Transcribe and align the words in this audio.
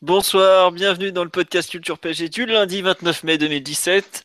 Bonsoir, 0.00 0.70
bienvenue 0.70 1.10
dans 1.10 1.24
le 1.24 1.28
podcast 1.28 1.68
Culture 1.68 1.98
PSG 1.98 2.28
du 2.28 2.46
lundi 2.46 2.82
29 2.82 3.24
mai 3.24 3.36
2017. 3.36 4.22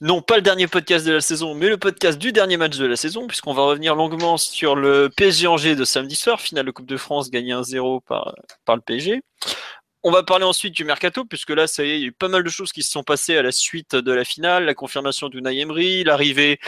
Non, 0.00 0.22
pas 0.22 0.36
le 0.36 0.42
dernier 0.42 0.68
podcast 0.68 1.04
de 1.04 1.10
la 1.10 1.20
saison, 1.20 1.56
mais 1.56 1.68
le 1.68 1.78
podcast 1.78 2.16
du 2.16 2.30
dernier 2.30 2.56
match 2.56 2.76
de 2.76 2.86
la 2.86 2.94
saison, 2.94 3.26
puisqu'on 3.26 3.52
va 3.52 3.62
revenir 3.62 3.96
longuement 3.96 4.36
sur 4.36 4.76
le 4.76 5.10
PSG 5.16 5.48
Angers 5.48 5.74
de 5.74 5.84
samedi 5.84 6.14
soir, 6.14 6.40
finale 6.40 6.66
de 6.66 6.70
Coupe 6.70 6.86
de 6.86 6.96
France 6.96 7.28
gagné 7.28 7.52
1-0 7.52 8.02
par, 8.06 8.36
par 8.64 8.76
le 8.76 8.82
PSG. 8.82 9.20
On 10.04 10.12
va 10.12 10.22
parler 10.22 10.44
ensuite 10.44 10.76
du 10.76 10.84
mercato, 10.84 11.24
puisque 11.24 11.50
là, 11.50 11.66
ça 11.66 11.84
y 11.84 11.90
est, 11.90 11.96
il 11.96 12.02
y 12.02 12.04
a 12.04 12.06
eu 12.06 12.12
pas 12.12 12.28
mal 12.28 12.44
de 12.44 12.48
choses 12.48 12.70
qui 12.70 12.84
se 12.84 12.92
sont 12.92 13.02
passées 13.02 13.36
à 13.36 13.42
la 13.42 13.50
suite 13.50 13.96
de 13.96 14.12
la 14.12 14.24
finale, 14.24 14.64
la 14.64 14.74
confirmation 14.74 15.28
d'Unai 15.28 15.58
Emery, 15.58 16.04
l'arrivée 16.04 16.60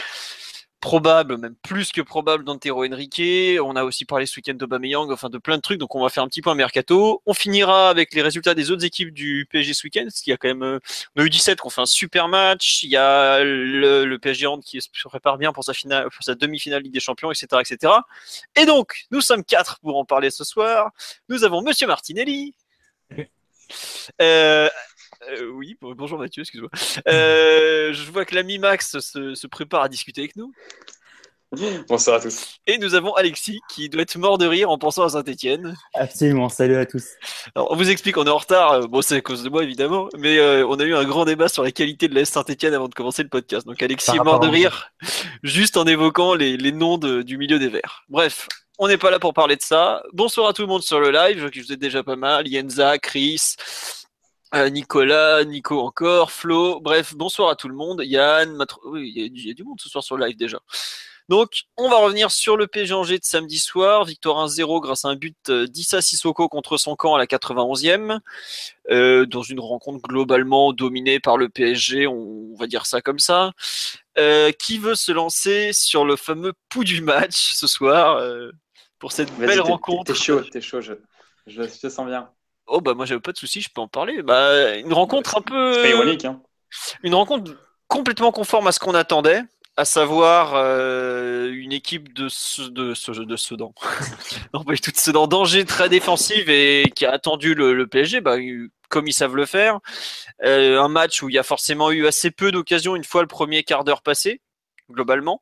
probable, 0.83 1.37
même 1.37 1.55
plus 1.63 1.93
que 1.93 2.01
probable 2.01 2.43
d'Antero 2.43 2.83
Henrique. 2.83 3.21
On 3.63 3.77
a 3.77 3.85
aussi 3.85 4.03
parlé 4.03 4.25
ce 4.25 4.35
week-end 4.35 4.53
d'Aubameyang, 4.53 5.09
enfin 5.13 5.29
de 5.29 5.37
plein 5.37 5.55
de 5.55 5.61
trucs. 5.61 5.79
Donc 5.79 5.95
on 5.95 6.03
va 6.03 6.09
faire 6.09 6.23
un 6.23 6.27
petit 6.27 6.41
point 6.41 6.55
mercato. 6.55 7.21
On 7.25 7.33
finira 7.33 7.89
avec 7.89 8.13
les 8.13 8.21
résultats 8.21 8.53
des 8.53 8.69
autres 8.69 8.83
équipes 8.83 9.13
du 9.13 9.47
PSG 9.49 9.73
ce 9.73 9.87
week-end, 9.87 10.03
parce 10.03 10.19
qu'il 10.19 10.31
y 10.31 10.33
a 10.33 10.37
quand 10.37 10.49
même, 10.49 10.61
euh, 10.61 10.79
on 11.15 11.21
a 11.21 11.25
eu 11.25 11.29
17 11.29 11.61
qu'on 11.61 11.69
fait 11.69 11.79
un 11.79 11.85
super 11.85 12.27
match. 12.27 12.83
Il 12.83 12.89
y 12.89 12.97
a 12.97 13.41
le, 13.41 14.03
le 14.03 14.19
PSG 14.19 14.45
Hand 14.45 14.61
qui 14.61 14.81
se 14.81 14.89
prépare 15.05 15.37
bien 15.37 15.53
pour 15.53 15.63
sa 15.63 15.73
finale, 15.73 16.09
pour 16.09 16.21
sa 16.21 16.35
demi-finale 16.35 16.83
Ligue 16.83 16.93
des 16.93 16.99
Champions, 16.99 17.31
etc., 17.31 17.47
etc. 17.61 17.93
Et 18.57 18.65
donc 18.65 19.05
nous 19.09 19.21
sommes 19.21 19.45
quatre 19.45 19.79
pour 19.79 19.97
en 19.97 20.03
parler 20.03 20.31
ce 20.31 20.43
soir. 20.43 20.91
Nous 21.29 21.45
avons 21.45 21.61
Monsieur 21.61 21.87
Martinelli. 21.87 22.53
Euh, 24.21 24.69
euh, 25.29 25.45
oui, 25.53 25.77
bon- 25.81 25.93
bonjour 25.95 26.19
Mathieu, 26.19 26.41
excuse-moi. 26.41 26.69
Euh, 27.07 27.93
je 27.93 28.11
vois 28.11 28.25
que 28.25 28.35
l'ami 28.35 28.59
Max 28.59 28.99
se, 28.99 29.35
se 29.35 29.47
prépare 29.47 29.83
à 29.83 29.89
discuter 29.89 30.21
avec 30.21 30.35
nous. 30.35 30.51
Bonsoir 31.87 32.15
à 32.15 32.19
tous. 32.19 32.55
Et 32.65 32.79
nous 32.79 32.95
avons 32.95 33.13
Alexis 33.13 33.59
qui 33.69 33.87
doit 33.87 34.01
être 34.01 34.17
mort 34.17 34.39
de 34.39 34.47
rire 34.47 34.71
en 34.71 34.79
pensant 34.79 35.03
à 35.03 35.09
Saint-Etienne. 35.09 35.75
Absolument, 35.93 36.49
salut 36.49 36.77
à 36.77 36.87
tous. 36.87 37.05
Alors, 37.53 37.71
on 37.71 37.75
vous 37.75 37.91
explique, 37.91 38.17
on 38.17 38.25
est 38.25 38.29
en 38.31 38.37
retard. 38.39 38.71
euh, 38.71 38.87
Bon, 38.87 39.03
c'est 39.03 39.17
à 39.17 39.21
cause 39.21 39.43
de 39.43 39.49
moi, 39.49 39.61
évidemment. 39.63 40.09
Mais 40.17 40.39
euh, 40.39 40.65
on 40.67 40.79
a 40.79 40.83
eu 40.83 40.95
un 40.95 41.03
grand 41.03 41.25
débat 41.25 41.47
sur 41.49 41.61
la 41.61 41.71
qualité 41.71 42.07
de 42.07 42.15
l'AS 42.15 42.25
Saint-Etienne 42.29 42.73
avant 42.73 42.87
de 42.87 42.95
commencer 42.95 43.21
le 43.21 43.29
podcast. 43.29 43.67
Donc, 43.67 43.83
Alexis 43.83 44.07
Par 44.07 44.15
est 44.15 44.23
mort 44.23 44.39
de 44.39 44.47
rire 44.47 44.89
juste 45.43 45.77
en 45.77 45.85
évoquant 45.85 46.33
les, 46.33 46.57
les 46.57 46.71
noms 46.71 46.97
de- 46.97 47.21
du 47.21 47.37
milieu 47.37 47.59
des 47.59 47.67
Verts. 47.67 48.03
Bref, 48.09 48.47
on 48.79 48.87
n'est 48.87 48.97
pas 48.97 49.11
là 49.11 49.19
pour 49.19 49.35
parler 49.35 49.55
de 49.55 49.61
ça. 49.61 50.01
Bonsoir 50.11 50.47
à 50.49 50.53
tout 50.53 50.63
le 50.63 50.67
monde 50.67 50.81
sur 50.81 50.99
le 50.99 51.11
live, 51.11 51.51
qui 51.51 51.59
vous 51.61 51.71
êtes 51.71 51.79
déjà 51.79 52.01
pas 52.01 52.15
mal. 52.15 52.47
Yenza, 52.47 52.97
Chris, 52.97 53.55
euh, 54.55 54.69
Nicolas, 54.69 55.43
Nico 55.45 55.79
encore, 55.79 56.31
Flo. 56.31 56.79
Bref, 56.79 57.15
bonsoir 57.15 57.49
à 57.49 57.55
tout 57.55 57.67
le 57.67 57.75
monde. 57.75 58.01
Yann, 58.03 58.55
Matro- 58.55 58.81
oui, 58.85 59.11
il 59.15 59.21
y, 59.21 59.25
a 59.25 59.29
du- 59.29 59.39
il 59.41 59.47
y 59.47 59.51
a 59.51 59.53
du 59.53 59.63
monde 59.63 59.79
ce 59.81 59.89
soir 59.89 60.03
sur 60.03 60.15
le 60.17 60.25
live 60.25 60.37
déjà. 60.37 60.59
Donc, 61.29 61.63
on 61.77 61.89
va 61.89 61.97
revenir 61.97 62.31
sur 62.31 62.57
le 62.57 62.67
PSG 62.67 62.93
Angers 62.93 63.17
de 63.17 63.23
samedi 63.23 63.57
soir. 63.57 64.03
Victoire 64.05 64.39
1-0 64.39 64.81
grâce 64.81 65.05
à 65.05 65.07
un 65.07 65.15
but 65.15 65.37
euh, 65.49 65.65
d'Issa 65.67 66.01
Sissoko 66.01 66.49
contre 66.49 66.77
son 66.77 66.95
camp 66.95 67.15
à 67.15 67.17
la 67.17 67.25
91e. 67.27 68.19
euh, 68.91 69.25
dans 69.25 69.41
une 69.41 69.59
rencontre 69.61 70.01
globalement 70.07 70.73
dominée 70.73 71.19
par 71.19 71.37
le 71.37 71.49
PSG, 71.49 72.07
on, 72.07 72.13
on 72.53 72.55
va 72.57 72.67
dire 72.67 72.85
ça 72.85 73.01
comme 73.01 73.19
ça. 73.19 73.53
Euh, 74.19 74.51
qui 74.51 74.77
veut 74.77 74.95
se 74.95 75.11
lancer 75.11 75.73
sur 75.73 76.05
le 76.05 76.15
fameux 76.15 76.53
pouls 76.69 76.83
du 76.83 77.01
match 77.01 77.53
ce 77.53 77.65
soir 77.67 78.17
euh, 78.17 78.51
pour 78.99 79.11
cette 79.13 79.31
belle 79.37 79.61
rencontre 79.61 80.13
T'es 80.13 80.19
chaud, 80.19 80.41
t'es 80.41 80.61
chaud, 80.61 80.81
je, 80.81 80.93
je, 81.47 81.63
je 81.63 81.79
te 81.79 81.89
sens 81.89 82.05
bien. 82.05 82.29
Oh 82.67 82.81
bah 82.81 82.93
moi 82.93 83.05
j'avais 83.05 83.21
pas 83.21 83.31
de 83.31 83.37
souci, 83.37 83.61
je 83.61 83.69
peux 83.73 83.81
en 83.81 83.87
parler. 83.87 84.21
Bah 84.21 84.75
une 84.75 84.93
rencontre 84.93 85.37
un 85.37 85.41
peu 85.41 85.73
C'est 85.83 85.89
ironique, 85.89 86.25
hein. 86.25 86.41
une 87.03 87.15
rencontre 87.15 87.51
complètement 87.87 88.31
conforme 88.31 88.67
à 88.67 88.71
ce 88.71 88.79
qu'on 88.79 88.95
attendait, 88.95 89.41
à 89.75 89.85
savoir 89.85 90.53
euh, 90.55 91.51
une 91.51 91.71
équipe 91.71 92.13
de 92.13 92.29
ce, 92.29 92.61
de 92.61 92.93
ce, 92.93 93.11
de 93.11 93.35
Sedan. 93.35 93.73
non, 94.53 94.63
pas 94.63 94.73
du 94.73 94.81
tout 94.81 94.91
de 94.91 94.97
Sedan, 94.97 95.27
danger 95.27 95.65
très 95.65 95.89
défensive 95.89 96.49
et 96.49 96.91
qui 96.95 97.05
a 97.05 97.11
attendu 97.11 97.55
le, 97.55 97.73
le 97.73 97.87
PSG, 97.87 98.21
bah, 98.21 98.37
comme 98.89 99.07
ils 99.07 99.13
savent 99.13 99.35
le 99.35 99.45
faire. 99.45 99.79
Euh, 100.43 100.79
un 100.79 100.89
match 100.89 101.21
où 101.23 101.29
il 101.29 101.35
y 101.35 101.39
a 101.39 101.43
forcément 101.43 101.91
eu 101.91 102.05
assez 102.07 102.31
peu 102.31 102.51
d'occasions 102.51 102.95
une 102.95 103.03
fois 103.03 103.21
le 103.21 103.27
premier 103.27 103.63
quart 103.63 103.83
d'heure 103.83 104.01
passé, 104.01 104.41
globalement. 104.91 105.41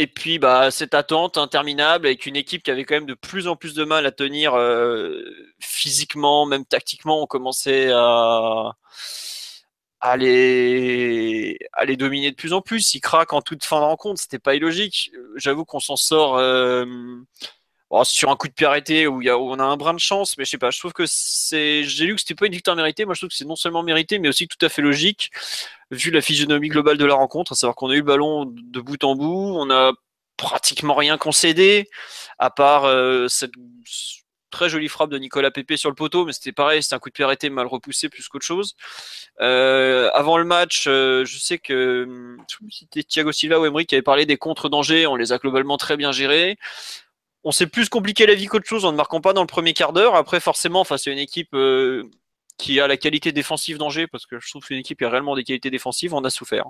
Et 0.00 0.06
puis 0.06 0.38
bah, 0.38 0.70
cette 0.70 0.94
attente 0.94 1.36
interminable 1.36 2.06
avec 2.06 2.24
une 2.24 2.34
équipe 2.34 2.62
qui 2.62 2.70
avait 2.70 2.84
quand 2.84 2.94
même 2.94 3.04
de 3.04 3.12
plus 3.12 3.46
en 3.48 3.54
plus 3.54 3.74
de 3.74 3.84
mal 3.84 4.06
à 4.06 4.10
tenir 4.10 4.54
euh, 4.54 5.22
physiquement, 5.60 6.46
même 6.46 6.64
tactiquement, 6.64 7.22
on 7.22 7.26
commençait 7.26 7.90
à, 7.92 8.72
les, 10.16 11.58
à 11.74 11.84
les 11.84 11.98
dominer 11.98 12.30
de 12.30 12.36
plus 12.36 12.54
en 12.54 12.62
plus. 12.62 12.94
Ils 12.94 13.02
craquent 13.02 13.34
en 13.34 13.42
toute 13.42 13.62
fin 13.62 13.78
de 13.78 13.84
rencontre, 13.84 14.18
c'était 14.22 14.38
pas 14.38 14.54
illogique. 14.54 15.10
J'avoue 15.36 15.66
qu'on 15.66 15.80
s'en 15.80 15.96
sort 15.96 16.38
euh, 16.38 16.86
bon, 17.90 18.04
sur 18.04 18.30
un 18.30 18.36
coup 18.36 18.48
de 18.48 18.52
pied 18.52 18.66
arrêté 18.66 19.06
où, 19.06 19.22
on 19.22 19.58
a 19.58 19.64
un 19.64 19.76
brin 19.76 19.94
de 19.94 19.98
chance, 19.98 20.36
mais 20.38 20.44
je 20.44 20.50
sais 20.50 20.58
pas, 20.58 20.70
je 20.70 20.78
trouve 20.78 20.92
que 20.92 21.04
c'est. 21.06 21.84
J'ai 21.84 22.06
lu 22.06 22.14
que 22.14 22.20
c'était 22.20 22.34
pas 22.34 22.46
une 22.46 22.52
victoire 22.52 22.76
méritée, 22.76 23.04
moi 23.04 23.14
je 23.14 23.20
trouve 23.20 23.30
que 23.30 23.36
c'est 23.36 23.44
non 23.44 23.56
seulement 23.56 23.82
mérité, 23.82 24.18
mais 24.18 24.28
aussi 24.28 24.48
tout 24.48 24.64
à 24.64 24.68
fait 24.68 24.82
logique, 24.82 25.30
vu 25.90 26.10
la 26.10 26.20
physionomie 26.20 26.68
globale 26.68 26.98
de 26.98 27.04
la 27.04 27.14
rencontre, 27.14 27.52
à 27.52 27.54
savoir 27.56 27.74
qu'on 27.76 27.90
a 27.90 27.94
eu 27.94 27.98
le 27.98 28.02
ballon 28.04 28.46
de 28.46 28.80
bout 28.80 29.02
en 29.04 29.14
bout, 29.14 29.54
on 29.56 29.70
a 29.70 29.92
pratiquement 30.36 30.94
rien 30.94 31.18
concédé, 31.18 31.88
à 32.38 32.50
part 32.50 32.84
euh, 32.84 33.28
cette 33.28 33.52
très 34.50 34.68
jolie 34.68 34.88
frappe 34.88 35.10
de 35.10 35.18
Nicolas 35.18 35.50
Pepe 35.50 35.76
sur 35.76 35.88
le 35.88 35.94
poteau, 35.94 36.24
mais 36.24 36.32
c'était 36.32 36.52
pareil, 36.52 36.82
c'était 36.82 36.94
un 36.94 36.98
coup 36.98 37.08
de 37.08 37.14
pied 37.14 37.24
arrêté 37.24 37.50
mal 37.50 37.66
repoussé 37.66 38.08
plus 38.08 38.28
qu'autre 38.28 38.44
chose. 38.44 38.74
Euh, 39.40 40.10
avant 40.12 40.38
le 40.38 40.44
match, 40.44 40.86
euh, 40.86 41.24
je 41.24 41.38
sais 41.38 41.58
que 41.58 42.36
c'était 42.70 43.02
Thiago 43.02 43.32
Silva 43.32 43.60
ou 43.60 43.64
Emery 43.64 43.86
qui 43.86 43.94
avait 43.94 44.02
parlé 44.02 44.26
des 44.26 44.36
contre-dangers, 44.36 45.06
on 45.06 45.16
les 45.16 45.32
a 45.32 45.38
globalement 45.38 45.76
très 45.76 45.96
bien 45.96 46.12
gérés. 46.12 46.58
On 47.44 47.52
s'est 47.52 47.66
plus 47.66 47.88
compliqué 47.88 48.26
la 48.26 48.34
vie 48.34 48.46
qu'autre 48.46 48.66
chose 48.68 48.84
en 48.84 48.92
ne 48.92 48.96
marquant 48.96 49.20
pas 49.20 49.32
dans 49.32 49.40
le 49.40 49.46
premier 49.46 49.72
quart 49.72 49.92
d'heure. 49.92 50.14
Après, 50.14 50.40
forcément, 50.40 50.84
face 50.84 51.06
à 51.06 51.10
une 51.10 51.18
équipe 51.18 51.54
euh, 51.54 52.04
qui 52.58 52.80
a 52.80 52.86
la 52.86 52.96
qualité 52.98 53.32
défensive 53.32 53.78
d'Angers, 53.78 54.06
parce 54.06 54.26
que 54.26 54.38
je 54.38 54.50
trouve 54.50 54.60
que 54.62 54.68
c'est 54.68 54.74
une 54.74 54.80
équipe 54.80 54.98
qui 54.98 55.04
a 55.04 55.10
réellement 55.10 55.34
des 55.36 55.44
qualités 55.44 55.70
défensives, 55.70 56.12
on 56.14 56.22
a 56.24 56.30
souffert. 56.30 56.66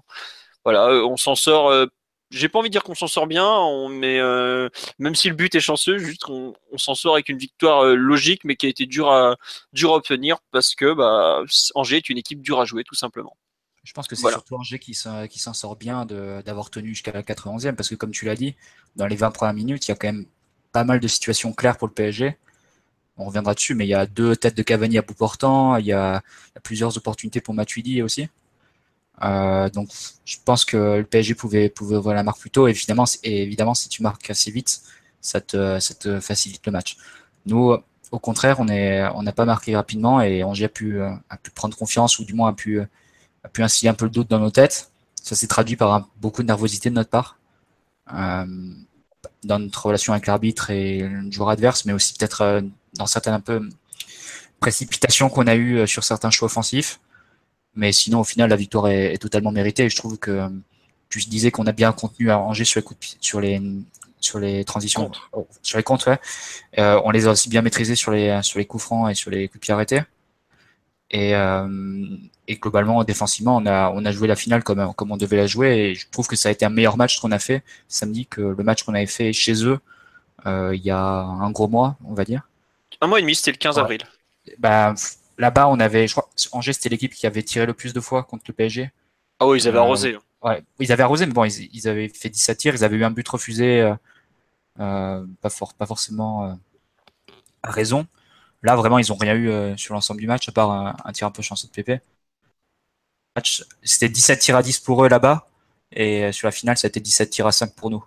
Voilà, 0.64 0.86
euh, 0.88 1.04
on 1.04 1.16
s'en 1.16 1.34
sort. 1.34 1.70
euh, 1.70 1.86
j'ai 2.30 2.48
pas 2.48 2.60
envie 2.60 2.68
de 2.68 2.72
dire 2.72 2.84
qu'on 2.84 2.94
s'en 2.94 3.08
sort 3.08 3.26
bien, 3.26 3.44
on, 3.48 3.88
mais 3.88 4.20
euh, 4.20 4.68
même 5.00 5.16
si 5.16 5.28
le 5.28 5.34
but 5.34 5.52
est 5.56 5.60
chanceux, 5.60 5.98
juste 5.98 6.22
qu'on 6.22 6.54
on 6.70 6.78
s'en 6.78 6.94
sort 6.94 7.14
avec 7.14 7.28
une 7.28 7.38
victoire 7.38 7.84
logique, 7.86 8.44
mais 8.44 8.54
qui 8.54 8.66
a 8.66 8.68
été 8.68 8.86
dure 8.86 9.10
à, 9.10 9.36
dure 9.72 9.92
à 9.94 9.96
obtenir 9.96 10.38
parce 10.52 10.76
que 10.76 10.92
bah, 10.94 11.42
Angers 11.74 11.96
est 11.96 12.08
une 12.08 12.18
équipe 12.18 12.40
dure 12.40 12.60
à 12.60 12.64
jouer, 12.64 12.84
tout 12.84 12.94
simplement. 12.94 13.36
Je 13.82 13.92
pense 13.92 14.06
que 14.06 14.14
c'est 14.14 14.22
Voilà. 14.22 14.36
surtout 14.36 14.54
Angers 14.54 14.78
qui 14.78 14.94
s'en 14.94 15.26
qui 15.26 15.40
s'en 15.40 15.54
sort 15.54 15.74
bien 15.74 16.04
d'avoir 16.06 16.70
tenu 16.70 16.90
jusqu'à 16.90 17.10
la 17.10 17.22
91e, 17.24 17.74
parce 17.74 17.88
que 17.88 17.96
comme 17.96 18.12
tu 18.12 18.26
l'as 18.26 18.36
dit, 18.36 18.54
dans 18.94 19.08
les 19.08 19.16
20 19.16 19.32
premières 19.32 19.54
minutes, 19.54 19.88
il 19.88 19.90
y 19.90 19.92
a 19.92 19.96
quand 19.96 20.06
même 20.08 20.26
pas 20.72 20.84
mal 20.84 21.00
de 21.00 21.08
situations 21.08 21.52
claires 21.52 21.76
pour 21.76 21.88
le 21.88 21.94
PSG. 21.94 22.36
On 23.16 23.26
reviendra 23.26 23.54
dessus, 23.54 23.74
mais 23.74 23.86
il 23.86 23.90
y 23.90 23.94
a 23.94 24.06
deux 24.06 24.36
têtes 24.36 24.56
de 24.56 24.62
Cavani 24.62 24.98
à 24.98 25.02
bout 25.02 25.14
portant, 25.14 25.76
il 25.76 25.86
y 25.86 25.92
a, 25.92 26.22
plusieurs 26.62 26.96
opportunités 26.96 27.40
pour 27.40 27.54
Matuidi 27.54 28.02
aussi. 28.02 28.28
Euh, 29.22 29.68
donc, 29.68 29.90
je 30.24 30.36
pense 30.44 30.64
que 30.64 30.98
le 30.98 31.04
PSG 31.04 31.34
pouvait, 31.34 31.68
pouvait 31.68 31.96
ouvrir 31.96 32.14
la 32.14 32.22
marque 32.22 32.40
plus 32.40 32.50
tôt. 32.50 32.68
Et 32.68 32.74
évidemment, 33.24 33.74
si 33.74 33.88
tu 33.88 34.02
marques 34.02 34.30
assez 34.30 34.50
vite, 34.50 34.80
ça 35.20 35.40
te, 35.40 35.78
facilite 36.20 36.64
le 36.66 36.72
match. 36.72 36.96
Nous, 37.46 37.76
au 38.10 38.18
contraire, 38.18 38.60
on 38.60 38.66
on 38.68 39.22
n'a 39.22 39.32
pas 39.32 39.44
marqué 39.44 39.76
rapidement 39.76 40.20
et 40.22 40.42
Angers 40.42 40.66
a 40.66 40.68
pu, 40.68 41.00
a 41.02 41.36
pu 41.42 41.50
prendre 41.50 41.76
confiance 41.76 42.18
ou 42.18 42.24
du 42.24 42.34
moins 42.34 42.50
a 42.50 42.52
pu, 42.54 42.80
a 42.80 42.86
un 43.44 43.94
peu 43.94 44.04
le 44.06 44.10
doute 44.10 44.30
dans 44.30 44.40
nos 44.40 44.50
têtes. 44.50 44.90
Ça 45.22 45.36
s'est 45.36 45.46
traduit 45.46 45.76
par 45.76 46.08
beaucoup 46.16 46.42
de 46.42 46.48
nervosité 46.48 46.88
de 46.90 46.94
notre 46.94 47.10
part. 47.10 47.38
Euh, 48.14 48.46
dans 49.44 49.58
notre 49.58 49.86
relation 49.86 50.12
avec 50.12 50.26
l'arbitre 50.26 50.70
et 50.70 51.00
le 51.00 51.30
joueur 51.30 51.50
adverse, 51.50 51.84
mais 51.84 51.92
aussi 51.92 52.14
peut-être 52.14 52.42
euh, 52.42 52.60
dans 52.94 53.06
certaines 53.06 53.34
un 53.34 53.40
peu 53.40 53.60
précipitations 54.60 55.28
qu'on 55.30 55.46
a 55.46 55.54
eues 55.56 55.78
euh, 55.78 55.86
sur 55.86 56.04
certains 56.04 56.30
choix 56.30 56.46
offensifs. 56.46 57.00
Mais 57.74 57.92
sinon, 57.92 58.20
au 58.20 58.24
final, 58.24 58.50
la 58.50 58.56
victoire 58.56 58.88
est, 58.88 59.14
est 59.14 59.18
totalement 59.18 59.52
méritée. 59.52 59.84
Et 59.84 59.88
je 59.90 59.96
trouve 59.96 60.18
que 60.18 60.30
euh, 60.30 60.48
tu 61.08 61.18
disais 61.20 61.50
qu'on 61.50 61.66
a 61.66 61.72
bien 61.72 61.92
contenu 61.92 62.30
à 62.30 62.38
Angers 62.38 62.64
sur 62.64 62.78
les, 62.78 62.84
coups 62.84 63.00
de 63.00 63.16
sur 63.20 63.40
les, 63.40 63.60
sur 64.20 64.38
les 64.38 64.64
transitions, 64.64 65.04
Contre. 65.04 65.30
oh, 65.32 65.46
sur 65.62 65.78
les 65.78 65.82
contres. 65.82 66.08
ouais. 66.08 66.18
Euh, 66.78 67.00
on 67.04 67.10
les 67.10 67.26
a 67.26 67.30
aussi 67.30 67.48
bien 67.48 67.62
maîtrisés 67.62 67.96
sur 67.96 68.12
les, 68.12 68.40
sur 68.42 68.58
les 68.58 68.66
coups 68.66 68.84
francs 68.84 69.10
et 69.10 69.14
sur 69.14 69.30
les 69.30 69.48
coups 69.48 69.60
de 69.60 69.60
pied 69.60 69.74
arrêtés. 69.74 70.02
Et, 71.12 71.34
euh, 71.34 72.06
et 72.46 72.56
globalement, 72.56 73.02
défensivement, 73.04 73.56
on 73.56 73.66
a, 73.66 73.90
on 73.90 74.04
a 74.04 74.12
joué 74.12 74.28
la 74.28 74.36
finale 74.36 74.62
comme, 74.62 74.92
comme 74.94 75.10
on 75.10 75.16
devait 75.16 75.36
la 75.36 75.46
jouer. 75.46 75.76
Et 75.90 75.94
je 75.94 76.08
trouve 76.10 76.28
que 76.28 76.36
ça 76.36 76.48
a 76.48 76.52
été 76.52 76.64
un 76.64 76.70
meilleur 76.70 76.96
match 76.96 77.18
qu'on 77.18 77.32
a 77.32 77.38
fait 77.38 77.62
samedi 77.88 78.26
que 78.26 78.40
le 78.40 78.62
match 78.64 78.84
qu'on 78.84 78.94
avait 78.94 79.06
fait 79.06 79.32
chez 79.32 79.64
eux 79.64 79.80
euh, 80.46 80.74
il 80.74 80.82
y 80.82 80.90
a 80.90 81.00
un 81.00 81.50
gros 81.50 81.68
mois, 81.68 81.96
on 82.04 82.14
va 82.14 82.24
dire. 82.24 82.48
Un 83.00 83.06
mois 83.08 83.18
et 83.18 83.22
demi, 83.22 83.34
c'était 83.34 83.50
le 83.52 83.56
15 83.58 83.76
Ouais. 83.76 83.82
avril. 83.82 84.00
Bah, 84.58 84.94
là-bas, 85.36 85.68
on 85.68 85.78
avait, 85.80 86.06
je 86.08 86.12
crois, 86.14 86.30
Angers, 86.52 86.72
c'était 86.72 86.88
l'équipe 86.88 87.12
qui 87.12 87.26
avait 87.26 87.42
tiré 87.42 87.66
le 87.66 87.74
plus 87.74 87.92
de 87.92 88.00
fois 88.00 88.22
contre 88.22 88.44
le 88.48 88.54
PSG. 88.54 88.90
Ah 89.38 89.46
oui, 89.46 89.58
ils 89.60 89.68
avaient 89.68 89.78
Euh, 89.78 89.82
arrosé. 89.82 90.16
Ouais, 90.42 90.62
ils 90.78 90.92
avaient 90.92 91.02
arrosé, 91.02 91.26
mais 91.26 91.32
bon, 91.32 91.44
ils, 91.44 91.68
ils 91.74 91.88
avaient 91.88 92.08
fait 92.08 92.30
17 92.30 92.56
tirs, 92.58 92.74
ils 92.74 92.84
avaient 92.84 92.96
eu 92.96 93.04
un 93.04 93.10
but 93.10 93.26
refusé, 93.28 93.82
euh, 93.82 93.94
euh, 94.80 95.24
pas, 95.42 95.50
pas 95.76 95.86
forcément 95.86 96.44
euh, 96.44 96.52
à 97.62 97.70
raison. 97.70 98.06
Là, 98.62 98.76
vraiment, 98.76 98.98
ils 98.98 99.12
ont 99.12 99.16
rien 99.16 99.34
eu 99.34 99.48
euh, 99.50 99.76
sur 99.76 99.94
l'ensemble 99.94 100.20
du 100.20 100.26
match, 100.26 100.48
à 100.48 100.52
part 100.52 100.70
un, 100.70 100.96
un 101.04 101.12
tir 101.12 101.26
un 101.26 101.30
peu 101.30 101.42
chanceux 101.42 101.66
de 101.68 101.72
Pépé. 101.72 102.00
C'était 103.82 104.08
17 104.08 104.40
tirs 104.40 104.56
à 104.56 104.62
10 104.62 104.78
pour 104.80 105.04
eux 105.04 105.08
là-bas, 105.08 105.48
et 105.92 106.24
euh, 106.24 106.32
sur 106.32 106.46
la 106.46 106.52
finale, 106.52 106.76
ça 106.76 106.86
a 106.86 106.88
été 106.90 107.00
17 107.00 107.30
tirs 107.30 107.46
à 107.46 107.52
5 107.52 107.74
pour 107.74 107.90
nous. 107.90 108.04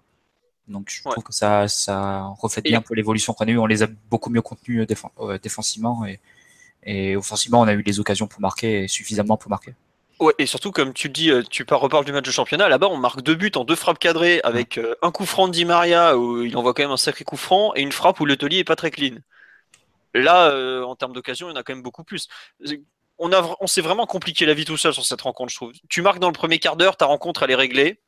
Donc, 0.68 0.90
je 0.90 1.02
Ouais. 1.06 1.12
trouve 1.12 1.24
que 1.24 1.34
ça, 1.34 1.68
ça 1.68 2.24
reflète 2.40 2.66
Et- 2.66 2.70
bien 2.70 2.80
un 2.80 2.82
peu 2.82 2.96
l'évolution 2.96 3.34
qu'on 3.34 3.46
a 3.48 3.52
eue. 3.52 3.60
On 3.60 3.66
les 3.68 3.84
a 3.84 3.88
beaucoup 4.10 4.30
mieux 4.30 4.42
contenus 4.42 4.82
euh, 4.82 4.86
défen- 4.86 5.12
euh, 5.20 5.40
défensivement, 5.40 6.06
et, 6.06 6.20
et 6.84 7.16
offensivement, 7.18 7.62
on 7.62 7.68
a 7.68 7.74
eu 7.74 7.82
les 7.84 8.00
occasions 8.00 8.28
pour 8.28 8.42
marquer, 8.42 8.84
et 8.84 8.88
suffisamment 8.90 9.38
pour 9.38 9.50
marquer. 9.52 9.76
Ouais, 10.20 10.34
et 10.38 10.46
surtout, 10.46 10.72
comme 10.72 10.94
tu 10.94 11.08
le 11.08 11.14
dis, 11.14 11.32
tu 11.50 11.66
par- 11.66 11.80
reparles 11.82 12.06
du 12.06 12.12
match 12.14 12.26
de 12.26 12.32
championnat. 12.32 12.70
Là-bas, 12.70 12.88
on 12.90 12.98
marque 12.98 13.22
deux 13.22 13.36
buts 13.36 13.52
en 13.56 13.66
deux 13.66 13.76
frappes 13.76 14.00
cadrées 14.00 14.40
avec 14.44 14.80
un 15.02 15.12
coup 15.12 15.26
franc 15.26 15.48
de 15.48 15.54
Di 15.54 15.66
Maria 15.66 16.18
où 16.18 16.44
il 16.44 16.56
envoie 16.56 16.74
quand 16.74 16.84
même 16.84 16.92
un 16.92 16.98
sacré 16.98 17.26
coup 17.26 17.36
franc 17.38 17.74
et 17.76 17.82
une 17.82 17.92
frappe 17.92 18.20
où 18.20 18.26
le 18.26 18.38
taulier 18.38 18.60
est 18.60 18.64
pas 18.64 18.76
très 18.76 18.92
clean. 18.92 19.18
Là, 20.14 20.52
euh, 20.52 20.84
en 20.84 20.96
termes 20.96 21.14
d'occasion, 21.14 21.48
il 21.50 21.52
y 21.52 21.54
en 21.54 21.60
a 21.60 21.64
quand 21.64 21.74
même 21.74 21.84
beaucoup 21.84 22.04
plus. 22.04 22.28
On, 23.18 23.68
s'est 23.68 23.82
vraiment 23.82 24.06
compliqué 24.06 24.46
la 24.46 24.54
vie 24.54 24.66
tout 24.66 24.78
seul 24.78 24.94
sur 24.94 25.06
cette 25.06 25.22
rencontre, 25.22 25.52
je 25.52 25.56
trouve. 25.56 25.72
Tu 25.90 26.02
marques 26.02 26.20
dans 26.20 26.28
le 26.28 26.34
premier 26.34 26.60
quart 26.60 26.76
d'heure, 26.76 26.98
ta 26.98 27.06
rencontre, 27.06 27.44
elle 27.44 27.52
est 27.52 27.56
réglée. 27.56 28.02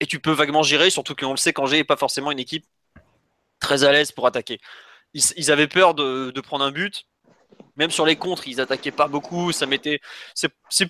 Et 0.00 0.06
tu 0.06 0.20
peux 0.20 0.30
vaguement 0.30 0.62
gérer, 0.62 0.90
surtout 0.90 1.14
qu'on 1.14 1.32
le 1.32 1.36
sait 1.36 1.52
qu'Angers 1.52 1.78
n'est 1.78 1.84
pas 1.84 1.96
forcément 1.96 2.30
une 2.30 2.38
équipe 2.38 2.64
très 3.58 3.84
à 3.84 3.90
l'aise 3.90 4.12
pour 4.12 4.26
attaquer. 4.26 4.60
Ils, 5.14 5.50
avaient 5.50 5.66
peur 5.66 5.94
de 5.94 6.40
prendre 6.40 6.64
un 6.64 6.70
but. 6.70 7.06
Même 7.78 7.90
sur 7.90 8.04
les 8.04 8.16
contres, 8.16 8.48
ils 8.48 8.60
attaquaient 8.60 8.90
pas 8.90 9.06
beaucoup. 9.06 9.52
Ça 9.52 9.64
mettait. 9.66 10.00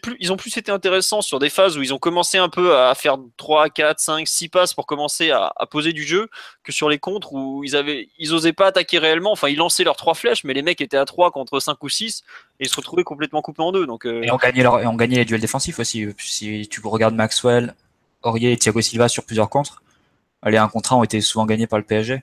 Plus. 0.03 0.17
Ils 0.21 0.33
ont 0.33 0.37
plus 0.37 0.57
été 0.57 0.73
intéressants 0.73 1.21
sur 1.21 1.39
des 1.39 1.51
phases 1.51 1.77
où 1.77 1.83
ils 1.83 1.93
ont 1.93 1.99
commencé 1.99 2.39
un 2.39 2.49
peu 2.49 2.77
à 2.77 2.95
faire 2.95 3.19
3, 3.37 3.69
4, 3.69 4.01
5, 4.01 4.27
6 4.27 4.49
passes 4.49 4.75
pour 4.75 4.87
commencer 4.87 5.31
à, 5.31 5.53
poser 5.71 5.93
du 5.93 6.05
jeu 6.05 6.29
que 6.65 6.73
sur 6.73 6.89
les 6.89 6.99
contres 6.99 7.33
où 7.35 7.63
ils 7.63 7.77
avaient. 7.77 8.09
Ils 8.19 8.33
osaient 8.33 8.55
pas 8.55 8.69
attaquer 8.69 8.99
réellement. 8.99 9.33
Enfin, 9.33 9.49
ils 9.49 9.57
lançaient 9.57 9.85
leurs 9.85 9.97
trois 9.97 10.15
flèches, 10.15 10.45
mais 10.45 10.55
les 10.55 10.63
mecs 10.63 10.81
étaient 10.81 10.97
à 10.97 11.05
3 11.05 11.31
contre 11.31 11.61
5 11.61 11.83
ou 11.83 11.89
6 11.89 12.25
et 12.59 12.65
ils 12.65 12.69
se 12.69 12.77
retrouvaient 12.77 13.05
complètement 13.05 13.43
coupés 13.43 13.63
en 13.63 13.71
deux. 13.71 13.87
Donc, 13.87 14.07
euh, 14.07 14.23
et 14.23 14.31
on 14.31 14.37
gagnait 14.95 15.17
les 15.17 15.25
duels 15.25 15.41
défensifs 15.41 15.79
aussi. 15.79 16.07
Si 16.19 16.69
tu 16.69 16.81
regardes 16.85 17.15
Maxwell, 17.15 17.75
Aurier 18.23 18.53
et 18.53 18.57
Thiago 18.57 18.81
Silva 18.81 19.09
sur 19.09 19.25
plusieurs 19.25 19.51
contres, 19.51 19.83
les 20.45 20.57
1 20.57 20.69
contre 20.69 20.95
1 20.95 20.97
ont 20.97 21.05
été 21.05 21.21
souvent 21.21 21.47
gagnés 21.47 21.67
par 21.67 21.79
le 21.79 21.85
PSG. 21.85 22.23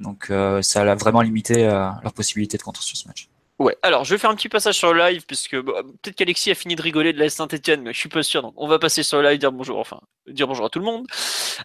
Donc 0.00 0.28
euh, 0.30 0.62
ça 0.62 0.80
a 0.80 0.94
vraiment 0.94 1.20
limité 1.20 1.64
euh, 1.66 1.88
leur 2.02 2.12
possibilité 2.12 2.56
de 2.56 2.62
contre 2.62 2.82
sur 2.82 2.96
ce 2.96 3.06
match. 3.06 3.28
Ouais, 3.60 3.76
alors 3.82 4.04
je 4.04 4.14
vais 4.14 4.18
faire 4.18 4.30
un 4.30 4.34
petit 4.36 4.48
passage 4.48 4.76
sur 4.76 4.94
le 4.94 4.98
live, 5.00 5.26
puisque 5.26 5.54
bon, 5.54 5.74
peut-être 6.00 6.16
qu'Alexis 6.16 6.50
a 6.50 6.54
fini 6.54 6.76
de 6.76 6.80
rigoler 6.80 7.12
de 7.12 7.18
la 7.18 7.28
Saint-Etienne, 7.28 7.82
mais 7.82 7.92
je 7.92 7.98
suis 7.98 8.08
pas 8.08 8.22
sûr, 8.22 8.40
donc 8.40 8.54
on 8.56 8.66
va 8.66 8.78
passer 8.78 9.02
sur 9.02 9.20
le 9.20 9.28
live, 9.28 9.38
dire 9.38 9.52
bonjour, 9.52 9.78
enfin, 9.78 10.00
dire 10.26 10.48
bonjour 10.48 10.64
à 10.64 10.70
tout 10.70 10.78
le 10.78 10.86
monde. 10.86 11.06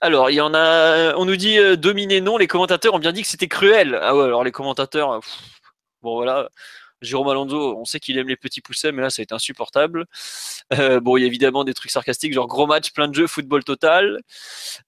Alors, 0.01 0.30
il 0.30 0.33
y 0.33 0.42
en 0.42 0.53
a, 0.53 1.15
on 1.15 1.24
nous 1.24 1.38
dit 1.38 1.57
euh, 1.57 1.77
dominé 1.77 2.19
non, 2.19 2.38
les 2.38 2.47
commentateurs 2.47 2.95
ont 2.95 3.00
bien 3.00 3.13
dit 3.13 3.21
que 3.21 3.30
c'était 3.30 3.47
cruel. 3.47 3.97
Ah 4.01 4.13
ouais, 4.13 4.25
alors 4.25 4.44
les 4.44 4.51
commentateurs, 4.51 5.13
euh, 5.13 5.19
bon 6.01 6.15
voilà, 6.15 6.50
Jérôme 7.01 7.30
Alonso, 7.30 7.77
on 7.77 7.86
sait 7.86 8.01
qu'il 8.01 8.18
aime 8.18 8.27
les 8.27 8.36
petits 8.36 8.59
poussets, 8.59 8.91
mais 8.91 9.01
là 9.01 9.09
ça 9.09 9.21
a 9.21 9.24
été 9.24 9.33
insupportable. 9.33 10.06
Euh, 10.74 11.00
bon, 11.00 11.15
il 11.15 11.21
y 11.21 11.24
a 11.24 11.27
évidemment 11.27 11.63
des 11.63 11.74
trucs 11.74 11.91
sarcastiques, 11.91 12.33
genre 12.33 12.48
gros 12.48 12.68
match, 12.68 12.91
plein 12.91 13.07
de 13.07 13.15
jeux, 13.15 13.27
football 13.27 13.63
total. 13.63 14.19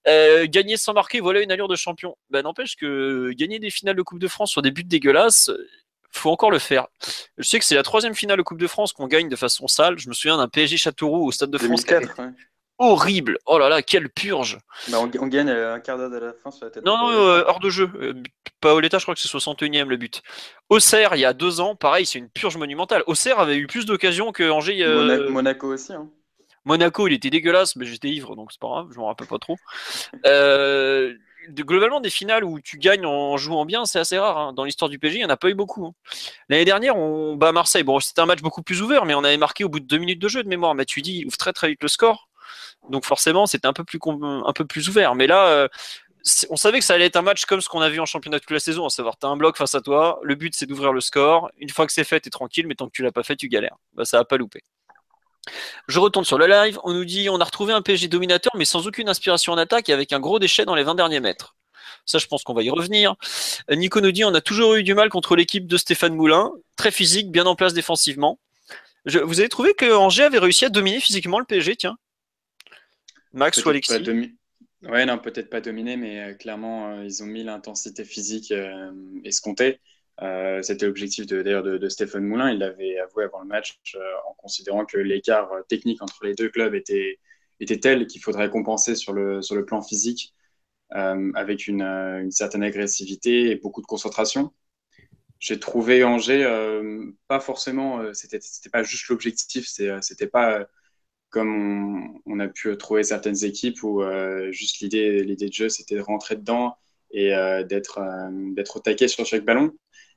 Gagner 0.06 0.76
sans 0.76 0.92
marquer, 0.92 1.22
voilà 1.22 1.42
une 1.42 1.54
allure 1.54 1.70
de 1.70 1.78
champion. 1.78 2.18
Ben 2.32 2.42
n'empêche 2.42 2.76
que 2.76 3.32
gagner 3.32 3.60
des 3.60 3.70
finales 3.70 3.96
de 3.96 4.02
Coupe 4.02 4.20
de 4.20 4.28
France 4.28 4.52
sur 4.52 4.62
des 4.62 4.72
buts 4.72 4.84
dégueulasses, 4.84 5.52
faut 6.18 6.32
encore 6.32 6.52
le 6.52 6.60
faire. 6.60 6.88
Je 7.38 7.44
sais 7.48 7.60
que 7.60 7.66
c'est 7.66 7.76
la 7.76 7.84
troisième 7.84 8.16
finale 8.16 8.38
de 8.38 8.42
Coupe 8.44 8.60
de 8.60 8.68
France 8.68 8.94
qu'on 8.94 9.08
gagne 9.08 9.30
de 9.30 9.36
façon 9.36 9.68
sale. 9.68 9.98
Je 10.00 10.10
me 10.10 10.14
souviens 10.14 10.38
d'un 10.38 10.48
PSG 10.48 10.78
Châteauroux 10.78 11.28
au 11.28 11.32
Stade 11.32 11.52
de 11.52 11.58
France. 11.58 11.84
qui 11.84 11.94
avait 11.94 12.06
2004, 12.06 12.28
ouais. 12.28 12.34
Horrible. 12.80 13.40
Oh 13.48 13.58
là 13.58 13.70
là, 13.70 13.82
quelle 13.82 14.08
purge. 14.08 14.60
Bah, 14.90 15.00
on, 15.00 15.10
on 15.20 15.26
gagne 15.28 15.50
euh, 15.50 15.74
un 15.74 15.80
quart 15.80 15.98
d'heure 15.98 16.12
de 16.12 16.18
la 16.18 16.34
fin 16.34 16.52
sur 16.52 16.66
la 16.66 16.70
tête. 16.72 16.86
Non, 16.86 16.96
non, 16.98 17.10
euh, 17.10 17.44
hors 17.48 17.60
de 17.60 17.70
jeu. 17.72 17.90
Euh, 18.00 18.14
Paoletta, 18.62 19.00
je 19.00 19.04
crois 19.06 19.16
que 19.16 19.20
c'est 19.22 19.28
61e 19.36 19.86
le 19.88 19.98
but. 19.98 20.22
Auxerre, 20.70 21.16
il 21.16 21.20
y 21.22 21.26
a 21.26 21.34
deux 21.34 21.60
ans, 21.60 21.76
pareil, 21.76 22.06
c'est 22.06 22.20
une 22.20 22.30
purge 22.30 22.56
monumentale. 22.58 23.04
Auxerre 23.08 23.40
avait 23.40 23.58
eu 23.58 23.66
plus 23.66 23.86
d'occasions 23.88 24.32
que 24.32 24.48
Angers. 24.50 24.84
euh, 24.84 24.96
Mona- 25.18 25.30
Monaco 25.30 25.74
aussi. 25.74 25.92
Hein. 25.94 26.08
Monaco, 26.66 27.08
il 27.08 27.14
était 27.14 27.30
dégueulasse, 27.32 27.78
mais 27.78 27.86
j'étais 27.86 28.10
ivre, 28.10 28.36
donc 28.36 28.52
c'est 28.52 28.60
pas 28.60 28.68
grave, 28.68 28.88
je 28.94 29.00
m'en 29.00 29.08
rappelle 29.08 29.28
pas 29.28 29.40
trop. 29.40 29.56
Euh, 30.26 31.14
globalement, 31.50 32.00
des 32.00 32.10
finales 32.10 32.44
où 32.44 32.60
tu 32.60 32.78
gagnes 32.78 33.06
en 33.06 33.38
jouant 33.38 33.66
bien, 33.66 33.86
c'est 33.86 34.00
assez 34.00 34.18
rare. 34.18 34.38
hein. 34.38 34.54
Dans 34.54 34.64
l'histoire 34.64 34.90
du 34.90 35.00
PSG, 35.00 35.18
il 35.18 35.22
n'y 35.22 35.26
en 35.26 35.30
a 35.30 35.38
pas 35.38 35.50
eu 35.50 35.54
beaucoup. 35.56 35.86
hein. 35.88 35.94
L'année 36.50 36.66
dernière, 36.66 36.98
on 36.98 37.36
bat 37.36 37.52
Marseille. 37.52 37.84
Bon, 37.84 38.00
c'était 38.00 38.22
un 38.22 38.26
match 38.26 38.42
beaucoup 38.42 38.64
plus 38.64 38.82
ouvert, 38.82 39.06
mais 39.06 39.14
on 39.16 39.24
avait 39.24 39.38
marqué 39.38 39.64
au 39.64 39.70
bout 39.70 39.80
de 39.80 39.86
deux 39.86 39.98
minutes 39.98 40.20
de 40.22 40.28
jeu 40.28 40.44
de 40.44 40.50
mémoire. 40.50 40.76
Matuidi 40.76 41.26
ouvre 41.26 41.38
très 41.38 41.54
très 41.54 41.70
vite 41.70 41.82
le 41.84 41.90
score. 41.90 42.30
Donc 42.90 43.06
forcément, 43.06 43.46
c'était 43.46 43.68
un 43.68 43.74
peu 43.74 43.84
plus 43.84 44.00
un 44.06 44.54
peu 44.54 44.66
plus 44.66 44.90
ouvert. 44.90 45.16
Mais 45.16 45.28
là, 45.28 45.48
euh, 45.48 45.68
on 46.50 46.56
savait 46.56 46.80
que 46.80 46.86
ça 46.86 46.94
allait 46.96 47.06
être 47.06 47.16
un 47.16 47.22
match 47.22 47.46
comme 47.46 47.62
ce 47.62 47.70
qu'on 47.70 47.82
a 47.82 47.90
vu 47.90 48.00
en 48.00 48.06
championnat 48.06 48.40
toute 48.40 48.52
la 48.52 48.60
saison, 48.60 48.86
à 48.86 48.90
savoir, 48.90 49.18
tu 49.18 49.26
as 49.26 49.30
un 49.30 49.38
bloc 49.38 49.58
face 49.58 49.76
à 49.76 49.82
toi, 49.82 50.20
le 50.24 50.36
but 50.36 50.54
c'est 50.56 50.66
d'ouvrir 50.66 50.94
le 50.94 51.02
score. 51.02 51.50
Une 51.58 51.70
fois 51.70 51.86
que 51.88 51.94
c'est 51.94 52.04
fait, 52.04 52.20
tu 52.22 52.28
es 52.28 52.32
tranquille, 52.32 52.68
mais 52.68 52.76
tant 52.76 52.88
que 52.88 52.92
tu 52.92 53.04
l'as 53.04 53.12
pas 53.12 53.24
fait, 53.24 53.36
tu 53.36 53.48
galères. 53.50 53.78
Bah, 53.94 54.06
ça 54.06 54.20
a 54.20 54.26
pas 54.26 54.38
loupé. 54.38 54.62
Je 55.88 56.00
retourne 56.00 56.26
sur 56.26 56.38
le 56.38 56.48
live. 56.48 56.80
On 56.84 56.94
nous 56.94 57.06
dit 57.06 57.30
on 57.30 57.40
a 57.40 57.44
retrouvé 57.44 57.74
un 57.74 57.82
PSG 57.82 58.08
dominateur, 58.08 58.52
mais 58.56 58.66
sans 58.66 58.88
aucune 58.88 59.10
inspiration 59.10 59.54
en 59.54 59.58
attaque 59.58 59.90
et 59.90 59.94
avec 59.94 60.14
un 60.14 60.20
gros 60.20 60.40
déchet 60.40 60.66
dans 60.66 60.76
les 60.76 60.84
20 60.84 60.96
derniers 60.96 61.20
mètres. 61.20 61.56
Ça, 62.06 62.20
je 62.20 62.28
pense 62.28 62.44
qu'on 62.44 62.54
va 62.54 62.64
y 62.64 62.70
revenir. 62.70 63.16
Euh, 63.70 63.76
Nico 63.76 64.00
nous 64.02 64.12
dit 64.12 64.24
on 64.24 64.34
a 64.34 64.42
toujours 64.42 64.76
eu 64.76 64.84
du 64.84 64.94
mal 64.94 65.10
contre 65.10 65.36
l'équipe 65.36 65.68
de 65.68 65.78
Stéphane 65.78 66.16
Moulin. 66.16 66.52
Très 66.76 66.92
physique, 66.92 67.32
bien 67.32 67.46
en 67.46 67.56
place 67.56 67.74
défensivement. 67.74 68.40
Je- 69.06 69.20
vous 69.20 69.40
avez 69.40 69.50
trouvé 69.50 69.74
que 69.74 69.94
Angers 69.94 70.24
avait 70.24 70.40
réussi 70.40 70.66
à 70.66 70.70
dominer 70.70 71.00
physiquement 71.00 71.40
le 71.40 71.46
PSG, 71.46 71.76
tiens 71.76 71.98
Max 73.34 73.58
ou 73.66 73.70
Alexis 73.70 73.94
Ouais, 74.84 75.06
non, 75.06 75.18
peut-être 75.18 75.50
pas 75.50 75.60
dominé, 75.60 75.98
mais 75.98 76.20
euh, 76.22 76.34
clairement, 76.36 76.90
euh, 76.92 77.04
ils 77.04 77.24
ont 77.24 77.26
mis 77.26 77.44
l'intensité 77.44 78.06
physique 78.06 78.52
euh, 78.52 78.92
escomptée. 79.24 79.80
Euh, 80.24 80.62
C'était 80.64 80.86
l'objectif 80.88 81.28
d'ailleurs 81.28 81.64
de, 81.64 81.90
Stéphane 81.90 82.24
Moulin. 82.26 82.52
Il 82.52 82.60
l'avait 82.60 82.98
avoué 83.00 83.26
avant 83.26 83.42
le 83.42 83.48
match 83.48 83.80
euh, 83.96 84.00
en 84.28 84.34
considérant 84.34 84.86
que 84.86 84.98
l'écart 84.98 85.52
euh, 85.54 85.62
technique 85.64 86.02
entre 86.02 86.26
les 86.26 86.34
deux 86.34 86.50
clubs 86.50 86.74
était, 86.74 87.20
tel 87.82 88.08
qu'il 88.08 88.22
faudrait 88.22 88.50
compenser 88.50 88.96
sur 88.96 89.14
le, 89.14 89.42
plan 89.66 89.82
physique 89.82 90.34
avec 90.90 91.68
une, 91.68 92.32
certaine 92.32 92.64
agressivité 92.64 93.52
et 93.52 93.56
beaucoup 93.56 93.82
de 93.82 93.88
concentration. 93.88 94.54
J'ai 95.40 95.60
trouvé 95.60 96.04
Angers 96.04 96.46
pas 97.28 97.40
forcément, 97.40 98.14
c'était 98.14 98.40
pas 98.72 98.84
juste 98.84 99.08
l'objectif, 99.10 99.68
c'était 99.68 100.28
pas 100.28 100.68
comme 101.30 102.22
on, 102.26 102.36
on 102.36 102.40
a 102.40 102.48
pu 102.48 102.76
trouver 102.78 103.04
certaines 103.04 103.44
équipes 103.44 103.84
où 103.84 104.02
juste 104.52 104.80
l'idée 104.80 105.24
de 105.36 105.54
jeu 105.54 105.70
c'était 105.70 105.96
de 105.96 106.02
rentrer 106.02 106.36
dedans 106.38 106.78
et 107.12 107.30
d'être 107.68 108.00
au 108.76 108.80
taquet 108.80 109.08
sur 109.08 109.26
chaque 109.26 109.46
ballon. 109.46 109.74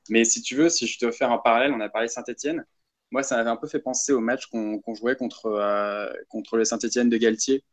Mais 0.09 0.25
si 0.25 0.41
tu 0.41 0.55
veux, 0.55 0.69
si 0.69 0.87
je 0.87 0.99
dois 0.99 1.11
faire 1.11 1.31
un 1.31 1.37
parallèle, 1.37 1.73
on 1.73 1.79
a 1.79 1.89
parlé 1.89 2.07
Saint-Etienne. 2.07 2.65
Moi, 3.11 3.23
ça 3.23 3.37
m'avait 3.37 3.49
un 3.49 3.57
peu 3.57 3.67
fait 3.67 3.79
penser 3.79 4.13
au 4.13 4.21
match 4.21 4.47
qu'on 4.47 4.95
jouait 4.95 5.15
contre, 5.15 5.47
euh, 5.47 6.11
contre 6.29 6.57
le 6.57 6.65
Saint-Etienne 6.65 7.09
de 7.09 7.17
Galtier. 7.17 7.63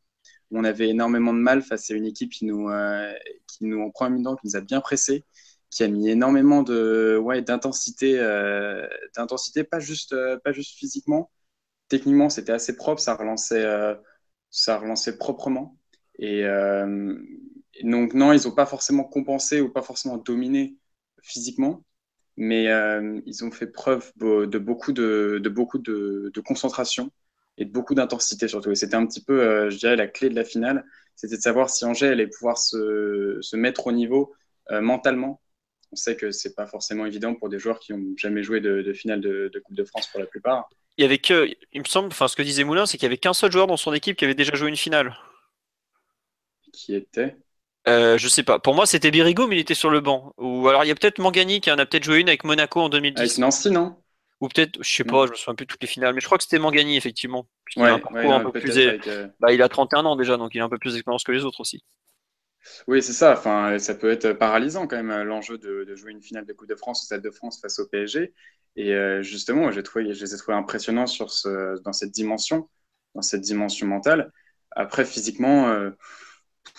On 0.50 0.64
avait 0.64 0.88
énormément 0.88 1.32
de 1.34 1.38
mal 1.38 1.62
face 1.62 1.90
à 1.90 1.94
une 1.94 2.06
équipe 2.06 2.32
qui 2.32 2.44
nous, 2.46 2.70
euh, 2.70 3.12
qui 3.46 3.64
nous 3.66 3.80
en 3.80 3.90
première 3.90 4.18
mi-temps, 4.18 4.36
qui 4.36 4.46
nous 4.48 4.56
a 4.56 4.60
bien 4.60 4.80
pressé, 4.80 5.24
qui 5.70 5.84
a 5.84 5.88
mis 5.88 6.08
énormément 6.10 6.62
de 6.62 7.18
ouais, 7.22 7.42
d'intensité, 7.42 8.18
euh, 8.18 8.86
pas 9.70 9.80
juste, 9.80 10.14
pas 10.44 10.52
juste 10.52 10.76
physiquement. 10.78 11.30
Techniquement, 11.88 12.30
c'était 12.30 12.52
assez 12.52 12.76
propre, 12.76 13.00
ça 13.00 13.14
relançait, 13.14 13.64
ça 14.50 14.78
relançait 14.78 15.18
proprement. 15.18 15.76
Et, 16.18 16.40
et 17.74 17.84
donc 17.84 18.14
non, 18.14 18.32
ils 18.32 18.46
n'ont 18.46 18.54
pas 18.54 18.66
forcément 18.66 19.04
compensé 19.04 19.60
ou 19.60 19.70
pas 19.70 19.82
forcément 19.82 20.16
dominé 20.18 20.76
physiquement, 21.22 21.84
mais 22.38 22.68
euh, 22.70 23.20
ils 23.26 23.44
ont 23.44 23.50
fait 23.50 23.66
preuve 23.66 24.12
de 24.16 24.58
beaucoup 24.58 24.92
de, 24.92 25.40
de 25.42 25.48
beaucoup 25.50 25.78
de, 25.78 26.30
de 26.32 26.40
concentration 26.40 27.10
et 27.58 27.66
de 27.66 27.72
beaucoup 27.72 27.94
d'intensité 27.94 28.48
surtout. 28.48 28.70
Et 28.70 28.76
c'était 28.76 28.94
un 28.96 29.06
petit 29.06 29.22
peu, 29.22 29.42
euh, 29.42 29.70
je 29.70 29.78
dirais, 29.78 29.96
la 29.96 30.06
clé 30.08 30.30
de 30.30 30.36
la 30.36 30.44
finale, 30.44 30.86
c'était 31.16 31.36
de 31.36 31.42
savoir 31.42 31.68
si 31.70 31.84
Angers 31.84 32.08
allait 32.08 32.28
pouvoir 32.28 32.58
se, 32.58 33.38
se 33.42 33.56
mettre 33.56 33.88
au 33.88 33.92
niveau 33.92 34.34
euh, 34.70 34.80
mentalement. 34.80 35.42
On 35.92 35.96
sait 35.96 36.16
que 36.16 36.30
c'est 36.30 36.54
pas 36.54 36.66
forcément 36.66 37.06
évident 37.06 37.34
pour 37.34 37.50
des 37.50 37.58
joueurs 37.58 37.80
qui 37.80 37.92
ont 37.92 38.14
jamais 38.16 38.44
joué 38.44 38.60
de, 38.60 38.82
de 38.82 38.92
finale 38.94 39.20
de, 39.20 39.50
de 39.52 39.58
Coupe 39.58 39.76
de 39.76 39.84
France 39.84 40.06
pour 40.08 40.20
la 40.20 40.26
plupart. 40.26 40.70
Il 40.98 41.02
y 41.02 41.04
avait 41.06 41.18
que, 41.18 41.48
il 41.72 41.80
me 41.80 41.86
semble, 41.86 42.08
enfin 42.08 42.28
ce 42.28 42.36
que 42.36 42.42
disait 42.42 42.64
Moulin, 42.64 42.84
c'est 42.86 42.98
qu'il 42.98 43.04
y 43.04 43.06
avait 43.06 43.18
qu'un 43.18 43.32
seul 43.32 43.50
joueur 43.52 43.66
dans 43.66 43.78
son 43.78 43.94
équipe 43.94 44.18
qui 44.18 44.26
avait 44.26 44.34
déjà 44.34 44.54
joué 44.54 44.68
une 44.68 44.76
finale. 44.76 45.16
Qui 46.72 46.94
était? 46.94 47.36
Euh, 47.86 48.18
je 48.18 48.28
sais 48.28 48.42
pas. 48.42 48.58
Pour 48.58 48.74
moi, 48.74 48.86
c'était 48.86 49.10
Birigo, 49.10 49.46
mais 49.46 49.56
il 49.56 49.60
était 49.60 49.74
sur 49.74 49.90
le 49.90 50.00
banc. 50.00 50.32
Ou 50.38 50.68
alors 50.68 50.84
il 50.84 50.88
y 50.88 50.90
a 50.90 50.94
peut-être 50.94 51.18
Mangani 51.18 51.60
qui 51.60 51.70
en 51.70 51.78
a 51.78 51.86
peut-être 51.86 52.04
joué 52.04 52.18
une 52.20 52.28
avec 52.28 52.44
Monaco 52.44 52.80
en 52.80 52.88
2010. 52.88 53.14
avec 53.14 53.36
Nancy, 53.38 53.70
non? 53.70 54.02
Ou 54.40 54.48
peut-être, 54.48 54.82
je 54.82 54.90
sais 54.96 55.04
pas, 55.04 55.26
je 55.26 55.32
me 55.32 55.36
souviens 55.36 55.54
plus 55.56 55.66
de 55.66 55.70
toutes 55.72 55.82
les 55.82 55.88
finales, 55.88 56.14
mais 56.14 56.20
je 56.20 56.26
crois 56.26 56.38
que 56.38 56.44
c'était 56.44 56.58
Mangani, 56.60 56.96
effectivement. 56.96 57.48
Il, 57.76 57.82
Ouais, 57.82 57.90
a 57.90 57.94
un 57.94 57.98
parcours 58.00 58.32
ouais, 58.32 58.34
un 58.34 58.40
non, 58.40 58.50
peu 58.50 58.52
peut-être 58.52 58.64
plus... 58.64 58.78
é- 58.78 58.94
avec, 58.94 59.06
euh, 59.06 59.28
bah, 59.40 59.52
il 59.52 59.62
a 59.62 59.68
31 59.68 60.04
ans 60.06 60.16
déjà, 60.16 60.36
donc 60.36 60.54
il 60.54 60.60
a 60.60 60.64
un 60.64 60.68
peu 60.68 60.78
plus 60.78 60.94
d'expérience 60.94 61.24
que 61.24 61.32
les 61.32 61.44
autres 61.44 61.60
aussi. 61.60 61.82
Oui, 62.86 63.02
c'est 63.02 63.12
ça. 63.12 63.32
Enfin, 63.32 63.78
ça 63.78 63.94
peut 63.94 64.10
être 64.10 64.32
paralysant 64.32 64.86
quand 64.86 65.02
même 65.02 65.22
l'enjeu 65.26 65.58
de, 65.58 65.84
de 65.84 65.94
jouer 65.94 66.12
une 66.12 66.22
finale 66.22 66.44
de 66.46 66.52
Coupe 66.52 66.68
de 66.68 66.74
France 66.74 67.02
au 67.02 67.04
Stade 67.06 67.22
de 67.22 67.30
France 67.30 67.60
face 67.60 67.78
au 67.78 67.86
PSG. 67.86 68.34
Et 68.76 68.94
euh, 68.94 69.22
justement, 69.22 69.70
j'ai 69.70 69.82
trouvé, 69.82 70.12
je 70.14 70.24
les 70.24 70.34
ai 70.34 70.36
trouvés 70.38 70.56
impressionnants 70.56 71.06
sur 71.06 71.30
ce, 71.30 71.80
dans 71.82 71.92
cette 71.92 72.10
dimension, 72.10 72.68
dans 73.14 73.22
cette 73.22 73.40
dimension 73.42 73.86
mentale. 73.86 74.32
Après, 74.72 75.04
physiquement, 75.04 75.68
euh, 75.68 75.90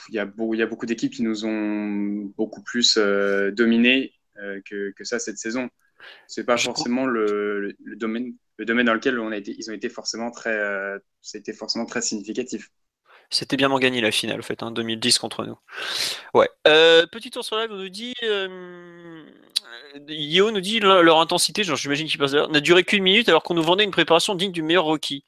il 0.09 0.15
y 0.15 0.19
a, 0.19 0.25
beau- 0.25 0.53
il 0.53 0.57
y 0.57 0.61
a 0.63 0.67
beaucoup 0.67 0.85
d'équipes 0.85 1.13
qui 1.13 1.23
nous 1.23 1.45
ont 1.45 2.31
beaucoup 2.37 2.63
plus 2.63 2.97
euh, 2.97 3.51
dominés 3.51 4.13
euh, 4.37 4.61
que, 4.65 4.91
que 4.91 5.03
ça 5.03 5.19
cette 5.19 5.37
saison. 5.37 5.69
C'est 6.27 6.45
pas 6.45 6.57
forcément 6.57 7.05
le, 7.05 7.59
le- 7.61 7.75
le 7.83 7.95
domaine, 7.95 8.33
le 8.57 8.65
domaine 8.65 8.85
dans 8.87 8.93
lequel 8.93 9.19
on 9.19 9.31
a 9.31 9.37
été, 9.37 9.55
ils 9.57 9.69
ont 9.69 9.73
été 9.73 9.89
forcément 9.89 10.31
très, 10.31 10.57
euh, 10.57 10.97
ça 11.21 11.37
a 11.37 11.39
été 11.39 11.53
forcément 11.53 11.85
très 11.85 12.01
significatif. 12.01 12.69
C'était 13.31 13.57
bien 13.57 13.67
Mangani 13.67 14.01
la 14.01 14.11
finale, 14.11 14.39
en 14.39 14.43
fait, 14.43 14.63
hein, 14.63 14.71
2010 14.71 15.19
contre 15.19 15.45
nous. 15.45 15.55
Ouais. 16.33 16.49
Euh, 16.67 17.05
petit 17.05 17.29
tour 17.29 17.45
sur 17.45 17.57
live, 17.57 17.69
on 17.71 17.77
nous 17.77 17.89
dit. 17.89 18.13
Euh, 19.95 19.99
Yo 20.07 20.51
nous 20.51 20.61
dit 20.61 20.79
leur, 20.79 21.03
leur 21.03 21.19
intensité, 21.19 21.63
genre 21.63 21.77
j'imagine 21.77 22.07
qu'il 22.07 22.17
passe 22.17 22.31
d'ailleurs, 22.31 22.49
n'a 22.49 22.59
duré 22.59 22.83
qu'une 22.83 23.03
minute 23.03 23.29
alors 23.29 23.43
qu'on 23.43 23.53
nous 23.53 23.63
vendait 23.63 23.83
une 23.83 23.91
préparation 23.91 24.35
digne 24.35 24.51
du 24.51 24.61
meilleur 24.61 24.85
Rocky. 24.85 25.23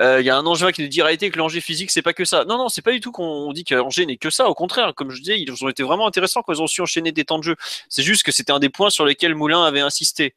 Euh, 0.00 0.20
Il 0.20 0.26
y 0.26 0.30
a 0.30 0.36
un 0.36 0.46
Angevin 0.46 0.72
qui 0.72 0.82
nous 0.82 0.88
dit 0.88 1.00
arrêtez 1.00 1.30
que 1.30 1.38
l'Angers 1.38 1.60
physique 1.60 1.90
c'est 1.90 2.02
pas 2.02 2.12
que 2.12 2.24
ça. 2.24 2.44
Non 2.44 2.58
non 2.58 2.68
c'est 2.68 2.82
pas 2.82 2.92
du 2.92 3.00
tout 3.00 3.12
qu'on 3.12 3.52
dit 3.52 3.64
qu'Angers 3.64 4.06
n'est 4.06 4.16
que 4.16 4.30
ça. 4.30 4.48
Au 4.48 4.54
contraire, 4.54 4.94
comme 4.94 5.10
je 5.10 5.18
disais, 5.20 5.40
ils 5.40 5.64
ont 5.64 5.68
été 5.68 5.82
vraiment 5.82 6.06
intéressants 6.06 6.42
quand 6.42 6.52
ils 6.52 6.62
ont 6.62 6.66
su 6.66 6.80
enchaîner 6.80 7.12
des 7.12 7.24
temps 7.24 7.38
de 7.38 7.44
jeu. 7.44 7.56
C'est 7.88 8.02
juste 8.02 8.22
que 8.22 8.32
c'était 8.32 8.52
un 8.52 8.58
des 8.58 8.68
points 8.68 8.90
sur 8.90 9.04
lesquels 9.04 9.34
Moulin 9.34 9.64
avait 9.64 9.80
insisté. 9.80 10.34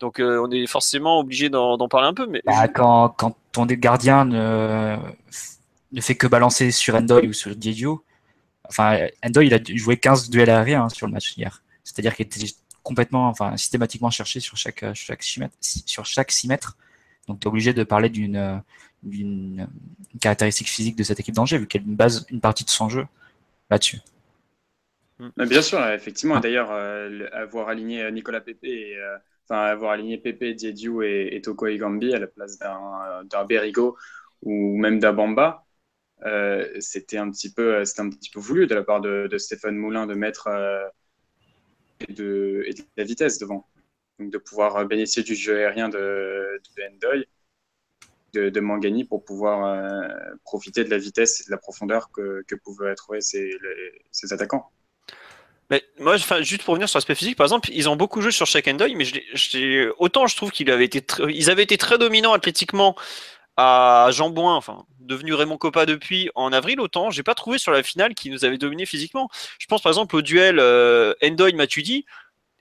Donc 0.00 0.20
euh, 0.20 0.42
on 0.44 0.50
est 0.50 0.66
forcément 0.66 1.18
obligé 1.18 1.48
d'en 1.48 1.88
parler 1.88 2.08
un 2.08 2.14
peu. 2.14 2.26
Mais 2.26 2.42
Bah, 2.44 2.68
quand, 2.68 3.10
quand 3.10 3.36
ton 3.52 3.66
gardien 3.66 4.24
ne, 4.24 4.96
ne 5.92 6.00
fait 6.00 6.14
que 6.14 6.26
balancer 6.26 6.70
sur 6.70 6.94
Endoy 6.94 7.26
ou 7.26 7.32
sur 7.32 7.54
Diédhiou, 7.54 8.02
enfin, 8.68 8.98
Endoy, 9.24 9.46
il 9.46 9.54
a 9.54 9.58
joué 9.74 9.96
15 9.96 10.30
duels 10.30 10.50
aériens 10.50 10.84
hein, 10.84 10.88
sur 10.88 11.06
le 11.06 11.12
match 11.12 11.36
hier. 11.36 11.62
C'est-à-dire 11.84 12.14
qu'il 12.14 12.26
était 12.26 12.40
complètement, 12.88 13.28
enfin, 13.28 13.56
systématiquement 13.56 14.10
cherché 14.10 14.40
sur 14.40 14.56
chaque, 14.56 14.82
euh, 14.84 14.94
chaque 14.94 15.22
6 15.22 15.40
mètres, 15.40 15.56
sur 15.60 16.06
chaque 16.06 16.32
6 16.32 16.48
mètres. 16.48 16.76
Donc, 17.28 17.40
tu 17.40 17.46
es 17.46 17.48
obligé 17.50 17.74
de 17.74 17.84
parler 17.84 18.08
d'une, 18.10 18.36
euh, 18.36 18.56
d'une 19.02 19.68
une 20.14 20.20
caractéristique 20.20 20.68
physique 20.70 20.96
de 20.96 21.04
cette 21.04 21.20
équipe 21.20 21.34
d'Angers, 21.34 21.58
vu 21.58 21.66
qu'elle 21.68 21.84
base 21.84 22.26
une 22.30 22.40
partie 22.40 22.64
de 22.64 22.70
son 22.70 22.88
jeu 22.88 23.06
là-dessus. 23.70 24.00
Mais 25.36 25.46
Bien 25.46 25.62
sûr, 25.62 25.84
effectivement. 25.88 26.38
D'ailleurs, 26.40 26.70
euh, 26.70 27.08
le- 27.08 27.34
avoir 27.34 27.68
aligné 27.68 28.02
euh, 28.02 28.10
Nicolas 28.10 28.40
Pepe, 28.40 28.64
et, 28.64 28.96
euh, 28.96 29.16
enfin 29.48 29.62
avoir 29.62 29.92
aligné 29.92 30.18
Pepe, 30.18 30.54
Diédiou 30.54 31.02
et, 31.02 31.28
et 31.32 31.40
Toko 31.42 31.66
Egambi 31.66 32.14
à 32.14 32.18
la 32.20 32.26
place 32.28 32.58
d'un 32.58 33.24
d'un 33.24 33.44
Berigo 33.44 33.96
ou 34.42 34.76
même 34.78 35.00
d'un 35.00 35.12
Bamba, 35.12 35.66
euh, 36.26 36.68
c'était 36.80 37.18
un 37.18 37.30
petit 37.30 37.52
peu, 37.52 37.84
c'était 37.84 38.02
un 38.02 38.10
petit 38.10 38.30
peu 38.30 38.40
voulu 38.40 38.66
de 38.68 38.74
la 38.74 38.84
part 38.84 39.00
de, 39.02 39.28
de 39.30 39.38
Stéphane 39.38 39.76
Moulin 39.76 40.06
de 40.06 40.14
mettre 40.14 40.48
euh, 40.48 40.86
et 42.00 42.12
de, 42.12 42.64
la 42.96 43.04
vitesse 43.04 43.38
devant, 43.38 43.66
de 44.18 44.38
pouvoir 44.38 44.84
bénéficier 44.86 45.22
du 45.22 45.34
jeu 45.34 45.58
aérien 45.58 45.88
de, 45.88 46.60
de 46.76 47.26
de, 48.32 48.60
Mangani 48.60 49.04
pour 49.04 49.24
pouvoir 49.24 49.64
euh, 49.64 50.08
profiter 50.44 50.84
de 50.84 50.90
la 50.90 50.98
vitesse 50.98 51.40
et 51.40 51.44
de 51.46 51.50
la 51.50 51.56
profondeur 51.56 52.10
que, 52.10 52.44
pouvaient 52.62 52.94
trouver 52.94 53.20
ces, 53.20 53.50
attaquants. 54.30 54.70
Mais 55.70 55.84
moi, 55.98 56.16
juste 56.16 56.62
pour 56.62 56.72
revenir 56.72 56.88
sur 56.88 56.96
l'aspect 56.96 57.14
physique, 57.14 57.36
par 57.36 57.44
exemple, 57.44 57.68
ils 57.72 57.88
ont 57.88 57.96
beaucoup 57.96 58.22
joué 58.22 58.32
sur 58.32 58.46
chaque 58.46 58.68
Endoy, 58.68 58.94
mais 58.94 59.04
autant 59.98 60.26
je 60.26 60.34
trouve 60.34 60.50
qu'ils 60.50 60.70
avaient 60.70 60.84
été 60.86 61.78
très 61.78 61.98
dominants 61.98 62.32
athlétiquement 62.32 62.96
à 63.56 64.08
Jambouin, 64.12 64.54
enfin, 64.54 64.86
devenu 65.08 65.34
Raymond 65.34 65.58
Coppa 65.58 65.86
depuis 65.86 66.30
en 66.36 66.52
avril, 66.52 66.80
autant 66.80 67.10
j'ai 67.10 67.24
pas 67.24 67.34
trouvé 67.34 67.58
sur 67.58 67.72
la 67.72 67.82
finale 67.82 68.14
qu'ils 68.14 68.30
nous 68.30 68.44
avaient 68.44 68.58
dominé 68.58 68.86
physiquement. 68.86 69.28
Je 69.58 69.66
pense 69.66 69.82
par 69.82 69.90
exemple 69.90 70.14
au 70.14 70.22
duel 70.22 70.58
euh, 70.60 71.14
Endoy 71.24 71.54
Matuidi. 71.54 72.04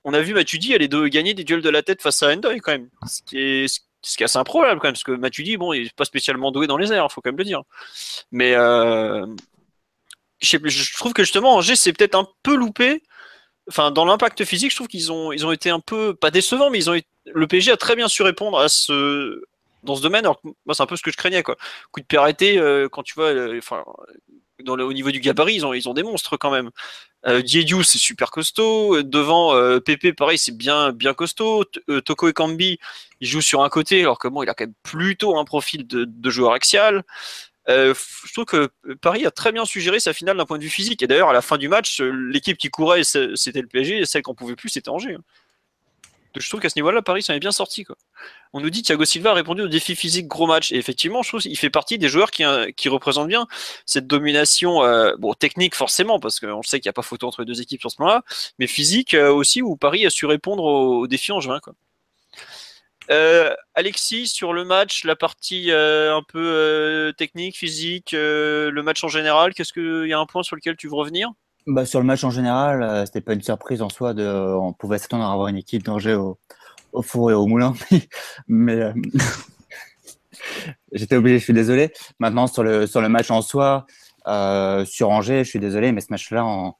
On 0.03 0.13
a 0.13 0.21
vu 0.21 0.33
Matuidi 0.33 0.73
aller 0.73 0.87
de, 0.87 1.07
gagner 1.07 1.33
des 1.33 1.43
duels 1.43 1.61
de 1.61 1.69
la 1.69 1.83
tête 1.83 2.01
face 2.01 2.23
à 2.23 2.33
Endoy 2.33 2.59
quand 2.59 2.71
même, 2.71 2.89
ce 3.05 3.21
qui 3.21 3.37
est 3.37 3.67
ce 4.03 4.15
qui 4.15 4.23
est 4.23 4.25
assez 4.25 4.37
improbable 4.37 4.79
quand 4.79 4.87
même, 4.87 4.93
parce 4.93 5.03
que 5.03 5.11
Matuidi, 5.11 5.57
bon, 5.57 5.73
il 5.73 5.87
est 5.87 5.95
pas 5.95 6.05
spécialement 6.05 6.51
doué 6.51 6.65
dans 6.65 6.77
les 6.77 6.93
airs, 6.93 7.11
faut 7.11 7.19
quand 7.19 7.29
même 7.29 7.37
le 7.37 7.43
dire. 7.43 7.63
Mais 8.31 8.53
euh, 8.55 9.25
je, 10.39 10.57
je 10.63 10.97
trouve 10.97 11.13
que 11.13 11.23
justement 11.23 11.55
Angers 11.55 11.75
c'est 11.75 11.93
peut-être 11.93 12.15
un 12.15 12.27
peu 12.41 12.55
loupé. 12.55 13.03
Enfin, 13.69 13.91
dans 13.91 14.05
l'impact 14.05 14.45
physique, 14.45 14.71
je 14.71 14.77
trouve 14.77 14.87
qu'ils 14.87 15.11
ont, 15.11 15.33
ils 15.33 15.45
ont 15.45 15.51
été 15.51 15.69
un 15.69 15.81
peu 15.81 16.15
pas 16.15 16.31
décevants, 16.31 16.69
mais 16.69 16.77
ils 16.77 16.89
ont 16.89 16.97
le 17.25 17.47
PSG 17.47 17.71
a 17.71 17.77
très 17.77 17.97
bien 17.97 18.07
su 18.07 18.23
répondre 18.23 18.57
à 18.57 18.69
ce 18.69 19.43
dans 19.83 19.95
ce 19.95 20.01
domaine. 20.01 20.25
Alors 20.25 20.41
que 20.41 20.47
moi, 20.65 20.75
c'est 20.75 20.83
un 20.83 20.87
peu 20.87 20.95
ce 20.95 21.03
que 21.03 21.11
je 21.11 21.17
craignais, 21.17 21.43
quoi. 21.43 21.55
Coup 21.91 22.01
de 22.01 22.05
pied 22.05 22.57
euh, 22.57 22.89
quand 22.89 23.03
tu 23.03 23.13
vois, 23.15 23.25
euh, 23.25 23.57
enfin, 23.57 23.83
au 24.67 24.93
niveau 24.93 25.11
du 25.11 25.19
gabarit, 25.19 25.55
ils 25.55 25.65
ont, 25.65 25.73
ils 25.73 25.87
ont 25.87 25.93
des 25.93 26.03
monstres 26.03 26.37
quand 26.37 26.51
même. 26.51 26.71
Euh, 27.25 27.41
c'est 27.45 27.97
super 27.97 28.31
costaud. 28.31 29.01
Devant, 29.03 29.55
euh, 29.55 29.79
Pépé, 29.79 30.13
pareil, 30.13 30.37
c'est 30.37 30.55
bien, 30.55 30.91
bien 30.91 31.13
costaud. 31.13 31.63
T- 31.65 31.81
euh, 31.89 32.01
Toko 32.01 32.29
Ekambi, 32.29 32.79
il 33.21 33.27
joue 33.27 33.41
sur 33.41 33.63
un 33.63 33.69
côté, 33.69 34.01
alors 34.01 34.19
que 34.19 34.27
bon, 34.27 34.43
il 34.43 34.49
a 34.49 34.53
quand 34.53 34.65
même 34.65 34.75
plutôt 34.83 35.37
un 35.37 35.45
profil 35.45 35.85
de, 35.87 36.29
joueur 36.29 36.53
axial. 36.53 37.03
Euh, 37.69 37.93
je 38.25 38.31
trouve 38.31 38.45
que 38.45 38.69
Paris 39.01 39.25
a 39.25 39.31
très 39.31 39.51
bien 39.51 39.65
suggéré 39.65 39.99
sa 39.99 40.13
finale 40.13 40.37
d'un 40.37 40.45
point 40.45 40.57
de 40.57 40.63
vue 40.63 40.69
physique. 40.69 41.01
Et 41.03 41.07
d'ailleurs, 41.07 41.29
à 41.29 41.33
la 41.33 41.41
fin 41.41 41.57
du 41.57 41.67
match, 41.67 41.99
euh, 42.01 42.11
l'équipe 42.31 42.57
qui 42.57 42.69
courait, 42.69 43.03
c'était 43.03 43.61
le 43.61 43.67
PSG, 43.67 43.99
et 43.99 44.05
celle 44.05 44.21
qu'on 44.21 44.35
pouvait 44.35 44.55
plus, 44.55 44.69
c'était 44.69 44.89
Angers. 44.89 45.17
Je 46.35 46.47
trouve 46.49 46.61
qu'à 46.61 46.69
ce 46.69 46.77
niveau-là, 46.77 47.01
Paris 47.01 47.23
s'en 47.23 47.33
est 47.33 47.39
bien 47.39 47.51
sorti. 47.51 47.85
On 48.53 48.61
nous 48.61 48.69
dit 48.69 48.83
Thiago 48.83 49.05
Silva 49.05 49.31
a 49.31 49.33
répondu 49.33 49.61
au 49.61 49.67
défi 49.67 49.95
physique 49.95 50.27
gros 50.27 50.47
match. 50.47 50.71
Et 50.71 50.77
effectivement, 50.77 51.23
je 51.23 51.29
trouve 51.29 51.41
qu'il 51.41 51.57
fait 51.57 51.69
partie 51.69 51.97
des 51.97 52.09
joueurs 52.09 52.31
qui, 52.31 52.43
euh, 52.43 52.67
représentent 52.85 53.27
bien 53.27 53.47
cette 53.85 54.07
domination, 54.07 54.83
euh, 54.83 55.13
technique 55.39 55.75
forcément, 55.75 56.19
parce 56.19 56.39
qu'on 56.39 56.63
sait 56.63 56.79
qu'il 56.79 56.87
n'y 56.87 56.91
a 56.91 56.93
pas 56.93 57.01
photo 57.01 57.27
entre 57.27 57.41
les 57.41 57.45
deux 57.45 57.61
équipes 57.61 57.81
sur 57.81 57.91
ce 57.91 58.01
moment-là, 58.01 58.23
mais 58.59 58.67
physique 58.67 59.13
euh, 59.13 59.31
aussi, 59.31 59.61
où 59.61 59.75
Paris 59.75 60.05
a 60.05 60.09
su 60.09 60.25
répondre 60.25 60.63
aux, 60.63 61.07
défis 61.07 61.31
en 61.31 61.39
juin. 61.39 61.59
Alexis, 63.75 64.27
sur 64.27 64.53
le 64.53 64.65
match, 64.65 65.03
la 65.03 65.15
partie 65.15 65.71
un 65.71 66.21
peu 66.27 67.13
technique, 67.17 67.57
physique, 67.57 68.11
le 68.11 68.81
match 68.81 69.03
en 69.03 69.07
général, 69.07 69.53
qu'est-ce 69.53 69.73
qu'il 69.73 70.09
y 70.09 70.13
a 70.13 70.19
un 70.19 70.25
point 70.25 70.43
sur 70.43 70.55
lequel 70.55 70.75
tu 70.75 70.87
veux 70.87 70.95
revenir? 70.95 71.31
Bah, 71.67 71.85
sur 71.85 71.99
le 71.99 72.05
match 72.05 72.23
en 72.23 72.29
général, 72.31 72.81
euh, 72.81 73.05
c'était 73.05 73.19
pas 73.19 73.33
une 73.33 73.41
surprise 73.41 73.81
en 73.81 73.89
soi. 73.89 74.13
De, 74.13 74.25
on 74.25 74.71
pouvait 74.73 74.97
s'attendre 74.97 75.25
à 75.25 75.33
avoir 75.33 75.49
une 75.49 75.57
équipe 75.57 75.83
d'Angers 75.83 76.13
au, 76.13 76.39
au 76.93 77.01
four 77.01 77.29
et 77.31 77.33
au 77.33 77.45
moulin. 77.45 77.73
Mais 78.47 78.75
euh, 78.75 78.93
j'étais 80.93 81.17
obligé, 81.17 81.39
je 81.39 81.43
suis 81.43 81.53
désolé. 81.53 81.91
Maintenant, 82.19 82.47
sur 82.47 82.63
le, 82.63 82.87
sur 82.87 83.01
le 83.01 83.09
match 83.09 83.31
en 83.31 83.41
soi, 83.41 83.85
euh, 84.27 84.85
sur 84.85 85.09
Angers, 85.09 85.43
je 85.43 85.49
suis 85.49 85.59
désolé, 85.59 85.91
mais 85.91 86.01
ce 86.01 86.07
match-là, 86.09 86.45
on, 86.45 86.73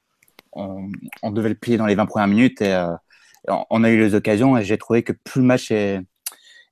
on, 0.52 0.90
on 1.22 1.30
devait 1.30 1.48
le 1.48 1.54
plier 1.54 1.76
dans 1.78 1.86
les 1.86 1.94
20 1.94 2.06
premières 2.06 2.28
minutes 2.28 2.60
et 2.60 2.74
euh, 2.74 2.94
on 3.70 3.84
a 3.84 3.90
eu 3.90 3.98
les 3.98 4.14
occasions 4.14 4.56
et 4.58 4.64
j'ai 4.64 4.78
trouvé 4.78 5.02
que 5.02 5.12
plus 5.12 5.40
le 5.40 5.46
match 5.46 5.70
est, 5.70 6.00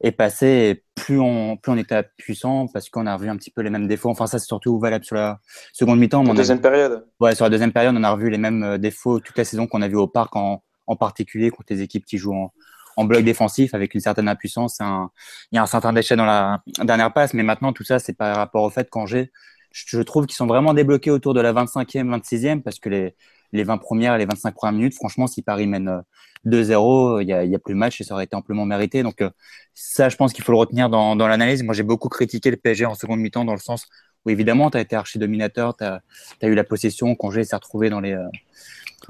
est 0.01 0.13
passé 0.13 0.47
et 0.47 0.85
plus 0.95 1.19
on, 1.21 1.57
plus 1.57 1.73
on 1.73 1.77
était 1.77 2.03
puissant 2.17 2.67
parce 2.73 2.89
qu'on 2.91 3.07
a 3.07 3.15
revu 3.17 3.29
un 3.29 3.37
petit 3.37 3.51
peu 3.51 3.63
les 3.63 3.71
mêmes 3.71 3.87
défauts. 3.89 4.11
Enfin, 4.11 4.27
ça, 4.27 4.39
c'est 4.39 4.47
surtout 4.47 4.79
valable 4.79 5.05
sur 5.05 5.17
la 5.17 5.41
seconde 5.73 5.99
mi-temps. 5.99 6.23
mais 6.23 6.31
En 6.31 6.33
on 6.33 6.35
a- 6.35 6.37
deuxième 6.37 6.61
période. 6.61 7.07
Ouais, 7.21 7.35
sur 7.35 7.45
la 7.45 7.51
deuxième 7.51 7.73
période, 7.73 7.95
on 7.97 8.03
a 8.05 8.11
revu 8.11 8.31
les 8.31 8.39
mêmes 8.39 8.63
euh, 8.63 8.79
défauts 8.79 9.21
toute 9.21 9.37
la 9.39 9.45
saison 9.45 9.67
qu'on 9.67 9.83
a 9.83 9.89
vu 9.89 9.97
au 9.97 10.07
parc, 10.09 10.37
en, 10.37 10.63
en 10.87 10.97
particulier 10.97 11.51
contre 11.51 11.73
les 11.73 11.83
équipes 11.83 12.05
qui 12.05 12.19
jouent 12.19 12.35
en, 12.35 12.53
en 12.97 13.05
bloc 13.05 13.25
défensif 13.25 13.75
avec 13.75 13.95
une 13.95 14.01
certaine 14.01 14.29
impuissance. 14.29 14.81
Un, 14.81 15.11
il 15.53 15.57
y 15.57 15.59
a 15.59 15.63
un 15.63 15.67
certain 15.67 15.93
déchet 15.93 16.17
dans 16.17 16.27
la 16.27 16.63
dernière 16.85 17.13
passe, 17.13 17.35
mais 17.35 17.43
maintenant, 17.43 17.73
tout 17.73 17.85
ça, 17.85 17.99
c'est 17.99 18.15
par 18.15 18.37
rapport 18.37 18.63
au 18.65 18.71
fait 18.71 18.89
qu'Angers, 18.91 19.31
je, 19.73 19.85
je 19.89 20.01
trouve 20.03 20.27
qu'ils 20.27 20.37
sont 20.37 20.47
vraiment 20.47 20.75
débloqués 20.75 21.11
autour 21.11 21.35
de 21.35 21.41
la 21.41 21.53
25e, 21.53 22.09
26e, 22.09 22.63
parce 22.63 22.79
que 22.79 22.89
les, 22.89 23.15
les 23.53 23.65
20 23.65 23.79
premières 23.79 24.19
les 24.19 24.27
25 24.27 24.55
premières 24.55 24.73
minutes, 24.73 24.95
franchement, 24.95 25.27
si 25.27 25.43
Paris 25.43 25.67
mène 25.67 25.89
euh, 25.89 26.01
2-0, 26.47 27.23
il 27.23 27.29
y 27.29 27.33
a, 27.33 27.39
a 27.41 27.59
plus 27.59 27.75
de 27.75 27.79
match 27.79 28.01
et 28.01 28.05
ça 28.05 28.15
aurait 28.15 28.25
été 28.25 28.37
amplement 28.37 28.65
mérité. 28.65 29.03
Donc, 29.03 29.21
euh, 29.21 29.31
ça, 29.75 30.09
je 30.09 30.17
pense 30.17 30.33
qu'il 30.33 30.45
faut 30.45 30.53
le 30.53 30.59
retenir 30.59 30.89
dans, 30.89 31.15
l'analyse. 31.15 31.63
Moi, 31.63 31.75
j'ai 31.75 31.83
beaucoup 31.83 32.09
critiqué 32.09 32.51
le 32.51 32.57
PSG 32.57 32.87
en 32.87 32.95
seconde 32.95 33.21
mi-temps 33.21 33.45
dans 33.45 33.53
le 33.53 33.61
sens 33.61 33.89
où, 34.25 34.31
évidemment, 34.31 34.71
tu 34.71 34.79
as 34.79 34.81
été 34.81 34.97
archi-dominateur, 34.97 35.77
tu 35.77 35.85
as, 35.85 36.03
eu 36.43 36.55
la 36.55 36.65
possession, 36.65 37.15
Congé 37.15 37.45
s'est 37.45 37.57
retrouvé 37.57 37.91
dans, 37.91 38.01
les, 38.01 38.13
euh, 38.13 38.25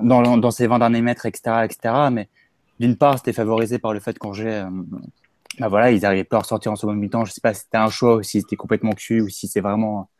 dans, 0.00 0.50
ses 0.50 0.66
20 0.66 0.78
derniers 0.78 1.02
mètres, 1.02 1.26
etc. 1.26 1.64
etc. 1.64 1.94
mais 2.10 2.28
d'une 2.80 2.96
part, 2.96 3.18
c'était 3.18 3.32
favorisé 3.32 3.78
par 3.78 3.92
le 3.92 4.00
fait 4.00 4.18
qu'Angers, 4.18 4.64
euh, 4.66 4.70
bah 5.58 5.68
voilà, 5.68 5.90
ils 5.90 6.02
n'arrivaient 6.02 6.24
pas 6.24 6.36
à 6.36 6.40
ressortir 6.40 6.72
en 6.72 6.76
seconde 6.76 6.98
mi-temps. 6.98 7.24
Je 7.24 7.32
sais 7.32 7.40
pas 7.40 7.54
si 7.54 7.62
c'était 7.62 7.78
un 7.78 7.88
choix 7.88 8.16
ou 8.16 8.22
si 8.22 8.40
c'était 8.40 8.56
complètement 8.56 8.92
cuit 8.92 9.20
ou 9.20 9.28
si 9.28 9.48
c'est 9.48 9.62
vraiment 9.62 10.10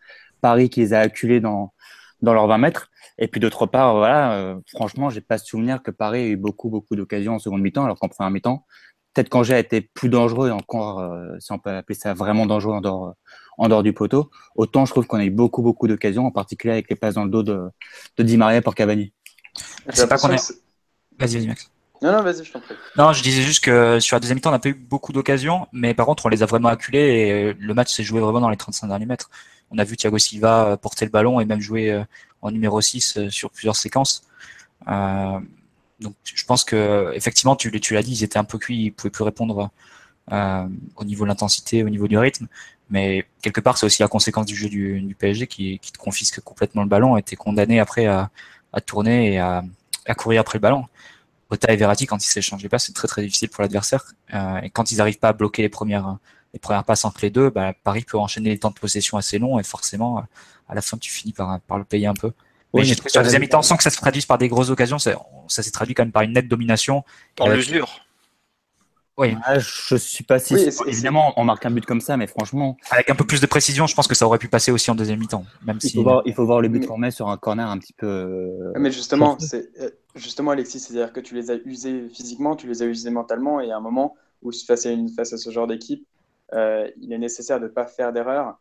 Paris 0.41 0.71
qui 0.71 0.81
les 0.81 0.95
a 0.95 1.01
acculés 1.01 1.41
dans, 1.41 1.75
dans 2.23 2.33
leurs 2.33 2.47
20 2.47 2.59
mètres. 2.59 2.91
Et 3.19 3.29
puis 3.29 3.41
d'autre 3.41 3.67
part, 3.67 3.95
voilà, 3.97 4.33
euh, 4.35 4.57
franchement, 4.75 5.09
j'ai 5.11 5.21
pas 5.23 5.39
souvenir 5.39 5.83
que 5.83 5.91
Paris 5.91 6.21
ait 6.21 6.29
eu 6.31 6.37
beaucoup, 6.37 6.69
beaucoup 6.69 6.97
d'occasions 6.97 7.35
en 7.35 7.39
seconde 7.39 7.63
mi-temps, 7.63 7.85
alors 7.85 7.99
qu'en 7.99 8.09
première 8.09 8.31
mi-temps, 8.31 8.67
peut-être 9.15 9.31
qu'Angers 9.31 9.55
a 9.55 9.59
été 9.59 9.81
plus 9.81 10.09
dangereux, 10.11 10.51
encore, 10.51 11.01
euh, 11.01 11.35
si 11.39 11.51
on 11.53 11.59
peut 11.59 11.71
appeler 11.71 11.99
ça 11.99 12.13
vraiment 12.13 12.45
dangereux 12.45 12.75
en 12.75 12.83
dehors, 12.83 13.15
en 13.57 13.69
dehors 13.69 13.83
du 13.83 13.95
poteau. 13.95 14.31
Autant 14.55 14.85
je 14.85 14.91
trouve 14.93 15.07
qu'on 15.07 15.19
a 15.19 15.25
eu 15.25 15.31
beaucoup, 15.31 15.63
beaucoup 15.63 15.89
d'occasions, 15.89 16.27
en 16.27 16.31
particulier 16.31 16.75
avec 16.75 16.91
les 16.91 16.97
passes 16.97 17.15
dans 17.15 17.25
le 17.25 17.31
dos 17.31 17.43
de, 17.43 17.71
de 18.19 18.23
Di 18.23 18.37
Maria 18.37 18.61
pour 18.61 18.75
Cavani. 18.75 19.13
C'est 19.91 20.09
pas 20.09 20.19
qu'on 20.19 20.31
est- 20.33 20.53
Vas-y, 21.19 21.37
vas-y, 21.39 21.47
Max. 21.47 21.71
Non, 22.03 22.13
non, 22.13 22.23
vas-y, 22.23 22.45
je 22.45 22.53
t'en 22.53 22.61
prie. 22.61 22.75
Non, 22.99 23.15
je 23.15 23.23
disais 23.23 23.41
juste 23.41 23.65
que 23.65 23.99
sur 24.01 24.17
la 24.17 24.21
deuxième 24.21 24.37
mi-temps, 24.37 24.51
on 24.51 24.53
n'a 24.53 24.59
pas 24.59 24.69
eu 24.69 24.75
beaucoup 24.75 25.15
d'occasions, 25.15 25.67
mais 25.73 25.95
par 25.95 26.05
contre, 26.05 26.27
on 26.27 26.29
les 26.29 26.43
a 26.43 26.47
vraiment 26.47 26.69
acculés 26.69 26.99
et 26.99 27.55
le 27.55 27.73
match 27.73 27.91
s'est 27.91 28.03
joué 28.03 28.21
vraiment 28.21 28.41
dans 28.43 28.51
les 28.51 28.59
35 28.59 28.89
derniers 28.89 29.07
mètres. 29.07 29.31
On 29.71 29.79
a 29.79 29.85
vu 29.85 29.97
Thiago 29.97 30.19
Silva 30.19 30.77
porter 30.77 31.05
le 31.05 31.11
ballon 31.11 31.41
et 31.41 31.45
même 31.45 31.61
jouer 31.61 32.05
en 32.43 32.51
numéro 32.51 32.81
6 32.81 33.29
sur 33.31 33.51
plusieurs 33.51 33.77
séquences. 33.77 34.23
Euh, 34.89 35.41
donc, 36.01 36.15
je 36.25 36.45
pense 36.45 36.65
que 36.65 37.13
effectivement, 37.15 37.57
tu, 37.57 37.71
l'as 37.71 38.03
dit, 38.03 38.13
ils 38.13 38.25
étaient 38.25 38.39
un 38.39 38.45
peu 38.45 38.59
cuits, 38.59 38.85
ils 38.87 38.91
pouvaient 38.93 39.11
plus 39.11 39.25
répondre 39.25 39.71
euh, 40.33 40.69
au 40.97 41.05
niveau 41.05 41.25
de 41.25 41.29
l'intensité, 41.29 41.83
au 41.83 41.89
niveau 41.89 42.09
du 42.09 42.19
rythme. 42.19 42.47
Mais 42.91 43.27
quelque 43.43 43.61
part, 43.61 43.79
c'est 43.79 43.87
aussi 43.87 44.03
la 44.03 44.09
conséquence 44.09 44.47
du 44.47 44.55
jeu 44.55 44.69
du, 44.69 45.17
PSG 45.19 45.47
qui, 45.47 45.79
te 45.81 45.99
confisque 45.99 46.41
complètement 46.41 46.83
le 46.83 46.89
ballon 46.89 47.17
et 47.17 47.23
t'es 47.23 47.37
condamné 47.37 47.81
après 47.81 48.07
à, 48.07 48.31
tourner 48.85 49.35
et 49.35 49.39
à, 49.39 49.65
courir 50.17 50.43
après 50.43 50.59
le 50.59 50.63
ballon. 50.63 50.85
Ota 51.49 51.73
et 51.73 51.77
Verratti, 51.77 52.07
quand 52.07 52.23
ils 52.25 52.29
s'échangent 52.29 52.69
pas, 52.69 52.79
c'est 52.79 52.93
très 52.93 53.09
très 53.09 53.23
difficile 53.23 53.49
pour 53.49 53.63
l'adversaire. 53.63 54.05
Euh, 54.35 54.61
et 54.61 54.71
quand 54.71 54.91
ils 54.93 54.99
n'arrivent 54.99 55.19
pas 55.19 55.29
à 55.29 55.33
bloquer 55.33 55.63
les 55.63 55.69
premières 55.69 56.19
les 56.57 56.61
premières 56.61 56.85
passes 56.85 57.05
entre 57.05 57.21
les 57.21 57.29
deux, 57.29 57.51
bah, 57.51 57.75
Paris 57.85 58.05
peut 58.09 58.19
enchaîner 58.19 58.49
les 58.49 58.59
temps 58.59 58.71
de 58.71 58.79
possession 58.79 59.19
assez 59.19 59.39
longs 59.39 59.59
et 59.59 59.63
forcément, 59.63 60.25
à 60.69 60.75
la 60.75 60.81
fin, 60.81 60.97
tu 60.97 61.11
finis 61.11 61.35
par, 61.35 61.61
par 61.61 61.77
le 61.77 61.85
payer 61.85 62.07
un 62.07 62.15
peu. 62.15 62.33
Mais 62.73 62.85
j'ai 62.85 62.97
trouvé 62.97 63.11
sur 63.11 63.23
deuxième 63.23 63.43
mi-temps, 63.43 63.61
sans 63.61 63.77
que 63.77 63.83
ça 63.83 63.91
se 63.91 63.99
traduise 63.99 64.25
par 64.25 64.39
des 64.39 64.49
grosses 64.49 64.71
occasions, 64.71 64.99
ça, 64.99 65.13
ça 65.49 65.63
s'est 65.63 65.71
traduit 65.71 65.95
quand 65.95 66.03
même 66.03 66.13
par 66.13 66.23
une 66.23 66.33
nette 66.33 66.49
domination. 66.49 67.05
Par 67.37 67.49
l'usure. 67.49 68.01
Oui. 69.19 69.35
Ah, 69.45 69.59
je 69.59 69.97
suis 69.97 70.25
pas 70.25 70.39
si. 70.39 70.55
Oui, 70.55 70.69
évidemment, 70.87 71.33
on 71.37 71.45
marque 71.45 71.65
un 71.65 71.71
but 71.71 71.85
comme 71.85 72.01
ça, 72.03 72.17
mais 72.17 72.27
franchement. 72.27 72.77
Avec 72.91 73.09
un 73.11 73.15
peu 73.15 73.25
plus 73.25 73.41
de 73.41 73.47
précision, 73.47 73.87
je 73.87 73.95
pense 73.95 74.09
que 74.09 74.15
ça 74.15 74.27
aurait 74.27 74.39
pu 74.39 74.49
passer 74.49 74.71
aussi 74.71 74.91
en 74.91 74.95
deuxième 74.95 75.19
mi-temps. 75.19 75.45
Même 75.65 75.79
il, 75.83 75.89
si... 75.89 75.97
faut 75.97 76.03
voir, 76.03 76.23
il 76.27 76.35
faut 76.35 76.45
voir 76.45 76.61
le 76.61 76.69
but 76.69 76.87
qu'on 76.87 76.99
met 76.99 77.11
sur 77.11 77.29
un 77.29 77.37
corner 77.37 77.69
un 77.69 77.79
petit 77.79 77.95
peu. 77.95 78.07
Euh, 78.07 78.73
mais 78.79 78.91
justement, 78.91 79.39
c'est 79.39 79.71
justement 80.15 80.53
Alexis, 80.53 80.81
c'est-à-dire 80.81 81.13
que 81.13 81.21
tu 81.21 81.35
les 81.35 81.51
as 81.51 81.57
usés 81.65 82.09
physiquement, 82.13 82.57
tu 82.57 82.67
les 82.67 82.83
as 82.83 82.87
usés 82.87 83.11
mentalement, 83.11 83.61
et 83.61 83.71
à 83.71 83.77
un 83.77 83.81
moment 83.81 84.17
où 84.43 84.53
face 84.53 84.85
à, 84.85 84.91
une, 84.91 85.09
face 85.09 85.33
à 85.33 85.39
ce 85.39 85.51
genre 85.51 85.67
d'équipe, 85.67 86.05
euh, 86.05 86.16
il 86.53 87.13
est 87.13 87.19
nécessaire 87.19 87.61
de 87.61 87.65
ne 87.65 87.71
pas 87.71 87.87
faire 87.87 88.13
d'erreur. 88.13 88.59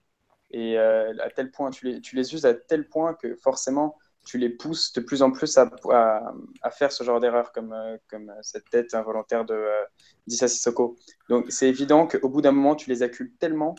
Et 0.52 0.78
euh, 0.78 1.14
à 1.22 1.30
tel 1.30 1.52
point, 1.52 1.70
tu 1.72 2.02
les, 2.14 2.34
uses 2.34 2.46
à 2.46 2.54
tel 2.54 2.88
point 2.88 3.14
que 3.14 3.36
forcément, 3.36 3.98
tu 4.26 4.38
les 4.38 4.50
pousses 4.50 4.94
de 4.94 5.02
plus 5.02 5.22
en 5.22 5.32
plus 5.32 5.58
à, 5.58 5.70
faire 6.72 6.92
ce 6.92 7.04
genre 7.04 7.20
d'erreur, 7.20 7.52
comme, 7.52 7.74
euh, 7.74 7.98
comme 8.10 8.34
cette 8.42 8.70
tête 8.70 8.94
involontaire 8.94 9.46
de 9.46 9.54
euh, 9.54 9.84
d'Issa 10.28 10.48
Sissoko. 10.48 10.96
Donc 11.30 11.48
c'est 11.50 11.68
évident 11.68 12.08
qu'au 12.08 12.30
bout 12.30 12.42
d'un 12.42 12.52
moment, 12.52 12.76
tu 12.76 12.90
les 12.90 13.04
accules 13.04 13.34
tellement 13.38 13.76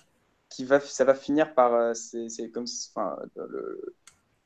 que 0.56 0.64
va, 0.64 0.80
ça 0.80 1.04
va 1.04 1.14
finir 1.14 1.54
par. 1.54 1.74
Euh, 1.74 1.92
c'est 1.94 2.50
comme 2.50 2.66
enfin, 2.94 3.16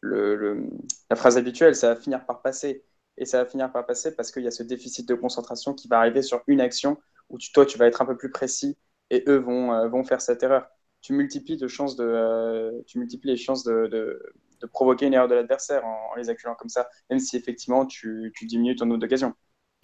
le, 0.02 0.68
la 1.10 1.16
phrase 1.16 1.36
habituelle, 1.36 1.76
ça 1.76 1.94
va 1.94 1.96
finir 1.96 2.24
par 2.24 2.42
passer. 2.42 2.84
Et 3.18 3.26
ça 3.26 3.42
va 3.42 3.44
finir 3.44 3.70
par 3.70 3.84
passer 3.84 4.14
parce 4.14 4.30
qu'il 4.30 4.44
y 4.44 4.46
a 4.46 4.50
ce 4.50 4.62
déficit 4.62 5.06
de 5.06 5.14
concentration 5.14 5.74
qui 5.74 5.88
va 5.88 5.98
arriver 5.98 6.22
sur 6.22 6.42
une 6.46 6.60
action 6.60 6.96
où 7.28 7.38
toi, 7.52 7.66
tu 7.66 7.76
vas 7.76 7.86
être 7.86 8.00
un 8.00 8.06
peu 8.06 8.16
plus 8.16 8.30
précis 8.30 8.78
et 9.10 9.24
eux 9.28 9.38
vont, 9.38 9.88
vont 9.88 10.04
faire 10.04 10.20
cette 10.20 10.42
erreur. 10.42 10.68
Tu 11.02 11.12
multiplies, 11.12 11.56
de 11.56 11.68
chances 11.68 11.96
de, 11.96 12.82
tu 12.86 12.98
multiplies 12.98 13.30
les 13.30 13.36
chances 13.36 13.64
de, 13.64 13.86
de 13.86 14.20
de 14.60 14.66
provoquer 14.66 15.06
une 15.06 15.14
erreur 15.14 15.28
de 15.28 15.34
l'adversaire 15.34 15.84
en, 15.84 16.14
les 16.16 16.28
acculant 16.28 16.54
comme 16.54 16.68
ça, 16.68 16.88
même 17.08 17.18
si 17.18 17.36
effectivement 17.36 17.86
tu, 17.86 18.32
tu 18.36 18.46
diminues 18.46 18.76
ton 18.76 18.86
nombre 18.86 19.00
d'occasions. 19.00 19.34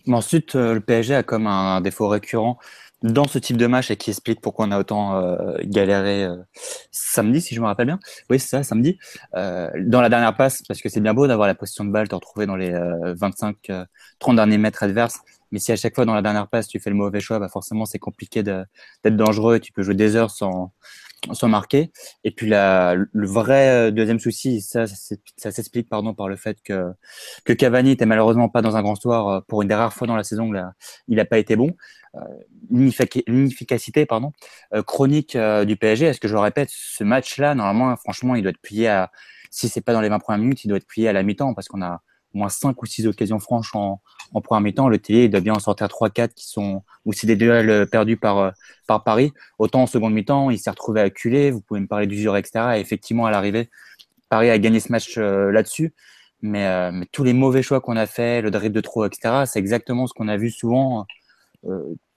Ensuite, 0.09 0.54
euh, 0.54 0.75
le 0.75 0.80
PSG 0.80 1.14
a 1.16 1.23
comme 1.23 1.47
un, 1.47 1.80
défaut 1.80 2.06
récurrent 2.06 2.59
dans 3.02 3.26
ce 3.26 3.38
type 3.38 3.56
de 3.56 3.66
match 3.66 3.90
et 3.90 3.97
qui 3.97 4.11
explique 4.11 4.40
pourquoi 4.40 4.66
on 4.66 4.71
a 4.71 4.78
autant 4.78 5.16
euh, 5.16 5.56
galéré 5.64 6.25
euh, 6.25 6.37
samedi, 6.92 7.40
si 7.40 7.54
je 7.54 7.61
me 7.61 7.66
rappelle 7.66 7.87
bien. 7.87 7.99
Oui, 8.30 8.38
c'est 8.38 8.49
ça, 8.49 8.62
samedi. 8.62 8.99
dans 9.35 10.00
la 10.00 10.09
dernière 10.09 10.37
passe, 10.37 10.62
parce 10.68 10.80
que 10.80 10.88
c'est 10.88 11.00
bien 11.00 11.12
beau 11.12 11.26
d'avoir 11.26 11.49
la 11.49 11.54
position 11.54 11.85
de 11.85 11.90
balle, 11.90 12.09
te 12.09 12.14
retrouver 12.14 12.47
dans 12.47 12.56
les 12.56 12.73
25-30 12.73 14.37
derniers 14.37 14.59
mètres 14.59 14.83
adverses. 14.83 15.21
Mais 15.52 15.58
si 15.58 15.72
à 15.72 15.76
chaque 15.76 15.94
fois 15.94 16.04
dans 16.04 16.14
la 16.14 16.22
dernière 16.22 16.48
passe 16.48 16.68
tu 16.68 16.80
fais 16.80 16.90
le 16.90 16.96
mauvais 16.96 17.20
choix, 17.20 17.38
bah 17.38 17.48
forcément 17.48 17.86
c'est 17.86 17.98
compliqué 17.98 18.42
d'être 18.42 19.16
dangereux. 19.16 19.60
Tu 19.60 19.72
peux 19.72 19.82
jouer 19.82 19.94
des 19.94 20.16
heures 20.16 20.30
sans, 20.30 20.72
sont 21.34 21.48
marqués. 21.48 21.90
Et 22.24 22.30
puis 22.30 22.48
la, 22.48 22.94
le 22.94 23.26
vrai 23.26 23.68
euh, 23.68 23.90
deuxième 23.90 24.18
souci, 24.18 24.60
ça, 24.60 24.86
ça 24.86 25.50
s'explique 25.50 25.88
pardon 25.88 26.14
par 26.14 26.28
le 26.28 26.36
fait 26.36 26.58
que 26.62 26.92
que 27.44 27.52
Cavani 27.52 27.92
était 27.92 28.06
malheureusement 28.06 28.48
pas 28.48 28.62
dans 28.62 28.76
un 28.76 28.82
grand 28.82 28.96
soir 28.96 29.28
euh, 29.28 29.40
pour 29.48 29.62
une 29.62 29.68
des 29.68 29.74
rares 29.74 29.92
fois 29.92 30.06
dans 30.06 30.16
la 30.16 30.24
saison 30.24 30.52
là, 30.52 30.73
il 31.08 31.16
n'a 31.16 31.25
pas 31.25 31.38
été 31.38 31.56
bon. 31.56 31.73
Euh, 32.14 32.21
pardon 34.08 34.32
euh, 34.75 34.82
chronique 34.82 35.36
du 35.66 35.76
PSG. 35.76 36.06
Est-ce 36.06 36.21
que 36.21 36.28
je 36.28 36.34
le 36.34 36.40
répète, 36.40 36.71
ce 36.71 37.04
match-là 37.04 37.54
normalement, 37.54 37.97
franchement, 37.97 38.34
il 38.34 38.42
doit 38.42 38.50
être 38.50 38.60
plié 38.60 38.88
à 38.88 39.10
si 39.50 39.68
c'est 39.68 39.80
pas 39.80 39.92
dans 39.92 40.00
les 40.00 40.08
20 40.08 40.18
premières 40.18 40.40
minutes, 40.40 40.64
il 40.64 40.68
doit 40.68 40.76
être 40.76 40.86
plié 40.86 41.08
à 41.08 41.12
la 41.12 41.23
mi-temps 41.23 41.54
parce 41.54 41.68
qu'on 41.68 41.82
a 41.82 42.02
au 42.34 42.39
moins 42.39 42.49
5 42.49 42.80
ou 42.82 42.86
6 42.86 43.06
occasions 43.06 43.39
franches 43.39 43.75
en, 43.75 44.00
en 44.32 44.41
première 44.41 44.60
mi-temps. 44.60 44.89
Le 44.89 44.99
télé, 44.99 45.25
il 45.25 45.30
doit 45.30 45.41
bien 45.41 45.54
en 45.54 45.58
sortir 45.58 45.86
3-4 45.86 46.34
qui 46.34 46.47
sont 46.47 46.82
aussi 47.04 47.26
des 47.26 47.36
duels 47.36 47.71
euh, 47.71 47.86
perdus 47.86 48.17
par, 48.17 48.39
euh, 48.39 48.50
par 48.86 49.04
Paris. 49.04 49.32
Autant 49.58 49.82
en 49.82 49.86
seconde 49.86 50.15
mi-temps, 50.15 50.50
il 50.50 50.58
s'est 50.58 50.71
retrouvé 50.71 51.00
acculé. 51.00 51.50
Vous 51.50 51.60
pouvez 51.60 51.80
me 51.80 51.86
parler 51.86 52.06
d'usure, 52.06 52.36
etc. 52.36 52.76
Et 52.76 52.80
effectivement, 52.80 53.26
à 53.26 53.30
l'arrivée, 53.30 53.71
Paris 54.28 54.50
a 54.50 54.58
gagné 54.58 54.80
ce 54.80 54.93
match 54.93 55.17
euh, 55.19 55.50
là-dessus. 55.50 55.95
Mais, 56.43 56.93
mais, 56.93 57.06
tous 57.06 57.25
les 57.25 57.32
mauvais 57.32 57.62
choix 57.62 57.80
qu'on 57.80 57.97
a 57.97 58.06
fait, 58.06 58.43
le 58.43 58.50
dribble 58.50 58.75
de 58.75 58.82
trop, 58.82 59.06
etc., 59.06 59.45
c'est 59.47 59.58
exactement 59.58 60.06
ce 60.06 60.12
qu'on 60.12 60.28
a 60.28 60.36
vu 60.36 60.50
souvent 60.50 61.06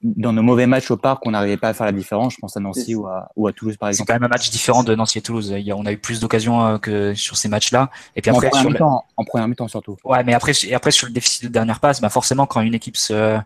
dans 0.02 0.32
nos 0.32 0.42
mauvais 0.42 0.66
matchs 0.66 0.92
au 0.92 0.98
parc, 0.98 1.26
on 1.26 1.32
n'arrivait 1.32 1.58
pas 1.58 1.70
à 1.70 1.74
faire 1.74 1.86
la 1.86 1.92
différence. 1.92 2.34
Je 2.34 2.38
pense 2.40 2.56
à 2.56 2.60
Nancy 2.62 2.96
ou 2.96 3.06
à, 3.08 3.30
ou 3.36 3.48
à 3.48 3.54
Toulouse, 3.54 3.76
par 3.76 3.90
exemple. 3.90 4.08
C'est 4.08 4.14
quand 4.14 4.20
même 4.20 4.32
un 4.32 4.34
match 4.34 4.50
différent 4.50 4.84
de 4.84 4.96
Nancy 4.96 5.18
et 5.18 5.22
Toulouse. 5.22 5.54
On 5.76 5.86
a 5.86 5.92
eu 5.92 5.98
plus 5.98 6.22
d'occasions 6.22 6.66
euh, 6.66 6.78
que 6.78 7.14
sur 7.14 7.36
ces 7.36 7.50
matchs-là. 7.50 7.90
Et 8.16 8.22
puis 8.22 8.32
après, 8.32 8.48
en 8.48 8.50
première 8.50 8.72
mi-temps, 8.72 9.06
en 9.18 9.24
première 9.26 9.48
mi-temps 9.48 9.68
surtout. 9.68 9.98
Ouais, 10.06 10.24
mais 10.24 10.34
après, 10.34 10.54
et 10.64 10.74
après 10.74 10.92
sur 10.92 11.08
le 11.08 11.14
déficit 11.14 11.44
de 11.44 11.50
dernière 11.50 11.82
passe, 11.82 12.00
bah 12.00 12.10
forcément, 12.10 12.46
quand 12.46 12.62
une 12.62 12.74
équipe 12.74 12.96
se, 12.96 13.38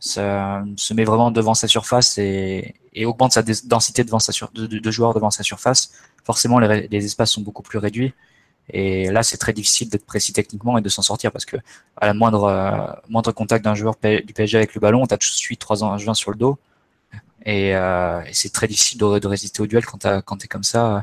se, 0.00 0.62
se 0.76 0.94
met 0.94 1.04
vraiment 1.04 1.30
devant 1.30 1.54
sa 1.54 1.68
surface 1.68 2.18
et, 2.18 2.74
et 2.92 3.06
augmente 3.06 3.32
sa 3.32 3.42
densité 3.64 4.02
devant 4.02 4.18
sa 4.18 4.32
sur, 4.32 4.50
de, 4.50 4.66
de, 4.66 4.90
joueurs 4.90 5.14
devant 5.14 5.30
sa 5.30 5.44
surface, 5.44 5.92
forcément, 6.24 6.58
les, 6.58 6.88
les 6.88 7.04
espaces 7.04 7.30
sont 7.30 7.42
beaucoup 7.42 7.62
plus 7.62 7.78
réduits. 7.78 8.12
Et 8.72 9.10
là, 9.10 9.22
c'est 9.22 9.36
très 9.38 9.52
difficile 9.52 9.88
d'être 9.88 10.06
précis 10.06 10.32
techniquement 10.32 10.78
et 10.78 10.80
de 10.80 10.88
s'en 10.88 11.02
sortir 11.02 11.32
parce 11.32 11.44
que 11.44 11.56
à 11.96 12.06
la 12.06 12.14
moindre, 12.14 12.44
euh, 12.44 12.92
moindre 13.08 13.32
contact 13.32 13.64
d'un 13.64 13.74
joueur 13.74 13.96
du 14.02 14.32
PSG 14.32 14.56
avec 14.56 14.74
le 14.74 14.80
ballon, 14.80 15.06
tu 15.06 15.14
as 15.14 15.18
tout 15.18 15.28
de 15.28 15.34
suite 15.34 15.60
3 15.60 15.84
ans 15.84 16.14
sur 16.14 16.30
le 16.30 16.36
dos. 16.36 16.58
Et, 17.46 17.74
euh, 17.74 18.20
et 18.22 18.32
c'est 18.32 18.50
très 18.50 18.66
difficile 18.66 18.98
de, 18.98 19.26
résister 19.26 19.62
au 19.62 19.66
duel 19.66 19.84
quand, 19.86 19.98
tu 19.98 20.44
es 20.44 20.48
comme 20.48 20.62
ça 20.62 20.96
euh, 20.96 21.00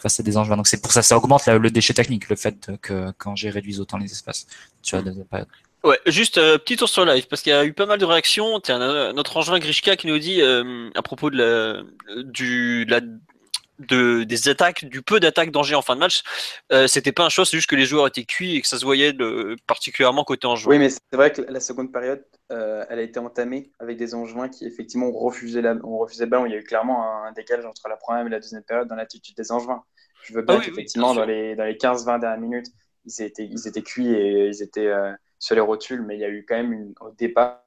face 0.00 0.20
à 0.20 0.22
des 0.22 0.36
angevins. 0.36 0.56
Donc 0.56 0.68
c'est 0.68 0.80
pour 0.80 0.92
ça 0.92 1.02
ça 1.02 1.16
augmente 1.16 1.46
le 1.46 1.70
déchet 1.70 1.94
technique, 1.94 2.28
le 2.28 2.36
fait 2.36 2.70
que 2.80 3.12
quand 3.18 3.36
j'ai 3.36 3.50
réduit 3.50 3.80
autant 3.80 3.98
les 3.98 4.10
espaces. 4.10 4.46
Ouais, 5.82 5.98
juste 6.06 6.36
euh, 6.36 6.58
petit 6.58 6.76
tour 6.76 6.90
sur 6.90 7.06
live 7.06 7.26
parce 7.26 7.40
qu'il 7.40 7.52
y 7.52 7.54
a 7.54 7.64
eu 7.64 7.72
pas 7.72 7.86
mal 7.86 7.98
de 7.98 8.04
réactions. 8.04 8.60
T'as 8.60 9.12
notre 9.12 9.36
angevin 9.36 9.58
Grishka 9.58 9.96
qui 9.96 10.06
nous 10.06 10.18
dit 10.18 10.42
à 10.42 11.02
propos 11.02 11.30
de 11.30 11.86
du, 12.24 12.84
de 12.86 12.90
la 12.90 13.00
de, 13.80 14.24
des 14.24 14.48
attaques, 14.48 14.84
du 14.84 15.02
peu 15.02 15.20
d'attaques 15.20 15.50
d'Angers 15.50 15.74
en 15.74 15.82
fin 15.82 15.94
de 15.94 16.00
match, 16.00 16.22
euh, 16.72 16.86
c'était 16.86 17.12
pas 17.12 17.24
un 17.24 17.28
choix, 17.28 17.44
c'est 17.44 17.56
juste 17.56 17.68
que 17.68 17.76
les 17.76 17.86
joueurs 17.86 18.06
étaient 18.06 18.24
cuits 18.24 18.56
et 18.56 18.60
que 18.60 18.68
ça 18.68 18.78
se 18.78 18.84
voyait 18.84 19.12
de, 19.12 19.56
particulièrement 19.66 20.24
côté 20.24 20.46
Angevin. 20.46 20.70
Oui, 20.70 20.78
mais 20.78 20.90
c'est 20.90 21.16
vrai 21.16 21.32
que 21.32 21.42
la 21.42 21.60
seconde 21.60 21.92
période, 21.92 22.24
euh, 22.52 22.84
elle 22.88 22.98
a 22.98 23.02
été 23.02 23.18
entamée 23.18 23.72
avec 23.78 23.96
des 23.96 24.14
Angevins 24.14 24.48
qui 24.48 24.66
effectivement 24.66 25.06
ont 25.06 25.18
refusé, 25.18 25.62
la, 25.62 25.74
ont 25.84 25.98
refusé 25.98 26.24
le 26.24 26.30
ballon. 26.30 26.46
Il 26.46 26.52
y 26.52 26.54
a 26.54 26.58
eu 26.58 26.64
clairement 26.64 27.24
un, 27.24 27.32
décalage 27.32 27.64
entre 27.64 27.88
la 27.88 27.96
première 27.96 28.26
et 28.26 28.30
la 28.30 28.40
deuxième 28.40 28.62
période 28.62 28.88
dans 28.88 28.96
l'attitude 28.96 29.36
des 29.36 29.50
Angevins. 29.50 29.82
Je 30.22 30.34
veux 30.34 30.42
bien 30.42 30.58
ah 30.60 30.64
qu'effectivement, 30.64 31.14
dans, 31.14 31.24
les, 31.24 31.56
dans 31.56 31.64
les 31.64 31.74
15-20 31.74 32.20
dernières 32.20 32.40
minutes, 32.40 32.66
ils 33.06 33.22
étaient, 33.22 33.46
ils 33.46 33.66
étaient 33.66 33.82
cuits 33.82 34.12
et 34.12 34.48
ils 34.48 34.62
étaient 34.62 34.88
euh, 34.88 35.12
sur 35.38 35.54
les 35.54 35.62
rotules, 35.62 36.02
mais 36.02 36.16
il 36.16 36.20
y 36.20 36.24
a 36.24 36.28
eu 36.28 36.44
quand 36.46 36.56
même 36.56 36.72
une, 36.72 36.94
au 37.00 37.10
départ 37.12 37.64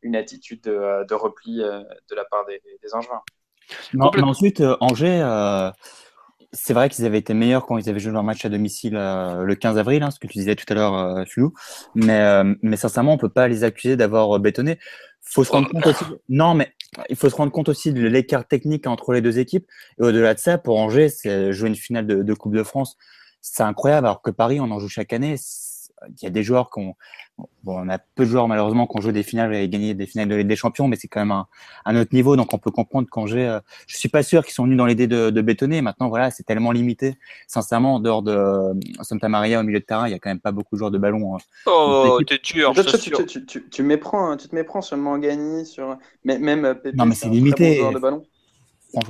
une 0.00 0.16
attitude 0.16 0.62
de, 0.62 1.04
de 1.06 1.14
repli 1.14 1.58
de 1.58 2.14
la 2.14 2.24
part 2.24 2.46
des, 2.46 2.62
des 2.82 2.94
Angevins. 2.94 3.20
Non, 3.94 4.10
mais 4.14 4.22
ensuite, 4.22 4.60
euh, 4.60 4.76
Angers, 4.80 5.20
euh, 5.22 5.70
c'est 6.52 6.74
vrai 6.74 6.88
qu'ils 6.88 7.04
avaient 7.06 7.18
été 7.18 7.34
meilleurs 7.34 7.66
quand 7.66 7.78
ils 7.78 7.88
avaient 7.88 8.00
joué 8.00 8.12
leur 8.12 8.24
match 8.24 8.44
à 8.44 8.48
domicile 8.48 8.96
euh, 8.96 9.42
le 9.42 9.54
15 9.54 9.78
avril, 9.78 10.02
hein, 10.02 10.10
ce 10.10 10.18
que 10.18 10.26
tu 10.26 10.38
disais 10.38 10.56
tout 10.56 10.66
à 10.68 10.74
l'heure, 10.74 10.94
euh, 10.94 11.24
Fulou. 11.24 11.52
Mais, 11.94 12.42
mais 12.62 12.76
sincèrement, 12.76 13.14
on 13.14 13.18
peut 13.18 13.28
pas 13.28 13.48
les 13.48 13.64
accuser 13.64 13.96
d'avoir 13.96 14.38
bétonné. 14.38 14.78
Faut 15.22 15.44
se 15.44 15.52
rendre 15.52 15.68
compte 15.68 15.86
aussi. 15.86 16.04
Non, 16.28 16.54
mais 16.54 16.72
il 17.08 17.16
faut 17.16 17.28
se 17.28 17.36
rendre 17.36 17.52
compte 17.52 17.68
aussi 17.68 17.92
de 17.92 18.06
l'écart 18.06 18.46
technique 18.46 18.86
entre 18.86 19.12
les 19.12 19.20
deux 19.20 19.38
équipes. 19.38 19.66
Et 20.00 20.02
au-delà 20.02 20.34
de 20.34 20.40
ça, 20.40 20.58
pour 20.58 20.78
Angers, 20.78 21.08
c'est 21.08 21.52
jouer 21.52 21.68
une 21.68 21.76
finale 21.76 22.06
de, 22.06 22.22
de 22.22 22.34
Coupe 22.34 22.54
de 22.54 22.64
France, 22.64 22.96
c'est 23.40 23.62
incroyable. 23.62 24.06
Alors 24.06 24.22
que 24.22 24.30
Paris, 24.30 24.60
on 24.60 24.70
en 24.70 24.78
joue 24.78 24.88
chaque 24.88 25.12
année. 25.12 25.36
Il 26.08 26.24
y 26.24 26.26
a 26.26 26.30
des 26.30 26.42
joueurs 26.42 26.70
qui 26.70 26.80
ont, 26.80 26.94
Bon, 27.62 27.78
on 27.78 27.88
a 27.88 27.98
peu 27.98 28.24
de 28.24 28.30
joueurs 28.30 28.48
malheureusement 28.48 28.86
qui 28.86 28.96
ont 28.96 29.00
joué 29.00 29.12
des 29.12 29.22
finales 29.22 29.54
et 29.54 29.68
gagné 29.68 29.94
des 29.94 30.06
finales 30.06 30.28
de 30.28 30.34
Ligue 30.34 30.46
des 30.46 30.56
Champions, 30.56 30.88
mais 30.88 30.96
c'est 30.96 31.08
quand 31.08 31.20
même 31.20 31.30
un, 31.30 31.46
un, 31.84 32.00
autre 32.00 32.10
niveau, 32.14 32.36
donc 32.36 32.54
on 32.54 32.58
peut 32.58 32.70
comprendre 32.70 33.08
qu'Angers, 33.10 33.46
euh, 33.46 33.60
je 33.86 33.96
suis 33.96 34.08
pas 34.08 34.22
sûr 34.22 34.44
qu'ils 34.44 34.54
sont 34.54 34.64
venus 34.64 34.78
dans 34.78 34.86
l'idée 34.86 35.06
de, 35.06 35.30
de, 35.30 35.40
bétonner. 35.42 35.82
Maintenant, 35.82 36.08
voilà, 36.08 36.30
c'est 36.30 36.42
tellement 36.42 36.72
limité. 36.72 37.16
Sincèrement, 37.46 37.96
en 37.96 38.00
dehors 38.00 38.22
de 38.22 38.32
euh, 38.32 38.74
Santa 39.02 39.28
Maria 39.28 39.60
au 39.60 39.62
milieu 39.62 39.80
de 39.80 39.84
terrain, 39.84 40.08
il 40.08 40.12
y 40.12 40.14
a 40.14 40.18
quand 40.18 40.30
même 40.30 40.40
pas 40.40 40.52
beaucoup 40.52 40.74
de 40.74 40.78
joueurs 40.78 40.90
de 40.90 40.98
ballon. 40.98 41.36
Hein. 41.36 41.38
Oh, 41.66 42.18
t'es 42.26 42.38
dur. 42.42 42.72
Tu, 42.74 42.84
tu, 42.84 43.26
tu, 43.26 43.46
tu, 43.46 43.68
tu, 43.68 43.82
méprends, 43.82 44.36
tu 44.36 44.48
te 44.48 44.54
méprends 44.54 44.80
sur 44.80 44.96
Mangani, 44.96 45.66
sur 45.66 45.98
même 46.24 46.64
euh, 46.64 46.74
Pépé, 46.74 46.96
Non, 46.96 47.06
mais 47.06 47.14
c'est 47.14 47.28
limité. 47.28 47.80
Bon 47.82 47.92
de 47.92 47.98
ballon. 47.98 48.22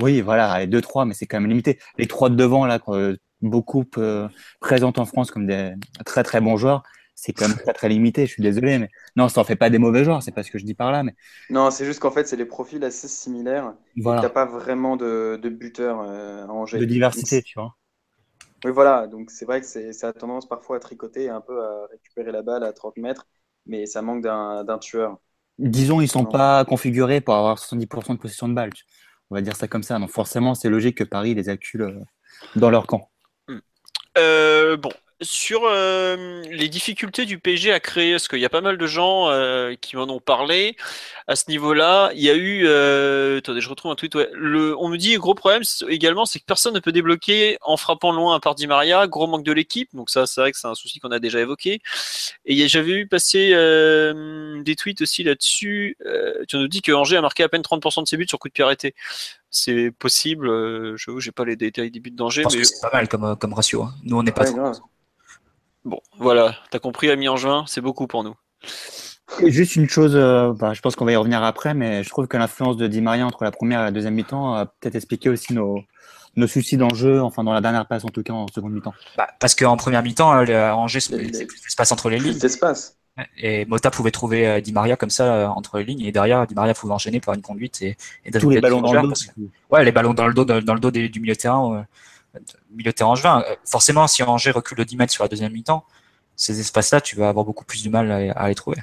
Oui, 0.00 0.20
voilà, 0.20 0.59
les 0.59 0.66
deux 0.66 0.83
trois, 0.83 1.07
mais 1.07 1.14
c'est 1.14 1.26
quand 1.26 1.40
même 1.40 1.48
limité. 1.48 1.79
Les 1.96 2.07
trois 2.07 2.29
de 2.29 2.35
devant 2.35 2.66
là, 2.66 2.79
beaucoup 3.42 3.85
euh, 3.98 4.29
présentent 4.61 4.98
en 4.98 5.07
France 5.07 5.31
comme 5.31 5.46
des 5.46 5.72
très 6.07 6.22
très 6.22 6.40
bons 6.40 6.57
joueurs 6.57 6.83
c'est 7.14 7.35
quand 7.35 7.48
même 7.48 7.59
très 7.59 7.74
très 7.74 7.88
limité. 7.90 8.24
Je 8.26 8.33
suis 8.33 8.42
désolé, 8.42 8.79
mais 8.79 8.88
non, 9.14 9.29
ça 9.29 9.42
en 9.42 9.44
fait 9.44 9.57
pas 9.57 9.68
des 9.68 9.76
mauvais 9.79 10.05
joueurs. 10.05 10.22
C'est 10.22 10.33
pas 10.33 10.42
ce 10.42 10.50
que 10.50 10.59
je 10.59 10.64
dis 10.64 10.72
par 10.74 10.90
là, 10.90 11.03
mais 11.03 11.14
Non, 11.50 11.70
c'est 11.70 11.85
juste 11.85 12.00
qu'en 12.00 12.11
fait, 12.12 12.26
c'est 12.29 12.37
des 12.37 12.46
profils 12.46 12.83
assez 12.85 13.09
similaires. 13.09 13.74
Il 14.16 14.20
n'y 14.20 14.24
voilà, 14.24 14.26
a 14.26 14.31
pas 14.31 14.46
vraiment 14.46 14.96
de, 14.96 15.38
de 15.42 15.48
buteur 15.48 16.00
euh, 16.00 16.46
à 16.46 16.48
Angers. 16.50 16.81
de 16.81 16.85
diversité, 16.85 17.42
Donc, 17.42 17.44
tu 17.44 17.61
vois. 17.61 17.76
Oui, 18.64 18.70
voilà. 18.72 19.07
Donc, 19.07 19.31
c'est 19.31 19.44
vrai 19.46 19.61
que 19.61 19.66
c'est, 19.66 19.92
ça 19.92 20.09
a 20.09 20.12
tendance 20.12 20.46
parfois 20.48 20.76
à 20.76 20.81
tricoter, 20.81 21.29
un 21.31 21.40
peu 21.40 21.62
à 21.64 21.87
récupérer 21.90 22.33
la 22.33 22.42
balle 22.42 22.62
à 22.64 22.72
30 22.72 22.96
mètres, 22.98 23.26
mais 23.66 23.87
ça 23.87 24.03
manque 24.03 24.22
d'un, 24.22 24.64
d'un 24.64 24.79
tueur. 24.79 25.18
Disons, 25.59 26.00
ils 26.00 26.09
sont 26.09 26.24
Non. 26.24 26.26
pas 26.26 26.64
configurés 26.64 27.20
pour 27.20 27.35
avoir 27.35 27.59
70% 27.59 28.14
de 28.14 28.18
possession 28.18 28.48
de 28.48 28.55
balle. 28.55 28.70
On 29.31 29.35
va 29.35 29.42
dire 29.42 29.57
ça 29.57 29.68
comme 29.68 29.83
ça. 29.83 29.98
Donc 29.98 30.11
forcément, 30.11 30.55
c'est 30.55 30.70
logique 30.70 30.96
que 30.98 31.05
Paris 31.05 31.35
les 31.35 31.48
accule 31.48 31.83
euh, 31.83 32.00
dans 32.57 32.70
leur 32.70 32.87
camp. 32.87 33.11
Euh, 34.20 34.76
bon, 34.76 34.92
sur 35.22 35.62
euh, 35.64 36.42
les 36.50 36.68
difficultés 36.68 37.26
du 37.26 37.38
PSG 37.38 37.72
à 37.72 37.80
créer, 37.80 38.12
parce 38.12 38.28
qu'il 38.28 38.38
y 38.38 38.44
a 38.44 38.50
pas 38.50 38.61
mal 38.61 38.78
de 38.78 38.87
gens 38.87 39.28
euh, 39.28 39.74
qui 39.80 39.96
m'en 39.96 40.04
ont 40.04 40.20
parlé 40.20 40.76
à 41.26 41.37
ce 41.37 41.44
niveau-là. 41.48 42.11
Il 42.14 42.22
y 42.22 42.30
a 42.30 42.35
eu, 42.35 42.66
attendez, 43.38 43.61
je 43.61 43.68
retrouve 43.68 43.92
un 43.92 43.94
tweet. 43.94 44.14
Ouais, 44.14 44.28
on 44.78 44.88
me 44.88 44.96
dit 44.96 45.14
gros 45.16 45.35
problème 45.35 45.62
également, 45.88 46.24
c'est 46.24 46.38
que 46.38 46.44
personne 46.44 46.74
ne 46.74 46.80
peut 46.80 46.92
débloquer 46.92 47.59
en 47.62 47.76
frappant 47.76 48.12
loin 48.12 48.35
à 48.35 48.40
part 48.40 48.54
Di 48.54 48.66
Maria. 48.66 49.06
Gros 49.06 49.26
manque 49.26 49.44
de 49.44 49.52
l'équipe, 49.52 49.88
donc 49.94 50.11
ça, 50.11 50.26
c'est 50.26 50.40
vrai 50.40 50.52
que 50.52 50.59
c'est 50.59 50.68
un 50.68 50.74
souci 50.74 51.00
qu'on 51.00 51.11
a 51.11 51.18
déjà 51.18 51.40
évoqué. 51.40 51.80
Et 52.44 52.68
j'avais 52.68 52.92
vu 52.92 53.06
passer 53.06 53.50
des 53.50 54.76
tweets 54.76 55.02
aussi 55.02 55.22
là-dessus. 55.22 55.96
Tu 56.48 56.56
nous 56.56 56.68
dis 56.68 56.83
que 56.83 56.92
Angers 56.92 57.16
a 57.16 57.22
marqué 57.22 57.42
à 57.42 57.48
peine 57.48 57.62
30% 57.62 58.02
de 58.02 58.09
ses 58.09 58.16
buts 58.16 58.26
sur 58.28 58.38
coup 58.38 58.48
de 58.48 58.52
pied 58.52 58.64
arrêté. 58.64 58.94
C'est 59.50 59.90
possible. 59.90 60.48
Euh, 60.48 60.94
je 60.96 61.18
j'ai 61.18 61.32
pas 61.32 61.44
les 61.44 61.56
détails 61.56 61.90
des 61.90 62.00
buts 62.00 62.10
d'Angers, 62.12 62.44
mais 62.52 62.64
c'est 62.64 62.80
pas 62.80 62.90
mal 62.92 63.08
comme, 63.08 63.24
euh, 63.24 63.34
comme 63.34 63.52
ratio. 63.52 63.82
hein. 63.82 63.94
Nous, 64.04 64.16
on 64.16 64.22
n'est 64.22 64.30
pas 64.32 64.42
Ouais, 64.42 64.48
trop. 64.48 64.56
grave. 64.58 64.78
Bon, 65.84 65.98
voilà, 66.18 66.54
t'as 66.70 66.78
compris, 66.78 67.10
ami 67.10 67.28
en 67.28 67.36
juin, 67.36 67.64
c'est 67.66 67.80
beaucoup 67.80 68.06
pour 68.06 68.22
nous. 68.22 68.34
Et 69.40 69.50
juste 69.50 69.76
une 69.76 69.88
chose, 69.88 70.12
euh, 70.14 70.52
bah, 70.52 70.74
je 70.74 70.80
pense 70.80 70.94
qu'on 70.96 71.04
va 71.04 71.12
y 71.12 71.16
revenir 71.16 71.42
après, 71.42 71.72
mais 71.74 72.02
je 72.04 72.10
trouve 72.10 72.26
que 72.26 72.36
l'influence 72.36 72.76
de 72.76 72.86
Di 72.86 73.00
Maria 73.00 73.26
entre 73.26 73.44
la 73.44 73.50
première 73.50 73.80
et 73.80 73.84
la 73.84 73.90
deuxième 73.90 74.14
mi-temps 74.14 74.54
a 74.54 74.66
peut-être 74.66 74.96
expliqué 74.96 75.28
aussi 75.30 75.54
nos, 75.54 75.80
nos 76.36 76.46
soucis 76.46 76.76
d'enjeu, 76.76 77.22
enfin 77.22 77.42
dans 77.44 77.52
la 77.52 77.60
dernière 77.60 77.86
passe 77.86 78.04
en 78.04 78.08
tout 78.08 78.22
cas 78.22 78.32
en 78.32 78.46
seconde 78.48 78.72
mi-temps. 78.72 78.94
Bah, 79.16 79.28
parce 79.40 79.54
qu'en 79.54 79.76
première 79.76 80.02
mi-temps, 80.02 80.32
euh, 80.34 80.70
Angers 80.72 81.00
se 81.00 81.14
d'espace 81.14 81.92
entre 81.92 82.10
les 82.10 82.18
Plus 82.18 82.30
lignes. 82.30 82.38
d'espace. 82.38 82.98
Et 83.37 83.66
Mota 83.66 83.90
pouvait 83.90 84.11
trouver 84.11 84.46
euh, 84.46 84.61
Di 84.61 84.73
Maria 84.73 84.96
comme 84.96 85.11
ça 85.11 85.35
euh, 85.35 85.46
entre 85.49 85.79
les 85.79 85.85
lignes. 85.85 86.03
Et 86.03 86.12
derrière, 86.12 86.46
Di 86.46 86.55
Maria 86.55 86.73
pouvait 86.75 86.94
enchaîner 86.94 87.20
par 87.20 87.35
une 87.35 87.42
conduite 87.42 87.83
et, 87.83 87.96
et 88.25 88.31
Tous 88.40 88.49
les 88.51 88.61
ballons 88.62 88.81
dans 88.81 88.88
le 88.94 89.03
dos. 89.03 89.09
que- 89.37 89.40
Ouais, 89.70 89.85
les 89.85 89.92
ballons 89.92 90.14
dans 90.14 90.27
le 90.27 90.33
dos, 90.35 90.44
dans, 90.44 90.61
dans 90.62 90.75
le 90.75 90.81
dos 90.81 90.90
des- 90.90 91.09
du 91.09 91.20
milieu 91.20 91.35
de 91.35 91.38
terrain, 91.38 91.87
euh, 92.35 92.40
milieu 92.70 92.90
de 92.92 92.96
terrain 92.96 93.11
angevin. 93.11 93.44
Forcément, 93.66 94.07
si 94.07 94.23
Angers 94.23 94.53
recule 94.53 94.79
de 94.79 94.85
10 94.85 94.96
mètres 94.96 95.12
sur 95.12 95.25
la 95.25 95.29
deuxième 95.29 95.53
mi-temps, 95.53 95.85
ces 96.37 96.61
espaces-là, 96.61 97.01
tu 97.03 97.16
vas 97.16 97.29
avoir 97.29 97.44
beaucoup 97.44 97.64
plus 97.64 97.83
de 97.85 97.90
mal 97.90 98.11
à, 98.11 98.33
à 98.33 98.49
les 98.49 98.55
trouver. 98.55 98.79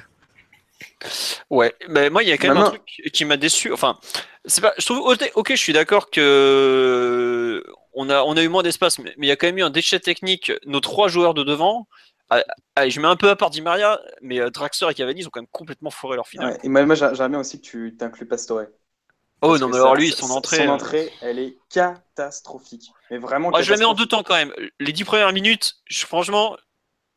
Ouais, 1.50 1.74
mais 1.88 2.10
moi, 2.10 2.22
il 2.22 2.28
y 2.28 2.32
a 2.32 2.36
quand 2.38 2.48
même 2.48 2.56
un 2.66 2.70
truc 2.70 3.10
qui 3.12 3.24
m'a 3.24 3.36
déçu. 3.36 3.72
Enfin, 3.72 3.98
c'est 4.44 4.60
pas. 4.60 4.74
Je 4.78 4.84
trouve. 4.84 5.16
ok, 5.34 5.50
je 5.50 5.56
suis 5.56 5.72
d'accord 5.72 6.10
que 6.10 7.64
on 7.94 8.10
a 8.10 8.22
on 8.22 8.36
a 8.36 8.42
eu 8.42 8.48
moins 8.48 8.62
d'espace, 8.62 8.98
mais 8.98 9.12
mais 9.16 9.26
il 9.26 9.28
y 9.28 9.32
a 9.32 9.36
quand 9.36 9.46
même 9.48 9.58
eu 9.58 9.62
un 9.62 9.70
déchet 9.70 9.98
technique. 10.00 10.52
Nos 10.66 10.80
trois 10.80 11.08
joueurs 11.08 11.34
de 11.34 11.42
devant. 11.42 11.88
Ah, 12.30 12.42
Allez, 12.76 12.90
je 12.90 13.00
mets 13.00 13.08
un 13.08 13.16
peu 13.16 13.28
à 13.30 13.36
part 13.36 13.50
Di 13.50 13.62
Maria, 13.62 14.00
mais 14.22 14.40
euh, 14.40 14.50
Draxler 14.50 14.88
et 14.90 14.94
Cavani 14.94 15.20
ils 15.20 15.26
ont 15.26 15.30
quand 15.30 15.40
même 15.40 15.48
complètement 15.50 15.90
foiré 15.90 16.16
leur 16.16 16.28
finale. 16.28 16.52
Ouais, 16.52 16.60
Et 16.62 16.68
moi, 16.68 16.84
moi, 16.84 16.94
j'a- 16.94 17.14
j'aimerais 17.14 17.28
bien 17.30 17.40
aussi 17.40 17.60
que 17.60 17.66
tu 17.66 17.96
t'inclues 17.96 18.26
Pastore. 18.26 18.62
oh 19.42 19.48
Parce 19.48 19.60
non, 19.60 19.68
mais 19.68 19.76
alors 19.76 19.94
lui, 19.94 20.10
son 20.10 20.30
entrée. 20.30 20.56
Son 20.58 20.62
euh, 20.64 20.72
entrée, 20.72 21.12
elle 21.22 21.38
est 21.38 21.56
catastrophique. 21.70 22.90
Mais 23.10 23.18
vraiment 23.18 23.52
je 23.60 23.70
la 23.70 23.76
mets 23.78 23.84
en 23.84 23.94
deux 23.94 24.06
temps 24.06 24.22
quand 24.22 24.34
même. 24.34 24.52
Les 24.80 24.92
dix 24.92 25.04
premières 25.04 25.32
minutes, 25.32 25.76
je- 25.86 26.06
franchement, 26.06 26.56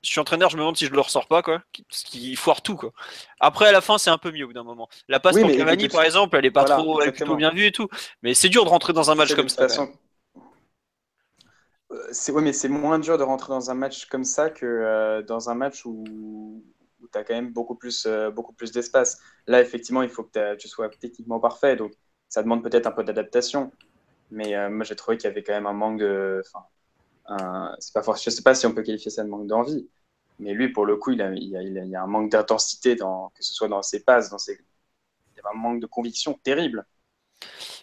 je 0.04 0.10
suis 0.10 0.20
entraîneur, 0.20 0.50
je 0.50 0.56
me 0.58 0.62
demande 0.62 0.78
si 0.78 0.86
je 0.88 0.92
le 0.92 1.00
ressors 1.02 1.28
pas, 1.28 1.42
quoi. 1.44 1.62
Parce 1.90 2.04
qu'il 2.04 2.36
foire 2.38 2.62
tout, 2.62 2.76
quoi. 2.76 2.92
Après, 3.40 3.68
à 3.68 3.72
la 3.72 3.82
fin, 3.82 3.98
c'est 3.98 4.10
un 4.10 4.18
peu 4.18 4.32
mieux 4.32 4.46
au 4.46 4.48
bout 4.48 4.54
d'un 4.54 4.64
moment. 4.64 4.90
La 5.08 5.20
passe 5.20 5.36
Oui, 5.36 5.42
pour 5.42 5.52
Cavani, 5.52 5.90
par 5.90 6.04
exemple, 6.04 6.38
elle 6.38 6.46
est 6.46 6.52
pas 6.52 6.64
voilà, 6.64 6.76
trop, 6.78 7.02
elle 7.02 7.10
est 7.10 7.12
plutôt 7.12 7.36
exactement. 7.36 7.36
bien 7.36 7.52
vue 7.52 7.66
et 7.68 7.72
tout. 7.72 7.88
Mais 8.24 8.34
c'est 8.34 8.50
dur 8.50 8.66
de 8.66 8.70
rentrer 8.70 8.94
dans 8.94 9.12
un 9.12 9.16
match 9.16 9.36
comme 9.36 9.46
de 9.46 9.50
ça. 9.50 9.68
toute 9.68 9.70
façon- 9.76 9.94
C'est 12.12 12.32
ouais, 12.32 12.42
mais 12.42 12.54
c'est 12.54 12.70
moins 12.70 13.00
dur 13.00 13.18
de 13.18 13.24
rentrer 13.24 13.50
dans 13.50 13.70
un 13.70 13.74
match 13.74 14.06
comme 14.06 14.24
ça 14.24 14.50
que 14.50 14.66
euh, 14.66 15.22
dans 15.24 15.50
un 15.50 15.56
match 15.56 15.86
où, 15.86 16.64
où 17.02 17.08
tu 17.12 17.18
as 17.18 17.24
quand 17.24 17.34
même 17.34 17.52
beaucoup 17.52 17.76
plus, 17.76 18.06
euh, 18.06 18.32
beaucoup 18.32 18.54
plus 18.54 18.72
d'espace. 18.72 19.20
Là, 19.48 19.62
effectivement, 19.62 20.02
il 20.02 20.10
faut 20.10 20.24
que 20.24 20.56
tu 20.56 20.68
sois 20.70 20.90
techniquement 20.90 21.40
parfait, 21.40 21.76
donc 21.76 21.94
ça 22.30 22.44
demande 22.44 22.64
peut-être 22.64 22.88
un 22.88 22.92
peu 22.92 23.04
d'adaptation. 23.04 23.74
Mais 24.32 24.56
euh, 24.56 24.70
moi, 24.70 24.86
j'ai 24.86 24.96
trouvé 24.96 25.18
qu'il 25.18 25.30
y 25.30 25.32
avait 25.32 25.44
quand 25.44 25.54
même 25.54 25.68
un 25.68 25.74
manque 25.74 26.00
de. 26.00 26.44
Enfin, 26.48 26.66
un- 27.28 27.76
c'est 27.80 27.94
pas 27.94 28.04
forcément, 28.04 28.32
je 28.32 28.38
sais 28.38 28.44
pas 28.44 28.56
si 28.56 28.66
on 28.68 28.74
peut 28.76 28.84
qualifier 28.84 29.12
ça 29.12 29.24
de 29.24 29.30
manque 29.30 29.48
d'envie, 29.48 29.90
mais 30.40 30.54
lui, 30.54 30.70
pour 30.74 30.86
le 30.86 30.98
coup, 30.98 31.12
il, 31.12 31.22
a, 31.22 31.34
il, 31.34 31.44
y 31.50 31.58
a, 31.58 31.64
il 31.64 31.74
y 31.74 31.80
a- 31.80 31.86
il 31.86 31.92
y 31.92 31.96
a 31.96 32.04
un 32.04 32.08
manque 32.08 32.32
d'intensité, 32.32 32.96
dans, 32.96 33.30
que 33.32 33.44
ce 33.44 33.54
soit 33.54 33.68
dans 33.70 33.82
ses 33.84 34.04
passes, 34.04 34.30
dans 34.32 34.38
ses. 34.40 34.54
Il 34.54 35.38
y 35.38 35.40
avait 35.48 35.56
un 35.58 35.60
manque 35.62 35.82
de 35.82 35.88
conviction 35.88 36.36
terrible. 36.44 36.86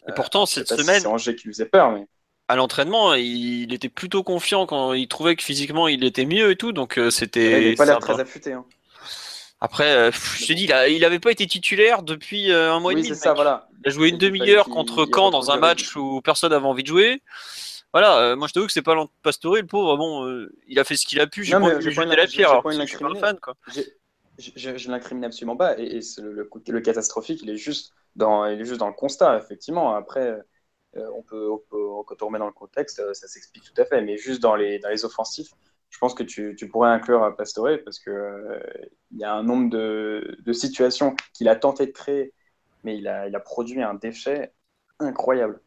Et 0.08 0.12
pourtant, 0.12 0.44
Euh, 0.58 0.64
cette 0.64 0.66
pas 0.68 0.78
si 0.78 0.86
semaine, 0.86 1.06
c'est 1.06 1.06
Angers 1.06 1.36
qui 1.36 1.46
lui 1.48 1.54
faisait 1.54 1.66
peur, 1.66 1.92
mais. 1.92 2.06
À 2.48 2.56
l'entraînement, 2.56 3.14
il 3.14 3.72
était 3.74 3.88
plutôt 3.90 4.22
confiant 4.22 4.66
quand 4.66 4.92
il 4.94 5.06
trouvait 5.08 5.36
que 5.36 5.42
physiquement 5.42 5.86
il 5.88 6.04
était 6.04 6.24
mieux 6.24 6.50
et 6.50 6.56
tout. 6.56 6.72
Donc 6.72 6.98
euh, 6.98 7.06
Il 7.06 7.12
c'était. 7.12 7.50
n'avait 7.50 7.74
pas 7.74 7.84
l'air 7.84 7.98
très 8.00 8.18
affûté. 8.20 8.52
Hein. 8.52 8.64
Après, 9.60 9.90
euh, 9.92 10.10
je 10.12 10.46
te 10.46 10.52
dis, 10.52 10.64
il, 10.64 10.72
a- 10.72 10.88
il 10.88 11.04
avait 11.04 11.18
pas 11.18 11.30
été 11.32 11.46
titulaire 11.46 12.02
depuis 12.02 12.50
euh, 12.52 12.72
un 12.72 12.80
mois 12.80 12.92
Oui, 12.92 13.00
et 13.00 13.04
demi. 13.04 13.16
ça, 13.16 13.34
voilà. 13.34 13.68
Il 13.84 13.88
a 13.88 13.92
joué 13.92 14.08
une 14.08 14.16
Il 14.16 14.18
demi-heure 14.18 14.68
contre 14.68 15.06
il 15.08 15.14
Caen 15.14 15.30
dans 15.30 15.50
un 15.50 15.56
match 15.58 15.96
où 15.96 16.20
personne 16.22 16.50
n'avait 16.50 16.66
envie 16.66 16.82
de 16.84 16.88
jouer. 16.88 17.22
Voilà, 17.92 18.18
euh, 18.18 18.36
moi 18.36 18.48
je 18.48 18.52
t'avoue 18.52 18.66
que 18.66 18.72
c'est 18.72 18.82
pas 18.82 18.94
Pastore, 19.22 19.56
le 19.56 19.66
pauvre. 19.66 19.96
Bon, 19.96 20.46
il 20.68 20.78
a 20.78 20.84
fait 20.84 20.96
ce 20.96 21.06
qu'il 21.06 21.20
a 21.20 21.26
pu. 21.26 21.42
J'ai 21.44 21.52
pas 21.52 21.58
envie 21.58 21.78
de 21.86 22.14
la 22.14 22.26
pierre. 22.26 22.50
alors 22.50 22.62
je 22.70 22.70
suis 22.86 22.98
pas 22.98 23.06
un 23.06 23.08
l'incriminer. 23.08 23.20
fan, 23.20 23.38
quoi. 23.40 23.54
J'ai- 23.74 23.86
Je, 24.38 24.50
je, 24.54 24.76
je 24.76 24.90
l'incrimine 24.90 25.24
absolument 25.24 25.56
pas. 25.56 25.76
Et, 25.80 25.96
et 25.96 26.00
le, 26.18 26.30
le, 26.32 26.50
le 26.68 26.80
catastrophique, 26.80 27.40
il 27.42 27.50
est 27.50 27.56
juste 27.56 27.92
dans, 28.14 28.46
il 28.46 28.60
est 28.60 28.64
juste 28.64 28.78
dans 28.78 28.86
le 28.86 28.92
constat, 28.94 29.36
effectivement. 29.38 29.96
Après, 29.96 30.36
on 31.14 31.22
peut, 31.22 31.48
on 31.50 32.02
quand 32.04 32.22
on 32.22 32.26
remet 32.26 32.38
dans 32.38 32.46
le 32.46 32.52
contexte, 32.52 33.00
euh, 33.00 33.14
ça 33.14 33.28
s'explique 33.28 33.64
tout 33.64 33.80
à 33.80 33.84
fait. 33.84 34.02
Mais 34.02 34.16
juste 34.16 34.42
dans 34.42 34.56
les, 34.56 34.78
dans 34.78 34.88
les 34.88 35.04
offensifs, 35.04 35.50
je 35.90 35.98
pense 35.98 36.14
que 36.14 36.22
tu, 36.22 36.54
pourrais 36.70 36.90
inclure 36.90 37.22
à 37.22 37.36
Pastore 37.36 37.78
parce 37.84 37.98
que 37.98 38.10
euh, 38.10 38.60
il 39.10 39.18
y 39.18 39.24
a 39.24 39.34
un 39.34 39.42
nombre 39.42 39.70
de, 39.70 40.38
de 40.44 40.52
situations 40.52 41.16
qu'il 41.34 41.48
a 41.48 41.56
tenté 41.56 41.86
de 41.86 41.92
créer, 41.92 42.34
mais 42.84 42.96
il 42.98 43.08
a, 43.08 43.28
il 43.28 43.34
a 43.34 43.40
produit 43.40 43.82
un 43.82 43.94
déchet 43.94 44.52
incroyable. 44.98 45.60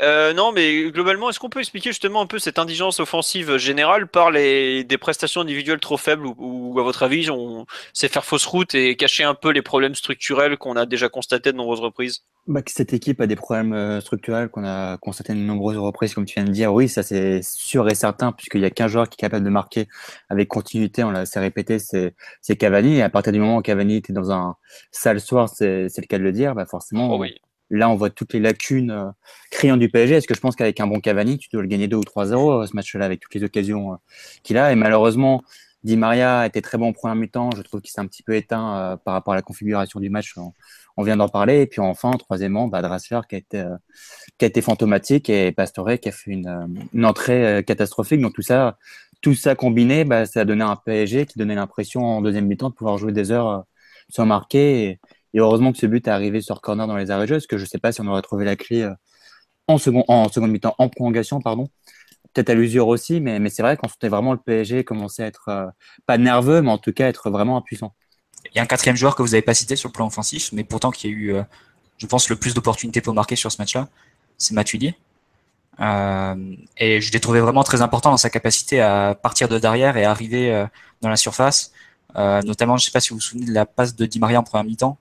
Euh, 0.00 0.32
non, 0.32 0.52
mais 0.52 0.90
globalement, 0.90 1.30
est-ce 1.30 1.38
qu'on 1.38 1.48
peut 1.48 1.60
expliquer 1.60 1.90
justement 1.90 2.20
un 2.20 2.26
peu 2.26 2.38
cette 2.38 2.58
indigence 2.58 3.00
offensive 3.00 3.56
générale 3.56 4.08
par 4.08 4.30
les 4.30 4.84
des 4.84 4.98
prestations 4.98 5.40
individuelles 5.40 5.80
trop 5.80 5.96
faibles 5.96 6.26
ou, 6.26 6.78
à 6.78 6.82
votre 6.82 7.02
avis, 7.02 7.30
on 7.30 7.66
sait 7.92 8.08
faire 8.08 8.24
fausse 8.24 8.46
route 8.46 8.74
et 8.74 8.96
cacher 8.96 9.24
un 9.24 9.34
peu 9.34 9.50
les 9.50 9.62
problèmes 9.62 9.94
structurels 9.94 10.56
qu'on 10.56 10.76
a 10.76 10.86
déjà 10.86 11.08
constatés 11.08 11.52
de 11.52 11.56
nombreuses 11.56 11.80
reprises? 11.80 12.24
Bah, 12.46 12.62
que 12.62 12.70
cette 12.70 12.92
équipe 12.92 13.20
a 13.20 13.26
des 13.26 13.36
problèmes 13.36 13.72
euh, 13.72 14.00
structurels 14.00 14.48
qu'on 14.48 14.64
a 14.64 14.98
constaté 14.98 15.32
de 15.32 15.38
nombreuses 15.38 15.78
reprises, 15.78 16.14
comme 16.14 16.26
tu 16.26 16.34
viens 16.34 16.44
de 16.44 16.50
dire. 16.50 16.72
Oui, 16.72 16.88
ça 16.88 17.02
c'est 17.02 17.40
sûr 17.42 17.88
et 17.88 17.94
certain, 17.94 18.32
puisqu'il 18.32 18.60
y 18.60 18.66
a 18.66 18.70
qu'un 18.70 18.88
joueur 18.88 19.08
qui 19.08 19.14
est 19.14 19.22
capable 19.22 19.44
de 19.44 19.50
marquer 19.50 19.88
avec 20.28 20.48
continuité. 20.48 21.04
On 21.04 21.10
l'a 21.10 21.20
assez 21.20 21.40
répété, 21.40 21.78
c'est 21.78 22.14
c'est 22.42 22.56
Cavani. 22.56 22.96
Et 22.96 23.02
à 23.02 23.08
partir 23.08 23.32
du 23.32 23.40
moment 23.40 23.56
où 23.56 23.62
Cavani 23.62 23.96
était 23.96 24.12
dans 24.12 24.30
un 24.30 24.56
sale 24.90 25.20
soir, 25.20 25.48
c'est 25.48 25.88
c'est 25.88 26.02
le 26.02 26.06
cas 26.06 26.18
de 26.18 26.22
le 26.24 26.32
dire. 26.32 26.54
Bah 26.54 26.66
forcément, 26.66 27.14
Oh 27.14 27.18
oui. 27.18 27.34
Là 27.76 27.88
on 27.90 27.96
voit 27.96 28.10
toutes 28.10 28.32
les 28.32 28.40
lacunes 28.40 28.90
euh, 28.90 29.10
criantes 29.50 29.80
du 29.80 29.88
PSG. 29.88 30.16
Est-ce 30.16 30.26
que 30.26 30.34
je 30.34 30.40
pense 30.40 30.56
qu'avec 30.56 30.80
un 30.80 30.86
bon 30.86 31.00
Cavani, 31.00 31.38
tu 31.38 31.48
dois 31.52 31.62
le 31.62 31.68
gagner 31.68 31.88
2 31.88 31.96
ou 31.96 32.02
3-0 32.02 32.62
euh, 32.62 32.66
ce 32.66 32.74
match-là 32.74 33.04
avec 33.04 33.20
toutes 33.20 33.34
les 33.34 33.44
occasions 33.44 33.92
euh, 33.92 33.96
qu'il 34.42 34.58
a? 34.58 34.72
Et 34.72 34.74
malheureusement, 34.74 35.42
Di 35.82 35.96
Maria 35.96 36.46
était 36.46 36.62
très 36.62 36.78
bon 36.78 36.88
en 36.88 36.92
première 36.92 37.16
mi-temps. 37.16 37.50
Je 37.56 37.62
trouve 37.62 37.80
qu'il 37.80 37.90
s'est 37.90 38.00
un 38.00 38.06
petit 38.06 38.22
peu 38.22 38.34
éteint 38.34 38.98
par 39.04 39.12
rapport 39.12 39.34
à 39.34 39.36
la 39.36 39.42
configuration 39.42 40.00
du 40.00 40.08
match. 40.08 40.34
On, 40.96 41.02
vient 41.02 41.16
d'en 41.18 41.28
parler. 41.28 41.60
Et 41.60 41.66
puis 41.66 41.80
enfin, 41.80 42.12
troisièmement, 42.12 42.68
bah, 42.68 42.80
Draxler 42.80 43.20
qui 43.28 43.36
a 43.36 44.46
été 44.46 44.62
fantomatique 44.62 45.28
et 45.28 45.52
Pastore 45.52 45.98
qui 46.00 46.08
a 46.08 46.12
fait 46.12 46.30
une, 46.30 47.04
entrée 47.04 47.62
catastrophique. 47.66 48.22
Donc 48.22 48.32
tout 48.32 48.40
ça, 48.40 48.78
tout 49.20 49.34
ça 49.34 49.54
combiné, 49.56 50.04
bah, 50.04 50.24
ça 50.24 50.40
a 50.40 50.44
donné 50.46 50.62
un 50.62 50.76
PSG 50.76 51.26
qui 51.26 51.38
donnait 51.38 51.54
l'impression 51.54 52.02
en 52.02 52.22
deuxième 52.22 52.46
mi-temps 52.46 52.70
de 52.70 52.74
pouvoir 52.74 52.96
jouer 52.96 53.12
des 53.12 53.30
heures 53.30 53.64
sans 54.08 54.24
marquer. 54.24 54.98
Et 55.34 55.40
heureusement 55.40 55.72
que 55.72 55.78
ce 55.78 55.86
but 55.86 56.06
est 56.06 56.10
arrivé 56.10 56.40
sur 56.40 56.60
corner 56.60 56.86
dans 56.86 56.96
les 56.96 57.10
arrêts 57.10 57.24
de 57.24 57.28
jeu, 57.28 57.34
parce 57.36 57.46
que 57.46 57.58
je 57.58 57.66
sais 57.66 57.78
pas 57.78 57.92
si 57.92 58.00
on 58.00 58.06
aurait 58.06 58.22
trouvé 58.22 58.44
la 58.44 58.56
clé 58.56 58.82
euh, 58.82 58.94
en 59.68 59.78
second, 59.78 60.04
en 60.08 60.28
seconde 60.28 60.50
mi-temps, 60.50 60.74
en 60.78 60.88
prolongation, 60.88 61.40
pardon. 61.40 61.68
Peut-être 62.32 62.50
à 62.50 62.54
l'usure 62.54 62.88
aussi, 62.88 63.20
mais, 63.20 63.38
mais 63.38 63.50
c'est 63.50 63.62
vrai 63.62 63.76
qu'on 63.76 63.88
sentait 63.88 64.08
vraiment 64.08 64.32
le 64.32 64.38
PSG 64.38 64.84
commencer 64.84 65.22
à 65.22 65.26
être 65.26 65.48
euh, 65.48 65.66
pas 66.06 66.18
nerveux, 66.18 66.62
mais 66.62 66.70
en 66.70 66.78
tout 66.78 66.92
cas 66.92 67.08
être 67.08 67.30
vraiment 67.30 67.56
impuissant. 67.56 67.94
Il 68.46 68.56
y 68.56 68.58
a 68.58 68.62
un 68.62 68.66
quatrième 68.66 68.96
joueur 68.96 69.14
que 69.16 69.22
vous 69.22 69.28
n'avez 69.28 69.42
pas 69.42 69.54
cité 69.54 69.76
sur 69.76 69.88
le 69.88 69.92
plan 69.92 70.06
offensif, 70.06 70.50
mais 70.52 70.64
pourtant 70.64 70.90
qui 70.90 71.06
a 71.06 71.10
eu, 71.10 71.34
euh, 71.34 71.42
je 71.98 72.06
pense, 72.06 72.28
le 72.28 72.36
plus 72.36 72.54
d'opportunités 72.54 73.00
pour 73.00 73.14
marquer 73.14 73.36
sur 73.36 73.50
ce 73.50 73.60
match-là, 73.60 73.88
c'est 74.36 74.54
Matuidi. 74.54 74.94
Euh, 75.80 76.56
et 76.76 77.00
je 77.00 77.12
l'ai 77.12 77.20
trouvé 77.20 77.40
vraiment 77.40 77.64
très 77.64 77.82
important 77.82 78.10
dans 78.10 78.16
sa 78.16 78.30
capacité 78.30 78.80
à 78.80 79.16
partir 79.20 79.48
de 79.48 79.58
derrière 79.58 79.96
et 79.96 80.04
arriver 80.04 80.66
dans 81.02 81.08
la 81.08 81.16
surface. 81.16 81.72
Notamment, 82.14 82.76
je 82.76 82.84
ne 82.84 82.86
sais 82.86 82.92
pas 82.92 83.00
si 83.00 83.10
vous 83.10 83.16
vous 83.16 83.20
souvenez 83.20 83.46
de 83.46 83.52
la 83.52 83.66
passe 83.66 83.96
de 83.96 84.06
Di 84.06 84.18
Maria 84.20 84.38
en 84.40 84.44
première 84.44 84.64
mi-temps, 84.64 84.98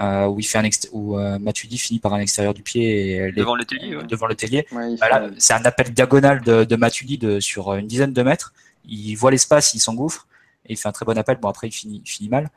où 0.00 0.38
il 0.38 0.44
fait 0.44 0.58
un 0.58 0.62
ext- 0.62 0.88
où 0.92 1.18
euh, 1.18 1.38
Matuidi 1.38 1.78
finit 1.78 1.98
par 1.98 2.14
un 2.14 2.20
extérieur 2.20 2.54
du 2.54 2.62
pied 2.62 3.16
et 3.16 3.26
les- 3.26 3.32
Devant 3.32 3.56
le 3.56 3.64
tellier, 3.64 3.96
ouais. 3.96 4.04
devant 4.04 4.26
le 4.26 4.34
tellier. 4.34 4.66
Ouais, 4.72 4.96
Bah 5.00 5.28
fait- 5.28 5.34
c'est 5.38 5.54
un 5.54 5.64
appel 5.64 5.92
diagonal 5.92 6.40
de, 6.42 6.64
de 6.64 6.76
Matuidi 6.76 7.18
de, 7.18 7.40
sur 7.40 7.74
une 7.74 7.86
dizaine 7.86 8.12
de 8.12 8.22
mètres. 8.22 8.52
il 8.84 9.14
voit 9.16 9.30
l'espace, 9.30 9.74
il 9.74 9.80
s'engouffre 9.80 10.26
et 10.66 10.72
il 10.74 10.76
fait 10.76 10.88
un 10.88 10.92
très 10.92 11.04
bon 11.04 11.16
appel. 11.18 11.36
Bon, 11.38 11.48
après, 11.48 11.66
il 11.68 11.72
finit, 11.72 12.02
il 12.04 12.08
finit 12.08 12.28
mal. 12.28 12.48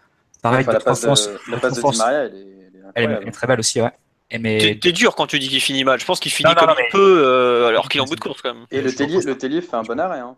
Pareil, 0.41 0.65
la, 0.65 0.79
passe 0.79 1.01
de, 1.01 1.07
la 1.51 1.57
passe 1.59 1.75
de 1.81 1.91
Di 1.91 1.97
Maria, 1.97 2.19
elle 2.25 2.35
est, 2.35 2.71
elle 2.95 3.27
est, 3.27 3.31
très 3.31 3.47
belle 3.47 3.59
aussi, 3.59 3.81
ouais. 3.81 3.91
Mais... 4.39 4.79
T'es 4.81 4.91
dur 4.91 5.15
quand 5.15 5.27
tu 5.27 5.39
dis 5.39 5.49
qu'il 5.49 5.59
finit 5.61 5.83
mal. 5.83 5.99
Je 5.99 6.05
pense 6.05 6.19
qu'il 6.19 6.31
finit 6.31 6.55
comme 6.55 6.69
il 6.69 6.91
peut, 6.91 7.23
euh, 7.25 7.67
alors 7.67 7.89
qu'il 7.89 7.99
est 7.99 8.01
en 8.01 8.05
bout 8.05 8.15
de 8.15 8.21
course 8.21 8.41
quand 8.41 8.53
même. 8.53 8.65
Et 8.71 8.81
le 8.81 8.93
Tellier, 8.93 9.21
le 9.21 9.37
Tellier 9.37 9.61
fait 9.61 9.75
un 9.75 9.83
bon 9.83 9.99
arrêt. 9.99 10.19
Hein. 10.19 10.35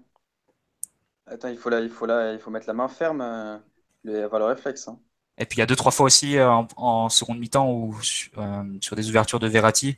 Attends, 1.27 1.49
il 1.49 1.57
faut, 1.57 1.69
là, 1.69 1.79
il, 1.79 1.89
faut 1.89 2.05
là, 2.05 2.33
il 2.33 2.39
faut 2.39 2.49
mettre 2.51 2.67
la 2.67 2.73
main 2.73 2.87
ferme, 2.87 3.21
euh, 3.21 3.57
il 4.03 4.15
avoir 4.15 4.39
le 4.39 4.45
réflexe. 4.47 4.87
Hein. 4.87 4.97
Et 5.37 5.45
puis 5.45 5.57
il 5.57 5.59
y 5.59 5.63
a 5.63 5.65
deux 5.65 5.75
trois 5.75 5.91
fois 5.91 6.05
aussi 6.05 6.37
euh, 6.37 6.49
en, 6.77 7.09
seconde 7.09 7.39
mi-temps 7.39 7.69
où 7.69 7.95
euh, 8.37 8.63
sur 8.81 8.95
des 8.95 9.09
ouvertures 9.09 9.39
de 9.39 9.47
Verratti, 9.47 9.95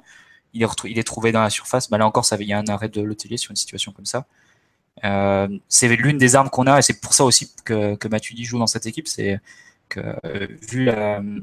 il 0.53 0.63
est, 0.63 0.67
il 0.85 0.97
est 0.97 1.03
trouvé 1.03 1.31
dans 1.31 1.41
la 1.41 1.49
surface. 1.49 1.89
Là 1.91 2.05
encore, 2.05 2.25
ça, 2.25 2.37
il 2.39 2.47
y 2.47 2.53
a 2.53 2.59
un 2.59 2.67
arrêt 2.67 2.89
de 2.89 3.01
l'hôtelier 3.01 3.37
sur 3.37 3.51
une 3.51 3.57
situation 3.57 3.91
comme 3.91 4.05
ça. 4.05 4.25
Euh, 5.03 5.49
c'est 5.67 5.89
l'une 5.89 6.17
des 6.17 6.35
armes 6.35 6.49
qu'on 6.49 6.67
a 6.67 6.79
et 6.79 6.81
c'est 6.81 7.01
pour 7.01 7.13
ça 7.13 7.25
aussi 7.25 7.51
que, 7.65 7.95
que 7.95 8.07
joue 8.43 8.59
dans 8.59 8.67
cette 8.67 8.85
équipe. 8.85 9.07
C'est 9.07 9.39
que 9.89 10.01
vu 10.67 10.85
le 10.85 11.41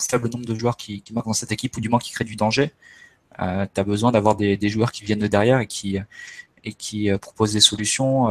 faible 0.00 0.30
nombre 0.30 0.46
de 0.46 0.54
joueurs 0.54 0.76
qui, 0.76 1.02
marquent 1.12 1.26
dans 1.26 1.32
cette 1.34 1.52
équipe 1.52 1.76
ou 1.76 1.80
du 1.80 1.88
moins 1.88 1.98
qui 2.00 2.12
créent 2.12 2.24
du 2.24 2.36
danger, 2.36 2.72
tu 3.38 3.44
as 3.44 3.84
besoin 3.84 4.10
d'avoir 4.10 4.36
des, 4.36 4.68
joueurs 4.68 4.90
qui 4.92 5.04
viennent 5.04 5.18
de 5.18 5.26
derrière 5.26 5.60
et 5.60 5.66
qui 5.66 5.98
et 6.64 6.72
qui 6.72 7.10
proposent 7.20 7.52
des 7.52 7.60
solutions 7.60 8.26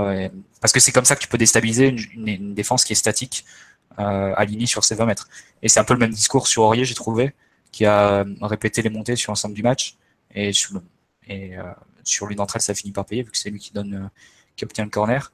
parce 0.60 0.74
que 0.74 0.80
c'est 0.80 0.92
comme 0.92 1.06
ça 1.06 1.16
que 1.16 1.22
tu 1.22 1.28
peux 1.30 1.38
déstabiliser 1.38 1.96
une 2.16 2.54
défense 2.56 2.84
qui 2.84 2.94
est 2.94 2.96
statique 2.96 3.46
euh, 4.00 4.34
aligné 4.36 4.66
sur 4.66 4.84
ses 4.84 4.96
20 4.96 5.06
mètres. 5.06 5.28
Et 5.62 5.70
c'est 5.70 5.80
un 5.80 5.84
peu 5.84 5.94
le 5.94 6.00
même 6.00 6.12
discours 6.12 6.48
sur 6.48 6.64
Aurier, 6.64 6.86
j'ai 6.86 6.96
trouvé, 6.96 7.34
qui 7.72 7.86
a 7.86 8.26
répété 8.42 8.82
les 8.82 8.90
montées 8.90 9.16
sur 9.16 9.32
l'ensemble 9.32 9.56
du 9.56 9.64
match. 9.64 9.98
Et 10.34 10.54
sur, 10.54 10.82
et, 11.28 11.58
euh, 11.58 11.64
sur 12.04 12.28
l'une 12.28 12.38
d'entre 12.38 12.56
elles, 12.56 12.62
ça 12.62 12.74
finit 12.74 12.92
par 12.92 13.06
payer, 13.06 13.24
vu 13.24 13.32
que 13.32 13.38
c'est 13.38 13.50
lui 13.50 13.60
qui 13.60 13.74
donne, 13.74 13.94
euh, 13.94 14.08
qui 14.56 14.64
obtient 14.64 14.84
le 14.84 14.90
corner. 14.90 15.32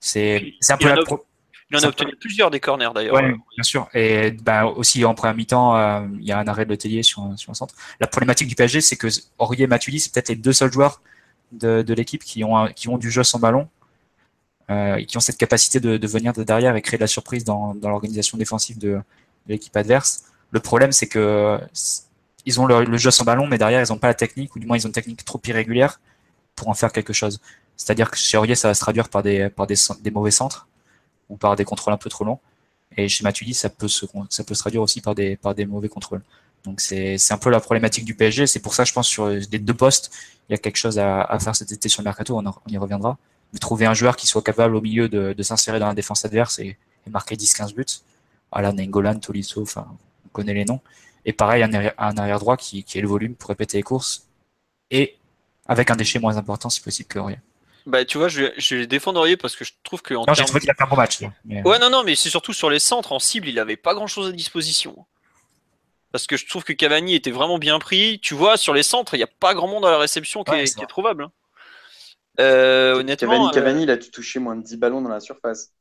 C'est, 0.00 0.54
un 0.68 0.76
peu 0.76 0.88
la 0.88 1.02
pro... 1.02 1.24
Il 1.70 1.76
en 1.76 1.82
a 1.82 1.88
obtenu 1.88 2.16
plusieurs 2.16 2.50
des 2.50 2.60
corners 2.60 2.88
d'ailleurs. 2.94 3.14
Oui, 3.14 3.30
bien 3.54 3.62
sûr. 3.62 3.88
Et 3.92 4.30
ben, 4.30 4.64
aussi 4.64 5.04
en 5.04 5.14
première 5.14 5.34
mi-temps, 5.34 5.76
euh, 5.76 6.06
il 6.18 6.26
y 6.26 6.32
a 6.32 6.38
un 6.38 6.46
arrêt 6.48 6.64
de 6.64 6.70
l'hôtelier 6.70 7.02
sur, 7.02 7.30
sur 7.36 7.50
un 7.50 7.54
centre. 7.54 7.74
La 8.00 8.06
problématique 8.06 8.48
du 8.48 8.54
PSG, 8.54 8.80
c'est 8.80 8.96
que 8.96 9.08
Aurier 9.38 9.64
et 9.64 9.66
Matuidi, 9.66 10.00
c'est 10.00 10.12
peut-être 10.12 10.30
les 10.30 10.36
deux 10.36 10.54
seuls 10.54 10.72
joueurs 10.72 11.02
de, 11.52 11.82
de 11.82 11.94
l'équipe 11.94 12.24
qui 12.24 12.42
ont, 12.42 12.68
qui 12.68 12.88
ont 12.88 12.96
du 12.96 13.10
jeu 13.10 13.22
sans 13.22 13.38
ballon 13.38 13.68
euh, 14.70 15.02
qui 15.04 15.16
ont 15.16 15.20
cette 15.20 15.38
capacité 15.38 15.80
de, 15.80 15.96
de, 15.96 16.06
venir 16.06 16.32
de 16.32 16.42
derrière 16.42 16.76
et 16.76 16.82
créer 16.82 16.98
de 16.98 17.02
la 17.02 17.08
surprise 17.08 17.44
dans, 17.44 17.74
dans 17.74 17.88
l'organisation 17.88 18.36
défensive 18.36 18.78
de, 18.78 18.88
de 18.88 19.02
l'équipe 19.48 19.76
adverse. 19.76 20.24
Le 20.50 20.60
problème, 20.60 20.92
c'est 20.92 21.06
que 21.06 21.58
ils 22.44 22.60
ont 22.60 22.66
le, 22.66 22.96
jeu 22.96 23.10
sans 23.10 23.24
ballon, 23.24 23.46
mais 23.46 23.58
derrière, 23.58 23.82
ils 23.84 23.92
n'ont 23.92 23.98
pas 23.98 24.06
la 24.08 24.14
technique, 24.14 24.56
ou 24.56 24.58
du 24.58 24.66
moins, 24.66 24.76
ils 24.76 24.86
ont 24.86 24.88
une 24.88 24.94
technique 24.94 25.24
trop 25.24 25.40
irrégulière 25.46 26.00
pour 26.56 26.68
en 26.68 26.74
faire 26.74 26.92
quelque 26.92 27.12
chose. 27.12 27.40
C'est-à-dire 27.76 28.10
que 28.10 28.16
chez 28.16 28.36
Aurier, 28.38 28.54
ça 28.54 28.68
va 28.68 28.74
se 28.74 28.80
traduire 28.80 29.08
par 29.08 29.22
des, 29.22 29.50
par 29.50 29.66
des, 29.66 29.74
des, 30.00 30.10
mauvais 30.10 30.30
centres 30.30 30.66
ou 31.28 31.36
par 31.36 31.56
des 31.56 31.64
contrôles 31.64 31.92
un 31.92 31.98
peu 31.98 32.10
trop 32.10 32.24
longs. 32.24 32.38
Et 32.96 33.08
chez 33.08 33.22
Matuidi, 33.22 33.54
ça 33.54 33.68
peut 33.68 33.86
se, 33.88 34.06
ça 34.30 34.44
peut 34.44 34.54
se 34.54 34.60
traduire 34.60 34.82
aussi 34.82 35.00
par 35.00 35.14
des, 35.14 35.36
par 35.36 35.54
des 35.54 35.66
mauvais 35.66 35.88
contrôles. 35.88 36.22
Donc 36.64 36.80
c'est, 36.80 37.16
un 37.30 37.38
peu 37.38 37.50
la 37.50 37.60
problématique 37.60 38.04
du 38.04 38.14
PSG. 38.14 38.46
C'est 38.46 38.60
pour 38.60 38.74
ça, 38.74 38.84
je 38.84 38.92
pense, 38.92 39.06
sur 39.06 39.28
les 39.28 39.58
deux 39.58 39.74
postes, 39.74 40.10
il 40.48 40.52
y 40.52 40.54
a 40.54 40.58
quelque 40.58 40.76
chose 40.76 40.98
à, 40.98 41.22
à 41.22 41.38
faire 41.38 41.54
cet 41.54 41.70
été 41.70 41.88
sur 41.88 42.00
le 42.02 42.04
mercato. 42.04 42.36
On, 42.38 42.46
on 42.46 42.70
y 42.70 42.78
reviendra 42.78 43.18
trouver 43.60 43.86
un 43.86 43.94
joueur 43.94 44.16
qui 44.16 44.26
soit 44.26 44.42
capable 44.42 44.76
au 44.76 44.80
milieu 44.80 45.08
de, 45.08 45.32
de 45.32 45.42
s'insérer 45.42 45.78
dans 45.78 45.88
la 45.88 45.94
défense 45.94 46.24
adverse 46.24 46.58
et, 46.58 46.76
et 47.06 47.10
marquer 47.10 47.36
10-15 47.36 47.74
buts. 47.74 47.84
Voilà, 48.52 48.72
Nengolan, 48.72 49.18
Tolisso, 49.18 49.62
enfin, 49.62 49.86
on 50.26 50.28
connaît 50.30 50.54
les 50.54 50.64
noms. 50.64 50.80
Et 51.24 51.32
pareil, 51.32 51.62
un 51.62 51.72
arrière, 51.72 51.94
un 51.98 52.16
arrière 52.16 52.38
droit 52.38 52.56
qui, 52.56 52.84
qui 52.84 52.98
ait 52.98 53.02
le 53.02 53.08
volume 53.08 53.34
pour 53.34 53.48
répéter 53.48 53.76
les 53.76 53.82
courses 53.82 54.26
et 54.90 55.16
avec 55.66 55.90
un 55.90 55.96
déchet 55.96 56.18
moins 56.18 56.36
important 56.36 56.70
si 56.70 56.80
possible 56.80 57.08
que 57.08 57.18
Aurier. 57.18 57.38
Bah, 57.86 58.04
tu 58.04 58.18
vois, 58.18 58.28
je 58.28 58.42
vais, 58.42 58.54
je 58.56 58.76
vais 58.76 58.86
défendre 58.86 59.20
Aurier 59.20 59.36
parce 59.36 59.56
que 59.56 59.64
je 59.64 59.72
trouve 59.82 60.02
que. 60.02 60.14
En 60.14 60.24
non, 60.26 60.34
j'ai 60.34 60.44
trouvé 60.44 60.60
qu'il 60.60 60.70
a 60.70 60.74
fait 60.74 60.82
un 60.82 60.88
bon 60.88 60.96
match. 60.96 61.20
Mais... 61.44 61.62
Ouais, 61.66 61.78
non, 61.78 61.90
non, 61.90 62.04
mais 62.04 62.14
c'est 62.14 62.30
surtout 62.30 62.52
sur 62.52 62.70
les 62.70 62.78
centres 62.78 63.12
en 63.12 63.18
cible, 63.18 63.48
il 63.48 63.58
avait 63.58 63.76
pas 63.76 63.94
grand 63.94 64.06
chose 64.06 64.28
à 64.28 64.32
disposition. 64.32 65.06
Parce 66.12 66.26
que 66.26 66.36
je 66.36 66.46
trouve 66.46 66.64
que 66.64 66.72
Cavani 66.72 67.14
était 67.14 67.30
vraiment 67.30 67.58
bien 67.58 67.78
pris. 67.78 68.18
Tu 68.20 68.34
vois, 68.34 68.56
sur 68.56 68.72
les 68.72 68.82
centres, 68.82 69.14
il 69.14 69.18
n'y 69.18 69.24
a 69.24 69.28
pas 69.40 69.54
grand 69.54 69.68
monde 69.68 69.84
à 69.84 69.90
la 69.90 69.98
réception 69.98 70.42
qui, 70.42 70.54
est, 70.54 70.74
qui 70.74 70.82
est, 70.82 70.86
trouvable. 70.86 71.28
Euh, 72.40 72.94
honnêtement, 72.94 73.50
Cavani, 73.50 73.80
euh, 73.80 73.82
il 73.84 73.90
a 73.90 73.96
touché 73.96 74.38
moins 74.38 74.56
de 74.56 74.62
10 74.62 74.76
ballons 74.76 75.02
dans 75.02 75.08
la 75.08 75.20
surface. 75.20 75.72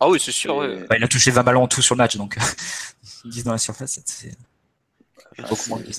Ah 0.00 0.08
oui, 0.08 0.18
c'est 0.18 0.32
sûr. 0.32 0.58
Bah, 0.88 0.96
il 0.96 1.04
a 1.04 1.08
touché 1.08 1.30
20 1.30 1.42
ballons 1.42 1.62
en 1.62 1.68
tout 1.68 1.82
sur 1.82 1.94
le 1.94 1.98
match, 1.98 2.16
donc 2.16 2.36
10 3.24 3.44
dans 3.44 3.52
la 3.52 3.58
surface, 3.58 4.00
c'est 4.04 4.36
beaucoup 5.38 5.68
moins 5.68 5.78
de 5.78 5.90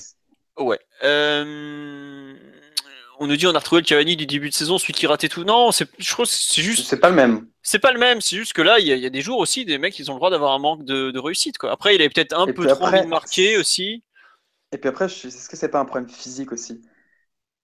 Ouais. 0.62 0.78
Euh... 1.02 2.34
On 3.20 3.28
nous 3.28 3.36
dit 3.36 3.46
on 3.46 3.54
a 3.54 3.58
retrouvé 3.58 3.80
le 3.80 3.86
Cavani 3.86 4.16
du 4.16 4.26
début 4.26 4.48
de 4.48 4.54
saison, 4.54 4.76
celui 4.76 4.92
qui 4.92 5.06
ratait 5.06 5.28
tout. 5.28 5.44
Non, 5.44 5.70
je 5.70 6.12
crois 6.12 6.24
que 6.24 6.30
c'est 6.32 6.62
juste. 6.62 6.86
C'est 6.86 6.98
pas 6.98 7.10
le 7.10 7.14
même. 7.14 7.46
C'est 7.62 7.78
pas 7.78 7.92
le 7.92 7.98
même. 7.98 8.20
C'est 8.20 8.36
juste 8.36 8.52
que 8.52 8.62
là, 8.62 8.80
il 8.80 8.86
y, 8.86 8.90
y, 8.90 9.06
a 9.06 9.10
des 9.10 9.20
jours 9.20 9.38
aussi, 9.38 9.64
des 9.64 9.78
mecs, 9.78 9.96
ils 9.98 10.10
ont 10.10 10.14
le 10.14 10.18
droit 10.18 10.30
d'avoir 10.30 10.52
un 10.52 10.58
manque 10.58 10.84
de, 10.84 11.12
de, 11.12 11.18
réussite. 11.20 11.56
Quoi. 11.56 11.70
Après, 11.70 11.94
il 11.94 12.00
avait 12.00 12.10
peut-être 12.10 12.36
un 12.36 12.46
peu 12.46 12.66
trop 12.66 12.84
envie 12.84 13.02
de 13.02 13.06
marquer 13.06 13.56
aussi. 13.56 14.02
Et 14.72 14.78
puis 14.78 14.88
après, 14.88 15.04
est-ce 15.04 15.48
que 15.48 15.56
c'est 15.56 15.68
pas 15.68 15.78
un 15.78 15.84
problème 15.84 16.10
physique 16.10 16.50
aussi? 16.50 16.82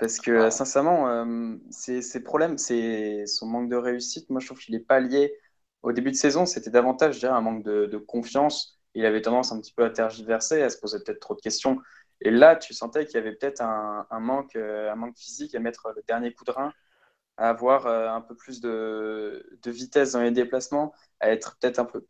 Parce 0.00 0.18
que 0.18 0.48
sincèrement, 0.48 1.08
euh, 1.08 1.56
ses, 1.70 2.22
problèmes, 2.24 2.56
c'est 2.56 3.26
son 3.26 3.46
manque 3.46 3.68
de 3.68 3.76
réussite. 3.76 4.30
Moi, 4.30 4.40
je 4.40 4.46
trouve 4.46 4.58
qu'il 4.58 4.74
n'est 4.74 4.80
pas 4.80 4.98
lié. 4.98 5.36
Au 5.82 5.92
début 5.92 6.10
de 6.10 6.16
saison, 6.16 6.46
c'était 6.46 6.70
davantage, 6.70 7.16
je 7.16 7.20
dirais, 7.20 7.32
un 7.32 7.42
manque 7.42 7.62
de, 7.64 7.98
confiance. 7.98 8.80
Il 8.94 9.04
avait 9.04 9.20
tendance 9.20 9.52
un 9.52 9.60
petit 9.60 9.72
peu 9.74 9.84
à 9.84 9.90
tergiverser, 9.90 10.62
à 10.62 10.70
se 10.70 10.78
poser 10.78 10.98
peut-être 11.04 11.20
trop 11.20 11.34
de 11.34 11.40
questions. 11.42 11.78
Et 12.22 12.30
là, 12.30 12.56
tu 12.56 12.72
sentais 12.74 13.04
qu'il 13.04 13.16
y 13.16 13.18
avait 13.18 13.34
peut-être 13.34 13.60
un, 13.62 14.06
manque, 14.20 14.56
euh, 14.56 14.90
un 14.90 14.96
manque 14.96 15.16
physique 15.18 15.54
à 15.54 15.60
mettre 15.60 15.92
le 15.94 16.02
dernier 16.08 16.32
coup 16.32 16.44
de 16.44 16.50
rein, 16.50 16.72
à 17.36 17.50
avoir 17.50 17.86
euh, 17.86 18.08
un 18.08 18.22
peu 18.22 18.34
plus 18.34 18.60
de, 18.62 19.46
vitesse 19.66 20.12
dans 20.12 20.22
les 20.22 20.30
déplacements, 20.30 20.94
à 21.20 21.30
être 21.30 21.58
peut-être 21.60 21.78
un 21.78 21.84
peu 21.84 22.06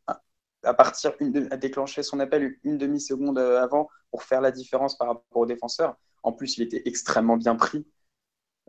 à 0.62 0.74
partir, 0.74 1.12
à 1.50 1.56
déclencher 1.56 2.02
son 2.02 2.20
appel 2.20 2.56
une 2.64 2.78
demi-seconde 2.78 3.38
avant 3.38 3.88
pour 4.10 4.22
faire 4.22 4.40
la 4.40 4.52
différence 4.52 4.96
par 4.96 5.08
rapport 5.08 5.24
aux 5.32 5.46
défenseurs. 5.46 5.96
En 6.22 6.32
plus, 6.32 6.58
il 6.58 6.62
était 6.62 6.82
extrêmement 6.86 7.36
bien 7.36 7.56
pris. 7.56 7.86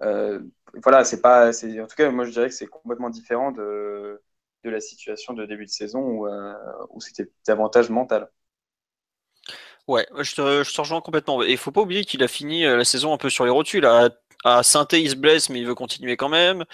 Euh, 0.01 0.39
voilà, 0.75 1.03
c'est 1.03 1.21
pas. 1.21 1.49
En 1.49 1.87
tout 1.87 1.95
cas, 1.95 2.09
moi, 2.11 2.25
je 2.25 2.31
dirais 2.31 2.49
que 2.49 2.55
c'est 2.55 2.67
complètement 2.67 3.09
différent 3.09 3.51
de, 3.51 4.21
la 4.63 4.79
situation 4.79 5.33
de 5.33 5.45
début 5.45 5.65
de 5.65 5.71
saison 5.71 5.99
où, 5.99 6.27
euh, 6.27 6.53
où 6.89 7.01
c'était 7.01 7.29
davantage 7.45 7.89
mental. 7.89 8.29
Ouais, 9.87 10.07
je 10.19 10.35
te, 10.35 10.63
je 10.63 10.81
rejoins 10.81 11.01
complètement. 11.01 11.43
Et 11.43 11.51
il 11.51 11.57
faut 11.57 11.71
pas 11.71 11.81
oublier 11.81 12.05
qu'il 12.05 12.23
a 12.23 12.27
fini 12.27 12.65
euh, 12.65 12.77
la 12.77 12.85
saison 12.85 13.13
un 13.13 13.17
peu 13.17 13.29
sur 13.29 13.45
les 13.45 13.51
rotules. 13.51 13.85
À, 13.85 14.09
à 14.43 14.63
saint 14.63 14.87
il 14.93 15.09
se 15.09 15.15
blesse, 15.15 15.49
mais 15.49 15.59
il 15.59 15.67
veut 15.67 15.75
continuer 15.75 16.17
quand 16.17 16.29
même. 16.29 16.65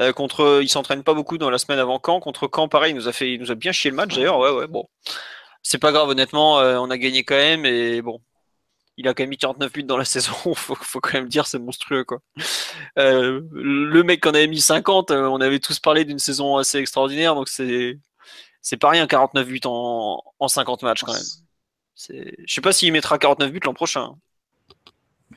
Euh, 0.00 0.12
contre, 0.12 0.60
il 0.62 0.68
s'entraîne 0.68 1.02
pas 1.02 1.14
beaucoup 1.14 1.38
dans 1.38 1.50
la 1.50 1.58
semaine 1.58 1.78
avant 1.78 2.00
Caen. 2.04 2.20
Contre 2.20 2.48
Caen, 2.54 2.68
pareil, 2.68 2.92
il 2.92 2.96
nous 2.96 3.08
a 3.08 3.12
fait, 3.12 3.38
nous 3.38 3.50
a 3.50 3.54
bien 3.54 3.72
chié 3.72 3.90
le 3.90 3.96
match 3.96 4.14
d'ailleurs. 4.14 4.38
Ouais, 4.38 4.50
ouais, 4.50 4.66
bon. 4.66 4.88
C'est 5.62 5.78
pas 5.78 5.92
grave, 5.92 6.08
honnêtement, 6.08 6.56
on 6.56 6.90
a 6.90 6.98
gagné 6.98 7.24
quand 7.24 7.34
même. 7.36 7.66
Et 7.66 8.02
bon, 8.02 8.20
il 8.96 9.08
a 9.08 9.14
quand 9.14 9.22
même 9.22 9.30
mis 9.30 9.36
49 9.36 9.72
buts 9.72 9.82
dans 9.82 9.96
la 9.96 10.04
saison, 10.14 10.32
faut, 10.54 10.74
faut 10.74 11.00
quand 11.00 11.14
même 11.14 11.28
dire 11.28 11.46
c'est 11.46 11.58
monstrueux 11.58 12.04
quoi. 12.04 12.18
Euh, 12.98 13.42
le 13.52 14.02
mec 14.02 14.22
qu'on 14.22 14.30
avait 14.30 14.46
mis 14.46 14.60
50, 14.60 15.10
euh, 15.10 15.26
on 15.26 15.40
avait 15.40 15.58
tous 15.58 15.78
parlé 15.80 16.04
d'une 16.04 16.18
saison 16.18 16.56
assez 16.56 16.78
extraordinaire, 16.78 17.34
donc 17.34 17.48
c'est 17.48 17.98
c'est 18.62 18.76
pas 18.76 18.90
rien 18.90 19.06
49 19.06 19.46
buts 19.46 19.60
en, 19.64 20.22
en 20.38 20.48
50 20.48 20.82
matchs 20.82 21.04
quand 21.04 21.12
même. 21.12 21.22
Je 22.08 22.52
sais 22.52 22.60
pas 22.60 22.72
s'il 22.72 22.92
mettra 22.92 23.18
49 23.18 23.52
buts 23.52 23.60
l'an 23.64 23.74
prochain. 23.74 24.14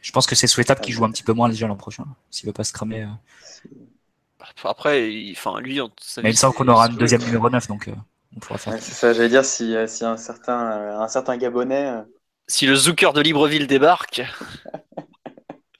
Je 0.02 0.12
pense 0.12 0.26
que 0.28 0.36
c'est 0.36 0.48
souhaitable 0.48 0.82
qu'il 0.82 0.94
joue 0.94 1.06
un 1.06 1.12
petit 1.12 1.24
peu 1.24 1.34
moins 1.34 1.50
déjà 1.50 1.68
l'an 1.68 1.76
prochain, 1.76 2.06
s'il 2.32 2.48
veut 2.48 2.54
pas 2.54 2.64
se 2.64 2.74
cramer. 2.74 3.04
Euh. 3.04 4.48
Après, 4.64 5.12
il, 5.12 5.34
enfin 5.34 5.60
lui, 5.60 5.80
Mais 6.18 6.30
il 6.30 6.32
me 6.32 6.32
semble 6.34 6.56
qu'on 6.56 6.68
aura 6.70 6.86
un 6.86 6.90
deuxième 6.90 7.24
numéro 7.24 7.50
9, 7.50 7.68
donc 7.68 7.90
on 8.36 8.40
pourra 8.40 8.58
faire. 8.58 8.74
c'est 8.82 8.94
ça, 8.94 9.14
j'allais 9.14 9.30
dire 9.30 9.44
si, 9.44 9.76
si 9.88 10.06
un 10.06 10.18
certain 10.18 11.00
un 11.00 11.08
certain 11.08 11.38
Gabonais 11.38 12.04
si 12.50 12.66
le 12.66 12.76
Zucker 12.76 13.14
de 13.14 13.22
Libreville 13.22 13.68
débarque. 13.68 14.22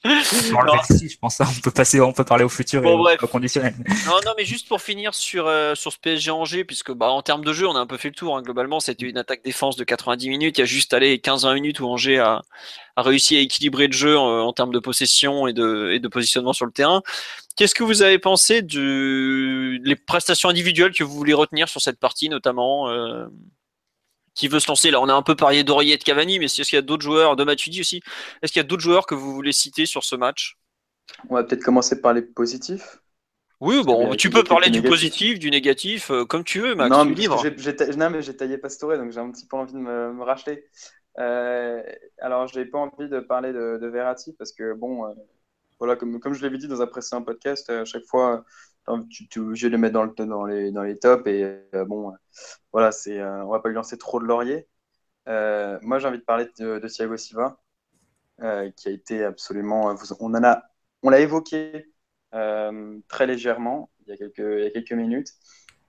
je 0.06 1.18
pense. 1.20 1.42
On 1.42 1.62
peut 1.62 1.72
passer, 1.72 2.00
on 2.00 2.14
peut 2.14 2.24
parler 2.24 2.46
au 2.46 2.50
futur 2.50 2.82
bon, 2.82 3.06
au 3.22 3.28
conditionnel. 3.28 3.76
Non, 4.06 4.20
non, 4.26 4.32
mais 4.38 4.46
juste 4.46 4.68
pour 4.68 4.82
finir 4.82 5.14
sur 5.14 5.48
euh, 5.48 5.76
sur 5.76 5.92
ce 5.92 5.98
PSG 5.98 6.32
Angers, 6.32 6.64
puisque 6.64 6.94
bah 6.94 7.10
en 7.10 7.22
termes 7.22 7.44
de 7.44 7.52
jeu, 7.52 7.68
on 7.68 7.76
a 7.76 7.80
un 7.80 7.86
peu 7.86 7.98
fait 7.98 8.08
le 8.08 8.16
tour. 8.16 8.38
Hein. 8.38 8.42
Globalement, 8.42 8.80
c'était 8.80 9.06
une 9.06 9.18
attaque 9.18 9.44
défense 9.44 9.76
de 9.76 9.84
90 9.84 10.30
minutes. 10.30 10.58
Il 10.58 10.62
y 10.62 10.64
a 10.64 10.66
juste 10.66 10.94
allé 10.94 11.18
15-20 11.18 11.54
minutes 11.56 11.80
où 11.82 11.88
Angers 11.88 12.20
a, 12.20 12.44
a 12.96 13.02
réussi 13.02 13.36
à 13.36 13.42
équilibrer 13.42 13.88
le 13.88 13.94
jeu 13.94 14.18
en, 14.18 14.48
en, 14.48 14.54
termes 14.54 14.72
de 14.72 14.80
possession 14.80 15.48
et 15.48 15.54
de 15.54 15.92
et 15.92 16.00
de 16.00 16.08
positionnement 16.08 16.54
sur 16.54 16.66
le 16.66 16.72
terrain. 16.72 17.02
Qu'est-ce 17.58 17.76
que 17.76 17.84
vous 17.84 18.02
avez 18.02 18.20
pensé 18.20 18.62
de 18.62 19.80
les 19.84 19.96
prestations 19.98 20.48
individuelles 20.48 20.94
que 20.94 21.04
vous 21.04 21.14
voulez 21.14 21.34
retenir 21.34 21.68
sur 21.68 21.82
cette 21.82 22.00
partie, 22.00 22.30
notamment 22.30 22.90
euh, 22.90 23.26
qui 24.40 24.48
veut 24.48 24.60
se 24.60 24.68
lancer 24.70 24.90
Là, 24.90 25.02
on 25.02 25.10
a 25.10 25.14
un 25.14 25.22
peu 25.22 25.36
parié 25.36 25.66
d'Aurier 25.66 25.96
et 25.96 25.98
de 25.98 26.04
Cavani, 26.04 26.40
mais 26.40 26.46
est-ce 26.46 26.62
qu'il 26.62 26.76
y 26.76 26.78
a 26.78 26.82
d'autres 26.82 27.04
joueurs, 27.04 27.36
de 27.36 27.44
Matuidi 27.44 27.82
aussi 27.82 28.02
Est-ce 28.42 28.54
qu'il 28.54 28.62
y 28.62 28.66
a 28.66 28.68
d'autres 28.68 28.82
joueurs 28.82 29.06
que 29.06 29.14
vous 29.14 29.34
voulez 29.34 29.52
citer 29.52 29.86
sur 29.86 30.06
ce 30.06 30.16
match? 30.16 30.58
On 31.30 31.36
va 31.36 31.44
peut-être 31.44 31.64
commencer 31.64 32.00
par 32.00 32.14
les 32.14 32.22
positifs. 32.22 33.00
Oui, 33.60 33.84
bon, 33.84 34.16
tu 34.16 34.30
peux 34.30 34.46
parler 34.46 34.70
du 34.70 34.82
positif, 34.82 35.38
du 35.38 35.52
négatif, 35.52 36.12
euh, 36.12 36.24
comme 36.24 36.46
tu 36.46 36.62
veux, 36.62 36.76
Max. 36.76 36.90
Non, 36.90 37.04
mais 37.04 37.14
libre. 37.14 37.44
j'ai 37.44 38.38
taillé 38.38 38.58
Pastore, 38.58 38.98
donc 38.98 39.12
j'ai 39.12 39.20
un 39.20 39.30
petit 39.32 39.46
peu 39.46 39.58
envie 39.58 39.74
de 39.74 39.80
me, 39.80 40.24
racheter. 40.24 40.66
Euh, 41.18 41.84
alors, 42.20 42.48
je 42.48 42.58
n'ai 42.58 42.66
pas 42.66 42.78
envie 42.78 43.10
de 43.10 43.20
parler 43.20 43.52
de, 43.52 43.78
de 43.82 43.88
Verratti 43.88 44.32
parce 44.32 44.54
que, 44.54 44.74
bon, 44.74 45.06
euh, 45.06 45.14
voilà, 45.80 45.98
comme, 45.98 46.22
comme 46.22 46.34
je 46.34 46.42
l'avais 46.42 46.58
dit 46.58 46.70
dans 46.70 46.82
un 46.82 46.88
précédent 46.88 47.22
podcast, 47.22 47.70
à 47.70 47.84
chaque 47.84 48.06
fois, 48.06 48.46
tu, 49.10 49.28
es 49.36 49.40
obligé 49.40 49.68
de 49.68 49.74
le 49.74 49.78
mettre 49.78 49.94
dans, 49.94 50.04
le, 50.04 50.14
dans, 50.26 50.46
les, 50.46 50.72
dans 50.72 50.84
les 50.84 50.98
tops. 50.98 51.26
Et 51.28 51.62
bon, 51.88 52.14
voilà, 52.72 52.92
c'est, 52.92 53.24
on 53.24 53.50
va 53.50 53.60
pas 53.60 53.70
lui 53.70 53.76
lancer 53.76 53.98
trop 53.98 54.20
de 54.20 54.26
laurier. 54.26 54.68
moi, 55.28 56.00
j'ai 56.00 56.08
envie 56.08 56.20
de 56.20 56.24
parler 56.24 56.48
de, 56.60 56.88
Thiago 56.88 57.18
Silva, 57.18 57.60
qui 58.40 58.88
a 58.88 58.92
été 58.92 59.24
absolument. 59.24 59.96
On 60.20 60.34
en 60.34 60.44
a, 60.44 60.64
on 61.04 61.10
l'a 61.10 61.20
évoqué 61.20 61.92
très 62.32 63.28
légèrement 63.28 63.90
il 64.06 64.10
y, 64.10 64.14
a 64.14 64.18
quelques, 64.72 64.92
minutes. 64.94 65.34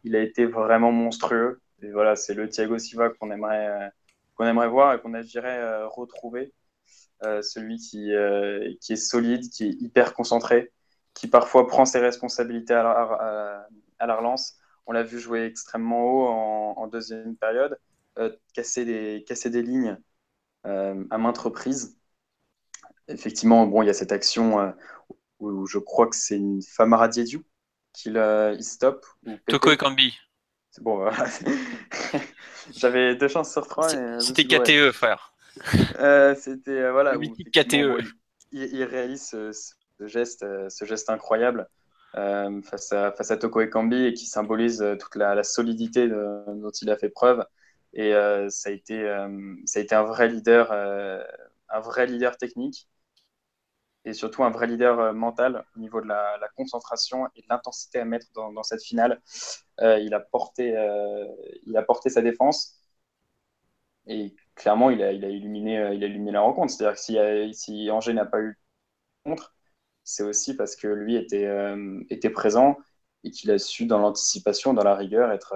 Il 0.04 0.16
a 0.16 0.20
été 0.20 0.46
vraiment 0.46 0.92
monstrueux. 0.92 1.60
Et 1.82 1.90
voilà, 1.90 2.16
c'est 2.16 2.34
le 2.34 2.48
Thiago 2.48 2.78
Silva 2.78 3.10
qu'on 3.10 3.30
aimerait, 3.30 3.90
qu'on 4.34 4.46
aimerait 4.46 4.68
voir 4.68 4.94
et 4.94 5.00
qu'on 5.00 5.14
aimerait 5.14 5.84
retrouver. 5.84 6.52
Euh, 7.22 7.42
celui 7.42 7.76
qui, 7.76 8.14
euh, 8.14 8.72
qui 8.80 8.94
est 8.94 8.96
solide, 8.96 9.50
qui 9.50 9.64
est 9.64 9.82
hyper 9.82 10.14
concentré, 10.14 10.72
qui 11.20 11.28
parfois 11.28 11.66
prend 11.66 11.84
ses 11.84 11.98
responsabilités 11.98 12.72
à 12.72 12.82
la, 12.82 13.66
à, 13.98 14.06
la 14.06 14.16
relance. 14.16 14.56
On 14.86 14.92
l'a 14.92 15.02
vu 15.02 15.18
jouer 15.18 15.44
extrêmement 15.44 16.02
haut 16.02 16.26
en, 16.78 16.86
deuxième 16.86 17.36
période, 17.36 17.78
euh, 18.18 18.34
casser, 18.54 18.86
des, 18.86 19.22
casser 19.26 19.50
des 19.50 19.60
lignes 19.60 19.98
à 20.64 21.18
maintes 21.18 21.36
reprises. 21.36 21.98
Effectivement, 23.06 23.66
bon, 23.66 23.82
il 23.82 23.86
y 23.86 23.90
a 23.90 23.94
cette 23.94 24.12
action 24.12 24.74
où, 25.40 25.66
je 25.66 25.76
crois 25.76 26.06
que 26.06 26.16
c'est 26.16 26.36
une 26.36 26.62
Famara 26.62 27.06
Diédiou 27.08 27.42
qui 27.92 28.08
il 28.08 28.64
stoppe. 28.64 29.04
Toko 29.46 29.72
et 29.72 29.76
Kambi. 29.76 30.16
Bon, 30.80 31.06
j'avais 32.72 33.14
deux 33.14 33.28
chances 33.28 33.52
sur 33.52 33.68
trois. 33.68 33.90
C'était 34.20 34.44
KTE, 34.44 34.90
frère. 34.90 35.34
Euh, 35.98 36.34
c'était 36.34 36.70
euh, 36.70 36.92
voilà. 36.92 37.14
KTE. 37.52 38.02
il, 38.52 38.84
réalise 38.84 39.22
ce, 39.28 39.50
geste, 40.06 40.42
euh, 40.42 40.68
ce 40.68 40.84
geste 40.84 41.10
incroyable 41.10 41.68
face 42.64 42.92
à 42.92 43.12
face 43.12 43.30
à 43.30 43.36
Toko 43.36 43.60
Ekambi 43.60 44.06
et 44.06 44.14
qui 44.14 44.26
symbolise 44.26 44.84
toute 44.98 45.14
la, 45.14 45.44
solidité 45.44 46.08
dont 46.08 46.70
il 46.82 46.90
a 46.90 46.96
fait 46.96 47.08
preuve. 47.08 47.44
Et 47.92 48.12
ça 48.48 48.68
a 48.70 48.72
été 48.72 49.04
ça 49.64 49.78
a 49.78 49.82
été 49.82 49.94
un 49.94 50.02
vrai 50.02 50.28
leader, 50.28 50.72
un 50.72 51.80
vrai 51.80 52.06
leader 52.06 52.36
technique 52.36 52.88
et 54.04 54.12
surtout 54.12 54.42
un 54.44 54.50
vrai 54.50 54.66
leader 54.66 55.14
mental 55.14 55.64
au 55.76 55.78
niveau 55.78 56.00
de 56.00 56.08
la, 56.08 56.48
concentration 56.56 57.28
et 57.36 57.42
de 57.42 57.46
l'intensité 57.48 58.00
à 58.00 58.04
mettre 58.04 58.26
dans, 58.34 58.62
cette 58.64 58.82
finale. 58.82 59.20
il, 59.80 60.12
a 60.12 60.20
porté, 60.20 60.74
il 61.64 61.76
a 61.76 61.82
porté 61.82 62.10
sa 62.10 62.22
défense. 62.22 62.80
Et 64.06 64.34
clairement, 64.54 64.90
il 64.90 65.02
a, 65.02 65.12
il 65.12 65.24
a, 65.24 65.28
illuminé, 65.28 65.78
euh, 65.78 65.94
il 65.94 66.02
a 66.04 66.06
illuminé 66.06 66.32
la 66.32 66.40
rencontre. 66.40 66.72
C'est-à-dire 66.72 66.94
que 66.96 67.00
si, 67.00 67.18
euh, 67.18 67.52
si 67.52 67.90
Angers 67.90 68.12
n'a 68.12 68.26
pas 68.26 68.40
eu 68.40 68.58
contre, 69.24 69.54
c'est 70.04 70.22
aussi 70.22 70.54
parce 70.54 70.76
que 70.76 70.86
lui 70.88 71.16
était, 71.16 71.46
euh, 71.46 72.00
était 72.10 72.30
présent 72.30 72.78
et 73.24 73.30
qu'il 73.30 73.50
a 73.50 73.58
su, 73.58 73.86
dans 73.86 73.98
l'anticipation, 73.98 74.72
dans 74.72 74.82
la 74.82 74.94
rigueur, 74.94 75.30
être, 75.30 75.54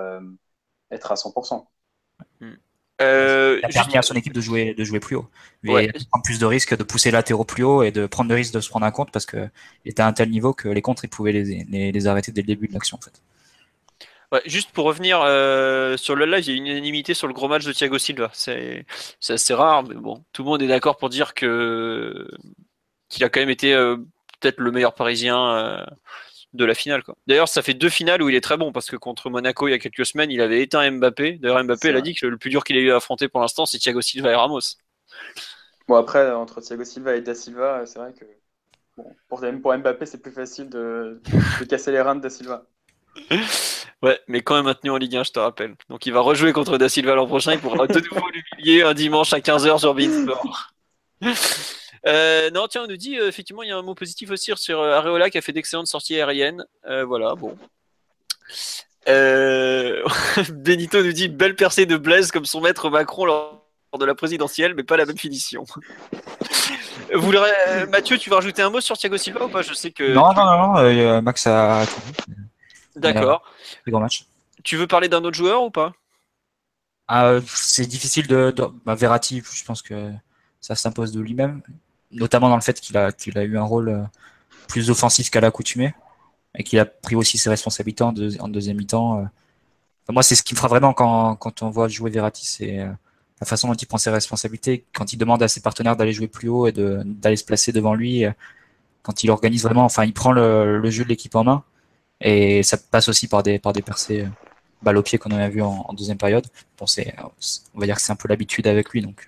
être 0.90 1.12
à 1.12 1.14
100%. 1.14 1.66
il 2.40 2.59
a 3.00 3.68
permis 3.68 3.96
à 3.96 4.02
son 4.02 4.14
équipe 4.14 4.35
de 4.35 4.40
jouer, 4.40 4.74
de 4.74 4.85
jouer 4.85 5.00
plus 5.00 5.16
haut. 5.16 5.30
de 5.62 5.70
prendre 6.11 6.24
plus 6.24 6.38
de 6.38 6.44
risques, 6.44 6.76
de 6.76 6.83
pousser 6.83 7.11
latéraux 7.11 7.44
plus 7.44 7.64
haut 7.64 7.83
et 7.83 7.90
de 7.90 8.07
prendre 8.07 8.28
le 8.28 8.35
risque 8.35 8.52
de 8.52 8.61
se 8.61 8.68
prendre 8.68 8.85
un 8.85 8.90
compte 8.90 9.11
parce 9.12 9.24
qu'il 9.24 9.50
était 9.87 10.02
à 10.02 10.07
un 10.07 10.12
tel 10.12 10.28
niveau 10.28 10.52
que 10.52 10.68
les 10.68 10.83
contres, 10.83 11.04
il 11.04 11.11
pouvait 11.11 11.33
les, 11.33 11.64
les, 11.64 11.90
les 11.90 12.07
arrêter 12.07 12.33
dès 12.33 12.42
le 12.42 12.46
début 12.46 12.68
de 12.68 12.74
l'action. 12.74 12.98
En 12.98 13.00
fait 13.00 13.22
juste 14.44 14.70
pour 14.72 14.85
revenir 14.85 15.20
euh, 15.22 15.96
sur 15.96 16.16
le 16.16 16.26
live, 16.26 16.44
il 16.46 16.50
y 16.50 16.54
a 16.54 16.57
une 16.57 16.66
unanimité 16.66 17.14
sur 17.14 17.26
le 17.26 17.35
gros 17.35 17.48
match 17.48 17.64
de 17.64 17.72
Thiago 17.72 17.98
Silva. 17.98 18.30
C'est 18.33 18.85
assez 19.28 19.54
rare, 19.54 19.85
mais 19.85 19.94
bon, 19.94 20.24
tout 20.33 20.42
le 20.42 20.48
monde 20.48 20.62
est 20.62 20.66
d'accord 20.66 20.96
pour 20.96 21.09
dire 21.09 21.35
que 21.35 22.28
qu'il 23.09 23.22
a 23.24 23.28
quand 23.28 23.40
même 23.40 23.50
été 23.50 23.74
euh, 23.74 23.96
peut-être 24.44 24.61
le 24.61 24.70
meilleur 24.70 24.94
Parisien 24.94 25.57
euh, 25.57 25.85
de 26.52 26.64
la 26.64 26.74
finale. 26.74 27.02
D'ailleurs, 27.26 27.48
ça 27.48 27.62
fait 27.62 27.74
deux 27.74 27.88
finales 27.88 28.22
où 28.22 28.28
il 28.28 28.35
est 28.35 28.42
très 28.42 28.57
bon 28.57 28.72
parce 28.72 28.90
que 28.90 28.96
contre 28.96 29.30
Monaco 29.30 29.66
il 29.68 29.70
y 29.70 29.74
a 29.74 29.78
quelques 29.78 30.04
semaines, 30.04 30.30
il 30.30 30.40
avait 30.40 30.62
éteint 30.62 30.88
Mbappé. 30.90 31.38
D'ailleurs, 31.38 31.64
Mbappé, 31.64 31.88
il 31.88 31.96
a 31.96 32.00
dit 32.00 32.14
que 32.14 32.26
le 32.26 32.37
plus 32.37 32.50
dur 32.50 32.62
qu'il 32.62 32.76
ait 32.76 32.83
eu 32.83 32.92
à 32.92 32.96
affronter 32.96 33.28
pour 33.28 33.40
l'instant, 33.40 33.64
c'est 33.66 33.78
Thiago 33.78 34.00
Silva 34.02 34.30
et 34.30 34.35
Ramos. 34.35 34.61
Bon 35.88 35.96
après, 35.96 36.30
entre 36.33 36.61
Thiago 36.61 36.85
Silva 36.85 37.16
et 37.16 37.22
Da 37.22 37.35
Silva, 37.35 37.85
c'est 37.87 37.98
vrai 37.98 38.12
que 38.12 38.24
bon, 38.96 39.14
pour, 39.28 39.44
pour 39.62 39.76
Mbappé, 39.76 40.07
c'est 40.07 40.20
plus 40.22 40.33
facile 40.33 40.68
de, 40.68 41.20
de 41.61 41.64
casser 41.64 41.90
les 41.90 42.00
reins 42.00 42.16
de 42.16 42.20
Da 42.20 42.30
Silva. 42.30 42.64
Ouais, 44.02 44.20
mais 44.28 44.42
quand 44.42 44.57
même 44.57 44.66
maintenu 44.66 44.90
en 44.90 44.98
Ligue 44.98 45.16
1, 45.16 45.22
je 45.22 45.30
te 45.30 45.38
rappelle. 45.38 45.76
Donc 45.88 46.04
il 46.04 46.12
va 46.12 46.20
rejouer 46.20 46.52
contre 46.52 46.76
Da 46.76 46.90
Silva 46.90 47.14
l'an 47.14 47.26
prochain. 47.26 47.54
Il 47.54 47.59
pourra 47.59 47.87
de 47.87 48.00
nouveau 48.00 48.28
l'humilier 48.28 48.83
un 48.83 48.92
dimanche 48.92 49.33
à 49.33 49.38
15h 49.38 49.78
sur 49.78 49.94
Beansport. 49.94 50.74
Euh, 52.06 52.50
non, 52.50 52.66
tiens, 52.68 52.82
on 52.84 52.86
nous 52.86 52.96
dit 52.96 53.18
euh, 53.18 53.28
effectivement, 53.28 53.62
il 53.62 53.68
y 53.68 53.72
a 53.72 53.76
un 53.76 53.82
mot 53.82 53.94
positif 53.94 54.30
aussi 54.30 54.52
sur 54.56 54.80
euh, 54.80 54.96
Areola 54.96 55.30
qui 55.30 55.38
a 55.38 55.40
fait 55.40 55.52
d'excellentes 55.52 55.86
sorties 55.86 56.16
aériennes. 56.16 56.64
voilà, 57.06 57.34
bon. 57.34 57.56
Benito 59.06 61.02
nous 61.02 61.12
dit 61.12 61.28
belle 61.28 61.56
percée 61.56 61.84
de 61.86 61.96
Blaise 61.96 62.30
comme 62.30 62.46
son 62.46 62.60
maître 62.60 62.88
Macron 62.88 63.26
lors 63.26 63.62
de 63.98 64.04
la 64.04 64.14
présidentielle, 64.14 64.74
mais 64.74 64.82
pas 64.82 64.96
la 64.96 65.04
même 65.06 65.18
finition. 65.18 65.64
Vous 67.14 67.32
Mathieu, 67.90 68.16
tu 68.18 68.30
vas 68.30 68.36
rajouter 68.36 68.62
un 68.62 68.70
mot 68.70 68.80
sur 68.80 68.96
Thiago 68.96 69.18
Silva 69.18 69.44
ou 69.44 69.48
pas? 69.48 69.62
Je 69.62 69.74
sais 69.74 69.90
que. 69.90 70.14
Non, 70.14 70.32
non, 70.32 70.44
non, 70.44 71.22
Max 71.22 71.46
a. 71.46 71.84
D'accord. 72.96 73.44
grand 73.86 74.00
match. 74.00 74.26
Tu 74.62 74.76
veux 74.76 74.86
parler 74.86 75.08
d'un 75.08 75.22
autre 75.22 75.36
joueur 75.36 75.62
ou 75.62 75.70
pas? 75.70 75.92
Ah, 77.06 77.36
C'est 77.46 77.86
difficile 77.86 78.26
de. 78.26 78.54
Bah, 78.84 78.94
Verratti, 78.94 79.42
je 79.52 79.64
pense 79.64 79.82
que 79.82 80.10
ça 80.60 80.74
s'impose 80.74 81.12
de 81.12 81.20
lui-même, 81.20 81.60
notamment 82.14 82.48
dans 82.48 82.57
le 82.57 82.62
fait 82.62 82.81
qu'il 82.81 82.96
a, 82.96 83.12
qu'il 83.12 83.38
a 83.38 83.44
eu 83.44 83.59
un 83.59 83.64
rôle 83.64 83.88
euh, 83.88 84.03
plus 84.68 84.90
offensif 84.90 85.31
qu'à 85.31 85.40
l'accoutumée 85.40 85.94
et 86.57 86.64
qu'il 86.64 86.79
a 86.79 86.85
pris 86.85 87.16
aussi 87.16 87.38
ses 87.38 87.50
responsabilités 87.50 88.05
en, 88.05 88.12
deuxième 88.12 88.77
mi-temps. 88.77 89.20
Euh. 89.20 89.24
moi, 90.12 90.22
c'est 90.22 90.35
ce 90.37 90.42
qui 90.42 90.55
me 90.55 90.57
fera 90.57 90.68
vraiment 90.68 90.92
quand, 90.92 91.37
quand 91.37 91.62
on 91.62 91.70
voit 91.70 91.88
jouer 91.88 92.11
Verratti, 92.11 92.46
c'est 92.46 92.81
euh, 92.81 92.90
la 93.40 93.46
façon 93.46 93.68
dont 93.68 93.74
il 93.74 93.87
prend 93.87 93.98
ses 93.98 94.11
responsabilités, 94.11 94.85
quand 94.94 95.12
il 95.12 95.16
demande 95.16 95.42
à 95.42 95.48
ses 95.48 95.61
partenaires 95.61 95.96
d'aller 95.96 96.12
jouer 96.12 96.29
plus 96.29 96.48
haut 96.48 96.66
et 96.66 96.72
d'aller 96.72 97.37
se 97.37 97.44
placer 97.44 97.72
devant 97.72 97.94
lui, 97.94 98.24
quand 99.03 99.24
il 99.24 99.31
organise 99.31 99.64
vraiment, 99.64 99.85
enfin, 99.85 100.05
il 100.05 100.14
prend 100.14 100.33
le, 100.33 100.79
le 100.79 100.90
jeu 100.90 101.05
de 101.05 101.09
l'équipe 101.09 101.35
en 101.35 101.44
main 101.44 101.64
et 102.20 102.62
ça 102.62 102.79
passe 102.79 103.09
aussi 103.09 103.29
par 103.29 103.42
des, 103.42 103.59
par 103.59 103.72
des 103.72 103.83
percées 103.83 104.27
balle 104.85 104.98
au 104.98 105.03
pied 105.03 105.18
qu'on 105.18 105.31
a 105.33 105.48
vu 105.48 105.62
en, 105.62 105.92
deuxième 105.94 106.18
période. 106.18 106.46
Bon, 106.79 106.87
c'est, 106.87 107.14
on 107.74 107.81
va 107.81 107.87
dire 107.87 107.96
que 107.96 108.03
c'est 108.03 108.12
un 108.12 108.16
peu 108.16 108.29
l'habitude 108.29 108.66
avec 108.68 108.90
lui, 108.90 109.03
donc 109.03 109.27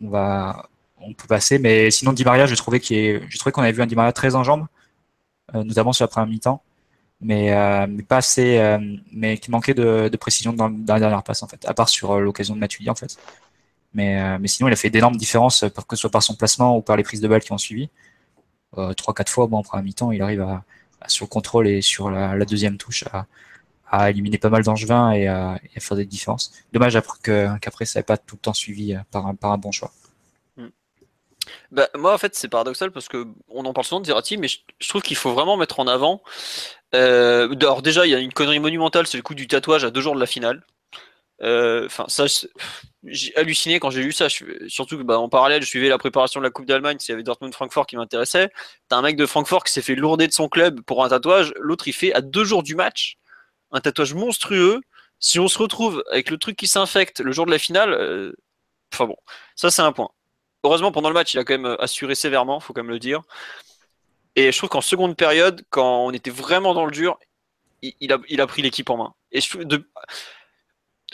on 0.00 0.10
va, 0.10 0.68
on 1.00 1.12
peut 1.14 1.26
passer. 1.28 1.58
Mais 1.58 1.90
sinon, 1.90 2.12
Di 2.12 2.24
Maria, 2.24 2.46
je 2.46 2.54
trouvais 2.54 2.80
qu'il 2.80 3.22
je 3.28 3.38
trouvais 3.38 3.52
qu'on 3.52 3.62
avait 3.62 3.72
vu 3.72 3.82
un 3.82 3.86
Di 3.86 3.96
Maria 3.96 4.12
très 4.12 4.34
en 4.34 4.44
jambes, 4.44 4.66
euh, 5.54 5.64
notamment 5.64 5.92
sur 5.92 6.04
la 6.04 6.08
première 6.08 6.28
mi-temps, 6.28 6.62
mais, 7.20 7.52
euh, 7.52 7.86
pas 8.08 8.18
assez, 8.18 8.78
mais 9.12 9.38
qui 9.38 9.50
manquait 9.50 9.74
de, 9.74 10.10
précision 10.20 10.52
dans, 10.52 10.68
la 10.68 11.00
dernière 11.00 11.22
passe 11.22 11.42
en 11.42 11.48
fait, 11.48 11.64
à 11.66 11.74
part 11.74 11.88
sur 11.88 12.18
l'occasion 12.20 12.54
de 12.54 12.60
Matuidi 12.60 12.90
en 12.90 12.94
fait. 12.94 13.18
Mais, 13.94 14.38
sinon, 14.46 14.68
il 14.68 14.72
a 14.72 14.76
fait 14.76 14.90
d'énormes 14.90 15.16
différences, 15.16 15.64
que 15.88 15.96
ce 15.96 16.02
soit 16.02 16.10
par 16.10 16.22
son 16.22 16.34
placement 16.36 16.76
ou 16.76 16.82
par 16.82 16.96
les 16.96 17.02
prises 17.02 17.20
de 17.20 17.28
balles 17.28 17.42
qui 17.42 17.52
ont 17.52 17.58
suivi. 17.58 17.90
Trois, 18.96 19.14
quatre 19.14 19.30
fois, 19.30 19.46
bon, 19.46 19.58
en 19.58 19.62
première 19.62 19.84
mi-temps, 19.84 20.12
il 20.12 20.22
arrive 20.22 20.42
à, 20.42 20.62
sur 21.06 21.26
le 21.26 21.28
contrôle 21.28 21.68
et 21.68 21.80
sur 21.82 22.10
la, 22.10 22.36
deuxième 22.44 22.76
touche 22.76 23.04
à, 23.90 24.10
éliminer 24.10 24.38
pas 24.38 24.50
mal 24.50 24.62
d'angevins 24.62 25.12
et, 25.12 25.28
à, 25.28 25.58
faire 25.78 25.96
des 25.96 26.04
différences. 26.04 26.52
Dommage 26.72 26.98
qu'après 27.22 27.84
ça 27.84 28.00
n'ait 28.00 28.04
pas 28.04 28.16
tout 28.16 28.36
le 28.36 28.40
temps 28.40 28.54
suivi 28.54 28.94
euh, 28.94 28.98
par 29.10 29.26
un 29.26 29.58
bon 29.58 29.72
choix. 29.72 29.92
Bah, 31.70 31.88
moi, 31.96 32.14
en 32.14 32.18
fait, 32.18 32.34
c'est 32.34 32.48
paradoxal 32.48 32.90
parce 32.90 33.08
que 33.08 33.26
on 33.48 33.64
en 33.64 33.72
parle 33.72 33.86
souvent 33.86 34.00
de 34.00 34.06
Zerati, 34.06 34.36
mais 34.36 34.48
je, 34.48 34.88
trouve 34.88 35.02
qu'il 35.02 35.16
faut 35.16 35.32
vraiment 35.32 35.56
mettre 35.56 35.80
en 35.80 35.86
avant. 35.86 36.22
Euh, 36.94 37.54
déjà, 37.82 38.06
il 38.06 38.10
y 38.10 38.14
a 38.14 38.18
une 38.18 38.32
connerie 38.32 38.60
monumentale, 38.60 39.06
c'est 39.06 39.18
le 39.18 39.22
coup 39.22 39.34
du 39.34 39.46
tatouage 39.46 39.84
à 39.84 39.90
deux 39.90 40.00
jours 40.00 40.14
de 40.14 40.20
la 40.20 40.26
finale. 40.26 40.64
Euh, 41.42 41.86
enfin, 41.86 42.06
ça, 42.08 42.24
j'ai 43.04 43.36
halluciné 43.36 43.78
quand 43.80 43.90
j'ai 43.90 44.02
lu 44.02 44.12
ça. 44.12 44.28
surtout 44.28 44.98
que, 44.98 45.02
bah, 45.02 45.18
en 45.18 45.28
parallèle, 45.28 45.62
je 45.62 45.68
suivais 45.68 45.88
la 45.88 45.98
préparation 45.98 46.40
de 46.40 46.44
la 46.44 46.50
Coupe 46.50 46.66
d'Allemagne. 46.66 46.98
S'il 46.98 47.12
y 47.12 47.14
avait 47.14 47.22
Dortmund-Francfort 47.22 47.86
qui 47.86 47.96
m'intéressait. 47.96 48.50
T'as 48.88 48.96
un 48.96 49.02
mec 49.02 49.16
de 49.16 49.26
Francfort 49.26 49.64
qui 49.64 49.72
s'est 49.72 49.82
fait 49.82 49.94
lourder 49.94 50.26
de 50.26 50.32
son 50.32 50.48
club 50.48 50.80
pour 50.82 51.04
un 51.04 51.08
tatouage. 51.08 51.52
L'autre, 51.58 51.88
il 51.88 51.92
fait 51.92 52.12
à 52.14 52.20
deux 52.20 52.44
jours 52.44 52.62
du 52.62 52.74
match 52.74 53.18
un 53.72 53.80
tatouage 53.80 54.14
monstrueux. 54.14 54.80
Si 55.20 55.38
on 55.38 55.48
se 55.48 55.58
retrouve 55.58 56.04
avec 56.10 56.30
le 56.30 56.38
truc 56.38 56.56
qui 56.56 56.68
s'infecte 56.68 57.20
le 57.20 57.32
jour 57.32 57.46
de 57.46 57.50
la 57.50 57.58
finale, 57.58 57.92
euh, 57.92 58.32
enfin 58.92 59.06
bon, 59.06 59.16
ça 59.56 59.70
c'est 59.70 59.82
un 59.82 59.92
point. 59.92 60.10
Heureusement, 60.64 60.92
pendant 60.92 61.08
le 61.08 61.14
match, 61.14 61.34
il 61.34 61.38
a 61.38 61.44
quand 61.44 61.58
même 61.58 61.76
assuré 61.78 62.14
sévèrement, 62.14 62.60
faut 62.60 62.72
quand 62.72 62.82
même 62.82 62.90
le 62.90 62.98
dire. 62.98 63.22
Et 64.36 64.52
je 64.52 64.56
trouve 64.56 64.70
qu'en 64.70 64.80
seconde 64.80 65.16
période, 65.16 65.64
quand 65.70 66.04
on 66.04 66.12
était 66.12 66.30
vraiment 66.30 66.74
dans 66.74 66.84
le 66.84 66.92
dur, 66.92 67.18
il, 67.82 68.12
a, 68.12 68.46
pris 68.46 68.62
l'équipe 68.62 68.90
en 68.90 68.96
main. 68.96 69.14
Et 69.32 69.40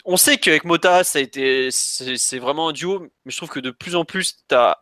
on 0.05 0.17
sait 0.17 0.37
qu'avec 0.37 0.63
Mota, 0.65 1.03
ça 1.03 1.19
a 1.19 1.21
été, 1.21 1.69
c'est 1.71 2.39
vraiment 2.39 2.69
un 2.69 2.73
duo, 2.73 2.99
mais 2.99 3.31
je 3.31 3.37
trouve 3.37 3.49
que 3.49 3.59
de 3.59 3.71
plus 3.71 3.95
en 3.95 4.05
plus, 4.05 4.37
tu 4.47 4.55
as 4.55 4.79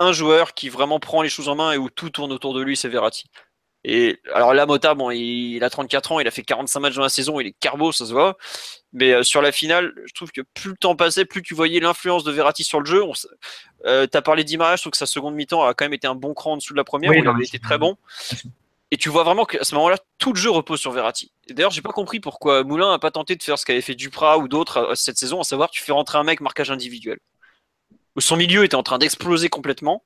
un 0.00 0.12
joueur 0.12 0.54
qui 0.54 0.68
vraiment 0.68 1.00
prend 1.00 1.22
les 1.22 1.28
choses 1.28 1.48
en 1.48 1.56
main 1.56 1.72
et 1.72 1.78
où 1.78 1.90
tout 1.90 2.10
tourne 2.10 2.32
autour 2.32 2.54
de 2.54 2.62
lui, 2.62 2.76
c'est 2.76 2.88
Verratti. 2.88 3.24
Et 3.84 4.20
alors 4.34 4.54
là, 4.54 4.66
Mota, 4.66 4.94
bon, 4.94 5.10
il, 5.10 5.62
a 5.62 5.70
34 5.70 6.12
ans, 6.12 6.20
il 6.20 6.26
a 6.26 6.30
fait 6.30 6.42
45 6.42 6.80
matchs 6.80 6.94
dans 6.96 7.02
la 7.02 7.08
saison, 7.08 7.38
il 7.40 7.46
est 7.48 7.54
carbo, 7.58 7.92
ça 7.92 8.06
se 8.06 8.12
voit. 8.12 8.36
Mais 8.92 9.12
euh, 9.12 9.22
sur 9.22 9.40
la 9.40 9.52
finale, 9.52 9.92
je 10.06 10.12
trouve 10.14 10.32
que 10.32 10.40
plus 10.40 10.70
le 10.70 10.76
temps 10.76 10.96
passait, 10.96 11.24
plus 11.24 11.42
tu 11.42 11.54
voyais 11.54 11.78
l'influence 11.78 12.24
de 12.24 12.32
Verratti 12.32 12.64
sur 12.64 12.80
le 12.80 12.86
jeu. 12.86 13.04
Euh, 13.86 14.06
tu 14.10 14.16
as 14.16 14.22
parlé 14.22 14.44
d'image, 14.44 14.78
je 14.78 14.82
trouve 14.82 14.92
que 14.92 14.98
sa 14.98 15.06
seconde 15.06 15.34
mi-temps 15.34 15.64
a 15.64 15.74
quand 15.74 15.84
même 15.84 15.94
été 15.94 16.06
un 16.06 16.16
bon 16.16 16.34
cran 16.34 16.52
en 16.52 16.56
dessous 16.56 16.72
de 16.72 16.78
la 16.78 16.84
première, 16.84 17.10
où 17.10 17.14
il 17.14 17.26
avait 17.26 17.44
été 17.44 17.58
très 17.58 17.78
bon. 17.78 17.96
Et 18.90 18.96
tu 18.96 19.10
vois 19.10 19.22
vraiment 19.22 19.44
qu'à 19.44 19.64
ce 19.64 19.74
moment-là, 19.74 19.98
tout 20.16 20.32
le 20.32 20.38
jeu 20.38 20.50
repose 20.50 20.80
sur 20.80 20.92
Verratti. 20.92 21.30
D'ailleurs, 21.50 21.70
j'ai 21.70 21.82
pas 21.82 21.92
compris 21.92 22.20
pourquoi 22.20 22.64
Moulin 22.64 22.92
a 22.92 22.98
pas 22.98 23.10
tenté 23.10 23.36
de 23.36 23.42
faire 23.42 23.58
ce 23.58 23.66
qu'avait 23.66 23.82
fait 23.82 23.94
Duprat 23.94 24.38
ou 24.38 24.48
d'autres 24.48 24.78
euh, 24.78 24.94
cette 24.94 25.18
saison, 25.18 25.40
à 25.40 25.44
savoir 25.44 25.70
tu 25.70 25.82
fais 25.82 25.92
rentrer 25.92 26.18
un 26.18 26.24
mec 26.24 26.40
marquage 26.40 26.70
individuel. 26.70 27.18
Son 28.18 28.36
milieu 28.36 28.64
était 28.64 28.74
en 28.74 28.82
train 28.82 28.98
d'exploser 28.98 29.48
complètement. 29.48 30.02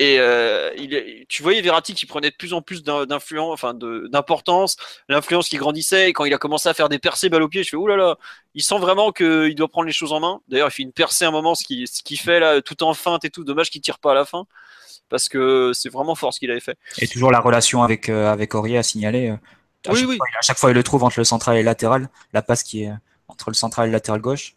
Et 0.00 0.18
euh, 0.18 0.72
il, 0.78 1.26
tu 1.28 1.42
voyais 1.42 1.60
Verratti 1.60 1.92
qui 1.92 2.06
prenait 2.06 2.30
de 2.30 2.34
plus 2.34 2.54
en 2.54 2.62
plus 2.62 2.82
d'influence, 2.82 3.52
enfin 3.52 3.74
d'importance, 3.74 4.78
l'influence 5.10 5.50
qui 5.50 5.58
grandissait. 5.58 6.08
Et 6.08 6.14
quand 6.14 6.24
il 6.24 6.32
a 6.32 6.38
commencé 6.38 6.70
à 6.70 6.74
faire 6.74 6.88
des 6.88 6.98
percées 6.98 7.28
balle 7.28 7.42
au 7.42 7.48
pied, 7.48 7.62
je 7.62 7.68
fais 7.68 7.76
oulala, 7.76 8.02
là 8.02 8.08
là, 8.08 8.18
il 8.54 8.62
sent 8.62 8.78
vraiment 8.78 9.12
qu'il 9.12 9.54
doit 9.54 9.68
prendre 9.68 9.86
les 9.86 9.92
choses 9.92 10.14
en 10.14 10.20
main. 10.20 10.40
D'ailleurs, 10.48 10.68
il 10.68 10.70
fait 10.70 10.82
une 10.84 10.92
percée 10.92 11.26
à 11.26 11.28
un 11.28 11.32
moment, 11.32 11.54
ce 11.54 11.64
qu'il 11.64 12.18
fait 12.18 12.40
là, 12.40 12.62
tout 12.62 12.82
en 12.82 12.94
feinte 12.94 13.26
et 13.26 13.30
tout. 13.30 13.44
Dommage 13.44 13.68
qu'il 13.68 13.82
tire 13.82 13.98
pas 13.98 14.12
à 14.12 14.14
la 14.14 14.24
fin 14.24 14.46
parce 15.10 15.28
que 15.28 15.72
c'est 15.74 15.90
vraiment 15.90 16.14
fort 16.14 16.32
ce 16.32 16.38
qu'il 16.38 16.50
avait 16.50 16.60
fait. 16.60 16.78
Et 16.98 17.06
toujours 17.06 17.30
la 17.30 17.40
relation 17.40 17.82
avec 17.82 18.08
euh, 18.08 18.32
avec 18.32 18.54
Aurier 18.54 18.78
à 18.78 18.82
signaler. 18.82 19.28
Euh, 19.28 19.36
à 19.86 19.92
oui, 19.92 20.00
chaque 20.00 20.08
oui. 20.08 20.16
Fois, 20.16 20.26
à 20.38 20.42
chaque 20.42 20.58
fois, 20.58 20.70
il 20.70 20.74
le 20.74 20.82
trouve 20.82 21.04
entre 21.04 21.18
le 21.18 21.24
central 21.24 21.56
et 21.56 21.60
le 21.60 21.66
latéral. 21.66 22.08
La 22.32 22.40
passe 22.40 22.62
qui 22.62 22.84
est 22.84 22.92
entre 23.28 23.50
le 23.50 23.54
central 23.54 23.84
et 23.84 23.88
le 23.88 23.92
latéral 23.92 24.22
gauche. 24.22 24.54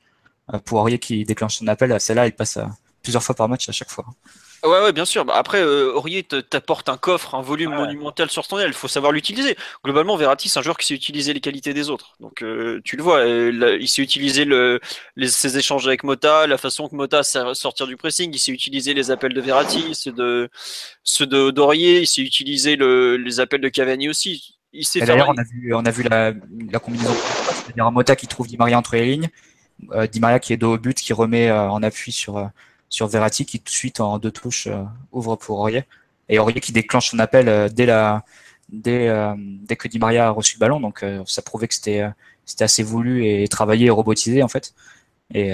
pour 0.64 0.80
Aurier 0.80 1.00
qui 1.00 1.26
déclenche 1.26 1.58
son 1.58 1.68
appel, 1.68 2.00
celle-là, 2.00 2.28
il 2.28 2.34
passe 2.34 2.60
plusieurs 3.02 3.24
fois 3.24 3.36
par 3.36 3.50
match 3.50 3.68
à 3.68 3.74
chaque 3.74 3.92
fois. 3.92 4.06
Ouais, 4.64 4.82
ouais, 4.82 4.94
bien 4.94 5.04
sûr. 5.04 5.26
Bah, 5.26 5.34
après, 5.36 5.62
euh, 5.62 5.92
Aurier 5.94 6.24
t'apporte 6.24 6.88
un 6.88 6.96
coffre, 6.96 7.36
un 7.36 7.42
volume 7.42 7.76
monumental 7.76 8.30
sur 8.30 8.46
son 8.46 8.58
aile. 8.58 8.70
Il 8.70 8.74
faut 8.74 8.88
savoir 8.88 9.12
l'utiliser. 9.12 9.58
Globalement, 9.84 10.16
Verratti, 10.16 10.48
c'est 10.48 10.58
un 10.58 10.62
joueur 10.62 10.78
qui 10.78 10.86
sait 10.86 10.94
utiliser 10.94 11.34
les 11.34 11.42
qualités 11.42 11.74
des 11.74 11.90
autres. 11.90 12.14
Donc, 12.22 12.42
euh, 12.42 12.80
tu 12.86 12.96
le 12.96 13.04
vois, 13.04 13.18
euh, 13.18 13.78
il 13.80 13.90
sait 13.90 14.02
utiliser 14.02 14.46
le, 14.46 14.80
les, 15.18 15.28
ses 15.28 15.58
échanges 15.58 15.86
avec 15.86 16.04
Mota, 16.06 16.48
la 16.48 16.58
façon 16.58 16.88
que 16.88 16.96
Mota 16.96 17.24
sait 17.24 17.42
sortir 17.56 17.88
du 17.88 17.98
pressing. 17.98 18.32
Il 18.34 18.40
sait 18.40 18.54
utiliser 18.54 18.94
les 18.94 19.12
appels 19.12 19.34
de 19.34 19.42
Verratti, 19.42 19.94
ceux 19.94 20.14
de 20.14 20.50
ceux 21.04 21.28
de 21.28 21.52
d'Aurier. 21.52 22.00
Il 22.00 22.08
sait 22.08 22.22
utiliser 22.22 22.78
le, 22.78 23.18
les 23.18 23.42
appels 23.42 23.62
de 23.62 23.70
Cavani 23.70 24.08
aussi. 24.08 24.56
Il 24.72 24.86
sait 24.86 25.02
D'ailleurs, 25.02 25.30
on 25.30 25.38
a 25.38 25.44
vu, 25.44 25.74
on 25.74 25.86
a 25.86 25.92
vu 25.92 26.04
la, 26.04 26.32
la 26.72 26.80
combinaison. 26.80 27.14
C'est-à-dire 27.66 27.86
un 27.86 27.92
Mota 27.92 28.16
qui 28.16 28.28
trouve 28.28 28.48
Di 28.48 28.56
Maria 28.56 28.78
entre 28.78 28.96
les 28.96 29.12
lignes, 29.12 29.30
euh, 29.92 30.08
Di 30.08 30.22
Maria 30.22 30.40
qui 30.40 30.54
est 30.54 30.58
dos 30.58 30.76
au 30.76 30.78
but, 30.78 30.98
qui 30.98 31.12
remet 31.12 31.52
en 31.52 31.84
appui 31.84 32.14
sur 32.14 32.50
sur 32.94 33.08
Verratti 33.08 33.44
qui 33.46 33.60
tout 33.60 33.72
de 33.72 33.76
suite 33.76 34.00
en 34.00 34.20
deux 34.20 34.30
touches 34.30 34.68
euh, 34.68 34.84
ouvre 35.12 35.36
pour 35.36 35.58
Aurier. 35.58 35.84
Et 36.30 36.38
Aurier 36.38 36.60
qui 36.60 36.72
déclenche 36.72 37.10
son 37.10 37.18
appel 37.18 37.50
euh, 37.50 37.68
dès 37.68 37.88
la 37.88 38.24
dès 38.70 39.10
euh, 39.10 39.34
dès 39.38 39.76
que 39.76 39.88
Di 39.88 39.98
Maria 39.98 40.28
a 40.28 40.30
reçu 40.30 40.58
le 40.58 40.60
ballon. 40.60 40.80
Donc 40.80 41.04
ça 41.26 41.42
prouvait 41.42 41.68
que 41.68 41.74
c'était 41.74 42.04
assez 42.60 42.84
voulu 42.84 43.26
et 43.26 43.48
travaillé 43.48 43.88
et 43.88 43.90
robotisé 43.90 44.44
en 44.44 44.48
fait. 44.48 44.76
Et 45.34 45.54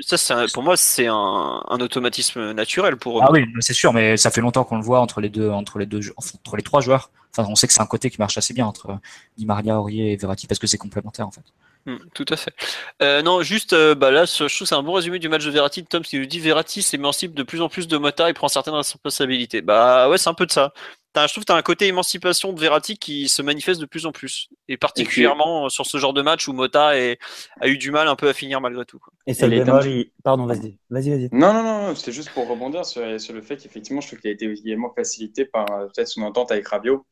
ça, 0.00 0.16
ça 0.16 0.46
pour 0.52 0.64
moi 0.64 0.76
c'est 0.76 1.06
un, 1.06 1.62
un, 1.68 1.80
automatisme 1.80 2.52
naturel 2.52 2.96
pour 2.96 3.22
ah 3.22 3.30
oui 3.30 3.44
c'est 3.60 3.74
sûr 3.74 3.92
mais 3.92 4.16
ça 4.16 4.32
fait 4.32 4.40
longtemps 4.40 4.64
qu'on 4.64 4.78
le 4.78 4.82
voit 4.82 5.00
entre 5.00 5.20
les 5.20 5.28
deux 5.28 5.50
entre 5.50 5.78
les 5.78 5.86
deux 5.86 6.00
entre 6.16 6.56
les 6.56 6.62
trois 6.64 6.80
joueurs. 6.80 7.10
Enfin 7.30 7.48
on 7.48 7.54
sait 7.54 7.68
que 7.68 7.72
c'est 7.72 7.82
un 7.82 7.86
côté 7.86 8.10
qui 8.10 8.18
marche 8.18 8.36
assez 8.36 8.52
bien 8.52 8.66
entre 8.66 8.98
Di 9.36 9.46
Maria 9.46 9.78
Aurier 9.78 10.12
et 10.12 10.16
Verratti 10.16 10.48
parce 10.48 10.58
que 10.58 10.66
c'est 10.66 10.78
complémentaire 10.78 11.28
en 11.28 11.30
fait 11.30 11.44
Hmm, 11.86 11.96
tout 12.14 12.24
à 12.30 12.36
fait. 12.36 12.54
Euh, 13.02 13.20
non, 13.20 13.42
juste 13.42 13.74
euh, 13.74 13.94
bah 13.94 14.10
là, 14.10 14.24
je 14.24 14.32
trouve 14.32 14.48
que 14.48 14.64
c'est 14.64 14.74
un 14.74 14.82
bon 14.82 14.94
résumé 14.94 15.18
du 15.18 15.28
match 15.28 15.44
de 15.44 15.50
Verratti. 15.50 15.84
Tom, 15.84 16.02
qui 16.02 16.18
nous 16.18 16.24
dit 16.24 16.40
Verratti 16.40 16.82
s'émancipe 16.82 17.34
de 17.34 17.42
plus 17.42 17.60
en 17.60 17.68
plus 17.68 17.88
de 17.88 17.98
Mota 17.98 18.30
et 18.30 18.32
prend 18.32 18.48
certaines 18.48 18.74
responsabilités. 18.74 19.60
Bah 19.60 20.08
ouais, 20.08 20.16
c'est 20.16 20.30
un 20.30 20.34
peu 20.34 20.46
de 20.46 20.52
ça. 20.52 20.72
As, 21.16 21.26
je 21.28 21.34
trouve 21.34 21.44
que 21.44 21.46
tu 21.46 21.52
as 21.52 21.56
un 21.56 21.62
côté 21.62 21.86
émancipation 21.86 22.52
de 22.52 22.58
Verratti 22.58 22.96
qui 22.96 23.28
se 23.28 23.40
manifeste 23.42 23.80
de 23.80 23.86
plus 23.86 24.06
en 24.06 24.12
plus. 24.12 24.48
Et 24.66 24.76
particulièrement 24.76 25.68
sur 25.68 25.86
ce 25.86 25.98
genre 25.98 26.12
de 26.12 26.22
match 26.22 26.48
où 26.48 26.52
Mota 26.54 26.88
a 26.88 27.68
eu 27.68 27.78
du 27.78 27.90
mal 27.92 28.08
un 28.08 28.16
peu 28.16 28.28
à 28.28 28.32
finir 28.32 28.60
malgré 28.60 28.84
tout. 28.84 28.98
Quoi. 28.98 29.12
Et 29.26 29.34
ça 29.34 29.46
le 29.46 30.06
Pardon, 30.24 30.46
vas-y. 30.46 30.78
Vas-y, 30.90 31.10
vas-y. 31.10 31.28
Non, 31.30 31.52
non, 31.52 31.62
non, 31.62 31.94
c'était 31.94 32.12
juste 32.12 32.30
pour 32.30 32.48
rebondir 32.48 32.84
sur, 32.84 33.20
sur 33.20 33.34
le 33.34 33.42
fait 33.42 33.58
qu'effectivement, 33.58 34.00
je 34.00 34.08
trouve 34.08 34.20
qu'il 34.20 34.30
a 34.30 34.32
été 34.32 34.50
également 34.50 34.92
facilité 34.92 35.44
par 35.44 35.66
peut-être 35.66 36.08
son 36.08 36.22
entente 36.22 36.50
avec 36.50 36.66
Rabiot. 36.66 37.06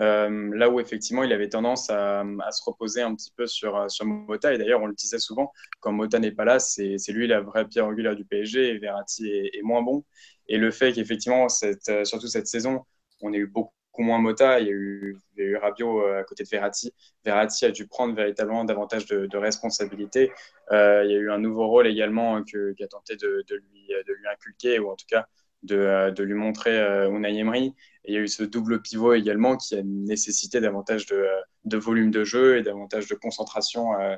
Euh, 0.00 0.50
là 0.54 0.70
où 0.70 0.80
effectivement 0.80 1.24
il 1.24 1.32
avait 1.32 1.48
tendance 1.48 1.90
à, 1.90 2.24
se 2.52 2.62
reposer 2.64 3.02
un 3.02 3.14
petit 3.14 3.32
peu 3.36 3.46
sur, 3.46 3.90
sur 3.90 4.06
Mota. 4.06 4.54
Et 4.54 4.58
d'ailleurs, 4.58 4.82
on 4.82 4.86
le 4.86 4.94
disait 4.94 5.18
souvent, 5.18 5.52
quand 5.80 5.92
Mota 5.92 6.18
n'est 6.18 6.32
pas 6.32 6.44
là, 6.44 6.58
c'est 6.58 6.96
lui 7.08 7.26
la 7.26 7.40
vraie 7.40 7.66
pierre 7.66 7.86
angulaire 7.86 8.16
du 8.16 8.24
PSG 8.24 8.70
et 8.70 8.78
Verratti 8.78 9.28
est, 9.30 9.62
moins 9.62 9.82
bon. 9.82 10.04
Et 10.48 10.56
le 10.56 10.70
fait 10.70 10.92
qu'effectivement, 10.92 11.46
euh, 11.88 12.04
surtout 12.04 12.26
cette 12.28 12.46
saison, 12.46 12.84
on 13.20 13.32
a 13.32 13.36
eu 13.36 13.46
beaucoup 13.46 13.72
moins 13.98 14.18
Mota, 14.18 14.60
il 14.60 14.66
y 14.66 14.70
a 14.70 14.72
eu, 14.72 15.18
il 15.36 15.42
euh, 15.42 16.20
à 16.20 16.24
côté 16.24 16.44
de 16.44 16.48
Verratti. 16.48 16.94
Verratti 17.24 17.66
a 17.66 17.70
dû 17.70 17.86
prendre 17.86 18.14
véritablement 18.14 18.64
davantage 18.64 19.04
de, 19.06 19.36
responsabilités. 19.36 20.32
Euh, 20.72 21.04
il 21.04 21.10
y 21.10 21.14
a 21.14 21.18
eu 21.18 21.30
un 21.30 21.38
nouveau 21.38 21.66
rôle 21.66 21.86
également 21.86 22.42
qui 22.42 22.56
a 22.56 22.88
tenté 22.88 23.16
de, 23.16 23.44
lui, 23.50 23.88
de 23.88 24.12
lui 24.14 24.26
inculquer, 24.28 24.78
ou 24.78 24.90
en 24.90 24.96
tout 24.96 25.06
cas 25.06 25.26
de, 25.62 26.10
de 26.10 26.22
lui 26.22 26.34
montrer 26.34 26.78
euh, 26.78 27.10
Unai 27.10 27.36
Emery 27.36 27.74
il 28.04 28.14
y 28.14 28.16
a 28.16 28.20
eu 28.20 28.28
ce 28.28 28.42
double 28.42 28.80
pivot 28.82 29.14
également 29.14 29.56
qui 29.56 29.76
a 29.76 29.82
nécessité 29.84 30.60
davantage 30.60 31.06
de, 31.06 31.26
de 31.64 31.76
volume 31.76 32.10
de 32.10 32.24
jeu 32.24 32.58
et 32.58 32.62
davantage 32.62 33.06
de 33.08 33.14
concentration 33.14 33.94
euh, 34.00 34.16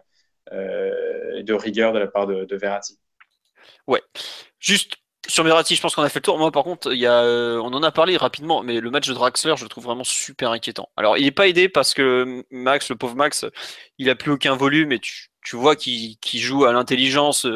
euh, 0.53 1.39
et 1.39 1.43
de 1.43 1.55
rigueur 1.55 1.93
de 1.93 1.99
la 1.99 2.07
part 2.07 2.27
de, 2.27 2.45
de 2.45 2.57
Verratti. 2.57 2.99
Ouais. 3.87 4.03
Juste 4.59 4.97
sur 5.29 5.45
Verratti, 5.45 5.77
je 5.77 5.81
pense 5.81 5.95
qu'on 5.95 6.03
a 6.03 6.09
fait 6.09 6.19
le 6.19 6.25
tour. 6.25 6.39
Moi, 6.39 6.51
par 6.51 6.65
contre, 6.65 6.93
il 6.93 6.99
y 6.99 7.07
a, 7.07 7.23
euh, 7.23 7.59
on 7.59 7.73
en 7.73 7.83
a 7.83 7.93
parlé 7.93 8.17
rapidement, 8.17 8.63
mais 8.63 8.81
le 8.81 8.91
match 8.91 9.09
de 9.09 9.15
Draxler, 9.15 9.55
je 9.57 9.65
le 9.65 9.69
trouve 9.69 9.85
vraiment 9.85 10.05
super 10.05 10.51
inquiétant. 10.51 10.89
Alors, 10.97 11.17
il 11.17 11.25
n'est 11.25 11.31
pas 11.31 11.49
aidé 11.49 11.69
parce 11.69 11.95
que 11.95 12.45
Max, 12.51 12.91
le 12.91 12.97
pauvre 12.97 13.15
Max, 13.15 13.45
il 13.99 14.11
a 14.11 14.15
plus 14.15 14.33
aucun 14.33 14.57
volume 14.57 14.93
et 14.93 14.99
tu, 14.99 15.29
tu 15.43 15.57
vois 15.57 15.77
qu'il 15.77 16.17
joue 16.35 16.65
à 16.65 16.73
l'intelligence 16.73 17.47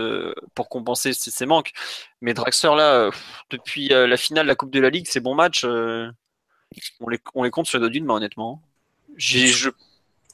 pour 0.55 0.69
compenser 0.69 1.13
ses, 1.13 1.47
manques. 1.47 1.73
Mais 2.21 2.35
Draxler, 2.35 2.75
là, 2.77 3.11
depuis 3.51 3.89
la 3.89 4.17
finale 4.17 4.47
de 4.47 4.49
la 4.49 4.55
Coupe 4.57 4.71
de 4.71 4.81
la 4.81 4.91
Ligue, 4.91 5.07
ces 5.09 5.21
bons 5.21 5.35
matchs, 5.35 5.65
on 7.01 7.09
les, 7.09 7.19
on 7.35 7.43
les 7.43 7.51
compte 7.51 7.67
sur 7.67 7.79
les 7.79 7.81
doigts 7.81 7.91
d'une 7.91 8.05
main, 8.05 8.15
honnêtement. 8.15 8.63
Je, 9.17 9.47
je, 9.47 9.71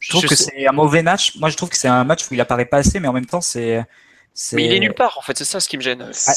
trouve 0.08 0.26
que 0.26 0.34
c'est 0.34 0.66
un 0.66 0.72
mauvais 0.72 1.02
match. 1.02 1.36
Moi, 1.36 1.48
je 1.48 1.56
trouve 1.56 1.68
que 1.68 1.76
c'est 1.76 1.88
un 1.88 2.04
match 2.04 2.28
où 2.30 2.34
il 2.34 2.40
apparaît 2.40 2.64
pas 2.64 2.78
assez, 2.78 3.00
mais 3.00 3.08
en 3.08 3.12
même 3.12 3.26
temps, 3.26 3.40
c'est. 3.40 3.84
Mais 4.52 4.64
il 4.64 4.72
est 4.72 4.80
nulle 4.80 4.94
part, 4.94 5.18
en 5.18 5.22
fait, 5.22 5.36
c'est 5.36 5.44
ça 5.44 5.60
ce 5.60 5.68
qui 5.68 5.76
me 5.76 5.82
gêne. 5.82 6.10
Ah, 6.26 6.32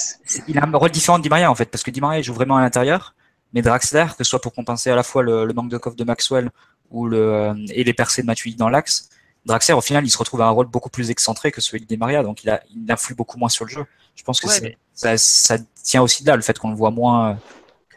il 0.48 0.60
a 0.60 0.66
un 0.66 0.72
rôle 0.78 0.92
différent 0.92 1.18
de 1.18 1.24
Di 1.24 1.30
Maria, 1.30 1.50
en 1.50 1.56
fait, 1.56 1.66
parce 1.66 1.84
que 1.84 1.92
Di 1.92 2.02
Maria 2.02 2.22
joue 2.22 2.34
vraiment 2.34 2.58
à 2.58 2.62
l'intérieur, 2.62 3.16
mais 3.54 3.62
Draxler, 3.62 4.08
que 4.18 4.24
ce 4.24 4.30
soit 4.30 4.42
pour 4.42 4.54
compenser 4.54 4.90
à 4.90 4.96
la 4.96 5.04
fois 5.04 5.24
le, 5.24 5.52
manque 5.54 5.70
de 5.70 5.78
coffre 5.78 5.96
de 5.96 6.04
Maxwell 6.04 6.52
ou 6.92 7.08
le, 7.08 7.56
et 7.70 7.86
les 7.86 7.94
percées 7.94 8.22
de 8.22 8.28
Matuidi 8.28 8.58
dans 8.58 8.70
l'axe, 8.70 9.10
Draxler, 9.46 9.76
au 9.76 9.82
final, 9.82 10.06
il 10.06 10.10
se 10.10 10.18
retrouve 10.18 10.42
à 10.42 10.48
un 10.48 10.50
rôle 10.50 10.68
beaucoup 10.68 10.90
plus 10.90 11.12
excentré 11.12 11.52
que 11.52 11.62
celui 11.62 11.82
de 11.82 11.86
Di 11.86 11.98
Maria, 11.98 12.24
donc 12.24 12.44
il, 12.44 12.50
a, 12.50 12.62
il 12.76 12.92
influe 12.92 13.16
beaucoup 13.16 13.38
moins 13.38 13.50
sur 13.50 13.66
le 13.66 13.70
jeu. 13.70 13.86
Je 14.16 14.24
pense 14.24 14.40
que 14.40 14.48
ça, 14.94 15.18
ça, 15.18 15.58
tient 15.84 16.02
aussi 16.02 16.24
de 16.24 16.30
là, 16.30 16.36
le 16.36 16.42
fait 16.42 16.58
qu'on 16.58 16.70
le 16.70 16.76
voit 16.76 16.92
moins 16.92 17.38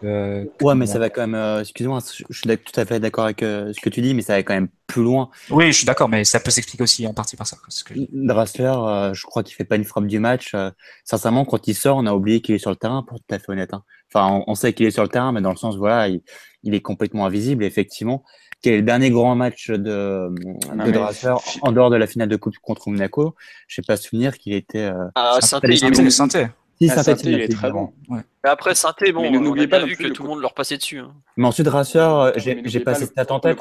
ouais, 0.02 0.74
mais 0.76 0.86
ça 0.86 0.98
va 0.98 1.10
quand 1.10 1.22
même. 1.22 1.34
Euh, 1.34 1.60
excuse-moi, 1.60 2.00
je 2.28 2.38
suis 2.38 2.58
tout 2.58 2.80
à 2.80 2.84
fait 2.84 3.00
d'accord 3.00 3.24
avec 3.24 3.42
euh, 3.42 3.72
ce 3.72 3.80
que 3.80 3.88
tu 3.88 4.00
dis, 4.00 4.14
mais 4.14 4.22
ça 4.22 4.34
va 4.34 4.42
quand 4.42 4.54
même 4.54 4.68
plus 4.86 5.02
loin. 5.02 5.30
Oui, 5.50 5.68
je 5.68 5.72
suis 5.72 5.86
d'accord, 5.86 6.08
mais 6.08 6.24
ça 6.24 6.40
peut 6.40 6.50
s'expliquer 6.50 6.82
aussi 6.82 7.06
en 7.06 7.14
partie 7.14 7.36
par 7.36 7.46
ça. 7.46 7.56
Que... 7.56 7.94
Euh, 7.94 9.14
je 9.14 9.22
crois 9.24 9.42
qu'il 9.42 9.54
fait 9.54 9.64
pas 9.64 9.76
une 9.76 9.84
frappe 9.84 10.06
du 10.06 10.18
match. 10.18 10.54
sincèrement, 11.04 11.44
quand 11.44 11.66
il 11.68 11.74
sort, 11.74 11.96
on 11.96 12.06
a 12.06 12.12
oublié 12.12 12.40
qu'il 12.40 12.54
est 12.54 12.58
sur 12.58 12.70
le 12.70 12.76
terrain, 12.76 13.02
pour 13.02 13.18
tout 13.18 13.34
à 13.34 13.38
fait 13.38 13.50
honnête. 13.50 13.74
Hein. 13.74 13.84
Enfin, 14.12 14.42
on, 14.46 14.54
sait 14.54 14.72
qu'il 14.72 14.86
est 14.86 14.90
sur 14.90 15.02
le 15.02 15.08
terrain, 15.08 15.32
mais 15.32 15.40
dans 15.40 15.50
le 15.50 15.56
sens, 15.56 15.76
voilà, 15.76 16.08
il, 16.08 16.74
est 16.74 16.80
complètement 16.80 17.26
invisible. 17.26 17.64
effectivement, 17.64 18.24
quel 18.62 18.74
est 18.74 18.76
le 18.78 18.82
dernier 18.82 19.10
grand 19.10 19.34
match 19.34 19.70
de, 19.70 20.28
de 20.30 20.90
Drassler 20.90 21.34
en 21.62 21.72
dehors 21.72 21.90
de 21.90 21.96
la 21.96 22.06
finale 22.06 22.28
de 22.28 22.36
Coupe 22.36 22.58
contre 22.58 22.90
Monaco 22.90 23.34
Je 23.66 23.76
sais 23.76 23.82
pas 23.86 23.96
souvenir 23.96 24.36
qu'il 24.36 24.52
était. 24.52 24.90
ah, 25.14 25.38
Synthé, 25.40 25.68
il 25.68 25.84
est 25.84 26.50
si, 26.80 26.90
ah, 26.90 27.02
Synthé, 27.02 27.30
il 27.30 27.40
est 27.40 27.48
très 27.48 27.72
bon. 27.72 27.92
Ouais. 28.08 28.20
Mais 28.44 28.50
après, 28.50 28.74
Synthé, 28.74 29.10
bon, 29.10 29.24
on 29.24 29.58
a 29.58 29.66
pas 29.66 29.84
vu 29.84 29.96
que 29.96 30.06
tout 30.08 30.22
le 30.22 30.28
monde 30.28 30.40
leur 30.40 30.54
passait 30.54 30.76
dessus. 30.76 30.98
Hein. 30.98 31.12
Mais 31.36 31.46
ensuite, 31.46 31.66
Drassler, 31.66 32.32
j'ai 32.36 32.80
pas, 32.80 32.94
stats 32.94 33.26
en 33.30 33.40
tête. 33.40 33.58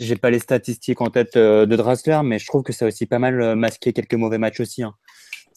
J'ai 0.00 0.16
pas 0.16 0.30
les 0.30 0.40
statistiques 0.40 1.00
en 1.00 1.08
tête 1.08 1.36
euh, 1.36 1.66
de 1.66 1.76
Drassler, 1.76 2.20
mais 2.24 2.40
je 2.40 2.46
trouve 2.46 2.64
que 2.64 2.72
ça 2.72 2.84
a 2.84 2.88
aussi 2.88 3.06
pas 3.06 3.20
mal 3.20 3.40
euh, 3.40 3.54
masqué 3.54 3.92
quelques 3.92 4.14
mauvais 4.14 4.38
matchs 4.38 4.58
aussi. 4.60 4.82
Hein. 4.82 4.94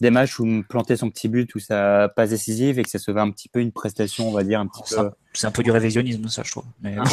Des 0.02 0.10
matchs 0.10 0.40
où 0.40 0.44
me 0.44 0.62
plantait 0.64 0.96
son 0.96 1.10
petit 1.10 1.28
but, 1.28 1.54
où 1.54 1.60
ça 1.60 2.12
passe 2.16 2.30
décisive 2.30 2.80
et 2.80 2.82
que 2.82 2.90
ça 2.90 2.98
se 2.98 3.12
veut 3.12 3.20
un 3.20 3.30
petit 3.30 3.48
peu 3.48 3.60
une 3.60 3.70
prestation, 3.70 4.28
on 4.28 4.32
va 4.32 4.42
dire, 4.42 4.58
un 4.58 4.66
petit 4.66 4.82
peu. 4.92 5.10
C'est 5.32 5.46
un 5.46 5.52
peu 5.52 5.62
du 5.62 5.70
révisionnisme, 5.70 6.26
ça, 6.26 6.42
je 6.44 6.50
trouve. 6.50 6.64
Mais... 6.82 6.96
Ah, 6.98 7.04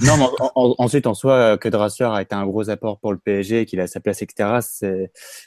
non, 0.00 0.18
mais 0.18 0.26
ensuite, 0.52 1.06
en 1.06 1.14
soi, 1.14 1.56
que 1.56 1.70
Drassler 1.70 2.10
a 2.12 2.20
été 2.20 2.34
un 2.34 2.44
gros 2.44 2.68
apport 2.68 3.00
pour 3.00 3.12
le 3.12 3.18
PSG, 3.18 3.64
qu'il 3.64 3.80
a 3.80 3.86
sa 3.86 4.00
place, 4.00 4.20
etc., 4.20 4.58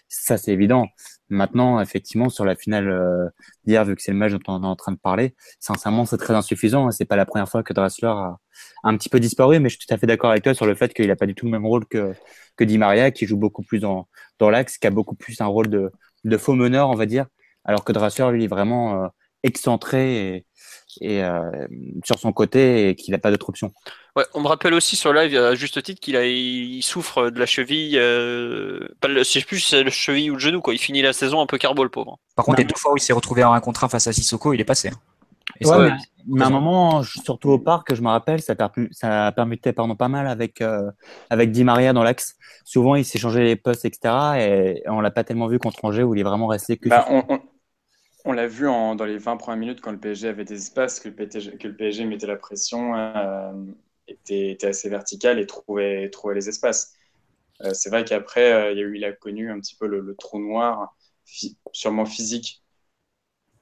ça, 0.07 0.37
c'est 0.39 0.51
évident. 0.51 0.87
Maintenant, 1.29 1.79
effectivement, 1.81 2.29
sur 2.29 2.45
la 2.45 2.55
finale 2.55 2.89
euh, 2.89 3.29
d'hier, 3.65 3.85
vu 3.85 3.95
que 3.95 4.01
c'est 4.01 4.11
le 4.11 4.17
match 4.17 4.31
dont 4.31 4.39
on 4.47 4.63
est 4.63 4.65
en 4.65 4.75
train 4.75 4.91
de 4.91 4.97
parler, 4.97 5.35
sincèrement, 5.59 6.05
c'est 6.05 6.17
très 6.17 6.33
insuffisant. 6.33 6.89
C'est 6.89 7.05
pas 7.05 7.15
la 7.15 7.27
première 7.27 7.47
fois 7.47 7.61
que 7.61 7.73
Dressler 7.73 8.07
a, 8.07 8.39
un 8.83 8.97
petit 8.97 9.09
peu 9.09 9.19
disparu, 9.19 9.59
mais 9.59 9.69
je 9.69 9.77
suis 9.77 9.85
tout 9.85 9.93
à 9.93 9.99
fait 9.99 10.07
d'accord 10.07 10.31
avec 10.31 10.43
toi 10.43 10.55
sur 10.55 10.65
le 10.65 10.73
fait 10.73 10.95
qu'il 10.95 11.05
n'a 11.05 11.15
pas 11.15 11.27
du 11.27 11.35
tout 11.35 11.45
le 11.45 11.51
même 11.51 11.67
rôle 11.67 11.85
que, 11.85 12.13
que 12.57 12.63
Di 12.63 12.79
Maria, 12.79 13.11
qui 13.11 13.27
joue 13.27 13.37
beaucoup 13.37 13.61
plus 13.61 13.77
dans, 13.77 14.07
dans 14.39 14.49
l'axe, 14.49 14.79
qui 14.79 14.87
a 14.87 14.89
beaucoup 14.89 15.13
plus 15.13 15.39
un 15.41 15.45
rôle 15.45 15.67
de, 15.67 15.91
de 16.23 16.37
faux 16.37 16.53
meneur, 16.53 16.89
on 16.89 16.95
va 16.95 17.05
dire, 17.05 17.25
alors 17.65 17.83
que 17.83 17.91
Dressler, 17.91 18.31
lui, 18.31 18.45
est 18.45 18.47
vraiment 18.47 19.03
euh, 19.03 19.07
excentré 19.43 20.35
et, 20.35 20.45
et 21.01 21.23
euh, 21.23 21.67
sur 22.03 22.19
son 22.19 22.31
côté 22.33 22.89
et 22.89 22.95
qu'il 22.95 23.11
n'a 23.11 23.19
pas 23.19 23.31
d'autre 23.31 23.49
option. 23.49 23.71
Ouais, 24.15 24.25
on 24.33 24.41
me 24.41 24.47
rappelle 24.47 24.73
aussi 24.73 24.95
sur 24.95 25.13
live 25.13 25.37
à 25.37 25.55
juste 25.55 25.81
titre 25.83 26.01
qu'il 26.01 26.15
a 26.15 26.25
il 26.25 26.81
souffre 26.81 27.29
de 27.29 27.39
la 27.39 27.45
cheville, 27.45 27.97
euh, 27.97 28.87
pas 28.99 29.07
le, 29.07 29.19
je 29.19 29.23
sais 29.23 29.41
plus 29.41 29.59
si 29.59 29.69
c'est 29.69 29.83
le 29.83 29.91
cheville 29.91 30.31
ou 30.31 30.33
le 30.33 30.39
genou 30.39 30.61
quoi. 30.61 30.73
Il 30.73 30.79
finit 30.79 31.01
la 31.01 31.13
saison 31.13 31.41
un 31.41 31.45
peu 31.45 31.57
carbo 31.57 31.83
le 31.83 31.89
pauvre. 31.89 32.17
Par 32.35 32.45
contre, 32.45 32.59
les 32.59 32.65
deux 32.65 32.75
fois 32.75 32.93
où 32.93 32.97
il 32.97 33.01
s'est 33.01 33.13
retrouvé 33.13 33.43
en 33.43 33.53
un 33.53 33.59
contre 33.59 33.87
face 33.87 34.07
à 34.07 34.13
Sissoko, 34.13 34.53
il 34.53 34.61
est 34.61 34.65
passé. 34.65 34.89
Ouais, 35.65 35.91
Mais 36.27 36.43
à 36.43 36.47
un 36.47 36.49
moment, 36.49 37.03
surtout 37.03 37.49
au 37.49 37.59
parc, 37.59 37.93
je 37.93 38.01
me 38.01 38.07
rappelle, 38.07 38.41
ça, 38.41 38.55
ça 38.91 39.31
permettait 39.35 39.73
pardon, 39.73 39.95
pas 39.95 40.07
mal 40.07 40.27
avec, 40.27 40.61
euh, 40.61 40.89
avec 41.29 41.51
Di 41.51 41.63
Maria 41.63 41.91
dans 41.91 42.03
l'axe. 42.03 42.35
Souvent, 42.63 42.95
il 42.95 43.03
s'échangeait 43.03 43.43
les 43.43 43.55
postes, 43.55 43.85
etc. 43.85 44.13
Et 44.39 44.83
on 44.87 45.01
l'a 45.01 45.11
pas 45.11 45.23
tellement 45.23 45.47
vu 45.47 45.59
contre 45.59 45.83
Angers 45.83 46.03
où 46.03 46.15
il 46.15 46.21
est 46.21 46.23
vraiment 46.23 46.47
resté 46.47 46.77
que. 46.77 46.87
Bah, 46.87 47.05
on, 48.25 48.31
l'a 48.31 48.47
vu 48.47 48.67
en, 48.67 48.95
dans 48.95 49.05
les 49.05 49.17
20 49.17 49.37
premières 49.37 49.59
minutes 49.59 49.81
quand 49.81 49.91
le 49.91 49.99
PSG 49.99 50.27
avait 50.29 50.45
des 50.45 50.55
espaces, 50.55 50.99
que 50.99 51.09
le 51.09 51.15
PSG, 51.15 51.57
que 51.57 51.67
le 51.67 51.75
PSG 51.75 52.05
mettait 52.05 52.27
la 52.27 52.35
pression, 52.35 52.95
euh, 52.95 53.51
était, 54.07 54.51
était, 54.51 54.67
assez 54.67 54.89
vertical 54.89 55.39
et 55.39 55.45
trouvait, 55.45 56.09
trouvait 56.09 56.35
les 56.35 56.47
espaces. 56.47 56.93
Euh, 57.63 57.73
c'est 57.73 57.89
vrai 57.89 58.05
qu'après, 58.05 58.73
il, 58.73 58.77
y 58.77 58.81
a 58.81 58.85
eu, 58.85 58.95
il 58.95 59.03
a 59.03 59.11
connu 59.11 59.51
un 59.51 59.59
petit 59.59 59.75
peu 59.75 59.87
le, 59.87 60.15
trou 60.15 60.39
noir, 60.39 60.95
sûrement 61.73 62.05
physique. 62.05 62.63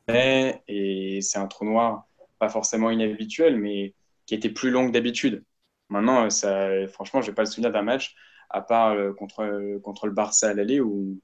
Et 0.09 1.19
c'est 1.21 1.39
un 1.39 1.47
trou 1.47 1.65
noir 1.65 2.07
pas 2.39 2.49
forcément 2.49 2.91
inhabituel, 2.91 3.57
mais 3.57 3.93
qui 4.25 4.35
était 4.35 4.49
plus 4.49 4.69
long 4.69 4.87
que 4.87 4.91
d'habitude. 4.91 5.43
Maintenant, 5.89 6.29
ça, 6.29 6.69
franchement, 6.87 7.21
je 7.21 7.29
n'ai 7.29 7.35
pas 7.35 7.43
le 7.43 7.47
souvenir 7.47 7.71
d'un 7.71 7.81
match, 7.81 8.15
à 8.49 8.61
part 8.61 8.91
euh, 8.91 9.13
contre, 9.13 9.41
euh, 9.41 9.79
contre 9.79 10.07
le 10.07 10.13
Barça 10.13 10.49
à 10.49 10.53
l'aller, 10.53 10.79
où 10.79 11.19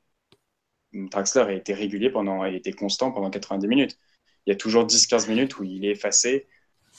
Draxler 0.94 1.42
a 1.42 1.52
été 1.52 1.74
régulier 1.74 2.10
pendant, 2.10 2.42
a 2.42 2.50
été 2.50 2.72
constant 2.72 3.12
pendant 3.12 3.30
90 3.30 3.68
minutes. 3.68 3.98
Il 4.46 4.52
y 4.52 4.54
a 4.54 4.56
toujours 4.56 4.86
10-15 4.86 5.30
minutes 5.30 5.58
où 5.58 5.64
il 5.64 5.86
est 5.86 5.92
effacé 5.92 6.48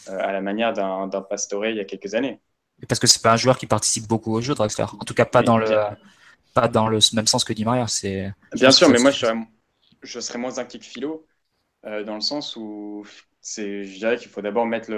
euh, 0.09 0.19
à 0.19 0.33
la 0.33 0.41
manière 0.41 0.73
d'un 0.73 1.09
Pastore 1.23 1.67
il 1.67 1.77
y 1.77 1.81
a 1.81 1.85
quelques 1.85 2.15
années. 2.15 2.41
Parce 2.89 2.99
que 2.99 3.07
c'est 3.07 3.23
pas 3.23 3.33
un 3.33 3.37
joueur 3.37 3.57
qui 3.57 3.67
participe 3.67 4.09
beaucoup 4.09 4.35
au 4.35 4.41
jeu, 4.41 4.55
Draxler. 4.55 4.85
En 4.85 5.05
tout 5.05 5.15
cas, 5.15 5.25
pas, 5.25 5.43
dans, 5.43 5.59
le, 5.59 5.69
pas 6.55 6.69
dans 6.69 6.89
le 6.89 6.99
même 7.15 7.27
sens 7.27 7.45
que 7.45 7.53
Di 7.53 7.65
Maria. 7.65 7.87
Bien 8.53 8.71
sûr, 8.71 8.89
mais 8.89 8.99
moi, 8.99 9.11
je 9.11 9.19
serais, 9.19 9.35
je 10.03 10.21
serais 10.21 10.39
moins 10.39 10.59
inquiet 10.59 10.81
que 10.81 10.85
Philo, 10.85 11.25
dans 11.85 12.15
le 12.15 12.21
sens 12.21 12.57
où 12.57 13.05
je 13.43 13.99
dirais 13.99 14.17
qu'il 14.17 14.31
faut 14.31 14.41
d'abord 14.41 14.67
mettre 14.67 14.89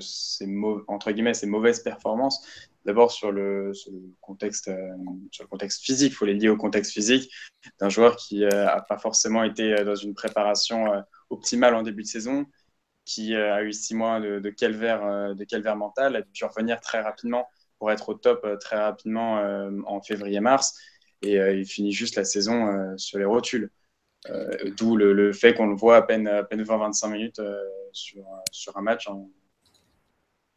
ces, 0.00 0.46
entre 0.88 1.12
guillemets, 1.12 1.34
ces 1.34 1.46
mauvaises 1.46 1.82
performances 1.82 2.42
d'abord 2.84 3.12
sur 3.12 3.32
le, 3.32 3.72
contexte, 4.20 4.68
euh, 4.68 4.88
sur 5.30 5.44
le 5.44 5.48
contexte 5.48 5.82
physique. 5.82 6.12
Il 6.12 6.14
faut 6.14 6.24
les 6.24 6.34
lier 6.34 6.48
au 6.48 6.56
contexte 6.56 6.92
physique 6.92 7.30
d'un 7.80 7.88
joueur 7.88 8.16
qui 8.16 8.40
n'a 8.40 8.76
euh, 8.76 8.80
pas 8.88 8.98
forcément 8.98 9.44
été 9.44 9.72
euh, 9.72 9.84
dans 9.84 9.94
une 9.94 10.14
préparation 10.14 10.86
optimale 11.30 11.74
en 11.74 11.82
début 11.82 12.02
de 12.02 12.08
saison, 12.08 12.46
qui 13.04 13.34
a 13.34 13.62
eu 13.62 13.72
six 13.72 13.94
mois 13.94 14.20
de, 14.20 14.50
calvaire, 14.50 15.34
de 15.34 15.44
calvaire 15.44 15.76
mental, 15.76 16.16
a 16.16 16.22
dû 16.22 16.44
revenir 16.44 16.80
très 16.80 17.00
rapidement 17.00 17.48
pour 17.78 17.90
être 17.90 18.10
au 18.10 18.14
top 18.14 18.46
très 18.60 18.76
rapidement 18.76 19.42
en 19.86 20.00
février-mars. 20.02 20.78
Et 21.22 21.36
il 21.36 21.64
finit 21.64 21.92
juste 21.92 22.16
la 22.16 22.24
saison 22.24 22.96
sur 22.98 23.18
les 23.18 23.24
rotules. 23.24 23.70
D'où 24.76 24.96
le, 24.96 25.32
fait 25.32 25.54
qu'on 25.54 25.66
le 25.66 25.74
voit 25.74 25.96
à 25.96 26.02
peine, 26.02 26.28
à 26.28 26.44
peine 26.44 26.62
20-25 26.62 27.10
minutes 27.10 27.40
sur, 27.92 28.24
sur 28.52 28.76
un 28.76 28.82
match. 28.82 29.08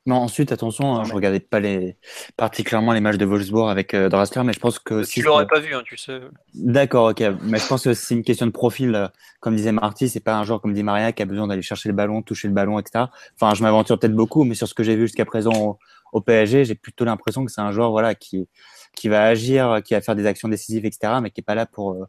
Non, 0.08 0.18
ensuite, 0.18 0.52
attention, 0.52 1.04
je 1.04 1.14
regardais 1.16 1.40
pas 1.40 1.60
les, 1.60 1.98
particulièrement 2.38 2.94
les 2.94 3.00
matchs 3.00 3.18
de 3.18 3.26
Wolfsburg 3.26 3.72
avec 3.72 3.96
euh, 3.96 4.08
Drasler, 4.08 4.44
mais 4.44 4.54
je 4.54 4.60
pense 4.60 4.78
que. 4.78 5.04
Tu 5.04 5.24
l'aurais 5.24 5.48
pas 5.48 5.60
vu, 5.60 5.74
hein, 5.74 5.82
tu 5.84 5.98
sais. 5.98 6.20
D'accord, 6.54 7.10
ok. 7.10 7.24
Mais 7.42 7.58
je 7.58 7.66
pense 7.66 7.86
que 7.86 7.96
c'est 7.96 8.14
une 8.14 8.24
question 8.24 8.46
de 8.46 8.52
profil. 8.52 8.94
Euh, 8.94 9.08
comme 9.40 9.56
disait 9.56 9.72
Marty, 9.72 10.08
c'est 10.08 10.20
pas 10.20 10.36
un 10.36 10.44
joueur 10.44 10.62
comme 10.62 10.74
dit 10.74 10.84
Maria 10.84 11.12
qui 11.12 11.24
a 11.24 11.26
besoin 11.26 11.48
d'aller 11.48 11.64
chercher 11.64 11.90
le 11.90 11.96
ballon, 11.96 12.22
toucher 12.22 12.48
le 12.48 12.54
ballon, 12.54 12.78
etc. 12.78 13.06
Enfin, 13.34 13.56
je 13.56 13.64
m'aventure 13.64 13.98
peut-être 13.98 14.16
beaucoup, 14.16 14.44
mais 14.44 14.54
sur 14.54 14.68
ce 14.68 14.76
que 14.76 14.84
j'ai 14.84 14.96
vu 14.96 15.04
jusqu'à 15.04 15.26
présent 15.26 15.54
au, 15.54 15.80
PSG, 16.22 16.66
j'ai 16.66 16.76
plutôt 16.76 17.06
l'impression 17.06 17.46
que 17.46 17.52
c'est 17.52 17.62
un 17.62 17.72
joueur 17.72 17.92
voilà, 17.92 18.16
qui, 18.16 18.48
qui 18.96 19.10
va 19.10 19.26
agir, 19.26 19.82
qui 19.84 19.94
va 19.94 20.02
faire 20.02 20.16
des 20.16 20.26
actions 20.26 20.50
décisives, 20.50 20.86
etc., 20.86 21.14
mais 21.22 21.30
qui 21.30 21.42
est 21.42 21.44
pas 21.44 21.56
là 21.56 21.66
pour. 21.66 21.92
Euh, 21.92 22.06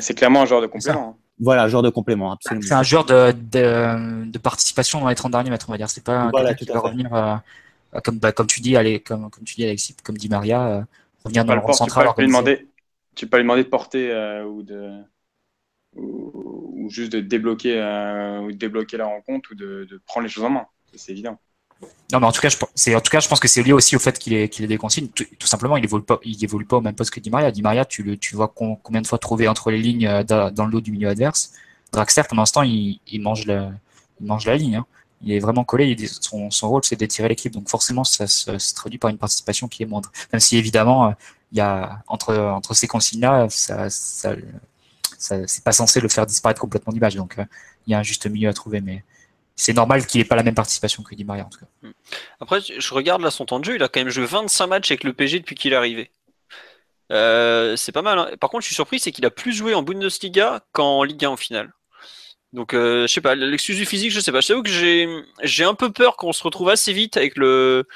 c'est 0.00 0.14
clairement 0.14 0.42
un 0.42 0.46
joueur 0.46 0.60
de 0.60 0.66
complément. 0.66 1.16
Hein. 1.18 1.22
Voilà, 1.40 1.68
genre 1.68 1.82
de 1.82 1.90
complément, 1.90 2.32
absolument. 2.32 2.66
C'est 2.66 2.74
un 2.74 2.82
genre 2.82 3.04
de, 3.04 3.32
de, 3.32 4.38
participation 4.38 5.00
dans 5.00 5.08
les 5.08 5.14
30 5.14 5.32
derniers 5.32 5.50
mètres, 5.50 5.66
on 5.68 5.72
va 5.72 5.78
dire. 5.78 5.88
C'est 5.88 6.02
pas 6.02 6.18
un 6.18 6.30
voilà, 6.30 6.54
qui 6.54 6.64
va 6.64 6.80
revenir, 6.80 7.14
euh, 7.14 7.36
comme, 8.02 8.18
bah, 8.18 8.32
comme 8.32 8.48
tu 8.48 8.60
dis, 8.60 8.76
allez, 8.76 9.00
comme, 9.00 9.30
comme 9.30 9.44
tu 9.44 9.54
dis, 9.54 9.64
Alexis, 9.64 9.94
comme 10.02 10.16
dit 10.16 10.28
Maria, 10.28 10.66
euh, 10.66 10.82
revenir 11.24 11.44
dans 11.44 11.54
le 11.54 11.60
rang 11.60 11.72
central. 11.72 12.08
Tu 12.08 12.14
peux, 12.14 12.22
lui 12.22 12.28
demander, 12.28 12.68
tu 13.14 13.26
peux 13.28 13.36
lui 13.36 13.44
demander 13.44 13.62
de 13.62 13.68
porter 13.68 14.10
euh, 14.10 14.44
ou, 14.44 14.62
de, 14.64 14.90
ou, 15.94 16.88
juste 16.90 17.12
de 17.12 17.20
débloquer, 17.20 17.76
ou 18.42 18.50
de 18.50 18.56
débloquer 18.56 18.96
la 18.96 19.06
rencontre 19.06 19.52
ou 19.52 19.54
de, 19.54 19.86
de 19.88 20.00
prendre 20.06 20.24
les 20.24 20.30
choses 20.30 20.44
en 20.44 20.50
main. 20.50 20.66
C'est 20.94 21.12
évident. 21.12 21.38
Non, 22.12 22.20
mais 22.20 22.26
en 22.26 22.32
tout 22.32 22.40
cas, 22.40 22.48
je, 22.48 22.56
c'est, 22.74 22.94
en 22.94 23.00
tout 23.00 23.10
cas, 23.10 23.20
je 23.20 23.28
pense 23.28 23.38
que 23.38 23.48
c'est 23.48 23.62
lié 23.62 23.72
aussi 23.72 23.94
au 23.94 23.98
fait 23.98 24.18
qu'il 24.18 24.32
ait, 24.32 24.48
qu'il 24.48 24.64
ait 24.64 24.68
des 24.68 24.78
consignes. 24.78 25.08
Tout, 25.08 25.46
simplement, 25.46 25.76
il 25.76 25.84
évolue 25.84 26.04
pas, 26.04 26.18
il 26.24 26.42
évolue 26.42 26.64
pas 26.64 26.78
au 26.78 26.80
même 26.80 26.94
poste 26.94 27.10
que 27.10 27.20
Di 27.20 27.28
Maria. 27.28 27.50
Di 27.50 27.60
Maria, 27.60 27.84
tu 27.84 28.02
le, 28.02 28.16
tu 28.16 28.34
vois 28.34 28.48
combien 28.48 29.02
de 29.02 29.06
fois 29.06 29.18
trouver 29.18 29.46
entre 29.46 29.70
les 29.70 29.78
lignes 29.78 30.06
euh, 30.06 30.22
dans, 30.22 30.64
le 30.64 30.72
dos 30.72 30.80
du 30.80 30.90
milieu 30.90 31.08
adverse. 31.08 31.52
Draxler, 31.92 32.22
ce 32.22 32.52
temps, 32.52 32.62
il, 32.62 33.00
il 33.08 33.20
mange 33.20 33.44
la, 33.46 33.72
mange 34.20 34.46
la 34.46 34.56
ligne. 34.56 34.76
Hein. 34.76 34.86
Il 35.22 35.32
est 35.32 35.38
vraiment 35.38 35.64
collé. 35.64 35.96
Son, 36.20 36.48
rôle, 36.68 36.82
c'est 36.84 36.96
d'étirer 36.96 37.28
l'équipe. 37.28 37.52
Donc, 37.52 37.68
forcément, 37.68 38.04
ça 38.04 38.26
se, 38.26 38.74
traduit 38.74 38.98
par 38.98 39.10
une 39.10 39.18
participation 39.18 39.68
qui 39.68 39.82
est 39.82 39.86
moindre. 39.86 40.10
Même 40.32 40.40
si, 40.40 40.56
évidemment, 40.56 41.08
euh, 41.08 41.12
il 41.52 41.58
y 41.58 41.60
a, 41.60 42.02
entre, 42.06 42.34
entre 42.38 42.72
ces 42.72 42.86
consignes-là, 42.86 43.48
ça, 43.50 43.90
ça, 43.90 44.34
c'est 45.18 45.64
pas 45.64 45.72
censé 45.72 46.00
le 46.00 46.08
faire 46.08 46.24
disparaître 46.24 46.60
complètement 46.60 46.92
d'image. 46.92 47.16
Donc, 47.16 47.38
euh, 47.38 47.44
il 47.86 47.90
y 47.90 47.94
a 47.94 47.98
un 47.98 48.02
juste 48.02 48.26
milieu 48.26 48.48
à 48.48 48.54
trouver. 48.54 48.80
Mais, 48.80 49.04
c'est 49.58 49.72
normal 49.72 50.06
qu'il 50.06 50.20
n'ait 50.20 50.24
pas 50.24 50.36
la 50.36 50.44
même 50.44 50.54
participation 50.54 51.02
que 51.02 51.14
Di 51.16 51.24
Maria 51.24 51.44
en 51.44 51.48
tout 51.48 51.58
cas. 51.58 51.66
Hmm. 51.82 51.90
Après, 52.40 52.60
je 52.60 52.94
regarde 52.94 53.20
là 53.20 53.30
son 53.30 53.44
temps 53.44 53.58
de 53.58 53.64
jeu, 53.64 53.74
il 53.74 53.82
a 53.82 53.88
quand 53.88 54.00
même 54.00 54.08
joué 54.08 54.24
25 54.24 54.66
matchs 54.68 54.90
avec 54.92 55.02
le 55.04 55.12
PG 55.12 55.40
depuis 55.40 55.56
qu'il 55.56 55.72
est 55.72 55.76
arrivé. 55.76 56.10
Euh, 57.10 57.74
c'est 57.74 57.90
pas 57.90 58.02
mal. 58.02 58.18
Hein. 58.18 58.30
Par 58.40 58.50
contre, 58.50 58.62
je 58.62 58.66
suis 58.66 58.74
surpris, 58.74 59.00
c'est 59.00 59.10
qu'il 59.10 59.26
a 59.26 59.30
plus 59.30 59.52
joué 59.52 59.74
en 59.74 59.82
Bundesliga 59.82 60.60
qu'en 60.72 61.02
Ligue 61.02 61.24
1 61.24 61.30
au 61.30 61.36
final. 61.36 61.72
Donc, 62.52 62.72
euh, 62.72 63.06
je 63.08 63.12
sais 63.12 63.20
pas, 63.20 63.34
l'excuse 63.34 63.76
du 63.76 63.84
physique, 63.84 64.12
je 64.12 64.20
sais 64.20 64.30
pas. 64.30 64.40
Je 64.40 64.48
t'avoue 64.48 64.62
que 64.62 64.70
j'ai 64.70 65.64
un 65.64 65.74
peu 65.74 65.92
peur 65.92 66.16
qu'on 66.16 66.32
se 66.32 66.42
retrouve 66.44 66.68
assez 66.68 66.92
vite 66.92 67.16
avec 67.16 67.36
le, 67.36 67.86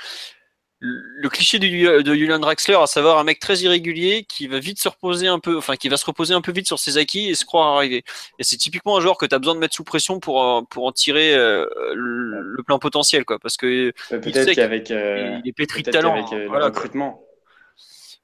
le 0.85 1.28
cliché 1.28 1.61
de, 1.61 2.03
de 2.03 2.14
Julian 2.14 2.41
Draxler, 2.41 2.74
à 2.74 2.87
savoir 2.87 3.18
un 3.18 3.24
mec 3.24 3.39
très 3.39 3.59
irrégulier 3.61 4.24
qui 4.24 4.49
va 4.49 4.59
vite 4.59 4.80
se 4.80 4.89
reposer 4.89 5.28
un 5.28 5.39
peu, 5.39 5.57
enfin 5.57 5.76
qui 5.76 5.89
va 5.89 5.97
se 5.97 6.05
reposer 6.05 6.35
un 6.35 6.41
peu 6.41 6.51
vite 6.51 6.66
sur 6.66 6.80
ses 6.80 6.99
acquis 6.99 7.30
et 7.30 7.35
se 7.37 7.45
croire 7.45 7.76
arriver. 7.76 8.03
Et 8.41 8.45
c'est 8.45 8.57
typiquement 8.57 8.97
un 8.97 9.01
joueur 9.01 9.16
que 9.16 9.24
tu 9.24 9.35
as 9.35 9.39
besoin 9.39 9.55
de 9.55 9.61
mettre 9.61 9.76
sous 9.76 9.85
pression 9.85 10.18
pour 10.18 10.66
pour 10.68 10.87
en 10.87 10.93
tirer 10.93 11.35
euh, 11.35 11.66
le, 11.95 12.62
plein 12.64 12.80
potentiel, 12.80 13.24
quoi, 13.24 13.39
parce 13.39 13.57
que 13.57 13.93
peut-être 14.11 14.55
qu'avec 14.55 14.91
euh, 14.91 15.39
il 15.45 15.49
est 15.49 15.53
pétri 15.53 15.85
de 15.85 15.91
talent, 15.93 16.14
avec 16.14 16.33
euh, 16.33 16.49
le 16.49 16.64
recrutement. 16.64 17.22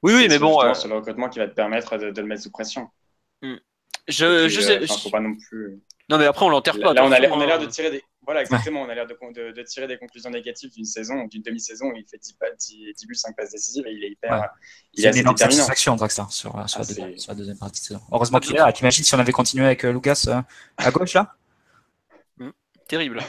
Oui, 0.03 0.15
oui, 0.15 0.27
mais 0.29 0.39
bon, 0.39 0.61
c'est 0.75 0.89
le 0.89 0.95
recrutement 0.95 1.29
qui 1.29 1.39
va 1.39 1.47
te 1.47 1.55
permettre 1.55 1.97
de, 1.97 2.21
le 2.21 2.27
mettre 2.27 2.43
sous 2.43 2.51
pression. 2.51 2.89
Hmm. 3.43 3.57
Je, 4.09 4.49
je 4.49 4.61
sais. 4.61 4.87
faut 4.87 5.11
pas 5.11 5.21
non 5.21 5.37
plus. 5.37 5.81
Non, 6.09 6.19
mais 6.19 6.25
après 6.25 6.45
on 6.45 6.49
l'enterre 6.49 6.81
pas. 6.81 6.93
Là, 6.93 7.05
on 7.05 7.13
a 7.13 7.21
l'air 7.21 7.59
de 7.59 7.67
hein. 7.67 7.69
tirer 7.69 7.91
des 7.91 8.03
voilà, 8.29 8.43
exactement. 8.43 8.83
On 8.83 8.91
a 8.91 8.95
l'air 8.95 9.07
de, 9.07 9.63
tirer 9.63 9.87
des 9.87 9.97
conclusions 9.97 10.29
négatives 10.29 10.71
d'une 10.71 10.85
saison, 10.85 11.25
d'une 11.29 11.41
demi-saison 11.41 11.87
où 11.87 11.97
il 11.97 12.05
fait 12.05 12.19
10, 12.19 12.37
10, 12.95 13.07
buts, 13.07 13.15
5 13.15 13.35
passes 13.35 13.53
décisives 13.53 13.87
et 13.87 13.93
il 13.93 14.05
est 14.05 14.11
hyper. 14.11 14.51
Il 14.93 15.07
est, 15.07 15.19
une 15.19 15.35
satisfaction, 15.35 15.97
Draxler, 15.97 16.25
sur, 16.29 16.51
sur, 16.51 16.57
ah, 16.57 16.61
la 16.61 16.85
sur, 17.17 17.33
la 17.33 17.35
deuxième 17.35 17.57
partie 17.57 17.81
de 17.81 17.87
saison. 17.87 18.03
Heureusement 18.13 18.39
qu'il 18.39 18.55
est 18.55 18.59
là. 18.59 18.71
T'imagines 18.71 19.03
si 19.03 19.15
on 19.15 19.19
avait 19.19 19.33
continué 19.33 19.65
avec 19.65 19.83
euh, 19.83 19.93
Lucas 19.93 20.25
euh, 20.29 20.43
à 20.77 20.91
gauche, 20.91 21.15
là? 21.15 21.37
Hmm, 22.37 22.51
Terrible. 22.87 23.23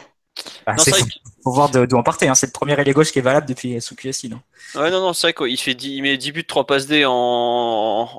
Bah, 0.67 0.75
c'est 0.77 0.91
faut, 0.91 1.53
voir 1.53 1.69
d'où 1.69 1.95
on 1.95 2.03
partait. 2.03 2.27
Hein. 2.27 2.35
C'est 2.35 2.47
le 2.47 2.51
premier 2.51 2.77
ailier 2.77 2.91
gauche 2.91 3.13
qui 3.13 3.19
est 3.19 3.21
valable 3.21 3.47
depuis 3.47 3.79
sous 3.79 3.95
QSI, 3.95 4.27
non? 4.27 4.41
Ouais, 4.75 4.91
non, 4.91 4.99
non, 4.99 5.13
c'est 5.13 5.27
vrai 5.31 5.33
qu'il 5.33 5.57
fait 5.57 5.75
10, 5.75 5.95
il 5.95 6.01
met 6.01 6.17
10 6.17 6.33
buts, 6.33 6.45
3 6.45 6.67
passes 6.67 6.87
D 6.87 7.05
en, 7.05 7.13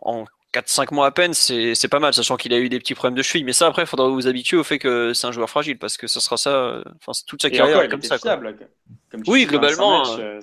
en 0.01 0.25
4-5 0.53 0.95
mois 0.95 1.07
à 1.07 1.11
peine, 1.11 1.33
c'est 1.35 1.89
pas 1.89 2.01
mal, 2.01 2.13
sachant 2.13 2.37
qu'il 2.37 2.53
a 2.53 2.59
eu 2.59 2.69
des 2.69 2.79
petits 2.79 2.95
problèmes 2.95 3.17
de 3.17 3.23
cheville. 3.23 3.45
Mais 3.45 3.53
ça, 3.53 3.67
après, 3.67 3.83
il 3.83 3.87
faudra 3.87 4.09
vous 4.09 4.27
habituer 4.27 4.57
au 4.57 4.65
fait 4.65 4.79
que 4.79 5.13
c'est 5.15 5.27
un 5.27 5.33
joueur 5.33 5.49
fragile, 5.49 5.79
parce 5.79 5.97
que 5.97 6.07
ça 6.07 6.21
sera 6.21 6.37
ça, 6.37 6.83
enfin, 6.97 7.13
toute 7.27 7.43
sa 7.43 7.51
carrière 7.51 7.89
comme 7.89 8.03
ça. 8.03 8.19
oui, 9.27 9.47
globalement. 9.47 10.19
Euh, 10.19 10.41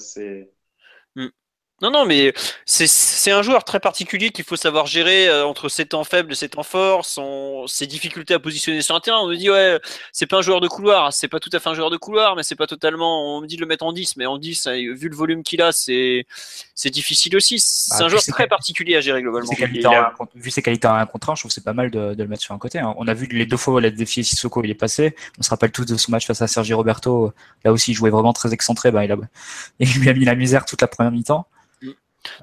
non, 1.81 1.91
non, 1.91 2.05
mais 2.07 2.33
c'est 2.65 3.31
un 3.31 3.43
joueur 3.43 3.63
très 3.63 3.79
particulier 3.79 4.31
qu'il 4.31 4.43
faut 4.43 4.55
savoir 4.55 4.87
gérer 4.87 5.27
euh, 5.29 5.45
entre 5.45 5.69
ses 5.69 5.85
temps 5.85 6.03
faibles 6.03 6.31
et 6.31 6.35
ses 6.35 6.49
temps 6.49 6.63
forts, 6.63 7.05
son, 7.05 7.67
ses 7.67 7.85
difficultés 7.85 8.33
à 8.33 8.39
positionner 8.39 8.81
sur 8.81 8.95
un 8.95 8.99
terrain. 8.99 9.19
On 9.19 9.27
me 9.27 9.35
dit, 9.35 9.51
ouais, 9.51 9.79
c'est 10.11 10.25
pas 10.25 10.37
un 10.37 10.41
joueur 10.41 10.59
de 10.59 10.67
couloir, 10.67 11.13
c'est 11.13 11.27
pas 11.27 11.39
tout 11.39 11.51
à 11.53 11.59
fait 11.59 11.69
un 11.69 11.75
joueur 11.75 11.91
de 11.91 11.97
couloir, 11.97 12.35
mais 12.35 12.41
c'est 12.41 12.55
pas 12.55 12.65
totalement. 12.65 13.37
On 13.37 13.41
me 13.41 13.47
dit 13.47 13.57
de 13.57 13.61
le 13.61 13.67
mettre 13.67 13.85
en 13.85 13.93
10, 13.93 14.17
mais 14.17 14.25
en 14.25 14.39
10, 14.39 14.65
euh, 14.65 14.71
vu 14.95 15.07
le 15.07 15.15
volume 15.15 15.43
qu'il 15.43 15.61
a, 15.61 15.71
c'est 15.71 16.25
difficile 16.85 17.35
aussi. 17.35 17.59
C'est 17.59 17.99
bah, 17.99 18.05
un 18.05 18.09
joueur 18.09 18.23
très 18.23 18.47
particulier 18.47 18.95
à 18.95 19.01
gérer 19.01 19.21
globalement. 19.21 19.51
Vu 20.33 20.49
ses 20.49 20.63
qualités 20.63 20.87
en 20.87 20.95
un 20.95 21.05
contre 21.05 21.35
je 21.35 21.41
trouve 21.41 21.51
c'est 21.51 21.63
pas 21.63 21.73
mal 21.73 21.91
de, 21.91 22.15
de, 22.15 22.23
le 22.23 22.29
mettre 22.29 22.41
sur 22.41 22.55
un 22.55 22.57
côté. 22.57 22.79
Hein. 22.79 22.95
On 22.97 23.07
a 23.07 23.13
vu 23.13 23.27
les 23.27 23.45
deux 23.45 23.57
fois 23.57 23.75
où 23.75 23.79
la 23.79 23.91
défi 23.91 24.23
Sissoko 24.23 24.63
il 24.63 24.71
est 24.71 24.75
passé. 24.75 25.15
On 25.37 25.43
se 25.43 25.49
rappelle 25.49 25.71
tous 25.71 25.85
de 25.85 25.95
ce 25.95 26.09
match 26.09 26.25
face 26.25 26.41
à 26.41 26.47
Sergi 26.47 26.73
Roberto. 26.73 27.33
Là 27.63 27.71
aussi, 27.71 27.91
il 27.91 27.93
jouait 27.93 28.09
vraiment 28.09 28.33
très 28.33 28.53
excentré. 28.53 28.91
Bah, 28.91 29.05
il, 29.05 29.11
a, 29.11 29.17
il 29.79 29.93
lui 29.99 30.09
a 30.09 30.13
mis 30.13 30.25
la 30.25 30.33
misère 30.33 30.65
toute 30.65 30.81
la 30.81 30.87
première 30.87 31.11
mi-temps. 31.11 31.45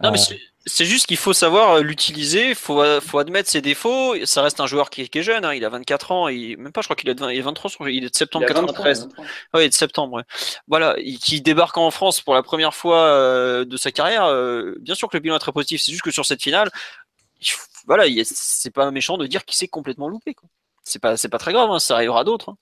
Non, 0.02 0.10
mais 0.10 0.18
c'est 0.66 0.86
juste 0.86 1.06
qu'il 1.06 1.18
faut 1.18 1.34
savoir 1.34 1.72
euh, 1.72 1.82
l'utiliser, 1.82 2.50
il 2.50 2.54
faut, 2.54 2.82
euh, 2.82 3.00
faut, 3.00 3.18
admettre 3.18 3.50
ses 3.50 3.60
défauts. 3.60 4.14
Ça 4.24 4.42
reste 4.42 4.60
un 4.60 4.66
joueur 4.66 4.88
qui, 4.88 5.02
est 5.02 5.22
jeune, 5.22 5.44
hein, 5.44 5.52
il 5.52 5.64
a 5.64 5.68
24 5.68 6.12
ans, 6.12 6.28
et 6.28 6.56
même 6.56 6.72
pas, 6.72 6.80
je 6.80 6.86
crois 6.86 6.96
qu'il 6.96 7.08
est, 7.10 7.14
de, 7.14 7.30
il 7.30 7.38
est 7.38 7.42
23, 7.42 7.70
il 7.90 8.04
est 8.04 8.10
de 8.10 8.14
septembre 8.14 8.46
93. 8.46 9.08
Oui, 9.52 9.68
de 9.68 9.74
septembre, 9.74 10.22
Voilà, 10.66 10.96
qui 11.20 11.42
débarque 11.42 11.76
en 11.76 11.90
France 11.90 12.20
pour 12.20 12.34
la 12.34 12.42
première 12.42 12.74
fois 12.74 13.00
euh, 13.00 13.64
de 13.64 13.76
sa 13.76 13.92
carrière. 13.92 14.24
bien 14.80 14.94
sûr 14.94 15.08
que 15.08 15.16
le 15.16 15.20
bilan 15.20 15.36
est 15.36 15.40
très 15.40 15.52
positif, 15.52 15.82
c'est 15.82 15.92
juste 15.92 16.04
que 16.04 16.10
sur 16.10 16.24
cette 16.24 16.42
finale, 16.42 16.70
voilà, 17.86 18.04
c'est 18.24 18.70
pas 18.70 18.90
méchant 18.90 19.18
de 19.18 19.26
dire 19.26 19.44
qu'il 19.44 19.56
s'est 19.56 19.68
complètement 19.68 20.08
loupé. 20.08 20.34
C'est 20.82 20.98
pas, 20.98 21.16
pas 21.16 21.38
très 21.38 21.52
grave, 21.52 21.70
hein, 21.70 21.78
ça 21.78 21.94
arrivera 21.94 22.20
à 22.20 22.24
d'autres. 22.24 22.50
Hein. 22.50 22.56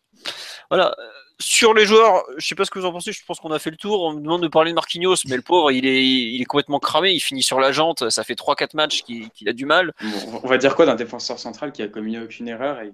Voilà 0.70 0.94
sur 1.42 1.74
les 1.74 1.84
joueurs, 1.84 2.24
je 2.38 2.46
sais 2.46 2.54
pas 2.54 2.64
ce 2.64 2.70
que 2.70 2.78
vous 2.78 2.86
en 2.86 2.92
pensez, 2.92 3.12
je 3.12 3.24
pense 3.26 3.40
qu'on 3.40 3.52
a 3.52 3.58
fait 3.58 3.70
le 3.70 3.76
tour. 3.76 4.02
On 4.02 4.14
me 4.14 4.20
demande 4.20 4.42
de 4.42 4.48
parler 4.48 4.70
de 4.70 4.74
Marquinhos, 4.74 5.16
mais 5.28 5.36
le 5.36 5.42
pauvre, 5.42 5.70
il 5.70 5.86
est, 5.86 6.04
il 6.04 6.40
est 6.40 6.44
complètement 6.44 6.78
cramé, 6.78 7.12
il 7.12 7.20
finit 7.20 7.42
sur 7.42 7.60
la 7.60 7.72
jante, 7.72 8.08
ça 8.10 8.24
fait 8.24 8.34
3-4 8.34 8.74
matchs 8.74 9.02
qu'il 9.02 9.48
a 9.48 9.52
du 9.52 9.66
mal. 9.66 9.92
on 10.42 10.48
va 10.48 10.58
dire 10.58 10.74
quoi 10.74 10.86
d'un 10.86 10.94
défenseur 10.94 11.38
central 11.38 11.72
qui 11.72 11.82
a 11.82 11.88
commis 11.88 12.18
aucune 12.18 12.48
erreur 12.48 12.80
et, 12.80 12.92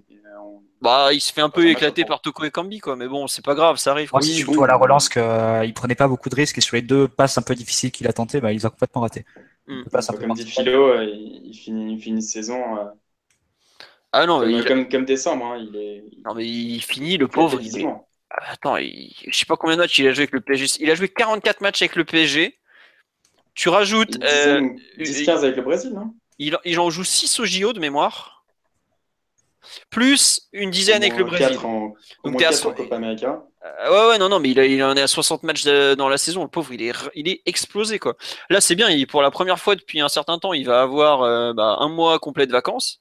Bah, 0.80 1.12
il 1.12 1.20
se 1.20 1.32
fait 1.32 1.40
un 1.40 1.50
peu 1.50 1.68
éclater 1.68 2.04
par 2.04 2.20
Toko 2.20 2.44
et 2.44 2.50
Kambi, 2.50 2.80
quoi, 2.80 2.96
mais 2.96 3.08
bon, 3.08 3.26
c'est 3.26 3.44
pas 3.44 3.54
grave, 3.54 3.76
ça 3.76 3.92
arrive. 3.92 4.10
c'est 4.20 4.32
surtout 4.32 4.64
à 4.64 4.66
la 4.66 4.76
relance 4.76 5.08
qu'il 5.08 5.22
euh, 5.22 5.72
prenait 5.74 5.94
pas 5.94 6.08
beaucoup 6.08 6.28
de 6.28 6.34
risques 6.34 6.58
et 6.58 6.62
sur 6.62 6.76
les 6.76 6.82
deux 6.82 7.08
passes 7.08 7.38
un 7.38 7.42
peu 7.42 7.54
difficiles 7.54 7.92
qu'il 7.92 8.08
a 8.08 8.12
tenté, 8.12 8.40
bah, 8.40 8.52
il 8.52 8.64
a 8.64 8.70
complètement 8.70 9.02
raté. 9.02 9.24
Hmm. 9.66 9.82
Comme 10.18 10.32
dit 10.32 10.46
Philo, 10.46 10.86
euh, 10.86 11.04
il, 11.04 11.52
finit, 11.54 11.94
il 11.94 12.00
finit 12.00 12.22
saison. 12.22 12.78
Euh, 12.78 12.84
ah 14.12 14.24
non, 14.24 14.40
comme, 14.40 14.78
il... 14.78 14.88
comme, 14.88 15.04
décembre, 15.04 15.44
hein, 15.44 15.58
il 15.58 15.76
est. 15.76 16.04
Non, 16.24 16.34
mais 16.34 16.46
il 16.46 16.80
finit, 16.80 17.18
le 17.18 17.28
pauvre. 17.28 17.60
Il 17.60 17.70
Attends, 18.30 18.76
je 18.76 19.36
sais 19.36 19.46
pas 19.46 19.56
combien 19.56 19.76
de 19.76 19.80
matchs 19.80 19.98
il 19.98 20.06
a 20.06 20.12
joué 20.12 20.22
avec 20.22 20.32
le 20.32 20.40
PSG. 20.40 20.78
Il 20.80 20.90
a 20.90 20.94
joué 20.94 21.08
44 21.08 21.60
matchs 21.60 21.82
avec 21.82 21.96
le 21.96 22.04
PSG. 22.04 22.58
Tu 23.54 23.68
rajoutes. 23.68 24.18
10-15 24.18 24.24
euh, 24.24 25.36
avec 25.36 25.56
le 25.56 25.62
Brésil, 25.62 25.92
non? 25.92 26.14
il, 26.38 26.56
il, 26.64 26.78
en 26.78 26.90
joue 26.90 27.04
6 27.04 27.40
au 27.40 27.44
JO 27.44 27.72
de 27.72 27.80
mémoire. 27.80 28.44
Plus 29.90 30.48
une 30.52 30.70
dizaine 30.70 31.02
avec 31.02 31.16
le 31.16 31.24
Brésil. 31.24 31.58
En, 31.64 31.94
Donc 32.24 32.40
à 32.42 32.52
so... 32.52 32.72
Copa 32.72 32.96
América. 32.96 33.42
Euh, 33.64 33.90
ouais, 33.90 34.10
ouais, 34.10 34.18
non, 34.18 34.28
non, 34.28 34.38
mais 34.38 34.50
il, 34.50 34.58
il, 34.58 34.82
en 34.82 34.96
est 34.96 35.02
à 35.02 35.06
60 35.06 35.42
matchs 35.42 35.64
dans 35.64 36.08
la 36.08 36.18
saison. 36.18 36.42
Le 36.42 36.48
pauvre, 36.48 36.72
il 36.72 36.82
est, 36.82 36.94
il 37.14 37.28
est 37.28 37.42
explosé, 37.46 37.98
quoi. 37.98 38.14
Là, 38.50 38.60
c'est 38.60 38.76
bien. 38.76 38.88
Il, 38.88 39.06
pour 39.06 39.22
la 39.22 39.30
première 39.30 39.58
fois 39.58 39.74
depuis 39.74 40.00
un 40.00 40.08
certain 40.08 40.38
temps, 40.38 40.52
il 40.52 40.64
va 40.64 40.80
avoir 40.80 41.22
euh, 41.22 41.52
bah, 41.52 41.76
un 41.80 41.88
mois 41.88 42.18
complet 42.18 42.46
de 42.46 42.52
vacances. 42.52 43.00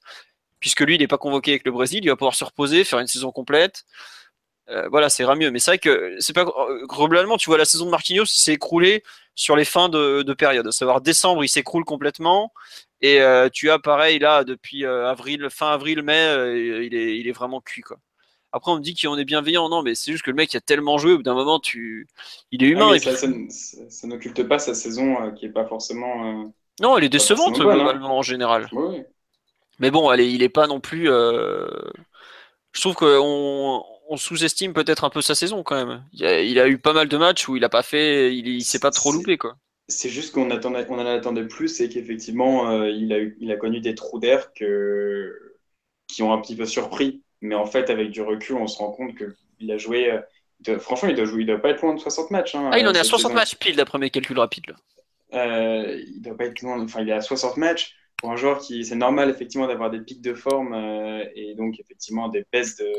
Puisque 0.60 0.80
lui, 0.80 0.96
il 0.96 0.98
n'est 0.98 1.06
pas 1.06 1.18
convoqué 1.18 1.52
avec 1.52 1.64
le 1.64 1.70
Brésil. 1.70 2.00
Il 2.02 2.08
va 2.08 2.16
pouvoir 2.16 2.34
se 2.34 2.44
reposer, 2.44 2.82
faire 2.84 2.98
une 2.98 3.06
saison 3.06 3.30
complète. 3.30 3.84
Euh, 4.70 4.88
voilà, 4.90 5.08
ça 5.08 5.22
ira 5.22 5.34
mieux. 5.34 5.50
Mais 5.50 5.58
c'est 5.58 5.70
vrai 5.72 5.78
que 5.78 6.16
c'est 6.18 6.34
pas 6.34 6.46
globalement, 6.88 7.36
tu 7.36 7.48
vois, 7.48 7.58
la 7.58 7.64
saison 7.64 7.86
de 7.86 7.90
Marquinhos 7.90 8.26
s'est 8.26 8.54
écroulée 8.54 9.02
sur 9.34 9.56
les 9.56 9.64
fins 9.64 9.88
de, 9.88 10.32
période. 10.34 10.66
À 10.66 10.72
savoir 10.72 11.00
décembre, 11.00 11.44
il 11.44 11.48
s'écroule 11.48 11.84
complètement. 11.84 12.52
Et 13.00 13.20
euh, 13.20 13.48
tu 13.50 13.70
as 13.70 13.78
pareil 13.78 14.18
là 14.18 14.44
depuis 14.44 14.84
euh, 14.84 15.08
avril, 15.08 15.48
fin 15.50 15.68
avril, 15.68 16.02
mai, 16.02 16.84
il, 16.84 16.94
est, 16.94 17.16
il 17.18 17.28
est 17.28 17.32
vraiment 17.32 17.60
cuit 17.60 17.82
quoi. 17.82 17.98
Après, 18.50 18.72
on 18.72 18.76
me 18.76 18.80
dit 18.80 18.94
qu'on 18.94 19.16
est 19.18 19.26
bienveillant. 19.26 19.68
Non, 19.68 19.82
mais 19.82 19.94
c'est 19.94 20.10
juste 20.10 20.24
que 20.24 20.30
le 20.30 20.36
mec 20.36 20.54
a 20.54 20.60
tellement 20.60 20.96
joué. 20.96 21.12
Au 21.12 21.16
bout 21.18 21.22
d'un 21.22 21.34
moment, 21.34 21.60
tu... 21.60 22.08
il 22.50 22.64
est 22.64 22.68
ah 22.68 22.70
humain. 22.70 22.94
et 22.94 22.98
ça, 22.98 23.14
ça, 23.14 24.06
n'occulte 24.06 24.42
pas 24.48 24.58
sa 24.58 24.74
saison 24.74 25.32
qui 25.32 25.44
est 25.44 25.50
pas 25.50 25.66
forcément. 25.66 26.50
non, 26.80 26.96
elle 26.96 27.04
est 27.04 27.10
décevante 27.10 27.60
hein. 27.60 27.64
globalement 27.64 28.16
en 28.16 28.22
général. 28.22 28.70
Mais 29.80 29.90
bon, 29.90 30.08
allez, 30.08 30.30
il 30.30 30.42
est 30.42 30.48
pas 30.48 30.66
non 30.66 30.80
plus. 30.80 31.08
Je 32.72 32.80
trouve 32.80 32.94
qu'on 32.94 33.84
on 34.08 34.16
sous-estime 34.16 34.72
peut-être 34.72 35.04
un 35.04 35.10
peu 35.10 35.22
sa 35.22 35.34
saison 35.34 35.62
quand 35.62 35.76
même. 35.76 36.02
Il 36.12 36.58
a, 36.58 36.68
eu 36.68 36.78
pas 36.78 36.92
mal 36.92 37.08
de 37.08 37.16
matchs 37.16 37.48
où 37.48 37.56
il 37.56 37.64
a 37.64 37.68
pas 37.68 37.82
fait, 37.82 38.34
il, 38.34 38.64
s'est 38.64 38.78
pas 38.78 38.90
trop 38.90 39.12
loupé 39.12 39.36
quoi. 39.36 39.56
C'est 39.86 40.08
juste 40.08 40.34
qu'on 40.34 40.50
attendait, 40.50 40.86
on 40.88 40.98
en 40.98 41.06
attendait 41.06 41.46
plus 41.46 41.80
et 41.80 41.88
qu'effectivement 41.88 42.70
euh, 42.70 42.90
il, 42.90 43.12
a 43.12 43.18
il 43.40 43.50
a 43.52 43.56
connu 43.56 43.80
des 43.80 43.94
trous 43.94 44.18
d'air 44.18 44.52
que, 44.52 45.56
qui 46.08 46.22
ont 46.22 46.32
un 46.32 46.40
petit 46.40 46.56
peu 46.56 46.66
surpris. 46.66 47.22
Mais 47.40 47.54
en 47.54 47.66
fait, 47.66 47.90
avec 47.90 48.10
du 48.10 48.20
recul, 48.20 48.56
on 48.56 48.66
se 48.66 48.78
rend 48.78 48.90
compte 48.90 49.14
qu'il 49.16 49.70
a 49.70 49.78
joué. 49.78 50.10
Euh, 50.68 50.78
franchement, 50.78 51.08
il 51.08 51.14
doit 51.14 51.24
jouer, 51.24 51.42
il 51.42 51.46
doit 51.46 51.58
pas 51.58 51.70
être 51.70 51.82
loin 51.82 51.94
de 51.94 52.00
60 52.00 52.30
matchs. 52.30 52.54
Hein, 52.54 52.70
ah, 52.72 52.78
il 52.78 52.88
en 52.88 52.92
est 52.92 52.98
à 52.98 53.04
60 53.04 53.32
matchs 53.32 53.54
pile 53.54 53.76
d'après 53.76 53.98
mes 53.98 54.10
calculs 54.10 54.38
rapides. 54.38 54.74
Euh, 55.34 56.02
il 56.06 56.20
doit 56.20 56.36
pas 56.36 56.46
être 56.46 56.60
loin. 56.62 56.82
Enfin, 56.82 57.02
il 57.02 57.08
est 57.08 57.12
à 57.12 57.20
60 57.20 57.56
matchs 57.58 57.94
pour 58.18 58.32
un 58.32 58.36
joueur 58.36 58.58
qui, 58.58 58.84
c'est 58.84 58.96
normal 58.96 59.30
effectivement 59.30 59.68
d'avoir 59.68 59.90
des 59.90 60.00
pics 60.00 60.20
de 60.20 60.34
forme 60.34 60.74
euh, 60.74 61.24
et 61.34 61.54
donc 61.54 61.78
effectivement 61.80 62.28
des 62.28 62.44
baisses 62.52 62.76
de, 62.76 62.92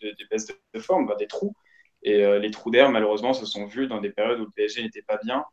des 0.00 0.24
baisses 0.30 0.46
de, 0.46 0.80
forme, 0.80 1.14
des 1.18 1.26
trous. 1.26 1.54
Et 2.02 2.24
euh, 2.24 2.38
les 2.38 2.50
trous 2.50 2.70
d'air, 2.70 2.90
malheureusement, 2.90 3.34
se 3.34 3.46
sont 3.46 3.66
vus 3.66 3.86
dans 3.86 4.00
des 4.00 4.10
périodes 4.10 4.40
où 4.40 4.44
le 4.46 4.50
PSG 4.50 4.82
n'était 4.82 5.02
pas 5.02 5.18
bien 5.22 5.44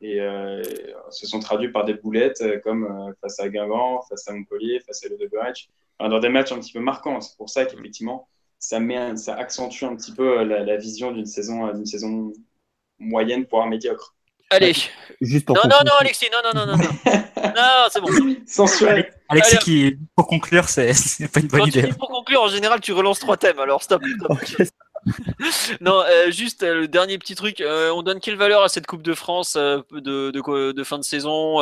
et 0.00 0.20
euh, 0.20 0.62
se 1.10 1.26
sont 1.26 1.40
traduits 1.40 1.72
par 1.72 1.84
des 1.84 1.94
boulettes 1.94 2.42
comme 2.62 3.14
face 3.20 3.38
à 3.40 3.48
Guingamp, 3.48 4.02
face 4.08 4.26
à 4.28 4.32
Montpellier, 4.32 4.80
face 4.80 5.04
à 5.04 5.08
Le 5.08 5.16
enfin, 5.98 6.08
dans 6.08 6.20
des 6.20 6.30
matchs 6.30 6.52
un 6.52 6.60
petit 6.60 6.72
peu 6.72 6.80
marquants. 6.80 7.20
C'est 7.20 7.36
pour 7.36 7.50
ça 7.50 7.66
qu'effectivement, 7.66 8.28
ça, 8.58 8.80
met, 8.80 9.16
ça 9.16 9.34
accentue 9.34 9.84
un 9.84 9.96
petit 9.96 10.12
peu 10.12 10.42
la, 10.44 10.64
la 10.64 10.76
vision 10.76 11.12
d'une 11.12 11.26
saison, 11.26 11.70
d'une 11.74 11.86
saison 11.86 12.32
moyenne, 12.98 13.46
voire 13.50 13.66
médiocre. 13.66 14.14
Allez. 14.50 14.74
Juste 15.20 15.46
pour 15.46 15.56
non, 15.56 15.62
non, 15.64 15.76
non, 15.84 15.92
Alexis, 16.00 16.26
non, 16.32 16.38
non, 16.42 16.66
non, 16.66 16.72
non. 16.72 16.78
non, 16.78 17.88
c'est 17.90 18.00
bon. 18.00 18.08
Censuré. 18.46 19.10
Alexis, 19.28 19.58
qui, 19.58 19.98
pour 20.16 20.26
conclure, 20.26 20.68
c'est 20.68 20.92
pas 21.32 21.40
une 21.40 21.46
bonne 21.46 21.68
idée. 21.68 21.92
pour 21.98 22.08
conclure, 22.08 22.42
en 22.42 22.48
général, 22.48 22.80
tu 22.80 22.92
relances 22.92 23.18
trois 23.20 23.36
thèmes, 23.36 23.58
alors 23.58 23.82
stop. 23.82 24.02
non, 25.80 26.00
euh, 26.00 26.30
juste 26.30 26.62
euh, 26.62 26.80
le 26.80 26.88
dernier 26.88 27.18
petit 27.18 27.34
truc. 27.34 27.60
Euh, 27.60 27.90
on 27.90 28.02
donne 28.02 28.20
quelle 28.20 28.36
valeur 28.36 28.62
à 28.62 28.68
cette 28.68 28.86
Coupe 28.86 29.02
de 29.02 29.14
France 29.14 29.54
de, 29.54 29.84
de, 30.00 30.72
de, 30.72 30.84
fin 30.84 30.98
de 30.98 31.04
saison, 31.04 31.56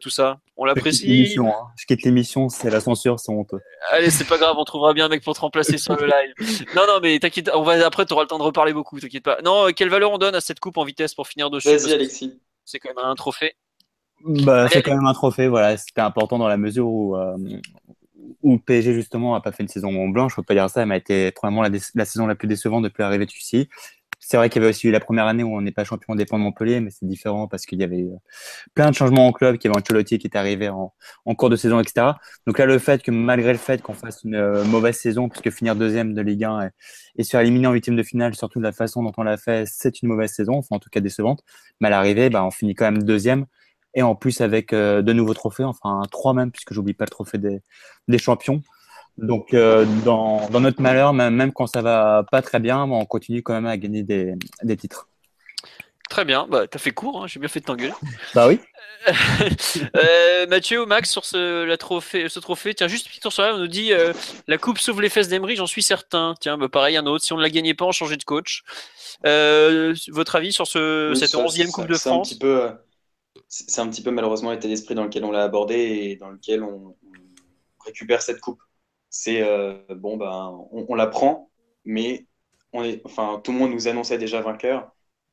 tout 0.00 0.10
ça? 0.10 0.38
On 0.56 0.64
l'apprécie? 0.64 1.34
hein. 1.38 1.52
Je 1.76 1.86
quitte 1.86 2.02
l'émission, 2.02 2.48
c'est 2.48 2.70
la 2.70 2.80
censure, 2.80 3.18
c'est 3.18 3.32
honteux. 3.32 3.60
Allez, 3.90 4.10
c'est 4.10 4.26
pas 4.26 4.38
grave, 4.38 4.56
on 4.58 4.64
trouvera 4.64 4.92
bien 4.92 5.06
un 5.06 5.08
mec 5.08 5.22
pour 5.22 5.34
te 5.34 5.40
remplacer 5.40 5.78
sur 5.78 5.96
le 5.96 6.06
live. 6.06 6.66
Non, 6.76 6.82
non, 6.86 7.00
mais 7.02 7.18
t'inquiète, 7.18 7.50
on 7.54 7.62
va 7.62 7.74
après, 7.84 8.06
tu 8.06 8.12
auras 8.12 8.22
le 8.22 8.28
temps 8.28 8.38
de 8.38 8.44
reparler 8.44 8.72
beaucoup, 8.72 9.00
t'inquiète 9.00 9.24
pas. 9.24 9.38
Non, 9.44 9.68
quelle 9.74 9.88
valeur 9.88 10.12
on 10.12 10.18
donne 10.18 10.34
à 10.34 10.40
cette 10.40 10.60
Coupe 10.60 10.76
en 10.76 10.84
vitesse 10.84 11.14
pour 11.14 11.26
finir 11.26 11.50
dessus? 11.50 11.68
Vas-y, 11.68 11.92
Alexis. 11.92 12.40
C'est 12.64 12.78
quand 12.78 12.90
même 12.94 13.04
un 13.04 13.14
trophée. 13.14 13.54
Bah, 14.24 14.68
c'est 14.70 14.82
quand 14.82 14.94
même 14.94 15.06
un 15.06 15.12
trophée, 15.12 15.48
voilà. 15.48 15.76
C'était 15.76 16.00
important 16.00 16.38
dans 16.38 16.48
la 16.48 16.56
mesure 16.56 16.86
où, 16.86 17.16
où 18.44 18.58
PSG 18.58 18.94
justement 18.94 19.34
a 19.34 19.40
pas 19.40 19.50
fait 19.50 19.62
une 19.62 19.68
saison 19.68 20.08
blanche, 20.08 20.36
peux 20.36 20.42
pas 20.42 20.54
dire 20.54 20.70
ça, 20.70 20.82
elle 20.82 20.88
m'a 20.88 20.96
été 20.96 21.32
probablement 21.32 21.62
la, 21.62 22.04
saison 22.04 22.26
la 22.26 22.34
plus 22.34 22.46
décevante 22.46 22.84
depuis 22.84 23.02
l'arrivée 23.02 23.26
de 23.26 23.30
Sucy. 23.30 23.68
C'est 24.20 24.36
vrai 24.38 24.48
qu'il 24.48 24.62
y 24.62 24.64
avait 24.64 24.70
aussi 24.70 24.86
eu 24.88 24.90
la 24.90 25.00
première 25.00 25.26
année 25.26 25.42
où 25.42 25.54
on 25.54 25.60
n'est 25.60 25.72
pas 25.72 25.84
champion 25.84 26.14
dépend 26.14 26.38
de 26.38 26.44
Montpellier, 26.44 26.80
mais 26.80 26.90
c'est 26.90 27.06
différent 27.06 27.46
parce 27.46 27.66
qu'il 27.66 27.78
y 27.80 27.84
avait 27.84 28.02
euh, 28.04 28.16
plein 28.74 28.90
de 28.90 28.94
changements 28.94 29.26
en 29.26 29.32
club, 29.32 29.58
qu'il 29.58 29.70
y 29.70 29.74
avait 29.74 29.82
Ancelotti 29.82 30.18
qui 30.18 30.26
est 30.26 30.36
arrivé 30.36 30.70
en, 30.70 30.94
cours 31.34 31.50
de 31.50 31.56
saison, 31.56 31.78
etc. 31.80 32.12
Donc 32.46 32.58
là, 32.58 32.64
le 32.64 32.78
fait 32.78 33.02
que 33.02 33.10
malgré 33.10 33.52
le 33.52 33.58
fait 33.58 33.82
qu'on 33.82 33.92
fasse 33.92 34.22
une 34.24 34.36
euh, 34.36 34.64
mauvaise 34.64 34.96
saison, 34.96 35.28
puisque 35.28 35.50
finir 35.50 35.76
deuxième 35.76 36.14
de 36.14 36.22
Ligue 36.22 36.44
1 36.44 36.62
et, 36.62 36.68
et 37.16 37.24
se 37.24 37.30
faire 37.30 37.40
éliminer 37.40 37.66
en 37.66 37.72
huitième 37.72 37.96
de 37.96 38.02
finale, 38.02 38.34
surtout 38.34 38.60
de 38.60 38.64
la 38.64 38.72
façon 38.72 39.02
dont 39.02 39.12
on 39.18 39.24
l'a 39.24 39.36
fait, 39.36 39.64
c'est 39.66 40.00
une 40.00 40.08
mauvaise 40.08 40.32
saison, 40.32 40.54
enfin 40.54 40.76
en 40.76 40.78
tout 40.78 40.90
cas 40.90 41.00
décevante. 41.00 41.42
Mais 41.80 41.88
à 41.88 41.90
l'arrivée, 41.90 42.30
bah, 42.30 42.44
on 42.44 42.50
finit 42.50 42.74
quand 42.74 42.86
même 42.86 43.02
deuxième 43.02 43.44
et 43.94 44.02
en 44.02 44.14
plus 44.14 44.40
avec 44.40 44.72
euh, 44.72 45.02
de 45.02 45.12
nouveaux 45.12 45.34
trophées, 45.34 45.64
enfin 45.64 46.02
trois 46.10 46.34
même, 46.34 46.50
puisque 46.50 46.72
j'oublie 46.72 46.94
pas 46.94 47.04
le 47.04 47.10
trophée 47.10 47.38
des, 47.38 47.60
des 48.08 48.18
champions. 48.18 48.62
Donc 49.16 49.54
euh, 49.54 49.86
dans, 50.04 50.48
dans, 50.50 50.60
notre 50.60 50.82
malheur, 50.82 51.12
même, 51.12 51.34
même, 51.34 51.52
quand 51.52 51.66
ça 51.66 51.82
va 51.82 52.24
pas 52.30 52.42
très 52.42 52.58
bien, 52.58 52.82
on 52.82 53.04
continue 53.04 53.42
quand 53.42 53.54
même 53.54 53.66
à 53.66 53.76
gagner 53.76 54.02
des, 54.02 54.34
des 54.62 54.76
titres. 54.76 55.08
Très 56.10 56.24
bien, 56.24 56.46
bah, 56.48 56.66
t'as 56.68 56.78
fait 56.78 56.90
court, 56.90 57.22
hein, 57.22 57.26
j'ai 57.26 57.40
bien 57.40 57.48
fait 57.48 57.60
de 57.60 57.64
t'engueuler. 57.64 57.94
bah 58.34 58.48
oui. 58.48 58.60
euh, 59.96 60.46
Mathieu 60.48 60.82
ou 60.82 60.86
Max 60.86 61.10
sur 61.10 61.24
ce, 61.24 61.64
la 61.64 61.76
trophée, 61.76 62.28
ce 62.28 62.40
trophée, 62.40 62.74
tiens, 62.74 62.88
juste 62.88 63.08
Victor 63.08 63.32
sur 63.32 63.44
on 63.44 63.58
nous 63.58 63.68
dit 63.68 63.92
euh, 63.92 64.12
la 64.46 64.58
coupe 64.58 64.78
sauve 64.78 65.00
les 65.00 65.08
fesses 65.08 65.28
d'Emery, 65.28 65.56
j'en 65.56 65.66
suis 65.66 65.82
certain. 65.82 66.34
Tiens, 66.40 66.58
bah, 66.58 66.68
pareil, 66.68 66.96
un 66.96 67.06
autre, 67.06 67.24
si 67.24 67.32
on 67.32 67.36
ne 67.36 67.42
la 67.42 67.50
gagnait 67.50 67.74
pas, 67.74 67.86
on 67.86 67.92
changeait 67.92 68.16
de 68.16 68.24
coach. 68.24 68.64
votre 69.22 70.36
avis 70.36 70.52
sur 70.52 70.66
ce, 70.66 71.12
cette 71.14 71.34
11e 71.34 71.70
Coupe 71.70 71.86
de 71.86 71.94
France 71.94 72.28
un 72.28 72.34
petit 72.34 72.38
peu, 72.38 72.68
c'est 73.48 73.80
un 73.80 73.88
petit 73.88 74.02
peu 74.02 74.10
malheureusement 74.10 74.50
l'état 74.50 74.68
d'esprit 74.68 74.94
dans 74.94 75.04
lequel 75.04 75.24
on 75.24 75.30
l'a 75.30 75.42
abordé 75.42 75.74
et 75.74 76.16
dans 76.16 76.30
lequel 76.30 76.62
on, 76.62 76.96
récupère 77.84 78.22
cette 78.22 78.40
coupe. 78.40 78.60
C'est 79.10 79.42
euh, 79.42 79.78
bon, 79.90 80.16
ben, 80.16 80.66
on, 80.70 80.94
la 80.94 81.06
prend, 81.06 81.50
mais 81.84 82.26
on 82.72 82.82
est, 82.82 83.00
enfin, 83.04 83.40
tout 83.44 83.52
le 83.52 83.58
monde 83.58 83.72
nous 83.72 83.88
annonçait 83.88 84.18
déjà 84.18 84.40
vainqueur, 84.40 84.90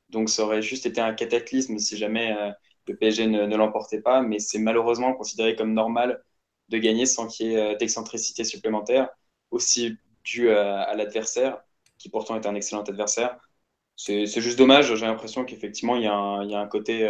donc 0.09 0.29
ça 0.29 0.43
aurait 0.43 0.61
juste 0.61 0.85
été 0.85 1.01
un 1.01 1.13
cataclysme 1.13 1.79
si 1.79 1.97
jamais 1.97 2.35
euh, 2.37 2.51
le 2.87 2.95
PSG 2.95 3.27
ne, 3.27 3.55
l'emportait 3.55 4.01
pas, 4.01 4.21
mais 4.21 4.39
c'est 4.39 4.59
malheureusement 4.59 5.13
considéré 5.13 5.55
comme 5.55 5.73
normal 5.73 6.21
de 6.69 6.77
gagner 6.77 7.05
sans 7.05 7.27
qu'il 7.27 7.47
y 7.47 7.53
ait 7.55 7.73
euh, 7.73 7.77
d'excentricité 7.77 8.43
supplémentaire, 8.43 9.09
aussi 9.49 9.97
dû 10.23 10.51
à, 10.51 10.93
l'adversaire, 10.95 11.61
qui 11.97 12.09
pourtant 12.09 12.35
est 12.35 12.45
un 12.45 12.55
excellent 12.55 12.83
adversaire. 12.83 13.37
C'est 13.95 14.25
juste 14.25 14.57
dommage, 14.57 14.93
j'ai 14.95 15.05
l'impression 15.05 15.45
qu'effectivement, 15.45 15.95
il, 15.95 16.03
y 16.03 16.07
a 16.07 16.59
un 16.59 16.67
côté 16.67 17.07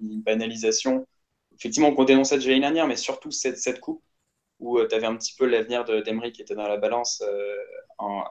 une 0.00 0.22
banalisation, 0.22 1.06
effectivement, 1.54 1.94
qu'on 1.94 2.04
dénonçait 2.04 2.36
déjà 2.36 2.50
l'année 2.50 2.60
dernière, 2.62 2.86
mais 2.86 2.96
surtout 2.96 3.30
cette, 3.30 3.80
coupe 3.80 4.02
où 4.58 4.78
euh, 4.78 4.86
tu 4.88 4.94
avais 4.94 5.06
un 5.06 5.16
petit 5.16 5.34
peu 5.36 5.46
l'avenir 5.46 5.84
d'Emery 5.84 6.32
qui 6.32 6.42
était 6.42 6.54
dans 6.54 6.68
la 6.68 6.76
balance 6.76 7.22
euh, 7.26 7.56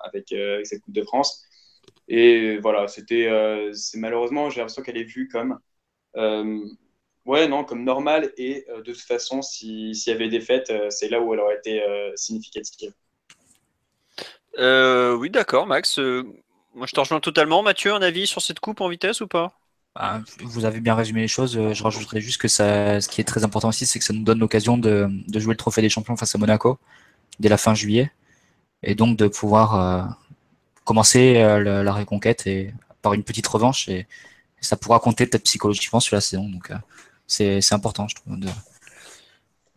avec, 0.04 0.32
euh, 0.32 0.56
avec, 0.56 0.68
cette 0.68 0.82
Coupe 0.82 0.94
de 0.94 1.04
France. 1.04 1.46
Et 2.08 2.58
voilà, 2.58 2.88
c'était 2.88 3.30
malheureusement, 3.96 4.50
j'ai 4.50 4.60
l'impression 4.60 4.82
qu'elle 4.82 4.98
est 4.98 5.04
vue 5.04 5.28
comme 5.28 5.60
ouais, 7.26 7.48
non, 7.48 7.64
comme 7.64 7.84
normal. 7.84 8.32
Et 8.38 8.66
de 8.78 8.92
toute 8.92 9.02
façon, 9.02 9.42
s'il 9.42 9.92
y 9.94 10.10
avait 10.10 10.30
des 10.30 10.42
fêtes, 10.42 10.72
c'est 10.90 11.10
là 11.10 11.22
où 11.22 11.34
elle 11.34 11.40
aurait 11.40 11.58
été 11.58 11.84
significative. 12.16 12.94
oui, 14.58 15.30
d'accord, 15.30 15.68
Max. 15.68 16.00
moi, 16.00 16.88
je 16.88 16.94
te 16.94 17.00
rejoins 17.00 17.20
totalement. 17.20 17.62
Mathieu, 17.62 17.94
un 17.94 18.02
avis 18.02 18.26
sur 18.26 18.42
cette 18.42 18.60
coupe 18.60 18.82
en 18.82 18.90
vitesse 18.90 19.22
ou 19.22 19.28
pas? 19.28 19.60
Bah, 19.96 20.22
vous 20.42 20.66
avez 20.66 20.80
bien 20.80 20.96
résumé 20.96 21.22
les 21.22 21.28
choses. 21.28 21.58
Euh, 21.58 21.74
je 21.74 21.84
rajouterais 21.84 22.22
juste 22.22 22.40
que 22.40 22.48
ça, 22.48 23.02
ce 23.02 23.08
qui 23.08 23.22
est 23.22 23.26
très 23.26 23.44
important 23.44 23.70
aussi, 23.70 23.86
c'est 23.86 24.00
que 24.00 24.06
ça 24.06 24.14
nous 24.14 24.24
donne 24.24 24.40
l'occasion 24.40 24.78
de, 24.78 25.08
de, 25.28 25.40
jouer 25.40 25.54
le 25.54 25.58
trophée 25.58 25.82
des 25.82 25.90
champions 25.90 26.16
face 26.16 26.36
à 26.36 26.38
Monaco 26.38 26.80
dès 27.40 27.50
la 27.50 27.58
fin 27.58 27.74
juillet. 27.74 28.12
Et 28.84 28.96
donc 28.96 29.18
de 29.18 29.28
pouvoir, 29.28 29.76
euh, 29.76 30.04
commencer 30.86 31.36
la, 31.36 31.84
la, 31.84 31.94
reconquête 31.94 32.48
et 32.48 32.74
par 33.02 33.14
une 33.14 33.24
petite 33.24 33.48
revanche 33.48 33.88
et, 33.90 34.08
ça 34.62 34.76
pourra 34.76 35.00
compter 35.00 35.26
peut-être 35.26 35.46
psychologiquement 35.46 36.02
sur 36.02 36.18
la 36.18 36.22
saison. 36.22 36.50
Donc 36.50 36.74
c'est 37.28 37.74
important, 37.74 38.10
je 38.10 38.16
trouve. 38.16 38.38
De... 38.38 38.50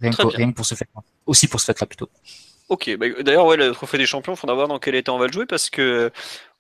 Rien, 0.01 0.11
que 0.11 0.55
pour, 0.55 0.67
ce 0.67 0.75
fait. 0.75 0.89
Aussi 1.27 1.47
pour 1.47 1.61
ce 1.61 1.67
fait-là 1.67 1.87
plutôt. 1.87 2.09
Ok, 2.69 2.91
bah, 2.97 3.07
d'ailleurs, 3.21 3.47
ouais, 3.47 3.57
le 3.57 3.71
trophée 3.73 3.99
des 3.99 4.07
champions, 4.07 4.33
il 4.33 4.37
faudra 4.37 4.57
voir 4.57 4.67
dans 4.67 4.81
quel 4.81 4.97
état 4.97 5.13
on 5.13 5.19
va 5.19 5.27
le 5.27 5.33
jouer 5.33 5.47
parce 5.47 5.71
que 5.71 6.11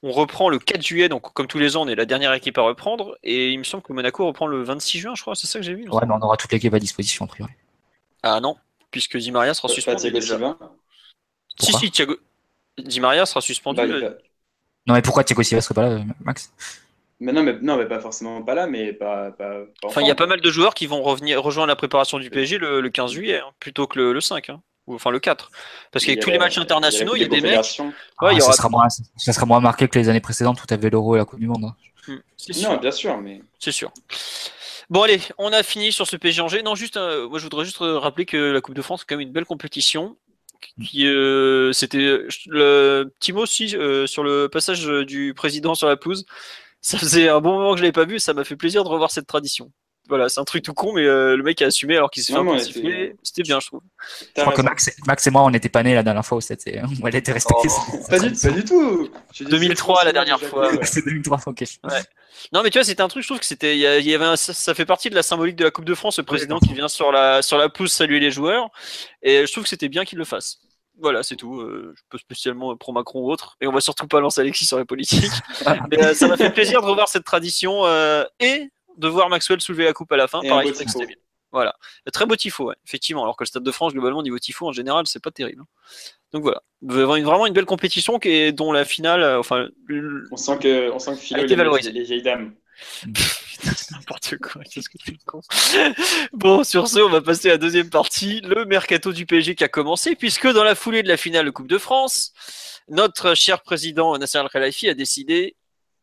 on 0.02 0.10
reprend 0.10 0.48
le 0.48 0.58
4 0.58 0.82
juillet, 0.82 1.08
donc 1.08 1.32
comme 1.32 1.46
tous 1.46 1.58
les 1.58 1.76
ans, 1.76 1.82
on 1.82 1.88
est 1.88 1.94
la 1.94 2.04
dernière 2.04 2.32
équipe 2.32 2.58
à 2.58 2.62
reprendre, 2.62 3.16
et 3.22 3.50
il 3.50 3.58
me 3.58 3.64
semble 3.64 3.82
que 3.82 3.92
Monaco 3.92 4.26
reprend 4.26 4.46
le 4.46 4.62
26 4.62 4.98
juin, 4.98 5.14
je 5.14 5.22
crois, 5.22 5.34
c'est 5.34 5.46
ça 5.46 5.58
que 5.58 5.64
j'ai 5.64 5.74
vu. 5.74 5.88
Ouais, 5.88 6.02
mais 6.06 6.14
on 6.14 6.20
aura 6.20 6.36
toute 6.36 6.52
l'équipe 6.52 6.74
à 6.74 6.78
disposition, 6.78 7.24
a 7.24 7.28
priori. 7.28 7.52
Ah 8.22 8.40
non, 8.40 8.56
puisque 8.90 9.16
Di 9.16 9.30
Maria 9.30 9.54
sera 9.54 9.68
suspendu. 9.68 10.10
déjà. 10.10 10.38
si, 11.58 11.72
si, 11.72 11.90
Thiago... 11.90 12.16
Di 12.78 13.00
Maria 13.00 13.26
sera 13.26 13.40
suspendu. 13.40 13.76
Bah, 13.76 13.84
euh. 13.84 14.18
Non, 14.86 14.94
mais 14.94 15.02
pourquoi 15.02 15.24
Thiago 15.24 15.42
Silva 15.42 15.60
serait 15.60 15.74
pas 15.74 15.88
là, 15.88 16.04
Max? 16.20 16.52
Mais 17.20 17.32
non, 17.32 17.44
mais, 17.44 17.56
non, 17.62 17.76
mais 17.76 17.86
pas 17.86 18.00
forcément 18.00 18.42
pas 18.42 18.56
là, 18.56 18.66
mais 18.66 18.92
pas. 18.92 19.30
pas, 19.30 19.60
enfin, 19.84 20.00
il 20.00 20.08
y 20.08 20.10
a 20.10 20.14
pas 20.16 20.26
mal 20.26 20.40
de 20.40 20.50
joueurs 20.50 20.74
qui 20.74 20.86
vont 20.86 21.02
revenir, 21.02 21.40
rejoindre 21.40 21.68
la 21.68 21.76
préparation 21.76 22.18
du 22.18 22.30
PSG 22.30 22.58
le, 22.58 22.88
15 22.88 23.12
juillet, 23.12 23.38
hein, 23.38 23.52
plutôt 23.60 23.86
que 23.86 24.00
le, 24.00 24.20
5. 24.20 24.50
Hein. 24.50 24.60
Ou, 24.86 24.94
enfin, 24.94 25.10
le 25.10 25.20
4. 25.20 25.50
Parce 25.90 26.04
qu'avec 26.04 26.20
tous 26.20 26.30
les 26.30 26.38
matchs 26.38 26.58
internationaux, 26.58 27.14
il 27.14 27.22
y 27.22 27.24
a, 27.24 27.28
des 27.28 27.40
mecs. 27.40 27.80
Ah, 28.18 28.40
ça, 28.40 28.52
sera 28.52 28.68
moins, 28.68 28.88
ça, 28.88 29.32
sera 29.32 29.46
moins, 29.46 29.60
marqué 29.60 29.86
que 29.88 29.98
les 29.98 30.08
années 30.08 30.20
précédentes 30.20 30.62
où 30.62 30.66
tu 30.66 30.74
avais 30.74 30.90
l'Euro 30.90 31.14
et 31.14 31.18
la 31.18 31.24
Coupe 31.24 31.38
du 31.38 31.46
Monde. 31.46 31.64
Hein. 31.64 31.76
Hmm, 32.08 32.62
non, 32.62 32.76
bien 32.78 32.90
sûr, 32.90 33.16
mais. 33.18 33.42
C'est 33.58 33.72
sûr. 33.72 33.92
Bon, 34.90 35.02
allez, 35.02 35.20
on 35.38 35.52
a 35.52 35.62
fini 35.62 35.92
sur 35.92 36.06
ce 36.06 36.16
PSG 36.16 36.42
Angers. 36.42 36.62
Non, 36.62 36.74
juste, 36.74 36.96
euh, 36.96 37.28
moi, 37.28 37.38
je 37.38 37.44
voudrais 37.44 37.64
juste 37.64 37.78
rappeler 37.80 38.26
que 38.26 38.36
la 38.36 38.60
Coupe 38.60 38.74
de 38.74 38.82
France, 38.82 39.00
c'est 39.00 39.06
quand 39.08 39.16
même 39.16 39.26
une 39.26 39.32
belle 39.32 39.46
compétition. 39.46 40.16
Qui, 40.84 41.08
euh, 41.08 41.72
c'était 41.72 42.20
le 42.46 43.12
Timo 43.18 43.42
aussi 43.42 43.76
euh, 43.76 44.06
sur 44.06 44.22
le 44.22 44.48
passage 44.48 44.84
du 44.84 45.34
président 45.34 45.74
sur 45.74 45.88
la 45.88 45.96
pelouse 45.96 46.24
ça 46.82 46.98
faisait 46.98 47.28
un 47.28 47.40
bon 47.40 47.52
moment 47.54 47.72
que 47.72 47.78
je 47.78 47.82
l'avais 47.82 47.92
pas 47.92 48.04
vu, 48.04 48.18
ça 48.18 48.34
m'a 48.34 48.44
fait 48.44 48.56
plaisir 48.56 48.82
de 48.84 48.88
revoir 48.88 49.10
cette 49.10 49.26
tradition. 49.26 49.70
Voilà, 50.08 50.28
c'est 50.28 50.40
un 50.40 50.44
truc 50.44 50.64
tout 50.64 50.74
con, 50.74 50.92
mais 50.92 51.04
euh, 51.04 51.36
le 51.36 51.42
mec 51.42 51.62
a 51.62 51.66
assumé 51.66 51.96
alors 51.96 52.10
qu'il 52.10 52.22
s'est 52.22 52.32
fait 52.32 52.38
un 52.38 52.58
siffler. 52.58 53.14
C'était 53.22 53.42
bien, 53.42 53.60
je 53.60 53.68
trouve. 53.68 53.80
Je 54.36 54.42
crois 54.42 54.52
que 54.52 54.62
Max, 54.62 54.90
Max, 55.06 55.26
et 55.26 55.30
moi, 55.30 55.42
on 55.42 55.50
n'était 55.50 55.68
pas 55.68 55.82
nés 55.82 55.94
la 55.94 56.02
dernière 56.02 56.26
fois 56.26 56.38
où, 56.38 56.40
c'était, 56.40 56.82
où 57.00 57.06
elle 57.06 57.14
était 57.14 57.32
respectée. 57.32 57.68
Oh, 57.70 57.98
pas, 58.08 58.18
du, 58.18 58.32
pas, 58.32 58.50
du, 58.50 58.64
tout. 58.64 59.08
2003 59.40 60.04
la 60.04 60.12
dernière 60.12 60.40
fois. 60.40 60.70
c'est 60.82 61.04
2003, 61.04 61.40
ok. 61.46 61.60
Ouais. 61.84 61.90
Non, 62.52 62.62
mais 62.62 62.70
tu 62.70 62.78
vois, 62.78 62.84
c'était 62.84 63.02
un 63.02 63.08
truc, 63.08 63.22
je 63.22 63.28
trouve 63.28 63.38
que 63.38 63.46
c'était, 63.46 63.76
il 63.76 63.80
y 63.80 64.14
avait 64.14 64.36
ça, 64.36 64.74
fait 64.74 64.86
partie 64.86 65.08
de 65.08 65.14
la 65.14 65.22
symbolique 65.22 65.56
de 65.56 65.64
la 65.64 65.70
Coupe 65.70 65.84
de 65.84 65.94
France, 65.94 66.16
ce 66.16 66.22
président 66.22 66.58
qui 66.58 66.74
vient 66.74 66.88
sur 66.88 67.12
la, 67.12 67.40
sur 67.40 67.56
la 67.56 67.68
pousse 67.68 67.92
saluer 67.92 68.18
les 68.18 68.30
joueurs. 68.30 68.70
Et 69.22 69.46
je 69.46 69.52
trouve 69.52 69.64
que 69.64 69.70
c'était 69.70 69.88
bien 69.88 70.04
qu'il 70.04 70.18
le 70.18 70.24
fasse. 70.24 70.58
Voilà, 70.98 71.22
c'est 71.22 71.36
tout. 71.36 71.60
Euh, 71.60 71.94
je 71.96 72.02
peux 72.10 72.18
spécialement 72.18 72.76
pro 72.76 72.92
Macron 72.92 73.20
ou 73.20 73.30
autre. 73.30 73.56
Et 73.60 73.66
on 73.66 73.72
va 73.72 73.80
surtout 73.80 74.06
pas 74.06 74.20
lancer 74.20 74.40
Alexis 74.40 74.66
sur 74.66 74.78
les 74.78 74.84
politiques. 74.84 75.32
Mais 75.90 76.04
euh, 76.04 76.14
ça 76.14 76.28
m'a 76.28 76.36
fait 76.36 76.50
plaisir 76.50 76.82
de 76.82 76.86
revoir 76.86 77.08
cette 77.08 77.24
tradition 77.24 77.86
euh, 77.86 78.24
et 78.40 78.70
de 78.96 79.08
voir 79.08 79.28
Maxwell 79.28 79.60
soulever 79.60 79.84
la 79.84 79.92
coupe 79.92 80.12
à 80.12 80.16
la 80.16 80.28
fin. 80.28 80.40
Pareil, 80.42 80.72
bien. 80.72 81.06
Voilà. 81.50 81.74
Très 82.12 82.24
beau 82.24 82.34
tifo, 82.34 82.72
effectivement. 82.86 83.22
Alors 83.22 83.36
que 83.36 83.44
le 83.44 83.46
Stade 83.46 83.62
de 83.62 83.70
France, 83.70 83.92
globalement, 83.92 84.22
niveau 84.22 84.38
tifo, 84.38 84.66
en 84.68 84.72
général, 84.72 85.06
c'est 85.06 85.22
pas 85.22 85.30
terrible. 85.30 85.62
Donc 86.32 86.42
voilà. 86.42 86.62
Vraiment 86.80 87.46
une 87.46 87.52
belle 87.52 87.66
compétition 87.66 88.18
qui 88.18 88.30
est, 88.30 88.52
dont 88.52 88.72
la 88.72 88.84
finale. 88.84 89.22
Enfin, 89.38 89.68
on 90.30 90.36
sent 90.36 90.58
que, 90.60 90.90
on 90.90 90.98
sent 90.98 91.12
que 91.12 91.18
Philo, 91.18 91.76
les, 91.76 91.90
les 91.90 92.02
vieilles 92.04 92.22
dames. 92.22 92.54
N'importe 93.92 94.38
quoi, 94.38 94.62
qu'est-ce 94.64 94.88
que 94.88 94.98
tu 94.98 95.16
con. 95.24 95.40
Bon, 96.32 96.64
sur 96.64 96.88
ce, 96.88 96.98
on 96.98 97.08
va 97.08 97.20
passer 97.20 97.48
à 97.48 97.52
la 97.52 97.58
deuxième 97.58 97.90
partie, 97.90 98.40
le 98.40 98.64
mercato 98.64 99.12
du 99.12 99.26
PSG 99.26 99.54
qui 99.54 99.62
a 99.62 99.68
commencé, 99.68 100.16
puisque 100.16 100.48
dans 100.48 100.64
la 100.64 100.74
foulée 100.74 101.02
de 101.02 101.08
la 101.08 101.16
finale 101.16 101.46
de 101.46 101.50
Coupe 101.50 101.68
de 101.68 101.78
France, 101.78 102.32
notre 102.88 103.34
cher 103.34 103.62
président 103.62 104.16
Nasser 104.18 104.38
Al-Khelaifi 104.38 104.88
a 104.88 104.94
décidé 104.94 105.56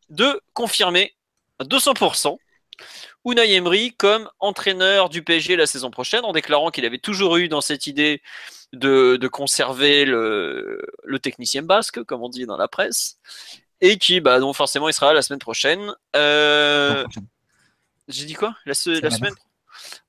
de 0.09 0.41
confirmer 0.53 1.15
à 1.59 1.65
200% 1.65 2.37
Unai 3.25 3.53
Emery 3.53 3.93
comme 3.93 4.29
entraîneur 4.39 5.09
du 5.09 5.23
PSG 5.23 5.55
la 5.55 5.67
saison 5.67 5.91
prochaine, 5.91 6.25
en 6.25 6.31
déclarant 6.31 6.71
qu'il 6.71 6.85
avait 6.85 6.99
toujours 6.99 7.37
eu 7.37 7.47
dans 7.47 7.61
cette 7.61 7.87
idée 7.87 8.21
de, 8.73 9.17
de 9.17 9.27
conserver 9.27 10.05
le, 10.05 10.81
le 11.03 11.19
technicien 11.19 11.63
basque, 11.63 12.03
comme 12.03 12.23
on 12.23 12.29
dit 12.29 12.45
dans 12.45 12.57
la 12.57 12.67
presse, 12.67 13.17
et 13.81 13.97
qui, 13.97 14.19
bah, 14.19 14.39
donc 14.39 14.55
forcément, 14.55 14.89
il 14.89 14.93
sera 14.93 15.13
la 15.13 15.21
semaine 15.21 15.39
prochaine. 15.39 15.93
Euh... 16.15 17.05
J'ai 18.07 18.25
dit 18.25 18.33
quoi? 18.33 18.55
La, 18.65 18.73
semaine 18.73 19.33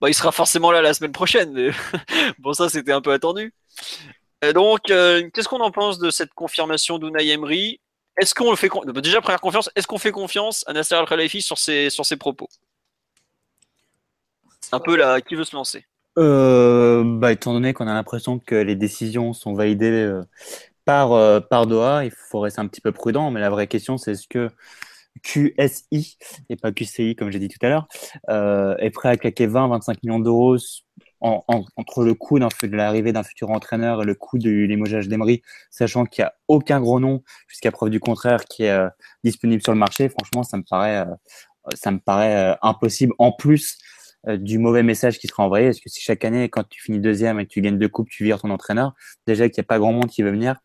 bah, 0.00 0.08
Il 0.08 0.14
sera 0.14 0.32
forcément 0.32 0.70
là 0.70 0.80
la 0.80 0.94
semaine 0.94 1.12
prochaine, 1.12 1.52
mais 1.52 1.70
bon, 2.38 2.52
ça, 2.52 2.68
c'était 2.68 2.92
un 2.92 3.00
peu 3.00 3.12
attendu. 3.12 3.54
Et 4.42 4.52
donc, 4.52 4.90
euh, 4.90 5.28
qu'est-ce 5.32 5.48
qu'on 5.48 5.60
en 5.60 5.70
pense 5.70 5.98
de 5.98 6.10
cette 6.10 6.32
confirmation 6.32 6.98
d'Unai 6.98 7.28
Emery? 7.28 7.80
Est-ce 8.16 8.34
qu'on 8.34 8.50
le 8.50 8.56
fait 8.56 8.68
bah, 8.68 9.38
confiance 9.38 9.70
Est-ce 9.76 9.86
qu'on 9.86 9.98
fait 9.98 10.12
confiance 10.12 10.64
à 10.66 10.72
Nasser 10.72 10.94
Al 10.94 11.06
Khelaifi 11.06 11.42
sur 11.42 11.58
ses 11.58 11.90
sur 11.90 12.04
ses 12.04 12.16
propos? 12.16 12.48
Un 14.72 14.80
peu 14.80 14.96
là, 14.96 15.20
qui 15.20 15.34
veut 15.34 15.44
se 15.44 15.56
lancer? 15.56 15.84
Euh, 16.18 17.02
bah, 17.04 17.32
étant 17.32 17.52
donné 17.52 17.72
qu'on 17.72 17.86
a 17.86 17.94
l'impression 17.94 18.38
que 18.38 18.54
les 18.54 18.76
décisions 18.76 19.32
sont 19.32 19.54
validées 19.54 19.90
euh, 19.90 20.22
par, 20.84 21.12
euh, 21.12 21.40
par 21.40 21.66
Doha, 21.66 22.04
il 22.04 22.10
faut 22.10 22.40
rester 22.40 22.60
un 22.60 22.66
petit 22.66 22.80
peu 22.80 22.92
prudent, 22.92 23.30
mais 23.30 23.40
la 23.40 23.50
vraie 23.50 23.66
question, 23.66 23.96
c'est 23.96 24.12
est-ce 24.12 24.28
que 24.28 24.50
QSI, 25.22 26.18
et 26.48 26.56
pas 26.56 26.72
QCI 26.72 27.16
comme 27.16 27.30
j'ai 27.30 27.38
dit 27.38 27.48
tout 27.48 27.64
à 27.64 27.68
l'heure, 27.68 27.88
est 28.80 28.90
prêt 28.90 29.08
à 29.08 29.16
claquer 29.16 29.46
20-25 29.46 29.98
millions 30.02 30.20
d'euros 30.20 30.56
entre 31.20 32.04
le 32.04 32.14
coût 32.14 32.38
de 32.38 32.76
l'arrivée 32.76 33.12
d'un 33.12 33.22
futur 33.22 33.50
entraîneur 33.50 34.02
et 34.02 34.06
le 34.06 34.14
coût 34.14 34.38
du 34.38 34.66
limogeage 34.66 35.08
d'Emery, 35.08 35.42
sachant 35.70 36.04
qu'il 36.06 36.22
n'y 36.22 36.26
a 36.26 36.34
aucun 36.48 36.80
gros 36.80 37.00
nom, 37.00 37.22
jusqu'à 37.46 37.70
preuve 37.70 37.90
du 37.90 38.00
contraire, 38.00 38.44
qui 38.44 38.64
est 38.64 38.70
euh, 38.70 38.88
disponible 39.24 39.62
sur 39.62 39.72
le 39.72 39.78
marché. 39.78 40.08
Franchement, 40.08 40.42
ça 40.42 40.56
me 40.56 40.62
paraît, 40.62 41.06
ça 41.74 41.90
me 41.90 41.98
paraît 41.98 42.56
impossible. 42.62 43.12
En 43.18 43.32
plus, 43.32 43.78
euh, 44.28 44.36
du 44.36 44.58
mauvais 44.58 44.82
message 44.82 45.18
qui 45.18 45.28
sera 45.28 45.44
envoyé. 45.44 45.68
Parce 45.68 45.80
que 45.80 45.88
si 45.88 46.00
chaque 46.02 46.24
année, 46.26 46.48
quand 46.50 46.68
tu 46.68 46.82
finis 46.82 47.00
deuxième 47.00 47.40
et 47.40 47.46
que 47.46 47.50
tu 47.50 47.62
gagnes 47.62 47.78
deux 47.78 47.88
coupes, 47.88 48.08
tu 48.10 48.24
vires 48.24 48.38
ton 48.38 48.50
entraîneur, 48.50 48.92
déjà 49.26 49.48
qu'il 49.48 49.62
n'y 49.62 49.64
a 49.64 49.68
pas 49.68 49.78
grand 49.78 49.92
monde 49.92 50.08
qui 50.08 50.22
veut 50.22 50.30
venir, 50.30 50.56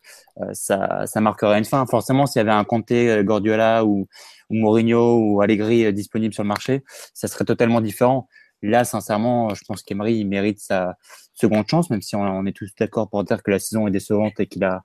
euh, 0.42 0.48
ça, 0.52 1.06
ça 1.06 1.22
marquerait 1.22 1.58
une 1.58 1.66
fin. 1.66 1.86
Forcément, 1.86 2.26
s'il 2.26 2.40
y 2.40 2.42
avait 2.42 2.52
un 2.52 2.66
Conte, 2.66 2.92
euh, 2.92 3.24
Gordiola 3.24 3.86
ou, 3.86 4.08
ou 4.50 4.56
Mourinho 4.56 5.20
ou 5.20 5.42
Allegri 5.42 5.92
disponible 5.94 6.34
sur 6.34 6.44
le 6.44 6.50
marché, 6.50 6.84
ça 7.14 7.30
serait 7.30 7.46
totalement 7.46 7.80
différent. 7.80 8.28
Là, 8.66 8.84
sincèrement, 8.84 9.54
je 9.54 9.64
pense 9.66 9.84
qu'Emery 9.84 10.26
mérite 10.26 10.60
sa 10.60 10.98
seconde 11.34 11.68
chance, 11.70 11.90
même 11.90 12.02
si 12.02 12.16
on, 12.16 12.46
est 12.46 12.56
tous 12.56 12.72
d'accord 12.80 13.10
pour 13.10 13.24
dire 13.24 13.44
que 13.44 13.52
la 13.52 13.60
saison 13.60 13.88
est 13.88 13.92
décevante 13.92 14.40
et 14.40 14.48
qu'il 14.48 14.64
a 14.64 14.84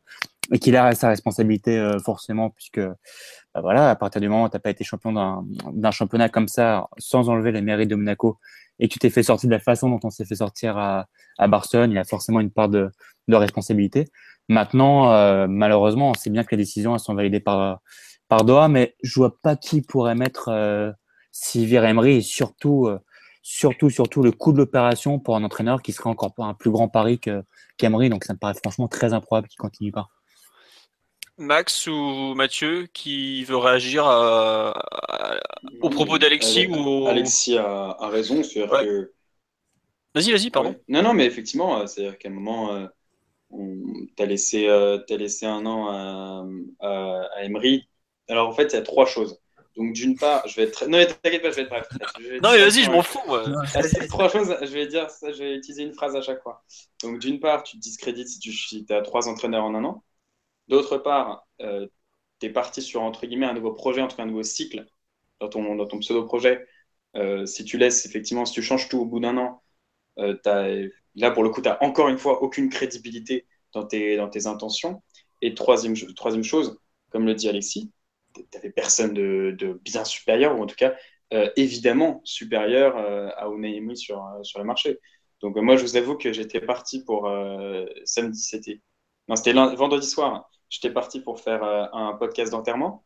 et 0.52 0.58
qu'il 0.58 0.76
a 0.76 0.92
sa 0.96 1.08
responsabilité 1.08 1.96
forcément, 2.04 2.50
puisque 2.50 2.80
bah 3.54 3.60
voilà, 3.60 3.90
à 3.90 3.94
partir 3.94 4.20
du 4.20 4.28
moment 4.28 4.44
où 4.44 4.48
tu 4.48 4.56
n'as 4.56 4.60
pas 4.60 4.70
été 4.70 4.82
champion 4.82 5.44
d'un 5.72 5.90
championnat 5.92 6.28
comme 6.28 6.48
ça, 6.48 6.88
sans 6.98 7.28
enlever 7.28 7.52
les 7.52 7.62
mérites 7.62 7.88
de 7.88 7.94
Monaco, 7.94 8.38
et 8.80 8.88
que 8.88 8.94
tu 8.94 8.98
t'es 8.98 9.10
fait 9.10 9.22
sortir 9.22 9.48
de 9.48 9.54
la 9.54 9.60
façon 9.60 9.88
dont 9.90 10.00
on 10.02 10.10
s'est 10.10 10.24
fait 10.24 10.36
sortir 10.36 10.76
à, 10.76 11.06
à, 11.38 11.46
Barcelone, 11.46 11.92
il 11.92 11.98
a 11.98 12.04
forcément 12.04 12.40
une 12.40 12.50
part 12.50 12.68
de, 12.68 12.90
de 13.28 13.36
responsabilité. 13.36 14.06
Maintenant, 14.48 15.12
euh, 15.12 15.46
malheureusement, 15.48 16.10
on 16.10 16.14
sait 16.14 16.30
bien 16.30 16.42
que 16.42 16.50
les 16.50 16.56
décisions 16.56 16.94
elles 16.94 17.00
sont 17.00 17.14
validées 17.14 17.40
par, 17.40 17.80
par 18.28 18.44
Doha, 18.44 18.68
mais 18.68 18.96
je 19.02 19.14
vois 19.14 19.36
pas 19.42 19.54
qui 19.54 19.82
pourrait 19.82 20.14
mettre 20.14 20.48
euh, 20.48 20.90
Emery 21.54 22.16
et 22.16 22.20
surtout, 22.22 22.86
euh, 22.86 22.98
surtout, 23.42 23.90
surtout 23.90 24.22
le 24.22 24.32
coût 24.32 24.52
de 24.52 24.58
l'opération 24.58 25.18
pour 25.18 25.36
un 25.36 25.44
entraîneur 25.44 25.82
qui 25.82 25.92
serait 25.92 26.10
encore 26.10 26.34
pas 26.34 26.44
un 26.44 26.54
plus 26.54 26.70
grand 26.70 26.88
pari 26.88 27.20
qu'Emery. 27.78 28.08
donc 28.10 28.24
ça 28.24 28.32
me 28.32 28.38
paraît 28.38 28.54
franchement 28.54 28.88
très 28.88 29.12
improbable 29.12 29.48
qu'il 29.48 29.58
continue 29.58 29.92
pas. 29.92 30.08
Max 31.38 31.86
ou 31.86 32.34
Mathieu 32.34 32.86
qui 32.92 33.44
veut 33.44 33.56
réagir 33.56 34.04
au 35.80 35.88
propos 35.88 36.18
d'Alexis 36.18 36.66
ou 36.66 37.06
Alexis 37.06 37.56
a, 37.56 37.96
raison, 38.08 38.42
cest 38.42 38.68
que 38.68 39.12
Vas-y, 40.14 40.32
vas-y, 40.32 40.50
pardon. 40.50 40.74
Non, 40.88 41.02
non, 41.02 41.14
mais 41.14 41.24
effectivement, 41.24 41.78
euh, 41.78 41.86
c'est-à-dire 41.86 42.18
qu'à 42.18 42.28
un 42.28 42.32
moment, 42.32 42.72
euh, 42.74 42.86
tu 44.16 44.22
as, 44.22 44.26
laissé, 44.26 44.68
euh, 44.68 44.98
laissé 45.08 45.46
un 45.46 45.64
an 45.66 45.88
à, 45.88 46.44
à, 46.80 47.44
Emery. 47.44 47.88
Alors, 48.28 48.48
en 48.48 48.52
fait, 48.52 48.72
il 48.72 48.74
y 48.74 48.76
a 48.76 48.82
trois 48.82 49.06
choses. 49.06 49.40
Donc, 49.80 49.94
d'une 49.94 50.14
part, 50.14 50.46
je 50.46 50.56
vais 50.56 50.64
être. 50.64 50.84
Non, 50.86 50.98
mais 50.98 51.06
t'inquiète 51.06 51.40
pas, 51.40 51.50
je 51.50 51.56
vais 51.56 51.62
être 51.62 51.70
bref. 51.70 51.88
non, 52.42 52.50
mais 52.52 52.58
vas-y, 52.58 52.84
je 52.84 52.90
m'en 52.90 53.02
fous. 53.02 53.18
trois 54.08 54.28
choses, 54.28 54.54
je 54.60 54.72
vais 54.72 54.86
dire 54.86 55.08
ça, 55.08 55.32
je 55.32 55.38
vais 55.38 55.56
utiliser 55.56 55.84
une 55.84 55.94
phrase 55.94 56.14
à 56.14 56.20
chaque 56.20 56.42
fois. 56.42 56.62
Donc, 57.02 57.18
d'une 57.18 57.40
part, 57.40 57.62
tu 57.62 57.78
te 57.78 57.80
discrédites 57.80 58.28
si 58.28 58.38
tu 58.38 58.52
si 58.52 58.84
as 58.90 59.00
trois 59.00 59.26
entraîneurs 59.26 59.64
en 59.64 59.74
un 59.74 59.84
an. 59.84 60.04
D'autre 60.68 60.98
part, 60.98 61.48
euh, 61.62 61.86
tu 62.40 62.46
es 62.46 62.50
parti 62.50 62.82
sur 62.82 63.00
entre 63.00 63.26
guillemets 63.26 63.46
un 63.46 63.54
nouveau 63.54 63.72
projet, 63.72 64.02
entre 64.02 64.20
un 64.20 64.26
nouveau 64.26 64.42
cycle 64.42 64.84
dans 65.40 65.48
ton, 65.48 65.74
dans 65.76 65.86
ton 65.86 65.98
pseudo-projet. 65.98 66.66
Euh, 67.16 67.46
si 67.46 67.64
tu 67.64 67.78
laisses, 67.78 68.04
effectivement, 68.04 68.44
si 68.44 68.52
tu 68.52 68.62
changes 68.62 68.90
tout 68.90 68.98
au 68.98 69.06
bout 69.06 69.20
d'un 69.20 69.38
an, 69.38 69.62
euh, 70.18 70.36
là 71.14 71.30
pour 71.30 71.42
le 71.42 71.48
coup, 71.48 71.62
tu 71.62 71.68
n'as 71.70 71.78
encore 71.80 72.08
une 72.08 72.18
fois 72.18 72.42
aucune 72.42 72.68
crédibilité 72.68 73.46
dans 73.72 73.86
tes, 73.86 74.18
dans 74.18 74.28
tes 74.28 74.46
intentions. 74.46 75.02
Et 75.40 75.54
troisième, 75.54 75.96
troisième 76.14 76.44
chose, 76.44 76.78
comme 77.10 77.24
le 77.24 77.34
dit 77.34 77.48
Alexis, 77.48 77.90
tu 78.34 78.44
n'avais 78.54 78.70
personne 78.70 79.14
de, 79.14 79.80
bien 79.82 80.04
supérieur, 80.04 80.58
ou 80.58 80.62
en 80.62 80.66
tout 80.66 80.76
cas 80.76 80.94
évidemment 81.56 82.20
supérieur 82.24 82.96
à 82.96 83.48
Unai 83.48 83.94
sur, 83.94 84.24
sur 84.42 84.58
le 84.58 84.64
marché. 84.64 84.98
Donc 85.40 85.56
moi, 85.56 85.76
je 85.76 85.82
vous 85.82 85.96
avoue 85.96 86.16
que 86.16 86.32
j'étais 86.32 86.60
parti 86.60 87.04
pour 87.04 87.30
samedi, 88.04 88.40
c'était 88.40 88.80
non, 89.28 89.36
c'était 89.36 89.52
vendredi 89.52 90.06
soir 90.06 90.50
j'étais 90.70 90.90
parti 90.90 91.20
pour 91.20 91.40
faire 91.40 91.62
euh, 91.62 91.86
un 91.92 92.14
podcast 92.14 92.52
d'enterrement. 92.52 93.04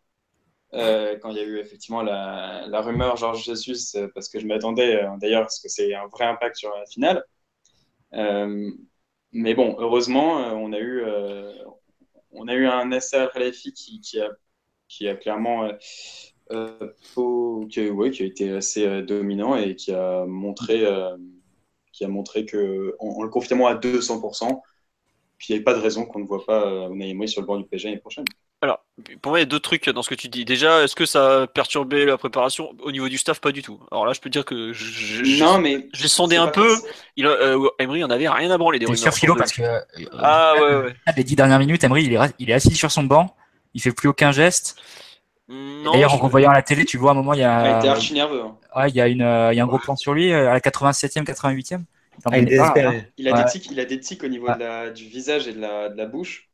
Euh, 0.74 1.18
quand 1.18 1.30
il 1.30 1.36
y 1.36 1.40
a 1.40 1.44
eu 1.44 1.58
effectivement 1.58 2.02
la, 2.02 2.80
rumeur 2.80 3.16
Georges 3.16 3.44
Jesus, 3.44 3.96
euh, 3.96 4.08
parce 4.14 4.28
que 4.28 4.38
je 4.38 4.46
m'attendais 4.46 5.02
d'ailleurs 5.20 5.42
parce 5.42 5.60
que 5.60 5.68
c'est 5.68 5.94
un 5.94 6.06
vrai 6.08 6.26
impact 6.26 6.56
sur 6.56 6.70
la 6.76 6.84
finale. 6.86 7.24
mais 9.32 9.54
bon, 9.54 9.76
heureusement, 9.78 10.34
on 10.54 10.72
a 10.72 10.78
eu, 10.78 11.04
on 12.32 12.48
a 12.48 12.54
eu 12.54 12.66
un 12.66 12.88
Khalafi 12.90 13.72
qui, 13.72 14.00
qui, 14.00 14.20
a, 14.20 14.30
qui 14.96 15.08
a 15.08 15.14
clairement 15.14 15.68
qui, 17.68 17.90
ouais, 17.90 18.10
qui, 18.10 18.22
a 18.22 18.26
été 18.26 18.50
assez 18.52 19.02
dominant 19.02 19.56
et 19.56 19.74
qui 19.76 19.92
a 19.92 20.24
montré, 20.26 20.86
qui 21.92 22.04
a 22.04 22.08
montré 22.08 22.44
que 22.44 22.94
en, 22.98 23.08
en 23.08 23.22
le 23.22 23.30
confirmant 23.30 23.66
à 23.66 23.74
200%, 23.74 24.60
puis 25.38 25.52
il 25.52 25.56
n'y 25.56 25.62
a 25.62 25.64
pas 25.64 25.74
de 25.74 25.80
raison 25.80 26.04
qu'on 26.04 26.20
ne 26.20 26.26
voit 26.26 26.44
pas 26.44 26.66
euh, 26.66 26.88
Unai 26.90 27.26
sur 27.26 27.40
le 27.40 27.46
banc 27.46 27.56
du 27.56 27.64
PSG 27.64 27.88
l'année 27.88 28.00
prochaine. 28.00 28.24
Alors, 28.62 28.82
pour 29.20 29.32
moi, 29.32 29.40
il 29.40 29.42
y 29.42 29.44
a 29.44 29.46
deux 29.46 29.60
trucs 29.60 29.90
dans 29.90 30.02
ce 30.02 30.08
que 30.08 30.14
tu 30.14 30.28
dis. 30.28 30.46
Déjà, 30.46 30.82
est-ce 30.82 30.96
que 30.96 31.04
ça 31.04 31.42
a 31.42 31.46
perturbé 31.46 32.06
la 32.06 32.16
préparation? 32.16 32.72
Au 32.82 32.92
niveau 32.92 33.10
du 33.10 33.18
staff, 33.18 33.40
pas 33.40 33.52
du 33.52 33.60
tout. 33.60 33.78
Alors 33.90 34.06
là, 34.06 34.14
je 34.14 34.20
peux 34.20 34.30
dire 34.30 34.46
que 34.46 34.72
non, 35.38 35.58
mais 35.58 35.88
j'ai 35.92 36.08
sondé 36.08 36.36
un 36.36 36.46
peu. 36.46 36.74
Il, 37.16 37.26
euh, 37.26 37.68
Emery, 37.78 38.04
on 38.04 38.10
avait 38.10 38.28
rien 38.28 38.50
à 38.50 38.56
branler 38.56 38.78
des 38.78 38.96
sur 38.96 39.12
Philo 39.12 39.34
parce 39.34 39.52
que 39.52 39.62
euh, 39.62 39.80
ah 40.18 40.54
ouais, 40.54 40.76
ouais. 40.76 40.94
les 41.14 41.24
dix 41.24 41.36
dernières 41.36 41.58
minutes, 41.58 41.84
Emery, 41.84 42.04
il 42.04 42.14
est, 42.14 42.18
il 42.38 42.48
est 42.48 42.54
assis 42.54 42.74
sur 42.74 42.90
son 42.90 43.02
banc, 43.02 43.36
il 43.74 43.82
fait 43.82 43.92
plus 43.92 44.08
aucun 44.08 44.32
geste. 44.32 44.76
D'ailleurs, 45.48 46.14
en 46.14 46.16
revoyant 46.16 46.52
la 46.52 46.62
télé, 46.62 46.84
tu 46.86 46.96
vois 46.96 47.10
à 47.10 47.12
un 47.12 47.16
moment, 47.16 47.34
il 47.34 47.40
y 47.40 47.44
a. 47.44 47.72
Il 47.72 47.78
était 47.78 47.88
archi 47.88 48.14
nerveux. 48.14 48.42
Hein. 48.42 48.56
Ouais, 48.74 48.88
il 48.88 48.96
y 48.96 49.00
a 49.00 49.08
une, 49.08 49.20
il 49.52 49.56
y 49.56 49.60
a 49.60 49.62
un 49.62 49.66
gros 49.66 49.78
plan 49.78 49.94
sur 49.94 50.14
lui 50.14 50.32
à 50.32 50.54
la 50.54 50.60
87e, 50.60 51.24
88e. 51.24 51.82
Ah, 52.24 52.38
il, 52.38 53.28
a 53.28 53.44
des 53.44 53.50
tics, 53.50 53.70
il 53.70 53.80
a 53.80 53.84
des 53.84 54.00
tics 54.00 54.22
au 54.22 54.28
niveau 54.28 54.48
du 54.94 55.04
visage 55.04 55.48
et 55.48 55.52
de 55.52 55.60
la, 55.60 56.06
bouche. 56.06 56.48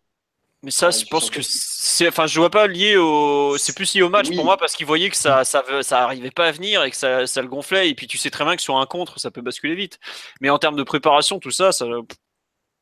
Mais 0.62 0.70
ça, 0.70 0.90
je 0.90 1.04
pense 1.06 1.30
que 1.30 1.40
c'est, 1.42 2.08
enfin, 2.08 2.26
je 2.26 2.38
vois 2.38 2.50
pas 2.50 2.66
lié 2.66 2.96
au, 2.96 3.56
c'est 3.56 3.74
plus 3.74 3.94
lié 3.94 4.02
au 4.02 4.10
match 4.10 4.30
pour 4.30 4.44
moi 4.44 4.58
parce 4.58 4.74
qu'il 4.74 4.86
voyait 4.86 5.08
que 5.08 5.16
ça, 5.16 5.44
ça, 5.44 5.64
ça 5.82 6.02
arrivait 6.02 6.30
pas 6.30 6.46
à 6.46 6.52
venir 6.52 6.82
et 6.84 6.90
que 6.90 6.96
ça, 6.96 7.26
ça 7.26 7.40
le 7.40 7.48
gonflait. 7.48 7.88
Et 7.88 7.94
puis 7.94 8.06
tu 8.06 8.18
sais 8.18 8.30
très 8.30 8.44
bien 8.44 8.56
que 8.56 8.62
sur 8.62 8.76
un 8.76 8.86
contre, 8.86 9.18
ça 9.18 9.30
peut 9.30 9.40
basculer 9.40 9.74
vite. 9.74 9.98
Mais 10.40 10.50
en 10.50 10.58
termes 10.58 10.76
de 10.76 10.82
préparation, 10.82 11.38
tout 11.38 11.50
ça, 11.50 11.72
ça, 11.72 11.86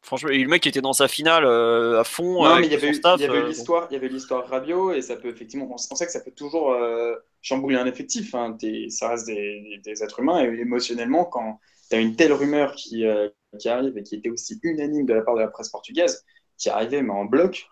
franchement, 0.09 0.31
le 0.31 0.47
mec 0.47 0.67
était 0.67 0.81
dans 0.81 0.95
sa 0.95 1.07
finale 1.07 1.45
euh, 1.45 2.01
à 2.01 2.05
fond. 2.05 2.43
Non, 2.43 2.57
mais 2.57 2.67
il 2.67 2.73
y 2.73 2.75
avait, 2.75 2.89
euh, 2.89 3.47
l'histoire, 3.47 3.87
il 3.91 3.95
y 3.95 3.97
avait 3.97 4.09
l'histoire 4.09 4.49
Rabiot 4.49 4.93
et 4.93 5.03
ça 5.03 5.17
peut 5.17 5.29
effectivement, 5.29 5.69
on, 5.71 5.77
sait 5.77 6.07
que 6.07 6.11
ça 6.11 6.21
peut 6.21 6.33
toujours 6.33 6.73
euh, 6.73 7.15
chambouler 7.43 7.77
un 7.77 7.87
effectif. 7.87 8.35
Hein. 8.35 8.57
ça 8.89 9.11
reste 9.11 9.27
des, 9.27 9.81
des, 9.85 10.03
êtres 10.03 10.21
humains 10.21 10.43
et 10.43 10.61
émotionnellement 10.61 11.27
quand 11.27 11.61
tu 11.91 11.97
as 11.97 12.01
une 12.01 12.17
telle 12.17 12.33
rumeur 12.33 12.75
qui, 12.75 13.07
euh, 13.07 13.29
qui, 13.59 13.69
arrive 13.69 13.97
et 13.99 14.03
qui 14.03 14.17
était 14.17 14.31
aussi 14.31 14.59
unanime 14.63 15.07
de 15.07 15.13
la 15.13 15.23
part 15.23 15.35
de 15.35 15.41
la 15.41 15.49
presse 15.49 15.69
portugaise, 15.69 16.25
qui 16.57 16.71
arrivait 16.71 17.03
mais 17.03 17.13
en 17.13 17.27
bloc, 17.27 17.67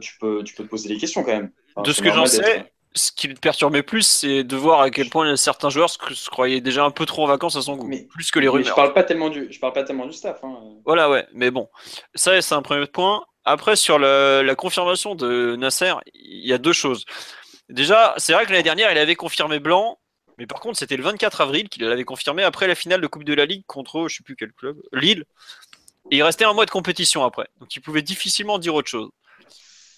tu, 0.00 0.18
peux, 0.18 0.42
tu 0.42 0.54
peux 0.54 0.64
te 0.64 0.68
poser 0.68 0.88
des 0.88 0.96
questions 0.96 1.22
quand 1.22 1.36
même. 1.36 1.52
de 1.84 1.92
ce 1.92 2.02
que 2.02 2.10
j'en 2.10 2.26
sais, 2.26 2.72
ce 2.94 3.12
qui 3.12 3.28
me 3.28 3.34
perturbait 3.34 3.82
plus, 3.82 4.02
c'est 4.02 4.44
de 4.44 4.56
voir 4.56 4.80
à 4.80 4.90
quel 4.90 5.10
point 5.10 5.36
certains 5.36 5.70
joueurs 5.70 5.90
se, 5.90 6.28
croyaient 6.30 6.60
déjà 6.60 6.84
un 6.84 6.90
peu 6.90 7.06
trop 7.06 7.24
en 7.24 7.26
vacances 7.26 7.56
à 7.56 7.62
son 7.62 7.76
goût, 7.76 7.86
mais, 7.86 8.06
plus 8.10 8.30
que 8.30 8.38
les 8.38 8.48
rumeurs. 8.48 8.66
je 8.66 8.74
parle 8.74 8.92
pas 8.92 9.04
tellement 9.04 9.28
du, 9.28 9.48
je 9.50 9.58
parle 9.58 9.72
pas 9.72 9.84
tellement 9.84 10.06
du 10.06 10.12
staff. 10.12 10.42
Hein. 10.42 10.56
Voilà, 10.84 11.10
ouais, 11.10 11.26
mais 11.32 11.50
bon, 11.50 11.68
ça 12.14 12.40
c'est 12.40 12.54
un 12.54 12.62
premier 12.62 12.86
point. 12.86 13.24
Après, 13.44 13.76
sur 13.76 13.98
la 13.98 14.54
confirmation 14.54 15.14
de 15.14 15.56
Nasser, 15.56 15.94
il 16.14 16.46
y 16.46 16.52
a 16.52 16.58
deux 16.58 16.74
choses. 16.74 17.04
Déjà, 17.68 18.14
c'est 18.16 18.32
vrai 18.32 18.44
que 18.46 18.50
l'année 18.50 18.62
dernière, 18.62 18.90
il 18.92 18.98
avait 18.98 19.14
confirmé 19.14 19.58
Blanc, 19.58 19.98
mais 20.38 20.46
par 20.46 20.60
contre, 20.60 20.78
c'était 20.78 20.96
le 20.96 21.02
24 21.02 21.40
avril 21.40 21.68
qu'il 21.68 21.84
l'avait 21.84 22.04
confirmé 22.04 22.42
après 22.42 22.66
la 22.66 22.74
finale 22.74 23.00
de 23.00 23.06
Coupe 23.06 23.24
de 23.24 23.34
la 23.34 23.44
Ligue 23.44 23.64
contre, 23.66 24.08
je 24.08 24.16
sais 24.16 24.22
plus 24.22 24.36
quel 24.36 24.52
club, 24.52 24.76
Lille. 24.92 25.24
Et 26.10 26.18
il 26.18 26.22
restait 26.22 26.44
un 26.44 26.54
mois 26.54 26.64
de 26.64 26.70
compétition 26.70 27.24
après. 27.24 27.48
Donc 27.60 27.74
il 27.74 27.80
pouvait 27.80 28.02
difficilement 28.02 28.58
dire 28.58 28.74
autre 28.74 28.88
chose. 28.88 29.10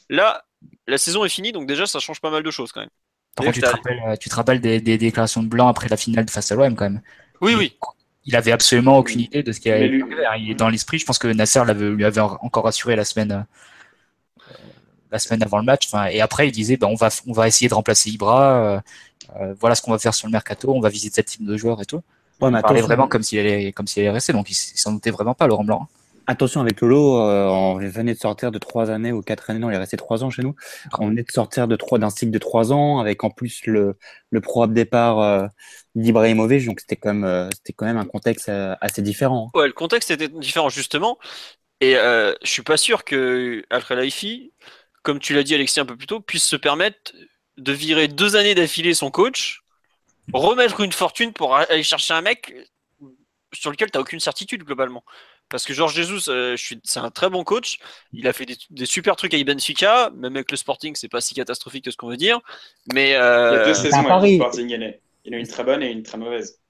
Là, 0.09 0.45
la 0.87 0.99
saison 0.99 1.25
est 1.25 1.29
finie, 1.29 1.53
donc 1.53 1.67
déjà, 1.67 1.87
ça 1.87 1.99
change 1.99 2.21
pas 2.21 2.31
mal 2.31 2.43
de 2.43 2.51
choses 2.51 2.73
quand 2.73 2.81
même. 2.81 2.91
Par 3.37 3.47
contre, 3.47 3.55
tu 3.55 3.63
te, 3.63 3.67
rappelles, 3.67 4.03
euh, 4.07 4.17
tu 4.17 4.29
te 4.29 4.35
rappelles 4.35 4.61
des, 4.61 4.81
déclarations 4.81 5.43
de 5.43 5.49
Blanc 5.49 5.69
après 5.69 5.89
la 5.89 5.97
finale 5.97 6.29
face 6.29 6.51
à 6.51 6.57
l'OM 6.57 6.75
quand 6.75 6.85
même. 6.85 7.01
Oui, 7.41 7.55
oui. 7.55 7.77
Il 8.27 8.37
avait 8.37 8.53
absolument 8.53 8.99
aucune 8.99 9.21
idée 9.21 9.43
de 9.43 9.53
ce 9.53 9.61
qui 9.61 9.71
allait 9.71 10.01
Il 10.39 10.51
est 10.51 10.55
dans 10.55 10.69
l'esprit. 10.69 10.99
Je 10.99 11.07
pense 11.07 11.19
que 11.19 11.29
Nasser 11.29 11.63
lui 11.75 12.05
avait 12.05 12.21
encore 12.21 12.67
assuré 12.67 12.97
la 12.97 13.05
semaine, 13.05 13.33
euh, 13.33 14.53
la 15.11 15.19
semaine 15.19 15.43
avant 15.43 15.59
le 15.59 15.65
match. 15.65 15.87
Enfin, 15.87 16.07
et 16.07 16.21
après, 16.21 16.49
il 16.49 16.53
disait, 16.53 16.77
ben, 16.77 16.89
on 16.89 16.97
va, 16.97 17.09
on 17.27 17.33
va 17.33 17.49
essayer 17.49 17.69
de 17.69 17.75
remplacer 17.75 18.11
Ibra. 18.11 18.83
Euh, 19.39 19.55
voilà 19.61 19.75
ce 19.75 19.83
qu'on 19.83 19.93
va 19.93 19.99
faire 19.99 20.15
sur 20.15 20.27
le 20.27 20.33
mercato, 20.33 20.73
on 20.75 20.81
va 20.81 20.89
visiter 20.89 21.23
tel 21.23 21.25
type 21.25 21.47
de 21.47 21.57
joueur 21.57 21.81
et 21.81 21.87
tout. 21.87 22.03
Ouais, 22.41 22.51
il 22.51 22.61
parlait 22.61 22.81
vraiment 22.81 23.07
comme 23.07 23.23
s'il 23.23 23.39
allait, 23.39 23.73
comme 23.73 23.87
s'il 23.87 24.03
allait 24.03 24.11
rester, 24.11 24.33
donc 24.33 24.51
il, 24.51 24.55
s'en 24.55 24.93
doutait 24.93 25.11
vraiment 25.11 25.35
pas, 25.35 25.47
Laurent 25.47 25.65
Blanc. 25.65 25.89
Attention 26.27 26.61
avec 26.61 26.81
Lolo, 26.81 27.21
euh, 27.21 27.49
on 27.49 27.77
venait 27.79 28.15
de 28.15 28.19
sortir 28.19 28.53
de 28.53 28.59
trois 28.59 28.91
années 28.91 29.11
ou 29.11 29.21
quatre 29.21 29.51
années, 29.51 29.59
non, 29.59 29.69
il 29.71 29.75
est 29.75 29.79
resté 29.79 29.97
trois 29.97 30.23
ans 30.23 30.31
chez 30.31 30.43
nous. 30.43 30.55
On 30.99 31.09
venait 31.09 31.25
de 31.25 31.31
sortir 31.31 31.67
de 31.67 31.75
trois, 31.75 31.99
d'un 31.99 32.11
cycle 32.11 32.31
de 32.31 32.39
trois 32.39 32.73
ans 32.73 33.01
avec 33.01 33.25
en 33.25 33.31
plus 33.31 33.67
le, 33.67 33.97
le 34.31 34.41
probable 34.41 34.75
départ 34.75 35.19
euh, 35.21 35.47
d'Ibrahimovic, 35.97 36.67
donc 36.67 36.81
c'était 36.81 36.97
quand 36.97 37.15
même, 37.15 37.25
euh, 37.25 37.49
c'était 37.53 37.73
quand 37.73 37.87
même 37.87 37.97
un 37.97 38.05
contexte 38.05 38.49
assez 38.81 39.03
différent. 39.03 39.51
Ouais, 39.55 39.67
le 39.67 39.73
contexte 39.73 40.13
était 40.13 40.29
différent 40.29 40.69
justement, 40.69 41.19
et 41.81 41.95
je 41.95 42.35
suis 42.51 42.63
pas 42.63 42.77
sûr 42.77 43.05
que 43.05 43.65
Al 43.71 43.83
Khelaïfi, 43.83 44.53
comme 45.03 45.19
tu 45.19 45.35
l'as 45.35 45.43
dit 45.43 45.55
Alexis 45.55 45.81
un 45.81 45.87
peu 45.87 45.97
plus 45.97 46.07
tôt, 46.07 46.21
puisse 46.21 46.45
se 46.45 46.57
permettre 46.57 47.13
de 47.57 47.73
virer 47.73 48.07
deux 48.07 48.37
années 48.37 48.55
d'affilée 48.55 48.95
son 48.95 49.11
coach, 49.11 49.63
remettre 50.33 50.81
une 50.81 50.93
fortune 50.93 51.33
pour 51.33 51.57
aller 51.57 51.83
chercher 51.83 52.15
un 52.15 52.21
mec 52.21 52.55
sur 53.53 53.71
lequel 53.71 53.91
tu 53.91 53.99
n'as 53.99 54.03
aucune 54.03 54.21
certitude 54.21 54.63
globalement. 54.63 55.03
Parce 55.51 55.65
que 55.65 55.75
Georges 55.75 55.95
Jesus, 55.95 56.31
euh, 56.31 56.57
c'est 56.85 57.01
un 57.01 57.11
très 57.11 57.29
bon 57.29 57.45
coach. 57.45 57.79
Il 58.13 58.27
a 58.29 58.33
fait 58.33 58.47
des, 58.47 58.87
super 58.87 59.17
trucs 59.17 59.35
avec 59.35 59.47
Benfica, 59.47 60.11
même 60.17 60.37
avec 60.37 60.51
le 60.51 60.57
Sporting, 60.57 60.95
c'est 60.95 61.09
pas 61.09 61.21
si 61.21 61.35
catastrophique 61.35 61.85
que 61.85 61.91
ce 61.91 61.97
qu'on 61.97 62.09
veut 62.09 62.17
dire. 62.17 62.41
Mais 62.95 63.15
euh, 63.15 63.51
il 63.51 63.57
y 63.57 63.61
a 63.61 63.65
deux 63.67 63.75
saisons 63.75 64.07
avec 64.07 64.31
le 64.31 64.37
Sporting. 64.37 64.69
Il 64.69 65.33
y 65.33 65.35
en 65.35 65.37
a 65.37 65.41
une 65.41 65.49
très 65.49 65.65
bonne 65.65 65.83
et 65.83 65.91
une 65.91 66.03
très 66.03 66.19
mauvaise. 66.19 66.61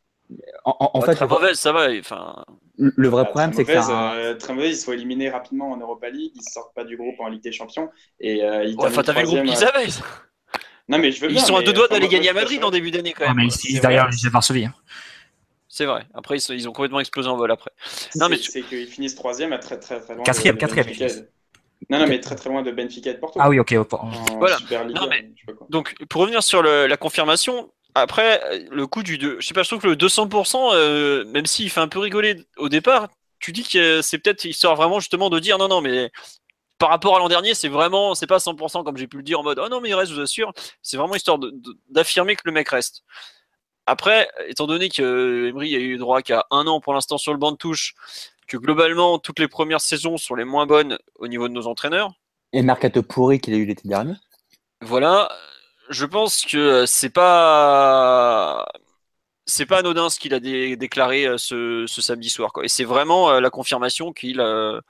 En, 0.65 1.01
fait, 1.01 1.15
très 1.15 1.27
mauvaise, 1.27 1.59
ça 1.59 1.73
va. 1.73 1.89
Enfin, 1.99 2.45
le 2.77 3.09
vrai 3.09 3.25
bah, 3.25 3.31
problème, 3.31 3.53
c'est 3.53 3.65
que 3.65 3.73
ça... 3.73 4.15
euh, 4.15 4.35
très 4.35 4.55
mauvaise, 4.55 4.79
ils 4.79 4.81
sont 4.81 4.93
éliminés 4.93 5.29
rapidement 5.29 5.73
en 5.73 5.77
Europa 5.77 6.09
League, 6.09 6.33
ils 6.35 6.43
sortent 6.43 6.75
pas 6.75 6.85
du 6.85 6.97
groupe 6.97 7.19
en 7.19 7.29
Ligue 7.29 7.43
des 7.43 7.53
Champions 7.53 7.91
et 8.21 8.43
euh, 8.43 8.65
ils. 8.65 8.77
Ouais, 8.77 8.87
enfin, 8.87 9.03
t'avais 9.03 9.23
le 9.23 9.27
groupe 9.27 9.43
qu'ils 9.43 9.65
avaient. 9.65 9.89
Non, 10.89 10.99
mais 10.99 11.13
je 11.13 11.21
veux 11.21 11.31
Ils 11.31 11.41
sont 11.41 11.57
à 11.57 11.63
deux 11.63 11.73
doigts 11.73 11.89
d'aller 11.89 12.09
gagner 12.09 12.31
à 12.31 12.33
Madrid 12.33 12.63
en 12.65 12.71
début 12.71 12.91
d'année 12.91 13.13
quand 13.13 13.27
même. 13.27 13.37
mais 13.37 13.49
ils 13.65 13.81
derrière 13.81 14.09
les 14.09 14.29
Varsovie. 14.29 14.67
Hein. 14.67 14.75
C'est 15.73 15.85
vrai. 15.85 16.05
Après, 16.15 16.37
ils, 16.37 16.69
ont 16.69 16.73
complètement 16.73 16.99
explosé 16.99 17.29
en 17.29 17.37
vol 17.37 17.51
après. 17.53 17.71
Non, 18.17 18.29
mais 18.29 18.37
c'est 18.39 18.63
qu'ils 18.63 18.89
finissent 18.89 19.15
troisième 19.15 19.53
à 19.53 19.59
très 19.59 19.79
très 19.79 20.01
très 20.01 20.17
loin. 20.17 20.25
Quatrième, 20.25 20.59
quatrième. 20.59 20.89
Non, 21.89 22.01
non, 22.01 22.09
mais 22.09 22.21
très 22.21 22.35
très 22.35 22.51
loin 22.51 22.63
de 22.63 22.73
Benfica 22.73 23.11
et 23.11 23.15
de 23.15 23.19
Porto. 23.21 23.39
Ah 23.41 23.49
oui, 23.49 23.61
ok. 23.61 23.73
Voilà. 24.39 24.59
non, 24.89 25.07
mais, 25.09 25.31
donc, 25.71 25.95
pour 26.09 26.23
revenir 26.23 26.43
sur 26.43 26.61
le, 26.63 26.89
la 26.89 26.97
confirmation, 26.97 27.73
après, 27.95 28.67
le 28.71 28.87
coup 28.89 29.05
du 29.05 29.17
2, 29.17 29.37
je 29.39 29.47
sais 29.47 29.55
pas, 29.55 29.63
je 29.63 29.69
trouve 29.69 29.81
que 29.81 29.87
le 29.87 29.95
200%, 29.95 30.73
euh, 30.75 31.25
même 31.27 31.47
s'il 31.47 31.71
fait 31.71 31.81
un 31.81 31.89
peu 31.89 32.01
rigoler 32.01 32.45
au 32.57 32.69
départ, 32.69 33.09
tu 33.39 33.53
dis 33.53 33.63
que 33.63 34.03
c'est 34.03 34.19
peut-être 34.19 34.45
histoire 34.45 34.75
vraiment 34.75 34.99
justement 34.99 35.31
de 35.31 35.39
dire 35.39 35.57
non, 35.57 35.69
non, 35.69 35.81
mais 35.81 36.11
par 36.79 36.89
rapport 36.89 37.15
à 37.15 37.21
l'an 37.21 37.29
dernier, 37.29 37.55
c'est 37.55 37.69
vraiment, 37.69 38.17
c'est 38.17 38.27
pas 38.27 38.39
100% 38.39 38.83
comme 38.85 38.97
j'ai 38.97 39.07
pu 39.07 39.19
le 39.19 39.23
dire 39.23 39.39
en 39.39 39.45
mode, 39.45 39.61
oh 39.65 39.69
non, 39.69 39.81
mais 39.81 39.91
il 39.91 39.95
reste, 39.95 40.11
je 40.11 40.17
vous 40.17 40.23
assure. 40.23 40.53
C'est 40.83 40.97
vraiment 40.97 41.15
histoire 41.15 41.39
d'affirmer 41.89 42.35
que 42.35 42.43
le 42.45 42.53
mec 42.53 42.69
reste. 42.69 43.05
Après, 43.87 44.29
étant 44.47 44.67
donné 44.67 44.89
que 44.89 45.49
Emery 45.49 45.75
a 45.75 45.79
eu 45.79 45.97
droit 45.97 46.23
qu'à 46.23 46.47
un 46.51 46.67
an 46.67 46.81
pour 46.81 46.95
l'instant 46.95 47.19
sur 47.19 47.33
le 47.33 47.39
banc 47.39 47.53
de 47.53 47.57
touche, 47.57 47.95
que 48.47 48.57
globalement, 48.57 49.19
toutes 49.19 49.39
les 49.39 49.49
premières 49.49 49.81
saisons 49.81 50.17
sont 50.17 50.35
les 50.35 50.45
moins 50.45 50.67
bonnes 50.67 50.99
au 51.17 51.29
niveau 51.29 51.49
de 51.49 51.53
nos 51.53 51.67
entraîneurs. 51.67 52.13
Et 52.53 52.63
mercato 52.63 53.03
pourri 53.03 53.41
qu'il 53.41 53.55
a 53.55 53.57
eu 53.57 53.65
l'été 53.65 53.89
dernier. 53.89 54.15
Voilà. 54.81 55.31
Je 55.89 56.05
pense 56.05 56.45
que 56.45 56.85
c'est 56.87 57.11
pas, 57.11 58.67
c'est 59.47 59.67
pas 59.67 59.79
anodin 59.79 60.11
ce 60.11 60.19
qu'il 60.19 60.35
a 60.35 60.41
déclaré 60.41 61.27
euh, 61.27 61.39
ce, 61.39 61.87
samedi 61.87 62.31
soir, 62.31 62.53
quoi. 62.53 62.65
Et 62.65 62.69
c'est 62.69 62.85
vraiment 62.85 63.31
euh, 63.31 63.41
la 63.41 63.51
confirmation 63.51 64.13
qu'il, 64.13 64.41
euh, 64.41 64.81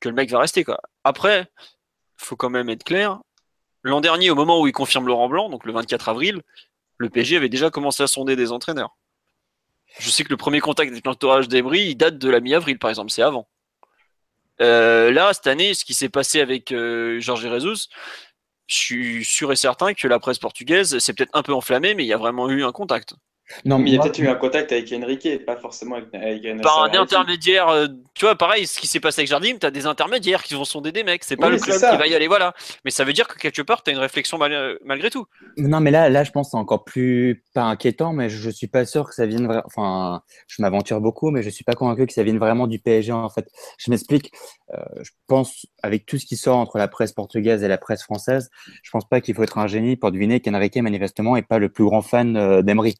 que 0.00 0.08
le 0.08 0.14
mec 0.14 0.30
va 0.30 0.40
rester. 0.40 0.64
Quoi. 0.64 0.78
Après, 1.04 1.50
faut 2.16 2.36
quand 2.36 2.50
même 2.50 2.68
être 2.68 2.84
clair. 2.84 3.20
L'an 3.82 4.00
dernier, 4.00 4.30
au 4.30 4.34
moment 4.34 4.60
où 4.60 4.66
il 4.66 4.72
confirme 4.72 5.06
Laurent 5.06 5.28
Blanc, 5.28 5.48
donc 5.48 5.64
le 5.64 5.72
24 5.72 6.08
avril, 6.08 6.42
le 7.02 7.10
PSG 7.10 7.36
avait 7.36 7.48
déjà 7.48 7.70
commencé 7.70 8.02
à 8.02 8.06
sonder 8.06 8.36
des 8.36 8.52
entraîneurs. 8.52 8.96
Je 9.98 10.08
sais 10.08 10.24
que 10.24 10.30
le 10.30 10.36
premier 10.36 10.60
contact 10.60 10.90
avec 10.90 11.04
l'entourage 11.04 11.48
d'Emery, 11.48 11.80
il 11.88 11.96
date 11.96 12.16
de 12.16 12.30
la 12.30 12.40
mi-avril, 12.40 12.78
par 12.78 12.90
exemple, 12.90 13.10
c'est 13.10 13.22
avant. 13.22 13.48
Euh, 14.60 15.10
là, 15.10 15.32
cette 15.34 15.48
année, 15.48 15.74
ce 15.74 15.84
qui 15.84 15.94
s'est 15.94 16.08
passé 16.08 16.40
avec 16.40 16.72
euh, 16.72 17.20
Jorge 17.20 17.42
Jesus, 17.42 17.88
je 18.68 18.76
suis 18.76 19.24
sûr 19.24 19.50
et 19.52 19.56
certain 19.56 19.92
que 19.92 20.06
la 20.06 20.20
presse 20.20 20.38
portugaise 20.38 20.98
s'est 20.98 21.12
peut-être 21.12 21.34
un 21.34 21.42
peu 21.42 21.52
enflammée, 21.52 21.94
mais 21.94 22.04
il 22.04 22.06
y 22.06 22.12
a 22.12 22.16
vraiment 22.16 22.48
eu 22.48 22.64
un 22.64 22.72
contact. 22.72 23.14
Non, 23.64 23.78
mais 23.78 23.90
il 23.90 23.94
y 23.94 23.98
a 23.98 24.02
peut-être 24.02 24.18
eu 24.18 24.28
un 24.28 24.34
contact 24.34 24.72
avec 24.72 24.92
Enrique, 24.92 25.44
pas 25.44 25.56
forcément 25.56 25.96
avec, 25.96 26.14
avec 26.14 26.62
Par 26.62 26.84
un 26.84 26.92
intermédiaire, 26.92 27.68
euh, 27.68 27.86
tu 28.14 28.24
vois, 28.24 28.36
pareil, 28.36 28.66
ce 28.66 28.78
qui 28.80 28.86
s'est 28.86 29.00
passé 29.00 29.20
avec 29.20 29.28
Jardim, 29.28 29.58
tu 29.60 29.66
as 29.66 29.70
des 29.70 29.86
intermédiaires 29.86 30.42
qui 30.42 30.54
vont 30.54 30.64
sonder 30.64 30.92
des 30.92 31.04
mecs, 31.04 31.24
c'est 31.24 31.36
pas 31.36 31.48
le 31.48 31.58
club 31.58 31.76
qui 31.76 31.96
va 31.96 32.06
y 32.06 32.14
aller, 32.14 32.28
voilà. 32.28 32.54
Mais 32.84 32.90
ça 32.90 33.04
veut 33.04 33.12
dire 33.12 33.28
que 33.28 33.38
quelque 33.38 33.62
part, 33.62 33.82
tu 33.82 33.90
as 33.90 33.92
une 33.92 33.98
réflexion 33.98 34.38
malgré 34.38 35.10
tout. 35.10 35.26
Non, 35.56 35.80
mais 35.80 35.90
là, 35.90 36.08
là, 36.08 36.24
je 36.24 36.30
pense 36.30 36.48
que 36.48 36.50
c'est 36.52 36.56
encore 36.56 36.84
plus, 36.84 37.44
pas 37.54 37.62
inquiétant, 37.62 38.12
mais 38.12 38.28
je, 38.28 38.50
suis 38.50 38.66
pas 38.66 38.84
sûr 38.84 39.08
que 39.08 39.14
ça 39.14 39.26
vienne 39.26 39.46
vraiment, 39.46 39.62
enfin, 39.66 40.22
je 40.46 40.62
m'aventure 40.62 41.00
beaucoup, 41.00 41.30
mais 41.30 41.42
je 41.42 41.50
suis 41.50 41.64
pas 41.64 41.74
convaincu 41.74 42.06
que 42.06 42.12
ça 42.12 42.22
vienne 42.22 42.38
vraiment 42.38 42.66
du 42.66 42.78
PSG, 42.78 43.12
en 43.12 43.28
fait. 43.28 43.48
Je 43.78 43.90
m'explique, 43.90 44.32
euh, 44.74 44.78
je 45.02 45.10
pense, 45.26 45.66
avec 45.82 46.06
tout 46.06 46.18
ce 46.18 46.26
qui 46.26 46.36
sort 46.36 46.56
entre 46.56 46.78
la 46.78 46.88
presse 46.88 47.12
portugaise 47.12 47.62
et 47.62 47.68
la 47.68 47.78
presse 47.78 48.02
française, 48.02 48.50
je 48.82 48.90
pense 48.90 49.08
pas 49.08 49.20
qu'il 49.20 49.34
faut 49.34 49.42
être 49.42 49.58
un 49.58 49.66
génie 49.66 49.96
pour 49.96 50.10
deviner 50.10 50.40
qu'Enrique, 50.40 50.76
manifestement, 50.76 51.36
est 51.36 51.42
pas 51.42 51.58
le 51.58 51.68
plus 51.68 51.84
grand 51.84 52.02
fan 52.02 52.36
euh, 52.36 52.62
d'Emery. 52.62 52.96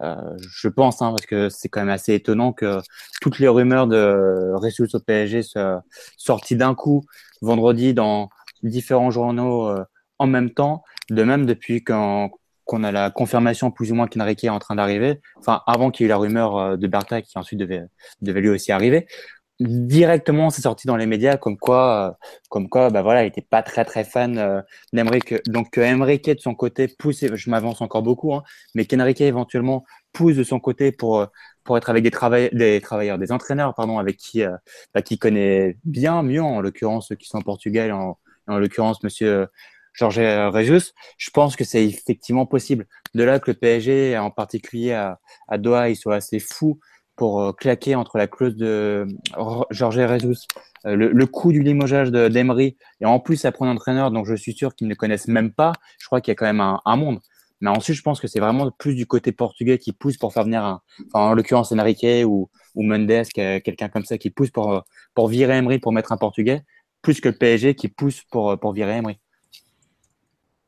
Euh, 0.00 0.36
je 0.38 0.68
pense, 0.68 1.02
hein, 1.02 1.10
parce 1.10 1.26
que 1.26 1.48
c'est 1.48 1.68
quand 1.68 1.80
même 1.80 1.88
assez 1.88 2.14
étonnant 2.14 2.52
que 2.52 2.80
toutes 3.20 3.38
les 3.38 3.48
rumeurs 3.48 3.86
de 3.86 4.52
ressources 4.54 4.94
au 4.94 5.00
PSG 5.00 5.42
soient 5.42 5.82
sorties 6.16 6.56
d'un 6.56 6.74
coup 6.74 7.04
vendredi 7.42 7.94
dans 7.94 8.28
différents 8.62 9.10
journaux 9.10 9.68
euh, 9.68 9.84
en 10.18 10.26
même 10.26 10.50
temps. 10.50 10.82
De 11.10 11.22
même, 11.22 11.46
depuis 11.46 11.84
qu'on 11.84 12.30
a 12.82 12.92
la 12.92 13.10
confirmation 13.10 13.70
plus 13.70 13.92
ou 13.92 13.94
moins 13.94 14.08
qu'Enrique 14.08 14.44
est 14.44 14.48
en 14.48 14.58
train 14.58 14.74
d'arriver, 14.74 15.20
enfin 15.36 15.62
avant 15.66 15.90
qu'il 15.90 16.04
y 16.04 16.06
ait 16.06 16.08
eu 16.08 16.10
la 16.10 16.16
rumeur 16.16 16.56
euh, 16.56 16.76
de 16.76 16.86
Bertha 16.86 17.22
qui 17.22 17.38
ensuite 17.38 17.60
devait 17.60 18.40
lui 18.40 18.48
aussi 18.48 18.72
arriver, 18.72 19.06
directement 19.60 20.50
c'est 20.50 20.62
sorti 20.62 20.86
dans 20.86 20.96
les 20.96 21.06
médias 21.06 21.36
comme 21.36 21.56
quoi 21.56 22.18
comme 22.48 22.68
quoi 22.68 22.90
bah 22.90 23.02
voilà 23.02 23.22
il 23.24 23.28
était 23.28 23.40
pas 23.40 23.62
très 23.62 23.84
très 23.84 24.02
fan 24.02 24.36
euh, 24.36 24.60
d'Emerick 24.92 25.34
donc 25.48 25.70
que 25.70 26.34
de 26.34 26.40
son 26.40 26.54
côté 26.54 26.88
pousse 26.88 27.24
je 27.32 27.50
m'avance 27.50 27.80
encore 27.80 28.02
beaucoup 28.02 28.34
hein, 28.34 28.42
mais 28.74 28.84
qu'Enrique 28.84 29.20
éventuellement 29.20 29.84
pousse 30.12 30.36
de 30.36 30.42
son 30.42 30.58
côté 30.58 30.90
pour 30.90 31.26
pour 31.62 31.76
être 31.78 31.88
avec 31.88 32.02
des 32.02 32.10
travailleurs 32.10 33.18
des 33.18 33.32
entraîneurs 33.32 33.74
pardon 33.74 33.98
avec 33.98 34.16
qui 34.16 34.42
euh, 34.42 34.56
bah, 34.92 35.02
qui 35.02 35.18
connaît 35.18 35.76
bien 35.84 36.22
mieux 36.24 36.42
en 36.42 36.60
l'occurrence 36.60 37.08
ceux 37.08 37.14
qui 37.14 37.28
sont 37.28 37.38
en 37.38 37.42
Portugal 37.42 37.92
en, 37.92 38.18
en 38.48 38.58
l'occurrence 38.58 39.04
monsieur 39.04 39.46
Georges 39.92 40.18
Regius, 40.52 40.92
je 41.18 41.30
pense 41.30 41.54
que 41.54 41.62
c'est 41.62 41.84
effectivement 41.84 42.46
possible. 42.46 42.88
De 43.14 43.22
là 43.22 43.38
que 43.38 43.52
le 43.52 43.56
PSG, 43.56 44.18
en 44.18 44.32
particulier 44.32 44.90
à, 44.90 45.20
à 45.46 45.56
Doha, 45.56 45.88
il 45.88 45.94
soit 45.94 46.16
assez 46.16 46.40
fou 46.40 46.80
pour 47.16 47.40
euh, 47.40 47.52
claquer 47.52 47.94
entre 47.94 48.18
la 48.18 48.26
clause 48.26 48.56
de 48.56 49.06
Georges 49.70 50.06
Jesus, 50.06 50.46
euh, 50.86 50.96
le, 50.96 51.12
le 51.12 51.26
coût 51.26 51.52
du 51.52 51.62
limogeage 51.62 52.10
d'Emery, 52.10 52.76
et 53.00 53.06
en 53.06 53.20
plus 53.20 53.44
apprendre 53.44 53.70
un 53.70 53.74
entraîneur 53.74 54.10
dont 54.10 54.24
je 54.24 54.34
suis 54.34 54.52
sûr 54.52 54.74
qu'ils 54.74 54.88
ne 54.88 54.94
connaissent 54.94 55.28
même 55.28 55.52
pas, 55.52 55.72
je 55.98 56.06
crois 56.06 56.20
qu'il 56.20 56.32
y 56.32 56.32
a 56.32 56.36
quand 56.36 56.46
même 56.46 56.60
un, 56.60 56.96
monde. 56.96 57.20
Mais 57.60 57.70
ensuite, 57.70 57.96
je 57.96 58.02
pense 58.02 58.20
que 58.20 58.26
c'est 58.26 58.40
vraiment 58.40 58.70
plus 58.70 58.94
du 58.94 59.06
côté 59.06 59.32
portugais 59.32 59.78
qui 59.78 59.92
pousse 59.92 60.16
pour 60.16 60.32
faire 60.32 60.44
venir 60.44 60.80
en 61.14 61.34
l'occurrence 61.34 61.72
Enrique 61.72 62.26
ou, 62.26 62.50
ou 62.74 62.82
Mendes, 62.82 63.24
quelqu'un 63.32 63.88
comme 63.88 64.04
ça 64.04 64.18
qui 64.18 64.30
pousse 64.30 64.50
pour, 64.50 64.82
pour 65.14 65.28
virer 65.28 65.56
Emery 65.56 65.78
pour 65.78 65.92
mettre 65.92 66.12
un 66.12 66.16
portugais, 66.16 66.62
plus 67.00 67.20
que 67.20 67.28
le 67.28 67.38
PSG 67.38 67.74
qui 67.74 67.88
pousse 67.88 68.22
pour, 68.30 68.58
pour 68.58 68.72
virer 68.72 68.98
Emery. 68.98 69.18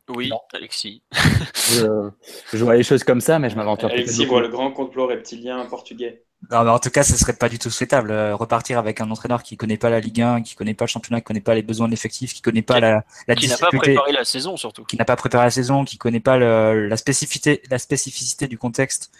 Oui, 0.08 0.30
Alexis. 0.54 1.02
je, 1.12 2.10
je, 2.52 2.64
vois 2.64 2.76
les 2.76 2.82
choses 2.82 3.02
comme 3.02 3.20
ça, 3.20 3.38
mais 3.38 3.50
je 3.50 3.56
m'aventure. 3.56 3.88
Alexis 3.88 4.24
voit 4.24 4.40
le 4.40 4.48
grand 4.48 4.70
complot 4.70 5.06
reptilien 5.06 5.64
portugais. 5.66 6.22
Non, 6.50 6.62
mais 6.62 6.70
en 6.70 6.78
tout 6.78 6.90
cas, 6.90 7.02
ce 7.02 7.16
serait 7.16 7.32
pas 7.32 7.48
du 7.48 7.58
tout 7.58 7.70
souhaitable. 7.70 8.10
Euh, 8.10 8.36
repartir 8.36 8.78
avec 8.78 9.00
un 9.00 9.10
entraîneur 9.10 9.42
qui 9.42 9.56
connaît 9.56 9.78
pas 9.78 9.90
la 9.90 9.98
Ligue 9.98 10.22
1, 10.22 10.42
qui 10.42 10.54
connaît 10.54 10.74
pas 10.74 10.84
le 10.84 10.90
championnat, 10.90 11.20
qui 11.20 11.24
connaît 11.24 11.40
pas 11.40 11.54
les 11.54 11.62
besoins 11.62 11.86
de 11.86 11.90
l'effectif, 11.90 12.34
qui 12.34 12.42
connaît 12.42 12.62
pas 12.62 12.74
qui, 12.74 12.80
la, 12.82 13.04
la 13.26 13.34
qui 13.34 13.48
n'a 13.48 13.56
pas 13.56 13.70
préparé 13.70 14.12
la 14.12 14.24
saison 14.24 14.56
surtout, 14.56 14.84
qui 14.84 14.96
n'a 14.96 15.04
pas 15.04 15.16
préparé 15.16 15.44
la 15.44 15.50
saison, 15.50 15.84
qui 15.84 15.98
connaît 15.98 16.20
pas 16.20 16.36
le, 16.38 16.86
la 16.86 16.96
spécificité, 16.96 17.62
la 17.70 17.78
spécificité 17.78 18.46
du 18.46 18.58
contexte 18.58 19.10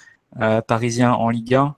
euh, 0.41 0.61
parisien 0.61 1.15
en 1.15 1.31
Ligue 1.31 1.55
1. 1.55 1.75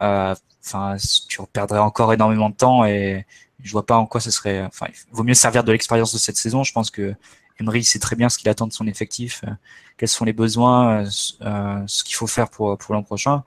Enfin, 0.00 0.94
euh, 0.94 0.98
tu 1.28 1.40
perdrais 1.52 1.80
encore 1.80 2.12
énormément 2.12 2.50
de 2.50 2.54
temps 2.54 2.84
et 2.84 3.26
je 3.62 3.72
vois 3.72 3.86
pas 3.86 3.96
en 3.96 4.06
quoi 4.06 4.20
ce 4.20 4.30
serait. 4.30 4.62
Enfin, 4.62 4.86
il 4.88 5.14
vaut 5.16 5.24
mieux 5.24 5.34
servir 5.34 5.64
de 5.64 5.72
l'expérience 5.72 6.12
de 6.12 6.18
cette 6.18 6.36
saison. 6.36 6.62
Je 6.62 6.72
pense 6.72 6.90
que 6.90 7.14
Emery 7.60 7.84
sait 7.84 7.98
très 7.98 8.16
bien 8.16 8.28
ce 8.28 8.38
qu'il 8.38 8.48
attend 8.48 8.66
de 8.66 8.72
son 8.72 8.86
effectif, 8.86 9.42
euh, 9.46 9.50
quels 9.98 10.08
sont 10.08 10.24
les 10.24 10.32
besoins, 10.32 11.04
euh, 11.42 11.84
ce 11.86 12.04
qu'il 12.04 12.14
faut 12.14 12.26
faire 12.26 12.48
pour, 12.48 12.76
pour 12.78 12.94
l'an 12.94 13.02
prochain 13.02 13.44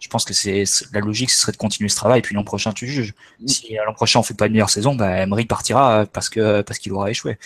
je 0.00 0.08
pense 0.08 0.24
que 0.24 0.32
c'est 0.32 0.64
la 0.92 1.00
logique, 1.00 1.30
ce 1.30 1.38
serait 1.38 1.52
de 1.52 1.58
continuer 1.58 1.90
ce 1.90 1.96
travail. 1.96 2.20
Et 2.20 2.22
puis 2.22 2.34
l'an 2.34 2.42
prochain, 2.42 2.72
tu 2.72 2.86
juges. 2.86 3.14
Mm. 3.38 3.46
Si 3.46 3.74
l'an 3.74 3.92
prochain 3.92 4.18
on 4.18 4.22
fait 4.22 4.32
pas 4.32 4.46
une 4.46 4.52
meilleure 4.52 4.70
saison, 4.70 4.94
bah, 4.94 5.18
Emery 5.18 5.44
partira 5.44 6.06
parce 6.06 6.30
que 6.30 6.62
parce 6.62 6.78
qu'il 6.78 6.92
aura 6.92 7.10
échoué. 7.10 7.38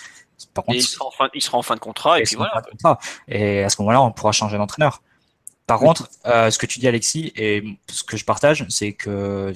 Par 0.52 0.64
contre, 0.64 0.78
il 0.78 0.82
sera, 0.82 1.06
en 1.06 1.10
fin, 1.10 1.28
il 1.34 1.42
sera 1.42 1.58
en 1.58 1.62
fin 1.62 1.74
de 1.74 1.80
contrat 1.80 2.20
et, 2.20 2.22
puis 2.22 2.36
voilà. 2.36 2.62
Et 3.28 3.62
à 3.62 3.68
ce 3.68 3.80
moment-là, 3.82 4.02
on 4.02 4.12
pourra 4.12 4.32
changer 4.32 4.56
d'entraîneur. 4.56 5.02
Par 5.66 5.78
contre, 5.78 6.08
euh, 6.26 6.50
ce 6.50 6.58
que 6.58 6.66
tu 6.66 6.78
dis, 6.78 6.86
Alexis, 6.86 7.32
et 7.36 7.78
ce 7.88 8.04
que 8.04 8.16
je 8.16 8.24
partage, 8.24 8.66
c'est 8.68 8.92
que 8.92 9.52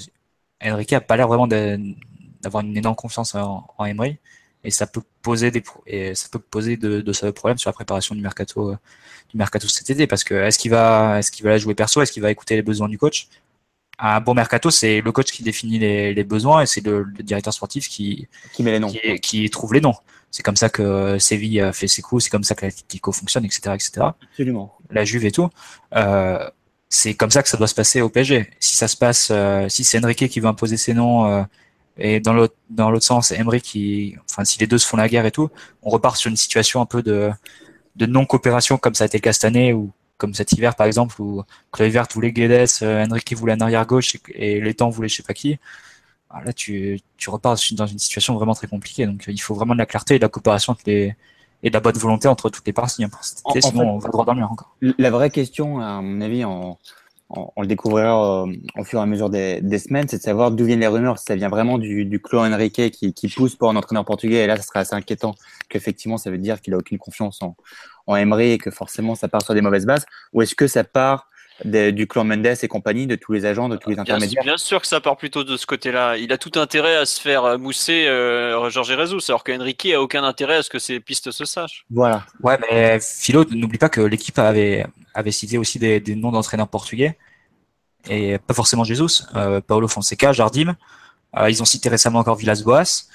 Enrique 0.63 0.93
a 0.93 1.01
pas 1.01 1.17
l'air 1.17 1.29
vraiment 1.29 1.47
d'avoir 1.47 2.65
une 2.65 2.77
énorme 2.77 2.97
confiance 2.97 3.35
en, 3.35 3.67
en 3.77 3.85
Emery 3.85 4.19
et 4.65 4.71
ça 4.71 4.87
peut 4.87 5.03
poser 5.23 5.51
des 5.51 5.63
et 5.87 6.15
ça 6.15 6.29
peut 6.31 6.39
poser 6.39 6.77
de, 6.77 7.01
de 7.01 7.31
problèmes 7.31 7.59
sur 7.59 7.69
la 7.69 7.75
préparation 7.75 8.15
du 8.15 8.21
mercato 8.21 8.75
du 9.31 9.37
mercato 9.37 9.69
cet 9.69 9.91
été. 9.91 10.07
Parce 10.07 10.25
que 10.25 10.35
est-ce 10.35 10.59
qu'il 10.59 10.71
va 10.71 11.19
est-ce 11.19 11.31
qu'il 11.31 11.45
va 11.45 11.51
la 11.51 11.59
jouer 11.59 11.75
perso? 11.75 12.03
Est-ce 12.03 12.13
qu'il 12.13 12.23
va 12.23 12.31
écouter 12.31 12.57
les 12.57 12.63
besoins 12.63 12.89
du 12.89 12.99
coach? 12.99 13.29
Un 13.99 14.21
bon 14.21 14.35
mercato 14.35 14.71
c'est 14.71 15.01
le 15.01 15.13
coach 15.13 15.31
qui 15.31 15.43
définit 15.43 15.79
les, 15.79 16.15
les 16.15 16.25
besoins 16.25 16.63
et 16.63 16.67
c'est 16.67 16.85
le, 16.85 17.07
directeur 17.21 17.53
sportif 17.53 17.89
qui 17.89 18.29
qui 18.53 18.63
met 18.63 18.73
les 18.73 18.79
noms. 18.79 18.89
qui, 18.89 19.21
qui 19.21 19.51
trouve 19.51 19.75
les 19.75 19.81
noms. 19.81 19.97
C'est 20.31 20.43
comme 20.43 20.57
ça 20.57 20.69
que 20.69 21.19
Séville 21.19 21.71
fait 21.73 21.89
ses 21.89 22.03
coups 22.03 22.25
c'est 22.25 22.31
comme 22.31 22.45
ça 22.45 22.55
que 22.55 22.67
l'Atlético 22.67 23.13
fonctionne 23.13 23.45
etc 23.45 23.75
etc 23.75 24.09
absolument. 24.31 24.77
La 24.91 25.05
Juve 25.05 25.25
et 25.25 25.33
tout. 25.33 25.49
Euh, 25.95 26.49
c'est 26.89 27.15
comme 27.15 27.31
ça 27.31 27.43
que 27.43 27.49
ça 27.49 27.57
doit 27.57 27.67
se 27.67 27.75
passer 27.75 28.01
au 28.01 28.09
PSG 28.09 28.49
si 28.61 28.75
ça 28.77 28.89
se 28.89 28.97
passe 28.97 29.29
euh, 29.31 29.69
si 29.69 29.85
c'est 29.85 30.03
Enrique 30.03 30.29
qui 30.29 30.41
veut 30.41 30.47
imposer 30.49 30.77
ses 30.77 30.95
noms 30.95 31.27
euh, 31.27 31.43
et 31.99 32.21
dans 32.21 32.33
l'autre 32.33 32.55
dans 32.71 32.91
l'autre 32.91 33.05
sens, 33.05 33.33
Emery 33.33 33.61
qui, 33.61 34.17
enfin, 34.29 34.45
si 34.45 34.59
les 34.59 34.67
deux 34.67 34.79
se 34.79 34.87
font 34.87 34.97
la 34.97 35.09
guerre 35.09 35.27
et 35.27 35.31
tout, 35.31 35.51
on 35.83 35.91
repart 35.91 36.17
sur 36.17 36.31
une 36.31 36.37
situation 36.37 36.81
un 36.81 36.87
peu 36.87 37.03
de 37.03 37.31
de 37.97 38.07
non 38.07 38.25
coopération 38.27 38.79
comme 38.79 38.95
ça 38.95 39.05
a 39.05 39.07
été 39.07 39.19
le 39.19 39.23
cas 39.23 39.33
cette 39.33 39.45
année 39.45 39.73
ou 39.73 39.93
comme 40.17 40.35
cet 40.35 40.53
hiver 40.53 40.75
par 40.75 40.87
exemple 40.87 41.21
où 41.21 41.43
Kluivert 41.73 42.07
voulait 42.13 42.33
Guedes, 42.33 42.69
euh, 42.83 43.07
Enrique 43.07 43.35
voulait 43.35 43.55
un 43.55 43.61
arrière 43.61 43.87
gauche 43.87 44.17
et, 44.35 44.61
les 44.61 44.75
temps 44.75 44.91
voulaient 44.91 45.09
je 45.09 45.17
sais 45.17 45.23
pas 45.23 45.35
qui. 45.35 45.59
Alors 46.31 46.45
là, 46.45 46.53
tu, 46.53 47.01
tu 47.17 47.31
repars 47.31 47.57
dans 47.73 47.87
une 47.87 47.99
situation 47.99 48.35
vraiment 48.35 48.55
très 48.55 48.67
compliquée. 48.67 49.07
Donc, 49.07 49.25
il 49.29 49.41
faut 49.41 49.55
vraiment 49.55 49.73
de 49.73 49.79
la 49.79 49.87
clarté 49.87 50.17
et 50.17 50.19
de 50.19 50.25
la 50.25 50.29
coopération 50.29 50.77
les, 50.85 51.17
et 51.63 51.71
de 51.71 51.75
la 51.75 51.81
bonne 51.81 51.97
volonté 51.97 52.29
entre 52.29 52.51
toutes 52.51 52.67
les 52.67 52.73
parties. 52.73 53.05
Hein, 53.05 53.11
sinon, 53.61 53.95
on 53.95 53.99
va 53.99 54.09
droit 54.11 54.25
dans 54.25 54.35
le 54.35 54.41
mur 54.41 54.53
encore. 54.53 54.77
La 54.81 55.11
vraie 55.11 55.31
question, 55.31 55.81
à 55.81 56.01
mon 56.01 56.21
avis, 56.21 56.45
en, 56.45 56.79
on, 57.31 57.61
le 57.61 57.67
découvrira 57.67 58.45
euh, 58.45 58.53
au 58.77 58.85
fur 58.85 58.99
et 58.99 59.03
à 59.03 59.07
mesure 59.07 59.29
des, 59.29 59.61
des 59.61 59.79
semaines, 59.79 60.09
c'est 60.09 60.17
de 60.17 60.23
savoir 60.23 60.51
d'où 60.51 60.65
viennent 60.65 60.81
les 60.81 60.87
rumeurs, 60.87 61.19
si 61.19 61.27
ça 61.27 61.37
vient 61.37 61.51
vraiment 61.51 61.79
du, 61.79 62.05
du 62.07 62.21
clan 62.21 62.51
Enrique 62.51 62.91
qui, 62.91 63.13
qui, 63.13 63.29
pousse 63.29 63.55
pour 63.55 63.69
un 63.69 63.77
entraîneur 63.77 64.05
portugais. 64.05 64.45
Et 64.45 64.47
là, 64.47 64.57
ce 64.57 64.63
serait 64.63 64.81
assez 64.81 64.95
inquiétant 64.95 65.35
qu'effectivement, 65.69 66.17
ça 66.17 66.31
veut 66.31 66.39
dire 66.39 66.61
qu'il 66.61 66.73
a 66.75 66.79
aucune 66.79 66.99
confiance 66.99 67.43
en, 67.43 67.55
en 68.07 68.17
Emery 68.17 68.53
et 68.53 68.59
que 68.59 68.71
forcément, 68.71 69.15
ça 69.15 69.29
part 69.29 69.43
sur 69.43 69.55
des 69.55 69.61
mauvaises 69.61 69.85
bases. 69.85 70.07
Ou 70.33 70.43
est-ce 70.43 70.55
que 70.55 70.67
ça 70.67 70.85
part 70.85 71.29
du 71.65 72.07
clan 72.07 72.25
Mendes 72.25 72.47
et 72.63 72.69
compagnie, 72.69 73.07
de 73.07 73.17
tous 73.17 73.33
les 73.33 73.45
agents, 73.45 73.69
de 73.69 73.77
tous 73.77 73.91
les 73.91 73.99
intermédiaires 73.99 74.43
Bien, 74.45 74.57
sûr 74.57 74.81
que 74.81 74.87
ça 74.87 75.01
part 75.01 75.17
plutôt 75.17 75.45
de 75.45 75.57
ce 75.57 75.67
côté-là. 75.67 76.17
Il 76.17 76.33
a 76.33 76.39
tout 76.39 76.59
intérêt 76.59 76.97
à 76.97 77.07
se 77.07 77.21
faire 77.21 77.45
euh, 77.45 77.59
mousser 77.59 78.07
euh, 78.07 78.71
Georges 78.71 78.97
Jesus, 78.97 79.25
alors 79.29 79.45
qu'Enrique 79.45 79.87
a 79.87 80.01
aucun 80.01 80.25
intérêt 80.25 80.57
à 80.57 80.63
ce 80.63 80.71
que 80.71 80.79
ces 80.79 81.01
pistes 81.01 81.31
se 81.31 81.45
sachent. 81.45 81.85
Voilà. 81.91 82.25
Ouais, 82.43 82.59
mais 82.71 82.99
Philo, 83.01 83.45
n'oublie 83.51 83.79
pas 83.79 83.89
que 83.89 84.01
l'équipe 84.01 84.39
avait, 84.39 84.87
avait 85.15 85.33
cité 85.33 85.59
aussi 85.59 85.79
des, 85.79 86.01
des 86.01 86.15
noms 86.15 86.31
d'entraîneurs 86.31 86.69
portugais 86.69 87.17
et 88.09 88.39
pas 88.39 88.55
forcément 88.55 88.85
Jesus, 88.85 89.25
euh, 89.35 89.61
Paolo 89.61 89.89
Fonseca, 89.89 90.33
Jardim. 90.33 90.77
Euh, 91.37 91.51
ils 91.51 91.61
ont 91.63 91.67
cité 91.67 91.89
récemment 91.89 92.21
encore 92.21 92.37
Villas-Boas. 92.37 93.09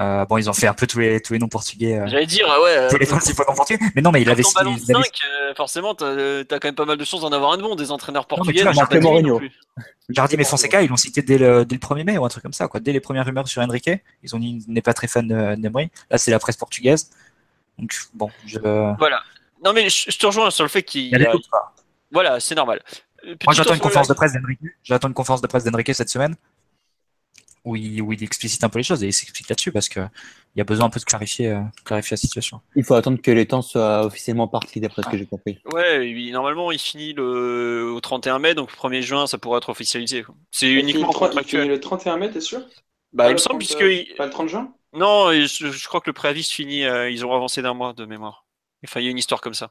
Euh, 0.00 0.24
bon, 0.24 0.38
ils 0.38 0.50
ont 0.50 0.52
fait 0.52 0.66
un 0.66 0.74
peu 0.74 0.86
tous 0.86 0.98
les, 0.98 1.20
tous 1.20 1.34
les 1.34 1.38
noms 1.38 1.48
portugais. 1.48 1.98
Euh, 1.98 2.06
J'allais 2.08 2.26
dire, 2.26 2.48
ouais. 2.62 2.88
tous 2.88 2.98
les 2.98 3.06
principaux 3.06 3.44
noms 3.48 3.54
portugais. 3.54 3.78
Mais 3.94 4.02
non, 4.02 4.10
mais 4.10 4.22
il 4.22 4.30
avait 4.30 4.42
cité. 4.42 4.64
5, 4.64 4.96
avait... 4.96 5.54
forcément, 5.56 5.94
t'as 5.94 6.40
as 6.40 6.44
quand 6.44 6.64
même 6.64 6.74
pas 6.74 6.84
mal 6.84 6.98
de 6.98 7.04
chances 7.04 7.20
d'en 7.20 7.30
avoir 7.30 7.52
un 7.52 7.58
de 7.58 7.62
bon, 7.62 7.76
des 7.76 7.92
entraîneurs 7.92 8.26
portugais. 8.26 8.64
Non, 8.64 8.72
Mourinho. 9.00 9.40
Jardim 10.08 10.38
et 10.38 10.44
Fonseca, 10.44 10.82
ils 10.82 10.88
l'ont 10.88 10.96
cité 10.96 11.22
dès 11.22 11.38
le, 11.38 11.64
dès 11.64 11.76
le 11.76 11.80
1er 11.80 12.04
mai 12.04 12.18
ou 12.18 12.24
un 12.24 12.28
truc 12.28 12.42
comme 12.42 12.52
ça, 12.52 12.66
quoi. 12.66 12.80
Dès 12.80 12.92
les 12.92 13.00
premières 13.00 13.24
rumeurs 13.24 13.46
sur 13.46 13.62
Enrique, 13.62 13.90
ils 14.22 14.34
ont 14.34 14.38
dit 14.38 14.58
qu'il 14.58 14.72
n'est 14.72 14.82
pas 14.82 14.94
très 14.94 15.06
fan 15.06 15.56
d'Emery. 15.56 15.90
Là, 16.10 16.18
c'est 16.18 16.30
la 16.30 16.38
presse 16.38 16.56
portugaise. 16.56 17.10
Donc, 17.78 17.94
bon, 18.12 18.30
je. 18.46 18.58
Voilà. 18.58 19.22
Non, 19.64 19.72
mais 19.72 19.88
je, 19.88 20.10
je 20.10 20.18
te 20.18 20.26
rejoins 20.26 20.50
sur 20.50 20.64
le 20.64 20.68
fait 20.68 20.82
qu'il 20.82 21.14
a. 21.24 21.32
Voilà, 22.10 22.40
c'est 22.40 22.54
normal. 22.54 22.82
Moi, 23.24 23.54
j'attends 23.54 23.74
une 23.74 23.80
conférence 23.80 24.08
de 24.08 24.14
presse 24.14 24.32
d'Enrique. 24.32 24.60
J'attends 24.82 25.08
une 25.08 25.14
conférence 25.14 25.40
de 25.40 25.46
presse 25.46 25.64
d'Enrique 25.64 25.94
cette 25.94 26.10
semaine 26.10 26.36
où 27.64 27.76
il, 27.76 28.02
où 28.02 28.12
il 28.12 28.22
explicite 28.22 28.62
un 28.64 28.68
peu 28.68 28.78
les 28.78 28.84
choses 28.84 29.02
et 29.02 29.08
il 29.08 29.12
s'explique 29.12 29.48
là-dessus 29.48 29.72
parce 29.72 29.88
que 29.88 30.00
il 30.00 30.58
y 30.58 30.60
a 30.60 30.64
besoin 30.64 30.86
un 30.86 30.90
peu 30.90 31.00
de 31.00 31.04
clarifier, 31.04 31.48
euh, 31.50 31.60
clarifier 31.84 32.14
la 32.14 32.18
situation. 32.18 32.60
Il 32.76 32.84
faut 32.84 32.94
attendre 32.94 33.20
que 33.20 33.30
les 33.30 33.46
temps 33.46 33.62
soient 33.62 34.04
officiellement 34.04 34.46
partis 34.46 34.80
d'après 34.80 35.02
ce 35.02 35.08
que 35.08 35.18
j'ai 35.18 35.26
compris. 35.26 35.58
Ouais, 35.72 36.30
normalement 36.30 36.70
il 36.70 36.78
finit 36.78 37.12
le 37.12 37.90
au 37.92 38.00
31 38.00 38.38
mai, 38.38 38.54
donc 38.54 38.70
le 38.70 38.76
1er 38.76 39.00
juin 39.02 39.26
ça 39.26 39.38
pourrait 39.38 39.58
être 39.58 39.70
officialisé. 39.70 40.24
C'est 40.50 40.70
uniquement 40.70 41.08
le, 41.08 41.12
contractuel. 41.12 41.68
le 41.68 41.80
31 41.80 42.18
mai, 42.18 42.30
t'es 42.30 42.40
sûr? 42.40 42.60
Bah, 43.12 43.28
il 43.28 43.32
me 43.32 43.38
semble 43.38 43.58
puisque 43.58 44.16
pas 44.16 44.26
le 44.26 44.30
30 44.30 44.48
juin? 44.48 44.74
Non, 44.92 45.32
je, 45.32 45.70
je, 45.70 45.88
crois 45.88 46.00
que 46.00 46.08
le 46.08 46.12
préavis 46.12 46.44
se 46.44 46.54
finit. 46.54 46.84
Euh, 46.84 47.10
ils 47.10 47.26
ont 47.26 47.32
avancé 47.32 47.62
d'un 47.62 47.74
mois 47.74 47.92
de 47.92 48.04
mémoire. 48.04 48.46
Enfin, 48.84 49.00
il 49.00 49.04
y 49.04 49.08
a 49.08 49.10
une 49.10 49.18
histoire 49.18 49.40
comme 49.40 49.54
ça. 49.54 49.70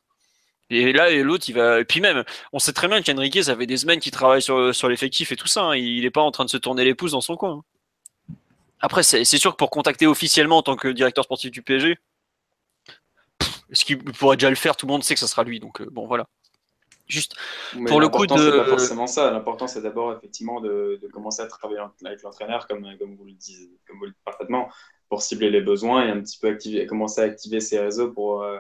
Et 0.69 0.91
là, 0.91 1.11
et 1.11 1.23
l'autre, 1.23 1.45
il 1.47 1.55
va. 1.55 1.79
Et 1.79 1.85
puis 1.85 2.01
même, 2.01 2.23
on 2.51 2.59
sait 2.59 2.73
très 2.73 2.87
bien 2.87 3.01
qu'Enrique, 3.01 3.41
ça 3.43 3.55
fait 3.55 3.65
des 3.65 3.77
semaines 3.77 3.99
qu'il 3.99 4.11
travaille 4.11 4.41
sur, 4.41 4.73
sur 4.75 4.89
l'effectif 4.89 5.31
et 5.31 5.35
tout 5.35 5.47
ça. 5.47 5.63
hein. 5.63 5.75
Il 5.75 6.01
n'est 6.01 6.09
pas 6.09 6.21
en 6.21 6.31
train 6.31 6.45
de 6.45 6.49
se 6.49 6.57
tourner 6.57 6.83
les 6.83 6.95
pouces 6.95 7.11
dans 7.11 7.21
son 7.21 7.35
coin. 7.35 7.51
hein. 7.51 7.63
Après, 8.83 9.01
c'est 9.01 9.23
sûr 9.23 9.51
que 9.53 9.55
pour 9.57 9.69
contacter 9.69 10.05
officiellement 10.07 10.57
en 10.57 10.61
tant 10.61 10.75
que 10.75 10.89
directeur 10.89 11.23
sportif 11.23 11.49
du 11.51 11.61
PSG, 11.61 11.97
est-ce 13.71 13.85
qu'il 13.85 13.97
pourrait 14.03 14.35
déjà 14.37 14.49
le 14.49 14.57
faire 14.57 14.75
Tout 14.75 14.85
le 14.85 14.91
monde 14.91 15.03
sait 15.03 15.13
que 15.13 15.19
ça 15.21 15.27
sera 15.27 15.43
lui. 15.43 15.59
Donc, 15.61 15.81
euh, 15.81 15.87
bon, 15.89 16.05
voilà. 16.05 16.27
Juste, 17.07 17.35
Mais 17.75 17.89
Pour 17.89 17.99
le 18.01 18.07
coup 18.09 18.25
l'important, 18.25 18.35
de- 18.43 18.51
c'est 18.51 18.57
pas 18.57 18.65
forcément 18.69 19.07
ça. 19.07 19.31
L'important, 19.31 19.67
c'est 19.67 19.81
d'abord 19.81 20.13
effectivement 20.13 20.59
de, 20.61 20.99
de 21.01 21.07
commencer 21.07 21.41
à 21.41 21.47
travailler 21.47 21.79
avec 22.05 22.21
l'entraîneur, 22.23 22.67
comme, 22.67 22.85
comme 22.97 23.15
vous 23.15 23.25
le 23.25 23.31
dites, 23.33 23.71
comme 23.87 23.99
vous 23.99 24.05
le 24.05 24.11
dites 24.11 24.23
parfaitement, 24.25 24.69
pour 25.09 25.21
cibler 25.21 25.49
les 25.49 25.61
besoins 25.61 26.05
et 26.05 26.11
un 26.11 26.21
petit 26.21 26.37
peu 26.39 26.49
activer, 26.49 26.85
commencer 26.85 27.21
à 27.21 27.25
activer 27.25 27.61
ses 27.61 27.79
réseaux 27.79 28.11
pour, 28.11 28.41
euh, 28.43 28.59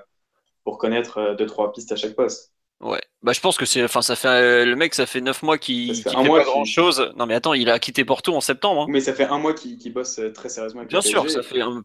pour 0.63 0.77
connaître 0.77 1.17
euh, 1.19 1.35
deux 1.35 1.45
trois 1.45 1.71
pistes 1.73 1.91
à 1.91 1.95
chaque 1.95 2.15
poste. 2.15 2.53
ouais. 2.81 3.01
Bah, 3.23 3.31
je 3.31 3.39
pense 3.39 3.55
que 3.57 3.65
c'est. 3.65 3.83
Enfin, 3.83 4.01
ça 4.01 4.15
fait. 4.17 4.27
euh, 4.27 4.65
le 4.65 4.75
mec, 4.75 4.93
ça 4.93 5.05
fait 5.05 5.21
9 5.21 5.43
mois 5.43 5.57
qu'il 5.57 5.95
fait 5.95 6.09
un 6.09 6.21
fait 6.21 6.27
mois 6.27 6.39
pas 6.39 6.45
grand 6.45 6.65
chose. 6.65 7.11
Non, 7.15 7.25
mais 7.25 7.33
attends, 7.35 7.53
il 7.53 7.69
a 7.69 7.79
quitté 7.79 8.03
Porto 8.03 8.35
en 8.35 8.41
septembre. 8.41 8.81
hein. 8.81 8.85
Mais 8.89 8.99
ça 8.99 9.13
fait 9.13 9.23
un 9.25 9.37
mois 9.37 9.53
qu'il 9.53 9.93
bosse 9.93 10.19
euh, 10.19 10.31
très 10.31 10.49
sérieusement 10.49 10.81
avec 10.81 10.89
Bien 10.89 10.99
le 10.99 11.05
sûr, 11.07 11.29
ça 11.29 11.41
fait 11.41 11.61
un, 11.61 11.81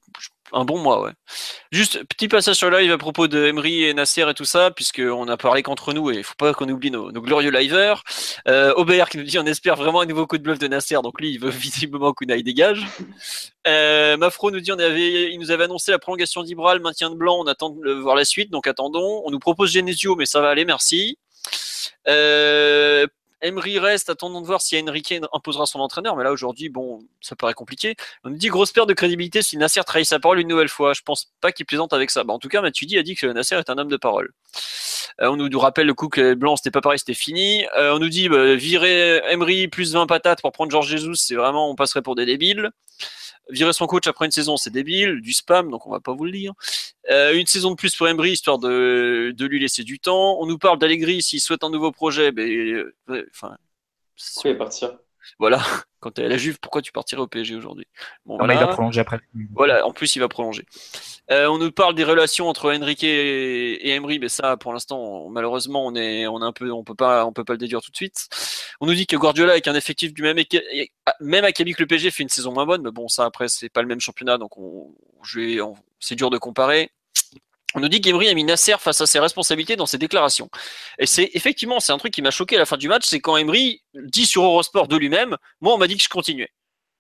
un 0.53 0.65
bon 0.65 0.79
mois, 0.79 1.01
ouais. 1.03 1.13
Juste 1.71 2.03
petit 2.09 2.27
passage 2.27 2.57
sur 2.57 2.71
live 2.71 2.91
à 2.91 2.99
propos 2.99 3.29
de 3.29 3.45
Emery 3.47 3.85
et 3.85 3.95
Nasser 3.95 4.29
et 4.29 4.35
tout 4.35 4.45
ça, 4.45 4.73
puisqu'on 4.73 5.29
a 5.29 5.37
parlé 5.37 5.63
qu'entre 5.63 5.93
nous 5.93 6.11
et 6.11 6.17
il 6.17 6.25
faut 6.25 6.35
pas 6.37 6.55
qu'on 6.55 6.69
oublie 6.71 6.91
nos, 6.91 7.13
nos 7.13 7.21
glorieux 7.23 7.51
liveurs. 7.53 8.03
Euh, 8.49 8.73
Aubert 8.75 9.09
qui 9.09 9.19
nous 9.19 9.25
dit 9.25 9.39
on 9.39 9.47
espère 9.47 9.77
vraiment 9.77 10.01
un 10.01 10.07
nouveau 10.07 10.27
coup 10.27 10.39
de 10.39 10.43
bluff 10.43 10.59
de 10.59 10.67
Nasser, 10.67 10.99
donc 11.05 11.21
lui 11.21 11.31
il 11.31 11.39
veut 11.39 11.51
visiblement 11.51 12.13
qu'Unai 12.15 12.43
dégage. 12.43 12.85
Euh, 13.69 14.17
Mafro 14.17 14.51
nous 14.51 14.61
dit 14.61 14.73
on 14.73 14.79
avait, 14.79 15.31
il 15.33 15.39
nous 15.39 15.51
avait 15.53 15.65
annoncé 15.65 15.91
la 15.93 15.99
prolongation 16.01 16.43
d'Ibra, 16.43 16.75
le 16.75 16.81
maintien 16.81 17.11
de 17.11 17.15
Blanc, 17.15 17.37
on 17.39 17.47
attend 17.47 17.71
de 17.71 17.93
voir 17.93 18.17
la 18.17 18.25
suite, 18.25 18.51
donc 18.51 18.67
attendons. 18.67 19.23
On 19.25 19.31
nous 19.31 19.39
propose 19.39 19.71
Genesio, 19.73 20.17
mais 20.17 20.27
ça 20.27 20.41
va 20.41 20.49
aller, 20.49 20.65
merci. 20.65 21.17
Euh, 22.09 23.07
Emery 23.41 23.79
reste, 23.79 24.11
attendons 24.11 24.41
de 24.41 24.47
voir 24.47 24.61
si 24.61 24.81
Enrique 24.81 25.15
imposera 25.33 25.67
son 25.67 25.79
entraîneur, 25.79 26.17
mais 26.17 26.25
là 26.25 26.33
aujourd'hui, 26.33 26.69
bon, 26.69 27.01
ça 27.21 27.37
paraît 27.37 27.55
compliqué. 27.55 27.95
On 28.25 28.31
nous 28.31 28.37
dit 28.37 28.49
grosse 28.49 28.73
perte 28.73 28.89
de 28.89 28.95
crédibilité 28.95 29.43
si 29.43 29.57
Nasser 29.57 29.83
trahit 29.85 30.07
sa 30.07 30.19
parole 30.19 30.41
une 30.41 30.49
nouvelle 30.49 30.69
fois. 30.69 30.93
Je 30.93 31.03
pense 31.03 31.31
pas 31.41 31.53
qu'il 31.53 31.65
plaisante 31.65 31.93
avec 31.93 32.11
ça. 32.11 32.25
Bah, 32.25 32.35
en 32.35 32.39
tout 32.39 32.49
cas, 32.49 32.61
Matuidi 32.61 32.99
a 32.99 33.03
dit 33.03 33.15
que 33.15 33.27
Nasser 33.27 33.55
est 33.57 33.71
un 33.71 33.79
homme 33.79 33.89
de 33.89 33.97
parole. 33.97 34.33
Euh, 35.21 35.29
on 35.29 35.37
nous 35.37 35.59
rappelle 35.59 35.87
le 35.87 35.95
coup 35.95 36.09
que 36.09 36.35
Blanc, 36.35 36.57
c'était 36.57 36.71
pas 36.71 36.81
pareil, 36.81 36.99
c'était 36.99 37.15
fini. 37.15 37.65
Euh, 37.77 37.95
on 37.95 38.01
nous 38.01 38.09
dit 38.09 38.29
bah, 38.29 38.57
virer 38.57 39.23
Emery 39.31 39.69
plus 39.69 39.93
20 39.93 40.07
patates 40.07 40.41
pour 40.41 40.53
prendre 40.53 40.71
Georges 40.71 40.89
Jesus, 40.89 41.17
c'est 41.17 41.37
vraiment, 41.37 41.71
on 41.71 41.77
passerait 41.77 42.03
pour 42.03 42.17
des 42.17 42.27
débiles. 42.27 42.71
Virer 43.51 43.73
son 43.73 43.87
coach 43.87 44.07
après 44.07 44.27
une 44.27 44.31
saison, 44.31 44.57
c'est 44.57 44.71
débile, 44.71 45.21
du 45.21 45.33
spam, 45.33 45.71
donc 45.71 45.87
on 45.87 45.91
va 45.91 46.01
pas 46.01 46.13
vous 46.13 46.25
le 46.25 46.33
dire. 46.33 46.53
Euh, 47.11 47.33
une 47.33 47.47
saison 47.47 47.71
de 47.71 47.77
plus 47.77 47.97
pour 47.97 48.07
Emery, 48.07 48.33
histoire 48.33 48.59
de, 48.59 49.33
de 49.35 49.47
lui 49.47 49.59
laisser 49.59 49.85
du 49.85 49.99
temps. 49.99 50.39
On 50.41 50.47
nous 50.47 50.59
parle 50.59 50.79
d'Allegri, 50.79 51.23
s'il 51.23 51.41
souhaite 51.41 51.65
un 51.65 51.71
nouveau 51.71 51.91
projet, 51.91 52.31
ben, 52.31 52.47
euh, 52.47 52.95
enfin, 53.31 53.57
va 54.45 54.55
partir? 54.55 54.99
Voilà. 55.39 55.63
Quand 56.01 56.13
t'es 56.13 56.25
à 56.25 56.29
la 56.29 56.37
Juve, 56.37 56.59
pourquoi 56.61 56.83
tu 56.83 56.93
partirais 56.93 57.23
au 57.23 57.27
PSG 57.27 57.57
aujourd'hui? 57.57 57.87
Bon, 58.27 58.39
Non, 58.39 58.47
mais 58.47 58.55
il 58.55 58.59
va 58.59 58.65
voilà. 58.65 58.75
prolonger 58.75 59.01
après. 59.01 59.21
Voilà, 59.55 59.87
en 59.87 59.93
plus 59.93 60.15
il 60.17 60.21
va 60.21 60.29
prolonger. 60.29 60.65
Euh, 61.31 61.47
on 61.49 61.59
nous 61.59 61.73
parle 61.73 61.95
des 61.95 62.05
relations 62.05 62.49
entre 62.49 62.73
Enrique 62.73 63.03
et, 63.05 63.89
et 63.89 63.91
Emery, 63.95 64.19
mais 64.19 64.29
ça, 64.29 64.57
pour 64.57 64.73
l'instant, 64.73 65.29
malheureusement, 65.31 65.85
on 65.87 65.95
est, 65.95 66.27
on 66.27 66.41
est 66.41 66.45
un 66.45 66.53
peu, 66.53 66.71
on 66.71 66.85
peut 66.85 66.95
pas, 66.95 67.27
on 67.27 67.33
peut 67.33 67.45
pas 67.45 67.55
le 67.55 67.59
déduire 67.59 67.81
tout 67.83 67.91
de 67.91 67.97
suite. 67.97 68.29
On 68.81 68.87
nous 68.87 68.95
dit 68.95 69.07
que 69.07 69.17
Guardiola 69.17 69.53
avec 69.53 69.67
un 69.69 69.75
effectif 69.75 70.15
du 70.15 70.23
même, 70.23 70.39
ah, 71.07 71.15
même 71.21 71.45
acabit 71.45 71.75
que 71.75 71.83
le 71.83 71.87
PSG 71.87 72.11
fait 72.11 72.23
une 72.23 72.29
saison 72.29 72.53
moins 72.53 72.67
bonne, 72.67 72.83
mais 72.83 72.91
bon, 72.93 73.09
ça 73.09 73.25
après 73.25 73.49
c'est 73.49 73.69
pas 73.69 73.83
le 73.83 73.89
même 73.89 74.01
championnat, 74.01 74.39
donc 74.39 74.57
on, 74.59 74.95
je 75.23 75.41
vais, 75.41 75.61
on- 75.61 75.75
c'est 76.01 76.15
dur 76.15 76.31
de 76.31 76.39
comparer. 76.39 76.91
On 77.75 77.81
nous 77.81 77.89
dit 77.89 78.01
qu'Emery 78.01 78.29
a 78.29 78.35
mis 78.35 78.45
Nasser 78.45 78.77
face 78.79 79.01
à 79.01 79.07
ses 79.07 79.19
responsabilités 79.19 79.77
dans 79.77 79.87
ses 79.87 79.99
déclarations. 79.99 80.49
Et 80.99 81.07
c'est 81.07 81.31
effectivement, 81.35 81.81
c'est 81.81 81.93
un 81.93 81.99
truc 81.99 82.15
qui 82.15 82.23
m'a 82.23 82.31
choqué 82.31 82.57
à 82.57 82.59
la 82.59 82.67
fin 82.67 82.79
du 82.79 82.89
match, 82.89 83.05
c'est 83.07 83.21
quand 83.21 83.37
Emery 83.37 83.83
dit 83.95 84.25
sur 84.25 84.43
Eurosport 84.43 84.89
de 84.89 84.97
lui-même, 84.97 85.37
moi 85.61 85.75
on 85.75 85.79
m'a 85.79 85.87
dit 85.87 85.97
que 85.97 86.03
je 86.03 86.09
continuais. 86.09 86.51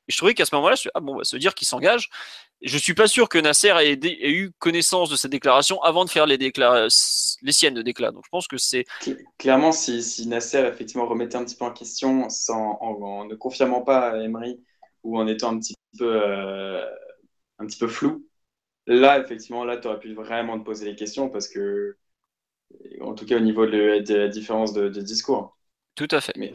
Et 0.08 0.12
je 0.12 0.16
trouvais 0.16 0.34
qu'à 0.34 0.46
ce 0.46 0.54
moment-là, 0.54 0.74
je 0.74 0.80
suis, 0.80 0.90
ah 0.94 1.00
bon, 1.00 1.16
bah, 1.16 1.24
se 1.24 1.36
dire 1.36 1.54
qu'il 1.54 1.68
s'engage. 1.68 2.08
Je 2.62 2.76
suis 2.76 2.94
pas 2.94 3.06
sûr 3.06 3.28
que 3.28 3.38
Nasser 3.38 3.72
ait, 3.80 4.30
eu 4.30 4.50
connaissance 4.58 5.10
de 5.10 5.16
cette 5.16 5.30
déclaration 5.30 5.80
avant 5.82 6.04
de 6.04 6.10
faire 6.10 6.26
les, 6.26 6.38
siennes 6.88 7.74
de 7.74 7.82
déclat. 7.82 8.10
Donc 8.10 8.24
je 8.24 8.30
pense 8.30 8.48
que 8.48 8.56
c'est 8.56 8.84
Cl- 9.00 9.18
Clairement, 9.38 9.70
si, 9.70 10.26
Nasser 10.26 10.66
effectivement 10.66 11.06
remettait 11.06 11.36
un 11.36 11.44
petit 11.44 11.56
peu 11.56 11.66
en 11.66 11.72
question 11.72 12.28
sans, 12.30 12.78
en, 12.80 13.26
ne 13.26 13.34
confirmant 13.36 13.82
pas 13.82 14.16
Emery 14.16 14.60
ou 15.04 15.18
en 15.18 15.26
étant 15.28 15.52
un 15.52 15.58
petit 15.58 15.76
peu, 15.98 16.20
euh, 16.20 16.84
un 17.58 17.66
petit 17.66 17.78
peu 17.78 17.86
flou, 17.86 18.26
là, 18.88 19.20
effectivement, 19.20 19.64
là, 19.64 19.76
tu 19.78 19.88
aurais 19.88 20.00
pu 20.00 20.14
vraiment 20.14 20.58
te 20.58 20.64
poser 20.64 20.86
les 20.86 20.96
questions 20.96 21.28
parce 21.30 21.48
que, 21.48 21.96
en 23.00 23.14
tout 23.14 23.24
cas, 23.26 23.36
au 23.36 23.40
niveau 23.40 23.66
de, 23.66 24.00
de 24.04 24.14
la 24.14 24.28
différence 24.28 24.72
de, 24.72 24.88
de 24.88 25.00
discours. 25.00 25.56
tout 25.94 26.08
à 26.12 26.20
fait. 26.20 26.32
Mais 26.36 26.52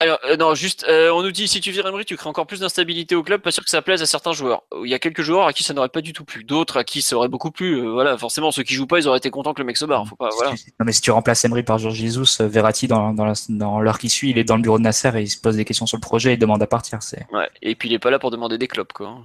Alors, 0.00 0.18
euh, 0.24 0.36
non, 0.36 0.54
juste, 0.56 0.84
euh, 0.88 1.12
on 1.12 1.22
nous 1.22 1.30
dit 1.30 1.46
si 1.46 1.60
tu 1.60 1.70
vires 1.70 1.86
Emery, 1.86 2.04
tu 2.04 2.16
crées 2.16 2.28
encore 2.28 2.46
plus 2.48 2.58
d'instabilité 2.58 3.14
au 3.14 3.22
club. 3.22 3.40
Pas 3.40 3.52
sûr 3.52 3.62
que 3.62 3.70
ça 3.70 3.82
plaise 3.82 4.02
à 4.02 4.06
certains 4.06 4.32
joueurs. 4.32 4.64
Il 4.84 4.90
y 4.90 4.94
a 4.94 4.98
quelques 4.98 5.22
joueurs 5.22 5.46
à 5.46 5.52
qui 5.52 5.62
ça 5.62 5.74
n'aurait 5.74 5.88
pas 5.90 6.00
du 6.00 6.12
tout 6.12 6.24
plu, 6.24 6.42
d'autres 6.42 6.76
à 6.78 6.82
qui 6.84 7.02
ça 7.02 7.14
aurait 7.16 7.28
beaucoup 7.28 7.52
plu. 7.52 7.76
Euh, 7.78 7.92
voilà, 7.92 8.18
forcément, 8.18 8.50
ceux 8.50 8.64
qui 8.64 8.74
jouent 8.74 8.88
pas, 8.88 8.98
ils 8.98 9.06
auraient 9.06 9.18
été 9.18 9.30
contents 9.30 9.54
que 9.54 9.60
le 9.60 9.66
mec 9.66 9.76
se 9.76 9.84
barre. 9.84 10.08
Faut 10.08 10.16
pas, 10.16 10.30
voilà. 10.34 10.50
Non, 10.80 10.86
mais 10.86 10.92
si 10.92 11.00
tu 11.00 11.12
remplaces 11.12 11.44
Emery 11.44 11.62
par 11.62 11.78
Georges 11.78 11.94
Jesus, 11.94 12.42
Verratti, 12.42 12.88
dans, 12.88 13.14
dans, 13.14 13.24
la- 13.26 13.34
dans 13.48 13.80
l'heure 13.80 13.98
qui 13.98 14.10
suit, 14.10 14.30
il 14.30 14.38
est 14.38 14.44
dans 14.44 14.56
le 14.56 14.62
bureau 14.62 14.78
de 14.78 14.82
Nasser 14.82 15.10
et 15.16 15.22
il 15.22 15.30
se 15.30 15.38
pose 15.40 15.56
des 15.56 15.64
questions 15.64 15.86
sur 15.86 15.96
le 15.98 16.00
projet 16.02 16.30
et 16.30 16.34
il 16.34 16.38
demande 16.38 16.62
à 16.62 16.66
partir. 16.66 17.00
C'est 17.02 17.28
Ouais. 17.32 17.50
Et 17.62 17.74
puis 17.74 17.88
il 17.88 17.94
est 17.94 17.98
pas 17.98 18.10
là 18.10 18.18
pour 18.18 18.30
demander 18.30 18.58
des 18.58 18.68
clopes, 18.68 18.92
quoi. 18.92 19.24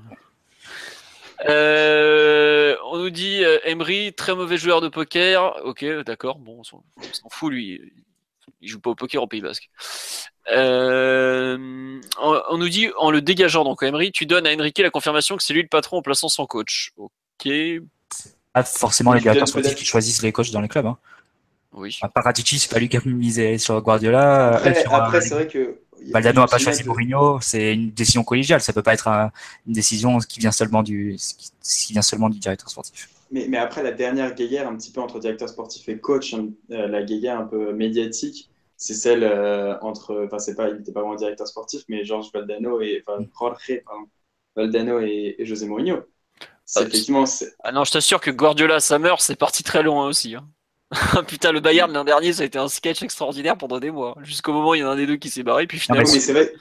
Euh, 1.48 2.76
on 2.86 2.98
nous 2.98 3.10
dit 3.10 3.44
euh, 3.44 3.60
Emery, 3.64 4.14
très 4.14 4.36
mauvais 4.36 4.58
joueur 4.58 4.82
de 4.82 4.88
poker. 4.88 5.56
Ok, 5.66 5.86
d'accord. 6.06 6.40
Bon, 6.40 6.60
on 6.60 6.64
s'en 6.64 6.84
fout 7.32 7.52
lui. 7.52 7.94
Il 8.62 8.70
joue 8.70 8.80
pas 8.80 8.90
au 8.90 8.96
poker 8.96 9.22
au 9.22 9.28
Pays 9.28 9.42
Basque. 9.42 9.70
Euh, 10.52 12.00
on, 12.22 12.42
on 12.50 12.58
nous 12.58 12.70
dit 12.70 12.90
en 12.98 13.12
le 13.12 13.22
dégageant 13.22 13.64
donc 13.64 13.84
Emery, 13.84 14.12
tu 14.12 14.26
donnes 14.26 14.48
à 14.48 14.54
Enrique 14.54 14.80
la 14.80 14.90
confirmation 14.90 15.36
que 15.36 15.44
c'est 15.44 15.54
lui 15.54 15.62
le 15.62 15.68
patron 15.68 15.98
en 15.98 16.02
plaçant 16.02 16.30
son 16.30 16.46
coach. 16.46 16.92
Ok, 16.98 17.48
pas 18.54 18.64
forcément 18.64 19.14
les 19.14 19.22
directeurs 19.22 19.48
sportifs 19.48 19.76
qui 19.76 19.86
choisissent 19.86 20.24
les 20.24 20.32
coachs 20.32 20.52
dans 20.52 20.62
les 20.62 20.68
clubs. 20.68 20.86
Hein. 20.86 20.98
oui. 21.74 21.98
À 22.02 22.08
part 22.10 22.24
Paratici, 22.24 22.58
c'est 22.60 22.72
pas 22.72 22.80
lui 22.80 22.90
qui 22.90 22.98
a 22.98 23.02
misé 23.06 23.58
sur 23.58 23.80
Guardiola. 23.82 24.56
après 24.56 25.22
c'est 25.22 25.34
vrai 25.34 25.48
que. 25.48 25.80
Valdano 26.12 26.42
n'a 26.42 26.48
pas 26.48 26.58
choisi 26.58 26.84
Mourinho, 26.84 27.40
c'est 27.42 27.74
une 27.74 27.92
décision 27.92 28.24
collégiale, 28.24 28.62
ça 28.62 28.74
peut 28.74 28.84
pas 28.84 28.94
être 28.94 29.08
un- 29.08 29.32
une 29.66 29.74
décision 29.74 30.20
qui 30.20 30.40
vient 30.40 30.52
seulement 30.52 30.84
du 30.84 31.16
qui, 31.18 31.52
qui 31.64 31.94
vient 31.94 32.02
seulement 32.02 32.30
du 32.30 32.40
directeur 32.40 32.70
sportif. 32.70 33.10
Mais, 33.32 33.48
mais 33.50 33.58
après, 33.58 33.84
la 33.84 33.92
dernière 33.92 34.34
guéguerre, 34.36 34.68
un 34.68 34.76
petit 34.78 34.92
peu 34.92 35.02
entre 35.02 35.20
directeur 35.20 35.50
sportif 35.50 35.90
et 35.90 36.00
coach, 36.00 36.34
hein, 36.34 36.50
euh, 36.72 36.88
la 36.88 37.04
guéguerre 37.04 37.40
un 37.40 37.46
peu 37.46 37.74
médiatique, 37.74 38.50
c'est 38.78 38.94
celle 38.94 39.24
euh, 39.24 39.78
entre. 39.82 40.24
Enfin, 40.26 40.40
c'est 40.40 40.56
pas, 40.56 40.70
il 40.70 40.78
n'était 40.78 40.94
pas 40.94 41.02
vraiment 41.02 41.16
directeur 41.16 41.48
sportif, 41.48 41.82
mais 41.90 42.06
Georges 42.06 42.30
Valdano 42.34 42.80
et. 42.82 43.04
Enfin, 43.06 43.26
Jorge, 43.38 43.82
pardon, 43.86 44.06
Valdano 44.56 45.00
et, 45.02 45.36
et 45.40 45.46
José 45.46 45.68
Mourinho. 45.68 45.98
Ah, 46.76 46.82
effectivement. 46.82 47.26
Ah 47.64 47.72
non, 47.72 47.84
je 47.84 47.92
t'assure 47.92 48.22
que 48.22 48.32
Guardiola, 48.32 48.80
Summer, 48.80 49.22
c'est 49.22 49.36
parti 49.36 49.64
très 49.64 49.84
loin 49.84 50.08
aussi. 50.08 50.36
hein. 50.36 50.48
Putain, 51.28 51.52
le 51.52 51.60
Bayern 51.60 51.92
l'an 51.92 52.04
dernier, 52.06 52.32
ça 52.34 52.44
a 52.44 52.46
été 52.46 52.58
un 52.58 52.70
sketch 52.70 53.02
extraordinaire 53.04 53.58
pendant 53.58 53.80
des 53.80 53.92
mois. 53.92 54.16
Jusqu'au 54.22 54.54
moment 54.54 54.70
où 54.70 54.76
il 54.76 54.80
y 54.80 54.84
en 54.84 54.90
a 54.90 54.92
un 54.94 54.96
des 54.96 55.06
deux 55.08 55.18
qui 55.18 55.30
s'est 55.30 55.44
barré, 55.44 55.68
puis 55.68 55.78
Non, 55.90 55.96
mais 55.98 56.06
finalement. 56.06 56.26
c'est 56.26 56.34
vrai. 56.34 56.54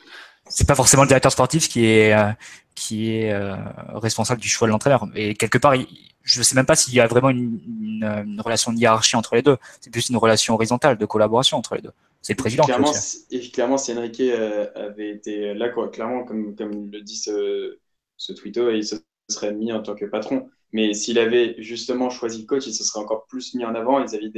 C'est 0.49 0.67
pas 0.67 0.75
forcément 0.77 1.03
le 1.03 1.09
directeur 1.09 1.33
sportif 1.33 1.69
qui 1.69 1.87
est 1.87 2.13
euh, 2.13 2.31
qui 2.75 3.13
est 3.13 3.33
euh, 3.33 3.55
responsable 3.95 4.41
du 4.41 4.49
choix 4.49 4.69
de 4.69 4.73
l'entraîneur. 4.73 5.07
Et 5.15 5.35
quelque 5.35 5.59
part, 5.59 5.75
il- 5.75 5.87
je 6.23 6.43
sais 6.43 6.57
même 6.57 6.67
pas 6.67 6.75
s'il 6.75 6.93
y 6.95 7.01
a 7.01 7.07
vraiment 7.07 7.31
une, 7.31 7.61
une, 7.69 8.05
une 8.27 8.41
relation 8.41 8.73
de 8.73 8.79
hiérarchie 8.79 9.15
entre 9.17 9.37
les 9.37 9.43
deux. 9.43 9.57
C'est 9.81 9.91
plus 9.91 10.09
une 10.09 10.17
relation 10.17 10.55
horizontale 10.55 10.99
de 10.99 11.07
collaboration 11.07 11.57
entre 11.57 11.77
les 11.77 11.83
deux. 11.83 11.93
C'est 12.21 12.33
le 12.33 12.37
président. 12.37 12.65
qui 12.65 12.69
Clairement, 12.73 12.93
et 13.31 13.51
clairement, 13.51 13.79
si 13.79 13.93
Enrique 13.97 14.21
euh, 14.21 14.67
avait 14.75 15.11
été 15.11 15.55
là, 15.55 15.69
quoi, 15.69 15.89
clairement, 15.89 16.25
comme, 16.25 16.57
comme 16.57 16.91
le 16.91 17.01
dit 17.03 17.17
ce, 17.17 17.79
ce 18.17 18.33
tweeto, 18.33 18.71
il 18.71 18.85
se 18.85 18.97
serait 19.29 19.53
mis 19.53 19.73
en 19.73 19.83
tant 19.83 19.95
que 19.95 20.05
patron. 20.05 20.49
Mais 20.73 20.95
s'il 20.95 21.19
avait 21.19 21.55
justement 21.59 22.11
choisi 22.11 22.43
le 22.43 22.47
coach, 22.47 22.67
il 22.67 22.75
se 22.75 22.85
serait 22.85 23.01
encore 23.01 23.27
plus 23.27 23.55
mis 23.55 23.65
en 23.65 23.75
avant 23.75 24.03
vis-à-vis 24.03 24.31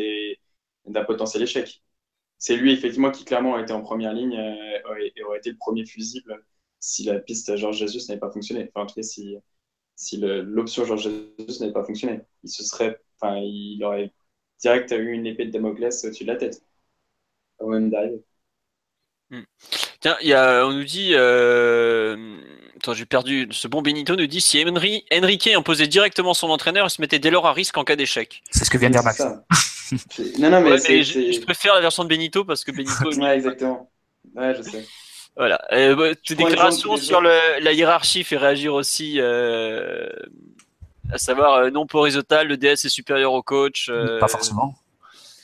d'un 0.87 1.05
potentiel 1.05 1.43
échec. 1.43 1.83
C'est 2.39 2.57
lui, 2.57 2.73
effectivement, 2.73 3.11
qui 3.11 3.25
clairement 3.25 3.59
été 3.59 3.73
en 3.73 3.83
première 3.83 4.13
ligne 4.13 4.39
euh, 4.39 5.11
et 5.17 5.23
aurait 5.25 5.39
été 5.39 5.51
le 5.51 5.57
premier 5.57 5.85
fusible 5.85 6.45
si 6.81 7.05
la 7.05 7.19
piste 7.19 7.57
Georges 7.57 7.79
Jesus 7.79 8.07
n'avait 8.09 8.21
pas 8.21 8.31
fonctionné. 8.31 8.71
Enfin, 8.75 8.85
en 8.85 8.87
tout 8.87 8.95
cas, 8.95 9.03
si, 9.03 9.37
si 9.97 10.19
l'option 10.19 10.85
Georges 10.85 11.11
Jesus 11.39 11.61
n'avait 11.61 11.73
pas 11.73 11.85
fonctionné. 11.85 12.21
Il 12.45 12.51
se 12.51 12.63
serait, 12.65 13.01
il 13.23 13.83
aurait 13.85 14.13
direct 14.61 14.93
eu 14.93 15.13
une 15.13 15.27
épée 15.27 15.47
de 15.47 15.51
Damoclès 15.51 16.05
au-dessus 16.05 16.25
de 16.25 16.33
la 16.33 16.37
tête. 16.37 16.63
Avant 17.59 17.71
même 17.71 17.91
d'arriver. 17.91 18.23
Tiens, 20.01 20.17
il 20.23 20.29
y 20.29 20.33
a, 20.33 20.65
on 20.67 20.73
nous 20.73 20.85
dit, 20.85 21.11
euh... 21.15 22.17
attends, 22.81 22.95
j'ai 22.95 23.05
perdu. 23.07 23.49
Ce 23.51 23.69
bon 23.69 23.83
Benito 23.83 24.17
nous 24.17 24.27
dit 24.27 24.41
si 24.41 24.63
Henry, 24.67 25.05
Enrique 25.13 25.49
imposait 25.55 25.87
directement 25.87 26.35
son 26.35 26.49
entraîneur, 26.51 26.87
il 26.87 26.91
se 26.91 27.01
mettait 27.01 27.19
dès 27.19 27.31
lors 27.31 27.47
à 27.47 27.53
risque 27.53 27.77
en 27.77 27.85
cas 27.85 27.97
d'échec. 27.97 28.43
C'est 28.51 28.65
ce 28.65 28.71
que 28.71 28.79
vient 28.79 28.89
de 28.89 28.95
dire 28.95 29.03
Max. 29.05 29.21
non, 30.39 30.51
non, 30.51 30.61
mais 30.61 30.73
Ouais, 30.73 30.79
c'est. 30.79 30.93
mais 30.97 31.03
je, 31.03 31.41
préfère 31.41 31.75
la 31.75 31.81
version 31.81 32.05
de 32.05 32.09
Benito 32.09 32.45
parce 32.45 32.65
que 32.65 32.73
Benito. 32.73 32.93
Ouais, 33.21 33.37
exactement. 33.37 33.91
Ouais, 34.35 34.55
je 34.57 34.63
sais. 34.63 34.87
Voilà. 35.37 35.61
Euh, 35.73 35.95
bah, 35.95 36.15
tes 36.27 36.35
déclarations 36.35 36.97
sur 36.97 37.21
le- 37.21 37.61
la 37.63 37.73
hiérarchie 37.73 38.25
fait 38.25 38.37
réagir 38.37 38.75
aussi, 38.75 39.21
euh, 39.21 40.09
à 41.13 41.19
savoir 41.19 41.55
euh, 41.59 41.71
non 41.71 41.87
pas 41.87 41.99
horizontal, 41.99 42.49
le 42.49 42.57
DS 42.57 42.85
est 42.85 42.89
supérieur 42.89 43.33
au 43.33 43.43
coach. 43.43 43.89
euh, 43.89 44.19
Pas 44.19 44.29
forcément. 44.29 44.75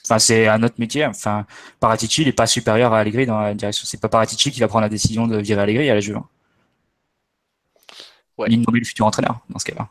Enfin, 0.05 0.19
c'est 0.19 0.49
un 0.49 0.63
autre 0.63 0.75
métier. 0.79 1.07
Enfin, 1.07 1.47
Paratici, 1.81 2.23
il 2.23 2.29
est 2.29 2.33
pas 2.33 2.47
supérieur 2.47 2.93
à 2.93 2.99
Allegri 2.99 3.25
dans 3.25 3.41
la 3.41 3.55
direction. 3.55 3.87
C'est 3.87 4.01
pas 4.01 4.09
Paratici 4.11 4.51
qui 4.51 4.61
va 4.61 4.69
prendre 4.69 4.83
la 4.83 4.91
décision 4.91 5.27
de 5.27 5.39
virer 5.39 5.63
Allegri 5.63 5.89
à 5.89 5.95
la 5.95 6.01
Juve. 6.01 6.19
Ouais. 8.39 8.49
Nommer 8.49 8.81
le 8.81 8.85
futur 8.85 9.07
entraîneur 9.07 9.41
dans 9.49 9.59
ce 9.59 9.65
cas-là. 9.67 9.89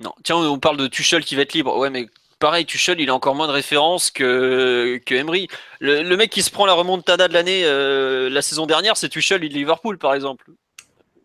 Non, 0.00 0.12
tiens, 0.22 0.36
on 0.36 0.58
parle 0.58 0.76
de 0.76 0.86
Tuchel 0.86 1.24
qui 1.24 1.36
va 1.36 1.42
être 1.42 1.52
libre. 1.52 1.76
Ouais, 1.76 1.90
mais 1.90 2.08
pareil, 2.38 2.66
Tuchel, 2.66 3.00
il 3.00 3.10
a 3.10 3.14
encore 3.14 3.34
moins 3.34 3.46
de 3.46 3.52
références 3.52 4.10
que, 4.10 5.00
que 5.04 5.14
Emery. 5.14 5.48
Le, 5.80 6.16
mec 6.16 6.30
qui 6.30 6.42
se 6.42 6.50
prend 6.50 6.66
la 6.66 6.72
remontada 6.72 7.28
de 7.28 7.32
l'année 7.32 7.62
euh, 7.64 8.28
la 8.30 8.42
saison 8.42 8.66
dernière, 8.66 8.96
c'est 8.96 9.08
Tuchel 9.08 9.40
de 9.40 9.46
Liverpool, 9.46 9.98
par 9.98 10.14
exemple. 10.14 10.46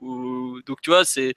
donc, 0.02 0.82
tu 0.82 0.90
vois, 0.90 1.06
c'est 1.06 1.36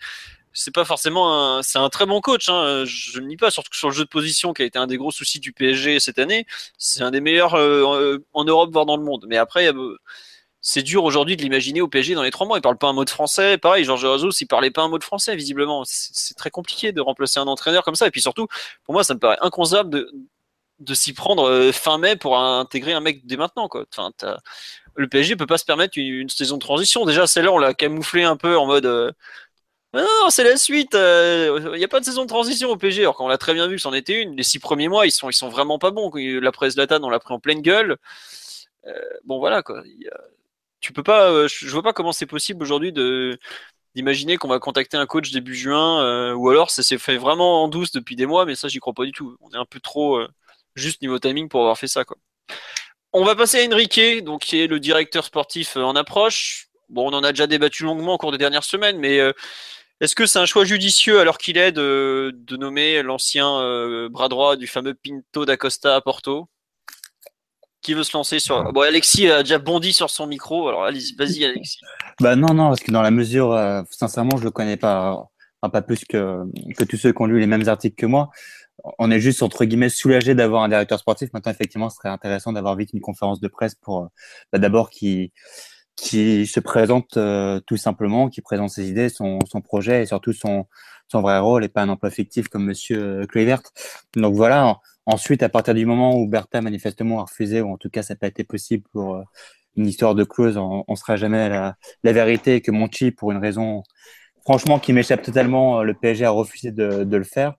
c'est 0.52 0.74
pas 0.74 0.85
forcément 0.85 1.56
un, 1.56 1.62
c'est 1.62 1.78
un 1.78 1.89
très 1.89 2.06
bon 2.06 2.20
coach. 2.20 2.48
Hein. 2.48 2.85
Je 2.85 3.20
ne 3.20 3.27
nie 3.27 3.36
pas, 3.36 3.51
surtout 3.51 3.74
sur 3.74 3.89
le 3.89 3.94
jeu 3.94 4.05
de 4.05 4.09
position 4.09 4.52
qui 4.52 4.62
a 4.62 4.64
été 4.66 4.78
un 4.78 4.86
des 4.86 4.97
gros 4.97 5.10
soucis 5.10 5.40
du 5.40 5.52
PSG 5.52 6.01
cette 6.01 6.19
année. 6.19 6.47
C'est 6.78 7.02
un 7.02 7.10
des 7.10 7.20
meilleurs 7.20 7.55
euh, 7.55 8.19
en 8.32 8.44
Europe, 8.44 8.70
voire 8.73 8.86
dans 8.86 8.97
le 8.97 9.05
monde. 9.05 9.24
Mais 9.28 9.36
après, 9.36 9.73
euh, 9.73 9.97
c'est 10.62 10.82
dur 10.82 11.05
aujourd'hui 11.05 11.36
de 11.36 11.43
l'imaginer 11.43 11.80
au 11.80 11.89
PSG 11.89 12.14
dans 12.14 12.22
les 12.22 12.30
trois 12.30 12.47
mois. 12.47 12.56
Il 12.56 12.62
parle 12.62 12.78
pas 12.78 12.89
un 12.89 12.93
mot 12.93 13.05
de 13.05 13.10
français. 13.10 13.59
Pareil, 13.59 13.84
Georges 13.84 14.02
Jesus, 14.02 14.30
il 14.40 14.47
parlait 14.47 14.70
pas 14.70 14.82
un 14.82 14.89
mot 14.89 14.98
de 14.98 15.05
français, 15.05 15.36
visiblement. 15.36 15.82
C'est 15.84 16.34
très 16.34 16.51
compliqué 16.51 16.93
de 16.93 17.01
remplacer 17.01 17.40
un 17.40 17.48
entraîneur 17.48 17.82
comme 17.84 17.97
ça. 17.97 18.06
Et 18.06 18.10
puis 18.10 18.22
surtout, 18.22 18.47
pour 18.84 18.94
moi, 18.94 19.05
ça 19.05 19.14
me 19.14 19.18
paraît 19.18 19.39
inconcevable 19.40 19.90
de, 19.90 20.10
de 20.78 20.94
s'y 20.94 21.12
prendre 21.12 21.48
euh, 21.51 21.72
fin 21.72 21.98
mai 21.98 22.16
pour 22.16 22.39
intégrer 22.39 22.93
un 22.93 23.01
mec 23.01 23.26
dès 23.26 23.36
maintenant, 23.36 23.68
le 24.94 25.09
PSG 25.09 25.36
peut 25.36 25.47
pas 25.47 25.59
se 25.59 25.64
permettre 25.64 25.98
une, 25.98 26.28
saison 26.28 26.56
de 26.56 26.60
transition. 26.60 27.05
Déjà, 27.06 27.26
celle-là, 27.26 27.52
on 27.52 27.59
l'a 27.59 27.74
camouflé 27.74 28.22
un 28.24 28.36
peu 28.36 28.56
en 28.56 28.66
mode, 28.66 29.14
non, 29.94 30.30
c'est 30.30 30.44
la 30.44 30.56
suite. 30.56 30.94
Il 30.94 30.98
euh, 30.98 31.76
n'y 31.76 31.84
a 31.84 31.89
pas 31.89 32.01
de 32.01 32.05
saison 32.05 32.22
de 32.22 32.28
transition 32.28 32.70
au 32.70 32.76
PG. 32.76 33.02
Alors 33.02 33.16
qu'on 33.16 33.28
l'a 33.28 33.36
très 33.36 33.52
bien 33.52 33.66
vu 33.66 33.78
c'en 33.78 33.93
était 33.93 34.22
une. 34.22 34.36
Les 34.36 34.43
six 34.43 34.59
premiers 34.59 34.89
mois, 34.89 35.06
ils 35.06 35.10
sont, 35.10 35.28
ils 35.28 35.34
sont 35.34 35.51
vraiment 35.51 35.78
pas 35.78 35.90
bons. 35.90 36.10
La 36.14 36.52
presse 36.52 36.76
Latane, 36.76 37.05
on 37.05 37.10
l'a 37.10 37.18
pris 37.18 37.34
en 37.34 37.40
pleine 37.40 37.60
gueule. 37.60 37.97
Euh, 38.86 38.93
bon, 39.24 39.39
voilà 39.39 39.62
quoi. 39.62 39.82
Tu 40.82 40.92
peux 40.92 41.02
pas. 41.02 41.30
Euh, 41.30 41.48
je 41.48 41.70
vois 41.70 41.82
pas 41.82 41.94
comment 41.94 42.12
c'est 42.12 42.26
possible 42.26 42.62
aujourd'hui 42.62 42.92
de 42.92 43.38
d'imaginer 43.94 44.36
qu'on 44.38 44.48
va 44.48 44.59
contacter 44.59 44.96
un 44.96 45.06
coach 45.06 45.32
début 45.32 45.54
juin, 45.54 46.34
ou 46.34 46.48
alors 46.48 46.70
ça 46.70 46.82
s'est 46.82 46.98
fait 46.98 47.18
vraiment 47.18 47.64
en 47.64 47.68
douce 47.68 47.92
depuis 47.92 48.16
des 48.16 48.26
mois, 48.26 48.46
mais 48.46 48.54
ça 48.54 48.68
j'y 48.68 48.78
crois 48.78 48.94
pas 48.94 49.04
du 49.04 49.12
tout. 49.12 49.36
On 49.40 49.50
est 49.50 49.59
un 49.59 49.66
peu 49.66 49.80
trop 49.80 50.18
juste 50.74 51.02
niveau 51.02 51.18
timing 51.18 51.48
pour 51.50 51.60
avoir 51.60 51.78
fait 51.78 51.88
ça 51.88 52.04
quoi. 52.04 52.16
On 53.12 53.24
va 53.24 53.36
passer 53.36 53.62
à 53.62 53.68
Enrique, 53.68 54.24
donc 54.24 54.42
qui 54.42 54.60
est 54.60 54.66
le 54.66 54.80
directeur 54.80 55.24
sportif 55.26 55.76
en 55.76 55.94
approche. 55.94 56.68
Bon, 56.88 57.10
on 57.10 57.14
en 57.14 57.22
a 57.22 57.32
déjà 57.32 57.46
débattu 57.46 57.84
longuement 57.84 58.14
au 58.14 58.18
cours 58.18 58.32
des 58.32 58.38
dernières 58.38 58.64
semaines, 58.64 58.98
mais 58.98 59.20
est-ce 60.02 60.16
que 60.16 60.26
c'est 60.26 60.40
un 60.40 60.46
choix 60.46 60.64
judicieux 60.64 61.20
alors 61.20 61.38
qu'il 61.38 61.56
est 61.56 61.70
de, 61.70 62.34
nommer 62.50 63.04
l'ancien 63.04 63.60
euh, 63.60 64.09
bras 64.09 64.28
droit 64.28 64.56
du 64.56 64.66
fameux 64.66 64.94
Pinto 64.94 65.44
d'Acosta 65.44 65.94
à 65.94 66.00
Porto? 66.00 66.48
Qui 67.82 67.94
veut 67.94 68.04
se 68.04 68.16
lancer 68.16 68.38
sur. 68.38 68.72
Bon, 68.72 68.82
Alexis 68.82 69.28
a 69.28 69.42
déjà 69.42 69.59
bondi 69.59 69.92
sur 69.92 70.09
son 70.09 70.26
micro, 70.26 70.68
alors 70.68 70.82
vas-y, 70.82 71.44
Alexis. 71.44 71.78
Bah 72.20 72.36
non, 72.36 72.54
non, 72.54 72.68
parce 72.68 72.80
que 72.80 72.92
dans 72.92 73.02
la 73.02 73.10
mesure, 73.10 73.52
euh, 73.52 73.82
sincèrement, 73.90 74.36
je 74.36 74.44
le 74.44 74.52
connais 74.52 74.76
pas, 74.76 75.28
pas 75.60 75.82
plus 75.82 76.04
que, 76.04 76.44
que 76.76 76.84
tous 76.84 76.96
ceux 76.96 77.12
qui 77.12 77.20
ont 77.20 77.26
lu 77.26 77.40
les 77.40 77.48
mêmes 77.48 77.68
articles 77.68 77.96
que 77.96 78.06
moi. 78.06 78.30
On 78.98 79.10
est 79.10 79.20
juste, 79.20 79.42
entre 79.42 79.64
guillemets, 79.64 79.88
soulagé 79.88 80.34
d'avoir 80.34 80.62
un 80.62 80.68
directeur 80.68 80.98
sportif. 80.98 81.30
Maintenant, 81.32 81.52
effectivement, 81.52 81.90
ce 81.90 81.96
serait 81.96 82.09
intéressant 82.09 82.52
d'avoir 82.52 82.76
vite 82.76 82.90
une 82.92 83.00
conférence 83.00 83.40
de 83.40 83.48
presse 83.48 83.74
pour, 83.74 84.02
euh, 84.02 84.06
bah, 84.52 84.59
d'abord, 84.59 84.90
qui 84.90 85.32
qui 85.94 86.46
se 86.46 86.59
présente 86.60 87.16
euh, 87.16 87.60
tout 87.66 87.76
simplement, 87.76 88.28
qui 88.28 88.40
présente 88.40 88.70
ses 88.70 88.88
idées, 88.88 89.09
son, 89.10 89.38
son, 89.46 89.60
projet 89.60 90.02
et 90.02 90.06
surtout 90.06 90.32
son, 90.32 90.66
son 91.09 91.20
vrai 91.20 91.38
rôle 91.38 91.64
et 91.64 91.68
pas 91.68 91.82
un 91.82 91.88
emploi 91.90 92.10
fictif 92.10 92.48
comme 92.48 92.64
Monsieur 92.64 93.26
Kluivert. 93.26 93.60
Donc 94.16 94.34
voilà. 94.34 94.78
Ensuite, 95.06 95.42
à 95.42 95.48
partir 95.48 95.74
du 95.74 95.84
moment 95.84 96.16
où 96.16 96.28
Bertha 96.28 96.60
manifestement 96.60 97.20
a 97.20 97.22
refusé, 97.24 97.60
ou 97.60 97.72
en 97.72 97.76
tout 97.76 97.90
cas 97.90 98.02
ça 98.02 98.14
n'a 98.14 98.18
pas 98.18 98.28
été 98.28 98.44
possible 98.44 98.84
pour 98.92 99.16
euh, 99.16 99.22
une 99.76 99.86
histoire 99.86 100.14
de 100.14 100.24
clause, 100.24 100.56
on, 100.56 100.84
on 100.86 100.96
sera 100.96 101.16
jamais 101.16 101.40
à 101.40 101.76
la, 102.04 102.12
vérité 102.12 102.60
que 102.60 102.70
Monchi, 102.70 103.10
pour 103.10 103.32
une 103.32 103.38
raison 103.38 103.82
franchement 104.44 104.78
qui 104.78 104.92
m'échappe 104.92 105.22
totalement, 105.22 105.80
euh, 105.80 105.82
le 105.82 105.94
PSG 105.94 106.24
a 106.24 106.30
refusé 106.30 106.70
de, 106.70 107.04
le 107.04 107.24
faire. 107.24 107.54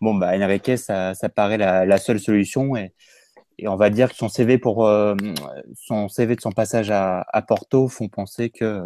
Bon, 0.00 0.14
bah 0.14 0.32
Enrique, 0.36 0.78
ça, 0.78 1.14
paraît 1.34 1.58
la, 1.58 1.98
seule 1.98 2.20
solution 2.20 2.76
et 2.76 2.92
on 3.66 3.76
va 3.76 3.90
dire 3.90 4.10
que 4.10 4.16
son 4.16 4.28
CV 4.28 4.58
pour 4.58 4.86
euh, 4.86 5.16
son 5.74 6.08
CV 6.08 6.36
de 6.36 6.40
son 6.40 6.52
passage 6.52 6.90
à, 6.90 7.24
Porto 7.48 7.88
font 7.88 8.08
penser 8.08 8.50
que 8.50 8.82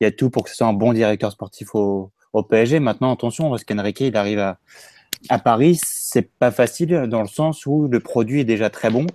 il 0.00 0.04
y 0.04 0.06
a 0.06 0.12
tout 0.12 0.30
pour 0.30 0.44
que 0.44 0.50
ce 0.50 0.56
soit 0.56 0.66
un 0.66 0.72
bon 0.72 0.94
directeur 0.94 1.30
sportif 1.30 1.74
au, 1.74 2.10
au 2.32 2.42
PSG. 2.42 2.80
Maintenant, 2.80 3.12
attention, 3.12 3.50
parce 3.50 3.64
qu'Enrique, 3.64 4.00
il 4.00 4.16
arrive 4.16 4.38
à, 4.38 4.58
à 5.28 5.38
Paris, 5.38 5.78
c'est 5.82 6.30
pas 6.38 6.50
facile 6.50 7.06
dans 7.08 7.20
le 7.20 7.28
sens 7.28 7.66
où 7.66 7.88
le 7.88 8.00
produit 8.00 8.40
est 8.40 8.44
déjà 8.44 8.70
très 8.70 8.90
bon 8.90 9.06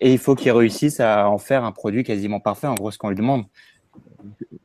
et 0.00 0.12
il 0.12 0.18
faut 0.18 0.34
qu'il 0.34 0.50
réussisse 0.52 1.00
à 1.00 1.28
en 1.28 1.38
faire 1.38 1.64
un 1.64 1.72
produit 1.72 2.02
quasiment 2.02 2.40
parfait. 2.40 2.66
En 2.66 2.74
gros, 2.74 2.90
ce 2.90 2.98
qu'on 2.98 3.08
lui 3.08 3.16
demande, 3.16 3.44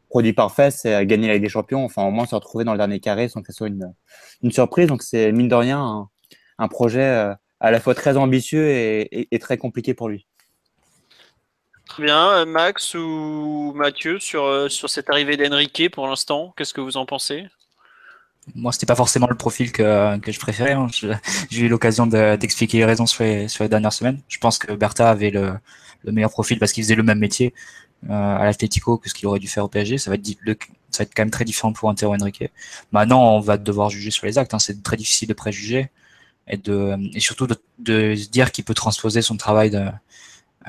produit 0.09 0.33
parfait, 0.33 0.71
c'est 0.71 1.05
gagner 1.05 1.27
la 1.27 1.39
des 1.39 1.49
Champions, 1.49 1.85
enfin 1.85 2.03
au 2.03 2.11
moins 2.11 2.25
se 2.25 2.35
retrouver 2.35 2.63
dans 2.63 2.71
le 2.71 2.77
dernier 2.77 2.99
carré 2.99 3.27
sans 3.27 3.41
que 3.41 3.51
ce 3.51 3.57
soit 3.57 3.67
une, 3.67 4.51
surprise. 4.51 4.87
Donc 4.87 5.03
c'est 5.03 5.31
mine 5.31 5.47
de 5.47 5.55
rien 5.55 6.09
un, 6.57 6.67
projet 6.67 7.03
euh, 7.03 7.33
à 7.59 7.71
la 7.71 7.79
fois 7.79 7.93
très 7.93 8.17
ambitieux 8.17 8.67
et, 8.67 9.39
très 9.39 9.57
compliqué 9.57 9.93
pour 9.93 10.09
lui. 10.09 10.25
Très 11.87 12.03
bien, 12.03 12.31
euh, 12.31 12.45
Max 12.45 12.95
ou 12.95 13.73
Mathieu 13.75 14.19
sur, 14.19 14.43
euh, 14.43 14.67
sur 14.69 14.89
cette 14.89 15.09
arrivée 15.09 15.37
d'Enrique 15.37 15.89
pour 15.91 16.07
l'instant, 16.07 16.53
qu'est-ce 16.57 16.73
que 16.73 16.81
vous 16.81 16.97
en 16.97 17.05
pensez? 17.05 17.45
Moi, 18.55 18.71
c'était 18.71 18.85
pas 18.85 18.95
forcément 18.95 19.27
le 19.27 19.35
profil 19.35 19.71
que, 19.71 20.17
que 20.17 20.31
je 20.31 20.39
préférais. 20.39 20.73
Hein. 20.73 20.87
J'ai 21.49 21.65
eu 21.65 21.67
l'occasion 21.69 22.07
d'expliquer 22.07 22.79
les 22.79 22.85
raisons 22.85 23.05
sur 23.05 23.23
les, 23.23 23.47
sur 23.47 23.63
les 23.63 23.69
dernières 23.69 23.93
semaines. 23.93 24.19
Je 24.27 24.37
pense 24.37 24.57
que 24.57 24.71
Bertha 24.73 25.09
avait 25.09 25.29
le, 25.29 25.53
le 26.03 26.11
meilleur 26.11 26.31
profil 26.31 26.59
parce 26.59 26.71
qu'il 26.71 26.83
faisait 26.83 26.95
le 26.95 27.03
même 27.03 27.19
métier 27.19 27.53
euh, 28.09 28.37
à 28.37 28.45
l'Atletico 28.45 28.97
que 28.97 29.09
ce 29.09 29.13
qu'il 29.13 29.27
aurait 29.27 29.39
dû 29.39 29.47
faire 29.47 29.65
au 29.65 29.67
PSG. 29.67 29.97
Ça 29.97 30.09
va, 30.09 30.15
être, 30.15 30.27
ça 30.91 30.99
va 30.99 31.03
être 31.03 31.13
quand 31.15 31.23
même 31.23 31.31
très 31.31 31.45
différent 31.45 31.73
pour 31.73 31.89
Intero 31.89 32.13
Enrique. 32.15 32.43
Maintenant, 32.91 33.35
on 33.35 33.39
va 33.39 33.57
devoir 33.57 33.89
juger 33.89 34.11
sur 34.11 34.25
les 34.25 34.37
actes. 34.37 34.53
Hein. 34.53 34.59
C'est 34.59 34.81
très 34.81 34.97
difficile 34.97 35.27
de 35.27 35.33
préjuger 35.33 35.89
et, 36.47 36.57
de, 36.57 36.95
et 37.13 37.19
surtout 37.19 37.47
de, 37.47 37.57
de 37.79 38.15
se 38.15 38.29
dire 38.29 38.51
qu'il 38.51 38.63
peut 38.63 38.73
transposer 38.73 39.21
son 39.21 39.37
travail 39.37 39.69
de, 39.69 39.85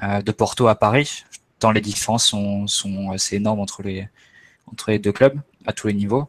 euh, 0.03 0.23
de 0.23 0.33
Porto 0.33 0.69
à 0.69 0.75
Paris, 0.75 1.25
tant 1.59 1.71
les 1.71 1.81
différences 1.81 2.27
sont, 2.27 2.67
sont 2.67 3.11
assez 3.11 3.37
énormes 3.37 3.61
entre 3.61 3.83
les, 3.83 4.09
entre 4.67 4.91
les 4.91 4.99
deux 4.99 5.13
clubs 5.13 5.39
à 5.67 5.73
tous 5.73 5.87
les 5.87 5.95
niveaux. 5.95 6.29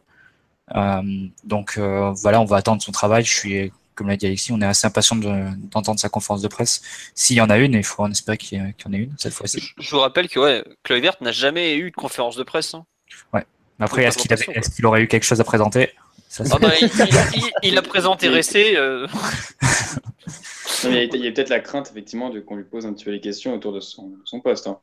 Euh, 0.76 1.02
donc 1.44 1.74
euh, 1.76 2.12
voilà, 2.12 2.40
on 2.40 2.44
va 2.44 2.56
attendre 2.56 2.82
son 2.82 2.92
travail. 2.92 3.24
Je 3.24 3.32
suis, 3.32 3.72
comme 3.94 4.08
l'a 4.08 4.16
dit 4.16 4.26
Alexis, 4.26 4.52
on 4.52 4.60
est 4.60 4.66
assez 4.66 4.86
impatient 4.86 5.16
d'entendre 5.16 5.98
sa 5.98 6.08
conférence 6.08 6.42
de 6.42 6.48
presse. 6.48 6.82
S'il 7.14 7.36
y 7.36 7.40
en 7.40 7.50
a 7.50 7.58
une, 7.58 7.74
il 7.74 7.84
faut 7.84 8.02
en 8.02 8.10
espérer 8.10 8.38
qu'il 8.38 8.58
y, 8.58 8.88
en 8.88 8.92
ait 8.92 8.98
une 8.98 9.14
cette 9.18 9.32
fois-ci. 9.32 9.62
Je, 9.78 9.90
vous 9.90 10.00
rappelle 10.00 10.28
que 10.28 10.40
ouais, 10.40 10.64
Kluivert 10.82 11.16
n'a 11.20 11.32
jamais 11.32 11.76
eu 11.76 11.90
de 11.90 11.96
conférence 11.96 12.36
de 12.36 12.42
presse. 12.42 12.74
Hein. 12.74 12.84
Ouais. 13.32 13.44
Après, 13.78 14.04
est-ce 14.04 14.18
qu'il 14.18 14.32
est 14.32 14.84
aurait 14.84 15.02
eu 15.02 15.08
quelque 15.08 15.24
chose 15.24 15.40
à 15.40 15.44
présenter? 15.44 15.90
Ah 16.38 16.58
bah, 16.60 16.70
il, 17.62 17.76
a 17.76 17.82
présenté 17.82 18.28
resté. 18.28 18.76
Euh. 18.76 19.08
il 20.84 20.92
y 20.94 21.26
a, 21.26 21.32
peut-être 21.32 21.48
la 21.48 21.58
crainte, 21.58 21.90
effectivement, 21.90 22.30
qu'on 22.46 22.56
lui 22.56 22.64
pose 22.64 22.86
un 22.86 22.92
petit 22.92 23.04
peu 23.04 23.10
les 23.10 23.20
questions 23.20 23.52
autour 23.52 23.72
de 23.72 23.80
son, 23.80 24.12
poste. 24.44 24.68
Hein. 24.68 24.78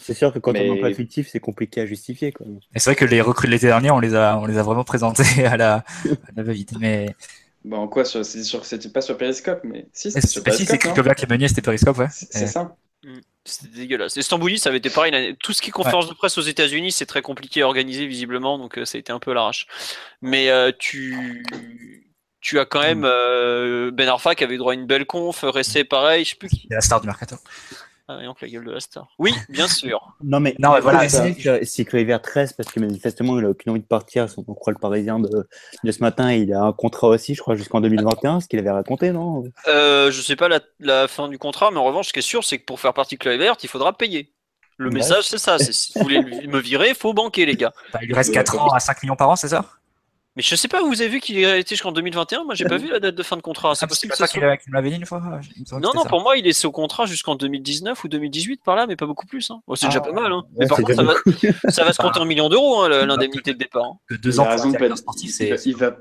C'est 0.00 0.14
sûr 0.14 0.32
que 0.32 0.38
quand 0.38 0.56
on 0.56 0.70
on 0.70 0.80
pas 0.80 0.92
fictif, 0.92 1.28
c'est 1.30 1.40
compliqué 1.40 1.80
à 1.80 1.86
justifier. 1.86 2.34
C'est 2.74 2.84
vrai 2.84 2.96
que 2.96 3.04
les 3.04 3.20
recrues 3.20 3.46
de 3.46 3.52
l'été 3.52 3.66
dernier, 3.66 3.90
on 3.90 4.00
les 4.00 4.14
a, 4.14 4.38
on 4.38 4.46
les 4.46 4.58
a 4.58 4.62
vraiment 4.62 4.84
présentés 4.84 5.22
à 5.46 5.56
la, 5.56 5.74
à 5.74 6.32
la 6.36 6.42
vite. 6.42 6.72
Mais... 6.78 7.14
Bon, 7.64 7.78
en 7.78 7.88
quoi 7.88 8.04
C'est 8.04 8.44
sûr 8.44 8.60
que 8.60 8.66
c'était 8.66 8.88
pas 8.88 9.00
sur 9.00 9.16
Periscope, 9.16 9.60
mais 9.64 9.86
si, 9.92 10.10
c'est 10.10 10.26
sur 10.26 10.42
Periscope. 10.42 10.66
Si, 10.66 10.72
c'est 10.72 10.78
que 10.78 11.14
qui 11.14 11.26
mené, 11.26 11.48
c'était 11.48 11.62
Periscope, 11.62 11.98
ouais. 11.98 12.08
C'est 12.10 12.46
ça. 12.46 12.76
Mm. 13.04 13.18
C'était 13.44 13.78
dégueulasse. 13.78 14.16
Istanbul, 14.16 14.58
ça 14.58 14.70
avait 14.70 14.78
été 14.78 14.90
pareil. 14.90 15.36
Tout 15.40 15.52
ce 15.52 15.62
qui 15.62 15.68
est 15.68 15.72
conférence 15.72 16.08
de 16.08 16.14
presse 16.14 16.36
aux 16.38 16.42
États-Unis, 16.42 16.90
c'est 16.90 17.06
très 17.06 17.22
compliqué 17.22 17.62
à 17.62 17.66
organiser 17.66 18.06
visiblement, 18.06 18.58
donc 18.58 18.78
euh, 18.78 18.84
ça 18.84 18.96
a 18.96 18.98
été 18.98 19.12
un 19.12 19.20
peu 19.20 19.30
à 19.30 19.34
l'arrache. 19.34 19.68
Mais 20.20 20.50
euh, 20.50 20.72
tu, 20.76 21.44
tu 22.40 22.58
as 22.58 22.64
quand 22.64 22.80
même 22.82 23.00
mm. 23.00 23.04
euh, 23.04 23.90
Ben 23.92 24.08
Arfa 24.08 24.34
qui 24.34 24.42
avait 24.42 24.56
droit 24.56 24.72
à 24.72 24.74
une 24.74 24.86
belle 24.86 25.06
conf, 25.06 25.42
Ressé 25.42 25.84
pareil, 25.84 26.24
je 26.24 26.30
sais 26.30 26.36
plus 26.36 26.48
qui. 26.48 26.66
La 26.70 26.80
star 26.80 27.00
du 27.00 27.06
mercato. 27.06 27.36
Ah, 28.08 28.22
donc 28.22 28.40
la 28.40 28.48
gueule 28.48 28.64
de 28.64 28.70
la 28.70 28.78
star. 28.78 29.08
Oui, 29.18 29.34
bien 29.48 29.66
sûr. 29.66 30.14
non, 30.22 30.38
mais, 30.38 30.54
non, 30.60 30.74
mais 30.74 30.80
voilà, 30.80 31.08
si 31.08 31.84
Kluivert 31.84 32.22
13, 32.22 32.52
parce 32.52 32.70
que 32.70 32.78
manifestement, 32.78 33.36
il 33.38 33.42
n'a 33.42 33.50
aucune 33.50 33.72
envie 33.72 33.80
de 33.80 33.86
partir, 33.86 34.26
on 34.36 34.54
croit 34.54 34.72
le 34.72 34.78
parisien 34.78 35.18
de, 35.18 35.48
de, 35.82 35.92
ce 35.92 36.00
matin, 36.00 36.32
il 36.32 36.52
a 36.52 36.62
un 36.62 36.72
contrat 36.72 37.08
aussi, 37.08 37.34
je 37.34 37.40
crois, 37.40 37.56
jusqu'en 37.56 37.80
2021, 37.80 38.40
ce 38.40 38.46
qu'il 38.46 38.60
avait 38.60 38.70
raconté, 38.70 39.10
non? 39.10 39.42
Euh, 39.66 40.12
Je 40.12 40.20
sais 40.22 40.36
pas 40.36 40.48
la, 40.48 40.60
la, 40.78 41.08
fin 41.08 41.28
du 41.28 41.38
contrat, 41.38 41.72
mais 41.72 41.78
en 41.78 41.84
revanche, 41.84 42.08
ce 42.08 42.12
qui 42.12 42.20
est 42.20 42.22
sûr, 42.22 42.44
c'est 42.44 42.58
que 42.58 42.64
pour 42.64 42.78
faire 42.78 42.94
partie 42.94 43.16
de 43.16 43.20
Kluivert, 43.20 43.56
il 43.60 43.68
faudra 43.68 43.92
payer. 43.92 44.32
Le 44.78 44.90
message, 44.90 45.24
c'est 45.24 45.38
ça. 45.38 45.58
Si 45.58 45.92
vous 45.96 46.02
voulez 46.02 46.20
me 46.22 46.58
virer, 46.58 46.90
il 46.90 46.94
faut 46.94 47.14
banquer, 47.14 47.46
les 47.46 47.56
gars. 47.56 47.72
Bah, 47.92 48.00
il 48.02 48.08
lui 48.08 48.14
reste 48.14 48.32
4 48.32 48.58
ans 48.58 48.68
à 48.68 48.78
5 48.78 49.02
millions 49.02 49.16
par 49.16 49.30
an, 49.30 49.36
c'est 49.36 49.48
ça? 49.48 49.64
Mais 50.36 50.42
je 50.42 50.54
sais 50.54 50.68
pas, 50.68 50.82
vous 50.82 51.00
avez 51.00 51.08
vu 51.08 51.20
qu'il 51.20 51.38
est 51.38 51.50
resté 51.50 51.74
jusqu'en 51.74 51.92
2021 51.92 52.44
Moi, 52.44 52.54
j'ai 52.54 52.66
pas 52.66 52.76
vu 52.78 52.90
la 52.90 53.00
date 53.00 53.14
de 53.14 53.22
fin 53.22 53.36
de 53.36 53.42
contrat. 53.42 53.74
C'est 53.74 53.86
ah, 53.86 53.88
possible 53.88 54.12
ça 54.14 54.28
qu'il 54.28 54.42
m'avait 54.68 54.90
dit 54.90 54.96
une 54.96 55.06
fois 55.06 55.22
Non, 55.80 55.92
non, 55.94 56.04
pour 56.04 56.20
moi, 56.20 56.36
il 56.36 56.46
est 56.46 56.64
au 56.66 56.72
contrat 56.72 57.06
jusqu'en 57.06 57.36
2019 57.36 58.04
ou 58.04 58.08
2018 58.08 58.60
par 58.62 58.76
là, 58.76 58.86
mais 58.86 58.96
pas 58.96 59.06
beaucoup 59.06 59.26
plus. 59.26 59.50
Hein. 59.50 59.62
c'est 59.74 59.86
déjà 59.86 60.02
ah. 60.04 60.06
pas 60.06 60.12
mal. 60.12 60.32
Hein. 60.32 60.44
mais 60.58 60.66
par 60.66 60.78
contre, 60.78 60.94
ça 60.94 61.02
va, 61.02 61.14
ça 61.70 61.84
va, 61.84 61.92
se 61.92 61.98
compter 61.98 62.20
en 62.20 62.26
millions 62.26 62.50
d'euros, 62.50 62.82
hein, 62.82 63.06
l'indemnité 63.06 63.54
de 63.54 63.58
départ. 63.58 63.84
Hein. 63.84 63.98
Que 64.08 64.14
deux 64.14 64.38
ans 64.38 64.44
pour 64.44 64.82
un 64.92 64.96
sportif, 64.96 65.32
c'est. 65.32 65.56
Il 65.64 65.74
va, 65.76 65.96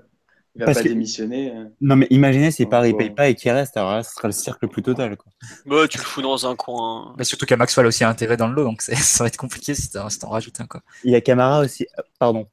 Il 0.56 0.60
va 0.60 0.66
Parce 0.66 0.78
pas 0.78 0.84
que- 0.84 0.90
démissionner. 0.90 1.54
Non, 1.80 1.96
mais 1.96 2.08
imaginez 2.10 2.52
si 2.52 2.66
Paris 2.66 2.92
wow. 2.92 2.98
paye 2.98 3.10
pas 3.10 3.28
et 3.30 3.36
qu'il 3.36 3.52
reste, 3.52 3.76
alors 3.78 3.92
là, 3.92 4.04
ce 4.04 4.14
sera 4.16 4.28
le 4.28 4.34
cercle 4.34 4.60
le 4.64 4.68
plus 4.70 4.84
total. 4.84 5.18
Quoi. 5.18 5.32
Bah, 5.66 5.88
tu 5.88 5.98
le 5.98 6.04
fous 6.04 6.22
dans 6.22 6.46
un 6.46 6.56
coin. 6.56 7.14
Mais 7.18 7.24
surtout 7.24 7.46
qu'à 7.46 7.58
Maxwell 7.58 7.86
aussi 7.86 8.04
a 8.04 8.10
intérêt 8.10 8.38
dans 8.38 8.48
le 8.48 8.54
lot, 8.54 8.64
donc 8.64 8.82
c'est- 8.82 8.96
ça 8.96 9.24
va 9.24 9.28
être 9.28 9.38
compliqué 9.38 9.76
si 9.76 9.90
t'en 9.92 10.30
rajoutes 10.30 10.60
un. 10.62 10.66
Quoi. 10.66 10.82
Il 11.04 11.12
y 11.12 11.16
a 11.16 11.22
Camara 11.22 11.62
aussi. 11.62 11.88
euh, 12.00 12.04
Pardon. 12.20 12.48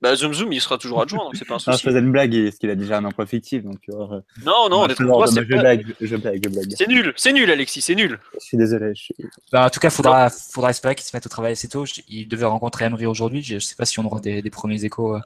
Bah, 0.00 0.14
Zoom 0.14 0.32
Zoom, 0.34 0.52
il 0.52 0.60
sera 0.60 0.78
toujours 0.78 1.00
adjoint, 1.02 1.24
donc 1.24 1.34
c'est 1.36 1.44
pas 1.44 1.54
un 1.54 1.56
Non, 1.56 1.62
je 1.66 1.72
souci. 1.72 1.84
faisais 1.84 1.98
une 1.98 2.12
blague 2.12 2.44
parce 2.44 2.58
qu'il 2.58 2.70
a 2.70 2.76
déjà 2.76 2.98
un 2.98 3.04
emploi 3.04 3.26
fictif. 3.26 3.64
Donc, 3.64 3.80
tu 3.80 3.90
vois, 3.90 4.22
Non, 4.44 4.68
non, 4.68 4.82
on 4.82 4.86
est 4.86 4.90
je 4.90 4.94
c'est 4.96 5.04
blague, 5.04 5.84
je 6.00 6.16
blague, 6.16 6.36
je 6.40 6.48
blague. 6.48 6.74
c'est 6.76 6.86
nul, 6.88 7.12
c'est 7.16 7.32
nul, 7.32 7.50
Alexis, 7.50 7.80
c'est 7.82 7.94
nul. 7.96 8.20
Je 8.34 8.44
suis 8.44 8.56
désolé. 8.56 8.94
Je 8.94 9.02
suis... 9.02 9.14
Bah, 9.52 9.66
en 9.66 9.70
tout 9.70 9.80
cas, 9.80 9.90
faudra, 9.90 10.30
faudra 10.30 10.70
espérer 10.70 10.94
qu'il 10.94 11.04
se 11.06 11.16
mette 11.16 11.26
au 11.26 11.28
travail 11.28 11.52
assez 11.52 11.68
tôt. 11.68 11.84
Il 12.08 12.28
devait 12.28 12.44
rencontrer 12.46 12.84
Emery 12.84 13.06
aujourd'hui. 13.06 13.42
Je 13.42 13.58
sais 13.58 13.74
pas 13.74 13.84
si 13.84 13.98
on 13.98 14.04
aura 14.04 14.20
des, 14.20 14.42
des 14.42 14.50
premiers 14.50 14.84
échos 14.84 15.16
euh, 15.16 15.20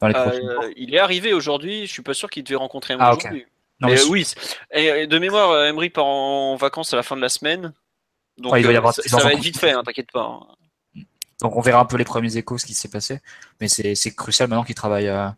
dans 0.00 0.06
les 0.08 0.14
prochains 0.14 0.40
jours. 0.40 0.62
Euh, 0.62 0.70
il 0.76 0.94
est 0.94 0.98
arrivé 1.00 1.32
aujourd'hui, 1.32 1.86
je 1.86 1.92
suis 1.92 2.02
pas 2.02 2.14
sûr 2.14 2.30
qu'il 2.30 2.44
devait 2.44 2.54
rencontrer 2.56 2.94
Emery 2.94 3.08
Ah, 3.08 3.14
ok. 3.14 3.18
aujourd'hui. 3.20 3.46
Non, 3.80 3.88
mais 3.88 3.94
mais 3.94 4.00
je- 4.00 4.06
oui, 4.06 4.24
c'est- 4.24 4.38
et, 4.72 5.02
et 5.02 5.06
de 5.08 5.18
mémoire, 5.18 5.50
euh, 5.50 5.64
Emery 5.66 5.90
part 5.90 6.06
en 6.06 6.54
vacances 6.54 6.92
à 6.92 6.96
la 6.96 7.02
fin 7.02 7.16
de 7.16 7.20
la 7.20 7.28
semaine. 7.28 7.72
Donc 8.38 8.52
Ouais, 8.52 8.60
il 8.60 8.66
va 8.66 8.72
y 8.72 8.74
euh, 8.76 8.78
avoir 8.78 8.94
ça, 8.94 9.18
va 9.18 9.32
être 9.32 9.40
vite 9.42 9.58
fait, 9.58 9.72
hein, 9.72 9.82
t'inquiète 9.84 10.10
pas. 10.12 10.22
hein. 10.22 10.46
Donc 11.42 11.56
on 11.56 11.60
verra 11.60 11.80
un 11.80 11.84
peu 11.84 11.96
les 11.96 12.04
premiers 12.04 12.36
échos, 12.36 12.56
ce 12.56 12.64
qui 12.66 12.72
s'est 12.74 12.88
passé. 12.88 13.20
Mais 13.60 13.68
c'est 13.68 14.14
crucial 14.14 14.48
maintenant 14.48 14.64
qu'ils 14.64 14.74
travaillent, 14.76 15.08
euh, 15.08 15.28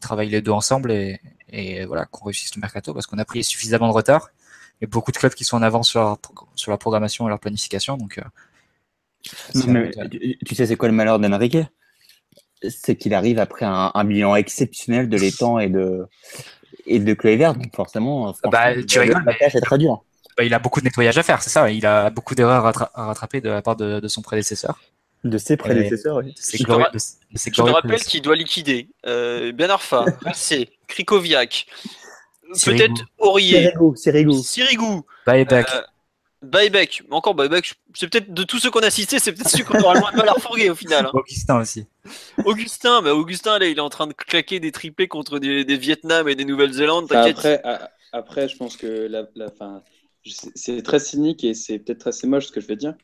travaillent 0.00 0.30
les 0.30 0.40
deux 0.40 0.50
ensemble 0.52 0.90
et, 0.90 1.20
et 1.50 1.84
voilà 1.84 2.06
qu'on 2.06 2.24
réussisse 2.24 2.54
le 2.56 2.60
mercato 2.60 2.94
parce 2.94 3.06
qu'on 3.06 3.18
a 3.18 3.24
pris 3.26 3.44
suffisamment 3.44 3.88
de 3.88 3.92
retard. 3.92 4.30
Il 4.80 4.84
y 4.84 4.86
a 4.86 4.88
beaucoup 4.88 5.12
de 5.12 5.18
clubs 5.18 5.34
qui 5.34 5.44
sont 5.44 5.58
en 5.58 5.62
avance 5.62 5.90
sur 5.90 6.00
leur, 6.00 6.18
sur 6.54 6.70
la 6.70 6.78
programmation 6.78 7.26
et 7.26 7.28
leur 7.28 7.38
planification. 7.38 7.98
Donc 7.98 8.18
euh, 8.18 8.22
Non, 9.54 9.66
mais 9.68 9.90
tu, 10.46 10.54
sais, 10.54 10.64
c'est 10.66 10.76
quoi 10.76 10.88
le 10.88 10.94
malheur 10.94 11.18
d'Enrique? 11.18 11.58
C'est 12.66 12.96
qu'il 12.96 13.12
arrive 13.14 13.38
après 13.38 13.66
un, 13.66 13.90
un 13.94 14.04
bilan 14.04 14.36
exceptionnel 14.36 15.08
de 15.10 15.16
l'étang 15.18 15.58
et 15.58 15.68
de 15.68 16.06
et 16.86 16.98
de 16.98 17.14
donc 17.52 17.74
forcément, 17.74 18.32
franchement, 18.32 18.50
Bah, 18.50 18.82
tu 18.82 18.98
rigoles, 18.98 19.16
la 19.24 19.32
mais- 19.32 19.38
tâche 19.38 19.54
est 19.54 19.60
très 19.60 19.76
dure. 19.78 20.02
bah, 20.36 20.44
il 20.44 20.54
a 20.54 20.58
beaucoup 20.58 20.80
de 20.80 20.86
nettoyage 20.86 21.18
à 21.18 21.22
faire, 21.22 21.42
c'est 21.42 21.50
ça. 21.50 21.70
Il 21.70 21.84
a 21.84 22.08
beaucoup 22.10 22.34
d'erreurs 22.34 22.64
à, 22.64 22.70
rattra- 22.72 22.90
à 22.94 23.04
rattraper 23.06 23.40
de 23.42 23.50
la 23.50 23.60
part 23.62 23.76
de, 23.76 24.00
de 24.00 24.08
son 24.08 24.22
prédécesseur. 24.22 24.80
De 25.24 25.36
ses 25.38 25.56
prédécesseurs, 25.56 26.16
oui. 26.16 26.32
De 26.32 26.38
ses 26.38 26.58
Je 26.58 26.64
te 26.64 26.70
ra- 26.72 26.90
de 26.90 26.98
ses- 26.98 27.16
de 27.32 27.38
ses 27.38 27.50
Je 27.50 27.56
te 27.56 27.60
rappelle 27.60 27.80
prédécesseurs. 27.82 28.10
qu'il 28.10 28.22
doit 28.22 28.36
liquider 28.36 28.88
euh, 29.06 29.52
Ben 29.52 29.70
Arfa, 29.70 30.04
Rissé, 30.24 30.70
Krikoviak, 30.88 31.66
peut-être 32.64 33.04
Aurier, 33.18 33.72
Sirigu, 33.96 34.32
Sirigu. 34.42 35.02
Buyback. 35.26 35.68
euh, 35.74 35.82
Baybeck. 36.42 37.02
Mais 37.10 37.16
Encore 37.16 37.34
Baybeck, 37.34 37.74
c'est 37.94 38.08
peut-être 38.08 38.32
de 38.32 38.42
tous 38.44 38.58
ceux 38.58 38.70
qu'on 38.70 38.80
a 38.80 38.88
cités, 38.90 39.18
c'est 39.18 39.32
peut-être 39.32 39.50
celui 39.50 39.64
qu'on 39.64 39.78
aura 39.78 39.92
le 39.94 40.00
moins 40.00 40.10
de 40.10 40.16
mal 40.16 40.28
à 40.28 40.32
refourguer 40.32 40.70
au 40.70 40.74
final. 40.74 41.04
hein. 41.06 41.10
Augustin 41.12 41.60
aussi. 41.60 41.86
Augustin, 42.46 43.02
mais 43.02 43.10
Augustin 43.10 43.58
là, 43.58 43.66
il 43.66 43.76
est 43.76 43.80
en 43.82 43.90
train 43.90 44.06
de 44.06 44.14
claquer 44.14 44.58
des 44.58 44.72
triplés 44.72 45.06
contre 45.06 45.38
des, 45.38 45.64
des 45.66 45.76
Vietnam 45.76 46.28
et 46.28 46.34
des 46.34 46.44
Enfin, 46.50 47.06
t'inquiète. 47.06 47.36
après, 47.36 47.62
après, 48.12 48.48
je 48.48 48.56
pense 48.56 48.76
que 48.78 48.86
la, 48.86 49.24
la, 49.36 49.48
c'est 50.54 50.82
très 50.82 50.98
cynique 50.98 51.44
et 51.44 51.52
c'est 51.54 51.78
peut-être 51.78 52.06
assez 52.08 52.26
moche 52.26 52.46
ce 52.46 52.52
que 52.52 52.60
je 52.60 52.66
vais 52.66 52.76
dire. 52.76 52.94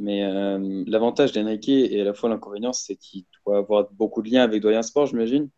Mais 0.00 0.24
euh, 0.24 0.84
l'avantage 0.86 1.32
d'Enrique 1.32 1.68
et 1.68 2.00
à 2.00 2.04
la 2.04 2.14
fois 2.14 2.28
l'inconvénient, 2.30 2.72
c'est 2.72 2.96
qu'il 2.96 3.24
doit 3.46 3.58
avoir 3.58 3.90
beaucoup 3.92 4.22
de 4.22 4.30
liens 4.30 4.42
avec 4.42 4.62
Doyen 4.62 4.82
Sport, 4.82 5.06
j'imagine. 5.06 5.50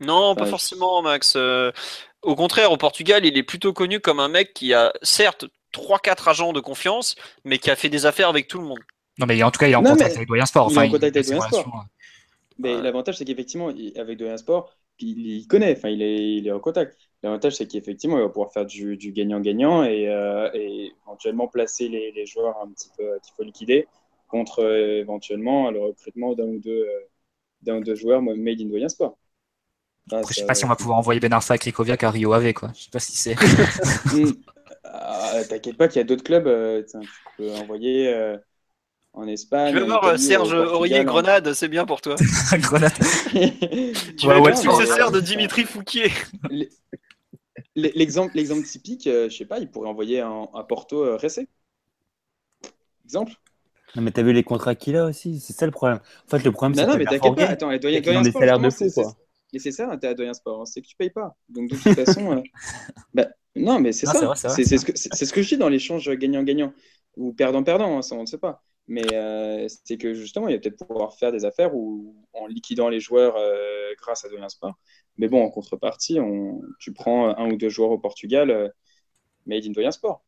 Non, 0.00 0.36
pas 0.36 0.44
Enfin, 0.44 0.50
forcément, 0.50 1.02
Max. 1.02 1.34
Euh, 1.36 1.70
au 2.22 2.34
contraire, 2.36 2.72
au 2.72 2.76
Portugal, 2.76 3.24
il 3.26 3.36
est 3.38 3.42
plutôt 3.42 3.72
connu 3.72 4.00
comme 4.00 4.20
un 4.20 4.28
mec 4.28 4.52
qui 4.54 4.74
a 4.74 4.92
certes 5.02 5.46
3-4 5.72 6.28
agents 6.28 6.52
de 6.52 6.60
confiance, 6.60 7.16
mais 7.44 7.58
qui 7.58 7.70
a 7.70 7.76
fait 7.76 7.88
des 7.88 8.06
affaires 8.06 8.28
avec 8.28 8.48
tout 8.48 8.58
le 8.58 8.64
monde. 8.66 8.80
Non, 9.18 9.26
mais 9.26 9.42
en 9.42 9.50
tout 9.50 9.58
cas, 9.58 9.66
il 9.68 9.72
est 9.72 9.76
en 9.76 9.82
Non, 9.82 9.90
contact 9.90 10.12
mais 10.12 10.16
avec 10.16 10.28
Doyen 10.28 10.46
Sport. 10.46 10.66
il 10.66 10.78
est 10.78 10.78
Enfin, 10.78 10.82
en 10.82 10.88
contact 10.88 11.16
avec 11.16 11.26
Doyen 11.26 11.40
Sport. 11.40 11.68
euh, 11.68 11.80
Mais 12.58 12.76
Ouais. 12.76 12.82
l'avantage, 12.82 13.18
c'est 13.18 13.24
qu'effectivement, 13.24 13.68
avec 13.96 14.18
Doyen 14.18 14.36
Sport, 14.36 14.70
il, 14.98 15.26
il 15.26 15.46
connaît, 15.48 15.76
enfin, 15.76 15.88
il 15.90 16.02
est, 16.02 16.36
il 16.36 16.46
est 16.48 16.52
en 16.52 16.60
contact. 16.60 16.98
L'avantage, 17.24 17.56
c'est 17.56 17.66
qu'effectivement, 17.66 18.18
il 18.18 18.22
va 18.22 18.30
pouvoir 18.30 18.52
faire 18.52 18.66
du 18.66 18.96
du 18.98 19.12
gagnant-gagnant 19.12 19.84
et, 19.84 20.08
euh, 20.08 20.50
et 20.54 20.92
éventuellement 21.06 21.48
placer 21.48 21.88
les, 21.88 22.12
les 22.12 22.26
joueurs 22.26 22.58
un 22.62 22.70
petit 22.72 22.90
peu 22.96 23.04
euh, 23.04 23.20
qu'il 23.20 23.34
faut 23.36 23.44
liquider 23.44 23.88
contre 24.28 24.60
euh, 24.64 25.00
éventuellement 25.00 25.70
le 25.72 25.80
recrutement 25.80 26.34
d'un 26.34 26.46
ou 26.46 26.60
deux, 26.60 26.70
euh, 26.86 27.00
d'un 27.62 27.78
ou 27.78 27.84
deux 27.84 27.96
joueurs 27.96 28.22
made 28.22 28.60
in 28.60 28.66
Doyen 28.66 28.88
Sport. 28.90 29.18
Enfin, 30.08 30.18
Après, 30.18 30.34
je 30.34 30.40
sais 30.40 30.46
pas 30.46 30.54
si 30.54 30.64
on 30.64 30.68
va 30.68 30.76
pouvoir 30.76 30.98
envoyer 30.98 31.20
Ben 31.20 31.32
Arfa 31.32 31.54
et 31.56 31.58
Krikoviak 31.58 32.04
à 32.04 32.10
Rio 32.10 32.32
Ave, 32.34 32.52
quoi. 32.52 32.70
Je 32.74 32.84
sais 32.84 32.90
pas 32.90 33.00
si 33.00 33.16
c'est. 33.16 33.36
Hmm. 34.10 34.32
Ah, 34.84 35.42
T'inquiète 35.48 35.76
pas 35.76 35.88
qu'il 35.88 35.96
y 35.98 36.00
a 36.00 36.04
d'autres 36.04 36.24
clubs, 36.24 36.46
euh, 36.46 36.82
tu 36.84 36.98
peux 37.36 37.52
envoyer 37.52 38.08
euh, 38.12 38.36
en 39.14 39.26
Espagne. 39.28 39.74
Tu 39.76 39.82
en 39.82 39.86
voir 39.86 40.02
Italie, 40.06 40.18
Serge 40.18 40.52
Aurier 40.54 41.04
en- 41.04 41.04
Grenade, 41.04 41.52
c'est 41.54 41.68
bien 41.68 41.84
pour 41.86 42.00
toi. 42.00 42.16
Grenade. 42.58 42.92
Tu 44.16 44.26
Ouais, 44.26 44.34
vas 44.34 44.38
ouais, 44.38 44.50
être 44.50 44.56
vois, 44.62 44.62
successeur 44.62 45.10
de 45.10 45.20
ouais. 45.20 45.20
Dimitri 45.20 45.64
Fouquier. 45.64 46.10
L'exemple, 47.76 48.36
l'exemple 48.36 48.64
typique, 48.66 49.06
euh, 49.06 49.28
je 49.28 49.36
sais 49.36 49.46
pas, 49.46 49.58
il 49.60 49.70
pourrait 49.70 49.88
envoyer 49.88 50.20
un, 50.20 50.48
un 50.54 50.64
Porto 50.64 51.04
euh, 51.04 51.16
Ressé. 51.16 51.48
Exemple. 53.04 53.34
Non, 53.96 54.02
mais 54.02 54.10
t'as 54.10 54.22
vu 54.22 54.32
les 54.32 54.42
contrats 54.42 54.74
qu'il 54.74 54.96
a 54.96 55.04
aussi, 55.06 55.38
c'est 55.40 55.52
ça 55.52 55.66
le 55.66 55.72
problème. 55.72 56.00
En 56.26 56.28
fait, 56.30 56.44
le 56.44 56.50
problème, 56.52 56.74
Non, 56.74 56.82
c'est 56.82 56.86
non, 56.86 56.94
que 56.94 56.98
mais 56.98 57.06
t'inquiète 57.06 57.36
pas. 57.36 57.46
Attends, 57.50 57.76
Doyen, 57.78 58.00
Doyen 58.00 58.22
des 58.22 58.32
salaires 58.32 58.58
de 58.58 58.70
fou, 58.70 58.90
quoi. 58.90 59.16
Mais 59.52 59.60
c'est 59.60 59.70
ça, 59.70 59.96
t'es 59.98 60.08
à 60.08 60.14
Doyen 60.14 60.34
Sport, 60.34 60.62
hein, 60.62 60.64
c'est 60.66 60.82
que 60.82 60.86
tu 60.88 60.96
payes 60.96 61.10
pas. 61.10 61.36
Donc 61.48 61.70
de 61.70 61.76
toute 61.76 61.94
façon, 61.94 62.32
euh, 62.32 62.42
bah, 63.14 63.28
non, 63.56 63.80
mais 63.80 63.92
c'est 63.92 64.06
Non, 64.06 64.12
ça. 64.12 64.20
c'est 64.20 64.26
vrai, 64.26 64.36
ce, 64.78 64.84
que- 64.86 64.96
c'est 64.96 65.26
ce 65.26 65.32
que 65.32 65.42
je 65.42 65.48
dis 65.50 65.56
dans 65.58 65.68
l'échange 65.68 66.10
gagnant-gagnant 66.10 66.72
ou 67.16 67.32
perdant-perdant, 67.34 67.98
hein, 67.98 68.02
ça 68.02 68.16
on 68.16 68.22
ne 68.22 68.26
sait 68.26 68.38
pas. 68.38 68.62
Mais 68.88 69.04
euh, 69.14 69.66
c'est 69.84 69.98
que 69.98 70.14
justement, 70.14 70.48
il 70.48 70.54
va 70.54 70.60
peut-être 70.60 70.86
pouvoir 70.86 71.14
faire 71.16 71.32
des 71.32 71.44
affaires 71.44 71.74
où, 71.74 72.16
en 72.34 72.46
liquidant 72.46 72.88
les 72.88 73.00
joueurs 73.00 73.36
euh, 73.36 73.92
grâce 74.00 74.24
à 74.24 74.28
Doyen 74.30 74.48
Sport. 74.48 74.74
Mais 75.18 75.28
bon, 75.28 75.44
en 75.44 75.50
contrepartie, 75.50 76.18
on, 76.20 76.60
tu 76.78 76.92
prends 76.92 77.36
un 77.36 77.50
ou 77.50 77.56
deux 77.56 77.68
joueurs 77.68 77.90
au 77.90 77.98
Portugal, 77.98 78.50
euh, 78.50 78.68
made 79.46 79.64
in 79.64 79.70
Doyen 79.70 79.90
Sport. 79.90 80.22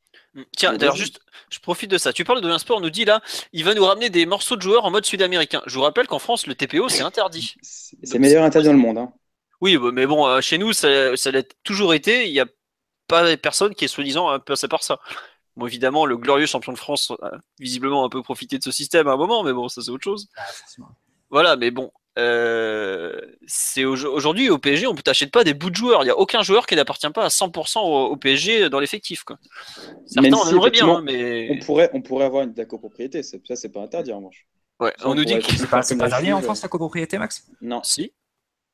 Tiens, 0.56 0.70
Vas-y. 0.70 0.78
d'ailleurs, 0.78 0.96
juste, 0.96 1.20
je 1.50 1.58
profite 1.58 1.90
de 1.90 1.98
ça. 1.98 2.12
Tu 2.12 2.24
parles 2.24 2.40
de 2.40 2.48
un 2.48 2.58
sport, 2.58 2.78
on 2.78 2.80
nous 2.80 2.90
dit 2.90 3.04
là, 3.04 3.20
il 3.52 3.64
va 3.64 3.74
nous 3.74 3.84
ramener 3.84 4.10
des 4.10 4.26
morceaux 4.26 4.56
de 4.56 4.62
joueurs 4.62 4.84
en 4.84 4.90
mode 4.90 5.04
sud-américain. 5.04 5.62
Je 5.66 5.74
vous 5.74 5.82
rappelle 5.82 6.06
qu'en 6.06 6.18
France, 6.18 6.46
le 6.46 6.54
TPO, 6.54 6.88
c'est 6.88 7.02
interdit. 7.02 7.54
C'est 7.62 8.14
le 8.14 8.20
meilleur 8.20 8.44
interdit 8.44 8.66
dans 8.66 8.74
le 8.74 8.78
monde. 8.78 8.98
Hein. 8.98 9.12
Oui, 9.60 9.76
bah, 9.76 9.90
mais 9.92 10.06
bon, 10.06 10.26
euh, 10.26 10.40
chez 10.40 10.58
nous, 10.58 10.72
ça, 10.72 11.16
ça 11.16 11.30
l'a 11.30 11.42
toujours 11.64 11.94
été. 11.94 12.26
Il 12.28 12.32
n'y 12.32 12.40
a 12.40 12.46
pas 13.08 13.36
personne 13.36 13.74
qui 13.74 13.84
est 13.84 13.88
soi-disant 13.88 14.30
euh, 14.30 14.38
passé 14.38 14.68
par 14.68 14.82
ça. 14.82 15.00
Bon, 15.56 15.66
évidemment, 15.66 16.04
le 16.04 16.18
glorieux 16.18 16.46
champion 16.46 16.72
de 16.72 16.78
France 16.78 17.12
a 17.22 17.38
visiblement 17.58 18.04
un 18.04 18.10
peu 18.10 18.22
profité 18.22 18.58
de 18.58 18.62
ce 18.62 18.70
système 18.70 19.08
à 19.08 19.12
un 19.12 19.16
moment, 19.16 19.42
mais 19.42 19.54
bon, 19.54 19.68
ça 19.68 19.80
c'est 19.80 19.90
autre 19.90 20.04
chose. 20.04 20.28
Voilà, 21.30 21.56
mais 21.56 21.70
bon, 21.70 21.90
euh, 22.18 23.20
c'est 23.46 23.84
au- 23.84 23.92
aujourd'hui 24.12 24.48
au 24.50 24.58
PSG, 24.58 24.86
on 24.86 24.94
ne 24.94 25.00
t'achète 25.00 25.30
pas 25.30 25.44
des 25.44 25.54
bouts 25.54 25.70
de 25.70 25.76
joueurs. 25.76 26.02
Il 26.02 26.06
n'y 26.06 26.10
a 26.10 26.16
aucun 26.18 26.42
joueur 26.42 26.66
qui 26.66 26.74
n'appartient 26.76 27.10
pas 27.10 27.24
à 27.24 27.28
100% 27.28 27.80
au, 27.80 28.06
au 28.12 28.16
PSG 28.16 28.68
dans 28.70 28.80
l'effectif. 28.80 29.22
quoi. 29.24 29.38
Certains, 30.06 30.32
on 30.32 30.44
si, 30.44 30.50
aimerait 30.54 30.70
bien, 30.70 30.86
effectivement, 30.86 30.98
hein, 30.98 31.02
mais 31.04 31.48
On 31.50 31.64
pourrait, 31.64 31.90
on 31.92 32.02
pourrait 32.02 32.24
avoir 32.24 32.44
une 32.44 32.52
de 32.52 32.58
la 32.58 32.64
copropriété, 32.64 33.22
ça 33.22 33.38
c'est 33.54 33.68
pas 33.70 33.82
interdit 33.82 34.12
en 34.12 34.18
revanche. 34.18 34.46
ouais, 34.80 34.92
Ça, 34.98 35.08
on 35.08 35.14
nous 35.14 35.24
dit 35.24 35.38
que 35.38 35.44
C'est 35.52 35.68
pas, 35.68 35.80
pas 35.82 35.94
la 35.96 36.06
interdit 36.06 36.32
en 36.32 36.36
Juve. 36.38 36.44
France 36.44 36.62
la 36.62 36.68
copropriété, 36.68 37.18
Max? 37.18 37.46
Non, 37.60 37.82
si. 37.82 38.12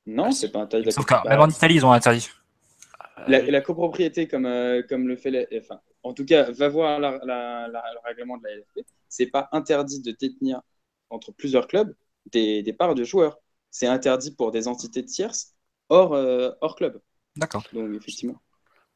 non, 0.06 0.30
c'est 0.30 0.50
pas 0.52 0.60
interdit. 0.60 0.86
la 0.86 0.92
Sauf 0.92 1.04
que 1.04 1.28
même 1.28 1.40
en 1.40 1.48
Italie, 1.48 1.74
ils 1.76 1.86
ont 1.86 1.92
interdit. 1.92 2.28
La, 3.28 3.40
la 3.40 3.60
copropriété, 3.60 4.26
comme, 4.26 4.46
euh, 4.46 4.82
comme 4.88 5.06
le 5.06 5.16
fait, 5.16 5.30
la- 5.30 5.44
enfin, 5.58 5.80
en 6.02 6.12
tout 6.12 6.24
cas, 6.24 6.50
va 6.50 6.68
voir 6.68 6.98
la- 6.98 7.18
la- 7.24 7.68
la- 7.68 7.84
le 7.92 7.98
règlement 8.04 8.36
de 8.36 8.42
la 8.44 8.50
LFP, 8.56 8.80
c'est 9.08 9.26
pas 9.26 9.48
interdit 9.52 10.00
de 10.00 10.10
détenir 10.12 10.60
entre 11.10 11.30
plusieurs 11.32 11.68
clubs 11.68 11.94
des, 12.30 12.62
des 12.62 12.72
parts 12.72 12.94
de 12.94 13.04
joueurs. 13.04 13.38
C'est 13.70 13.86
interdit 13.86 14.34
pour 14.34 14.50
des 14.50 14.68
entités 14.68 15.04
tierces 15.04 15.54
hors, 15.88 16.14
euh, 16.14 16.50
hors 16.60 16.76
club. 16.76 17.00
D'accord. 17.36 17.64
Donc, 17.72 17.94
effectivement. 17.94 18.40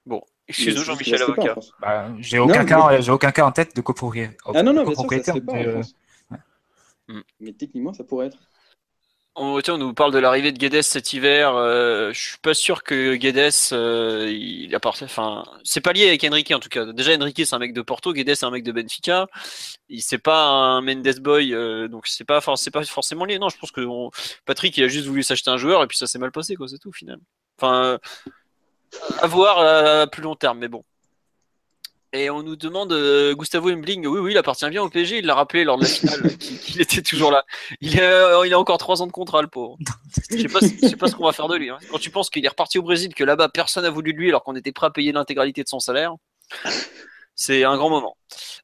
Bon, 0.04 0.22
excuse-nous 0.46 0.80
Mais 0.80 0.84
Jean-Michel 0.84 1.22
Avocat. 1.22 1.56
Bah, 1.80 2.12
j'ai 2.18 2.38
aucun, 2.38 3.00
j'ai 3.00 3.10
aucun 3.10 3.32
cas 3.32 3.46
en 3.46 3.52
tête 3.52 3.74
de 3.74 3.80
copropriété. 3.80 4.36
Ah 4.54 4.62
non, 4.62 4.72
non, 4.72 4.84
bien 4.84 4.94
sûr, 4.94 5.10
ça 5.10 5.22
copropriété, 5.22 5.32
se 5.32 5.32
fait 5.32 5.40
pas 5.40 5.56
euh. 5.56 7.22
Mais 7.40 7.52
techniquement, 7.52 7.92
ça 7.92 8.04
pourrait 8.04 8.26
être. 8.26 8.38
On, 9.38 9.60
nous 9.76 9.92
parle 9.92 10.12
de 10.12 10.18
l'arrivée 10.18 10.50
de 10.50 10.56
Guedes 10.56 10.80
cet 10.80 11.12
hiver. 11.12 11.54
Euh, 11.56 12.10
je 12.14 12.28
suis 12.28 12.38
pas 12.38 12.54
sûr 12.54 12.82
que 12.82 13.16
Guedes, 13.16 13.52
euh, 13.72 14.68
c'est 15.62 15.80
pas 15.82 15.92
lié 15.92 16.06
avec 16.08 16.24
Enrique 16.24 16.52
en 16.52 16.58
tout 16.58 16.70
cas. 16.70 16.86
Déjà, 16.86 17.14
Enrique 17.14 17.42
c'est 17.44 17.54
un 17.54 17.58
mec 17.58 17.74
de 17.74 17.82
Porto, 17.82 18.14
Guedes 18.14 18.34
c'est 18.34 18.46
un 18.46 18.50
mec 18.50 18.64
de 18.64 18.72
Benfica. 18.72 19.26
Il 19.90 20.00
c'est 20.00 20.16
pas 20.16 20.46
un 20.46 20.80
Mendes 20.80 21.20
boy, 21.20 21.52
euh, 21.52 21.86
donc 21.86 22.06
c'est 22.06 22.24
pas, 22.24 22.40
pas 22.40 22.84
forcément 22.84 23.26
lié. 23.26 23.38
Non, 23.38 23.50
je 23.50 23.58
pense 23.58 23.72
que 23.72 23.82
Patrick 24.46 24.74
il 24.78 24.84
a 24.84 24.88
juste 24.88 25.06
voulu 25.06 25.22
s'acheter 25.22 25.50
un 25.50 25.58
joueur 25.58 25.82
et 25.82 25.86
puis 25.86 25.98
ça 25.98 26.06
s'est 26.06 26.18
mal 26.18 26.32
passé 26.32 26.56
quoi, 26.56 26.66
c'est 26.66 26.78
tout 26.78 26.92
finalement. 26.92 27.26
Enfin, 27.58 27.84
euh, 27.84 27.98
à 29.20 29.26
voir 29.26 29.58
à 29.58 30.06
plus 30.06 30.22
long 30.22 30.34
terme, 30.34 30.58
mais 30.60 30.68
bon. 30.68 30.82
Et 32.16 32.30
on 32.30 32.42
nous 32.42 32.56
demande 32.56 32.92
euh, 32.92 33.34
Gustavo 33.34 33.70
Embling, 33.70 34.06
oui, 34.06 34.18
oui, 34.20 34.30
il 34.32 34.38
appartient 34.38 34.68
bien 34.70 34.82
au 34.82 34.88
PSG, 34.88 35.18
il 35.18 35.26
l'a 35.26 35.34
rappelé 35.34 35.64
lors 35.64 35.76
de 35.76 35.82
la 35.82 35.88
finale 35.88 36.38
qu'il 36.38 36.80
était 36.80 37.02
toujours 37.02 37.30
là. 37.30 37.44
Il, 37.82 37.98
est, 37.98 38.02
euh, 38.02 38.46
il 38.46 38.54
a 38.54 38.58
encore 38.58 38.78
trois 38.78 39.02
ans 39.02 39.06
de 39.06 39.12
contrat, 39.12 39.42
le 39.42 39.48
pauvre. 39.48 39.76
Je 40.30 40.38
sais 40.38 40.48
pas, 40.48 40.60
je 40.60 40.88
sais 40.88 40.96
pas 40.96 41.08
ce 41.08 41.14
qu'on 41.14 41.26
va 41.26 41.32
faire 41.32 41.48
de 41.48 41.56
lui. 41.56 41.68
hein. 41.68 41.78
Quand 41.90 41.98
tu 41.98 42.10
penses 42.10 42.30
qu'il 42.30 42.44
est 42.44 42.48
reparti 42.48 42.78
au 42.78 42.82
Brésil, 42.82 43.14
que 43.14 43.22
là-bas 43.22 43.50
personne 43.50 43.82
n'a 43.84 43.90
voulu 43.90 44.12
de 44.14 44.18
lui 44.18 44.28
alors 44.30 44.42
qu'on 44.42 44.56
était 44.56 44.72
prêt 44.72 44.86
à 44.86 44.90
payer 44.90 45.12
l'intégralité 45.12 45.62
de 45.62 45.68
son 45.68 45.78
salaire, 45.78 46.14
c'est 47.34 47.64
un 47.64 47.76
grand 47.76 47.90
moment. 47.90 48.16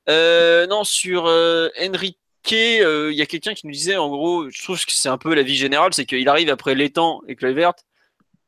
Euh, 0.09 0.67
non, 0.67 0.83
sur 0.85 1.27
euh, 1.27 1.69
Enrique, 1.81 2.19
euh, 2.53 3.11
il 3.13 3.19
y 3.19 3.23
a 3.23 3.27
quelqu'un 3.27 3.55
qui 3.55 3.67
nous 3.67 3.73
disait 3.73 3.97
en 3.97 4.09
gros, 4.09 4.49
je 4.51 4.63
trouve 4.63 4.83
que 4.85 4.93
c'est 4.93 5.09
un 5.11 5.19
peu 5.19 5.35
la 5.35 5.43
vie 5.43 5.57
générale, 5.57 5.93
c'est 5.95 6.07
qu'il 6.07 6.29
arrive 6.29 6.49
après 6.49 6.75
l'étang 6.75 7.21
et 7.29 7.37
Kluivert. 7.37 7.75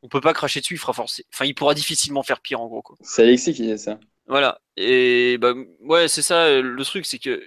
on 0.03 0.09
peut 0.09 0.21
pas 0.23 0.33
cracher 0.33 0.61
dessus, 0.61 0.75
il 0.75 0.79
fera 0.79 0.93
forcer. 0.95 1.27
Enfin, 1.33 1.45
il 1.45 1.55
pourra 1.55 1.75
difficilement 1.75 2.23
faire 2.23 2.41
pire 2.41 2.61
en 2.61 2.67
gros. 2.67 2.83
C'est 3.03 3.23
Alexis 3.23 3.53
qui 3.55 3.63
dit 3.63 3.79
ça. 3.79 3.99
Voilà. 4.27 4.61
Et 4.77 5.39
bah, 5.39 5.53
ouais, 5.81 6.09
c'est 6.09 6.23
ça 6.23 6.61
le 6.61 6.85
truc, 6.85 7.07
c'est 7.07 7.19
que 7.19 7.43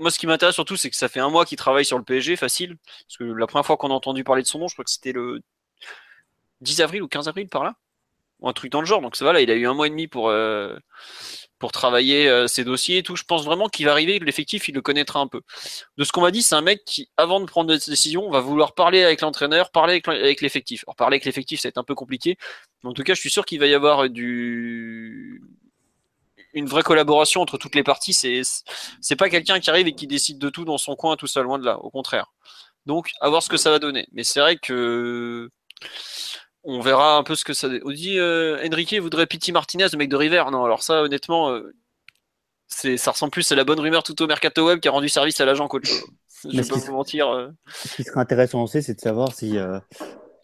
moi, 0.00 0.10
ce 0.10 0.18
qui 0.18 0.26
m'intéresse 0.26 0.54
surtout, 0.54 0.76
c'est 0.76 0.90
que 0.90 0.96
ça 0.96 1.08
fait 1.08 1.20
un 1.20 1.28
mois 1.28 1.44
qu'il 1.44 1.58
travaille 1.58 1.84
sur 1.84 1.98
le 1.98 2.04
PSG, 2.04 2.36
facile. 2.36 2.76
Parce 3.06 3.18
que 3.18 3.24
la 3.24 3.46
première 3.46 3.66
fois 3.66 3.76
qu'on 3.76 3.90
a 3.90 3.94
entendu 3.94 4.24
parler 4.24 4.42
de 4.42 4.46
son 4.48 4.58
nom, 4.58 4.66
je 4.66 4.74
crois 4.74 4.84
que 4.84 4.90
c'était 4.90 5.12
le 5.12 5.40
10 6.62 6.80
avril 6.80 7.02
ou 7.02 7.08
15 7.08 7.28
avril 7.28 7.48
par 7.48 7.64
là. 7.64 7.74
Ou 8.40 8.48
un 8.48 8.54
truc 8.54 8.72
dans 8.72 8.80
le 8.80 8.86
genre. 8.86 9.02
Donc 9.02 9.16
ça 9.16 9.24
va, 9.26 9.34
là, 9.34 9.42
il 9.42 9.50
a 9.50 9.54
eu 9.54 9.66
un 9.66 9.74
mois 9.74 9.86
et 9.88 9.90
demi 9.90 10.08
pour, 10.08 10.30
euh, 10.30 10.78
pour 11.58 11.72
travailler 11.72 12.28
euh, 12.28 12.46
ses 12.46 12.64
dossiers 12.64 12.98
et 12.98 13.02
tout. 13.02 13.16
Je 13.16 13.24
pense 13.24 13.44
vraiment 13.44 13.68
qu'il 13.68 13.84
va 13.86 13.92
arriver, 13.92 14.18
l'effectif, 14.20 14.68
il 14.68 14.74
le 14.74 14.80
connaîtra 14.82 15.20
un 15.20 15.26
peu. 15.28 15.42
De 15.98 16.04
ce 16.04 16.12
qu'on 16.12 16.22
m'a 16.22 16.30
dit, 16.30 16.42
c'est 16.42 16.54
un 16.54 16.62
mec 16.62 16.82
qui, 16.86 17.10
avant 17.18 17.40
de 17.40 17.44
prendre 17.44 17.68
des 17.68 17.78
décisions, 17.90 18.30
va 18.30 18.40
vouloir 18.40 18.74
parler 18.74 19.04
avec 19.04 19.20
l'entraîneur, 19.20 19.70
parler 19.70 20.00
avec 20.06 20.40
l'effectif. 20.40 20.84
Alors 20.86 20.96
parler 20.96 21.16
avec 21.16 21.26
l'effectif, 21.26 21.60
ça 21.60 21.68
va 21.68 21.70
être 21.70 21.78
un 21.78 21.84
peu 21.84 21.94
compliqué. 21.94 22.38
Mais 22.82 22.88
en 22.90 22.94
tout 22.94 23.02
cas, 23.02 23.12
je 23.12 23.20
suis 23.20 23.30
sûr 23.30 23.44
qu'il 23.44 23.60
va 23.60 23.66
y 23.66 23.74
avoir 23.74 24.08
du 24.08 25.42
une 26.54 26.66
vraie 26.66 26.82
collaboration 26.82 27.40
entre 27.40 27.58
toutes 27.58 27.74
les 27.74 27.82
parties. 27.82 28.12
C'est 28.12 28.42
c'est 29.00 29.16
pas 29.16 29.28
quelqu'un 29.28 29.60
qui 29.60 29.70
arrive 29.70 29.86
et 29.86 29.94
qui 29.94 30.06
décide 30.06 30.38
de 30.38 30.48
tout 30.48 30.64
dans 30.64 30.78
son 30.78 30.96
coin 30.96 31.16
tout 31.16 31.26
seul, 31.26 31.44
loin 31.44 31.58
de 31.58 31.64
là. 31.64 31.78
Au 31.78 31.90
contraire. 31.90 32.32
Donc, 32.86 33.10
à 33.20 33.28
voir 33.28 33.42
ce 33.42 33.48
que 33.48 33.56
ça 33.56 33.70
va 33.70 33.78
donner. 33.78 34.06
Mais 34.12 34.24
c'est 34.24 34.40
vrai 34.40 34.56
que 34.56 35.50
on 36.64 36.80
verra 36.80 37.16
un 37.16 37.22
peu 37.22 37.34
ce 37.34 37.44
que 37.44 37.52
ça. 37.52 37.68
On 37.84 37.90
dit 37.90 38.18
euh, 38.18 38.66
Enrique 38.66 38.94
voudrait 38.94 39.26
Piti 39.26 39.52
Martinez, 39.52 39.86
le 39.92 39.98
mec 39.98 40.08
de 40.08 40.16
River. 40.16 40.44
Non, 40.50 40.64
alors 40.64 40.82
ça, 40.82 41.02
honnêtement, 41.02 41.50
euh, 41.50 41.74
c'est 42.66 42.96
ça 42.96 43.12
ressemble 43.12 43.32
plus 43.32 43.50
à 43.52 43.54
la 43.54 43.64
bonne 43.64 43.80
rumeur 43.80 44.02
tout 44.02 44.20
au 44.22 44.26
mercato 44.26 44.66
web 44.66 44.80
qui 44.80 44.88
a 44.88 44.90
rendu 44.90 45.08
service 45.08 45.40
à 45.40 45.44
l'agent 45.44 45.68
coach. 45.68 45.90
Je 46.44 46.56
vais 46.56 46.66
pas 46.66 46.76
vous 46.76 46.92
mentir. 46.92 47.28
Euh. 47.28 47.48
Ce 47.84 47.96
qui 47.96 48.04
serait 48.04 48.20
intéressant 48.20 48.62
aussi, 48.62 48.82
c'est 48.82 48.94
de 48.94 49.00
savoir 49.00 49.32
si 49.32 49.58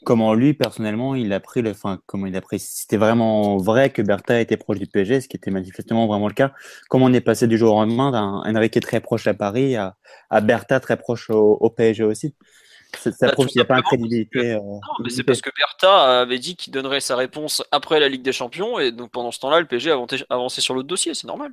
comment 0.06 0.34
lui 0.34 0.54
personnellement 0.54 1.16
il 1.16 1.32
a 1.32 1.40
pris 1.40 1.62
le, 1.62 1.72
enfin 1.72 2.00
comment 2.06 2.26
il 2.26 2.36
a 2.36 2.40
pris. 2.40 2.60
Si 2.60 2.82
c'était 2.82 2.96
vraiment 2.96 3.56
vrai 3.56 3.90
que 3.90 4.00
Bertha 4.00 4.40
était 4.40 4.56
proche 4.56 4.78
du 4.78 4.86
PSG, 4.86 5.20
ce 5.20 5.28
qui 5.28 5.36
était 5.36 5.50
manifestement 5.50 6.06
vraiment 6.06 6.28
le 6.28 6.34
cas. 6.34 6.52
Comment 6.88 7.06
on 7.06 7.12
est 7.12 7.20
passé 7.20 7.48
du 7.48 7.58
jour 7.58 7.74
au 7.74 7.80
lendemain 7.80 8.12
d'un 8.12 8.56
Enrique 8.56 8.80
très 8.80 9.00
proche 9.00 9.26
à 9.26 9.34
Paris 9.34 9.74
à, 9.76 9.96
à 10.30 10.40
Bertha 10.40 10.78
très 10.80 10.96
proche 10.96 11.28
au 11.28 11.68
PSG 11.70 12.04
aussi. 12.04 12.34
Ça, 12.94 13.10
bah, 13.20 13.32
prouve 13.32 13.46
qu'il 13.46 13.58
n'y 13.58 13.62
a 13.62 13.66
pas 13.66 13.76
de 13.76 13.82
crédibilité. 13.82 14.52
Euh, 14.52 14.60
non, 14.60 14.80
mais 15.02 15.10
c'est 15.10 15.24
parce 15.24 15.40
que 15.40 15.50
Bertha 15.56 16.20
avait 16.20 16.38
dit 16.38 16.56
qu'il 16.56 16.72
donnerait 16.72 17.00
sa 17.00 17.16
réponse 17.16 17.62
après 17.72 18.00
la 18.00 18.08
Ligue 18.08 18.22
des 18.22 18.32
Champions, 18.32 18.78
et 18.78 18.92
donc 18.92 19.10
pendant 19.10 19.32
ce 19.32 19.40
temps-là, 19.40 19.60
le 19.60 19.66
PSG 19.66 19.90
a 19.90 19.98
avancé 20.30 20.60
sur 20.60 20.74
l'autre 20.74 20.88
dossier, 20.88 21.12
c'est 21.14 21.26
normal. 21.26 21.52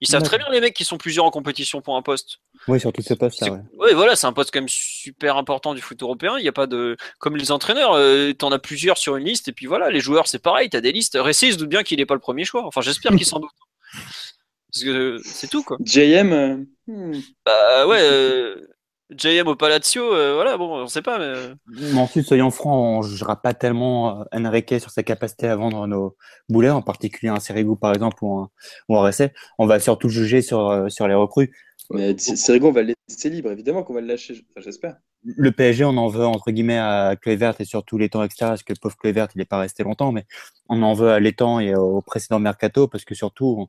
Ils 0.00 0.08
savent 0.08 0.22
très 0.22 0.38
bien 0.38 0.48
les 0.50 0.60
mecs 0.60 0.74
qui 0.74 0.84
sont 0.84 0.96
plusieurs 0.96 1.26
en 1.26 1.30
compétition 1.30 1.82
pour 1.82 1.96
un 1.96 2.02
poste. 2.02 2.38
Oui, 2.68 2.80
surtout 2.80 3.02
ce 3.02 3.12
poste. 3.12 3.42
Ouais. 3.42 3.58
oui, 3.78 3.90
voilà, 3.92 4.16
c'est 4.16 4.26
un 4.26 4.32
poste 4.32 4.50
quand 4.50 4.60
même 4.60 4.68
super 4.68 5.36
important 5.36 5.74
du 5.74 5.82
foot 5.82 6.02
européen. 6.02 6.38
Il 6.38 6.42
n'y 6.42 6.48
a 6.48 6.52
pas 6.52 6.66
de, 6.66 6.96
comme 7.18 7.36
les 7.36 7.52
entraîneurs, 7.52 7.92
euh, 7.92 8.32
tu 8.32 8.44
en 8.44 8.52
as 8.52 8.58
plusieurs 8.58 8.96
sur 8.96 9.16
une 9.16 9.26
liste 9.26 9.48
et 9.48 9.52
puis 9.52 9.66
voilà, 9.66 9.90
les 9.90 10.00
joueurs 10.00 10.26
c'est 10.26 10.38
pareil, 10.38 10.70
tu 10.70 10.76
as 10.76 10.80
des 10.80 10.92
listes. 10.92 11.18
Ressé, 11.20 11.48
il 11.48 11.52
se 11.52 11.58
doute 11.58 11.68
bien 11.68 11.82
qu'il 11.82 11.98
n'est 11.98 12.06
pas 12.06 12.14
le 12.14 12.20
premier 12.20 12.44
choix. 12.44 12.64
Enfin, 12.66 12.80
j'espère 12.80 13.12
qu'il 13.12 13.26
s'en 13.26 13.40
doute. 13.40 13.50
Parce 14.72 14.84
que 14.84 15.18
c'est 15.24 15.48
tout 15.48 15.62
quoi. 15.62 15.76
JM. 15.84 16.32
Euh, 16.32 16.56
hmm. 16.86 17.20
Bah 17.44 17.86
ouais. 17.86 18.54
JM 19.16 19.48
au 19.48 19.56
Palazzo, 19.56 20.14
euh, 20.14 20.34
voilà, 20.34 20.56
bon, 20.56 20.82
on 20.82 20.86
sait 20.86 21.02
pas. 21.02 21.18
Mais... 21.18 21.92
ensuite, 21.98 22.26
soyons 22.26 22.50
francs, 22.50 22.74
on 22.74 23.02
ne 23.02 23.08
jugera 23.08 23.40
pas 23.40 23.54
tellement 23.54 24.20
euh, 24.20 24.24
Enrique 24.32 24.74
sur 24.78 24.90
sa 24.90 25.02
capacité 25.02 25.48
à 25.48 25.56
vendre 25.56 25.86
nos 25.86 26.16
boulets, 26.48 26.70
en 26.70 26.82
particulier 26.82 27.30
un 27.30 27.40
Serigo 27.40 27.76
par 27.76 27.92
exemple 27.92 28.18
ou 28.22 28.38
un, 28.38 28.50
ou 28.88 28.96
un 28.96 29.10
On 29.58 29.66
va 29.66 29.80
surtout 29.80 30.08
juger 30.08 30.42
sur, 30.42 30.68
euh, 30.68 30.88
sur 30.88 31.08
les 31.08 31.14
recrues. 31.14 31.50
Mais 31.90 32.16
Serigo, 32.18 32.68
on 32.68 32.72
va 32.72 32.82
le 32.82 32.94
laisser 33.08 33.30
libre, 33.30 33.50
évidemment 33.50 33.82
qu'on 33.82 33.94
va 33.94 34.00
le 34.00 34.06
lâcher, 34.06 34.44
j'espère. 34.56 34.96
Le 35.24 35.50
PSG, 35.50 35.84
on 35.84 35.96
en 35.96 36.08
veut 36.08 36.24
entre 36.24 36.50
guillemets 36.50 36.78
à 36.78 37.16
Kluivert 37.20 37.54
et 37.60 37.64
surtout 37.64 37.98
les 37.98 38.08
temps 38.08 38.22
etc. 38.22 38.36
Parce 38.40 38.62
que 38.62 38.72
le 38.72 38.78
pauvre 38.80 38.96
Kluivert, 38.96 39.28
il 39.34 39.38
n'est 39.38 39.44
pas 39.44 39.58
resté 39.58 39.82
longtemps, 39.82 40.12
mais 40.12 40.24
on 40.68 40.82
en 40.82 40.94
veut 40.94 41.10
à 41.10 41.20
l'étang 41.20 41.58
et 41.58 41.74
au 41.74 42.00
précédent 42.00 42.38
mercato 42.38 42.86
parce 42.86 43.04
que 43.04 43.14
surtout, 43.14 43.56
on 43.58 43.68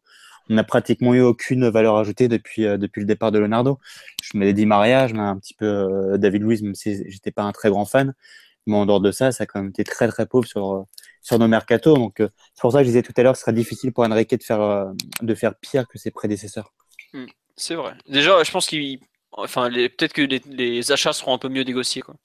n'a 0.55 0.63
pratiquement 0.63 1.13
eu 1.13 1.21
aucune 1.21 1.69
valeur 1.69 1.95
ajoutée 1.97 2.27
depuis, 2.27 2.65
euh, 2.65 2.77
depuis 2.77 3.01
le 3.01 3.05
départ 3.05 3.31
de 3.31 3.39
Leonardo. 3.39 3.79
Je 4.23 4.37
m'avais 4.37 4.53
dit 4.53 4.65
Maria, 4.65 5.07
je 5.07 5.15
un 5.15 5.37
petit 5.37 5.53
peu 5.53 5.65
euh, 5.65 6.17
David 6.17 6.43
Luiz, 6.43 6.61
même 6.61 6.75
si 6.75 7.03
j'étais 7.09 7.31
pas 7.31 7.43
un 7.43 7.51
très 7.51 7.69
grand 7.69 7.85
fan. 7.85 8.13
Mais 8.67 8.75
en 8.75 8.85
dehors 8.85 9.01
de 9.01 9.11
ça, 9.11 9.31
ça 9.31 9.43
a 9.43 9.47
quand 9.47 9.59
même 9.59 9.69
été 9.69 9.83
très 9.83 10.07
très 10.07 10.25
pauvre 10.25 10.47
sur, 10.47 10.73
euh, 10.73 10.83
sur 11.21 11.39
nos 11.39 11.47
mercatos. 11.47 11.95
Donc 11.95 12.15
c'est 12.19 12.61
pour 12.61 12.71
ça 12.71 12.79
que 12.79 12.83
je 12.83 12.89
disais 12.89 13.01
tout 13.01 13.13
à 13.17 13.23
l'heure 13.23 13.33
que 13.33 13.39
ce 13.39 13.45
sera 13.45 13.53
difficile 13.53 13.91
pour 13.91 14.03
Enrique 14.03 14.35
de 14.37 14.43
faire, 14.43 14.91
de 15.21 15.35
faire 15.35 15.55
pire 15.55 15.87
que 15.87 15.97
ses 15.97 16.11
prédécesseurs. 16.11 16.73
Hmm, 17.13 17.25
c'est 17.55 17.75
vrai. 17.75 17.93
Déjà, 18.07 18.43
je 18.43 18.51
pense 18.51 18.67
qu'il. 18.67 18.99
Enfin, 19.31 19.69
peut-être 19.71 20.13
que 20.13 20.21
les, 20.21 20.91
achats 20.91 21.13
seront 21.13 21.33
un 21.33 21.37
peu 21.37 21.49
mieux 21.49 21.63
négociés. 21.63 22.01
Quoi. 22.01 22.15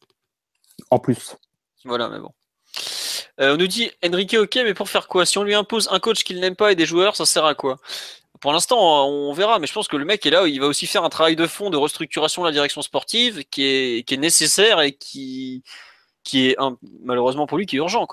En 0.90 0.98
plus. 0.98 1.36
Voilà, 1.84 2.08
mais 2.08 2.18
bon. 2.18 2.32
On 3.38 3.56
nous 3.56 3.66
dit 3.66 3.90
Enrique, 4.04 4.34
ok, 4.34 4.54
mais 4.56 4.74
pour 4.74 4.88
faire 4.88 5.08
quoi? 5.08 5.26
Si 5.26 5.38
on 5.38 5.42
lui 5.42 5.54
impose 5.54 5.88
un 5.90 5.98
coach 5.98 6.24
qu'il 6.24 6.40
n'aime 6.40 6.56
pas 6.56 6.72
et 6.72 6.74
des 6.74 6.86
joueurs, 6.86 7.16
ça 7.16 7.26
sert 7.26 7.44
à 7.44 7.54
quoi? 7.54 7.78
Pour 8.40 8.52
l'instant, 8.52 9.08
on 9.08 9.32
verra, 9.32 9.58
mais 9.58 9.66
je 9.66 9.72
pense 9.72 9.88
que 9.88 9.96
le 9.96 10.04
mec 10.04 10.24
est 10.26 10.30
là, 10.30 10.46
il 10.46 10.60
va 10.60 10.66
aussi 10.66 10.86
faire 10.86 11.04
un 11.04 11.08
travail 11.08 11.36
de 11.36 11.46
fond 11.46 11.70
de 11.70 11.76
restructuration 11.76 12.42
de 12.42 12.48
la 12.48 12.52
direction 12.52 12.82
sportive 12.82 13.44
qui 13.50 13.64
est, 13.64 14.18
nécessaire 14.18 14.80
et 14.80 14.92
qui, 14.92 15.62
est 16.34 16.56
malheureusement 17.02 17.46
pour 17.46 17.58
lui 17.58 17.66
qui 17.66 17.76
est 17.76 17.78
urgent. 17.78 18.06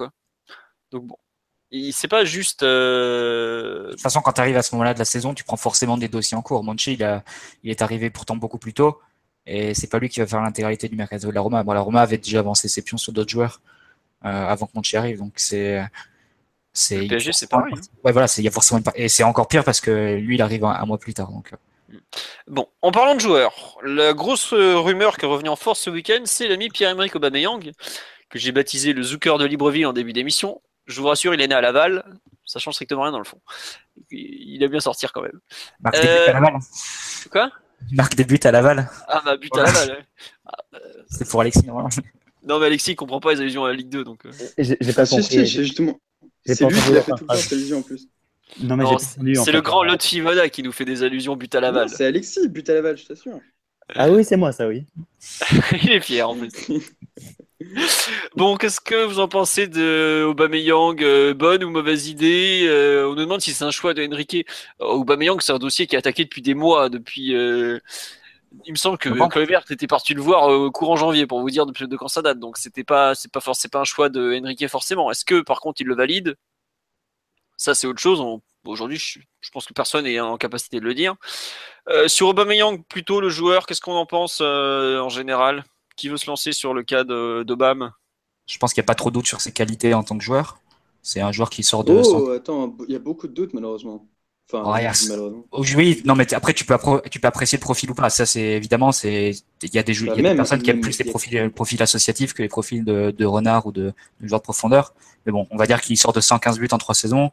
Donc 0.91 1.05
bon, 1.07 1.17
c'est 1.91 2.07
pas 2.07 2.23
juste. 2.23 2.63
Euh, 2.63 3.87
de 3.87 3.91
toute 3.91 4.01
façon, 4.01 4.21
quand 4.21 4.33
tu 4.33 4.41
arrives 4.41 4.57
à 4.57 4.63
ce 4.63 4.73
moment-là 4.75 4.93
de 4.93 4.99
la 4.99 5.05
saison, 5.05 5.33
tu 5.33 5.43
prends 5.43 5.57
forcément 5.57 5.97
des 5.97 6.07
dossiers 6.07 6.37
en 6.37 6.41
cours. 6.41 6.63
Monchi, 6.63 6.93
il, 6.93 7.23
il 7.63 7.71
est 7.71 7.81
arrivé 7.81 8.09
pourtant 8.09 8.35
beaucoup 8.35 8.59
plus 8.59 8.73
tôt, 8.73 8.99
et 9.45 9.73
c'est 9.73 9.87
pas 9.87 9.99
lui 9.99 10.09
qui 10.09 10.19
va 10.19 10.27
faire 10.27 10.41
l'intégralité 10.41 10.87
du 10.87 10.95
mercato 10.95 11.27
de 11.27 11.33
la 11.33 11.41
Roma. 11.41 11.63
Bon, 11.63 11.73
la 11.73 11.81
Roma 11.81 12.01
avait 12.01 12.17
déjà 12.17 12.39
avancé 12.39 12.67
ses 12.69 12.81
pions 12.81 12.97
sur 12.97 13.11
d'autres 13.11 13.31
joueurs 13.31 13.59
euh, 13.65 13.72
avant 14.23 14.67
que 14.67 14.71
Monchi 14.75 14.97
arrive, 14.97 15.19
donc 15.19 15.33
c'est 15.35 15.83
c'est 16.73 17.07
PSG, 17.07 17.33
c'est 17.33 17.47
pareil. 17.47 17.73
Hein. 17.75 17.81
Ouais, 18.03 18.11
voilà, 18.11 18.27
il 18.37 18.43
y 18.43 18.47
a 18.47 18.51
forcément 18.51 18.81
et 18.95 19.07
c'est 19.07 19.23
encore 19.23 19.47
pire 19.47 19.63
parce 19.63 19.79
que 19.79 20.15
lui, 20.15 20.35
il 20.35 20.41
arrive 20.41 20.65
un, 20.65 20.85
mois 20.85 20.97
plus 20.97 21.13
tard. 21.13 21.31
Donc. 21.31 21.53
Euh. 21.53 21.97
Bon, 22.47 22.67
en 22.81 22.91
parlant 22.91 23.13
de 23.13 23.19
joueurs, 23.19 23.77
la 23.83 24.13
grosse 24.13 24.53
rumeur 24.53 25.17
qui 25.17 25.25
est 25.25 25.27
revenue 25.27 25.49
en 25.49 25.55
force 25.55 25.79
ce 25.79 25.89
week-end, 25.91 26.21
c'est 26.25 26.47
l'ami 26.47 26.69
Pierre-Emerick 26.69 27.15
Aubameyang, 27.15 27.71
que 28.29 28.39
j'ai 28.39 28.51
baptisé 28.51 28.93
le 28.93 29.03
Zucker 29.03 29.37
de 29.37 29.45
Libreville 29.45 29.85
en 29.85 29.93
début 29.93 30.13
d'émission. 30.13 30.61
Je 30.87 30.99
vous 30.99 31.07
rassure, 31.07 31.33
il 31.33 31.41
est 31.41 31.47
né 31.47 31.55
à 31.55 31.61
Laval, 31.61 32.03
ça 32.45 32.59
change 32.59 32.73
strictement 32.73 33.03
rien 33.03 33.11
dans 33.11 33.19
le 33.19 33.23
fond. 33.23 33.39
Il 34.09 34.63
a 34.63 34.67
bien 34.67 34.79
sortir 34.79 35.13
quand 35.13 35.21
même. 35.21 35.39
Marc 35.79 35.95
euh... 35.95 36.29
à 36.29 36.33
Laval. 36.33 36.53
Quoi? 37.31 37.51
Marc 37.91 38.15
débute 38.15 38.45
à 38.45 38.51
Laval. 38.51 38.89
Ah, 39.07 39.21
bah, 39.23 39.37
but 39.37 39.55
à 39.57 39.63
Laval. 39.63 40.05
C'est 41.09 41.29
pour 41.29 41.41
Alexis, 41.41 41.65
Non, 42.47 42.59
mais 42.59 42.67
Alexis, 42.67 42.91
il 42.91 42.95
comprend 42.95 43.19
pas 43.19 43.33
les 43.33 43.41
allusions 43.41 43.65
à 43.65 43.69
la 43.69 43.75
Ligue 43.75 43.89
2. 43.89 44.03
Donc... 44.03 44.25
Euh. 44.25 44.31
J'ai 44.57 44.75
pas 44.93 45.05
compris. 45.05 45.45
justement, 45.45 45.99
c'est 46.45 46.65
lui 46.65 46.75
qui 46.75 46.97
a 46.97 47.01
fait 47.01 47.11
tout 47.11 47.23
le 47.23 47.27
temps 47.27 47.35
télévision 47.49 47.77
en 47.79 47.81
plus. 47.81 48.07
Non, 48.61 48.75
mais 48.75 48.85
c'est 48.99 49.51
le 49.51 49.61
grand 49.61 49.83
Lot 49.83 50.01
Fimoda 50.03 50.49
qui 50.49 50.63
nous 50.63 50.71
fait 50.71 50.85
des 50.85 51.03
allusions 51.03 51.35
but 51.35 51.53
à 51.55 51.59
Laval. 51.59 51.89
C'est 51.89 52.05
Alexis, 52.05 52.47
but 52.49 52.69
à 52.69 52.75
Laval, 52.75 52.97
je 52.97 53.05
t'assure. 53.05 53.39
Ah 53.95 54.09
oui, 54.09 54.23
c'est 54.23 54.37
moi, 54.37 54.51
ça, 54.51 54.67
oui. 54.67 54.85
Il 55.83 55.91
est 55.91 55.99
fier 55.99 56.29
en 56.29 56.35
plus. 56.35 56.49
bon, 58.35 58.55
qu'est-ce 58.57 58.79
que 58.79 59.05
vous 59.05 59.19
en 59.19 59.27
pensez 59.27 59.67
de 59.67 60.25
Aubameyang 60.27 61.01
euh, 61.01 61.33
Bonne 61.33 61.63
ou 61.63 61.69
mauvaise 61.69 62.07
idée 62.07 62.65
euh, 62.67 63.07
On 63.07 63.15
nous 63.15 63.21
demande 63.21 63.41
si 63.41 63.51
c'est 63.51 63.63
un 63.63 63.71
choix 63.71 63.93
de 63.93 64.05
Enrique. 64.05 64.45
Euh, 64.81 64.85
Aubameyang, 64.85 65.39
c'est 65.41 65.51
un 65.51 65.59
dossier 65.59 65.87
qui 65.87 65.95
est 65.95 65.99
attaqué 65.99 66.23
depuis 66.23 66.41
des 66.41 66.53
mois, 66.53 66.89
depuis. 66.89 67.35
Il 68.65 68.71
me 68.71 68.77
semble 68.77 68.97
que 68.97 69.09
Kluivert 69.29 69.63
était 69.69 69.87
parti 69.87 70.13
le 70.13 70.21
voir 70.21 70.47
au 70.47 70.71
courant 70.71 70.95
janvier 70.95 71.25
pour 71.25 71.41
vous 71.41 71.49
dire 71.49 71.65
de, 71.65 71.85
de 71.85 71.97
quand 71.97 72.07
ça 72.07 72.21
date. 72.21 72.39
Donc 72.39 72.57
c'était 72.57 72.83
pas, 72.83 73.15
c'est 73.15 73.31
pas 73.31 73.39
forcément 73.39 73.71
pas 73.71 73.79
un 73.79 73.83
choix 73.83 74.09
de 74.09 74.39
Enrique 74.39 74.67
forcément. 74.67 75.09
Est-ce 75.11 75.25
que 75.25 75.41
par 75.41 75.59
contre 75.59 75.81
il 75.81 75.87
le 75.87 75.95
valide? 75.95 76.37
Ça 77.57 77.73
c'est 77.73 77.87
autre 77.87 77.99
chose. 77.99 78.23
Aujourd'hui, 78.65 78.97
je, 78.97 79.19
pense 79.51 79.65
que 79.65 79.73
personne 79.73 80.07
est 80.07 80.19
en 80.19 80.37
capacité 80.37 80.79
de 80.79 80.85
le 80.85 80.93
dire. 80.93 81.15
Euh, 81.89 82.07
sur 82.07 82.29
Aubameyang, 82.29 82.81
plutôt 82.85 83.19
le 83.19 83.27
joueur, 83.27 83.65
qu'est-ce 83.65 83.81
qu'on 83.81 83.95
en 83.95 84.05
pense 84.05 84.39
euh, 84.41 84.99
en 84.99 85.09
général? 85.09 85.65
Qui 85.97 86.07
veut 86.07 86.17
se 86.17 86.27
lancer 86.27 86.53
sur 86.53 86.73
le 86.73 86.81
cas 86.83 87.03
d'Obam? 87.03 87.91
Je 88.47 88.57
pense 88.57 88.73
qu'il 88.73 88.81
n'y 88.81 88.85
a 88.85 88.87
pas 88.87 88.95
trop 88.95 89.09
de 89.09 89.15
doute 89.15 89.27
sur 89.27 89.41
ses 89.41 89.51
qualités 89.51 89.93
en 89.93 90.03
tant 90.03 90.17
que 90.17 90.23
joueur. 90.23 90.59
C'est 91.01 91.19
un 91.19 91.31
joueur 91.33 91.49
qui 91.49 91.63
sort 91.63 91.83
de. 91.83 92.01
Oh, 92.05 92.31
attends, 92.31 92.75
il 92.87 92.93
y 92.93 92.95
a 92.95 92.99
beaucoup 92.99 93.27
de 93.27 93.33
doutes 93.33 93.53
malheureusement. 93.53 94.07
Oh, 94.51 95.63
oui, 95.75 96.01
non, 96.05 96.15
mais 96.15 96.31
après, 96.33 96.53
tu 96.53 96.65
peux, 96.65 96.77
tu 97.09 97.19
peux 97.19 97.27
apprécier 97.27 97.57
le 97.57 97.61
profil 97.61 97.89
ou 97.89 97.95
pas. 97.95 98.09
Ça, 98.09 98.25
c'est 98.25 98.41
évidemment, 98.41 98.91
c'est 98.91 99.31
il 99.63 99.73
y 99.73 99.79
a 99.79 99.83
des, 99.83 100.03
y 100.03 100.09
a 100.09 100.15
des 100.15 100.35
personnes 100.35 100.61
qui 100.61 100.69
aiment 100.69 100.81
plus 100.81 100.99
les 100.99 101.05
profils, 101.05 101.49
profils 101.49 101.81
associatifs 101.81 102.33
que 102.33 102.43
les 102.43 102.49
profils 102.49 102.83
de, 102.83 103.11
de 103.17 103.25
renard 103.25 103.65
ou 103.65 103.71
de, 103.71 103.93
de 104.21 104.27
joueur 104.27 104.41
de 104.41 104.43
profondeur. 104.43 104.93
Mais 105.25 105.31
bon, 105.31 105.47
on 105.49 105.57
va 105.57 105.65
dire 105.65 105.81
qu'il 105.81 105.97
sort 105.97 106.13
de 106.13 106.19
115 106.19 106.59
buts 106.59 106.67
en 106.71 106.77
trois 106.77 106.93
saisons. 106.93 107.31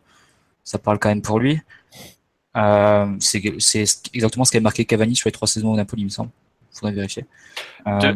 Ça 0.65 0.78
parle 0.78 0.99
quand 0.99 1.09
même 1.09 1.23
pour 1.23 1.41
lui. 1.41 1.61
Euh, 2.57 3.07
c'est 3.20 3.43
exactement 4.12 4.45
ce 4.45 4.53
qu'avait 4.53 4.62
marqué 4.62 4.85
Cavani 4.85 5.15
sur 5.15 5.28
les 5.28 5.32
trois 5.32 5.49
saisons 5.49 5.73
au 5.73 5.77
Napoli, 5.77 6.03
il 6.03 6.07
me 6.07 6.11
semble. 6.11 6.31
Faudrait 6.73 6.93
vérifier. 6.95 7.27
Euh... 7.87 8.12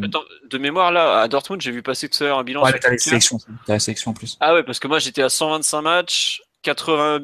De, 0.51 0.59
mémoire, 0.59 0.93
là, 0.93 1.23
à 1.23 1.29
Dortmund, 1.29 1.61
j'ai 1.61 1.73
vu 1.73 1.83
passer 1.83 2.09
tout 2.09 2.23
à 2.23 2.27
l'heure 2.27 2.39
un 2.39 2.45
bilan. 2.45 2.63
Ouais, 2.63 2.79
t'as 2.79 2.91
la 2.91 2.99
sélection, 2.99 3.39
la 3.67 3.79
sélection 3.81 4.13
en 4.13 4.15
plus. 4.15 4.37
Ah 4.41 4.55
ouais, 4.55 4.63
parce 4.63 4.79
que 4.79 4.87
moi, 4.87 5.01
j'étais 5.01 5.23
à 5.23 5.29
125 5.29 5.83
matchs. 5.83 6.43
80, 6.65 7.21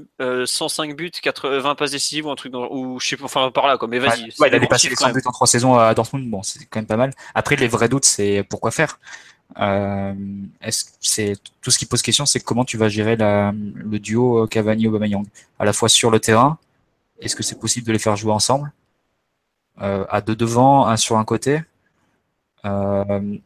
105 0.46 0.90
euh, 0.90 0.94
buts, 0.94 1.10
80 1.10 1.74
passes 1.74 1.90
décisives 1.90 2.26
ou 2.26 2.30
un 2.30 2.36
truc 2.36 2.52
dans, 2.52 2.68
ou 2.70 3.00
je 3.00 3.08
sais 3.08 3.16
pas, 3.16 3.24
enfin 3.24 3.50
par 3.50 3.66
là 3.66 3.76
quoi. 3.76 3.88
Mais 3.88 3.98
vas-y. 3.98 4.24
Ouais, 4.38 4.48
il 4.48 4.54
a 4.54 4.58
dépassé 4.58 4.88
les 4.88 4.96
100 4.96 5.10
buts 5.10 5.22
en 5.24 5.32
3 5.32 5.46
saisons 5.46 5.76
à 5.76 5.92
Dortmund. 5.94 6.30
Bon, 6.30 6.42
c'est 6.42 6.64
quand 6.66 6.78
même 6.78 6.86
pas 6.86 6.96
mal. 6.96 7.12
Après, 7.34 7.56
les 7.56 7.66
vrais 7.66 7.88
doutes, 7.88 8.04
c'est 8.04 8.44
pourquoi 8.48 8.70
faire? 8.70 9.00
Euh, 9.58 10.14
est-ce 10.60 10.84
c'est 11.00 11.36
tout 11.60 11.72
ce 11.72 11.78
qui 11.78 11.86
pose 11.86 12.02
question, 12.02 12.24
c'est 12.24 12.38
comment 12.38 12.64
tu 12.64 12.76
vas 12.76 12.88
gérer 12.88 13.16
la, 13.16 13.52
le 13.52 13.98
duo 13.98 14.46
Cavani 14.46 14.86
Aubameyang? 14.86 15.26
À 15.58 15.64
la 15.64 15.72
fois 15.72 15.88
sur 15.88 16.10
le 16.10 16.20
terrain. 16.20 16.58
Est-ce 17.20 17.36
que 17.36 17.42
c'est 17.42 17.58
possible 17.58 17.86
de 17.86 17.92
les 17.92 17.98
faire 17.98 18.16
jouer 18.16 18.32
ensemble? 18.32 18.72
Euh, 19.82 20.04
à 20.08 20.20
deux 20.20 20.36
devant, 20.36 20.86
un 20.86 20.96
sur 20.96 21.16
un 21.16 21.24
côté, 21.24 21.62
euh, 22.66 23.38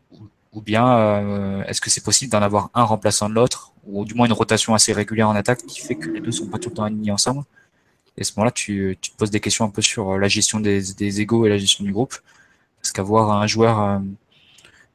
ou 0.53 0.61
bien 0.61 0.97
euh, 0.97 1.65
est-ce 1.65 1.81
que 1.81 1.91
c'est 1.91 2.03
possible 2.03 2.33
d'en 2.33 2.43
avoir 2.43 2.71
un 2.75 2.83
remplaçant 2.83 3.29
de 3.29 3.35
l'autre, 3.35 3.73
ou 3.87 4.05
du 4.05 4.15
moins 4.15 4.27
une 4.27 4.33
rotation 4.33 4.75
assez 4.75 4.93
régulière 4.93 5.29
en 5.29 5.35
attaque 5.35 5.65
qui 5.67 5.81
fait 5.81 5.95
que 5.95 6.11
les 6.11 6.21
deux 6.21 6.33
sont 6.33 6.47
pas 6.47 6.59
tout 6.59 6.71
le 6.71 6.75
temps 6.75 6.85
alignés 6.85 7.13
ensemble. 7.13 7.45
Et 8.17 8.23
à 8.23 8.25
ce 8.25 8.33
moment-là, 8.37 8.53
tu, 8.53 8.97
te 9.01 9.17
poses 9.17 9.31
des 9.31 9.41
questions 9.41 9.65
un 9.65 9.71
peu 9.71 9.83
sur 9.83 10.19
la 10.19 10.29
gestion 10.29 10.61
des, 10.61 10.93
des 10.93 11.21
égaux 11.21 11.47
et 11.47 11.49
la 11.49 11.59
gestion 11.59 11.85
du 11.85 11.93
groupe, 11.93 12.15
parce 12.81 12.93
qu'avoir 12.93 13.33
un 13.33 13.47
joueur 13.47 14.01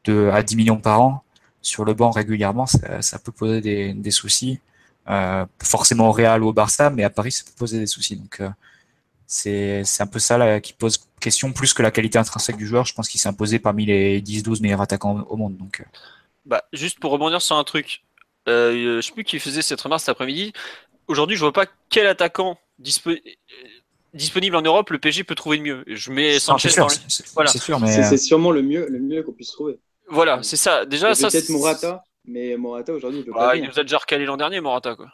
de 0.05 0.29
à 0.31 0.43
10 0.43 0.55
millions 0.55 0.77
par 0.79 1.01
an 1.01 1.23
sur 1.61 1.85
le 1.85 1.93
banc 1.93 2.11
régulièrement, 2.11 2.65
ça, 2.65 3.19
peut 3.19 3.31
poser 3.31 3.61
des, 3.93 4.11
soucis. 4.11 4.59
Euh, 5.09 5.45
forcément 5.61 6.09
au 6.09 6.11
Real 6.11 6.43
ou 6.43 6.47
au 6.47 6.53
Barça, 6.53 6.89
mais 6.89 7.03
à 7.03 7.09
Paris, 7.09 7.31
ça 7.31 7.43
peut 7.43 7.57
poser 7.57 7.79
des 7.79 7.87
soucis. 7.87 8.15
Donc, 8.15 8.39
euh, 8.39 8.49
c'est 9.27 9.83
un 9.99 10.07
peu 10.07 10.19
ça 10.19 10.59
qui 10.59 10.73
pose 10.73 11.07
question 11.19 11.51
plus 11.51 11.73
que 11.73 11.81
la 11.81 11.91
qualité 11.91 12.17
intrinsèque 12.17 12.57
du 12.57 12.65
joueur. 12.65 12.85
Je 12.85 12.93
pense 12.93 13.07
qu'il 13.09 13.19
s'est 13.19 13.29
imposé 13.29 13.59
parmi 13.59 13.85
les 13.85 14.21
10-12 14.21 14.61
meilleurs 14.61 14.81
attaquants 14.81 15.21
au 15.29 15.35
monde. 15.35 15.57
Donc. 15.57 15.81
Euh. 15.81 15.85
Bah, 16.45 16.63
juste 16.73 16.99
pour 16.99 17.11
rebondir 17.11 17.41
sur 17.41 17.57
un 17.57 17.63
truc, 17.63 18.03
euh, 18.47 19.01
je 19.01 19.01
sais 19.01 19.13
plus 19.13 19.23
qui 19.23 19.39
faisait 19.39 19.61
cette 19.61 19.81
remarque 19.81 20.01
cet 20.01 20.09
après-midi. 20.09 20.53
Aujourd'hui, 21.07 21.35
je 21.35 21.41
vois 21.41 21.53
pas 21.53 21.65
quel 21.89 22.07
attaquant 22.07 22.57
disponible 22.79 24.55
en 24.55 24.61
Europe 24.61 24.89
le 24.91 24.99
PSG 24.99 25.23
peut 25.23 25.35
trouver 25.35 25.57
de 25.57 25.63
mieux. 25.63 25.83
Je 25.87 26.11
mets 26.11 26.39
Sanchez 26.39 26.69
dans 26.77 26.87
voilà. 27.33 27.49
C'est 27.49 27.59
sûr, 27.59 27.79
mais 27.79 28.03
c'est 28.03 28.17
sûrement 28.17 28.51
le 28.51 28.61
mieux, 28.61 28.87
le 28.89 28.99
mieux 28.99 29.23
qu'on 29.23 29.33
puisse 29.33 29.51
trouver. 29.51 29.79
Voilà, 30.07 30.41
c'est 30.43 30.57
ça. 30.57 30.85
Déjà, 30.85 31.13
ça. 31.13 31.29
Peut-être 31.29 31.49
Morata, 31.49 32.03
mais 32.25 32.57
Morata 32.57 32.93
aujourd'hui, 32.93 33.23
il, 33.25 33.33
ah, 33.35 33.55
il 33.55 33.63
nous 33.63 33.79
a 33.79 33.83
déjà 33.83 33.97
recalé 33.97 34.25
l'an 34.25 34.37
dernier, 34.37 34.59
Morata 34.59 34.95
quoi. 34.95 35.11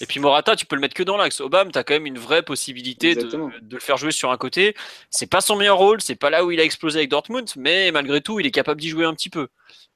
Et 0.00 0.06
puis 0.06 0.20
Morata, 0.20 0.56
tu 0.56 0.66
peux 0.66 0.76
le 0.76 0.80
mettre 0.80 0.94
que 0.94 1.02
dans 1.02 1.16
l'axe. 1.16 1.40
Obama, 1.40 1.70
tu 1.70 1.78
as 1.78 1.84
quand 1.84 1.94
même 1.94 2.06
une 2.06 2.18
vraie 2.18 2.42
possibilité 2.42 3.14
de, 3.14 3.30
le 3.70 3.80
faire 3.80 3.96
jouer 3.96 4.12
sur 4.12 4.30
un 4.30 4.36
côté. 4.36 4.74
C'est 5.10 5.26
pas 5.26 5.40
son 5.40 5.56
meilleur 5.56 5.78
rôle, 5.78 6.02
c'est 6.02 6.16
pas 6.16 6.28
là 6.28 6.44
où 6.44 6.50
il 6.50 6.60
a 6.60 6.64
explosé 6.64 6.98
avec 6.98 7.10
Dortmund, 7.10 7.48
mais 7.56 7.90
malgré 7.92 8.20
tout, 8.20 8.38
il 8.38 8.46
est 8.46 8.50
capable 8.50 8.80
d'y 8.80 8.90
jouer 8.90 9.06
un 9.06 9.14
petit 9.14 9.30
peu. 9.30 9.48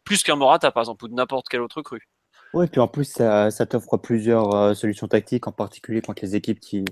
Plus 0.05 0.23
qu'un 0.23 0.37
Morata, 0.37 0.71
par 0.71 0.83
exemple, 0.83 1.05
ou 1.05 1.09
de 1.09 1.15
n'importe 1.15 1.47
quel 1.51 1.61
autre 1.61 1.83
cru. 1.83 2.09
Oui, 2.53 2.67
puis 2.67 2.81
en 2.81 2.89
plus, 2.89 3.05
ça, 3.05 3.51
t'offre 3.69 3.97
plusieurs 3.97 4.53
euh, 4.57 4.75
solutions 4.75 5.07
tactiques, 5.07 5.47
en 5.47 5.53
particulier 5.53 6.01
quand 6.01 6.21
les 6.21 6.35
équipes 6.35 6.59
qui, 6.59 6.85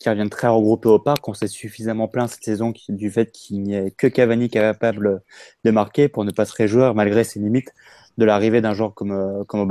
qui 0.00 0.08
reviennent 0.08 0.28
très 0.28 0.48
regroupées 0.48 0.88
au 0.88 0.98
parc, 0.98 1.28
on 1.28 1.34
s'est 1.34 1.46
suffisamment 1.46 2.08
plein 2.08 2.26
cette 2.26 2.42
saison 2.42 2.72
du 2.88 3.10
fait 3.12 3.30
qu'il 3.30 3.62
n'y 3.62 3.74
ait 3.74 3.92
que 3.92 4.08
Cavani 4.08 4.48
capable 4.48 5.22
de 5.62 5.70
marquer 5.70 6.08
pour 6.08 6.24
ne 6.24 6.32
pas 6.32 6.44
se 6.46 6.52
réjouir, 6.54 6.94
malgré 6.96 7.22
ses 7.22 7.38
limites, 7.38 7.72
de 8.18 8.24
l'arrivée 8.24 8.60
d'un 8.60 8.74
joueur 8.74 8.92
comme, 8.94 9.12
euh, 9.12 9.44
comme. 9.44 9.68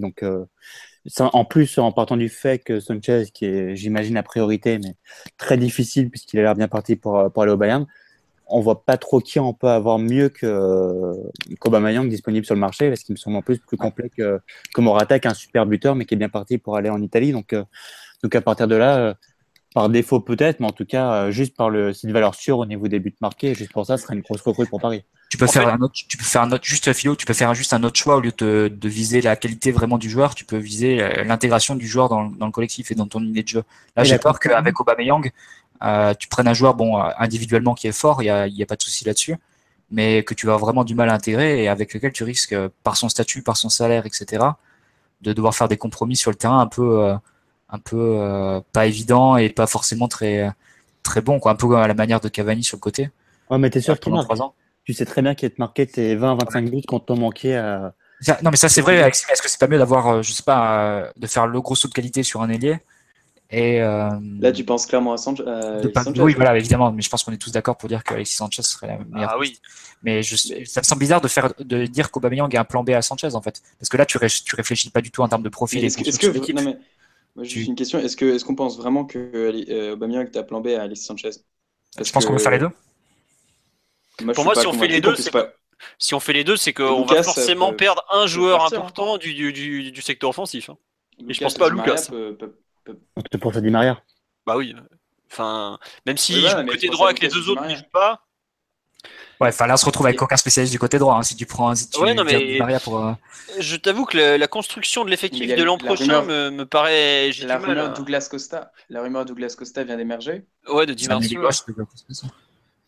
Donc, 0.00 0.22
euh, 0.22 0.46
en 1.20 1.44
plus, 1.44 1.78
en 1.78 1.92
partant 1.92 2.16
du 2.16 2.30
fait 2.30 2.58
que 2.60 2.80
Sanchez, 2.80 3.24
qui 3.34 3.44
est, 3.44 3.76
j'imagine, 3.76 4.14
la 4.14 4.22
priorité, 4.22 4.78
mais 4.78 4.96
très 5.36 5.58
difficile 5.58 6.10
puisqu'il 6.10 6.40
a 6.40 6.42
l'air 6.42 6.54
bien 6.54 6.68
parti 6.68 6.96
pour, 6.96 7.30
pour 7.32 7.42
aller 7.42 7.52
au 7.52 7.56
Bayern, 7.58 7.86
on 8.46 8.60
voit 8.60 8.84
pas 8.84 8.96
trop 8.96 9.20
qui 9.20 9.40
on 9.40 9.52
peut 9.52 9.68
avoir 9.68 9.98
mieux 9.98 10.28
que 10.28 11.12
qu'Aubameyang 11.60 12.08
disponible 12.08 12.46
sur 12.46 12.54
le 12.54 12.60
marché, 12.60 12.88
parce 12.88 13.02
qu'il 13.02 13.14
me 13.14 13.18
semble 13.18 13.36
en 13.36 13.42
plus 13.42 13.58
plus 13.58 13.76
complet 13.76 14.10
que, 14.16 14.40
que 14.72 14.80
Morata, 14.80 15.18
qui 15.18 15.26
est 15.26 15.30
un 15.30 15.34
super 15.34 15.66
buteur, 15.66 15.94
mais 15.94 16.04
qui 16.04 16.14
est 16.14 16.18
bien 16.18 16.28
parti 16.28 16.58
pour 16.58 16.76
aller 16.76 16.90
en 16.90 17.00
Italie. 17.02 17.32
Donc, 17.32 17.52
euh, 17.52 17.64
donc 18.22 18.34
à 18.34 18.40
partir 18.40 18.68
de 18.68 18.76
là, 18.76 18.98
euh, 18.98 19.14
par 19.74 19.88
défaut 19.88 20.20
peut-être, 20.20 20.60
mais 20.60 20.66
en 20.66 20.72
tout 20.72 20.86
cas, 20.86 21.12
euh, 21.12 21.30
juste 21.30 21.56
par 21.56 21.70
le, 21.70 21.92
c'est 21.92 22.06
une 22.06 22.12
valeur 22.12 22.34
sûre 22.34 22.58
au 22.58 22.66
niveau 22.66 22.88
des 22.88 23.00
buts 23.00 23.14
marqués, 23.20 23.54
juste 23.54 23.72
pour 23.72 23.84
ça, 23.84 23.96
ce 23.96 24.04
serait 24.04 24.14
une 24.14 24.22
grosse 24.22 24.42
recrue 24.42 24.66
pour 24.66 24.80
Paris. 24.80 25.04
Tu 25.28 25.38
peux 25.38 25.48
faire 25.48 25.68
un 25.68 25.80
autre, 25.80 25.94
tu 25.94 26.16
peux 26.16 26.24
faire 26.24 26.42
un 26.42 26.52
autre, 26.52 26.64
juste 26.64 26.92
philo, 26.92 27.16
tu 27.16 27.26
peux 27.26 27.34
faire 27.34 27.52
juste 27.52 27.72
un 27.72 27.82
autre 27.82 27.98
choix 27.98 28.16
au 28.16 28.20
lieu 28.20 28.32
de, 28.38 28.72
de 28.72 28.88
viser 28.88 29.20
la 29.20 29.34
qualité 29.34 29.72
vraiment 29.72 29.98
du 29.98 30.08
joueur, 30.08 30.36
tu 30.36 30.44
peux 30.44 30.56
viser 30.56 31.24
l'intégration 31.24 31.74
du 31.74 31.88
joueur 31.88 32.08
dans, 32.08 32.26
dans, 32.26 32.46
le 32.46 32.52
collectif 32.52 32.92
et 32.92 32.94
dans 32.94 33.08
ton 33.08 33.20
idée 33.20 33.42
de 33.42 33.48
jeu. 33.48 33.64
Là, 33.96 34.04
j'ai 34.04 34.18
peur 34.18 34.38
qu'avec 34.38 34.80
Aubameyang, 34.80 35.32
euh, 35.82 36.14
tu 36.14 36.28
prennes 36.28 36.48
un 36.48 36.54
joueur 36.54 36.74
bon 36.74 36.98
euh, 36.98 37.10
individuellement 37.18 37.74
qui 37.74 37.86
est 37.86 37.92
fort, 37.92 38.22
il 38.22 38.26
n'y 38.26 38.30
a, 38.30 38.46
y 38.46 38.62
a, 38.62 38.66
pas 38.66 38.76
de 38.76 38.82
souci 38.82 39.04
là-dessus, 39.04 39.36
mais 39.90 40.22
que 40.22 40.34
tu 40.34 40.46
vas 40.46 40.56
vraiment 40.56 40.84
du 40.84 40.94
mal 40.94 41.10
à 41.10 41.14
intégrer 41.14 41.62
et 41.62 41.68
avec 41.68 41.94
lequel 41.94 42.12
tu 42.12 42.24
risques, 42.24 42.52
euh, 42.52 42.68
par 42.82 42.96
son 42.96 43.08
statut, 43.08 43.42
par 43.42 43.56
son 43.56 43.68
salaire, 43.68 44.06
etc., 44.06 44.44
de 45.22 45.32
devoir 45.32 45.54
faire 45.54 45.68
des 45.68 45.76
compromis 45.76 46.16
sur 46.16 46.30
le 46.30 46.36
terrain 46.36 46.60
un 46.60 46.66
peu, 46.66 47.10
un 47.70 47.78
peu 47.78 48.60
pas 48.74 48.86
évident 48.86 49.38
et 49.38 49.48
pas 49.48 49.66
forcément 49.66 50.08
très, 50.08 50.50
très 51.02 51.22
bon, 51.22 51.40
quoi, 51.40 51.52
un 51.52 51.54
peu 51.54 51.74
à 51.74 51.88
la 51.88 51.94
manière 51.94 52.20
de 52.20 52.28
Cavani 52.28 52.62
sur 52.62 52.76
le 52.76 52.82
côté. 52.82 53.10
Ouais, 53.50 53.56
mais 53.56 53.70
t'es 53.70 53.80
sûr 53.80 53.98
qu'il 53.98 54.12
marque. 54.12 54.30
Ans. 54.38 54.54
Tu 54.84 54.92
sais 54.92 55.06
très 55.06 55.22
bien 55.22 55.34
qu'il 55.34 55.50
te 55.50 55.56
marqué 55.58 55.86
tes 55.86 56.16
20-25 56.16 56.70
buts 56.70 56.82
quand 56.86 57.00
t'en 57.00 57.16
manquais 57.16 57.56
à. 57.56 57.94
Non, 58.42 58.50
mais 58.50 58.56
ça, 58.56 58.68
c'est 58.68 58.82
vrai, 58.82 58.96
Est-ce 58.96 59.40
que 59.40 59.48
c'est 59.48 59.58
pas 59.58 59.68
mieux 59.68 59.78
d'avoir, 59.78 60.22
je 60.22 60.32
sais 60.32 60.42
pas, 60.42 61.10
de 61.16 61.26
faire 61.26 61.46
le 61.46 61.60
gros 61.62 61.74
saut 61.74 61.88
de 61.88 61.94
qualité 61.94 62.22
sur 62.22 62.42
un 62.42 62.50
ailier 62.50 62.78
et, 63.50 63.80
euh, 63.80 64.10
Là, 64.40 64.50
tu 64.50 64.64
penses 64.64 64.86
clairement 64.86 65.12
à 65.12 65.16
Sanchez, 65.16 65.44
Oui, 66.16 66.34
voilà, 66.34 66.56
évidemment, 66.56 66.90
mais 66.90 67.02
je 67.02 67.08
pense 67.08 67.22
qu'on 67.22 67.32
est 67.32 67.38
tous 67.38 67.52
d'accord 67.52 67.76
pour 67.76 67.88
dire 67.88 68.02
qu'Alexis 68.02 68.36
Sanchez 68.36 68.62
serait 68.62 68.88
la 68.88 68.98
meilleure. 68.98 69.30
Ah 69.34 69.38
oui. 69.38 69.60
Mais 70.02 70.22
je, 70.22 70.36
ça 70.36 70.80
me 70.80 70.84
semble 70.84 71.00
bizarre 71.00 71.20
de 71.20 71.28
faire 71.28 71.52
de 71.58 71.86
dire 71.86 72.10
qu'Aubameyang 72.10 72.54
a 72.56 72.60
un 72.60 72.64
plan 72.64 72.82
B 72.82 72.90
à 72.90 73.02
Sanchez 73.02 73.34
en 73.34 73.42
fait, 73.42 73.62
parce 73.78 73.88
que 73.88 73.96
là, 73.96 74.04
tu, 74.04 74.18
tu 74.18 74.56
réfléchis 74.56 74.90
pas 74.90 75.00
du 75.00 75.10
tout 75.10 75.22
en 75.22 75.28
termes 75.28 75.42
de 75.42 75.48
profil. 75.48 75.84
Est-ce 75.84 75.96
que, 75.96 76.52
non, 76.52 76.62
mais, 76.62 76.76
moi, 77.36 77.44
juste 77.44 77.68
une 77.68 77.76
question 77.76 77.98
est-ce 77.98 78.16
que 78.16 78.24
est-ce 78.24 78.44
qu'on 78.44 78.54
pense 78.54 78.76
vraiment 78.76 79.04
que 79.04 79.18
euh, 79.18 79.92
Aubameyang 79.92 80.26
est 80.26 80.36
un 80.36 80.42
plan 80.42 80.60
B 80.60 80.68
à 80.68 80.82
Alexis 80.82 81.04
Sanchez? 81.04 81.30
Je 82.02 82.12
pense 82.12 82.26
qu'on 82.26 82.32
veut 82.32 82.38
faire 82.38 82.52
les 82.52 82.58
deux? 82.58 82.70
pour 84.34 84.44
moi, 84.44 84.54
si 84.54 84.66
on 84.66 84.72
fait 84.72 84.88
les 84.88 85.00
deux, 85.00 85.14
c'est 85.14 85.30
pas... 85.30 85.52
si 85.98 86.14
on 86.14 86.20
fait 86.20 86.32
les 86.32 86.44
deux, 86.44 86.56
c'est 86.56 86.72
qu'on 86.72 87.04
va 87.04 87.22
forcément 87.22 87.72
perdre 87.74 88.02
un 88.12 88.26
joueur 88.26 88.64
important 88.64 89.18
du, 89.18 89.34
du, 89.34 89.92
du, 89.92 90.02
secteur 90.02 90.30
offensif. 90.30 90.70
Hein. 90.70 90.78
Et 91.28 91.32
je 91.32 91.40
pense 91.40 91.54
pas 91.54 91.66
à 91.66 91.70
Lucas. 91.70 92.08
Tu 93.30 93.38
penses 93.38 93.56
à 93.56 93.60
Di 93.60 93.70
Maria 93.70 94.00
Bah 94.46 94.56
oui. 94.56 94.74
Enfin, 95.30 95.78
même 96.06 96.16
si 96.16 96.34
oui, 96.34 96.66
côté 96.66 96.88
droit 96.88 97.08
avec 97.08 97.20
les 97.20 97.28
deux 97.28 97.48
autres 97.48 97.64
ne 97.66 97.74
joue 97.74 97.82
pas. 97.92 98.22
Ouais, 99.40 99.48
enfin 99.48 99.66
là 99.66 99.74
on 99.74 99.76
se 99.76 99.84
retrouve 99.84 100.06
avec 100.06 100.20
aucun 100.22 100.36
spécialiste 100.36 100.72
du 100.72 100.78
côté 100.78 100.98
droit. 100.98 101.16
Hein, 101.16 101.22
si 101.22 101.36
tu 101.36 101.44
prends, 101.44 101.74
si 101.74 101.90
tu 101.90 102.00
ouais, 102.00 102.14
non, 102.14 102.24
mais 102.24 102.52
Di 102.54 102.58
Maria 102.58 102.80
pour. 102.80 103.04
Euh, 103.04 103.12
Je 103.58 103.76
t'avoue 103.76 104.06
que 104.06 104.16
la, 104.16 104.48
construction 104.48 105.04
de 105.04 105.10
l'effectif 105.10 105.54
de 105.54 105.62
l'an 105.62 105.76
prochain 105.76 106.22
me, 106.22 106.50
me, 106.50 106.64
paraît. 106.64 107.30
La 107.42 107.58
rumeur 107.58 107.92
Douglas 107.92 108.28
Costa, 108.30 108.72
la 108.88 109.02
rumeur 109.02 109.24
Douglas 109.26 109.54
Costa 109.58 109.84
vient 109.84 109.96
d'émerger. 109.96 110.46
Ouais, 110.68 110.86
de 110.86 110.94
Di 110.94 111.08
Maria. 111.08 111.50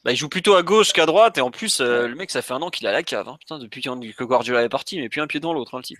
Bah, 0.04 0.12
il 0.12 0.16
joue 0.16 0.28
plutôt 0.28 0.54
à 0.54 0.62
gauche 0.62 0.92
qu'à 0.92 1.06
droite 1.06 1.38
et 1.38 1.40
en 1.40 1.50
plus 1.50 1.80
euh, 1.80 2.06
le 2.06 2.14
mec 2.14 2.30
ça 2.30 2.40
fait 2.40 2.54
un 2.54 2.62
an 2.62 2.70
qu'il 2.70 2.86
a 2.86 2.92
la 2.92 3.02
cave. 3.02 3.28
Hein. 3.28 3.36
Putain, 3.40 3.58
depuis 3.58 3.82
que 3.82 4.24
Guardiola 4.24 4.62
est 4.62 4.68
parti, 4.68 4.98
mais 5.00 5.08
puis 5.08 5.20
un 5.20 5.26
pied 5.26 5.40
dans 5.40 5.52
l'autre, 5.52 5.74
hein, 5.74 5.78
le 5.78 5.84
type. 5.84 5.98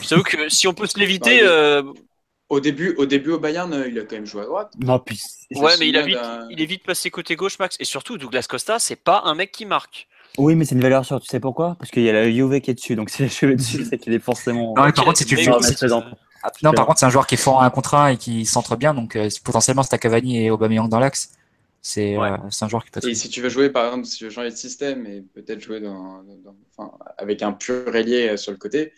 Je 0.00 0.08
t'avoue 0.08 0.22
que 0.22 0.48
si 0.48 0.68
on 0.68 0.74
peut 0.74 0.86
se 0.86 0.98
l'éviter, 0.98 1.40
bah, 1.40 1.48
euh, 1.48 1.82
au 2.48 2.60
début, 2.60 2.94
au 2.96 3.06
début 3.06 3.32
au 3.32 3.38
Bayern, 3.38 3.72
euh, 3.72 3.88
il 3.88 3.98
a 3.98 4.02
quand 4.02 4.16
même 4.16 4.26
joué 4.26 4.42
à 4.42 4.46
droite. 4.46 4.72
Non, 4.78 4.98
puis. 4.98 5.20
Ouais, 5.54 5.72
mais 5.78 5.88
il, 5.88 5.96
a 5.96 6.02
vite, 6.02 6.18
il 6.50 6.60
est 6.60 6.66
vite 6.66 6.84
passé 6.84 7.10
côté 7.10 7.36
gauche, 7.36 7.58
Max. 7.58 7.76
Et 7.78 7.84
surtout, 7.84 8.16
Douglas 8.16 8.46
Costa, 8.48 8.78
c'est 8.78 8.96
pas 8.96 9.22
un 9.24 9.34
mec 9.34 9.52
qui 9.52 9.66
marque. 9.66 10.08
Oui, 10.38 10.54
mais 10.54 10.64
c'est 10.64 10.74
une 10.74 10.80
valeur 10.80 11.04
sûre. 11.04 11.20
Tu 11.20 11.26
sais 11.26 11.40
pourquoi? 11.40 11.76
Parce 11.78 11.90
qu'il 11.90 12.02
y 12.02 12.08
a 12.08 12.12
la 12.12 12.30
Juve 12.30 12.60
qui 12.60 12.70
est 12.70 12.74
dessus. 12.74 12.96
Donc, 12.96 13.10
si 13.10 13.28
Juve 13.28 13.50
est 13.50 13.56
dessus, 13.56 13.84
c'est 13.84 13.98
qu'il 13.98 14.12
est 14.12 14.18
forcément. 14.18 14.74
Non, 14.76 14.90
par 14.92 15.04
contre, 15.04 15.18
si 15.18 15.26
tu 15.26 15.36
le 15.36 15.88
Non, 16.62 16.72
par 16.72 16.86
contre, 16.86 17.00
c'est 17.00 17.06
un 17.06 17.10
joueur 17.10 17.26
qui 17.26 17.34
est 17.34 17.38
fort 17.38 17.62
à 17.62 17.66
un 17.66 17.70
contrat 17.70 18.12
et 18.12 18.16
qui 18.16 18.46
centre 18.46 18.76
bien. 18.76 18.94
Donc, 18.94 19.16
euh, 19.16 19.28
potentiellement, 19.44 19.82
c'est 19.82 19.98
Cavani 19.98 20.44
et 20.44 20.50
Aubameyang 20.50 20.88
dans 20.88 21.00
l'axe. 21.00 21.32
C'est 21.80 22.16
euh, 22.16 22.36
un 22.60 22.68
joueur 22.68 22.84
qui 22.84 22.90
peut. 22.90 23.06
Et 23.08 23.14
si 23.14 23.28
tu 23.28 23.40
veux 23.40 23.48
jouer, 23.48 23.70
par 23.70 23.86
exemple, 23.86 24.06
si 24.06 24.18
tu 24.18 24.24
veux 24.24 24.30
changer 24.30 24.50
de 24.50 24.56
système 24.56 25.06
et 25.06 25.22
peut-être 25.34 25.60
jouer 25.60 25.80
dans, 25.80 26.22
enfin, 26.76 26.92
avec 27.18 27.42
un 27.42 27.52
pur 27.52 27.94
ailier 27.94 28.36
sur 28.36 28.52
le 28.52 28.58
côté, 28.58 28.92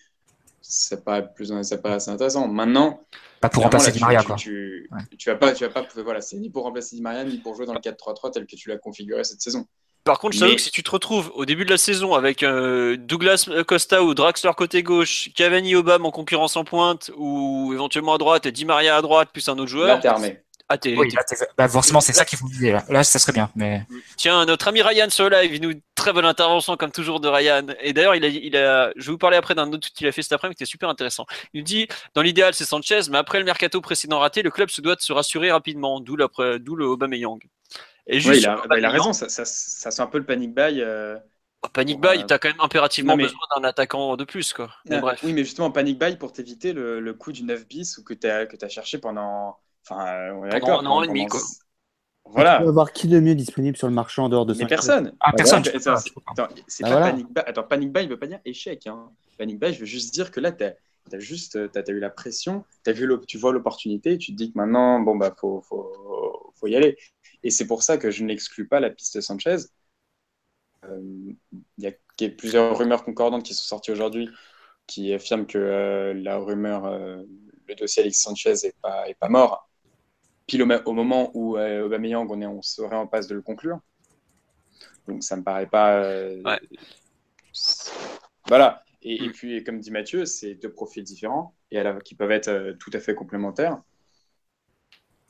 c'est 0.61 1.05
pas 1.05 1.23
plus, 1.23 1.53
ça 1.63 1.79
pas 1.79 1.95
assez 1.95 2.11
intéressant. 2.11 2.49
Maintenant, 2.49 3.01
pas 3.41 3.49
pour 3.49 3.63
remplacer 3.63 3.93
Di 3.93 4.01
Maria, 4.01 4.23
quoi. 4.23 4.37
Tu, 4.37 4.89
tu, 5.19 5.31
vas 5.31 5.37
pas, 5.37 5.53
tu 5.53 5.65
vas 5.65 5.71
pas, 5.71 5.87
voilà, 6.03 6.21
c'est 6.21 6.37
ni 6.37 6.51
pour 6.51 6.65
remplacer 6.65 6.97
Di 6.97 7.03
Maria 7.03 7.25
ni 7.25 7.39
pour 7.39 7.55
jouer 7.55 7.67
dans 7.67 7.75
le 7.75 7.81
4-3-3 7.81 8.33
tel 8.33 8.47
que 8.47 8.57
tu 8.57 8.69
l'as 8.69 8.79
configuré 8.79 9.25
cette 9.25 9.41
saison. 9.41 9.67
Par 10.05 10.19
contre, 10.19 10.35
je 10.35 10.39
sais 10.39 10.57
que 10.57 10.63
si 10.63 10.71
tu 10.71 10.83
te 10.83 10.91
retrouves 10.91 11.31
au 11.35 11.45
début 11.45 11.65
de 11.67 11.71
la 11.71 11.77
saison 11.77 12.15
avec 12.15 12.43
euh, 12.43 12.97
Douglas 12.97 13.51
Costa 13.67 14.03
ou 14.03 14.15
Draxler 14.15 14.53
côté 14.57 14.83
gauche, 14.83 15.31
Cavani 15.35 15.75
Obama 15.75 16.09
en 16.09 16.11
concurrence 16.11 16.57
en 16.57 16.65
pointe, 16.65 17.11
ou 17.17 17.71
éventuellement 17.75 18.15
à 18.15 18.19
droite 18.19 18.47
et 18.47 18.53
Di 18.53 18.65
Maria 18.65 18.97
à 18.97 19.03
droite, 19.03 19.29
plus 19.33 19.47
un 19.49 19.59
autre 19.59 19.67
joueur. 19.67 19.89
Là, 19.89 19.99
t'es 19.99 20.09
armé. 20.09 20.43
Ah, 20.73 20.77
oui, 20.85 21.13
bah, 21.59 21.69
forcément, 21.69 22.01
c'est 22.01 22.13
ça 22.13 22.25
qu'il 22.25 22.39
faut 22.39 22.47
viser. 22.47 22.71
Là. 22.71 22.85
là, 22.89 23.03
ça 23.03 23.19
serait 23.19 23.33
bien. 23.33 23.51
Mais... 23.57 23.83
Tiens, 24.17 24.47
notre 24.47 24.69
ami 24.69 24.83
Ryan 24.83 25.11
sur 25.11 25.29
le 25.29 25.37
live, 25.37 25.53
il 25.53 25.61
nous 25.61 25.75
très 25.97 26.13
bonne 26.13 26.25
intervention 26.25 26.77
comme 26.77 26.93
toujours 26.93 27.19
de 27.19 27.27
Ryan. 27.27 27.67
Et 27.81 27.93
d'ailleurs, 27.93 28.15
il 28.15 28.25
a, 28.25 28.29
il 28.29 28.57
a, 28.57 28.93
je 28.95 29.07
vais 29.07 29.13
vous 29.13 29.19
parler 29.19 29.37
après 29.37 29.57
d'un 29.57 29.71
autre 29.73 29.89
qu'il 29.93 30.07
a 30.07 30.13
fait 30.13 30.23
cet 30.23 30.33
après-midi 30.33 30.57
qui 30.57 30.63
était 30.63 30.71
super 30.71 30.89
intéressant. 30.89 31.27
Il 31.53 31.59
nous 31.59 31.65
dit, 31.65 31.89
dans 32.15 32.23
l'idéal, 32.23 32.55
c'est 32.55 32.65
Sanchez, 32.65 33.01
mais 33.11 33.19
après 33.19 33.41
le 33.41 33.45
mercato 33.45 33.81
précédent 33.81 34.21
raté, 34.21 34.43
le 34.43 34.51
club 34.51 34.71
se 34.71 34.81
doit 34.81 34.95
de 34.95 35.01
se 35.01 35.13
rassurer 35.13 35.51
rapidement, 35.51 36.01
d'où 36.01 36.15
le 36.15 36.87
Aubameyang. 36.87 37.41
Et 38.07 38.21
juste, 38.21 38.41
il, 38.41 38.47
a, 38.47 38.63
bah, 38.69 38.79
il, 38.79 38.85
a, 38.85 38.91
raison, 38.91 39.13
ça, 39.13 39.29
ça, 39.29 39.45
ça 39.45 39.91
sent 39.91 40.03
un 40.03 40.07
peu 40.07 40.19
le 40.19 40.25
panic 40.25 40.55
buy. 40.55 40.81
Euh... 40.81 41.17
Oh, 41.63 41.69
panic 41.73 42.01
buy, 42.01 42.25
t'as 42.27 42.39
quand 42.39 42.49
même 42.49 42.61
impérativement 42.61 43.17
besoin 43.17 43.39
d'un 43.57 43.65
attaquant 43.65 44.17
de 44.17 44.25
plus, 44.25 44.53
quoi. 44.53 44.71
bref. 44.87 45.21
Oui, 45.25 45.33
mais 45.33 45.45
justement, 45.45 45.71
panic 45.71 45.99
buy 45.99 46.17
pour 46.17 46.33
t'éviter 46.33 46.73
le, 46.73 47.13
coup 47.13 47.33
du 47.33 47.43
9 47.43 47.67
bis 47.67 47.99
ou 47.99 48.05
que 48.05 48.15
tu 48.15 48.29
as, 48.29 48.47
que 48.47 48.57
as 48.65 48.69
cherché 48.69 48.99
pendant 48.99 49.59
Enfin, 49.91 50.33
on 50.35 50.45
est 50.47 50.51
d'accord. 50.51 50.81
Un 50.81 50.87
an 50.87 51.03
et 51.03 51.09
demi, 51.09 51.27
quoi. 51.27 51.41
Voilà. 52.27 52.61
On 52.61 52.63
peut 52.65 52.69
avoir 52.69 52.93
qui 52.93 53.09
de 53.09 53.19
mieux 53.19 53.35
disponible 53.35 53.77
sur 53.77 53.89
le 53.89 53.95
marché 53.95 54.23
en 54.23 54.29
dehors 54.29 54.47
de 54.47 54.53
Mais 54.55 54.61
ça 54.61 54.67
personne. 54.67 55.17
Ah, 55.21 55.31
Bah 55.33 55.37
personne. 55.37 55.65
C'est- 55.65 55.85
pas. 55.85 55.97
Bah 56.37 56.49
pas 56.49 56.89
voilà. 56.89 57.11
panic 57.11 57.27
buy. 57.27 57.43
Attends, 57.45 57.63
panic 57.65 57.93
buy, 57.93 58.03
il 58.05 58.09
veut 58.09 58.19
pas 58.19 58.27
dire 58.29 58.41
échec. 58.45 58.87
Hein. 58.87 59.11
Panic 59.37 59.59
buy, 59.59 59.73
je 59.73 59.81
veux 59.81 59.87
juste 59.87 60.15
dire 60.15 60.31
que 60.31 60.39
là, 60.39 60.53
tu 60.53 60.63
as, 60.65 60.75
juste 61.19 61.57
euh, 61.57 61.67
t'as, 61.67 61.83
t'as 61.83 61.93
eu 61.93 61.99
la 61.99 62.11
pression, 62.11 62.65
t'as 62.85 62.93
vu 62.93 63.07
l'op- 63.07 63.27
tu 63.27 63.37
vois 63.37 63.53
l'opportunité, 63.53 64.17
tu 64.17 64.31
te 64.33 64.37
dis 64.37 64.53
que 64.53 64.59
maintenant, 64.59 65.01
bon, 65.01 65.17
bah, 65.17 65.35
faut, 65.37 65.61
faut, 65.63 66.53
faut 66.55 66.67
y 66.69 66.77
aller. 66.77 66.97
Et 67.43 67.51
c'est 67.51 67.67
pour 67.67 67.83
ça 67.83 67.97
que 67.99 68.11
je 68.13 68.23
n'exclus 68.23 68.69
pas 68.69 68.79
la 68.79 68.91
piste 68.91 69.21
Sanchez. 69.21 69.57
Euh, 70.85 71.01
Il 71.79 71.85
y 71.85 71.87
a 71.87 71.93
il 72.21 72.25
y 72.25 72.27
a 72.27 72.35
plusieurs 72.35 72.77
rumeurs 72.77 73.03
concordantes 73.03 73.45
qui 73.45 73.55
sont 73.55 73.63
sorties 73.65 73.93
aujourd'hui 73.93 74.29
qui 74.87 75.15
affirment 75.15 75.47
que 75.47 75.57
euh, 75.57 76.13
la 76.15 76.37
rumeur, 76.39 76.85
euh, 76.85 77.23
le 77.67 77.75
dossier 77.77 78.03
Alex 78.03 78.21
Sanchez 78.21 78.53
n'est 78.65 78.75
pas, 78.83 79.09
est 79.09 79.15
pas 79.15 79.31
mort. 79.31 79.70
Pile 80.51 80.63
au, 80.65 80.93
moment 80.93 81.31
où 81.35 81.57
euh, 81.57 81.85
Aubameyang, 81.87 82.27
on, 82.29 82.41
est, 82.43 82.47
on 82.47 82.61
serait 82.61 82.97
en 82.97 83.07
passe 83.07 83.29
de 83.29 83.37
le 83.37 83.41
conclure. 83.41 83.79
Donc 85.07 85.23
ça 85.23 85.37
me 85.37 85.45
paraît 85.45 85.69
pas. 85.69 85.93
euh, 86.03 86.43
Ouais. 86.43 86.59
Voilà. 88.49 88.83
Et, 89.03 89.23
et 89.25 89.29
Mm. 89.29 89.33
puis, 89.33 89.63
comme 89.63 89.79
dit 89.79 89.93
Mathieu, 89.93 90.25
c'est 90.27 90.55
deux 90.57 90.73
profils 90.73 91.05
différents 91.05 91.55
et 91.71 91.79
à 91.79 91.85
la- 91.85 92.01
qui 92.01 92.17
peuvent 92.17 92.33
être 92.33 92.49
euh, 92.49 92.73
tout 92.81 92.91
à 92.93 92.99
fait 92.99 93.15
complémentaires. 93.15 93.79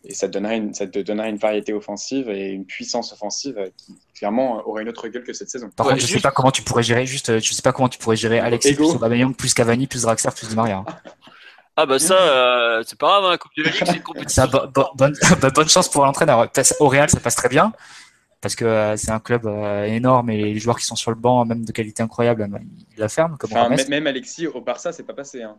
Et 0.04 0.14
ça 0.14 0.26
te, 0.26 0.32
donnerait 0.32 0.56
une, 0.56 0.72
ça 0.72 0.86
te 0.86 0.98
donnerait 1.00 1.28
une 1.28 1.36
variété 1.36 1.74
offensive 1.74 2.30
et 2.30 2.48
une 2.52 2.64
puissance 2.64 3.12
offensive 3.12 3.58
euh, 3.58 3.68
qui, 3.76 3.98
clairement, 4.14 4.66
aurait 4.66 4.82
une 4.84 4.88
autre 4.88 5.06
gueule 5.08 5.22
que 5.24 5.34
cette 5.34 5.50
saison. 5.50 5.68
Par 5.68 5.84
Ouais, 5.84 5.92
contre, 5.92 6.00
je 6.00 6.06
sais 6.06 6.12
juste- 6.14 6.22
pas 6.22 6.30
comment 6.30 6.50
tu 6.50 6.62
pourrais 6.62 6.82
gérer, 6.82 7.04
juste, 7.04 7.28
euh, 7.28 7.40
je 7.40 7.52
sais 7.52 7.60
pas 7.60 7.74
comment 7.74 7.90
tu 7.90 7.98
pourrais 7.98 8.16
gérer 8.16 8.38
Alexis 8.38 8.70
Ego. 8.70 8.86
plus 8.88 8.96
Aubameyang 8.96 9.34
plus 9.36 9.52
Cavani 9.52 9.86
plus 9.86 10.00
Draxler 10.00 10.30
plus 10.34 10.48
Di 10.48 10.56
Maria. 10.56 10.82
hein. 11.80 11.82
Ah 11.82 11.86
bah 11.86 11.98
ça, 11.98 12.14
euh, 12.14 12.82
c'est 12.86 12.98
pas 12.98 13.06
grave, 13.08 13.24
hein, 13.24 13.30
la 13.30 13.38
Coupe 13.38 13.52
de 13.56 13.62
la 13.64 13.70
Ligue, 13.70 13.82
c'est 13.86 13.96
une 13.96 14.02
compétition. 14.02 14.42
Ça, 14.42 14.46
bo- 14.46 14.66
bo- 14.68 14.90
bonne, 14.94 15.14
bah, 15.40 15.50
bonne 15.54 15.68
chance 15.68 15.88
pour 15.90 16.04
l'entraîneur. 16.04 16.48
Au 16.80 16.88
Real, 16.88 17.08
ça 17.10 17.20
passe 17.20 17.36
très 17.36 17.48
bien 17.48 17.72
parce 18.40 18.54
que 18.54 18.64
euh, 18.64 18.96
c'est 18.96 19.10
un 19.10 19.20
club 19.20 19.46
euh, 19.46 19.84
énorme 19.84 20.30
et 20.30 20.54
les 20.54 20.58
joueurs 20.60 20.78
qui 20.78 20.86
sont 20.86 20.96
sur 20.96 21.10
le 21.10 21.16
banc, 21.16 21.44
même 21.44 21.64
de 21.64 21.72
qualité 21.72 22.02
incroyable, 22.02 22.48
ils 22.92 22.98
la 22.98 23.08
ferment 23.08 23.36
comme 23.36 23.50
Enfin, 23.52 23.68
même- 23.68 23.88
même 23.88 24.06
Alexis 24.06 24.46
au 24.46 24.60
Barça, 24.62 24.92
c'est 24.92 25.02
pas 25.02 25.12
passé. 25.14 25.42
Hein. 25.42 25.58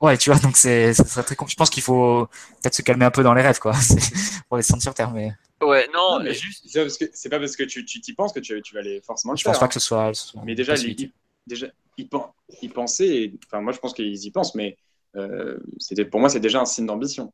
Ouais, 0.00 0.16
tu 0.16 0.30
vois, 0.30 0.38
donc 0.38 0.56
c'est, 0.56 0.94
ça 0.94 1.04
serait 1.04 1.22
très 1.24 1.34
compliqué. 1.36 1.54
Je 1.54 1.56
pense 1.58 1.70
qu'il 1.70 1.82
faut 1.82 2.26
peut-être 2.62 2.74
se 2.74 2.82
calmer 2.82 3.04
un 3.04 3.10
peu 3.10 3.22
dans 3.22 3.34
les 3.34 3.42
rêves, 3.42 3.58
quoi, 3.58 3.72
pour 4.48 4.56
les 4.56 4.62
sentir 4.62 4.82
sur 4.84 4.94
terre. 4.94 5.10
Mais 5.10 5.32
Ouais, 5.60 5.88
non, 5.92 6.18
Non, 6.18 6.24
mais 6.24 6.32
juste. 6.32 6.64
c'est 7.12 7.28
pas 7.28 7.38
parce 7.38 7.54
que- 7.56 7.64
tu 7.64 7.84
t'y 7.84 8.12
penses 8.14 8.32
que 8.32 8.40
tu, 8.40 8.62
tu 8.62 8.74
vas 8.74 8.80
aller 8.80 9.02
forcément 9.04 9.32
le 9.32 9.36
je 9.38 9.42
faire. 9.42 9.52
pense 9.52 9.58
pas 9.58 9.66
hein. 9.66 9.68
que 9.68 9.74
ce 9.74 9.80
soit. 9.80 10.14
ce 10.14 10.28
soit 10.28 10.42
Mais 10.44 10.54
déjà, 10.54 10.74
déjà 11.46 11.66
ils, 11.98 12.08
pen- 12.08 12.20
ils 12.62 12.72
pensaient, 12.72 13.32
enfin 13.46 13.60
moi 13.60 13.72
je 13.74 13.78
pense 13.78 13.92
qu'ils 13.92 14.24
y 14.24 14.30
pensent, 14.30 14.54
mais 14.54 14.78
c'était 15.78 16.04
pour 16.04 16.20
moi 16.20 16.28
c'est 16.28 16.40
déjà 16.40 16.60
un 16.60 16.64
signe 16.64 16.86
d'ambition. 16.86 17.32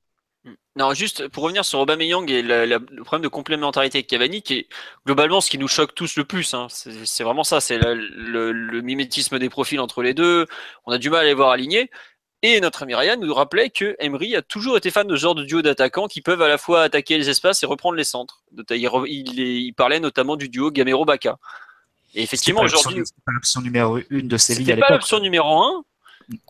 Non, 0.76 0.94
juste 0.94 1.26
pour 1.28 1.42
revenir 1.42 1.64
sur 1.64 1.80
Aubameyang 1.80 2.30
et 2.30 2.40
la- 2.40 2.66
la- 2.66 2.78
le 2.78 3.02
problème 3.02 3.22
de 3.24 3.28
complémentarité 3.28 3.98
avec 3.98 4.06
Cavani, 4.06 4.42
qui 4.42 4.54
est 4.54 4.68
globalement 5.04 5.40
ce 5.40 5.50
qui 5.50 5.58
nous 5.58 5.66
choque 5.66 5.92
tous 5.94 6.14
le 6.16 6.24
plus. 6.24 6.54
hein. 6.54 6.68
C'est 6.70 7.24
vraiment 7.24 7.42
ça, 7.42 7.60
c'est 7.60 7.78
le, 7.78 8.52
le 8.52 8.80
mimétisme 8.82 9.38
des 9.40 9.48
profils 9.48 9.80
entre 9.80 10.02
les 10.02 10.14
deux. 10.14 10.46
On 10.84 10.92
a 10.92 10.98
du 10.98 11.10
mal 11.10 11.22
à 11.22 11.24
les 11.24 11.34
voir 11.34 11.50
alignés. 11.50 11.90
Et 12.42 12.60
notre 12.60 12.84
ami 12.84 12.94
Ryan 12.94 13.16
nous 13.18 13.34
rappelait 13.34 13.70
que 13.70 13.96
Emery 13.98 14.36
a 14.36 14.42
toujours 14.42 14.76
été 14.76 14.90
fan 14.92 15.08
de 15.08 15.16
ce 15.16 15.20
genre 15.22 15.34
de 15.34 15.42
duo 15.42 15.62
d'attaquants 15.62 16.06
qui 16.06 16.20
peuvent 16.20 16.42
à 16.42 16.48
la 16.48 16.58
fois 16.58 16.82
attaquer 16.82 17.18
les 17.18 17.28
espaces 17.28 17.62
et 17.64 17.66
reprendre 17.66 17.96
les 17.96 18.04
centres. 18.04 18.44
Il, 18.70 18.86
re- 18.86 19.06
il, 19.08 19.40
il 19.40 19.72
parlait 19.72 19.98
notamment 19.98 20.36
du 20.36 20.48
duo 20.48 20.70
Gamero-Bacca. 20.70 21.38
Et 22.14 22.22
effectivement, 22.22 22.60
aujourd'hui, 22.60 23.02
c'est 23.04 23.24
pas 23.24 23.32
l'option 23.32 23.62
numéro 23.62 23.98
une 24.10 24.28
de 24.28 24.36
Séville 24.36 24.64
à 24.64 24.66
c'était 24.66 24.80
pas 24.80 24.86
l'époque. 24.88 25.00
l'option 25.00 25.18
numéro 25.18 25.60
1, 25.60 25.84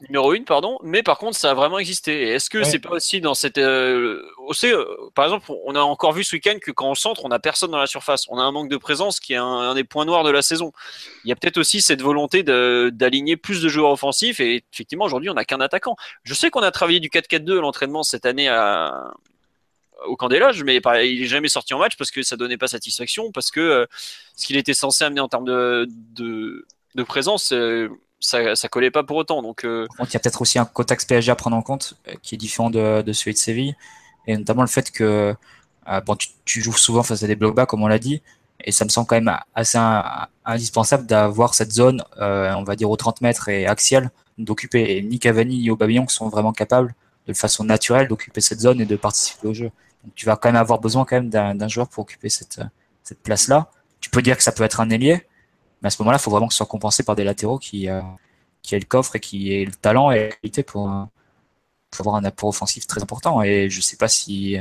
numéro 0.03 0.33
1, 0.33 0.45
pardon, 0.45 0.79
mais 0.83 1.03
par 1.03 1.19
contre, 1.19 1.37
ça 1.37 1.51
a 1.51 1.55
vraiment 1.55 1.79
existé. 1.79 2.23
Et 2.23 2.29
Est-ce 2.31 2.49
que 2.49 2.59
Ouais. 2.59 2.65
c'est 2.65 2.79
pas 2.79 2.91
aussi 2.93 3.21
dans 3.21 3.35
cette. 3.35 3.59
Euh, 3.59 4.23
aussi, 4.39 4.73
euh, 4.73 4.85
par 5.15 5.27
exemple, 5.27 5.53
on 5.67 5.75
a 5.75 5.81
encore 5.81 6.13
vu 6.13 6.25
ce 6.25 6.35
week-end 6.35 6.57
que 6.61 6.71
quand 6.71 6.89
on 6.91 6.95
centre, 6.95 7.25
on 7.25 7.31
a 7.31 7.39
personne 7.39 7.71
dans 7.71 7.79
la 7.79 7.87
surface. 7.87 8.25
On 8.29 8.39
a 8.39 8.43
un 8.43 8.53
manque 8.53 8.71
de 8.71 8.77
présence 8.79 9.21
qui 9.21 9.35
est 9.35 9.37
un, 9.37 9.45
un 9.45 9.75
des 9.75 9.85
points 9.85 10.07
noirs 10.07 10.25
de 10.25 10.31
la 10.31 10.41
saison. 10.43 10.73
Il 11.25 11.29
y 11.29 11.33
a 11.33 11.37
peut-être 11.37 11.59
aussi 11.59 11.83
cette 11.83 12.01
volonté 12.01 12.43
d'aligner 12.43 13.37
plus 13.37 13.61
de 13.63 13.69
joueurs 13.69 13.91
offensifs. 13.91 14.41
Et 14.41 14.65
effectivement, 14.73 15.05
aujourd'hui, 15.05 15.29
on 15.29 15.35
n'a 15.35 15.45
qu'un 15.45 15.61
attaquant. 15.61 15.97
Je 16.25 16.33
sais 16.33 16.49
qu'on 16.51 16.63
a 16.63 16.71
travaillé 16.71 17.01
du 17.01 17.09
4-4-2 17.11 17.59
à 17.59 17.61
l'entraînement 17.61 18.03
cette 18.03 18.25
année 18.27 18.49
à. 18.49 19.13
Au 20.07 20.15
camp 20.15 20.29
des 20.29 20.39
loges, 20.39 20.63
mais 20.63 20.77
il 20.77 21.23
est 21.23 21.27
jamais 21.27 21.49
sorti 21.49 21.73
en 21.73 21.79
match 21.79 21.97
parce 21.97 22.11
que 22.11 22.23
ça 22.23 22.37
donnait 22.37 22.59
pas 22.59 22.69
satisfaction, 22.69 23.33
parce 23.33 23.51
que 23.51 23.61
euh, 23.61 23.87
ce 24.37 24.47
qu'il 24.47 24.59
était 24.59 24.75
censé 24.75 25.05
amener 25.05 25.21
en 25.23 25.29
termes 25.29 25.47
de, 25.47 25.89
de, 25.89 26.67
de 26.95 27.03
présence, 27.03 27.51
euh, 27.53 27.89
ça, 28.21 28.57
ça 28.57 28.69
collait 28.69 28.91
pas 28.91 29.03
pour 29.03 29.17
autant. 29.17 29.43
Donc, 29.43 29.65
euh, 29.65 29.87
il 30.01 30.13
y 30.13 30.17
a 30.17 30.21
peut-être 30.21 30.43
aussi 30.43 30.59
un 30.59 30.65
contexte 30.65 31.09
PSG 31.09 31.31
à 31.31 31.37
prendre 31.37 31.57
en 31.57 31.63
compte 31.63 31.95
euh, 32.09 32.15
qui 32.23 32.35
est 32.35 32.39
différent 32.39 32.71
de, 32.71 33.03
celui 33.13 33.33
de 33.33 33.39
Séville, 33.39 33.77
et 34.27 34.37
notamment 34.37 34.63
le 34.63 34.69
fait 34.69 34.91
que 34.91 35.35
euh, 35.89 36.01
bon, 36.01 36.17
tu, 36.45 36.63
joues 36.63 36.73
souvent 36.73 37.03
face 37.03 37.23
à 37.23 37.27
des 37.27 37.37
blocs 37.37 37.55
bas, 37.55 37.67
comme 37.67 37.83
on 37.83 37.89
l'a 37.89 37.99
dit, 37.99 38.23
et 38.65 38.73
ça 38.73 38.85
me 38.85 38.91
semble 38.91 39.07
quand 39.07 39.17
même 39.17 39.37
assez 39.55 39.79
indispensable 40.45 41.07
d'avoir 41.07 41.55
cette 41.55 41.73
zone, 41.73 42.03
on 42.19 42.65
va 42.65 42.75
dire 42.75 42.91
aux 42.91 42.97
30 42.97 43.21
mètres 43.21 43.49
et 43.49 43.67
axiale, 43.67 44.11
d'occuper. 44.39 45.03
Ni 45.03 45.19
Cavani 45.19 45.59
ni 45.59 45.71
Aubameyang 45.71 46.09
sont 46.09 46.29
vraiment 46.29 46.53
capables 46.53 46.95
de 47.27 47.33
façon 47.33 47.65
naturelle 47.65 48.09
d'occuper 48.09 48.41
cette 48.41 48.61
zone 48.61 48.81
et 48.81 48.87
de 48.87 48.97
participer 48.97 49.49
au 49.49 49.55
jeu. 49.55 49.71
Donc 50.05 50.15
tu 50.15 50.25
vas 50.27 50.37
quand 50.37 50.49
même 50.49 50.61
avoir 50.61 50.81
besoin 50.81 51.05
quand 51.05 51.17
même 51.17 51.29
d'un 51.29 51.69
joueur 51.69 51.89
pour 51.89 52.03
occuper 52.05 52.31
cette, 52.31 52.61
cette 53.03 53.21
place-là. 53.23 53.71
Tu 54.01 54.09
peux 54.09 54.23
dire 54.23 54.37
que 54.37 54.43
ça 54.43 54.53
peut 54.53 54.65
être 54.65 54.81
un 54.81 54.89
ailier, 54.89 55.27
mais 55.83 55.89
à 55.89 55.91
ce 55.91 56.01
moment-là, 56.03 56.19
il 56.19 56.23
faut 56.23 56.31
vraiment 56.31 56.49
que 56.49 56.55
ce 56.55 56.59
soit 56.59 56.67
compensé 56.67 57.03
par 57.03 57.17
des 57.17 57.25
latéraux 57.25 57.59
qui, 57.59 57.89
euh, 57.89 58.01
aient 58.73 58.79
le 58.81 58.85
coffre 58.85 59.17
et 59.17 59.21
qui 59.21 59.53
aient 59.53 59.65
le 59.65 59.73
talent 59.73 60.11
et 60.11 60.29
la 60.29 60.37
qualité 60.37 60.63
pour, 60.65 60.91
euh, 60.91 61.05
pour 61.91 62.01
avoir 62.01 62.17
un 62.17 62.25
apport 62.25 62.49
offensif 62.49 62.87
très 62.87 63.03
important. 63.03 63.43
Et 63.43 63.71
je 63.71 63.81
sais 63.81 63.97
pas 63.97 64.09
si, 64.09 64.59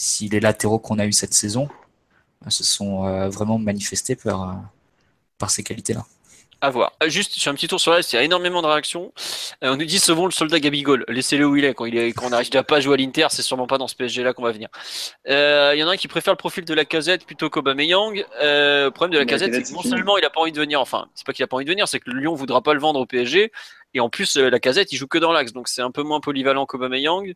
si 0.00 0.28
les 0.28 0.40
latéraux 0.40 0.78
qu'on 0.78 0.98
a 0.98 1.06
eu 1.06 1.12
cette 1.12 1.34
saison 1.34 1.68
euh, 2.46 2.50
se 2.50 2.64
sont 2.64 3.04
euh, 3.06 3.28
vraiment 3.28 3.58
manifestés 3.58 4.16
euh, 4.26 4.32
par 5.38 5.50
ces 5.50 5.62
qualités-là. 5.62 6.06
À 6.60 6.70
voir. 6.70 6.92
Euh, 7.02 7.08
Juste, 7.08 7.40
fais 7.40 7.50
un 7.50 7.54
petit 7.54 7.68
tour 7.68 7.80
sur 7.80 7.92
la 7.92 8.00
il 8.00 8.14
y 8.14 8.18
a 8.18 8.22
énormément 8.22 8.62
de 8.62 8.66
réactions. 8.66 9.12
Euh, 9.64 9.72
on 9.72 9.76
nous 9.76 9.84
dit 9.84 9.98
sauvons 9.98 10.26
le 10.26 10.30
soldat 10.30 10.60
Gabigol, 10.60 11.04
laissez-le 11.08 11.46
où 11.46 11.56
il 11.56 11.64
est. 11.64 11.74
Quand, 11.74 11.84
il 11.84 11.96
est, 11.96 12.12
quand 12.12 12.26
on 12.26 12.30
n'arrive 12.30 12.50
déjà 12.50 12.62
pas 12.62 12.76
à 12.76 12.80
jouer 12.80 12.94
à 12.94 12.96
l'Inter, 12.96 13.26
c'est 13.30 13.42
sûrement 13.42 13.66
pas 13.66 13.78
dans 13.78 13.88
ce 13.88 13.94
PSG-là 13.94 14.32
qu'on 14.32 14.42
va 14.42 14.52
venir. 14.52 14.68
Euh, 15.28 15.72
Il 15.74 15.80
y 15.80 15.84
en 15.84 15.88
a 15.88 15.92
un 15.92 15.96
qui 15.96 16.08
préfère 16.08 16.32
le 16.32 16.38
profil 16.38 16.64
de 16.64 16.74
la 16.74 16.84
casette 16.84 17.24
plutôt 17.24 17.50
qu'Aubameyang. 17.50 18.24
Euh, 18.40 18.86
le 18.86 18.90
problème 18.90 19.12
de 19.12 19.18
la 19.18 19.24
Mais 19.24 19.30
casette, 19.30 19.54
c'est 19.54 19.62
que 19.62 19.72
non 19.72 19.82
seulement 19.82 20.18
il 20.18 20.24
a 20.24 20.30
pas 20.30 20.40
envie 20.40 20.52
de 20.52 20.60
venir, 20.60 20.80
enfin, 20.80 21.08
c'est 21.14 21.26
pas 21.26 21.32
qu'il 21.32 21.42
a 21.42 21.46
pas 21.46 21.56
envie 21.56 21.64
de 21.64 21.70
venir, 21.70 21.88
c'est 21.88 22.00
que 22.00 22.10
le 22.10 22.20
Lyon 22.20 22.34
voudra 22.34 22.62
pas 22.62 22.74
le 22.74 22.80
vendre 22.80 23.00
au 23.00 23.06
PSG. 23.06 23.52
Et 23.94 24.00
en 24.00 24.08
plus, 24.08 24.36
euh, 24.36 24.50
la 24.50 24.60
casette, 24.60 24.92
il 24.92 24.96
joue 24.96 25.08
que 25.08 25.18
dans 25.18 25.32
l'axe, 25.32 25.52
donc 25.52 25.68
c'est 25.68 25.82
un 25.82 25.90
peu 25.90 26.02
moins 26.02 26.20
polyvalent 26.20 26.66
qu'Aubameyang. 26.66 27.34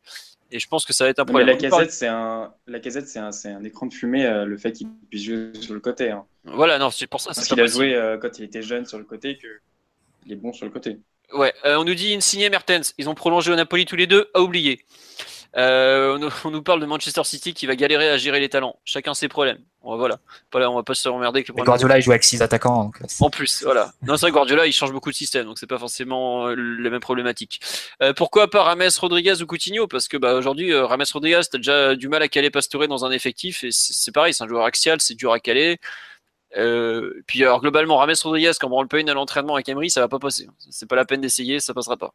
Et 0.54 0.60
je 0.60 0.68
pense 0.68 0.84
que 0.84 0.92
ça 0.92 1.02
va 1.02 1.10
être 1.10 1.18
un 1.18 1.24
problème. 1.24 1.48
la 1.48 1.56
casette, 1.56 1.90
c'est 1.90 2.06
un, 2.06 2.54
la 2.68 2.78
casette, 2.78 3.08
c'est 3.08 3.18
un, 3.18 3.30
un 3.56 3.64
écran 3.64 3.86
de 3.86 3.92
fumée, 3.92 4.24
euh, 4.24 4.44
le 4.44 4.56
fait 4.56 4.70
qu'il 4.70 4.86
puisse 5.10 5.24
jouer 5.24 5.50
sur 5.60 5.74
le 5.74 5.80
côté. 5.80 6.10
hein. 6.10 6.24
Voilà, 6.44 6.78
non, 6.78 6.90
c'est 6.92 7.08
pour 7.08 7.20
ça. 7.20 7.32
Parce 7.34 7.48
qu'il 7.48 7.60
a 7.60 7.66
joué 7.66 7.92
euh, 7.96 8.18
quand 8.18 8.38
il 8.38 8.44
était 8.44 8.62
jeune 8.62 8.86
sur 8.86 8.96
le 8.98 9.04
côté, 9.04 9.36
que 9.36 9.48
il 10.24 10.32
est 10.32 10.36
bon 10.36 10.52
sur 10.52 10.64
le 10.64 10.70
côté. 10.70 10.98
Ouais, 11.32 11.52
euh, 11.64 11.76
on 11.78 11.84
nous 11.84 11.96
dit 11.96 12.14
Insigne 12.14 12.48
Mertens. 12.50 12.94
Ils 12.98 13.08
ont 13.08 13.16
prolongé 13.16 13.50
au 13.50 13.56
Napoli 13.56 13.84
tous 13.84 13.96
les 13.96 14.06
deux, 14.06 14.30
à 14.32 14.42
oublier. 14.42 14.84
Euh, 15.56 16.16
on, 16.16 16.18
nous- 16.18 16.30
on 16.44 16.50
nous 16.50 16.62
parle 16.62 16.80
de 16.80 16.86
Manchester 16.86 17.22
City 17.24 17.54
qui 17.54 17.66
va 17.66 17.76
galérer 17.76 18.08
à 18.10 18.16
gérer 18.16 18.40
les 18.40 18.48
talents. 18.48 18.76
Chacun 18.84 19.14
ses 19.14 19.28
problèmes. 19.28 19.58
On 19.82 19.96
voilà. 19.96 20.18
Pas 20.50 20.60
là, 20.60 20.70
on 20.70 20.74
va 20.74 20.82
pas 20.82 20.94
se 20.94 21.08
problème. 21.08 21.64
Guardiola, 21.64 21.98
il 21.98 22.02
joue 22.02 22.10
avec 22.10 22.24
six 22.24 22.40
attaquants. 22.42 22.84
Donc, 22.84 22.96
euh, 23.02 23.06
En 23.20 23.30
plus, 23.30 23.62
voilà. 23.62 23.92
Non, 24.02 24.16
c'est 24.16 24.22
vrai, 24.22 24.32
Guardiola, 24.32 24.66
il 24.66 24.72
change 24.72 24.92
beaucoup 24.92 25.10
de 25.10 25.14
système, 25.14 25.44
donc 25.44 25.58
c'est 25.58 25.66
pas 25.66 25.78
forcément 25.78 26.46
euh, 26.48 26.54
les 26.54 26.88
mêmes 26.90 27.00
problématiques. 27.00 27.60
Euh, 28.02 28.14
pourquoi 28.14 28.48
pas 28.48 28.62
Rames, 28.62 28.82
Rodriguez 28.98 29.42
ou 29.42 29.46
Coutinho? 29.46 29.86
Parce 29.86 30.08
que 30.08 30.16
bah, 30.16 30.34
aujourd'hui, 30.34 30.74
Rames, 30.74 31.04
Rodriguez, 31.12 31.42
t'as 31.50 31.58
déjà 31.58 31.94
du 31.96 32.08
mal 32.08 32.22
à 32.22 32.28
caler 32.28 32.50
Pastore 32.50 32.88
dans 32.88 33.04
un 33.04 33.10
effectif, 33.10 33.62
et 33.62 33.68
c'est 33.70 34.12
pareil, 34.12 34.32
c'est 34.32 34.42
un 34.44 34.48
joueur 34.48 34.64
axial, 34.64 35.00
c'est 35.00 35.14
dur 35.14 35.32
à 35.32 35.38
caler. 35.38 35.78
Euh, 36.56 37.22
puis 37.26 37.42
alors 37.42 37.60
globalement, 37.60 37.96
Rames 37.98 38.14
Rodriguez, 38.22 38.52
quand 38.60 38.68
on 38.70 38.80
le 38.82 38.88
paye 38.88 39.08
à 39.08 39.14
l'entraînement 39.14 39.54
avec 39.54 39.68
Emery, 39.68 39.90
ça 39.90 40.00
va 40.00 40.08
pas 40.08 40.18
passer. 40.18 40.48
C'est 40.70 40.88
pas 40.88 40.96
la 40.96 41.04
peine 41.04 41.20
d'essayer, 41.20 41.60
ça 41.60 41.74
passera 41.74 41.96
pas. 41.96 42.14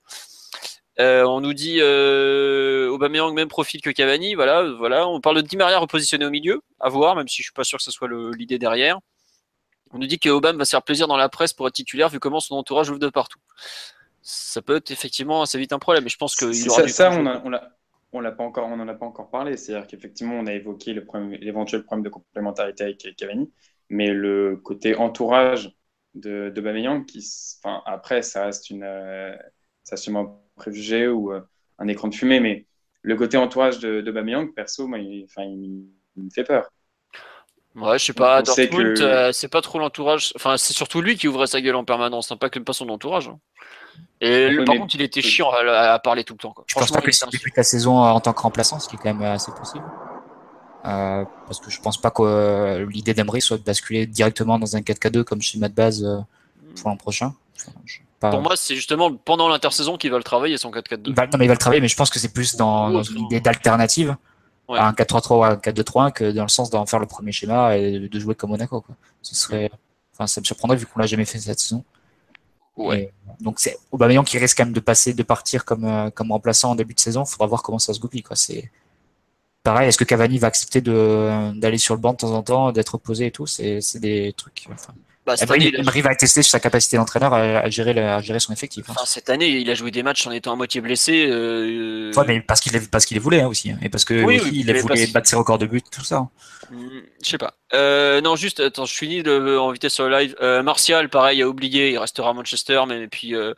Euh, 1.00 1.24
on 1.24 1.40
nous 1.40 1.54
dit 1.54 1.78
euh, 1.80 2.90
Aubameyang 2.90 3.34
même 3.34 3.48
profil 3.48 3.82
que 3.82 3.90
Cavani, 3.90 4.36
voilà, 4.36 4.64
voilà. 4.78 5.08
On 5.08 5.22
parle 5.22 5.38
de 5.38 5.42
Di 5.48 5.56
Maria 5.56 5.80
repositionné 5.80 6.26
au 6.26 6.30
milieu, 6.30 6.62
à 6.80 6.90
voir, 6.90 7.16
même 7.16 7.28
si 7.28 7.38
je 7.38 7.44
suis 7.44 7.54
pas 7.54 7.64
sûr 7.64 7.78
que 7.78 7.84
ce 7.84 7.92
soit 7.92 8.10
l'idée 8.38 8.60
derrière. 8.60 9.00
On 9.92 9.98
nous 9.98 10.08
dit 10.08 10.20
que 10.20 10.30
Aubame 10.30 10.58
va 10.58 10.66
se 10.66 10.72
faire 10.72 10.84
plaisir 10.84 11.08
dans 11.08 11.18
la 11.18 11.30
presse 11.30 11.54
pour 11.54 11.68
être 11.68 11.74
titulaire 11.74 12.10
vu 12.10 12.20
comment 12.20 12.40
son 12.40 12.56
entourage 12.56 12.90
ouvre 12.90 13.00
de 13.00 13.10
partout. 13.10 13.40
Ça 14.22 14.62
peut 14.62 14.76
être 14.76 14.92
effectivement 14.92 15.42
assez 15.42 15.58
vite 15.58 15.72
un 15.74 15.80
problème, 15.80 16.04
mais 16.04 16.10
je 16.10 16.18
pense 16.18 16.36
aura 16.70 16.88
ça, 16.88 16.88
ça 16.90 17.12
on 17.12 17.26
a- 17.26 17.42
on 17.46 17.52
on 18.12 18.20
l'a 18.22 18.32
pas 18.32 18.44
encore, 18.44 18.68
on 18.68 18.80
en 18.80 18.88
a 18.88 18.94
pas 18.94 19.06
encore 19.06 19.30
parlé. 19.30 19.56
C'est-à-dire 19.56 19.88
qu'effectivement, 19.88 20.36
on 20.36 20.48
a 20.48 20.54
évoqué 20.54 20.94
problème- 21.02 21.32
l'éventuel 21.40 21.84
problème 21.84 22.04
de 22.04 22.10
complémentarité 22.10 22.84
avec 22.84 23.16
Cavani, 23.16 23.52
mais 23.90 24.10
le 24.12 24.58
côté 24.58 24.96
entourage 24.96 25.72
de, 26.16 26.50
de 26.54 26.62
Bameyang, 26.62 27.06
qui, 27.06 27.20
enfin, 27.64 27.82
après, 27.86 28.22
ça 28.24 28.46
reste 28.46 28.70
une, 28.72 28.84
euh, 28.84 29.36
ça 29.84 29.96
préjugé 30.60 31.08
ou 31.08 31.32
euh, 31.34 31.42
un 31.80 31.88
écran 31.88 32.08
de 32.10 32.16
fumée, 32.16 32.40
mais 32.40 32.66
le 33.02 33.16
côté 33.16 33.38
entourage 33.38 33.80
de, 33.80 34.02
de 34.02 34.12
Bameyang, 34.12 34.54
perso, 34.54 34.88
moi, 34.88 35.00
il, 35.00 35.24
enfin, 35.26 35.44
il, 35.44 35.86
il 36.18 36.24
me 36.24 36.30
fait 36.30 36.44
peur. 36.44 36.70
Ouais, 37.76 37.98
je 38.00 38.06
sais 38.06 38.14
pas, 38.14 38.42
Dortmund, 38.42 38.98
que- 38.98 39.02
euh, 39.04 39.32
c'est 39.32 39.48
pas 39.48 39.62
trop 39.62 39.80
l'entourage. 39.80 40.34
Enfin, 40.36 40.58
c'est 40.58 40.74
surtout 40.74 41.02
lui 41.02 41.16
qui 41.18 41.28
ouvrait 41.28 41.48
sa 41.48 41.62
gueule 41.62 41.76
en 41.76 41.86
permanence, 41.86 42.32
hein, 42.32 42.38
pas 42.38 42.50
que 42.50 42.60
pas 42.60 42.74
son 42.74 42.90
entourage. 42.90 43.30
hein. 43.30 43.40
Et 44.22 44.56
par 44.66 44.76
mais- 44.76 44.80
contre, 44.82 44.96
il 44.96 45.02
était 45.02 45.22
chiant 45.22 45.50
à, 45.52 45.94
à 45.94 46.00
parler 46.00 46.24
tout 46.24 46.34
le 46.34 46.40
temps. 46.40 46.52
Quoi. 46.52 46.66
je 46.68 46.74
pense 46.76 46.92
pas 46.92 47.00
que 47.02 47.10
était 47.10 47.26
débute 47.32 47.56
la 47.58 47.64
saison 47.64 48.00
euh, 48.04 48.10
en 48.10 48.20
tant 48.20 48.34
que 48.34 48.42
remplaçant, 48.42 48.80
ce 48.80 48.90
qui 48.90 48.96
est 48.96 49.00
quand 49.00 49.14
même 49.14 49.22
assez 49.22 49.52
possible. 49.52 49.86
Euh, 50.86 51.26
parce 51.46 51.60
que 51.60 51.70
je 51.70 51.80
pense 51.82 52.00
pas 52.00 52.10
que 52.12 52.22
euh, 52.24 52.86
l'idée 52.90 53.14
d'Emery 53.14 53.42
soit 53.42 53.58
de 53.58 53.64
basculer 53.64 54.08
directement 54.08 54.58
dans 54.58 54.76
un 54.76 54.80
4K2 54.82 55.24
comme 55.24 55.42
schéma 55.42 55.68
de 55.70 55.74
base 55.76 56.04
euh, 56.04 56.20
pour 56.80 56.90
l'an 56.90 56.98
prochain. 56.98 57.34
Enfin, 57.58 57.72
je- 57.86 58.00
pas- 58.20 58.32
Pour 58.32 58.42
moi, 58.42 58.56
c'est 58.56 58.76
justement 58.76 59.14
pendant 59.14 59.48
l'intersaison 59.48 59.98
qu'il 59.98 60.12
va 60.12 60.18
le 60.18 60.24
travailler 60.24 60.58
son 60.58 60.72
4-4-2. 60.72 61.10
il 61.12 61.16
va, 61.16 61.28
non, 61.28 61.38
mais 61.38 61.46
il 61.46 61.48
va 61.48 61.54
le 61.54 61.60
travailler, 61.60 61.82
mais 61.82 61.88
je 61.88 61.96
pense 61.96 62.10
que 62.10 62.20
c'est 62.20 62.34
plus 62.34 62.56
dans, 62.56 62.90
dans 62.92 63.04
une 63.04 63.26
idée 63.26 63.40
d'alternative 63.40 64.16
Ouais. 64.68 64.78
à 64.78 64.86
un 64.88 64.92
4-3-3 64.94 65.38
ou 65.38 65.44
à 65.44 65.48
un 65.54 65.56
4-2-3-1 65.56 66.12
que 66.12 66.32
dans 66.32 66.44
le 66.44 66.50
sens 66.50 66.70
d'en 66.70 66.86
faire 66.86 67.00
le 67.00 67.08
premier 67.08 67.32
schéma 67.32 67.76
et 67.76 67.98
de 68.08 68.20
jouer 68.20 68.36
comme 68.36 68.52
Monaco. 68.52 68.82
Quoi. 68.82 68.96
Ce 69.24 69.34
serait, 69.34 69.72
enfin, 70.14 70.28
ça 70.28 70.42
me 70.42 70.46
surprendrait 70.46 70.78
vu 70.78 70.86
qu'on 70.86 71.00
l'a 71.00 71.08
jamais 71.08 71.26
fait 71.26 71.40
cette 71.40 71.60
saison. 71.60 71.84
Ouais. 72.78 73.12
Et, 73.40 73.44
donc 73.44 73.60
c'est 73.60 73.78
Aubameyang 73.92 74.24
qui 74.24 74.38
risque 74.38 74.58
quand 74.58 74.66
même 74.66 74.74
de 74.74 74.80
passer, 74.80 75.14
de 75.16 75.24
partir 75.24 75.66
comme 75.66 75.86
euh, 75.86 76.10
comme 76.12 76.32
remplaçant 76.32 76.72
en 76.72 76.76
début 76.76 76.94
de 76.94 77.00
saison. 77.00 77.26
Faudra 77.26 77.48
voir 77.48 77.64
comment 77.64 77.80
ça 77.80 77.94
se 77.96 78.00
goupille. 78.00 78.22
Quoi. 78.22 78.36
C'est 78.36 78.72
pareil. 79.64 79.88
Est-ce 79.90 79.98
que 79.98 80.04
Cavani 80.04 80.38
va 80.38 80.48
accepter 80.48 80.82
de 80.82 81.52
d'aller 81.60 81.78
sur 81.80 81.96
le 81.96 82.00
banc 82.00 82.12
de 82.14 82.18
temps 82.18 82.32
en 82.34 82.44
temps, 82.44 82.72
d'être 82.72 82.98
posé 83.00 83.26
et 83.26 83.32
tout? 83.32 83.48
C'est 83.48 83.82
c'est 83.82 84.00
des 84.00 84.34
trucs. 84.38 84.68
Enfin, 84.72 84.94
Bah, 85.26 85.38
cette, 85.38 85.50
Emery, 85.50 85.68
année, 85.68 85.72
il 85.78 85.78
a... 85.78 85.84
Va 86.02 86.16
tester 86.16 86.44
sa 86.44 86.60
capacité 86.60 86.98
d'entraîneur 86.98 87.34
à, 87.34 87.40
à 87.60 87.70
gérer 87.70 87.94
le- 87.94 88.02
à 88.04 88.22
gérer 88.22 88.40
son 88.40 88.54
effectif. 88.54 88.90
hein. 88.90 88.94
enfin, 88.96 89.06
cette 89.06 89.30
année, 89.30 89.50
il 89.50 89.70
a 89.70 89.74
joué 89.76 89.92
des 89.92 90.04
matchs 90.04 90.26
en 90.28 90.32
étant 90.32 90.54
à 90.54 90.56
moitié 90.56 90.82
blessé. 90.82 91.28
euh, 91.30 92.12
Ouais, 92.16 92.26
mais 92.28 92.42
parce 92.42 92.62
qu'il 92.62 92.72
les, 92.74 92.82
parce 92.82 93.06
qu'il 93.06 93.16
les 93.16 93.22
voulait 93.22 93.42
hein, 93.42 93.48
aussi, 93.48 93.72
hein, 93.72 93.78
et 93.82 93.90
parce 93.90 94.06
que 94.06 94.24
Oui, 94.26 94.38
aussi, 94.38 94.50
oui, 94.52 94.64
il 94.66 95.12
battre 95.14 95.28
ses 95.30 95.36
records 95.36 95.58
de 95.58 95.66
but, 95.66 95.86
tout 95.92 96.04
ça. 96.04 96.28
Hmm, 96.70 97.02
Je 97.24 97.30
sais 97.30 97.38
pas. 97.38 97.56
Euh, 97.74 98.22
non, 98.22 98.36
juste, 98.36 98.60
attends, 98.60 98.86
je 98.86 98.94
finis 98.96 99.24
de, 99.24 99.58
en 99.58 99.72
vitesse 99.72 99.94
sur 99.94 100.08
le 100.08 100.16
live. 100.18 100.36
Euh, 100.42 100.62
Martial, 100.64 101.10
pareil, 101.10 101.42
a 101.42 101.48
oublié, 101.48 101.92
il 101.92 101.98
restera 101.98 102.30
à 102.30 102.34
Manchester, 102.34 102.84
mais 102.88 103.08
puis 103.08 103.36
euh, 103.36 103.54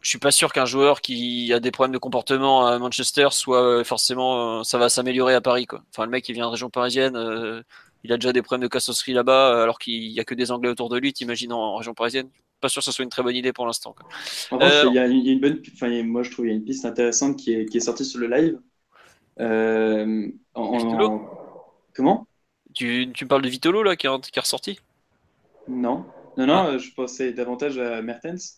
je 0.00 0.10
suis 0.10 0.18
pas 0.18 0.30
sûr 0.30 0.52
qu'un 0.52 0.66
joueur 0.66 1.00
qui 1.00 1.52
a 1.52 1.60
des 1.60 1.70
problèmes 1.70 1.92
de 1.94 1.98
comportement 1.98 2.66
à 2.66 2.78
Manchester 2.78 3.28
soit 3.32 3.84
forcément, 3.84 4.64
ça 4.64 4.78
va 4.78 4.88
s'améliorer 4.88 5.34
à 5.34 5.40
Paris, 5.40 5.66
quoi. 5.66 5.82
Enfin, 5.92 6.04
le 6.04 6.10
mec, 6.10 6.28
il 6.28 6.34
vient 6.34 6.46
de 6.46 6.50
région 6.50 6.70
parisienne, 6.70 7.16
euh, 7.16 7.62
il 8.04 8.12
a 8.12 8.16
déjà 8.16 8.32
des 8.32 8.42
problèmes 8.42 8.62
de 8.62 8.68
cassosserie 8.68 9.12
là-bas, 9.12 9.54
euh, 9.54 9.62
alors 9.62 9.78
qu'il 9.78 10.02
y 10.10 10.20
a 10.20 10.24
que 10.24 10.34
des 10.34 10.50
Anglais 10.52 10.70
autour 10.70 10.88
de 10.88 10.98
lui, 10.98 11.12
t'imagines 11.12 11.52
en, 11.52 11.60
en 11.60 11.76
région 11.76 11.94
parisienne. 11.94 12.28
Pas 12.60 12.68
sûr 12.68 12.80
que 12.80 12.86
ce 12.86 12.92
soit 12.92 13.04
une 13.04 13.10
très 13.10 13.22
bonne 13.22 13.36
idée 13.36 13.52
pour 13.52 13.66
l'instant. 13.66 13.94
En 14.50 14.58
revanche, 14.58 14.82
Euh, 14.82 14.86
il 14.88 14.94
y 14.94 14.98
a 14.98 15.06
une, 15.06 15.40
bonne, 15.40 15.62
enfin, 15.74 16.02
moi 16.04 16.22
je 16.22 16.30
trouve 16.30 16.44
qu'il 16.44 16.52
y 16.52 16.56
a 16.56 16.58
une 16.58 16.64
piste 16.64 16.84
intéressante 16.84 17.36
qui 17.38 17.52
est, 17.52 17.66
qui 17.66 17.76
est 17.76 17.80
sortie 17.80 18.04
sur 18.04 18.18
le 18.20 18.26
live. 18.28 18.58
Euh, 19.40 20.28
en- 20.54 20.62
en- 20.62 20.78
Vitolo 20.78 21.20
Comment? 21.94 22.26
Tu, 22.74 23.10
tu 23.14 23.24
me 23.24 23.28
parles 23.28 23.42
de 23.42 23.48
Vitolo 23.50 23.82
là, 23.82 23.94
qui 23.94 24.06
est, 24.06 24.30
qui 24.30 24.38
est 24.38 24.40
ressorti, 24.40 24.78
Non, 25.68 26.04
non, 26.36 26.46
non, 26.46 26.78
je 26.78 26.92
pensais 26.94 27.32
davantage 27.32 27.78
à 27.78 28.02
Mertens. 28.02 28.57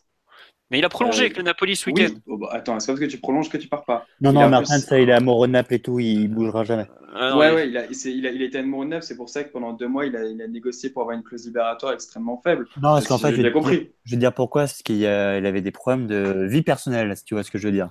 Mais 0.71 0.79
il 0.79 0.85
a 0.85 0.89
prolongé 0.89 1.19
Euh, 1.19 1.23
avec 1.23 1.37
le 1.37 1.43
Napoli 1.43 1.77
ce 1.77 1.91
Oui, 1.91 1.95
week-end. 2.01 2.15
oh, 2.27 2.39
bah, 2.39 2.49
attends, 2.53 2.79
c'est 2.81 2.87
parce 2.93 3.01
que 3.01 3.05
tu 3.07 3.19
prolonges 3.19 3.49
que 3.49 3.57
tu 3.57 3.69
pars 3.69 3.85
pas. 3.85 4.07
Non, 4.21 4.31
Il 4.31 4.35
non, 4.35 4.41
a 4.43 4.45
un 4.47 4.49
Martin, 4.49 4.75
peu- 4.81 4.87
ça, 4.87 4.99
il 5.01 5.09
est 5.09 5.13
amoureux 5.13 5.47
de 5.49 5.53
Naples 5.53 5.75
et 5.75 5.79
tout, 5.81 5.99
il 5.99 6.29
bougera 6.29 6.65
jamais. 6.65 6.87
Ah 7.15 7.31
non, 7.31 7.39
ouais, 7.39 7.49
il- 7.51 7.55
ouais, 7.55 7.69
il 7.69 7.77
a, 7.77 7.87
il 7.87 8.27
a, 8.27 8.31
il 8.31 8.43
a 8.43 8.45
été 8.45 8.59
à 8.59 8.63
Neuf, 8.63 9.03
c'est 9.03 9.17
pour 9.17 9.29
ça 9.29 9.43
que 9.43 9.51
pendant 9.51 9.73
deux 9.73 9.89
mois, 9.89 10.07
il 10.07 10.15
a, 10.17 10.25
il 10.25 10.41
a 10.41 10.47
négocié 10.47 10.91
pour 10.91 11.03
avoir 11.03 11.17
une 11.17 11.25
clause 11.25 11.45
libératoire 11.45 11.93
extrêmement 11.93 12.41
faible. 12.43 12.67
Non, 12.77 12.83
parce 12.91 13.09
qu'en 13.09 13.19
fait, 13.19 13.31
je 13.31 13.35
bien 13.35 13.43
vais, 13.43 13.51
dire, 13.51 13.53
compris. 13.53 13.91
je 14.05 14.11
vais 14.13 14.17
te 14.17 14.21
dire 14.21 14.33
pourquoi, 14.33 14.67
c'est 14.69 14.83
qu'il 14.85 14.97
y 14.97 15.07
a- 15.07 15.39
il 15.39 15.45
avait 15.47 15.61
des 15.61 15.73
problèmes 15.73 16.07
de 16.07 16.47
vie 16.49 16.63
personnelle, 16.63 17.17
si 17.17 17.25
tu 17.25 17.35
vois 17.35 17.43
ce 17.43 17.51
que 17.51 17.59
je 17.59 17.67
veux 17.67 17.73
dire. 17.73 17.89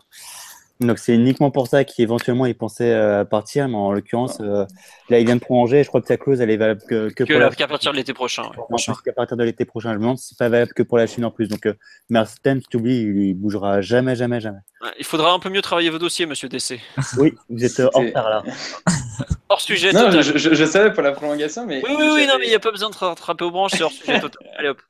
Donc 0.82 0.98
c'est 0.98 1.14
uniquement 1.14 1.52
pour 1.52 1.68
ça 1.68 1.84
qu'éventuellement 1.84 2.46
il 2.46 2.56
pensait 2.56 2.94
euh, 2.94 3.26
partir, 3.26 3.68
mais 3.68 3.76
en 3.76 3.92
l'occurrence, 3.92 4.38
euh, 4.40 4.66
là 5.10 5.20
il 5.20 5.26
vient 5.26 5.36
de 5.36 5.42
prolonger, 5.42 5.84
je 5.84 5.90
crois 5.90 6.00
que 6.00 6.08
sa 6.08 6.16
clause 6.16 6.40
elle 6.40 6.50
est 6.50 6.56
valable 6.56 6.80
que, 6.88 7.10
que 7.10 7.26
que 7.26 7.34
pour 7.34 7.40
la- 7.40 7.50
qu'à 7.50 7.68
partir 7.68 7.92
de 7.92 7.98
l'été 7.98 8.14
prochain. 8.14 8.44
ouais. 8.44 8.64
Parce 8.70 9.02
qu'à 9.02 9.12
partir 9.12 9.36
de 9.36 9.44
l'été 9.44 9.66
prochain, 9.66 9.90
je 9.92 9.96
me 9.96 10.00
demande 10.02 10.18
si 10.18 10.28
c'est 10.30 10.38
pas 10.38 10.48
valable 10.48 10.72
que 10.74 10.82
pour 10.84 10.98
la 10.98 11.06
Chine 11.06 11.26
en 11.26 11.32
plus. 11.32 11.50
Donc, 11.50 11.66
euh, 11.66 11.74
Mertens, 12.10 12.62
tu 12.70 12.78
oublies, 12.78 13.02
il, 13.02 13.34
bougera 13.34 13.82
jamais, 13.82 14.16
jamais, 14.16 14.40
jamais. 14.40 14.60
Ouais, 14.82 14.92
Il 15.00 15.06
faudra 15.06 15.34
un 15.34 15.40
peu 15.40 15.50
mieux 15.50 15.62
travailler 15.62 15.90
vos 15.90 15.98
dossiers, 16.00 16.26
monsieur 16.26 16.48
DC. 16.48 16.80
Oui, 17.18 17.34
vous 17.50 17.66
êtes 17.66 17.78
euh, 17.82 17.90
C'était- 17.94 18.08
retard 18.08 18.30
là. 18.30 18.44
Hors 19.50 19.60
sujet 19.60 19.92
Non, 19.92 20.06
total. 20.06 20.22
je, 20.24 20.38
je, 20.38 20.54
je 20.54 20.66
savais 20.66 20.94
pour 20.94 21.04
la 21.04 21.12
prolongation, 21.12 21.66
mais. 21.66 21.82
Oui, 21.84 21.92
oui, 21.98 22.08
oui, 22.14 22.26
non, 22.28 22.36
mais 22.40 22.46
il 22.46 22.50
n'y 22.50 22.56
a 22.56 22.60
pas 22.60 22.72
besoin 22.72 22.90
de 22.90 22.96
te 22.96 23.00
rattraper 23.04 23.44
aux 23.44 23.52
branches, 23.52 23.72
c'est 23.76 23.84
hors 23.84 23.92
sujet 23.92 24.20
total. 24.22 24.48
Allez 24.58 24.70
hop. 24.70 24.82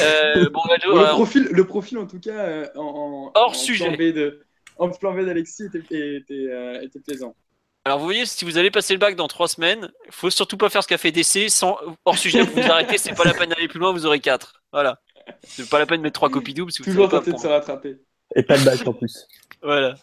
Euh, 0.00 0.48
bon, 0.50 0.60
bah, 0.68 0.76
Bon, 0.86 0.92
le, 0.94 0.98
alors, 1.00 1.10
profil, 1.16 1.48
le 1.50 1.64
profil, 1.66 1.98
en 1.98 2.06
tout 2.06 2.20
cas, 2.20 2.30
euh, 2.30 2.66
en, 2.76 2.80
en, 2.82 3.32
Hors 3.34 3.50
en 3.50 3.52
sujet. 3.54 4.12
De, 4.12 4.43
en 4.78 4.88
plan 4.90 5.12
B 5.14 5.24
d'Alexis 5.24 5.64
était, 5.74 6.16
était, 6.16 6.46
euh, 6.50 6.80
était 6.82 7.00
plaisant. 7.00 7.34
alors, 7.84 7.98
vous 7.98 8.04
voyez, 8.04 8.26
si 8.26 8.44
vous 8.44 8.58
allez 8.58 8.70
passer 8.70 8.92
le 8.94 8.98
bac 8.98 9.16
dans 9.16 9.28
trois 9.28 9.48
semaines, 9.48 9.90
faut 10.10 10.30
surtout 10.30 10.56
pas 10.56 10.70
faire 10.70 10.82
ce 10.82 10.88
qu'a 10.88 10.98
fait 10.98 11.12
DC 11.12 11.48
sans 11.50 11.78
hors 12.04 12.18
sujet. 12.18 12.42
Vous 12.42 12.60
vous 12.60 12.70
arrêtez, 12.70 12.98
c'est 12.98 13.14
pas 13.14 13.24
la 13.24 13.34
peine 13.34 13.50
d'aller 13.50 13.68
plus 13.68 13.78
loin, 13.78 13.92
vous 13.92 14.06
aurez 14.06 14.20
quatre. 14.20 14.62
Voilà. 14.72 15.00
C'est 15.42 15.68
pas 15.68 15.78
la 15.78 15.86
peine 15.86 15.98
de 15.98 16.02
mettre 16.02 16.14
trois 16.14 16.30
copies 16.30 16.54
doubles 16.54 16.72
si 16.72 16.82
vous 16.82 16.84
Toujours 16.90 17.08
tenté 17.08 17.32
de 17.32 17.38
se 17.38 17.46
rattraper. 17.46 17.96
Et 18.36 18.42
pas 18.42 18.58
de 18.58 18.64
bac 18.64 18.86
en 18.86 18.92
plus. 18.92 19.26
Voilà. 19.62 19.94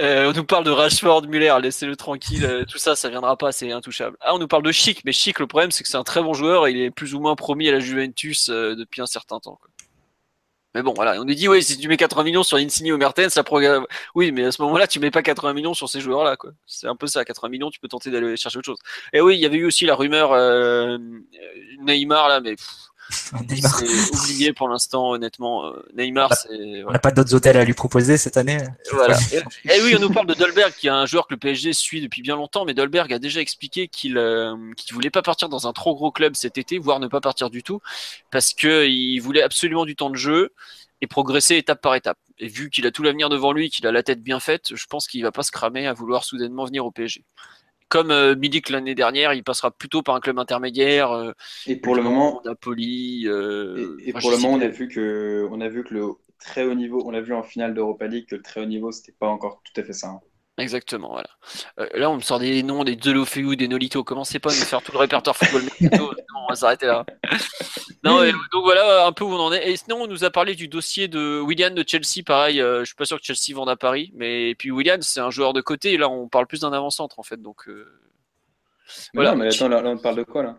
Euh, 0.00 0.30
on 0.30 0.32
nous 0.32 0.44
parle 0.44 0.64
de 0.64 0.70
Rashford, 0.70 1.26
Muller, 1.28 1.54
laissez-le 1.60 1.94
tranquille. 1.94 2.42
euh, 2.46 2.64
tout 2.64 2.78
ça, 2.78 2.96
ça 2.96 3.10
viendra 3.10 3.36
pas, 3.36 3.52
c'est 3.52 3.70
intouchable. 3.70 4.16
Ah, 4.20 4.34
on 4.34 4.38
nous 4.38 4.48
parle 4.48 4.62
de 4.62 4.72
Chic, 4.72 5.04
mais 5.04 5.12
Chic, 5.12 5.38
le 5.40 5.46
problème, 5.46 5.70
c'est 5.70 5.82
que 5.82 5.90
c'est 5.90 5.98
un 5.98 6.04
très 6.04 6.22
bon 6.22 6.32
joueur. 6.32 6.66
et 6.66 6.70
Il 6.70 6.80
est 6.80 6.90
plus 6.90 7.14
ou 7.14 7.20
moins 7.20 7.34
promis 7.36 7.68
à 7.68 7.72
la 7.72 7.80
Juventus 7.80 8.48
euh, 8.48 8.74
depuis 8.74 9.02
un 9.02 9.06
certain 9.06 9.40
temps. 9.40 9.56
quoi. 9.60 9.68
Mais 10.74 10.82
bon, 10.82 10.94
voilà. 10.94 11.20
On 11.20 11.24
nous 11.24 11.34
dit, 11.34 11.48
oui, 11.48 11.62
si 11.62 11.76
tu 11.76 11.88
mets 11.88 11.96
80 11.96 12.24
millions 12.24 12.42
sur 12.42 12.56
Insigne 12.56 12.92
ou 12.92 12.96
Mertens, 12.96 13.30
ça 13.30 13.44
programme. 13.44 13.86
Oui, 14.14 14.32
mais 14.32 14.44
à 14.44 14.52
ce 14.52 14.62
moment-là, 14.62 14.86
tu 14.86 15.00
mets 15.00 15.10
pas 15.10 15.22
80 15.22 15.52
millions 15.52 15.74
sur 15.74 15.88
ces 15.88 16.00
joueurs-là, 16.00 16.36
quoi. 16.36 16.52
C'est 16.66 16.86
un 16.86 16.96
peu 16.96 17.06
ça. 17.06 17.24
80 17.24 17.48
millions, 17.50 17.70
tu 17.70 17.78
peux 17.80 17.88
tenter 17.88 18.10
d'aller 18.10 18.36
chercher 18.36 18.58
autre 18.58 18.66
chose. 18.66 18.78
Et 19.12 19.20
oui, 19.20 19.36
il 19.36 19.40
y 19.40 19.46
avait 19.46 19.58
eu 19.58 19.66
aussi 19.66 19.84
la 19.84 19.94
rumeur 19.94 20.32
euh, 20.32 20.98
Neymar, 21.80 22.28
là, 22.28 22.40
mais 22.40 22.56
Neymar. 23.48 23.78
c'est 23.78 24.14
oublié 24.14 24.52
pour 24.52 24.68
l'instant, 24.68 25.10
honnêtement. 25.10 25.66
Euh, 25.66 25.84
Neymar, 25.96 26.30
Bah, 26.30 26.36
c'est. 26.36 26.84
On 26.86 26.90
n'a 26.90 26.98
pas 26.98 27.10
d'autres 27.10 27.34
hôtels 27.34 27.56
à 27.56 27.64
lui 27.64 27.74
proposer 27.74 28.16
cette 28.16 28.36
année. 28.36 28.58
Voilà. 28.90 29.18
Et, 29.32 29.36
et 29.76 29.82
oui, 29.82 29.94
on 29.96 30.00
nous 30.00 30.10
parle 30.10 30.26
de 30.26 30.34
Dolberg, 30.34 30.72
qui 30.72 30.86
est 30.86 30.90
un 30.90 31.06
joueur 31.06 31.26
que 31.26 31.34
le 31.34 31.38
PSG 31.38 31.72
suit 31.72 32.00
depuis 32.00 32.22
bien 32.22 32.36
longtemps, 32.36 32.64
mais 32.64 32.74
Dolberg 32.74 33.12
a 33.12 33.18
déjà 33.18 33.40
expliqué 33.40 33.88
qu'il 33.88 34.16
euh, 34.18 34.56
qu'il 34.76 34.94
voulait 34.94 35.10
pas 35.10 35.22
partir 35.22 35.48
dans 35.48 35.66
un 35.66 35.72
trop 35.72 35.94
gros 35.94 36.10
club 36.10 36.34
cet 36.36 36.58
été, 36.58 36.78
voire 36.78 37.00
ne 37.00 37.08
pas 37.08 37.20
partir 37.20 37.50
du 37.50 37.62
tout, 37.62 37.80
parce 38.30 38.54
que 38.54 38.86
il 38.86 39.18
voulait 39.20 39.42
absolument 39.42 39.84
du 39.84 39.96
temps 39.96 40.10
de 40.10 40.16
jeu 40.16 40.52
et 41.00 41.06
progresser 41.06 41.56
étape 41.56 41.80
par 41.80 41.94
étape. 41.94 42.18
Et 42.38 42.48
vu 42.48 42.70
qu'il 42.70 42.86
a 42.86 42.90
tout 42.90 43.02
l'avenir 43.02 43.28
devant 43.28 43.52
lui, 43.52 43.70
qu'il 43.70 43.86
a 43.86 43.92
la 43.92 44.02
tête 44.02 44.22
bien 44.22 44.40
faite, 44.40 44.74
je 44.74 44.86
pense 44.86 45.06
qu'il 45.06 45.22
va 45.22 45.32
pas 45.32 45.42
se 45.42 45.50
cramer 45.50 45.86
à 45.86 45.92
vouloir 45.92 46.24
soudainement 46.24 46.64
venir 46.64 46.86
au 46.86 46.90
PSG. 46.90 47.24
Comme 47.92 48.10
euh, 48.10 48.34
Milik 48.34 48.70
l'année 48.70 48.94
dernière, 48.94 49.34
il 49.34 49.44
passera 49.44 49.70
plutôt 49.70 50.00
par 50.02 50.14
un 50.14 50.20
club 50.20 50.38
intermédiaire. 50.38 51.12
euh, 51.12 51.32
Et 51.66 51.76
pour 51.76 51.94
le 51.94 52.02
moment, 52.02 52.40
Napoli. 52.42 53.24
euh, 53.26 53.96
et, 54.00 54.08
et 54.08 54.12
enfin, 54.12 54.20
pour 54.20 54.30
le 54.30 54.38
moment, 54.38 54.54
on 54.54 54.60
a 54.62 54.68
vu 54.68 54.88
que, 54.88 55.46
on 55.50 55.60
a 55.60 55.68
vu 55.68 55.84
que 55.84 55.92
le 55.92 56.06
très 56.38 56.64
haut 56.64 56.74
niveau, 56.74 57.02
on 57.04 57.10
l'a 57.10 57.20
vu 57.20 57.34
en 57.34 57.42
finale 57.42 57.74
d'Europa 57.74 58.06
League, 58.06 58.26
que 58.30 58.36
le 58.36 58.42
très 58.42 58.62
haut 58.62 58.66
niveau, 58.66 58.92
c'était 58.92 59.12
pas 59.12 59.28
encore 59.28 59.62
tout 59.62 59.78
à 59.78 59.84
fait 59.84 59.92
ça. 59.92 60.08
hein. 60.08 60.20
Exactement, 60.58 61.08
voilà. 61.08 61.30
Euh, 61.80 61.88
là, 61.94 62.10
on 62.10 62.16
me 62.16 62.20
sort 62.20 62.38
des 62.38 62.62
noms, 62.62 62.84
des 62.84 62.94
Delofeu, 62.94 63.56
des 63.56 63.68
Nolito. 63.68 64.04
Commencez 64.04 64.38
pas 64.38 64.50
à 64.52 64.54
nous 64.54 64.60
faire 64.60 64.82
tout 64.82 64.92
le 64.92 64.98
répertoire 64.98 65.34
football 65.34 65.62
on 66.36 66.46
va 66.48 66.54
s'arrêter 66.54 66.86
là. 66.86 67.06
Non, 68.04 68.22
et 68.22 68.32
donc 68.32 68.62
voilà 68.64 69.06
un 69.06 69.12
peu 69.12 69.24
où 69.24 69.28
on 69.32 69.40
en 69.40 69.52
est. 69.52 69.70
Et 69.70 69.76
sinon, 69.76 70.02
on 70.02 70.06
nous 70.06 70.24
a 70.24 70.30
parlé 70.30 70.54
du 70.54 70.68
dossier 70.68 71.08
de 71.08 71.40
William 71.40 71.72
de 71.74 71.82
Chelsea. 71.86 72.22
Pareil, 72.26 72.60
euh, 72.60 72.80
je 72.80 72.84
suis 72.86 72.94
pas 72.94 73.06
sûr 73.06 73.18
que 73.18 73.24
Chelsea 73.24 73.56
vende 73.56 73.70
à 73.70 73.76
Paris, 73.76 74.12
mais 74.14 74.50
et 74.50 74.54
puis 74.54 74.70
William, 74.70 75.00
c'est 75.00 75.20
un 75.20 75.30
joueur 75.30 75.54
de 75.54 75.62
côté. 75.62 75.94
Et 75.94 75.96
là, 75.96 76.08
on 76.10 76.28
parle 76.28 76.46
plus 76.46 76.60
d'un 76.60 76.72
avant-centre 76.72 77.18
en 77.18 77.22
fait. 77.22 77.40
Donc 77.40 77.68
euh, 77.68 77.86
Mais 79.14 79.22
Voilà. 79.22 79.30
Non, 79.30 79.36
mais 79.38 79.54
attends, 79.54 79.68
là, 79.68 79.80
là, 79.80 79.88
on 79.90 79.98
parle 79.98 80.16
de 80.16 80.24
quoi 80.24 80.42
là? 80.42 80.58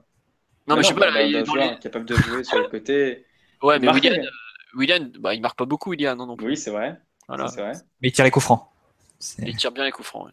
Non, 0.68 0.76
mais 0.76 0.84
je 0.84 0.88
sais 0.88 0.94
pas. 0.96 1.12
Là, 1.12 1.22
il 1.22 1.36
est 1.36 1.40
dans 1.44 1.54
joueur 1.54 1.72
les- 1.72 1.80
capable 1.80 2.06
de 2.06 2.16
jouer 2.16 2.44
sur 2.44 2.58
le 2.58 2.68
côté. 2.68 3.26
Ouais, 3.62 3.78
mais 3.78 3.90
William, 3.92 4.14
euh, 4.16 4.30
William, 4.76 5.12
bah, 5.20 5.36
il 5.36 5.42
marque 5.42 5.58
pas 5.58 5.66
beaucoup, 5.66 5.92
William, 5.92 6.18
non, 6.18 6.26
non 6.26 6.36
plus. 6.36 6.48
Oui, 6.48 6.58
c'est 6.58 6.72
vrai. 6.72 6.98
Voilà. 7.28 7.46
vrai. 7.46 7.74
Mais 8.02 8.08
il 8.08 8.12
tire 8.12 8.26
les 8.26 8.32
coups 8.32 8.46
francs. 8.46 8.68
Il 9.46 9.56
tire 9.56 9.72
bien 9.72 9.84
les 9.86 9.92
coups 9.92 10.08
francs. 10.08 10.28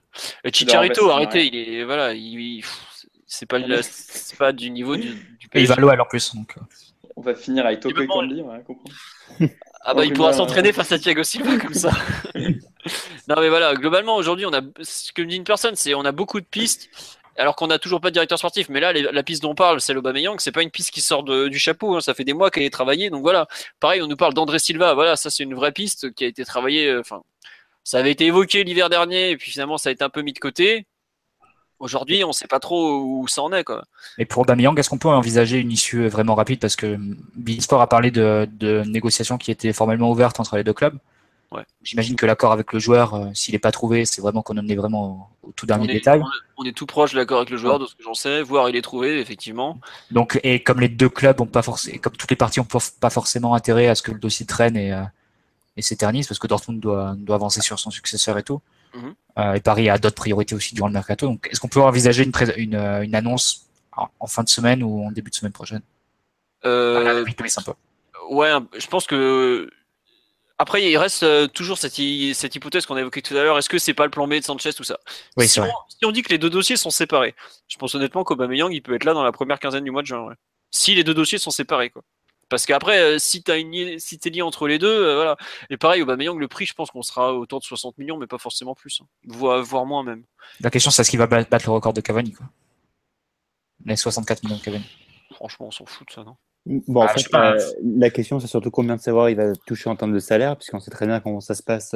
ouais. 0.44 0.50
Chicharito, 0.52 1.08
remplacer, 1.08 1.16
arrêtez, 1.38 1.38
ouais. 1.38 1.46
il 1.68 1.74
est 1.74 1.84
voilà, 1.84 2.12
il, 2.14 2.40
il- 2.40 2.60
pff, 2.62 2.80
c'est 3.26 3.46
pas 3.46 3.58
le- 3.58 3.80
c'est 3.82 4.36
pas 4.38 4.52
du 4.52 4.70
niveau 4.70 4.96
du, 4.96 5.10
du 5.14 5.48
Et 5.54 5.60
il 5.62 5.66
va 5.66 5.76
l'OL 5.76 6.00
en 6.00 6.04
plus. 6.04 6.34
Donc, 6.34 6.54
euh, 6.56 6.60
On 7.16 7.20
va 7.22 7.34
finir 7.34 7.66
avec 7.66 7.80
Toko 7.80 8.00
Ekambi, 8.02 8.40
on 8.42 8.48
va 8.48 8.58
comprendre. 8.60 8.94
Ah 9.82 9.94
bah 9.94 10.04
il 10.04 10.12
pourra 10.12 10.32
s'entraîner 10.32 10.68
ouais. 10.68 10.72
face 10.74 10.92
à 10.92 10.98
Thiago 10.98 11.22
Silva 11.22 11.56
comme 11.58 11.72
ça. 11.74 11.90
non 13.28 13.36
mais 13.38 13.48
voilà, 13.48 13.74
globalement 13.74 14.16
aujourd'hui 14.16 14.46
on 14.46 14.52
a 14.52 14.60
ce 14.82 15.12
que 15.12 15.22
me 15.22 15.26
dit 15.28 15.36
une 15.36 15.44
personne, 15.44 15.76
c'est 15.76 15.94
on 15.94 16.04
a 16.04 16.12
beaucoup 16.12 16.40
de 16.40 16.46
pistes 16.46 16.88
alors 17.36 17.56
qu'on 17.56 17.68
n'a 17.68 17.78
toujours 17.78 18.00
pas 18.00 18.08
de 18.10 18.14
directeur 18.14 18.38
sportif. 18.38 18.68
Mais 18.68 18.80
là 18.80 18.92
les- 18.92 19.02
la 19.02 19.22
piste 19.22 19.42
dont 19.42 19.50
on 19.50 19.54
parle, 19.54 19.80
c'est 19.80 19.94
l'Aubameyang, 19.94 20.38
c'est 20.40 20.52
pas 20.52 20.62
une 20.62 20.70
piste 20.70 20.90
qui 20.90 21.00
sort 21.00 21.22
de- 21.22 21.48
du 21.48 21.58
chapeau. 21.58 21.96
hein, 21.96 22.00
ça 22.00 22.12
fait 22.14 22.24
des 22.24 22.34
mois 22.34 22.50
qu'elle 22.50 22.64
est 22.64 22.70
travaillée. 22.70 23.08
Donc 23.10 23.22
voilà, 23.22 23.46
pareil 23.78 24.02
on 24.02 24.06
nous 24.06 24.16
parle 24.16 24.34
d'André 24.34 24.58
Silva. 24.58 24.94
Voilà, 24.94 25.16
ça 25.16 25.30
c'est 25.30 25.44
une 25.44 25.54
vraie 25.54 25.72
piste 25.72 26.12
qui 26.14 26.24
a 26.24 26.26
été 26.26 26.44
travaillée. 26.44 26.88
euh, 26.88 27.00
Enfin, 27.00 27.22
ça 27.84 27.98
avait 27.98 28.12
été 28.12 28.26
évoqué 28.26 28.64
l'hiver 28.64 28.88
dernier 28.90 29.30
et 29.30 29.36
puis 29.36 29.50
finalement 29.50 29.78
ça 29.78 29.88
a 29.88 29.92
été 29.92 30.04
un 30.04 30.08
peu 30.10 30.22
mis 30.22 30.32
de 30.32 30.38
côté. 30.38 30.86
Aujourd'hui 31.78 32.24
on 32.24 32.32
sait 32.32 32.46
pas 32.46 32.60
trop 32.60 33.00
où 33.00 33.26
ça 33.26 33.42
en 33.42 33.52
est 33.52 33.64
quoi. 33.64 33.84
Et 34.18 34.26
pour 34.26 34.42
Aubameyang, 34.42 34.78
est-ce 34.78 34.90
qu'on 34.90 34.98
peut 34.98 35.08
envisager 35.08 35.58
une 35.58 35.72
issue 35.72 36.08
vraiment 36.08 36.34
rapide? 36.34 36.60
Parce 36.60 36.76
que 36.76 36.98
Sport 37.60 37.80
a 37.80 37.88
parlé 37.88 38.10
de, 38.10 38.46
de 38.52 38.82
négociations 38.86 39.38
qui 39.38 39.50
étaient 39.50 39.72
formellement 39.72 40.10
ouvertes 40.10 40.38
entre 40.40 40.56
les 40.56 40.64
deux 40.64 40.74
clubs. 40.74 40.98
Ouais. 41.52 41.62
J'imagine 41.82 42.14
que 42.14 42.26
l'accord 42.26 42.52
avec 42.52 42.72
le 42.72 42.78
joueur, 42.78 43.14
euh, 43.14 43.26
s'il 43.34 43.54
n'est 43.54 43.58
pas 43.58 43.72
trouvé, 43.72 44.04
c'est 44.04 44.20
vraiment 44.22 44.40
qu'on 44.40 44.56
en 44.56 44.68
est 44.68 44.76
vraiment 44.76 45.28
au, 45.42 45.48
au 45.48 45.52
tout 45.52 45.64
On 45.64 45.66
dernier 45.66 45.90
est, 45.90 45.94
détail. 45.94 46.20
on 46.20 46.26
est- 46.26 46.28
on 46.58 46.64
est 46.64 46.76
tout 46.76 46.86
proche 46.86 47.12
de 47.12 47.16
l'accord 47.16 47.38
avec 47.38 47.50
le 47.50 47.56
joueur, 47.56 47.80
de 47.80 47.86
ce 47.86 47.96
que 47.96 48.04
j'en 48.04 48.14
sais, 48.14 48.40
voire 48.42 48.68
il 48.68 48.76
est 48.76 48.82
trouvé 48.82 49.18
effectivement. 49.18 49.80
Donc, 50.12 50.38
et 50.44 50.62
comme 50.62 50.78
les 50.78 50.88
deux 50.88 51.08
clubs 51.08 51.40
ont 51.40 51.46
pas 51.46 51.62
forcément, 51.62 51.98
comme 51.98 52.12
toutes 52.12 52.30
les 52.30 52.36
parties 52.36 52.60
ont 52.60 52.64
pas 52.64 52.78
pas 53.00 53.10
forcément 53.10 53.54
intérêt 53.54 53.88
à 53.88 53.96
ce 53.96 54.02
que 54.02 54.12
le 54.12 54.20
dossier 54.20 54.46
traîne 54.46 54.76
et, 54.76 54.92
euh, 54.92 55.02
et 55.80 55.82
s'éternise, 55.82 56.28
parce 56.28 56.38
que 56.38 56.46
Dortmund 56.46 56.78
doit, 56.80 57.14
doit 57.16 57.34
avancer 57.36 57.60
sur 57.60 57.78
son 57.78 57.90
successeur 57.90 58.38
et 58.38 58.42
tout. 58.42 58.60
Mhm. 58.94 59.14
Euh, 59.38 59.54
et 59.54 59.60
Paris 59.60 59.88
a 59.90 59.98
d'autres 59.98 60.16
priorités 60.16 60.54
aussi 60.54 60.74
durant 60.74 60.88
le 60.88 60.92
mercato. 60.94 61.26
Donc, 61.26 61.48
est-ce 61.50 61.60
qu'on 61.60 61.68
peut 61.68 61.80
envisager 61.80 62.24
une, 62.56 62.74
euh, 62.74 63.02
une 63.02 63.14
annonce 63.14 63.66
en, 63.96 64.26
fin 64.26 64.42
de 64.42 64.48
semaine 64.48 64.82
ou 64.82 65.04
en 65.04 65.10
début 65.12 65.30
de 65.30 65.34
semaine 65.36 65.52
prochaine? 65.52 65.82
Euh, 66.64 67.24
Ah, 67.26 67.32
c'est 67.48 67.60
un 67.60 67.62
peu. 67.62 67.72
Ouais, 68.30 68.50
je 68.78 68.86
pense 68.86 69.06
que. 69.06 69.70
Après, 70.58 70.82
il 70.84 70.96
reste 70.98 71.22
euh, 71.22 71.46
toujours 71.46 71.78
cette, 71.78 71.96
hy- 71.98 72.34
cette 72.34 72.54
hypothèse 72.54 72.84
qu'on 72.84 72.96
a 72.96 73.00
évoquée 73.00 73.22
tout 73.22 73.34
à 73.34 73.42
l'heure. 73.42 73.56
Est-ce 73.56 73.70
que 73.70 73.78
c'est 73.78 73.94
pas 73.94 74.04
le 74.04 74.10
plan 74.10 74.28
B 74.28 74.34
de 74.34 74.42
Sanchez, 74.42 74.74
tout 74.74 74.84
ça? 74.84 74.98
Oui, 75.38 75.48
si, 75.48 75.58
on, 75.58 75.64
si 75.88 76.04
on 76.04 76.12
dit 76.12 76.20
que 76.22 76.28
les 76.28 76.36
deux 76.36 76.50
dossiers 76.50 76.76
sont 76.76 76.90
séparés, 76.90 77.34
je 77.66 77.78
pense 77.78 77.94
honnêtement 77.94 78.24
qu'Aubameyang, 78.24 78.70
il 78.70 78.82
peut 78.82 78.94
être 78.94 79.04
là 79.04 79.14
dans 79.14 79.22
la 79.24 79.32
première 79.32 79.58
quinzaine 79.58 79.84
du 79.84 79.90
mois 79.90 80.02
de 80.02 80.06
juin. 80.06 80.20
ouais. 80.26 80.34
Si 80.70 80.94
les 80.94 81.02
deux 81.02 81.14
dossiers 81.14 81.38
sont 81.38 81.50
séparés, 81.50 81.88
quoi. 81.88 82.02
Parce 82.50 82.66
qu'après, 82.66 82.98
euh, 83.00 83.18
si 83.18 83.42
t'as 83.42 83.58
une, 83.58 83.70
li- 83.70 83.98
si 84.00 84.18
t'es 84.18 84.28
lié 84.28 84.42
entre 84.42 84.68
les 84.68 84.78
deux, 84.78 84.88
euh, 84.88 85.14
voilà. 85.14 85.36
Et 85.70 85.76
pareil, 85.78 86.02
Aubameyang, 86.02 86.38
le 86.38 86.48
prix, 86.48 86.66
je 86.66 86.74
pense 86.74 86.90
qu'on 86.90 87.00
sera 87.02 87.32
autour 87.34 87.60
de 87.60 87.64
60 87.64 87.96
millions, 87.96 88.18
mais 88.18 88.26
pas 88.26 88.38
forcément 88.38 88.74
plus, 88.74 89.00
hein. 89.02 89.06
voire, 89.26 89.62
voire 89.62 89.86
moins 89.86 90.02
même. 90.02 90.24
La 90.60 90.68
question, 90.70 90.90
c'est 90.90 91.00
est-ce 91.02 91.10
qu'il 91.10 91.18
va 91.18 91.26
ba- 91.28 91.44
battre 91.44 91.64
le 91.66 91.72
record 91.72 91.92
de 91.94 92.00
Cavani 92.02 92.32
quoi? 92.32 92.46
Les 93.86 93.96
64 93.96 94.42
millions 94.44 94.58
de 94.58 94.62
Cavani. 94.62 94.84
Franchement, 95.32 95.68
on 95.68 95.70
s'en 95.70 95.86
fout 95.86 96.06
de 96.08 96.12
ça, 96.12 96.24
non? 96.24 96.36
Bon, 96.66 97.00
en 97.00 97.06
Ah, 97.06 97.08
fait, 97.08 97.26
euh, 97.34 97.72
la 97.82 98.10
question, 98.10 98.38
c'est 98.38 98.46
surtout 98.46 98.70
combien 98.70 98.96
de 98.96 99.00
savoir 99.00 99.30
il 99.30 99.36
va 99.36 99.54
toucher 99.66 99.88
en 99.88 99.96
termes 99.96 100.12
de 100.12 100.18
salaire, 100.18 100.56
puisqu'on 100.56 100.80
sait 100.80 100.90
très 100.90 101.06
bien 101.06 101.20
comment 101.20 101.40
ça 101.40 101.54
se 101.54 101.62
passe 101.62 101.94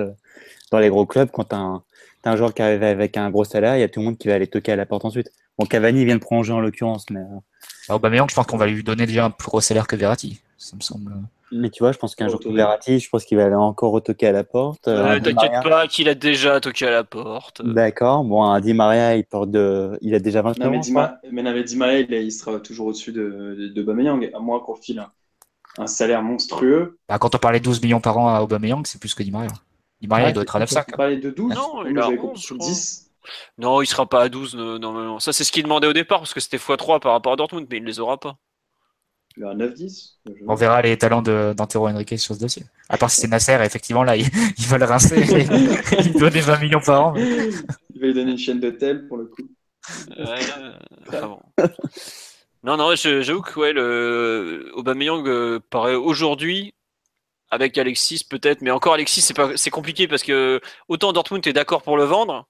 dans 0.71 0.79
les 0.79 0.89
gros 0.89 1.05
clubs. 1.05 1.31
Quand 1.31 1.45
tu 1.45 1.55
as, 1.55 1.83
un 2.25 2.37
joueur 2.37 2.55
qui 2.55 2.63
arrive 2.63 2.83
avec 2.83 3.17
un 3.19 3.29
gros 3.31 3.45
salaire, 3.45 3.77
il 3.77 3.81
y 3.81 3.83
a 3.83 3.89
tout 3.89 4.01
le 4.01 4.07
monde 4.07 4.19
qui 4.19 4.29
va 4.29 4.35
aller 4.35 4.47
toquer 4.47 4.73
à 4.73 4.77
la 4.77 4.87
porte 4.87 5.05
ensuite. 5.05 5.31
Bon, 5.59 5.67
Cavani 5.67 6.01
il 6.01 6.05
vient 6.07 6.17
de 6.17 6.21
prolonger 6.21 6.53
en 6.53 6.61
l'occurrence, 6.61 7.07
mais, 7.11 7.21
euh, 7.21 7.39
Bah, 7.89 7.95
Aubameyang, 7.97 8.29
je 8.29 8.35
pense 8.35 8.47
qu'on 8.47 8.57
va 8.57 8.67
lui 8.67 8.83
donner 8.83 9.07
déjà 9.07 9.27
un 9.27 9.31
plus 9.31 9.47
gros 9.47 9.61
salaire 9.61 9.87
que 9.87 9.95
Verratti. 9.97 10.41
Ça 10.59 10.77
me 10.77 10.81
semble. 10.81 11.13
mais 11.53 11.69
tu 11.71 11.83
vois, 11.83 11.93
je 11.93 11.99
pense 11.99 12.15
qu'un 12.17 12.27
Oh, 12.27 12.31
jour 12.31 12.41
tout- 12.41 12.53
Verratti, 12.53 12.99
je 12.99 13.09
pense 13.11 13.25
qu'il 13.25 13.37
va 13.37 13.45
aller 13.45 13.55
encore 13.55 13.93
retoquer 13.93 14.27
à 14.29 14.33
la 14.33 14.43
porte. 14.45 14.89
Euh, 14.89 15.17
Euh, 15.17 15.21
T'inquiète 15.21 15.63
pas 15.63 15.87
qu'il 15.87 16.09
a 16.09 16.15
déjà 16.15 16.59
toqué 16.61 16.87
à 16.87 16.91
la 16.91 17.05
porte. 17.05 17.63
D'accord. 17.63 18.25
Bon, 18.25 18.43
un 18.43 18.59
Di 18.61 18.73
Maria, 18.75 19.15
il 19.17 19.25
porte 19.25 19.51
de, 19.51 19.97
il 20.01 20.15
a 20.15 20.19
déjà 20.19 20.43
29 20.43 20.65
Non, 20.65 20.71
mais 20.71 20.79
ans. 20.79 20.81
Di, 20.81 20.89
je 20.89 20.95
crois. 20.95 21.07
Ma- 21.09 21.19
mais 21.31 21.43
non, 21.43 21.53
mais 21.53 21.63
Di 21.63 21.77
Maria, 21.77 22.01
il, 22.01 22.13
il 22.13 22.33
sera 22.33 22.59
toujours 22.59 22.87
au-dessus 22.87 23.13
de, 23.13 23.71
de, 23.75 23.83
Aubameyang, 23.83 24.31
à 24.35 24.39
moins 24.41 24.59
qu'on 24.61 24.75
file 24.75 24.99
un, 25.01 25.11
un 25.83 25.87
salaire 25.87 26.23
monstrueux. 26.23 26.99
Bah, 27.09 27.19
quand 27.19 27.35
on 27.35 27.39
parlait 27.39 27.61
12 27.61 27.81
millions 27.83 28.01
par 28.01 28.17
an 28.19 28.29
à 28.35 28.41
Aubameyang, 28.41 28.85
c'est 28.87 28.99
plus 29.01 29.15
que 29.15 29.23
Di 29.23 29.31
Maria. 29.31 29.51
Di 30.01 30.09
Maria, 30.09 30.25
Ouais, 30.27 30.31
il 30.31 30.35
doit 30.35 30.43
être 30.43 30.57
à 30.57 30.61
9 30.61 30.71
On 30.71 30.75
sacs. 30.75 30.97
parlait 30.97 31.19
de 31.19 31.31
12 31.31 31.55
Non, 31.55 31.85
il 31.87 31.97
a 31.99 32.03
j'avais 32.03 32.15
11, 32.19 32.21
compris 32.21 32.43
je 32.49 32.55
crois. 32.55 32.67
10. 32.67 33.04
Non, 33.59 33.83
il 33.83 33.87
sera 33.87 34.09
pas 34.09 34.23
à 34.23 34.29
12, 34.29 34.55
non, 34.55 34.79
non, 34.79 34.93
non. 34.93 35.19
Ça, 35.19 35.33
c'est 35.33 35.45
ce 35.45 35.53
qu'il 35.53 35.63
demandait 35.65 35.87
au 35.87 35.93
départ, 35.93 36.19
parce 36.21 36.35
que 36.35 36.41
c'était 36.41 36.57
x3 36.59 37.01
par 37.01 37.13
rapport 37.13 37.33
à 37.33 37.37
Dortmund, 37.37 37.67
mais 37.71 37.79
il 37.79 37.85
les 37.85 38.01
aura 38.01 38.19
pas. 38.19 38.37
Il 39.37 39.43
est 39.43 39.47
à 39.47 39.55
9-10. 39.55 40.19
Je- 40.27 40.33
On 40.47 40.55
verra 40.55 40.81
les 40.83 40.97
talents 40.97 41.23
de- 41.23 41.55
d'Antero 41.57 41.89
Henrique 41.89 42.19
sur 42.19 42.35
ce 42.35 42.41
dossier. 42.41 42.65
À 42.89 42.97
part 42.97 43.11
si 43.11 43.21
c'est 43.21 43.27
Nasser, 43.29 43.59
effectivement, 43.65 44.05
là, 44.05 44.17
ils, 44.17 44.27
ils 44.59 44.67
veulent 44.67 44.85
rincer 44.85 45.19
et 45.19 45.47
ils 46.01 46.13
donner 46.13 46.41
20 46.41 46.59
millions 46.61 46.81
par 46.81 47.07
an. 47.09 47.13
mais- 47.15 47.49
Il 47.95 48.01
va 48.01 48.07
lui 48.07 48.15
donner 48.15 48.33
une 48.33 48.39
chaîne 48.39 48.61
d'hôtel 48.61 49.09
pour 49.09 49.17
le 49.17 49.27
coup. 49.27 49.43
Enfin 51.09 51.29
bon. 51.29 51.41
Non, 52.63 52.77
non, 52.79 52.95
je- 52.95 53.21
j'avoue 53.23 53.43
que 53.43 53.59
ouais, 53.61 53.73
le 53.73 54.71
Aubameyang 54.75 55.27
euh, 55.29 55.61
paraît 55.71 55.95
aujourd'hui 55.97 56.75
avec 57.51 57.77
Alexis 57.77 58.25
peut-être, 58.29 58.63
mais 58.63 58.71
encore 58.71 58.95
Alexis 58.95 59.21
c'est 59.21 59.35
pas 59.35 59.57
c'est 59.57 59.71
compliqué 59.71 60.09
parce 60.09 60.23
que 60.23 60.61
autant 60.89 61.13
Dortmund 61.13 61.47
est 61.47 61.53
d'accord 61.53 61.83
pour 61.83 61.97
le 61.99 62.05
vendre 62.05 62.49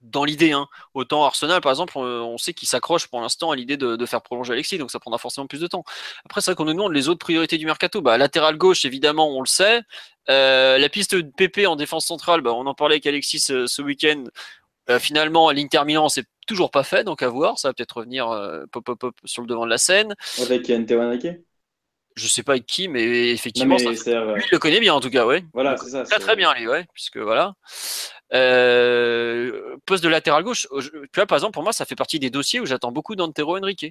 dans 0.00 0.24
l'idée, 0.24 0.52
hein, 0.52 0.66
autant 0.94 1.24
Arsenal 1.24 1.60
par 1.60 1.72
exemple, 1.72 1.98
on, 1.98 2.38
sait 2.38 2.54
qu'il 2.54 2.68
s'accroche 2.68 3.06
pour 3.08 3.20
l'instant 3.20 3.50
à 3.50 3.56
l'idée 3.56 3.76
de, 3.76 4.06
faire 4.06 4.22
prolonger 4.22 4.52
Alexis, 4.52 4.78
donc 4.78 4.90
ça 4.90 4.98
prendra 4.98 5.18
forcément 5.18 5.46
plus 5.46 5.60
de 5.60 5.66
temps. 5.66 5.84
Après 6.24 6.40
c'est 6.40 6.50
vrai 6.50 6.56
qu'on 6.56 6.64
nous 6.64 6.72
demande 6.72 6.92
les 6.92 7.08
autres 7.08 7.18
priorités 7.18 7.58
du 7.58 7.66
mercato, 7.66 8.00
bah 8.00 8.18
latéral 8.18 8.56
gauche 8.56 8.84
évidemment 8.84 9.36
on 9.36 9.40
le 9.40 9.46
sait, 9.46 9.82
Euh, 10.28 10.78
la 10.78 10.88
piste 10.88 11.14
de 11.14 11.22
PP 11.22 11.66
en 11.66 11.76
défense 11.76 12.06
centrale, 12.06 12.40
bah, 12.40 12.52
on 12.52 12.66
en 12.66 12.74
parlait 12.74 12.94
avec 12.94 13.06
Alexis 13.06 13.46
euh, 13.50 13.66
ce 13.66 13.82
week-end. 13.82 14.24
Euh, 14.90 14.98
finalement, 14.98 15.50
l'Inter 15.50 15.82
Milan, 15.84 16.08
c'est 16.08 16.26
toujours 16.46 16.70
pas 16.70 16.82
fait, 16.82 17.04
donc 17.04 17.22
à 17.22 17.28
voir. 17.28 17.58
Ça 17.58 17.68
va 17.68 17.74
peut-être 17.74 17.98
revenir 17.98 18.28
euh, 18.28 18.64
pop, 18.72 18.84
pop, 18.84 18.98
pop 18.98 19.14
sur 19.24 19.42
le 19.42 19.48
devant 19.48 19.64
de 19.64 19.70
la 19.70 19.78
scène. 19.78 20.14
Avec 20.40 20.68
Henrique 20.70 21.28
Je 22.20 22.28
sais 22.28 22.42
pas 22.42 22.52
avec 22.52 22.66
qui, 22.66 22.88
mais 22.88 23.04
Non, 23.06 23.12
effectivement, 23.32 23.76
mais 23.78 23.96
ça- 23.96 24.02
c'est-à-dire, 24.04 24.28
euh, 24.28 24.34
lui, 24.36 24.44
il 24.44 24.52
le 24.52 24.58
connaît 24.58 24.80
bien 24.80 24.92
en 24.94 25.00
tout 25.00 25.08
cas, 25.10 25.24
ouais. 25.26 25.42
Voilà, 25.54 25.76
c'est 25.78 25.88
ça. 25.90 26.04
Très 26.04 26.18
très 26.18 26.36
bien 26.36 26.52
lui, 26.54 26.68
ouais, 26.68 26.86
puisque 26.92 27.16
voilà. 27.16 27.54
Euh, 28.34 29.76
poste 29.86 30.04
de 30.04 30.08
latéral 30.08 30.42
gauche, 30.44 30.66
tu 30.80 30.90
vois 31.16 31.26
par 31.26 31.36
exemple 31.36 31.54
pour 31.54 31.62
moi 31.64 31.72
ça 31.72 31.84
fait 31.84 31.96
partie 31.96 32.18
des 32.20 32.30
dossiers 32.30 32.60
où 32.60 32.66
j'attends 32.66 32.92
beaucoup 32.92 33.16
d'Antero 33.16 33.56
Henrique. 33.58 33.86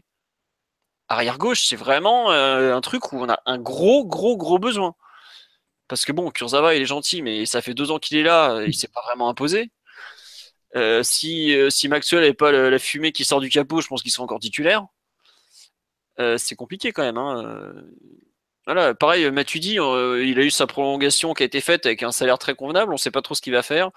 Arrière 1.09 1.37
gauche, 1.37 1.65
c'est 1.65 1.75
vraiment 1.75 2.31
euh, 2.31 2.75
un 2.75 2.81
truc 2.81 3.11
où 3.11 3.17
on 3.21 3.29
a 3.29 3.39
un 3.45 3.57
gros 3.57 4.05
gros 4.05 4.37
gros 4.37 4.59
besoin. 4.59 4.93
Parce 5.87 6.05
que 6.05 6.11
bon, 6.11 6.29
Kurzawa 6.29 6.75
il 6.75 6.83
est 6.83 6.85
gentil, 6.85 7.21
mais 7.23 7.45
ça 7.47 7.61
fait 7.61 7.73
deux 7.73 7.89
ans 7.91 7.97
qu'il 7.99 8.17
est 8.17 8.23
là, 8.23 8.61
il 8.67 8.73
s'est 8.75 8.87
pas 8.87 9.01
vraiment 9.07 9.27
imposé. 9.27 9.71
Euh, 10.75 11.01
si 11.03 11.55
si 11.69 11.87
Maxwell 11.87 12.21
n'avait 12.21 12.33
pas 12.33 12.51
le- 12.51 12.69
la 12.69 12.77
fumée 12.79 13.11
qui 13.11 13.25
sort 13.25 13.39
du 13.41 13.49
capot, 13.49 13.81
je 13.81 13.87
pense 13.87 14.03
qu'il 14.03 14.11
serait 14.11 14.23
encore 14.23 14.39
titulaire. 14.39 14.85
Euh, 16.19 16.37
c'est 16.37 16.55
compliqué 16.55 16.91
quand 16.91 17.03
même. 17.03 17.17
Hein. 17.17 17.43
euh. 17.45 17.81
Voilà, 18.65 18.93
pareil, 18.93 19.31
Matuidi, 19.31 19.79
euh, 19.79 20.23
il 20.23 20.37
a 20.39 20.43
eu 20.43 20.51
sa 20.51 20.67
prolongation 20.67 21.33
qui 21.33 21.41
a 21.41 21.45
été 21.45 21.59
faite 21.59 21.87
avec 21.87 22.03
un 22.03 22.11
salaire 22.11 22.37
très 22.37 22.53
convenable. 22.53 22.91
On 22.91 22.95
ne 22.95 22.99
sait 22.99 23.09
pas 23.09 23.21
trop 23.23 23.33
ce 23.33 23.41
qu'il 23.41 23.53
va 23.53 23.63
faire. 23.63 23.89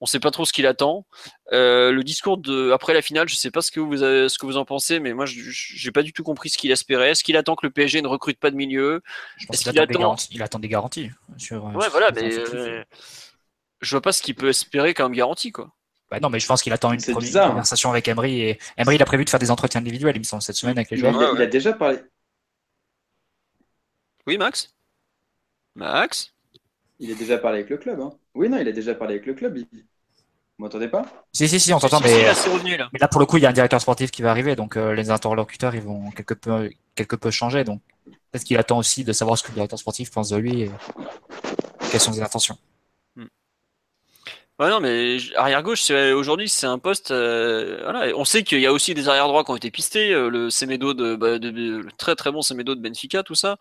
On 0.00 0.04
ne 0.04 0.08
sait 0.08 0.20
pas 0.20 0.30
trop 0.30 0.44
ce 0.44 0.52
qu'il 0.52 0.66
attend. 0.66 1.06
Euh, 1.52 1.90
le 1.90 2.04
discours 2.04 2.36
de 2.38 2.70
après 2.70 2.92
la 2.94 3.02
finale, 3.02 3.28
je 3.28 3.34
ne 3.34 3.38
sais 3.38 3.50
pas 3.50 3.62
ce 3.62 3.70
que 3.72 3.80
vous 3.80 4.02
avez- 4.02 4.28
ce 4.28 4.38
que 4.38 4.46
vous 4.46 4.56
en 4.58 4.64
pensez, 4.64 5.00
mais 5.00 5.12
moi, 5.12 5.26
je 5.26 5.40
j'ai 5.50 5.90
pas 5.92 6.02
du 6.02 6.12
tout 6.12 6.22
compris 6.24 6.50
ce 6.50 6.58
qu'il 6.58 6.70
espérait. 6.70 7.10
Est-ce 7.10 7.24
qu'il 7.24 7.36
attend 7.36 7.56
que 7.56 7.66
le 7.66 7.72
PSG 7.72 8.00
ne 8.02 8.06
recrute 8.08 8.38
pas 8.38 8.50
de 8.50 8.56
milieu? 8.56 9.00
Je 9.38 9.46
pense 9.46 9.66
attend, 9.66 9.84
garanties. 9.86 10.28
Il 10.32 10.42
attend 10.42 10.58
des 10.60 10.68
garanties. 10.68 11.10
Sur, 11.38 11.64
Ouais, 11.64 11.82
sur 11.82 11.90
voilà, 11.90 12.10
les 12.10 12.22
mais 12.22 12.28
effectifs. 12.34 12.84
je 13.80 13.90
vois 13.92 14.02
pas 14.02 14.12
ce 14.12 14.22
qu'il 14.22 14.34
peut 14.36 14.48
espérer 14.50 14.92
comme 14.94 15.12
garantie, 15.12 15.50
quoi. 15.52 15.72
Bah 16.12 16.20
non, 16.20 16.28
mais 16.28 16.38
je 16.38 16.46
pense 16.46 16.62
qu'il 16.62 16.74
attend 16.74 16.92
une 16.92 17.00
première 17.00 17.18
bizarre. 17.20 17.48
conversation 17.48 17.90
avec 17.90 18.06
Emery. 18.06 18.42
Et 18.42 18.58
Emery, 18.76 18.96
il 18.96 19.02
a 19.02 19.06
prévu 19.06 19.24
de 19.24 19.30
faire 19.30 19.40
des 19.40 19.50
entretiens 19.50 19.80
individuels, 19.80 20.14
il 20.14 20.18
me 20.18 20.24
semble, 20.24 20.42
cette 20.42 20.56
semaine 20.56 20.76
avec 20.76 20.90
les 20.90 20.98
Il 20.98 21.06
a, 21.06 21.10
joueurs. 21.10 21.34
il 21.34 21.40
a 21.40 21.46
déjà 21.46 21.72
parlé. 21.72 21.98
Oui, 24.26 24.36
Max? 24.36 24.74
Max? 25.74 26.34
Il 27.00 27.10
a 27.10 27.14
déjà 27.14 27.38
parlé 27.38 27.60
avec 27.60 27.70
le 27.70 27.78
club. 27.78 27.98
Hein. 27.98 28.12
Oui, 28.34 28.50
non, 28.50 28.58
il 28.58 28.68
a 28.68 28.72
déjà 28.72 28.94
parlé 28.94 29.14
avec 29.14 29.26
le 29.26 29.32
club. 29.32 29.56
Il... 29.56 29.66
Vous 29.72 30.64
m'entendez 30.66 30.88
pas? 30.88 31.06
Si, 31.32 31.48
si, 31.48 31.58
si, 31.58 31.72
on 31.72 31.78
t'entend, 31.78 31.98
Si, 32.02 32.08
si, 32.08 32.14
mais, 32.14 32.22
là, 32.24 32.34
c'est 32.34 32.50
revenu, 32.50 32.76
là. 32.76 32.90
mais 32.92 32.98
là, 32.98 33.08
pour 33.08 33.20
le 33.20 33.26
coup, 33.26 33.38
il 33.38 33.42
y 33.42 33.46
a 33.46 33.48
un 33.48 33.54
directeur 33.54 33.80
sportif 33.80 34.10
qui 34.10 34.20
va 34.20 34.30
arriver, 34.30 34.54
donc 34.54 34.76
euh, 34.76 34.92
les 34.94 35.10
interlocuteurs, 35.10 35.74
ils 35.74 35.80
vont 35.80 36.10
quelque 36.10 36.34
peu, 36.34 36.70
quelque 36.94 37.16
peu 37.16 37.30
changer. 37.30 37.64
Donc, 37.64 37.80
peut-être 38.30 38.44
qu'il 38.44 38.58
attend 38.58 38.76
aussi 38.78 39.02
de 39.02 39.12
savoir 39.14 39.38
ce 39.38 39.42
que 39.44 39.48
le 39.48 39.54
directeur 39.54 39.78
sportif 39.78 40.10
pense 40.10 40.28
de 40.28 40.36
lui 40.36 40.60
et 40.62 40.70
quelles 41.90 42.00
sont 42.00 42.12
ses 42.12 42.22
intentions. 42.22 42.58
Ouais, 44.62 44.70
non, 44.70 44.78
mais 44.78 45.16
arrière 45.34 45.62
gauche, 45.64 45.90
aujourd'hui, 45.90 46.48
c'est 46.48 46.66
un 46.66 46.78
poste. 46.78 47.10
euh, 47.10 47.80
voilà. 47.82 48.16
On 48.16 48.24
sait 48.24 48.44
qu'il 48.44 48.60
y 48.60 48.66
a 48.66 48.72
aussi 48.72 48.94
des 48.94 49.08
arrière 49.08 49.26
droits 49.26 49.42
qui 49.44 49.50
ont 49.50 49.56
été 49.56 49.72
pistés. 49.72 50.12
euh, 50.12 50.28
le 50.28 50.50
Semedo 50.50 50.94
de, 50.94 51.16
bah, 51.16 51.40
de- 51.40 51.48
le 51.50 51.90
très 51.98 52.14
très 52.14 52.30
bon 52.30 52.42
Semedo 52.42 52.76
de 52.76 52.80
Benfica, 52.80 53.24
tout 53.24 53.34
ça. 53.34 53.56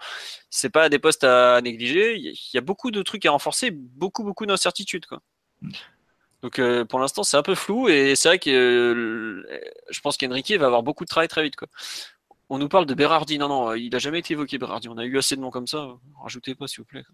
C'est 0.52 0.70
pas 0.70 0.90
des 0.90 1.00
postes 1.00 1.24
à 1.24 1.60
négliger. 1.62 2.18
Il 2.18 2.36
y, 2.54 2.58
a- 2.58 2.62
beaucoup 2.62 2.92
de 2.92 3.02
trucs 3.02 3.26
à 3.26 3.32
renforcer, 3.32 3.72
beaucoup 3.72 4.24
beaucoup 4.24 4.46
d'incertitudes, 4.46 5.08
quoi. 5.08 5.22
Donc 6.44 6.60
euh, 6.60 6.86
pour 6.86 7.00
l'instant, 7.00 7.24
c'est 7.24 7.38
un 7.38 7.44
peu 7.44 7.56
flou 7.56 7.88
et 7.90 8.16
c'est 8.16 8.28
vrai 8.30 8.40
que 8.40 9.44
je 9.90 10.00
pense 10.02 10.18
qu'Enrique 10.18 10.52
va 10.52 10.66
avoir 10.68 10.84
beaucoup 10.84 11.04
de 11.06 11.10
travail 11.10 11.28
très 11.28 11.44
vite, 11.44 11.56
quoi. 11.56 11.68
On 12.54 12.58
nous 12.58 12.68
parle 12.68 12.86
de 12.86 12.94
Berardi. 12.94 13.38
Non, 13.38 13.48
non, 13.48 13.74
il 13.76 13.96
a 13.96 14.00
jamais 14.00 14.20
été 14.20 14.34
évoqué, 14.34 14.58
Berardi. 14.58 14.90
On 14.90 14.98
a 14.98 15.06
eu 15.06 15.18
assez 15.18 15.38
de 15.38 15.42
noms 15.42 15.52
comme 15.52 15.68
ça. 15.68 15.88
Rajoutez 16.22 16.54
pas, 16.54 16.68
s'il 16.68 16.80
vous 16.80 16.86
plaît. 16.86 17.06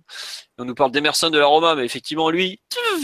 On 0.58 0.66
nous 0.66 0.74
parle 0.74 0.90
d'Emerson 0.90 1.30
de 1.30 1.38
la 1.38 1.46
Roma, 1.46 1.76
mais 1.76 1.86
effectivement, 1.86 2.32
lui, 2.32 2.60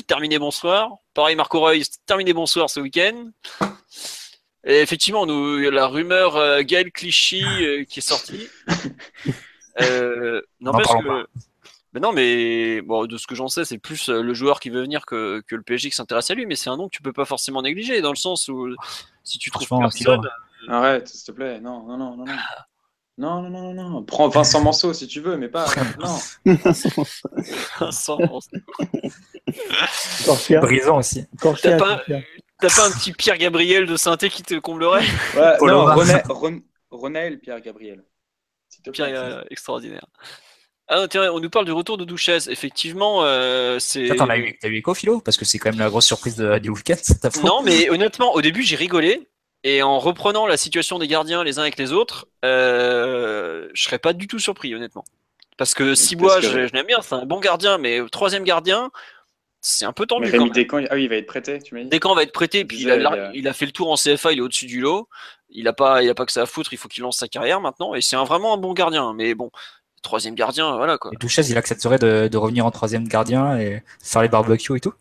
terminé 0.08 0.40
bonsoir. 0.40 0.90
Pareil, 1.14 1.36
Marco 1.36 1.60
Reus, 1.60 1.92
terminé 2.08 2.34
bonsoir 2.34 2.72
ce 2.72 2.80
week-end. 2.80 3.30
Et 4.64 4.82
effectivement, 4.82 5.28
nous, 5.28 5.60
il 5.60 5.66
y 5.66 5.68
a 5.68 5.72
la 5.72 5.86
rumeur 5.86 6.36
euh, 6.36 6.64
Gaël 6.64 6.92
Clichy 6.92 7.44
euh, 7.44 7.84
qui 7.84 8.00
est 8.00 8.02
sortie. 8.02 8.48
Euh, 9.82 10.40
N'empêche 10.60 10.86
parlons 10.86 11.24
que. 11.24 12.00
Non, 12.00 12.12
mais 12.12 12.82
bon, 12.84 13.08
de 13.08 13.18
ce 13.18 13.26
que 13.26 13.34
j'en 13.34 13.48
sais, 13.48 13.66
c'est 13.66 13.80
plus 13.80 14.08
euh, 14.10 14.22
le 14.22 14.36
joueur 14.36 14.60
qui 14.60 14.70
veut 14.70 14.82
venir 14.82 15.04
que, 15.08 15.42
que 15.48 15.56
le 15.56 15.64
PSG 15.64 15.90
qui 15.90 15.96
s'intéresse 15.96 16.30
à 16.30 16.36
lui. 16.36 16.46
Mais 16.46 16.56
c'est 16.56 16.70
un 16.70 16.78
nom 16.78 16.90
que 16.90 16.96
tu 16.96 17.02
peux 17.02 17.12
pas 17.12 17.26
forcément 17.26 17.64
négliger, 17.64 18.00
dans 18.02 18.12
le 18.12 18.16
sens 18.16 18.50
où 18.50 18.70
si 19.24 19.40
tu 19.40 19.50
trouves 19.50 19.68
personne. 19.68 20.22
Arrête, 20.70 21.08
s'il 21.08 21.24
te 21.26 21.32
plaît. 21.32 21.60
Non, 21.60 21.84
non, 21.86 21.98
non, 21.98 22.16
non, 22.18 22.26
non. 22.26 22.34
Non, 23.18 23.42
non, 23.50 23.74
non. 23.74 24.04
Prends 24.04 24.28
Vincent 24.28 24.62
Manceau 24.62 24.92
si 24.94 25.08
tu 25.08 25.20
veux, 25.22 25.38
mais 25.38 25.48
pas. 25.50 25.68
Non. 26.00 26.18
sans- 27.92 28.18
Corchia. 30.26 30.60
Brisant 30.60 30.98
aussi. 30.98 31.26
T'as 31.62 31.78
pas- 31.78 32.02
t'as 32.60 32.86
un 32.88 32.92
petit 32.92 33.12
Pierre 33.14 33.38
Gabriel 33.38 33.86
de 33.86 33.96
Sainté 33.98 34.30
qui 34.30 34.42
te 34.44 34.56
comblerait 34.56 35.04
Ouais, 35.36 35.58
non. 35.62 35.86
René, 36.90 37.38
Pierre 37.38 37.62
Gabriel. 37.62 38.04
Pierre 38.92 39.08
euh, 39.22 39.44
extraordinaire. 39.50 40.06
Ah 40.88 40.98
non, 40.98 41.08
tiens, 41.08 41.32
on 41.32 41.40
nous 41.40 41.50
parle 41.50 41.66
du 41.66 41.72
retour 41.72 41.98
de 41.98 42.04
Douchez. 42.06 42.38
Effectivement, 42.50 43.24
euh, 43.24 43.80
c'est. 43.80 44.08
Toi, 44.08 44.16
t'en 44.16 44.30
as 44.30 44.38
eu, 44.38 44.58
t'as 44.60 44.68
eu 44.68 44.78
écho, 44.78 44.94
Philo? 44.94 45.22
Parce 45.22 45.38
que 45.38 45.46
c'est 45.46 45.58
quand 45.58 45.70
même 45.72 45.80
la 45.80 45.90
grosse 45.90 46.06
surprise 46.06 46.36
de- 46.36 46.58
du 46.60 46.70
week-end. 46.70 46.96
Non, 47.44 47.62
mais 47.64 47.90
honnêtement, 47.90 48.34
au 48.34 48.42
début, 48.42 48.64
j'ai 48.64 48.76
rigolé. 48.76 49.28
Et 49.64 49.82
en 49.82 49.98
reprenant 50.00 50.46
la 50.46 50.58
situation 50.58 51.00
des 51.00 51.08
gardiens 51.08 51.44
les 51.44 51.58
uns 51.58 51.62
avec 51.62 51.78
les 51.78 51.92
autres, 51.94 52.28
euh, 52.44 53.70
je 53.74 53.84
serais 53.84 54.00
pas 54.00 54.14
du 54.14 54.28
tout 54.28 54.40
surpris, 54.40 54.74
honnêtement. 54.76 55.06
Parce 55.58 55.74
que 55.74 55.96
Cibois, 55.96 56.42
que- 56.42 56.48
je, 56.48 56.68
je 56.68 56.74
l'aime 56.74 56.88
bien, 56.88 57.02
c'est 57.02 57.16
un 57.16 57.26
bon 57.26 57.40
gardien, 57.40 57.78
mais 57.78 58.00
troisième 58.12 58.44
gardien, 58.44 58.92
c'est 59.62 59.86
un 59.86 59.94
peu 59.94 60.06
tendu 60.06 60.30
quand. 60.32 60.48
Descamps, 60.48 60.82
ah 60.90 60.96
oui, 60.96 61.04
il 61.04 61.10
va 61.10 61.16
être 61.16 61.28
prêté, 61.28 61.60
tu 61.60 61.76
m'as 61.76 61.84
dit 61.84 61.90
Descamps 61.90 62.16
va 62.16 62.24
être 62.24 62.34
prêté, 62.34 62.66
puis 62.66 62.78
il 62.82 62.90
a, 62.92 62.96
disais, 62.98 63.04
lar- 63.04 63.14
il 63.16 63.18
y 63.18 63.22
a- 63.22 63.32
il 63.36 63.48
a 63.48 63.54
fait 63.54 63.66
le 63.66 63.72
tour 63.72 63.90
en 63.92 63.96
CFA, 63.96 64.34
il 64.34 64.40
est 64.40 64.42
au-dessus 64.42 64.66
du 64.66 64.82
lot. 64.82 65.08
Il 65.50 65.68
a 65.68 65.74
pas, 65.74 66.04
il 66.04 66.10
a 66.10 66.16
pas 66.16 66.26
que 66.26 66.32
ça 66.32 66.42
à 66.42 66.46
foutre, 66.46 66.74
il 66.74 66.78
faut 66.78 66.90
qu'il 66.90 67.04
lance 67.04 67.20
sa 67.20 67.28
carrière 67.28 67.62
maintenant. 67.62 67.94
Et 67.94 68.02
c'est 68.02 68.16
un, 68.16 68.24
vraiment 68.24 68.54
un 68.56 68.58
bon 68.58 68.74
gardien. 68.74 69.14
Mais 69.14 69.36
bon, 69.36 69.52
troisième 70.02 70.34
gardien, 70.36 70.76
voilà 70.76 70.98
quoi. 70.98 71.12
Et 71.14 71.18
Douchez, 71.18 71.44
il 71.44 71.58
accepterait 71.58 72.00
de, 72.00 72.28
de 72.28 72.38
revenir 72.38 72.66
en 72.66 72.72
troisième 72.72 73.08
gardien 73.08 73.58
et 73.60 73.84
faire 74.04 74.24
les 74.24 74.30
barbecues 74.30 74.76
et 74.76 74.80
tout. 74.82 74.94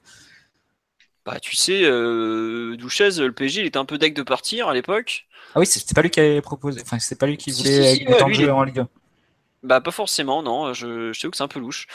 Bah, 1.24 1.38
tu 1.40 1.54
sais, 1.54 1.82
euh, 1.84 2.76
Douchez, 2.76 3.10
le 3.18 3.32
PSG, 3.32 3.60
il 3.60 3.66
était 3.66 3.78
un 3.78 3.84
peu 3.84 3.98
deck 3.98 4.14
de 4.14 4.22
partir 4.22 4.68
à 4.68 4.74
l'époque. 4.74 5.26
Ah 5.54 5.60
oui, 5.60 5.66
c'était 5.66 5.94
pas 5.94 6.02
lui 6.02 6.10
qui 6.10 6.20
avait 6.20 6.40
proposé. 6.40 6.80
Enfin, 6.82 6.98
c'est 6.98 7.18
pas 7.18 7.26
lui 7.26 7.36
qui 7.36 7.52
Si, 7.52 7.62
voulait 7.62 7.92
si, 7.92 7.98
si, 7.98 8.04
du 8.04 8.06
temps 8.06 8.12
ouais, 8.16 8.24
de 8.24 8.28
lui, 8.28 8.34
jeu 8.36 8.42
il- 8.44 8.50
en 8.50 8.62
Ligue 8.64 8.78
1. 8.80 8.88
Bah, 9.62 9.80
pas 9.80 9.90
forcément, 9.92 10.42
non. 10.42 10.72
Je, 10.74 11.12
je 11.12 11.20
t'avoue 11.20 11.30
que 11.30 11.36
c'est 11.36 11.42
un 11.44 11.48
peu 11.48 11.60
louche. 11.60 11.86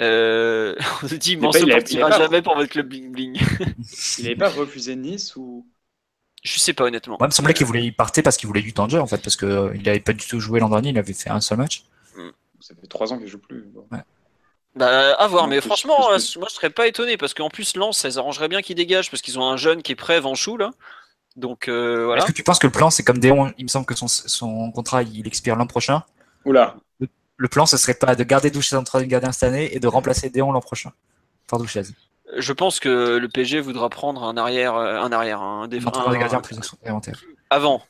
Euh, 0.00 0.76
on 1.02 1.08
nous 1.08 1.18
dit, 1.18 1.36
Mais 1.36 1.42
Manso 1.42 1.66
partira 1.66 2.08
pas- 2.10 2.18
jamais 2.18 2.42
pour 2.42 2.54
votre 2.54 2.70
club 2.70 2.88
bling 2.88 3.10
bling. 3.10 3.36
Il 4.18 4.24
n'avait 4.24 4.36
pas 4.36 4.48
refusé 4.50 4.94
Nice 4.94 5.34
ou? 5.36 5.66
je 6.44 6.58
sais 6.60 6.72
pas, 6.72 6.84
honnêtement. 6.84 7.16
Moi, 7.18 7.26
il 7.26 7.30
me 7.30 7.34
semblait 7.34 7.54
qu'il 7.54 7.66
voulait 7.66 7.84
y 7.84 7.90
partir 7.90 8.22
parce 8.22 8.36
qu'il 8.36 8.46
voulait 8.46 8.62
du 8.62 8.72
temps 8.72 8.86
de 8.86 8.92
jeu, 8.92 9.00
en 9.00 9.06
fait, 9.08 9.18
parce 9.20 9.34
que 9.34 9.46
euh, 9.46 9.72
il 9.74 9.88
avait 9.88 9.98
pas 9.98 10.12
du 10.12 10.24
tout 10.24 10.38
joué 10.38 10.60
l'an 10.60 10.68
dernier, 10.68 10.90
il 10.90 10.98
avait 10.98 11.12
fait 11.12 11.30
un 11.30 11.40
seul 11.40 11.58
match. 11.58 11.82
Ça 12.60 12.74
fait 12.80 12.86
trois 12.86 13.12
ans 13.12 13.18
qu'il 13.18 13.26
joue 13.28 13.38
plus. 13.38 13.62
Bon. 13.72 13.86
Bah, 14.78 15.14
à 15.14 15.26
voir, 15.26 15.44
Non, 15.44 15.50
mais 15.50 15.60
franchement, 15.60 16.10
euh, 16.10 16.18
moi 16.36 16.46
je 16.48 16.54
serais 16.54 16.70
pas 16.70 16.86
étonné 16.86 17.16
parce 17.16 17.34
qu'en 17.34 17.50
plus, 17.50 17.76
Lens, 17.76 17.98
ça 17.98 18.08
les 18.08 18.18
arrangerait 18.18 18.48
bien 18.48 18.62
qu'ils 18.62 18.76
dégagent 18.76 19.10
parce 19.10 19.22
qu'ils 19.22 19.38
ont 19.38 19.44
un 19.48 19.56
jeune 19.56 19.82
qui 19.82 19.92
est 19.92 19.96
prêt, 19.96 20.20
Vanchou, 20.20 20.56
là. 20.56 20.70
Donc 21.36 21.68
euh, 21.68 22.04
voilà. 22.06 22.22
Est-ce 22.22 22.32
que 22.32 22.36
tu 22.36 22.42
penses 22.42 22.58
que 22.58 22.66
le 22.66 22.72
plan, 22.72 22.90
c'est 22.90 23.02
comme 23.04 23.18
Déon, 23.18 23.52
il 23.58 23.64
me 23.64 23.68
semble 23.68 23.86
que 23.86 23.94
son, 23.94 24.08
son 24.08 24.70
contrat, 24.72 25.02
il 25.02 25.26
expire 25.26 25.56
l'an 25.56 25.66
prochain. 25.66 26.02
Oula, 26.44 26.76
Le 27.36 27.48
plan, 27.48 27.66
ce 27.66 27.76
serait 27.76 27.94
pas 27.94 28.14
de 28.16 28.24
garder 28.24 28.50
Douchez 28.50 28.74
en 28.76 28.82
troisième 28.84 29.08
gardien 29.10 29.30
cette 29.32 29.44
année 29.44 29.74
et 29.74 29.80
de 29.80 29.86
remplacer 29.86 30.30
Déon 30.30 30.50
l'an 30.52 30.60
prochain 30.60 30.92
par 31.46 31.58
Douchez. 31.58 31.82
Je 32.36 32.52
pense 32.52 32.78
que 32.80 33.16
le 33.16 33.28
PSG 33.28 33.60
voudra 33.60 33.88
prendre 33.88 34.22
un 34.24 34.36
arrière, 34.36 34.74
euh, 34.74 35.00
un 35.00 35.12
arrière, 35.12 35.40
un 35.40 35.62
Un 35.62 35.68
défenseur 35.68 36.14
gardien 36.16 36.40
plus 36.40 36.60
supplémentaire. 36.62 37.20
avant, 37.50 37.82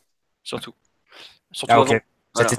surtout. 0.45 0.75
Surtout 1.53 1.73
Ah, 1.73 1.81
avant. 1.81 1.99
Voilà. 2.35 2.51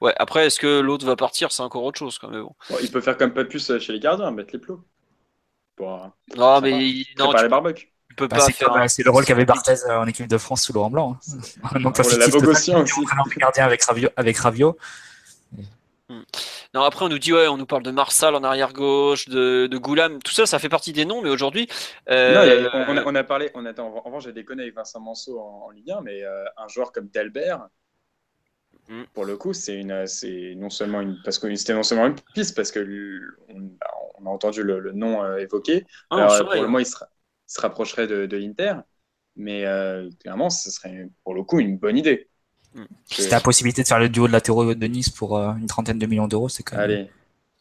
Ouais, 0.00 0.14
après, 0.16 0.46
est-ce 0.46 0.58
que 0.60 0.80
l'autre 0.80 1.04
va 1.06 1.16
partir, 1.16 1.52
c'est 1.52 1.62
encore 1.62 1.84
autre 1.84 1.98
chose, 1.98 2.18
quand 2.18 2.28
même. 2.28 2.42
Bon. 2.42 2.54
Bon, 2.70 2.76
il 2.82 2.90
peut 2.90 3.00
faire 3.00 3.16
comme 3.16 3.32
Papus 3.32 3.78
chez 3.78 3.92
les 3.92 4.00
gardiens, 4.00 4.30
mettre 4.30 4.50
les 4.52 4.58
plots. 4.58 4.82
Pour 5.76 5.94
euh, 5.94 6.06
Non, 6.36 6.60
mais 6.60 6.72
il- 6.88 7.06
non, 7.18 7.26
préparer 7.26 7.36
tu 7.38 7.42
les 7.44 7.48
barbecues. 7.48 7.92
Bah, 8.18 8.26
pas 8.26 8.40
c'est 8.40 8.52
faire. 8.52 8.72
euh, 8.74 8.86
le 9.04 9.10
rôle 9.10 9.24
qu'avait 9.24 9.44
Barthez 9.44 9.76
euh, 9.88 10.00
en 10.00 10.06
équipe 10.08 10.26
de 10.26 10.38
France 10.38 10.62
sous 10.62 10.72
Laurent 10.72 10.90
Blanc. 10.90 11.16
hein. 11.32 11.38
On 11.74 11.78
l'a 12.18 12.28
Bogossian 12.28 12.82
aussi. 12.82 13.00
gardien 13.36 13.64
avec 13.64 13.82
Ravio. 13.84 14.08
Avec 14.16 14.36
Ravio. 14.38 14.76
Non, 16.74 16.82
après, 16.82 17.04
on 17.04 17.08
nous 17.10 17.18
dit, 17.18 17.32
ouais, 17.34 17.48
on 17.48 17.58
nous 17.58 17.66
parle 17.66 17.82
de 17.82 17.90
Marsal 17.90 18.34
en 18.34 18.42
arrière 18.42 18.72
gauche, 18.72 19.28
de, 19.28 19.66
de 19.70 19.78
Goulam, 19.78 20.20
tout 20.22 20.32
ça, 20.32 20.46
ça 20.46 20.58
fait 20.58 20.68
partie 20.70 20.92
des 20.94 21.04
noms, 21.04 21.20
mais 21.22 21.28
aujourd'hui. 21.28 21.68
euh, 22.10 22.68
on, 22.72 22.92
on 22.92 22.96
a, 22.96 23.02
on 23.04 23.14
a 23.14 23.24
parlé, 23.24 23.50
on 23.54 23.66
a, 23.66 23.78
en 23.78 23.86
en 23.94 24.00
revanche, 24.00 24.24
j'ai 24.24 24.32
déconné 24.32 24.62
avec 24.62 24.74
Vincent 24.74 25.00
Manceau 25.00 25.38
en, 25.38 25.66
en 25.66 25.70
Ligue 25.70 25.90
1, 25.90 26.00
mais 26.02 26.22
euh, 26.24 26.44
un 26.56 26.66
joueur 26.68 26.92
comme 26.92 27.08
Dalbert, 27.08 27.68
Mm. 28.88 29.04
pour 29.12 29.24
le 29.24 29.36
coup, 29.36 29.52
c'est 29.52 29.74
une, 29.76 30.06
c'est 30.06 30.54
non 30.56 30.70
seulement 30.70 31.00
une, 31.00 31.20
parce 31.24 31.38
que 31.38 31.54
c'était 31.56 31.74
non 31.74 31.82
seulement 31.82 32.06
une 32.06 32.16
piste, 32.34 32.56
parce 32.56 32.70
que 32.72 32.80
on, 33.48 33.60
bah, 33.60 33.86
on 34.18 34.26
a 34.26 34.30
entendu 34.30 34.62
le, 34.62 34.78
le 34.80 34.92
nom 34.92 35.22
euh, 35.22 35.36
évoqué. 35.38 35.86
ah, 36.10 36.16
Alors, 36.16 36.38
pour 36.38 36.54
le 36.54 36.62
moment, 36.62 36.78
il 36.78 36.86
se, 36.86 36.96
ra- 36.96 37.08
il 37.48 37.52
se 37.52 37.60
rapprocherait 37.60 38.06
de, 38.06 38.26
de 38.26 38.36
l'Inter, 38.36 38.74
mais 39.36 39.64
euh, 39.66 40.08
clairement, 40.20 40.50
ce 40.50 40.70
serait 40.70 41.08
pour 41.24 41.34
le 41.34 41.44
coup 41.44 41.60
une 41.60 41.78
bonne 41.78 41.96
idée. 41.96 42.28
Mm. 42.74 42.84
C'était 43.06 43.30
la 43.30 43.40
possibilité 43.40 43.82
de 43.82 43.88
faire 43.88 43.98
le 43.98 44.08
duo 44.08 44.26
de 44.26 44.32
latéraux 44.32 44.74
de 44.74 44.86
Nice 44.86 45.10
pour 45.10 45.36
euh, 45.36 45.54
une 45.54 45.66
trentaine 45.66 45.98
de 45.98 46.06
millions 46.06 46.28
d'euros. 46.28 46.48
C'est 46.48 46.62
quand 46.62 46.76
même. 46.76 46.84
Allez. 46.84 47.10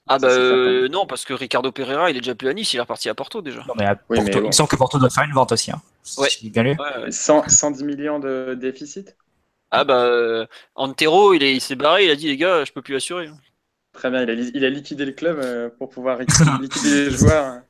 Ah, 0.07 0.19
bah 0.19 0.29
euh, 0.29 0.87
non, 0.89 1.05
parce 1.07 1.25
que 1.25 1.33
Ricardo 1.33 1.71
Pereira, 1.71 2.09
il 2.09 2.17
est 2.17 2.21
déjà 2.21 2.35
plus 2.35 2.49
à 2.49 2.53
Nice, 2.53 2.73
il 2.73 2.77
est 2.77 2.81
reparti 2.81 3.09
à 3.09 3.15
Porto 3.15 3.41
déjà. 3.41 3.67
Non, 3.67 3.73
mais 3.77 3.85
à 3.85 3.95
Oui, 4.09 4.17
Porto, 4.17 4.23
mais 4.23 4.31
il 4.39 4.41
bon. 4.41 4.47
me 4.47 4.51
semble 4.51 4.69
que 4.69 4.75
Porto 4.75 4.97
doit 4.99 5.09
faire 5.09 5.23
une 5.25 5.33
vente 5.33 5.51
aussi. 5.51 5.71
Hein. 5.71 5.81
Ouais. 6.17 6.29
Si 6.29 6.39
j'ai 6.43 6.49
bien 6.49 6.63
lu. 6.63 6.77
Ouais, 6.79 6.97
ouais. 7.03 7.11
100 7.11 7.47
110 7.49 7.83
millions 7.85 8.19
de 8.19 8.55
déficit? 8.59 9.15
Ah, 9.71 9.83
bah, 9.83 10.05
euh, 10.05 10.45
Antero, 10.75 11.33
il 11.33 11.43
est- 11.43 11.53
il 11.53 11.61
s'est 11.61 11.75
barré, 11.75 12.05
il 12.05 12.09
a 12.11 12.15
dit, 12.15 12.27
les 12.27 12.37
gars, 12.37 12.63
je 12.65 12.71
peux 12.71 12.81
plus 12.81 12.95
assurer. 12.95 13.29
Très 13.93 14.09
bien, 14.09 14.23
il 14.23 14.29
a, 14.29 14.33
il 14.33 14.65
a 14.65 14.69
liquidé 14.69 15.05
le 15.05 15.11
club 15.11 15.39
euh, 15.39 15.69
pour 15.77 15.89
pouvoir 15.89 16.19
liquider 16.61 17.05
les 17.05 17.11
joueurs. 17.11 17.61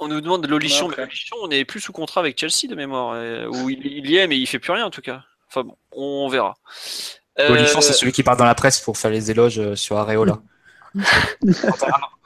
On 0.00 0.08
nous 0.08 0.20
demande 0.20 0.42
de 0.42 0.48
Lolichon, 0.48 0.88
mais 0.88 1.08
on 1.42 1.48
n'est 1.48 1.64
plus 1.64 1.80
sous 1.80 1.92
contrat 1.92 2.20
avec 2.20 2.38
Chelsea 2.38 2.68
de 2.70 2.74
mémoire, 2.76 3.12
euh, 3.14 3.46
où 3.46 3.68
il, 3.68 3.84
il 3.84 4.08
y 4.10 4.16
est, 4.16 4.26
mais 4.26 4.38
il 4.38 4.46
fait 4.46 4.58
plus 4.58 4.72
rien 4.72 4.86
en 4.86 4.90
tout 4.90 5.00
cas. 5.02 5.22
Enfin 5.48 5.64
bon, 5.64 5.76
on 5.92 6.28
verra. 6.28 6.54
Euh, 7.40 7.50
Olichon, 7.50 7.80
c'est 7.80 7.92
celui 7.92 8.12
qui 8.12 8.22
parle 8.22 8.38
dans 8.38 8.44
la 8.44 8.54
presse 8.54 8.80
pour 8.80 8.96
faire 8.98 9.10
les 9.10 9.30
éloges 9.30 9.74
sur 9.74 9.96
Areola. 9.96 10.40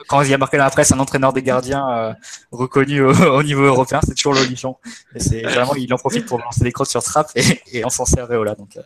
Quand 0.08 0.22
il 0.22 0.30
y 0.30 0.34
a 0.34 0.38
marqué 0.38 0.56
dans 0.56 0.64
la 0.64 0.70
presse 0.70 0.92
un 0.92 0.98
entraîneur 0.98 1.32
des 1.32 1.42
gardiens 1.42 1.88
euh, 1.90 2.12
reconnu 2.50 3.00
au, 3.02 3.12
au 3.38 3.42
niveau 3.42 3.62
européen, 3.62 4.00
c'est 4.06 4.14
toujours 4.14 4.34
l'Olichon. 4.34 4.76
Et 5.14 5.20
c'est 5.20 5.42
vraiment, 5.42 5.74
il 5.74 5.92
en 5.92 5.96
profite 5.96 6.26
pour 6.26 6.38
lancer 6.38 6.64
des 6.64 6.72
crottes 6.72 6.90
sur 6.90 7.02
Trapp 7.02 7.30
et, 7.34 7.60
et 7.72 7.84
encenser 7.84 8.18
Areola. 8.18 8.54
Donc, 8.54 8.76
euh, 8.76 8.82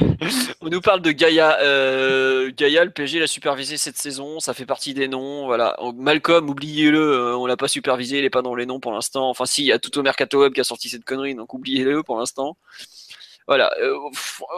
On 0.60 0.68
nous 0.68 0.80
parle 0.80 1.02
de 1.02 1.12
Gaïa. 1.12 1.58
Euh, 1.60 2.50
Gaïa, 2.56 2.84
le 2.84 2.90
PSG 2.90 3.20
l'a 3.20 3.26
supervisé 3.26 3.76
cette 3.76 3.96
saison, 3.96 4.40
ça 4.40 4.54
fait 4.54 4.66
partie 4.66 4.94
des 4.94 5.08
noms. 5.08 5.46
Voilà. 5.46 5.76
Malcolm, 5.96 6.48
oubliez-le, 6.48 7.36
on 7.36 7.46
l'a 7.46 7.56
pas 7.56 7.68
supervisé, 7.68 8.18
il 8.18 8.24
est 8.24 8.30
pas 8.30 8.42
dans 8.42 8.54
les 8.54 8.66
noms 8.66 8.80
pour 8.80 8.92
l'instant. 8.92 9.30
Enfin, 9.30 9.46
si, 9.46 9.62
il 9.62 9.66
y 9.66 9.72
a 9.72 9.78
tout 9.78 9.96
au 9.98 10.02
Mercato 10.02 10.40
Web 10.40 10.52
qui 10.52 10.60
a 10.60 10.64
sorti 10.64 10.88
cette 10.88 11.04
connerie, 11.04 11.34
donc 11.34 11.54
oubliez-le 11.54 12.02
pour 12.02 12.18
l'instant. 12.18 12.56
Voilà. 13.46 13.70
Euh, 13.80 13.94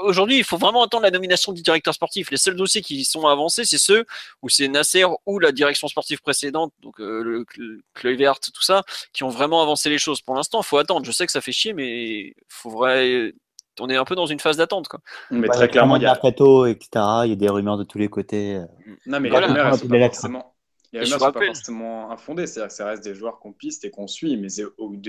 Aujourd'hui, 0.05 0.39
il 0.39 0.44
faut 0.44 0.56
vraiment 0.56 0.82
attendre 0.82 1.02
la 1.05 1.10
nomination 1.10 1.52
du 1.52 1.62
directeur 1.62 1.93
sportif. 1.94 2.31
Les 2.31 2.36
seuls 2.36 2.56
dossiers 2.56 2.81
qui 2.82 3.05
sont 3.05 3.27
avancés, 3.27 3.65
c'est 3.65 3.78
ceux 3.78 4.05
où 4.43 4.48
c'est 4.48 4.69
Nasser 4.69 5.05
ou 5.27 5.39
la 5.39 5.52
direction 5.52 5.89
sportive 5.89 6.20
précédente, 6.23 6.73
donc 6.81 7.01
euh, 7.01 7.23
le, 7.23 7.44
le 7.56 7.81
Kluivert, 7.94 8.40
tout 8.40 8.62
ça, 8.62 8.82
qui 9.12 9.24
ont 9.24 9.28
vraiment 9.28 9.62
avancé 9.62 9.90
les 9.90 9.98
choses. 9.98 10.20
Pour 10.23 10.35
l'instant, 10.35 10.60
il 10.60 10.65
faut 10.65 10.78
attendre. 10.78 11.05
Je 11.05 11.12
sais 11.12 11.27
que 11.27 11.32
ça 11.32 11.40
fait 11.40 11.52
chier, 11.52 11.73
mais 11.73 12.35
faut 12.48 12.70
vrai. 12.70 13.32
On 13.81 13.89
est 13.89 13.97
un 13.97 14.05
peu 14.05 14.16
dans 14.16 14.27
une 14.27 14.40
phase 14.40 14.56
d'attente, 14.56 14.89
quoi. 14.89 14.98
Mais 15.31 15.43
Ouais, 15.48 15.55
très 15.55 15.69
clairement, 15.69 15.94
il 15.97 16.02
y 16.02 16.06
a, 16.06 16.09
Mercato, 16.09 16.66
etc. 16.66 16.89
Il 17.24 17.28
y 17.28 17.32
a 17.32 17.36
des 17.36 17.48
rumeurs 17.48 17.78
de 17.78 17.85
tous 17.85 17.98
les 17.98 18.09
côtés. 18.09 18.56
euh. 18.56 18.65
Non, 19.06 19.20
mais 19.20 19.28
Voilà. 19.28 19.47
les 19.47 19.52
rumeurs, 19.52 20.51
les 20.93 21.01
rumeurs 21.01 21.19
vous 21.19 21.24
sont 21.27 21.32
pas 21.32 21.44
forcément 21.47 22.10
infondées, 22.10 22.47
c'est-à-dire 22.47 22.69
que 22.69 22.74
ça 22.74 22.86
reste 22.86 23.05
des 23.05 23.15
joueurs 23.15 23.39
qu'on 23.39 23.52
piste 23.52 23.85
et 23.85 23.90
qu'on 23.90 24.06
suit, 24.06 24.36
mais 24.36 24.48
c'est 24.48 24.65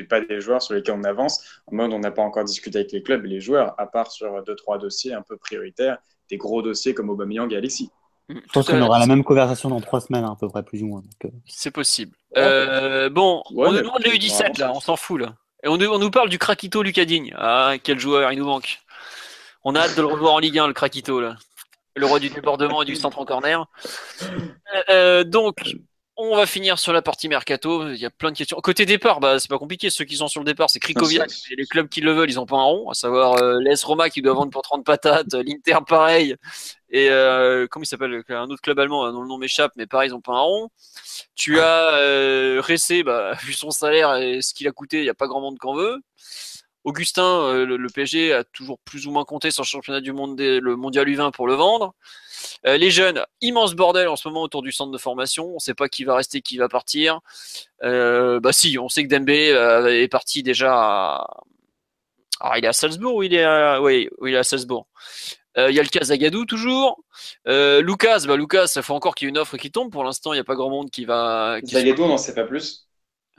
pas 0.10 0.22
des 0.22 0.42
joueurs 0.42 0.62
sur 0.62 0.74
lesquels 0.76 0.96
on 0.96 1.04
avance. 1.04 1.44
En 1.68 1.76
mode, 1.76 1.94
on 1.94 2.00
n'a 2.00 2.12
pas 2.12 2.22
encore 2.22 2.44
discuté 2.44 2.80
avec 2.80 2.92
les 2.92 3.02
clubs 3.04 3.26
et 3.26 3.30
les 3.30 3.40
joueurs, 3.42 3.74
à 3.80 3.86
part 3.88 4.12
sur 4.12 4.44
deux 4.44 4.56
trois 4.56 4.78
dossiers 4.78 5.14
un 5.14 5.22
peu 5.22 5.38
prioritaires, 5.38 5.98
des 6.30 6.38
gros 6.38 6.62
dossiers 6.62 6.94
comme 6.94 7.10
Aubameyang 7.10 7.52
et 7.54 7.58
Alexis. 7.58 7.90
Je 8.30 8.36
pense 8.54 8.68
qu'on 8.68 8.80
aura 8.82 9.00
la 9.00 9.08
même 9.08 9.24
conversation 9.24 9.70
dans 9.70 9.82
trois 9.82 10.02
semaines, 10.02 10.24
à 10.24 10.36
peu 10.40 10.48
près, 10.50 10.62
plus 10.62 10.84
ou 10.84 10.88
moins. 10.88 11.02
Donc, 11.02 11.26
euh, 11.26 11.30
C'est 11.48 11.72
possible. 11.72 12.16
Euh, 12.38 13.10
bon, 13.10 13.42
Ouais, 13.52 13.68
on 13.68 13.72
nous 13.72 13.80
demande 13.80 14.04
le 14.04 14.12
bon, 14.12 14.18
U17 14.18 14.60
là, 14.60 14.72
on 14.76 14.80
s'en 14.80 14.96
fout 14.96 15.20
là. 15.20 15.34
Et 15.64 15.68
on, 15.68 15.78
nous- 15.78 15.88
on 15.90 15.98
nous 15.98 16.12
parle 16.12 16.30
du 16.30 16.38
Krakito 16.38 16.84
Lucadigne. 16.84 17.34
Ah, 17.38 17.74
quel 17.84 17.98
joueur, 18.00 18.32
il 18.32 18.38
nous 18.38 18.46
manque. 18.46 18.80
On 19.64 19.74
a 19.76 19.80
hâte 19.82 19.96
de 19.98 20.02
le 20.02 20.08
revoir 20.08 20.34
en 20.36 20.40
Ligue 20.40 20.60
1, 20.60 20.68
le 20.68 20.74
Krakito 20.74 21.20
là. 21.20 21.36
Le 22.00 22.06
roi 22.06 22.20
du 22.20 22.30
débordement 22.30 22.82
et 22.82 22.86
du 22.86 22.96
centre 22.96 23.20
en 23.20 23.26
corner. 23.26 23.66
Euh, 24.24 24.84
euh, 24.90 25.24
donc, 25.26 25.76
on 26.16 26.36
va 26.36 26.46
finir 26.46 26.80
sur 26.80 26.94
la 26.94 27.02
partie 27.02 27.28
mercato. 27.28 27.90
Il 27.90 27.98
y 27.98 28.06
a 28.06 28.10
plein 28.10 28.32
de 28.32 28.38
questions. 28.38 28.58
Côté 28.62 28.86
départ, 28.86 29.20
bah, 29.20 29.38
c'est 29.38 29.50
pas 29.50 29.58
compliqué. 29.58 29.90
Ceux 29.90 30.06
qui 30.06 30.16
sont 30.16 30.30
sur 30.30 30.40
le 30.40 30.46
départ, 30.46 30.70
c'est 30.70 30.80
Krikoviak. 30.80 31.30
Ah, 31.30 31.48
Et 31.52 31.56
les 31.58 31.66
clubs 31.66 31.90
qui 31.90 32.00
le 32.00 32.14
veulent, 32.14 32.30
ils 32.30 32.40
ont 32.40 32.46
pas 32.46 32.58
un 32.58 32.64
rond. 32.64 32.90
À 32.90 32.94
savoir 32.94 33.42
euh, 33.42 33.60
l'AS 33.62 33.84
Roma 33.84 34.10
qui 34.10 34.22
doit 34.22 34.34
vendre 34.34 34.52
pour 34.52 34.62
30 34.62 34.86
patates, 34.86 35.34
l'Inter 35.34 35.80
pareil. 35.88 36.36
Et 36.90 37.10
euh, 37.10 37.68
comment 37.70 37.84
il 37.84 37.88
s'appelle? 37.88 38.24
Un 38.30 38.50
autre 38.50 38.62
club 38.62 38.80
allemand 38.80 39.12
dont 39.12 39.22
le 39.22 39.28
nom 39.28 39.38
m'échappe, 39.38 39.74
mais 39.76 39.88
pareil, 39.88 40.10
ils 40.10 40.14
ont 40.14 40.22
pas 40.22 40.34
un 40.34 40.42
rond. 40.42 40.70
Tu 41.36 41.60
as 41.60 41.94
euh, 42.00 42.62
Ressé, 42.66 43.04
bah, 43.04 43.34
vu 43.44 43.54
son 43.54 43.72
salaire 43.72 44.16
et 44.16 44.42
ce 44.42 44.54
qu'il 44.54 44.68
a 44.68 44.72
coûté, 44.72 45.00
il 45.00 45.04
n'y 45.04 45.10
a 45.10 45.14
pas 45.14 45.28
grand 45.28 45.42
monde 45.42 45.58
qu'en 45.58 45.76
veut. 45.76 46.00
Augustin, 46.90 47.24
euh, 47.44 47.66
le, 47.66 47.78
le 47.78 47.90
PSG 47.90 48.34
a 48.34 48.44
toujours 48.44 48.80
plus 48.80 49.08
ou 49.08 49.12
moins 49.12 49.26
compté 49.26 49.52
sur 49.52 49.64
le 49.64 49.68
championnat 49.68 50.02
du 50.02 50.12
monde, 50.14 50.36
des- 50.36 50.60
le 50.60 50.76
mondial 50.76 51.08
U20 51.08 51.32
pour 51.32 51.48
le 51.48 51.54
vendre. 51.56 51.94
Euh, 52.66 52.78
les 52.78 52.92
jeunes, 52.92 53.24
immense 53.42 53.74
bordel 53.76 54.08
en 54.08 54.16
ce 54.16 54.28
moment 54.28 54.42
autour 54.44 54.62
du 54.62 54.72
centre 54.72 54.92
de 54.92 54.98
formation. 54.98 55.48
On 55.52 55.56
ne 55.56 55.60
sait 55.60 55.74
pas 55.74 55.90
qui 55.90 56.04
va 56.04 56.16
rester, 56.16 56.42
qui 56.42 56.58
va 56.58 56.70
partir. 56.70 57.20
Euh, 57.84 58.40
bah 58.40 58.54
si, 58.54 58.78
on 58.80 58.90
sait 58.90 59.04
que 59.04 59.10
Dembélé 59.10 59.50
est 60.04 60.08
parti 60.08 60.44
déjà 60.44 60.74
à... 60.74 61.28
Alors, 62.42 62.58
il 62.58 62.66
est 62.66 62.70
à 62.70 62.74
Salzbourg 62.74 63.16
ou 63.16 63.24
il 63.24 63.34
est 63.34 63.44
à... 63.44 63.82
Oui, 63.82 64.10
oui, 64.20 64.32
il 64.32 64.36
est 64.36 64.40
à 64.40 64.44
Salzbourg. 64.44 64.88
Euh, 65.58 65.70
Il 65.70 65.76
y 65.76 65.80
a 65.80 65.84
le 65.84 65.90
cas 65.90 66.04
Zagadou 66.04 66.46
toujours. 66.46 67.04
Lucas, 67.46 68.24
bah 68.28 68.38
Lucas, 68.38 68.72
il 68.76 68.82
faut 68.84 68.94
encore 68.94 69.16
qu'il 69.16 69.26
y 69.26 69.28
ait 69.28 69.32
une 69.32 69.38
offre 69.38 69.58
qui 69.58 69.72
tombe. 69.72 69.92
Pour 69.92 70.04
l'instant, 70.04 70.32
il 70.34 70.38
n'y 70.38 70.42
a 70.42 70.46
pas 70.46 70.56
grand 70.56 70.70
monde 70.70 70.90
qui 70.90 71.06
va. 71.06 71.60
Qui 71.62 71.76
Zagadou, 71.76 72.04
on 72.04 72.08
n'en 72.10 72.18
sait 72.18 72.34
pas 72.36 72.46
plus. 72.46 72.88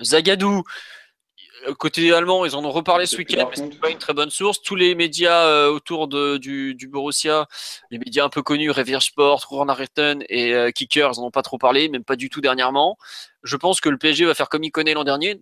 Zagadou, 0.03 0.63
côté 1.79 2.13
allemand, 2.13 2.45
ils 2.45 2.57
en 2.57 2.65
ont 2.65 2.71
reparlé 2.71 3.07
ce 3.07 3.17
week-end, 3.17 3.49
mais 3.51 3.57
c'est 3.57 3.81
pas 3.81 3.91
une 3.91 3.99
très 3.99 4.15
bonne 4.15 4.31
source. 4.31 4.63
Tous 4.63 4.77
les 4.77 4.95
médias 4.95 5.47
euh, 5.47 5.71
autour 5.71 6.09
de, 6.09 6.37
du, 6.37 6.75
du 6.75 6.89
Borussia, 6.89 7.47
les 7.91 7.99
médias 7.99 8.25
un 8.25 8.29
peu 8.29 8.43
connus, 8.43 8.71
Revier 8.71 9.01
Sport, 9.01 9.47
Ruhrnachrichten 9.49 10.25
et 10.29 10.55
euh, 10.55 10.71
Kicker, 10.71 11.11
ils 11.15 11.21
en 11.21 11.25
ont 11.25 11.31
pas 11.31 11.43
trop 11.43 11.59
parlé, 11.59 11.89
même 11.89 12.05
pas 12.05 12.17
du 12.17 12.31
tout 12.31 12.41
dernièrement. 12.41 12.97
Je 13.43 13.57
pense 13.57 13.81
que 13.81 13.89
le 13.89 13.99
PSG 13.99 14.25
va 14.25 14.35
faire 14.35 14.49
comme 14.49 14.65
il 14.65 14.71
connaît 14.71 14.95
l'an 14.95 15.05
dernier, 15.05 15.41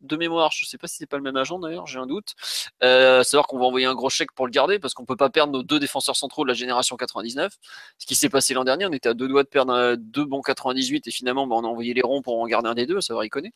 de 0.00 0.16
mémoire, 0.16 0.50
je 0.52 0.64
sais 0.64 0.78
pas 0.78 0.86
si 0.86 0.96
c'est 0.96 1.06
pas 1.06 1.16
le 1.16 1.22
même 1.22 1.36
agent 1.36 1.58
d'ailleurs, 1.58 1.86
j'ai 1.86 1.98
un 1.98 2.06
doute. 2.06 2.34
Euh, 2.82 3.22
savoir 3.22 3.46
qu'on 3.46 3.58
va 3.58 3.64
envoyer 3.64 3.86
un 3.86 3.94
gros 3.94 4.10
chèque 4.10 4.32
pour 4.32 4.46
le 4.46 4.50
garder 4.50 4.78
parce 4.78 4.94
qu'on 4.94 5.04
peut 5.04 5.16
pas 5.16 5.30
perdre 5.30 5.52
nos 5.52 5.62
deux 5.62 5.78
défenseurs 5.78 6.16
centraux 6.16 6.44
de 6.44 6.48
la 6.48 6.54
génération 6.54 6.96
99. 6.96 7.52
Ce 7.98 8.06
qui 8.06 8.14
s'est 8.14 8.28
passé 8.28 8.54
l'an 8.54 8.64
dernier, 8.64 8.86
on 8.86 8.92
était 8.92 9.08
à 9.08 9.14
deux 9.14 9.28
doigts 9.28 9.42
de 9.42 9.48
perdre 9.48 9.96
deux 9.96 10.24
bons 10.24 10.42
98 10.42 11.06
et 11.06 11.10
finalement 11.10 11.46
bah, 11.46 11.56
on 11.56 11.64
a 11.64 11.68
envoyé 11.68 11.94
les 11.94 12.02
ronds 12.02 12.22
pour 12.22 12.40
en 12.40 12.46
garder 12.46 12.68
un 12.68 12.74
des 12.74 12.86
deux, 12.86 13.00
ça 13.00 13.14
va 13.14 13.24
connaît. 13.34 13.52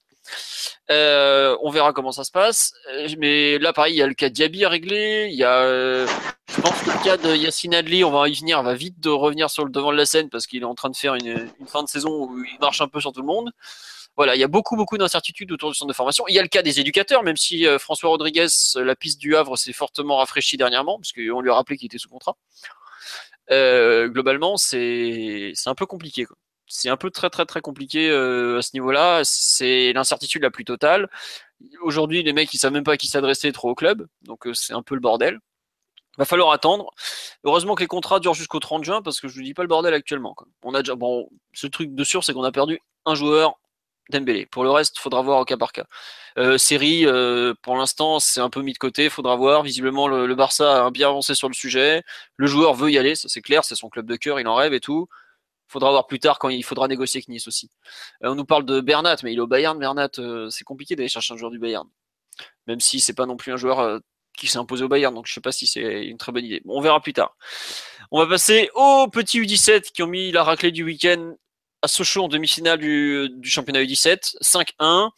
Euh, 0.90 1.56
on 1.62 1.70
verra 1.70 1.92
comment 1.92 2.12
ça 2.12 2.24
se 2.24 2.30
passe. 2.30 2.72
Euh, 2.90 3.08
mais 3.18 3.58
là, 3.58 3.72
pareil, 3.72 3.94
il 3.94 3.98
y 3.98 4.02
a 4.02 4.06
le 4.06 4.14
cas 4.14 4.28
de 4.28 4.34
Diaby 4.34 4.64
à 4.64 4.68
régler. 4.68 5.28
Il 5.30 5.36
y 5.36 5.44
a, 5.44 5.60
euh, 5.60 6.06
je 6.50 6.60
pense 6.60 6.80
que 6.82 6.90
le 6.90 7.04
cas 7.04 7.16
de 7.16 7.34
Yacine 7.34 7.74
Adli, 7.74 8.04
on 8.04 8.10
va 8.10 8.28
y 8.28 8.34
venir, 8.34 8.62
va 8.62 8.74
vite 8.74 8.98
de 9.00 9.10
revenir 9.10 9.50
sur 9.50 9.64
le 9.64 9.70
devant 9.70 9.92
de 9.92 9.96
la 9.96 10.06
scène 10.06 10.30
parce 10.30 10.46
qu'il 10.46 10.62
est 10.62 10.66
en 10.66 10.74
train 10.74 10.90
de 10.90 10.96
faire 10.96 11.14
une 11.14 11.50
fin 11.66 11.82
de 11.82 11.88
saison 11.88 12.24
où 12.24 12.42
il 12.42 12.58
marche 12.60 12.80
un 12.80 12.88
peu 12.88 13.00
sur 13.00 13.12
tout 13.12 13.20
le 13.20 13.26
monde. 13.26 13.52
Voilà, 14.18 14.34
il 14.34 14.40
y 14.40 14.44
a 14.44 14.48
beaucoup, 14.48 14.74
beaucoup 14.74 14.98
d'incertitudes 14.98 15.52
autour 15.52 15.70
du 15.70 15.76
centre 15.76 15.88
de 15.88 15.94
formation. 15.94 16.24
Il 16.26 16.34
y 16.34 16.40
a 16.40 16.42
le 16.42 16.48
cas 16.48 16.62
des 16.62 16.80
éducateurs, 16.80 17.22
même 17.22 17.36
si 17.36 17.68
euh, 17.68 17.78
François 17.78 18.10
Rodriguez, 18.10 18.48
la 18.74 18.96
piste 18.96 19.20
du 19.20 19.36
Havre 19.36 19.56
s'est 19.56 19.72
fortement 19.72 20.16
rafraîchie 20.16 20.56
dernièrement, 20.56 20.98
parce 20.98 21.12
qu'on 21.12 21.40
lui 21.40 21.50
a 21.50 21.54
rappelé 21.54 21.76
qu'il 21.76 21.86
était 21.86 21.98
sous 21.98 22.08
contrat. 22.08 22.36
Euh, 23.52 24.08
globalement, 24.08 24.56
c'est 24.56 25.52
un 25.66 25.74
peu 25.76 25.86
compliqué. 25.86 26.26
C'est 26.66 26.88
un 26.88 26.96
peu 26.96 27.12
très, 27.12 27.30
très, 27.30 27.46
très 27.46 27.60
compliqué 27.60 28.10
euh, 28.10 28.58
à 28.58 28.62
ce 28.62 28.70
niveau-là. 28.74 29.20
C'est 29.22 29.92
l'incertitude 29.92 30.42
la 30.42 30.50
plus 30.50 30.64
totale. 30.64 31.08
Aujourd'hui, 31.82 32.24
les 32.24 32.32
mecs, 32.32 32.52
ils 32.52 32.58
savent 32.58 32.72
même 32.72 32.82
pas 32.82 32.94
à 32.94 32.96
qui 32.96 33.06
s'adresser 33.06 33.52
trop 33.52 33.70
au 33.70 33.76
club, 33.76 34.08
donc 34.22 34.48
c'est 34.52 34.72
un 34.72 34.82
peu 34.82 34.96
le 34.96 35.00
bordel. 35.00 35.38
Va 36.18 36.24
falloir 36.24 36.50
attendre. 36.50 36.90
Heureusement 37.44 37.76
que 37.76 37.82
les 37.82 37.86
contrats 37.86 38.18
durent 38.18 38.34
jusqu'au 38.34 38.58
30 38.58 38.82
juin 38.82 39.00
parce 39.00 39.20
que 39.20 39.28
je 39.28 39.38
ne 39.38 39.44
dis 39.44 39.54
pas 39.54 39.62
le 39.62 39.68
bordel 39.68 39.94
actuellement. 39.94 40.34
On 40.64 40.74
a 40.74 40.82
déjà 40.82 40.96
bon, 40.96 41.28
ce 41.52 41.68
truc 41.68 41.94
de 41.94 42.02
sûr, 42.02 42.24
c'est 42.24 42.32
qu'on 42.32 42.42
a 42.42 42.50
perdu 42.50 42.80
un 43.06 43.14
joueur 43.14 43.56
Dembélé. 44.10 44.46
Pour 44.46 44.64
le 44.64 44.70
reste, 44.70 44.98
faudra 44.98 45.20
voir 45.22 45.40
au 45.40 45.44
cas 45.44 45.56
par 45.56 45.72
cas. 45.72 45.84
Euh, 46.38 46.56
série, 46.56 47.04
euh, 47.04 47.54
pour 47.62 47.76
l'instant, 47.76 48.20
c'est 48.20 48.40
un 48.40 48.48
peu 48.48 48.62
mis 48.62 48.72
de 48.72 48.78
côté, 48.78 49.10
faudra 49.10 49.36
voir. 49.36 49.62
Visiblement, 49.62 50.08
le, 50.08 50.34
Barça 50.34 50.86
a 50.86 50.90
bien 50.90 51.08
avancé 51.08 51.34
sur 51.34 51.48
le 51.48 51.54
sujet. 51.54 52.02
Le 52.36 52.46
joueur 52.46 52.74
veut 52.74 52.90
y 52.90 52.98
aller, 52.98 53.14
ça 53.14 53.28
c'est 53.28 53.42
clair, 53.42 53.64
c'est 53.64 53.74
son 53.74 53.88
club 53.88 54.06
de 54.06 54.16
cœur, 54.16 54.40
il 54.40 54.48
en 54.48 54.54
rêve 54.54 54.72
et 54.72 54.80
tout. 54.80 55.08
Faudra 55.66 55.90
voir 55.90 56.06
plus 56.06 56.20
tard 56.20 56.38
quand 56.38 56.48
il 56.48 56.64
faudra 56.64 56.88
négocier 56.88 57.18
avec 57.18 57.28
Nice 57.28 57.46
aussi. 57.48 57.70
Euh, 58.24 58.30
on 58.30 58.34
nous 58.34 58.46
parle 58.46 58.64
de 58.64 58.80
Bernat, 58.80 59.16
mais 59.22 59.32
il 59.32 59.38
est 59.38 59.42
au 59.42 59.46
Bayern. 59.46 59.78
Bernat, 59.78 60.10
c'est 60.50 60.64
compliqué 60.64 60.96
d'aller 60.96 61.08
chercher 61.08 61.34
un 61.34 61.36
joueur 61.36 61.50
du 61.50 61.58
Bayern, 61.58 61.86
même 62.66 62.80
si 62.80 63.00
c'est 63.00 63.14
pas 63.14 63.26
non 63.26 63.36
plus 63.36 63.52
un 63.52 63.56
joueur 63.56 64.00
qui 64.38 64.46
s'est 64.46 64.58
imposé 64.58 64.84
au 64.84 64.88
Bayern, 64.88 65.14
donc 65.14 65.26
je 65.26 65.34
sais 65.34 65.40
pas 65.40 65.52
si 65.52 65.66
c'est 65.66 66.06
une 66.06 66.16
très 66.16 66.32
bonne 66.32 66.44
idée. 66.44 66.62
on 66.66 66.80
verra 66.80 67.00
plus 67.00 67.12
tard. 67.12 67.36
On 68.10 68.20
va 68.20 68.26
passer 68.26 68.70
aux 68.74 69.08
petits 69.08 69.40
U17 69.40 69.90
qui 69.92 70.02
ont 70.02 70.06
mis 70.06 70.30
la 70.30 70.44
raclée 70.44 70.70
du 70.70 70.84
week-end 70.84 71.34
à 71.82 71.88
Sochaux 71.88 72.24
en 72.24 72.28
demi-finale 72.28 72.78
du, 72.78 73.28
du, 73.30 73.48
championnat 73.48 73.82
U17, 73.82 74.36
5-1. 74.42 75.10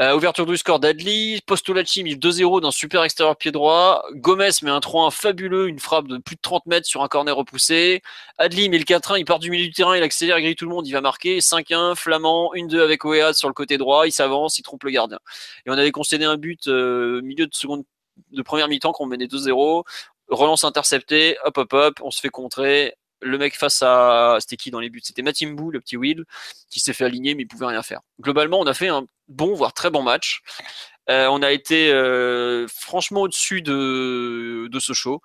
Euh, 0.00 0.14
ouverture 0.14 0.46
du 0.46 0.56
score 0.56 0.78
d'Adli, 0.78 1.40
Postolacci 1.46 2.04
met 2.04 2.14
2-0 2.14 2.60
d'un 2.60 2.70
super 2.70 3.02
extérieur 3.02 3.36
pied 3.36 3.50
droit. 3.50 4.04
Gomez 4.12 4.50
met 4.62 4.70
un 4.70 4.78
3-1 4.78 5.10
fabuleux, 5.10 5.68
une 5.68 5.78
frappe 5.78 6.06
de 6.06 6.18
plus 6.18 6.36
de 6.36 6.40
30 6.40 6.66
mètres 6.66 6.86
sur 6.86 7.02
un 7.02 7.08
corner 7.08 7.36
repoussé. 7.36 8.02
Adli 8.38 8.68
met 8.68 8.78
le 8.78 8.84
4-1, 8.84 9.18
il 9.18 9.24
part 9.24 9.38
du 9.38 9.50
milieu 9.50 9.66
du 9.66 9.72
terrain, 9.72 9.96
il 9.96 10.02
accélère, 10.02 10.38
il 10.38 10.42
grille 10.42 10.56
tout 10.56 10.66
le 10.66 10.74
monde, 10.74 10.86
il 10.86 10.92
va 10.92 11.00
marquer. 11.00 11.40
5-1, 11.40 11.96
Flamand, 11.96 12.52
1-2 12.54 12.80
avec 12.80 13.04
Oead 13.04 13.34
sur 13.34 13.48
le 13.48 13.54
côté 13.54 13.78
droit, 13.78 14.06
il 14.06 14.12
s'avance, 14.12 14.58
il 14.58 14.62
trompe 14.62 14.84
le 14.84 14.90
gardien. 14.90 15.18
Et 15.66 15.70
on 15.70 15.74
avait 15.74 15.92
concédé 15.92 16.24
un 16.24 16.36
but 16.36 16.68
euh, 16.68 17.20
milieu 17.22 17.46
de 17.46 17.54
seconde 17.54 17.84
de 18.30 18.42
première 18.42 18.68
mi-temps 18.68 18.92
qu'on 18.92 19.06
menait 19.06 19.26
2-0 19.26 19.84
relance 20.28 20.64
interceptée, 20.64 21.36
hop 21.44 21.58
hop 21.58 21.72
hop, 21.72 22.00
on 22.02 22.10
se 22.10 22.20
fait 22.20 22.28
contrer, 22.28 22.94
le 23.22 23.38
mec 23.38 23.56
face 23.56 23.82
à 23.82 24.36
c'était 24.40 24.56
qui 24.56 24.70
dans 24.70 24.80
les 24.80 24.90
buts? 24.90 25.00
C'était 25.02 25.22
Matimbu, 25.22 25.70
le 25.72 25.80
petit 25.80 25.96
Will, 25.96 26.24
qui 26.70 26.80
s'est 26.80 26.92
fait 26.92 27.04
aligner 27.04 27.34
mais 27.34 27.42
il 27.42 27.48
pouvait 27.48 27.66
rien 27.66 27.82
faire. 27.82 28.00
Globalement, 28.20 28.60
on 28.60 28.66
a 28.66 28.74
fait 28.74 28.88
un 28.88 29.06
bon 29.28 29.54
voire 29.54 29.72
très 29.72 29.90
bon 29.90 30.02
match. 30.02 30.42
Euh, 31.10 31.26
on 31.28 31.42
a 31.42 31.52
été 31.52 31.90
euh, 31.92 32.66
franchement 32.68 33.22
au-dessus 33.22 33.62
de 33.62 34.68
de 34.70 34.80
ce 34.80 34.92
show. 34.92 35.20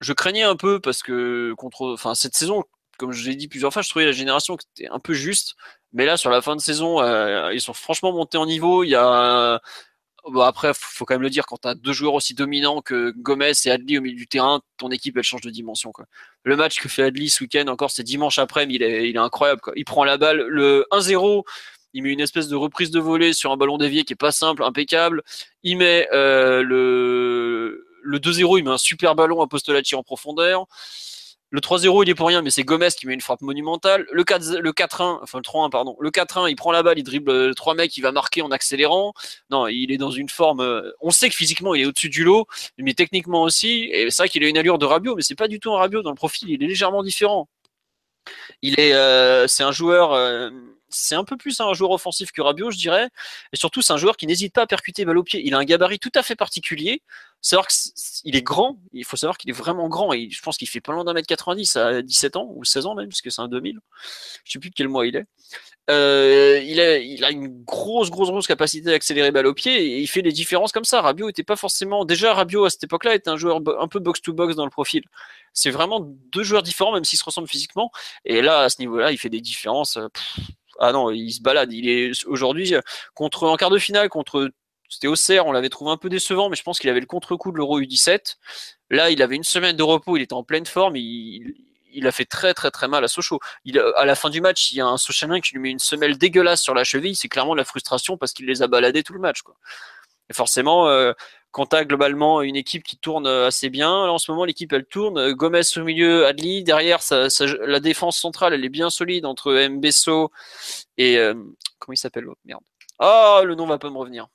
Je 0.00 0.12
craignais 0.12 0.42
un 0.42 0.56
peu 0.56 0.80
parce 0.80 1.02
que 1.02 1.54
contre 1.56 1.92
enfin 1.92 2.14
cette 2.14 2.34
saison 2.36 2.64
comme 2.98 3.12
je 3.12 3.28
l'ai 3.28 3.36
dit 3.36 3.48
plusieurs 3.48 3.72
fois, 3.72 3.82
je 3.82 3.90
trouvais 3.90 4.06
la 4.06 4.12
génération 4.12 4.56
qui 4.56 4.66
était 4.74 4.90
un 4.90 4.98
peu 4.98 5.12
juste. 5.12 5.54
Mais 5.92 6.06
là, 6.06 6.16
sur 6.16 6.30
la 6.30 6.42
fin 6.42 6.56
de 6.56 6.60
saison, 6.60 7.00
euh, 7.00 7.52
ils 7.52 7.60
sont 7.60 7.72
franchement 7.74 8.12
montés 8.12 8.38
en 8.38 8.46
niveau. 8.46 8.84
Il 8.84 8.88
y 8.88 8.94
a 8.94 9.60
Bon, 10.28 10.40
après, 10.40 10.72
faut 10.74 11.04
quand 11.04 11.14
même 11.14 11.22
le 11.22 11.30
dire, 11.30 11.46
quand 11.46 11.58
tu 11.62 11.68
deux 11.80 11.92
joueurs 11.92 12.14
aussi 12.14 12.34
dominants 12.34 12.82
que 12.82 13.12
Gomez 13.16 13.52
et 13.64 13.70
Adli 13.70 13.98
au 13.98 14.00
milieu 14.00 14.16
du 14.16 14.26
terrain, 14.26 14.60
ton 14.76 14.90
équipe, 14.90 15.16
elle 15.16 15.22
change 15.22 15.42
de 15.42 15.50
dimension. 15.50 15.92
Quoi. 15.92 16.06
Le 16.42 16.56
match 16.56 16.80
que 16.80 16.88
fait 16.88 17.04
Adli 17.04 17.30
ce 17.30 17.44
week-end, 17.44 17.68
encore, 17.68 17.92
c'est 17.92 18.02
dimanche 18.02 18.38
après, 18.38 18.66
mais 18.66 18.74
il 18.74 18.82
est, 18.82 19.08
il 19.08 19.14
est 19.14 19.20
incroyable. 19.20 19.60
Quoi. 19.60 19.72
Il 19.76 19.84
prend 19.84 20.02
la 20.02 20.16
balle, 20.18 20.44
le 20.48 20.84
1-0, 20.90 21.44
il 21.94 22.02
met 22.02 22.12
une 22.12 22.20
espèce 22.20 22.48
de 22.48 22.56
reprise 22.56 22.90
de 22.90 22.98
volée 22.98 23.32
sur 23.32 23.52
un 23.52 23.56
ballon 23.56 23.78
dévié 23.78 24.02
qui 24.04 24.14
est 24.14 24.16
pas 24.16 24.32
simple, 24.32 24.64
impeccable. 24.64 25.22
Il 25.62 25.78
met 25.78 26.08
euh, 26.12 26.62
le, 26.62 27.86
le 28.02 28.18
2-0, 28.18 28.58
il 28.58 28.64
met 28.64 28.70
un 28.70 28.78
super 28.78 29.14
ballon 29.14 29.40
à 29.42 29.46
Postolacci 29.46 29.94
en 29.94 30.02
profondeur. 30.02 30.66
Le 31.50 31.60
3-0, 31.60 32.02
il 32.02 32.10
est 32.10 32.14
pour 32.14 32.26
rien, 32.26 32.42
mais 32.42 32.50
c'est 32.50 32.64
Gomez 32.64 32.88
qui 32.88 33.06
met 33.06 33.14
une 33.14 33.20
frappe 33.20 33.40
monumentale. 33.40 34.04
Le 34.10 34.24
4 34.24 34.58
le 34.58 34.72
4-1, 34.72 35.20
enfin 35.22 35.38
le 35.38 35.42
3-1, 35.42 35.70
pardon. 35.70 35.96
Le 36.00 36.10
4-1, 36.10 36.50
il 36.50 36.56
prend 36.56 36.72
la 36.72 36.82
balle, 36.82 36.98
il 36.98 37.04
dribble 37.04 37.30
euh, 37.30 37.54
trois 37.54 37.74
mecs, 37.74 37.96
il 37.96 38.00
va 38.00 38.10
marquer 38.10 38.42
en 38.42 38.50
accélérant. 38.50 39.12
Non, 39.50 39.68
il 39.68 39.92
est 39.92 39.96
dans 39.96 40.10
une 40.10 40.28
forme. 40.28 40.60
Euh, 40.60 40.90
on 41.00 41.10
sait 41.10 41.28
que 41.28 41.36
physiquement, 41.36 41.74
il 41.74 41.82
est 41.82 41.86
au-dessus 41.86 42.08
du 42.08 42.24
lot, 42.24 42.46
mais 42.78 42.94
techniquement 42.94 43.42
aussi. 43.42 43.88
Et 43.92 44.10
c'est 44.10 44.22
vrai 44.22 44.28
qu'il 44.28 44.42
a 44.44 44.48
une 44.48 44.58
allure 44.58 44.78
de 44.78 44.86
Rabiot, 44.86 45.14
mais 45.14 45.22
c'est 45.22 45.36
pas 45.36 45.48
du 45.48 45.60
tout 45.60 45.72
un 45.72 45.78
Rabiot 45.78 46.02
dans 46.02 46.10
le 46.10 46.16
profil. 46.16 46.50
Il 46.50 46.62
est 46.62 46.66
légèrement 46.66 47.04
différent. 47.04 47.48
Il 48.62 48.80
est, 48.80 48.94
euh, 48.94 49.46
c'est 49.46 49.62
un 49.62 49.72
joueur 49.72 50.14
c'est 50.88 51.14
un 51.14 51.24
peu 51.24 51.36
plus 51.36 51.60
un 51.60 51.72
joueur 51.74 51.90
offensif 51.90 52.32
que 52.32 52.40
Rabiot, 52.40 52.70
je 52.70 52.78
dirais. 52.78 53.08
Et 53.52 53.56
surtout, 53.56 53.82
c'est 53.82 53.92
un 53.92 53.96
joueur 53.96 54.16
qui 54.16 54.26
n'hésite 54.26 54.54
pas 54.54 54.62
à 54.62 54.66
percuter 54.66 55.04
balle 55.04 55.18
au 55.18 55.24
pied. 55.24 55.42
Il 55.44 55.54
a 55.54 55.58
un 55.58 55.64
gabarit 55.64 55.98
tout 55.98 56.12
à 56.14 56.22
fait 56.22 56.36
particulier. 56.36 57.02
Savoir 57.40 57.66
est 58.24 58.42
grand. 58.42 58.78
Il 58.92 59.04
faut 59.04 59.16
savoir 59.16 59.38
qu'il 59.38 59.50
est 59.50 59.54
vraiment 59.54 59.88
grand. 59.88 60.12
Et 60.12 60.30
je 60.30 60.40
pense 60.42 60.56
qu'il 60.56 60.68
fait 60.68 60.80
pas 60.80 60.92
loin 60.92 61.04
d'un 61.04 61.12
mètre 61.12 61.28
90 61.28 61.76
à 61.76 62.02
17 62.02 62.36
ans 62.36 62.50
ou 62.54 62.64
16 62.64 62.86
ans 62.86 62.94
même, 62.94 63.08
puisque 63.08 63.30
c'est 63.30 63.42
un 63.42 63.48
2000. 63.48 63.78
Je 64.44 64.52
sais 64.52 64.58
plus 64.58 64.70
de 64.70 64.74
quel 64.74 64.88
mois 64.88 65.06
il 65.06 65.16
est. 65.16 65.26
Euh, 65.88 66.60
il, 66.64 66.80
a, 66.80 67.30
une 67.30 67.62
grosse, 67.62 68.10
grosse, 68.10 68.30
grosse 68.30 68.48
capacité 68.48 68.90
d'accélérer 68.90 69.30
balle 69.30 69.46
au 69.46 69.54
pied 69.54 69.72
et 69.72 70.00
il 70.00 70.08
fait 70.08 70.22
des 70.22 70.32
différences 70.32 70.72
comme 70.72 70.84
ça. 70.84 71.00
Rabiot 71.00 71.28
était 71.28 71.44
pas 71.44 71.54
forcément. 71.54 72.04
Déjà, 72.04 72.34
Rabiot 72.34 72.64
à 72.64 72.70
cette 72.70 72.84
époque-là 72.84 73.14
était 73.14 73.30
un 73.30 73.36
joueur 73.36 73.60
un 73.78 73.88
peu 73.88 74.00
box-to-box 74.00 74.56
dans 74.56 74.64
le 74.64 74.70
profil. 74.70 75.02
C'est 75.52 75.70
vraiment 75.70 76.00
deux 76.00 76.42
joueurs 76.42 76.62
différents, 76.64 76.92
même 76.92 77.04
s'ils 77.04 77.18
se 77.18 77.24
ressemblent 77.24 77.48
physiquement. 77.48 77.92
Et 78.24 78.42
là, 78.42 78.62
à 78.62 78.68
ce 78.68 78.80
niveau-là, 78.80 79.12
il 79.12 79.18
fait 79.18 79.30
des 79.30 79.40
différences. 79.40 79.98
Ah 80.78 80.92
non, 80.92 81.10
il 81.10 81.32
se 81.32 81.40
balade. 81.40 81.72
Il 81.72 81.88
est 81.88 82.24
aujourd'hui 82.26 82.74
en 83.16 83.56
quart 83.56 83.70
de 83.70 83.78
finale 83.78 84.08
contre 84.08 84.50
c'était 84.88 85.08
Auxerre, 85.08 85.46
on 85.46 85.52
l'avait 85.52 85.68
trouvé 85.68 85.90
un 85.90 85.96
peu 85.96 86.08
décevant, 86.08 86.48
mais 86.48 86.56
je 86.56 86.62
pense 86.62 86.78
qu'il 86.78 86.90
avait 86.90 87.00
le 87.00 87.06
contre-coup 87.06 87.52
de 87.52 87.56
l'Euro 87.56 87.80
U17. 87.80 88.36
Là, 88.90 89.10
il 89.10 89.22
avait 89.22 89.36
une 89.36 89.44
semaine 89.44 89.76
de 89.76 89.82
repos, 89.82 90.16
il 90.16 90.22
était 90.22 90.34
en 90.34 90.44
pleine 90.44 90.66
forme, 90.66 90.96
il, 90.96 92.06
a 92.06 92.12
fait 92.12 92.24
très 92.24 92.54
très 92.54 92.70
très 92.70 92.88
mal 92.88 93.02
à 93.02 93.08
Sochaux. 93.08 93.40
Il, 93.64 93.78
à 93.96 94.04
la 94.04 94.14
fin 94.14 94.30
du 94.30 94.40
match, 94.40 94.70
il 94.70 94.76
y 94.76 94.80
a 94.80 94.86
un 94.86 94.96
Sochalin 94.96 95.40
qui 95.40 95.54
lui 95.54 95.60
met 95.60 95.70
une 95.70 95.78
semelle 95.78 96.18
dégueulasse 96.18 96.62
sur 96.62 96.74
la 96.74 96.84
cheville, 96.84 97.16
c'est 97.16 97.28
clairement 97.28 97.54
la 97.54 97.64
frustration 97.64 98.16
parce 98.16 98.32
qu'il 98.32 98.46
les 98.46 98.62
a 98.62 98.68
baladés 98.68 99.02
tout 99.02 99.12
le 99.12 99.20
match. 99.20 99.40
Et 100.28 100.34
forcément, 100.34 100.88
euh, 100.88 101.12
quand 101.56 101.64
tu 101.74 101.86
globalement 101.86 102.42
une 102.42 102.54
équipe 102.54 102.82
qui 102.82 102.98
tourne 102.98 103.26
assez 103.26 103.70
bien, 103.70 103.90
en 103.90 104.18
ce 104.18 104.30
moment 104.30 104.44
l'équipe 104.44 104.70
elle 104.74 104.84
tourne, 104.84 105.32
Gomez 105.32 105.62
au 105.78 105.84
milieu, 105.84 106.26
Adli, 106.26 106.62
derrière 106.62 107.00
la 107.10 107.80
défense 107.80 108.18
centrale 108.18 108.52
elle 108.52 108.62
est 108.62 108.68
bien 108.68 108.90
solide 108.90 109.24
entre 109.24 109.66
Mbesso 109.66 110.30
et 110.98 111.16
euh, 111.16 111.32
comment 111.78 111.94
il 111.94 111.96
s'appelle 111.96 112.24
l'autre? 112.24 112.42
Merde. 112.44 112.60
Oh, 112.98 113.40
le 113.42 113.54
nom 113.54 113.66
va 113.66 113.78
pas 113.78 113.88
me 113.88 113.96
revenir. 113.96 114.26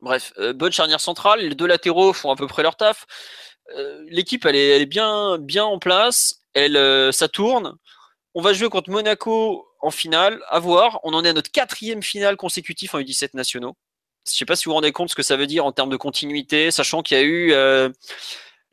Bref, 0.00 0.32
euh, 0.38 0.54
bonne 0.54 0.72
charnière 0.72 1.00
centrale, 1.00 1.40
les 1.40 1.54
deux 1.54 1.66
latéraux 1.66 2.14
font 2.14 2.30
à 2.30 2.36
peu 2.36 2.46
près 2.46 2.62
leur 2.62 2.76
taf. 2.76 3.04
Euh, 3.76 4.02
l'équipe 4.08 4.46
elle 4.46 4.56
est, 4.56 4.76
elle 4.76 4.82
est, 4.82 4.86
bien, 4.86 5.36
bien 5.36 5.64
en 5.66 5.78
place, 5.78 6.40
elle, 6.54 6.78
euh, 6.78 7.12
ça 7.12 7.28
tourne. 7.28 7.76
On 8.32 8.40
va 8.40 8.54
jouer 8.54 8.70
contre 8.70 8.88
Monaco 8.88 9.68
en 9.82 9.90
finale, 9.90 10.42
à 10.48 10.58
voir. 10.58 11.00
On 11.02 11.12
en 11.12 11.22
est 11.22 11.28
à 11.28 11.32
notre 11.34 11.50
quatrième 11.50 12.02
finale 12.02 12.38
consécutif 12.38 12.94
en 12.94 13.00
U17 13.00 13.34
nationaux. 13.34 13.76
Je 14.28 14.36
sais 14.36 14.44
pas 14.44 14.56
si 14.56 14.64
vous 14.64 14.70
vous 14.70 14.74
rendez 14.74 14.92
compte 14.92 15.10
ce 15.10 15.14
que 15.14 15.22
ça 15.22 15.36
veut 15.36 15.46
dire 15.46 15.64
en 15.64 15.72
termes 15.72 15.90
de 15.90 15.96
continuité, 15.96 16.70
sachant 16.70 17.02
qu'il 17.02 17.16
y 17.16 17.20
a 17.20 17.22
eu 17.22 17.52
euh, 17.52 17.88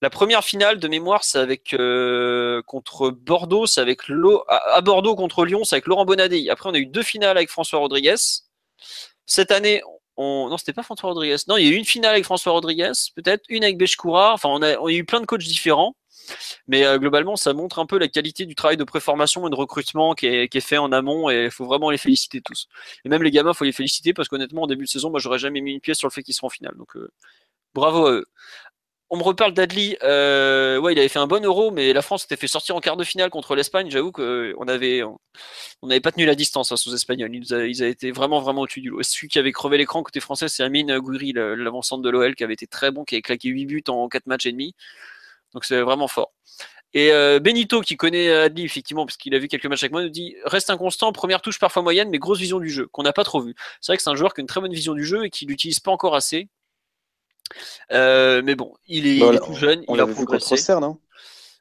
la 0.01 0.09
première 0.09 0.43
finale 0.43 0.79
de 0.79 0.87
mémoire, 0.87 1.23
c'est 1.23 1.39
avec 1.39 1.73
euh, 1.73 2.61
contre 2.63 3.09
Bordeaux, 3.09 3.65
c'est 3.65 3.81
avec 3.81 4.01
à, 4.49 4.81
Bordeaux 4.81 5.15
contre 5.15 5.45
Lyon, 5.45 5.63
c'est 5.63 5.75
avec 5.75 5.87
Laurent 5.87 6.05
Bonadei. 6.05 6.49
Après, 6.49 6.69
on 6.69 6.73
a 6.73 6.77
eu 6.77 6.85
deux 6.85 7.03
finales 7.03 7.37
avec 7.37 7.49
François 7.49 7.79
Rodriguez. 7.79 8.15
Cette 9.25 9.51
année, 9.51 9.81
on... 10.17 10.49
non, 10.49 10.57
c'était 10.57 10.73
pas 10.73 10.83
François 10.83 11.09
Rodriguez. 11.09 11.37
Non, 11.47 11.57
il 11.57 11.65
y 11.65 11.69
a 11.69 11.71
eu 11.71 11.77
une 11.77 11.85
finale 11.85 12.13
avec 12.13 12.25
François 12.25 12.51
Rodriguez, 12.51 12.91
peut-être 13.15 13.43
une 13.49 13.63
avec 13.63 13.77
Bechkoura. 13.77 14.33
Enfin, 14.33 14.49
on 14.49 14.61
a, 14.61 14.77
on 14.77 14.87
a 14.87 14.91
eu 14.91 15.05
plein 15.05 15.21
de 15.21 15.25
coachs 15.25 15.43
différents. 15.43 15.95
Mais 16.67 16.85
euh, 16.85 16.97
globalement, 16.97 17.35
ça 17.35 17.53
montre 17.53 17.79
un 17.79 17.85
peu 17.85 17.97
la 17.97 18.07
qualité 18.07 18.45
du 18.45 18.55
travail 18.55 18.77
de 18.77 18.83
préformation 18.83 19.47
et 19.47 19.49
de 19.49 19.55
recrutement 19.55 20.13
qui 20.13 20.27
est, 20.27 20.59
fait 20.59 20.77
en 20.77 20.91
amont 20.91 21.29
et 21.29 21.45
il 21.45 21.51
faut 21.51 21.65
vraiment 21.65 21.89
les 21.89 21.97
féliciter 21.97 22.41
tous. 22.41 22.67
Et 23.05 23.09
même 23.09 23.23
les 23.23 23.31
gamins, 23.31 23.51
il 23.51 23.55
faut 23.55 23.65
les 23.65 23.71
féliciter 23.71 24.13
parce 24.13 24.29
qu'honnêtement, 24.29 24.63
en 24.63 24.67
début 24.67 24.85
de 24.85 24.89
saison, 24.89 25.09
moi, 25.09 25.19
j'aurais 25.19 25.39
jamais 25.39 25.61
mis 25.61 25.73
une 25.73 25.81
pièce 25.81 25.97
sur 25.97 26.07
le 26.07 26.13
fait 26.13 26.23
qu'ils 26.23 26.33
seront 26.33 26.47
en 26.47 26.49
finale. 26.49 26.75
Donc, 26.77 26.95
euh, 26.95 27.09
bravo 27.73 28.07
à 28.07 28.11
eux. 28.13 28.25
on 29.09 29.17
me 29.17 29.23
reparle 29.23 29.53
d'Adli. 29.53 29.97
Euh, 30.03 30.79
ouais, 30.79 30.93
il 30.93 30.99
avait 30.99 31.07
fait 31.09 31.19
un 31.19 31.27
bon 31.27 31.43
euro, 31.45 31.71
mais 31.71 31.93
la 31.93 32.01
France 32.01 32.23
s'était 32.23 32.37
fait 32.37 32.47
sortir 32.47 32.75
en 32.75 32.79
quart 32.81 32.97
de 32.97 33.03
finale 33.03 33.29
contre 33.29 33.55
l'Espagne. 33.55 33.89
J'avoue 33.91 34.11
qu'on 34.11 34.67
avait, 34.67 35.03
on 35.03 35.87
n'avait 35.87 36.01
pas 36.01 36.11
tenu 36.11 36.25
la 36.25 36.35
distance 36.35 36.69
face 36.69 36.87
aux 36.87 36.95
Espagnols. 36.95 37.35
Ils, 37.35 37.53
avaient 37.53 37.91
été 37.91 38.11
vraiment, 38.11 38.39
vraiment 38.41 38.61
au-dessus 38.61 38.81
du 38.81 38.89
lot. 38.89 39.03
Celui 39.03 39.27
qui 39.27 39.39
avait 39.39 39.51
crevé 39.51 39.77
l'écran 39.77 40.03
côté 40.03 40.19
français, 40.19 40.47
c'est 40.47 40.63
Amine 40.63 40.97
Gouiri, 40.99 41.33
l'avancante 41.33 42.01
de 42.01 42.09
l'OL, 42.09 42.35
qui 42.35 42.43
avait 42.43 42.53
été 42.53 42.67
très 42.67 42.91
bon, 42.91 43.03
qui 43.03 43.15
avait 43.15 43.21
claqué 43.21 43.49
8 43.49 43.65
buts 43.65 43.83
en 43.89 44.07
4 44.09 44.27
matchs 44.27 44.45
et 44.47 44.51
demi. 44.51 44.75
Donc 45.53 45.65
c'est 45.65 45.81
vraiment 45.81 46.07
fort. 46.07 46.33
Et 46.95 47.11
euh, 47.11 47.39
Benito, 47.39 47.81
qui 47.81 47.97
connaît 47.97 48.31
Adli, 48.31 48.63
effectivement, 48.63 49.05
parce 49.05 49.17
qu'il 49.17 49.33
a 49.33 49.39
vu 49.39 49.47
quelques 49.47 49.65
matchs 49.65 49.83
avec 49.83 49.93
moi, 49.93 50.03
nous 50.03 50.09
dit 50.09 50.35
reste 50.45 50.69
inconstant, 50.69 51.11
première 51.11 51.41
touche 51.41 51.57
parfois 51.57 51.81
moyenne, 51.81 52.09
mais 52.09 52.19
grosse 52.19 52.39
vision 52.39 52.59
du 52.59 52.69
jeu, 52.69 52.87
qu'on 52.91 53.03
n'a 53.03 53.13
pas 53.13 53.23
trop 53.23 53.41
vu. 53.41 53.55
C'est 53.81 53.91
vrai 53.91 53.97
que 53.97 54.03
c'est 54.03 54.11
un 54.11 54.15
joueur 54.15 54.33
qui 54.33 54.41
a 54.41 54.43
une 54.43 54.47
très 54.47 54.61
bonne 54.61 54.73
vision 54.73 54.93
du 54.93 55.03
jeu 55.03 55.25
et 55.25 55.29
qui 55.31 55.45
l'utilise 55.45 55.79
pas 55.79 55.91
encore 55.91 56.15
assez. 56.15 56.49
Euh, 57.91 58.41
mais 58.43 58.55
bon, 58.55 58.73
il 58.87 59.07
est, 59.07 59.19
bah, 59.19 59.37
tout 59.39 59.53
jeune, 59.53 59.83
on 59.87 59.95
il. 59.95 60.01
Auxerre, 60.01 60.79
non? 60.81 60.99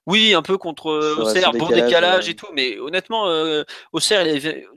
Oui, 0.07 0.35
un 0.35 0.43
peu 0.43 0.59
contre 0.59 0.87
Auxerre, 1.21 1.53
bon 1.53 1.69
décalage 1.69 2.29
et 2.29 2.35
tout, 2.35 2.49
mais 2.53 2.79
honnêtement, 2.79 3.29
euh, 3.29 3.63
Auxerre, 3.93 4.27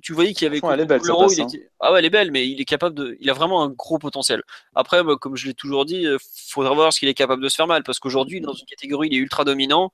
tu 0.02 0.14
voyais 0.14 0.34
qu'il 0.34 0.44
y 0.44 0.48
avait 0.48 0.60
elle 0.72 0.82
est 0.82 0.86
belle, 0.86 1.02
il 1.04 1.42
hein. 1.42 1.48
ah 1.80 1.92
ouais, 1.92 2.00
elle 2.00 2.06
est 2.06 2.10
belle, 2.10 2.32
mais 2.32 2.48
il 2.48 2.62
est 2.62 2.66
capable 2.66 2.96
de, 2.96 3.18
il 3.20 3.30
a 3.30 3.34
vraiment 3.34 3.64
un 3.64 3.70
gros 3.70 3.98
potentiel. 3.98 4.44
Après, 4.76 5.02
comme 5.20 5.36
je 5.36 5.48
l'ai 5.48 5.54
toujours 5.54 5.86
dit, 5.86 6.04
il 6.04 6.18
faudra 6.48 6.74
voir 6.74 6.94
ce 6.94 7.00
qu'il 7.00 7.10
est 7.10 7.16
capable 7.16 7.42
de 7.42 7.50
se 7.50 7.56
faire 7.56 7.68
mal, 7.68 7.84
parce 7.84 8.00
qu'aujourd'hui, 8.00 8.42
dans 8.42 8.54
une 8.54 8.66
catégorie, 8.66 9.10
il 9.12 9.16
est 9.16 9.22
ultra 9.22 9.44
dominant 9.44 9.92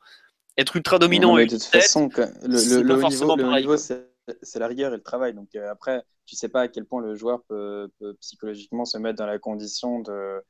être 0.58 0.76
ultra 0.76 1.00
dominant 1.00 1.38
et 1.38 1.46
de 1.46 1.52
toute 1.52 1.64
façon, 1.64 2.10
le, 2.18 2.82
le, 2.82 3.60
niveau, 3.60 3.78
c'est 3.78 4.60
la 4.60 4.68
rigueur 4.68 4.94
et 4.94 4.98
le 4.98 5.04
travail. 5.04 5.34
Donc 5.34 5.56
euh, 5.56 5.72
après, 5.72 6.04
tu 6.26 6.36
sais 6.36 6.50
pas 6.50 6.62
à 6.62 6.68
quel 6.68 6.86
point 6.86 7.02
le 7.02 7.16
joueur 7.16 7.42
peut, 7.44 7.90
psychologiquement 8.20 8.86
se 8.86 8.98
mettre 8.98 9.18
dans 9.18 9.26
la 9.26 9.40
condition 9.40 10.00
de 10.00 10.42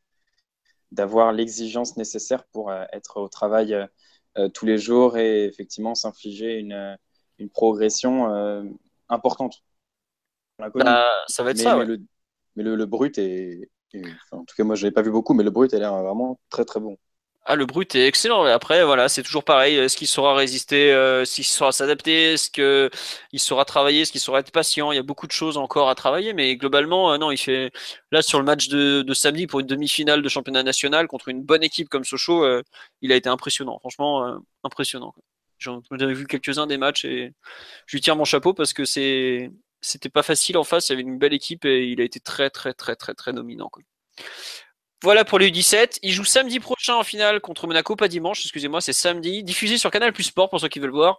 d'avoir 0.92 1.32
l'exigence 1.32 1.96
nécessaire 1.96 2.44
pour 2.52 2.70
euh, 2.70 2.84
être 2.92 3.22
au 3.22 3.30
travail 3.30 3.74
euh, 3.74 3.88
tous 4.54 4.66
les 4.66 4.78
jours 4.78 5.18
et 5.18 5.46
effectivement 5.46 5.96
s'infliger 5.96 6.58
une, 6.58 6.98
une 7.38 7.50
progression 7.50 8.28
importante. 9.10 9.64
Bah, 10.76 11.06
ça 11.28 11.44
va 11.44 11.52
être 11.52 11.58
ça. 11.58 11.76
Mais, 11.78 11.86
le, 11.86 12.02
mais 12.56 12.64
le, 12.64 12.86
brut 12.86 13.18
est, 13.18 13.70
en 14.32 14.46
tout 14.46 14.56
cas 14.56 14.64
moi 14.64 14.76
je 14.76 14.86
l'ai 14.86 14.92
pas 14.92 15.02
vu 15.02 15.12
beaucoup, 15.12 15.34
mais 15.34 15.44
le 15.44 15.52
brut 15.52 15.74
a 15.74 15.80
l'air 15.80 15.94
vraiment 16.02 16.40
très 16.50 16.66
très 16.66 16.80
bon. 16.80 16.98
Ah, 17.46 17.56
le 17.56 17.66
brut 17.66 17.96
est 17.96 18.06
excellent. 18.08 18.44
Après, 18.46 18.86
voilà, 18.86 19.10
c'est 19.10 19.24
toujours 19.24 19.44
pareil. 19.44 19.76
Est-ce 19.76 19.98
qu'il 19.98 20.08
saura 20.08 20.36
résister 20.36 20.94
euh, 20.94 21.26
S'il 21.26 21.44
saura 21.44 21.72
s'adapter 21.72 22.34
Est-ce 22.34 22.52
qu'il 22.52 23.40
saura 23.40 23.66
travailler 23.66 24.02
Est-ce 24.02 24.12
qu'il 24.12 24.22
saura 24.22 24.40
être 24.40 24.52
patient 24.52 24.92
Il 24.92 24.96
y 24.96 25.00
a 25.00 25.04
beaucoup 25.04 25.26
de 25.26 25.32
choses 25.32 25.58
encore 25.58 25.90
à 25.90 25.96
travailler, 25.96 26.34
mais 26.34 26.56
globalement, 26.56 27.12
euh, 27.12 27.18
non, 27.18 27.32
il 27.32 27.38
fait 27.38 27.72
là 28.12 28.22
sur 28.22 28.38
le 28.38 28.46
match 28.46 28.68
de, 28.68 29.04
samedi 29.14 29.48
pour 29.48 29.60
une 29.60 29.66
demi-finale 29.66 30.22
de 30.22 30.30
championnat 30.30 30.62
national 30.62 31.08
contre 31.08 31.30
une 31.30 31.44
bonne 31.44 31.64
équipe 31.64 31.90
comme 31.90 32.04
Sochaux, 32.04 32.44
euh, 32.44 32.62
il 33.02 33.12
a 33.12 33.16
été 33.16 33.28
impressionnant. 33.28 33.80
Franchement, 33.80 34.40
impressionnant. 34.64 35.14
J'en 35.58 35.82
ai 36.00 36.14
vu 36.14 36.28
quelques-uns 36.28 36.68
des 36.68 36.78
matchs 36.78 37.06
et 37.06 37.34
je 37.88 37.96
lui 37.98 38.02
tire 38.02 38.16
mon 38.16 38.26
chapeau 38.26 38.54
parce 38.54 38.74
que 38.74 38.86
c'était 38.86 39.50
pas 40.14 40.24
facile 40.24 40.58
en 40.58 40.64
face. 40.64 40.90
Il 40.90 40.94
y 40.94 40.96
avait 40.96 41.04
une 41.04 41.18
belle 41.18 41.34
équipe 41.34 41.66
et 41.66 41.86
il 41.88 42.02
a 42.02 42.04
été 42.04 42.20
très, 42.20 42.50
très, 42.50 42.74
très, 42.74 42.96
très, 42.96 43.14
très 43.14 43.34
dominant. 43.34 43.70
Voilà 45.04 45.26
pour 45.26 45.40
les 45.40 45.50
U17. 45.50 45.98
Il 46.04 46.12
joue 46.12 46.24
samedi 46.24 46.60
prochain 46.60 46.94
en 46.94 47.02
finale 47.02 47.42
contre 47.42 47.66
Monaco, 47.66 47.96
pas 47.96 48.08
dimanche, 48.08 48.42
excusez-moi, 48.42 48.82
c'est 48.82 48.94
samedi. 48.94 49.44
Diffusé 49.44 49.80
sur 49.80 49.90
Canal 49.90 50.14
Plus 50.14 50.26
Sport 50.26 50.52
pour 50.52 50.60
ceux 50.60 50.68
qui 50.68 50.78
veulent 50.80 50.92
voir. 50.92 51.18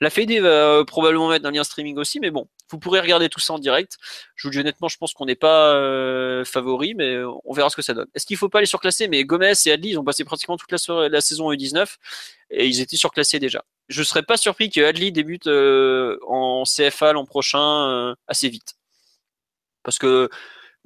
La 0.00 0.08
Fédé 0.08 0.40
va 0.40 0.48
euh, 0.48 0.84
probablement 0.84 1.28
mettre 1.28 1.44
un 1.44 1.50
lien 1.50 1.62
streaming 1.62 1.98
aussi, 1.98 2.20
mais 2.20 2.30
bon, 2.30 2.48
vous 2.70 2.78
pourrez 2.78 3.00
regarder 3.00 3.28
tout 3.28 3.38
ça 3.38 3.52
en 3.52 3.58
direct. 3.58 3.98
Je 4.34 4.48
vous 4.48 4.52
dis 4.52 4.58
honnêtement, 4.58 4.88
je 4.88 4.96
pense 4.96 5.12
qu'on 5.12 5.26
n'est 5.26 5.34
pas 5.34 5.74
euh, 5.74 6.42
favori, 6.46 6.94
mais 6.94 7.18
on 7.44 7.52
verra 7.52 7.68
ce 7.68 7.76
que 7.76 7.82
ça 7.82 7.92
donne. 7.92 8.08
Est-ce 8.14 8.24
qu'il 8.24 8.38
faut 8.38 8.48
pas 8.48 8.60
les 8.60 8.66
surclasser? 8.66 9.08
Mais 9.08 9.22
Gomez 9.24 9.52
et 9.66 9.72
Adli, 9.72 9.90
ils 9.90 9.98
ont 9.98 10.04
passé 10.04 10.24
pratiquement 10.24 10.56
toute 10.56 10.72
la, 10.72 11.20
saison 11.20 11.52
U19 11.52 11.96
et 12.50 12.66
ils 12.66 12.80
étaient 12.80 12.96
surclassés 12.96 13.38
déjà. 13.38 13.62
Je 13.90 14.02
serais 14.02 14.22
pas 14.22 14.38
surpris 14.38 14.70
que 14.70 14.80
Adli 14.80 15.12
débute 15.12 15.48
euh, 15.48 16.18
en 16.26 16.62
CFA 16.64 17.12
l'an 17.12 17.26
prochain 17.26 18.14
assez 18.26 18.48
vite. 18.48 18.74
Parce 19.82 19.98
que 19.98 20.30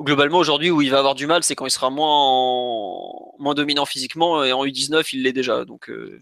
globalement 0.00 0.38
aujourd'hui 0.38 0.70
où 0.70 0.82
il 0.82 0.90
va 0.90 0.98
avoir 0.98 1.14
du 1.14 1.26
mal, 1.26 1.42
c'est 1.42 1.54
quand 1.54 1.66
il 1.66 1.70
sera 1.70 1.90
moins 1.90 3.10
moins 3.38 3.54
dominant 3.54 3.84
physiquement 3.86 4.44
et 4.44 4.52
en 4.52 4.64
U19 4.64 5.08
il 5.12 5.22
l'est 5.22 5.32
déjà. 5.32 5.64
Donc 5.64 5.90
euh, 5.90 6.20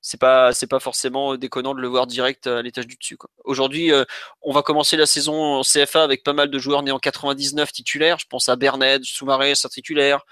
c'est 0.00 0.20
pas 0.20 0.52
c'est 0.52 0.66
pas 0.66 0.80
forcément 0.80 1.36
déconnant 1.36 1.74
de 1.74 1.80
le 1.80 1.88
voir 1.88 2.06
direct 2.06 2.46
à 2.46 2.62
l'étage 2.62 2.86
du 2.86 2.96
dessus. 2.96 3.18
Aujourd'hui, 3.44 3.92
euh, 3.92 4.04
on 4.42 4.52
va 4.52 4.62
commencer 4.62 4.96
la 4.96 5.06
saison 5.06 5.34
en 5.58 5.62
CFA 5.62 6.02
avec 6.02 6.22
pas 6.24 6.32
mal 6.32 6.50
de 6.50 6.58
joueurs 6.58 6.82
nés 6.82 6.92
en 6.92 6.98
99 6.98 7.72
titulaires. 7.72 8.18
Je 8.18 8.26
pense 8.26 8.48
à 8.48 8.56
Bernet, 8.56 9.04
Soumaré, 9.04 9.54
c'est 9.54 9.68
titulaire. 9.68 10.24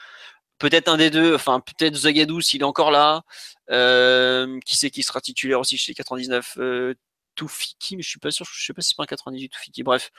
Peut-être 0.59 0.89
un 0.89 0.97
des 0.97 1.11
deux, 1.11 1.35
enfin 1.35 1.61
peut-être 1.61 1.97
Zagadou 1.97 2.41
s'il 2.41 2.63
est 2.63 2.65
encore 2.65 2.91
là. 2.91 3.23
Euh, 3.71 4.61
qui 4.65 4.77
sait 4.77 4.91
qui 4.91 5.03
sera 5.03 5.21
titulaire 5.21 5.61
aussi 5.61 5.77
chez 5.77 5.91
les 5.91 5.97
99 5.97 6.57
Toufiki, 7.37 7.97
mais 7.97 8.03
je 8.03 8.09
suis 8.09 8.19
pas 8.19 8.31
sûr, 8.31 8.47
je 8.51 8.65
sais 8.65 8.73
pas 8.73 8.83
si 8.83 8.89
c'est 8.91 8.97
pas 8.97 9.05
un 9.05 9.07
98 9.07 9.49
Toufiki. 9.51 9.83
Bref, 9.83 10.11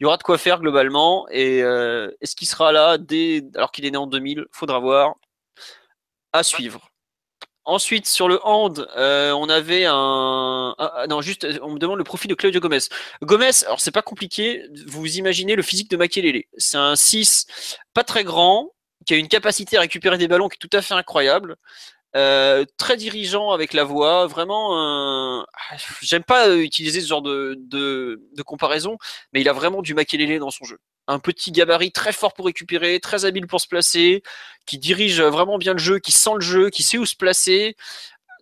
il 0.00 0.04
y 0.04 0.06
aura 0.06 0.16
de 0.16 0.22
quoi 0.22 0.38
faire 0.38 0.60
globalement. 0.60 1.28
Et 1.30 1.62
euh, 1.62 2.10
est-ce 2.20 2.36
qu'il 2.36 2.48
sera 2.48 2.72
là 2.72 2.98
dès 2.98 3.44
alors 3.54 3.72
qu'il 3.72 3.84
est 3.84 3.90
né 3.90 3.98
en 3.98 4.06
2000 4.06 4.46
Faudra 4.52 4.78
voir. 4.78 5.14
À 6.32 6.42
suivre. 6.42 6.88
Ensuite, 7.64 8.08
sur 8.08 8.28
le 8.28 8.40
hand, 8.44 8.88
euh, 8.96 9.30
on 9.32 9.48
avait 9.48 9.84
un. 9.86 10.74
Ah, 10.78 11.06
non, 11.08 11.20
juste, 11.20 11.46
on 11.62 11.70
me 11.70 11.78
demande 11.78 11.98
le 11.98 12.04
profil 12.04 12.28
de 12.28 12.34
Claudio 12.34 12.60
Gomez. 12.60 12.80
Gomez, 13.22 13.64
alors 13.66 13.80
c'est 13.80 13.92
pas 13.92 14.02
compliqué. 14.02 14.64
Vous 14.88 15.18
imaginez 15.18 15.54
le 15.54 15.62
physique 15.62 15.90
de 15.90 15.96
Makelele. 15.96 16.44
C'est 16.56 16.78
un 16.78 16.96
6 16.96 17.76
pas 17.94 18.02
très 18.02 18.24
grand, 18.24 18.72
qui 19.06 19.14
a 19.14 19.16
une 19.16 19.28
capacité 19.28 19.76
à 19.76 19.80
récupérer 19.80 20.18
des 20.18 20.28
ballons 20.28 20.48
qui 20.48 20.56
est 20.56 20.68
tout 20.68 20.76
à 20.76 20.82
fait 20.82 20.94
incroyable. 20.94 21.56
Euh, 22.14 22.66
très 22.76 22.96
dirigeant 22.96 23.52
avec 23.52 23.72
la 23.72 23.84
voix, 23.84 24.26
vraiment. 24.26 25.38
Euh, 25.40 25.42
J'aime 26.02 26.24
pas 26.24 26.54
utiliser 26.54 27.00
ce 27.00 27.06
genre 27.06 27.22
de, 27.22 27.56
de, 27.58 28.20
de, 28.36 28.42
comparaison, 28.42 28.98
mais 29.32 29.40
il 29.40 29.48
a 29.48 29.54
vraiment 29.54 29.80
du 29.80 29.94
maquillé 29.94 30.38
dans 30.38 30.50
son 30.50 30.64
jeu. 30.64 30.78
Un 31.08 31.18
petit 31.18 31.52
gabarit 31.52 31.90
très 31.90 32.12
fort 32.12 32.34
pour 32.34 32.46
récupérer, 32.46 33.00
très 33.00 33.24
habile 33.24 33.46
pour 33.46 33.60
se 33.60 33.66
placer, 33.66 34.22
qui 34.66 34.78
dirige 34.78 35.22
vraiment 35.22 35.56
bien 35.58 35.72
le 35.72 35.78
jeu, 35.78 35.98
qui 35.98 36.12
sent 36.12 36.34
le 36.34 36.40
jeu, 36.42 36.70
qui 36.70 36.82
sait 36.82 36.98
où 36.98 37.06
se 37.06 37.16
placer. 37.16 37.76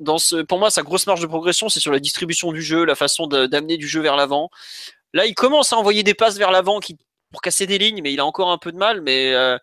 Dans 0.00 0.18
ce, 0.18 0.36
pour 0.36 0.58
moi, 0.58 0.70
sa 0.70 0.82
grosse 0.82 1.06
marge 1.06 1.20
de 1.20 1.26
progression, 1.26 1.68
c'est 1.68 1.80
sur 1.80 1.92
la 1.92 2.00
distribution 2.00 2.52
du 2.52 2.62
jeu, 2.62 2.84
la 2.84 2.96
façon 2.96 3.26
d'amener 3.28 3.76
du 3.76 3.86
jeu 3.86 4.00
vers 4.00 4.16
l'avant. 4.16 4.50
Là, 5.12 5.26
il 5.26 5.34
commence 5.34 5.72
à 5.72 5.76
envoyer 5.76 6.02
des 6.02 6.14
passes 6.14 6.38
vers 6.38 6.50
l'avant 6.50 6.80
qui, 6.80 6.98
pour 7.30 7.40
casser 7.40 7.66
des 7.66 7.78
lignes, 7.78 8.00
mais 8.02 8.12
il 8.12 8.20
a 8.20 8.26
encore 8.26 8.50
un 8.50 8.58
peu 8.58 8.72
de 8.72 8.78
mal. 8.78 9.00
Mais 9.02 9.32
euh, 9.34 9.58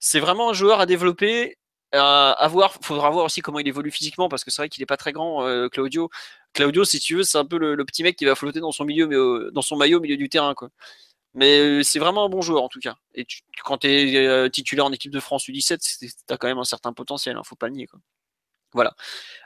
c'est 0.00 0.20
vraiment 0.20 0.50
un 0.50 0.54
joueur 0.54 0.80
à 0.80 0.86
développer 0.86 1.56
à 1.98 2.48
voir, 2.48 2.74
faudra 2.82 3.10
voir 3.10 3.24
aussi 3.26 3.40
comment 3.40 3.58
il 3.58 3.68
évolue 3.68 3.90
physiquement 3.90 4.28
parce 4.28 4.44
que 4.44 4.50
c'est 4.50 4.62
vrai 4.62 4.68
qu'il 4.68 4.82
est 4.82 4.86
pas 4.86 4.96
très 4.96 5.12
grand, 5.12 5.46
euh, 5.46 5.68
Claudio. 5.68 6.10
Claudio, 6.52 6.84
si 6.84 7.00
tu 7.00 7.16
veux, 7.16 7.22
c'est 7.24 7.38
un 7.38 7.44
peu 7.44 7.58
le, 7.58 7.84
petit 7.84 8.02
mec 8.02 8.16
qui 8.16 8.24
va 8.24 8.34
flotter 8.34 8.60
dans 8.60 8.72
son 8.72 8.84
maillot 8.84 9.98
au 9.98 10.00
milieu 10.00 10.16
du 10.16 10.28
terrain, 10.28 10.54
quoi. 10.54 10.70
Mais 11.34 11.58
euh, 11.58 11.82
c'est 11.82 11.98
vraiment 11.98 12.24
un 12.24 12.28
bon 12.28 12.42
joueur 12.42 12.62
en 12.62 12.68
tout 12.68 12.80
cas. 12.80 12.96
Et 13.14 13.26
quand 13.64 13.78
tu 13.78 13.88
es 13.88 14.50
titulaire 14.50 14.86
en 14.86 14.92
équipe 14.92 15.12
de 15.12 15.20
France 15.20 15.48
U17, 15.48 15.98
tu 15.98 16.08
as 16.32 16.36
quand 16.36 16.48
même 16.48 16.58
un 16.58 16.64
certain 16.64 16.92
potentiel, 16.92 17.36
hein, 17.36 17.42
faut 17.44 17.56
pas 17.56 17.68
le 17.68 17.74
nier. 17.74 17.86
Quoi. 17.86 18.00
Voilà. 18.72 18.94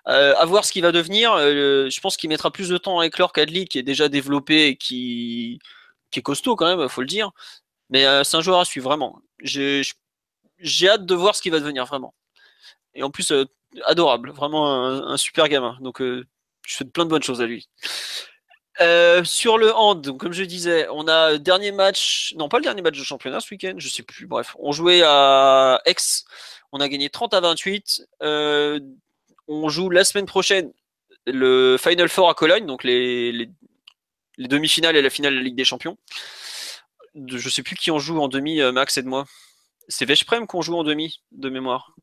à 0.07 0.45
voir 0.47 0.65
ce 0.65 0.73
qu'il 0.73 0.83
va 0.83 0.93
devenir. 0.93 1.37
je 1.39 2.01
pense 2.01 2.17
qu'il 2.17 2.31
mettra 2.31 2.51
plus 2.51 2.69
de 2.71 2.79
temps 2.79 3.01
à 3.01 3.07
éclore 3.07 3.33
qu'Adli, 3.33 3.67
qui 3.67 3.79
est 3.79 3.83
déjà 3.83 4.09
développé 4.09 4.69
et 4.69 4.77
qui, 4.77 5.61
qui 6.11 6.21
est 6.21 6.23
costaud 6.23 6.57
quand 6.57 6.77
même, 6.77 6.89
faut 6.89 7.03
le 7.03 7.07
dire. 7.07 7.33
Mais 7.91 8.05
c'est 8.25 8.37
un 8.37 8.43
joueur 8.43 8.61
à 8.61 8.65
suivre 8.65 8.89
vraiment. 8.89 9.21
J'ai 9.43 10.89
hâte 10.89 11.07
de 11.07 11.15
voir 11.15 11.37
ce 11.37 11.43
qu'il 11.43 11.53
va 11.53 11.61
devenir 11.61 11.87
vraiment 11.87 12.15
et 12.99 13.03
en 13.03 13.11
plus 13.11 13.31
euh, 13.31 13.45
adorable, 13.85 14.31
vraiment 14.33 14.85
un, 14.87 15.17
super 15.17 15.49
gamin. 15.49 15.79
Donc 15.81 16.03
euh, 16.03 16.27
je 16.67 16.77
fais 16.77 16.85
plein 16.85 17.05
de 17.05 17.11
bonnes 17.11 17.23
choses 17.23 17.41
à 17.41 17.47
lui. 17.47 17.69
Euh, 18.81 19.25
sur 19.25 19.59
le 19.59 19.75
hand, 19.75 20.17
comme 20.19 20.33
je 20.33 20.45
disais, 20.45 20.87
on 20.91 21.09
a 21.09 21.39
dernier 21.39 21.73
match, 21.73 22.35
non 22.37 22.49
pas 22.49 22.59
le 22.59 22.65
dernier 22.65 22.83
match 22.83 22.99
de 22.99 23.05
championnat 23.05 23.41
ce 23.41 23.51
week-end, 23.53 23.75
je 23.79 23.89
sais 23.89 24.03
plus. 24.03 24.27
Bref, 24.27 24.55
on 24.59 24.73
jouait 24.73 25.03
à 25.05 25.81
Aix, 25.87 25.95
on 26.73 26.81
a 26.81 26.89
gagné 26.89 27.09
30 27.09 27.35
à 27.35 27.41
28. 27.41 28.07
on 28.21 29.69
joue 29.69 29.91
la 29.91 30.05
semaine 30.05 30.27
prochaine 30.27 30.73
le 31.27 31.77
Final 31.79 32.09
Four 32.09 32.31
à 32.31 32.35
Cologne, 32.35 32.67
donc 32.67 32.85
les, 32.85 33.33
les, 33.33 33.49
demi-finales 34.39 34.97
et 34.97 35.03
la 35.03 35.11
finale 35.11 35.35
de 35.35 35.39
la 35.39 35.45
Ligue 35.45 35.57
des 35.57 35.65
Champions. 35.65 35.99
Je 37.15 37.49
sais 37.49 37.63
plus 37.63 37.75
qui 37.75 37.91
en 37.91 37.99
joue 37.99 38.19
en 38.21 38.29
demi, 38.29 38.61
Max 38.73 38.97
et 38.97 39.03
de 39.03 39.09
moi. 39.09 39.27
C'est 39.89 40.05
Veszprem 40.05 40.47
qu'on 40.47 40.63
joue 40.63 40.77
en 40.77 40.85
demi 40.85 41.21
de 41.33 41.49
mémoire. 41.49 41.95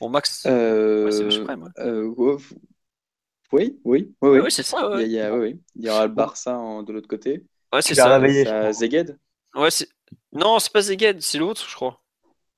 Bon, 0.00 0.08
Max, 0.08 0.44
euh, 0.46 1.10
c'est 1.10 1.24
euh, 1.80 2.14
oui, 3.52 3.78
oui, 3.84 4.14
oui, 4.22 4.38
oui. 4.38 4.50
c'est 4.50 4.62
ça. 4.62 4.90
Il, 5.00 5.08
y 5.08 5.20
a, 5.20 5.34
oui, 5.34 5.60
il 5.76 5.84
y 5.84 5.90
aura 5.90 6.06
le 6.06 6.12
Barça 6.12 6.52
de 6.86 6.92
l'autre 6.92 7.08
côté. 7.08 7.44
Ouais, 7.72 7.82
c'est 7.82 7.94
ça. 7.94 8.20
ça 8.20 8.72
Zeged 8.72 9.18
Ouais, 9.54 9.70
c'est... 9.70 9.88
Non, 10.32 10.58
c'est 10.58 10.72
pas 10.72 10.82
Zeged, 10.82 11.20
c'est 11.20 11.38
l'autre, 11.38 11.66
je 11.68 11.74
crois. 11.74 12.00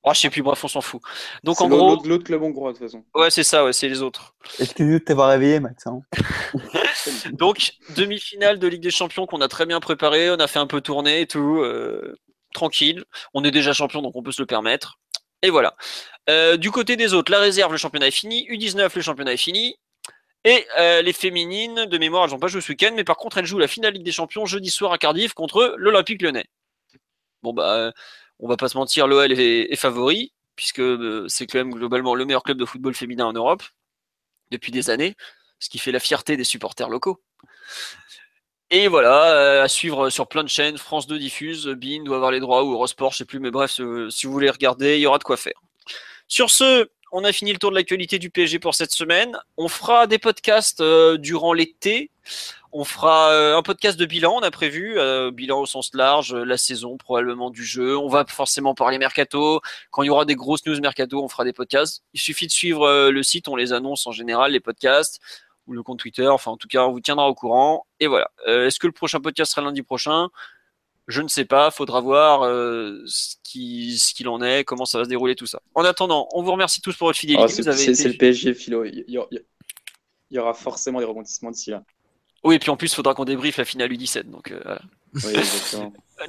Oh, 0.05 0.11
je 0.13 0.21
sais 0.21 0.31
plus, 0.31 0.43
bref, 0.43 0.63
on 0.65 0.69
s'en 0.69 0.81
fout. 0.81 1.01
Donc 1.45 1.61
en 1.61 1.69
gros. 1.69 2.03
L'autre 2.05 2.25
club 2.25 2.43
hongrois, 2.43 2.73
de 2.73 2.79
toute 2.79 2.87
façon. 2.87 3.05
Ouais, 3.15 3.31
c'est 3.31 3.45
ça, 3.45 3.65
ouais, 3.65 3.73
c'est 3.73 3.89
les 3.89 4.03
autres. 4.03 4.35
Excuse-nous 4.59 4.99
de 4.99 5.05
t'avoir 5.05 5.31
réveillé, 5.31 5.61
Max. 5.61 5.87
Hein. 5.87 6.03
Donc, 7.33 7.73
demi-finale 7.97 8.59
de 8.59 8.67
Ligue 8.67 8.83
des 8.83 8.91
Champions 8.91 9.27
qu'on 9.27 9.41
a 9.41 9.49
très 9.49 9.65
bien 9.65 9.81
préparé. 9.81 10.31
On 10.31 10.37
a 10.37 10.47
fait 10.49 10.59
un 10.59 10.67
peu 10.67 10.81
tourner 10.81 11.21
et 11.21 11.27
tout. 11.27 11.61
Euh, 11.61 12.17
tranquille. 12.53 13.05
On 13.35 13.45
est 13.45 13.51
déjà 13.51 13.73
champion, 13.73 14.03
donc 14.03 14.15
on 14.15 14.23
peut 14.23 14.33
se 14.33 14.43
le 14.43 14.47
permettre. 14.47 14.99
Et 15.43 15.51
voilà. 15.51 15.75
Du 16.29 16.71
côté 16.71 16.97
des 16.97 17.15
autres, 17.15 17.33
la 17.33 17.41
réserve, 17.41 17.73
le 17.73 17.79
championnat 17.79 18.09
est 18.09 18.13
fini. 18.13 18.47
U19, 18.49 18.91
le 18.95 19.03
championnat 19.03 19.33
est 19.33 19.37
fini. 19.37 19.77
Et 20.45 20.67
les 20.77 21.13
féminines, 21.13 21.87
de 21.87 21.99
mémoire, 21.99 22.25
elles 22.25 22.31
n'ont 22.31 22.39
pas 22.39 22.49
joué 22.49 22.61
ce 22.61 22.73
week-end, 22.73 22.93
mais 22.95 23.05
par 23.05 23.17
contre, 23.17 23.39
elles 23.39 23.47
jouent 23.47 23.59
la 23.59 23.69
finale 23.69 23.95
Ligue 23.95 24.05
des 24.05 24.13
Champions 24.13 24.45
jeudi 24.45 24.71
soir 24.71 24.93
à 24.93 24.99
Cardiff 24.99 25.35
contre 25.35 25.75
l'Olympique 25.79 26.21
lyonnais. 26.21 26.47
Bon, 27.43 27.53
bah, 27.53 27.93
on 28.41 28.49
va 28.49 28.57
pas 28.57 28.69
se 28.69 28.77
mentir, 28.77 29.07
l'OL 29.07 29.33
est, 29.33 29.77
favori, 29.77 30.33
puisque 30.57 30.83
c'est 31.29 31.47
quand 31.47 31.59
même 31.59 31.73
globalement 31.73 32.15
le 32.15 32.25
meilleur 32.25 32.43
club 32.43 32.59
de 32.59 32.65
football 32.65 32.95
féminin 32.95 33.27
en 33.27 33.33
Europe 33.33 33.63
depuis 34.51 34.73
des 34.73 34.91
années, 34.91 35.15
ce 35.61 35.69
qui 35.69 35.79
fait 35.79 35.93
la 35.93 36.01
fierté 36.01 36.37
des 36.37 36.45
supporters 36.45 36.89
locaux. 36.89 37.23
Et 38.71 38.89
voilà, 38.89 39.63
à 39.63 39.69
suivre 39.69 40.11
sur 40.11 40.27
plein 40.29 40.43
de 40.43 40.49
chaînes, 40.49 40.77
France 40.77 41.07
2 41.07 41.19
diffuse, 41.19 41.67
Bein 41.69 42.03
doit 42.03 42.17
avoir 42.17 42.33
les 42.33 42.41
droits 42.41 42.65
ou 42.65 42.73
Eurosport, 42.73 43.13
je 43.13 43.19
sais 43.19 43.25
plus, 43.25 43.39
mais 43.39 43.51
bref, 43.51 43.81
si 44.11 44.27
vous 44.27 44.33
voulez 44.33 44.51
regarder, 44.51 44.97
il 44.97 45.03
y 45.03 45.07
aura 45.07 45.19
de 45.19 45.25
quoi 45.25 45.37
faire. 45.37 45.61
Sur 46.29 46.51
ce, 46.51 46.89
on 47.15 47.25
a 47.25 47.33
fini 47.33 47.53
le 47.53 47.59
tour 47.59 47.71
de 47.71 47.77
l'actualité 47.77 48.19
du 48.19 48.31
PSG 48.31 48.59
pour 48.59 48.75
cette 48.75 48.91
semaine. 48.91 49.37
On 49.59 49.69
fera 49.69 50.07
des 50.07 50.19
podcasts 50.19 50.81
euh, 50.81 51.19
durant 51.19 51.53
l'été. 51.53 52.11
On 52.73 52.85
fera 52.85 53.31
euh, 53.33 53.55
un 53.55 53.63
podcast 53.63 54.01
de 54.01 54.07
bilan, 54.07 54.37
on 54.37 54.41
a 54.41 54.51
prévu, 54.51 54.99
euh, 54.99 55.31
bilan 55.31 55.61
au 55.61 55.67
sens 55.67 55.91
large, 55.93 56.35
la 56.35 56.57
saison 56.57 56.97
probablement 56.97 57.51
du 57.51 57.65
jeu. 57.65 57.99
On 57.99 58.09
va 58.09 58.25
forcément 58.27 58.75
parler 58.75 58.97
mercato. 58.97 59.61
Quand 59.91 60.03
il 60.03 60.07
y 60.07 60.11
aura 60.11 60.25
des 60.25 60.37
grosses 60.37 60.65
news 60.65 60.81
mercato, 60.81 61.23
on 61.23 61.29
fera 61.29 61.45
des 61.45 61.53
podcasts. 61.53 62.03
Il 62.15 62.21
suffit 62.21 62.47
de 62.47 62.53
suivre 62.53 63.11
le 63.11 63.23
site, 63.23 63.47
on 63.47 63.57
les 63.57 63.75
annonce 63.75 64.07
en 64.07 64.13
général, 64.13 64.53
les 64.53 64.61
podcasts, 64.61 65.21
ou 65.67 65.75
le 65.75 65.83
compte 65.83 65.99
Twitter. 65.99 66.29
Enfin, 66.29 66.53
en 66.53 66.57
tout 66.57 66.69
cas, 66.69 66.87
on 66.87 66.93
vous 66.93 67.01
tiendra 67.01 67.29
au 67.29 67.35
courant. 67.35 67.87
Et 68.01 68.07
voilà. 68.07 68.31
Est-ce 68.47 68.79
que 68.79 68.87
le 68.87 68.95
prochain 68.95 69.21
podcast 69.21 69.53
sera 69.53 69.61
lundi 69.61 69.83
prochain? 69.83 70.31
Je 71.09 71.21
ne 71.21 71.29
sais 71.29 71.45
pas, 71.45 71.71
faudra 71.71 72.01
voir 72.01 72.43
euh, 72.43 73.03
ce 73.07 73.37
qu'il 73.45 74.29
en 74.29 74.43
est, 74.43 74.65
comment 74.65 74.85
ça 74.85 74.99
va 74.99 75.05
se 75.05 75.09
dérouler 75.09 75.35
tout 75.35 75.47
ça. 75.47 75.61
En 75.75 75.85
attendant, 75.85 76.29
on 76.33 76.43
vous 76.43 76.53
remercie 76.53 76.81
tous 76.81 76.97
pour 76.97 77.09
votre 77.09 77.19
fidélité. 77.19 77.45
Ah, 77.45 77.73
c'est 77.73 78.09
le 78.09 78.17
PSG, 78.17 78.55
Philo. 78.55 78.85
Il 78.85 79.05
y, 79.09 80.39
aura 80.39 80.55
forcément 80.55 81.01
des 81.01 81.05
rebondissements 81.05 81.51
d'ici 81.51 81.71
là. 81.71 81.83
Oui, 82.45 82.57
et 82.57 82.59
puis 82.59 82.71
en 82.71 82.77
plus, 82.77 82.91
il 82.91 82.95
faudra 82.95 83.15
qu'on 83.15 83.25
débriefe 83.25 83.57
la 83.57 83.65
finale 83.65 83.93
U17. 83.93 84.29
Donc, 84.31 84.51
euh, 84.51 84.77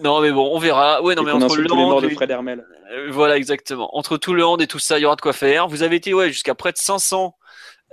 non, 0.04 0.22
mais 0.22 0.32
bon, 0.32 0.52
on 0.54 0.60
verra. 0.60 1.02
Ouais, 1.02 1.16
non, 1.16 1.24
mais 1.24 1.32
entre 1.32 1.56
le 1.56 1.72
hand, 1.72 2.04
de 2.04 2.10
Fred 2.10 2.30
Hermel. 2.30 2.66
Euh, 2.92 3.10
voilà, 3.10 3.38
exactement. 3.38 3.96
Entre 3.98 4.18
tout 4.18 4.34
le 4.34 4.46
hand 4.46 4.62
et 4.62 4.68
tout 4.68 4.80
ça, 4.80 5.00
il 5.00 5.02
y 5.02 5.06
aura 5.06 5.16
de 5.16 5.22
quoi 5.22 5.34
faire. 5.34 5.68
Vous 5.68 5.82
avez 5.82 5.96
été 5.96 6.14
ouais, 6.14 6.28
jusqu'à 6.30 6.54
près 6.54 6.72
de 6.72 6.78
500 6.78 7.36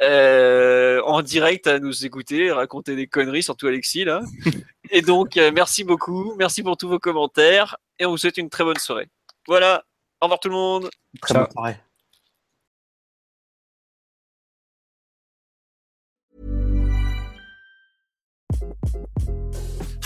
euh, 0.02 1.02
en 1.04 1.20
direct 1.20 1.66
à 1.66 1.78
nous 1.78 2.06
écouter, 2.06 2.50
raconter 2.50 2.96
des 2.96 3.06
conneries, 3.06 3.42
surtout 3.42 3.66
Alexis 3.66 4.04
là. 4.04 4.22
et 4.90 5.02
donc, 5.02 5.36
euh, 5.36 5.50
merci 5.54 5.84
beaucoup, 5.84 6.34
merci 6.36 6.62
pour 6.62 6.76
tous 6.76 6.88
vos 6.88 6.98
commentaires, 6.98 7.76
et 7.98 8.06
on 8.06 8.10
vous 8.10 8.18
souhaite 8.18 8.38
une 8.38 8.50
très 8.50 8.64
bonne 8.64 8.78
soirée. 8.78 9.08
Voilà, 9.46 9.84
au 10.20 10.26
revoir 10.26 10.40
tout 10.40 10.48
le 10.48 10.54
monde. 10.54 10.90
Très 11.20 11.34
bonne 11.34 11.50
soirée. 11.50 11.76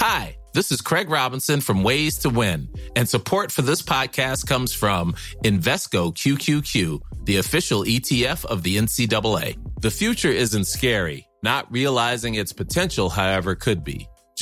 Hi, 0.01 0.37
this 0.53 0.71
is 0.71 0.83
Craig 0.83 1.09
Robinson 1.09 1.61
from 1.61 1.83
Ways 1.83 2.19
to 2.19 2.29
Win, 2.29 2.69
and 2.95 3.07
support 3.07 3.51
for 3.51 3.63
this 3.63 3.81
podcast 3.83 4.47
comes 4.47 4.75
from 4.75 5.15
Invesco 5.45 6.13
QQQ 6.13 7.01
the 7.25 7.39
official 7.39 7.85
ETF 7.85 8.45
of 8.45 8.63
the 8.63 8.77
NCAA. 8.77 9.57
The 9.81 9.91
future 9.91 10.31
isn't 10.31 10.67
scary. 10.67 11.27
Not 11.43 11.71
realizing 11.71 12.35
its 12.35 12.53
potential, 12.53 13.11
however, 13.11 13.55
could 13.55 13.85
be. 13.85 14.09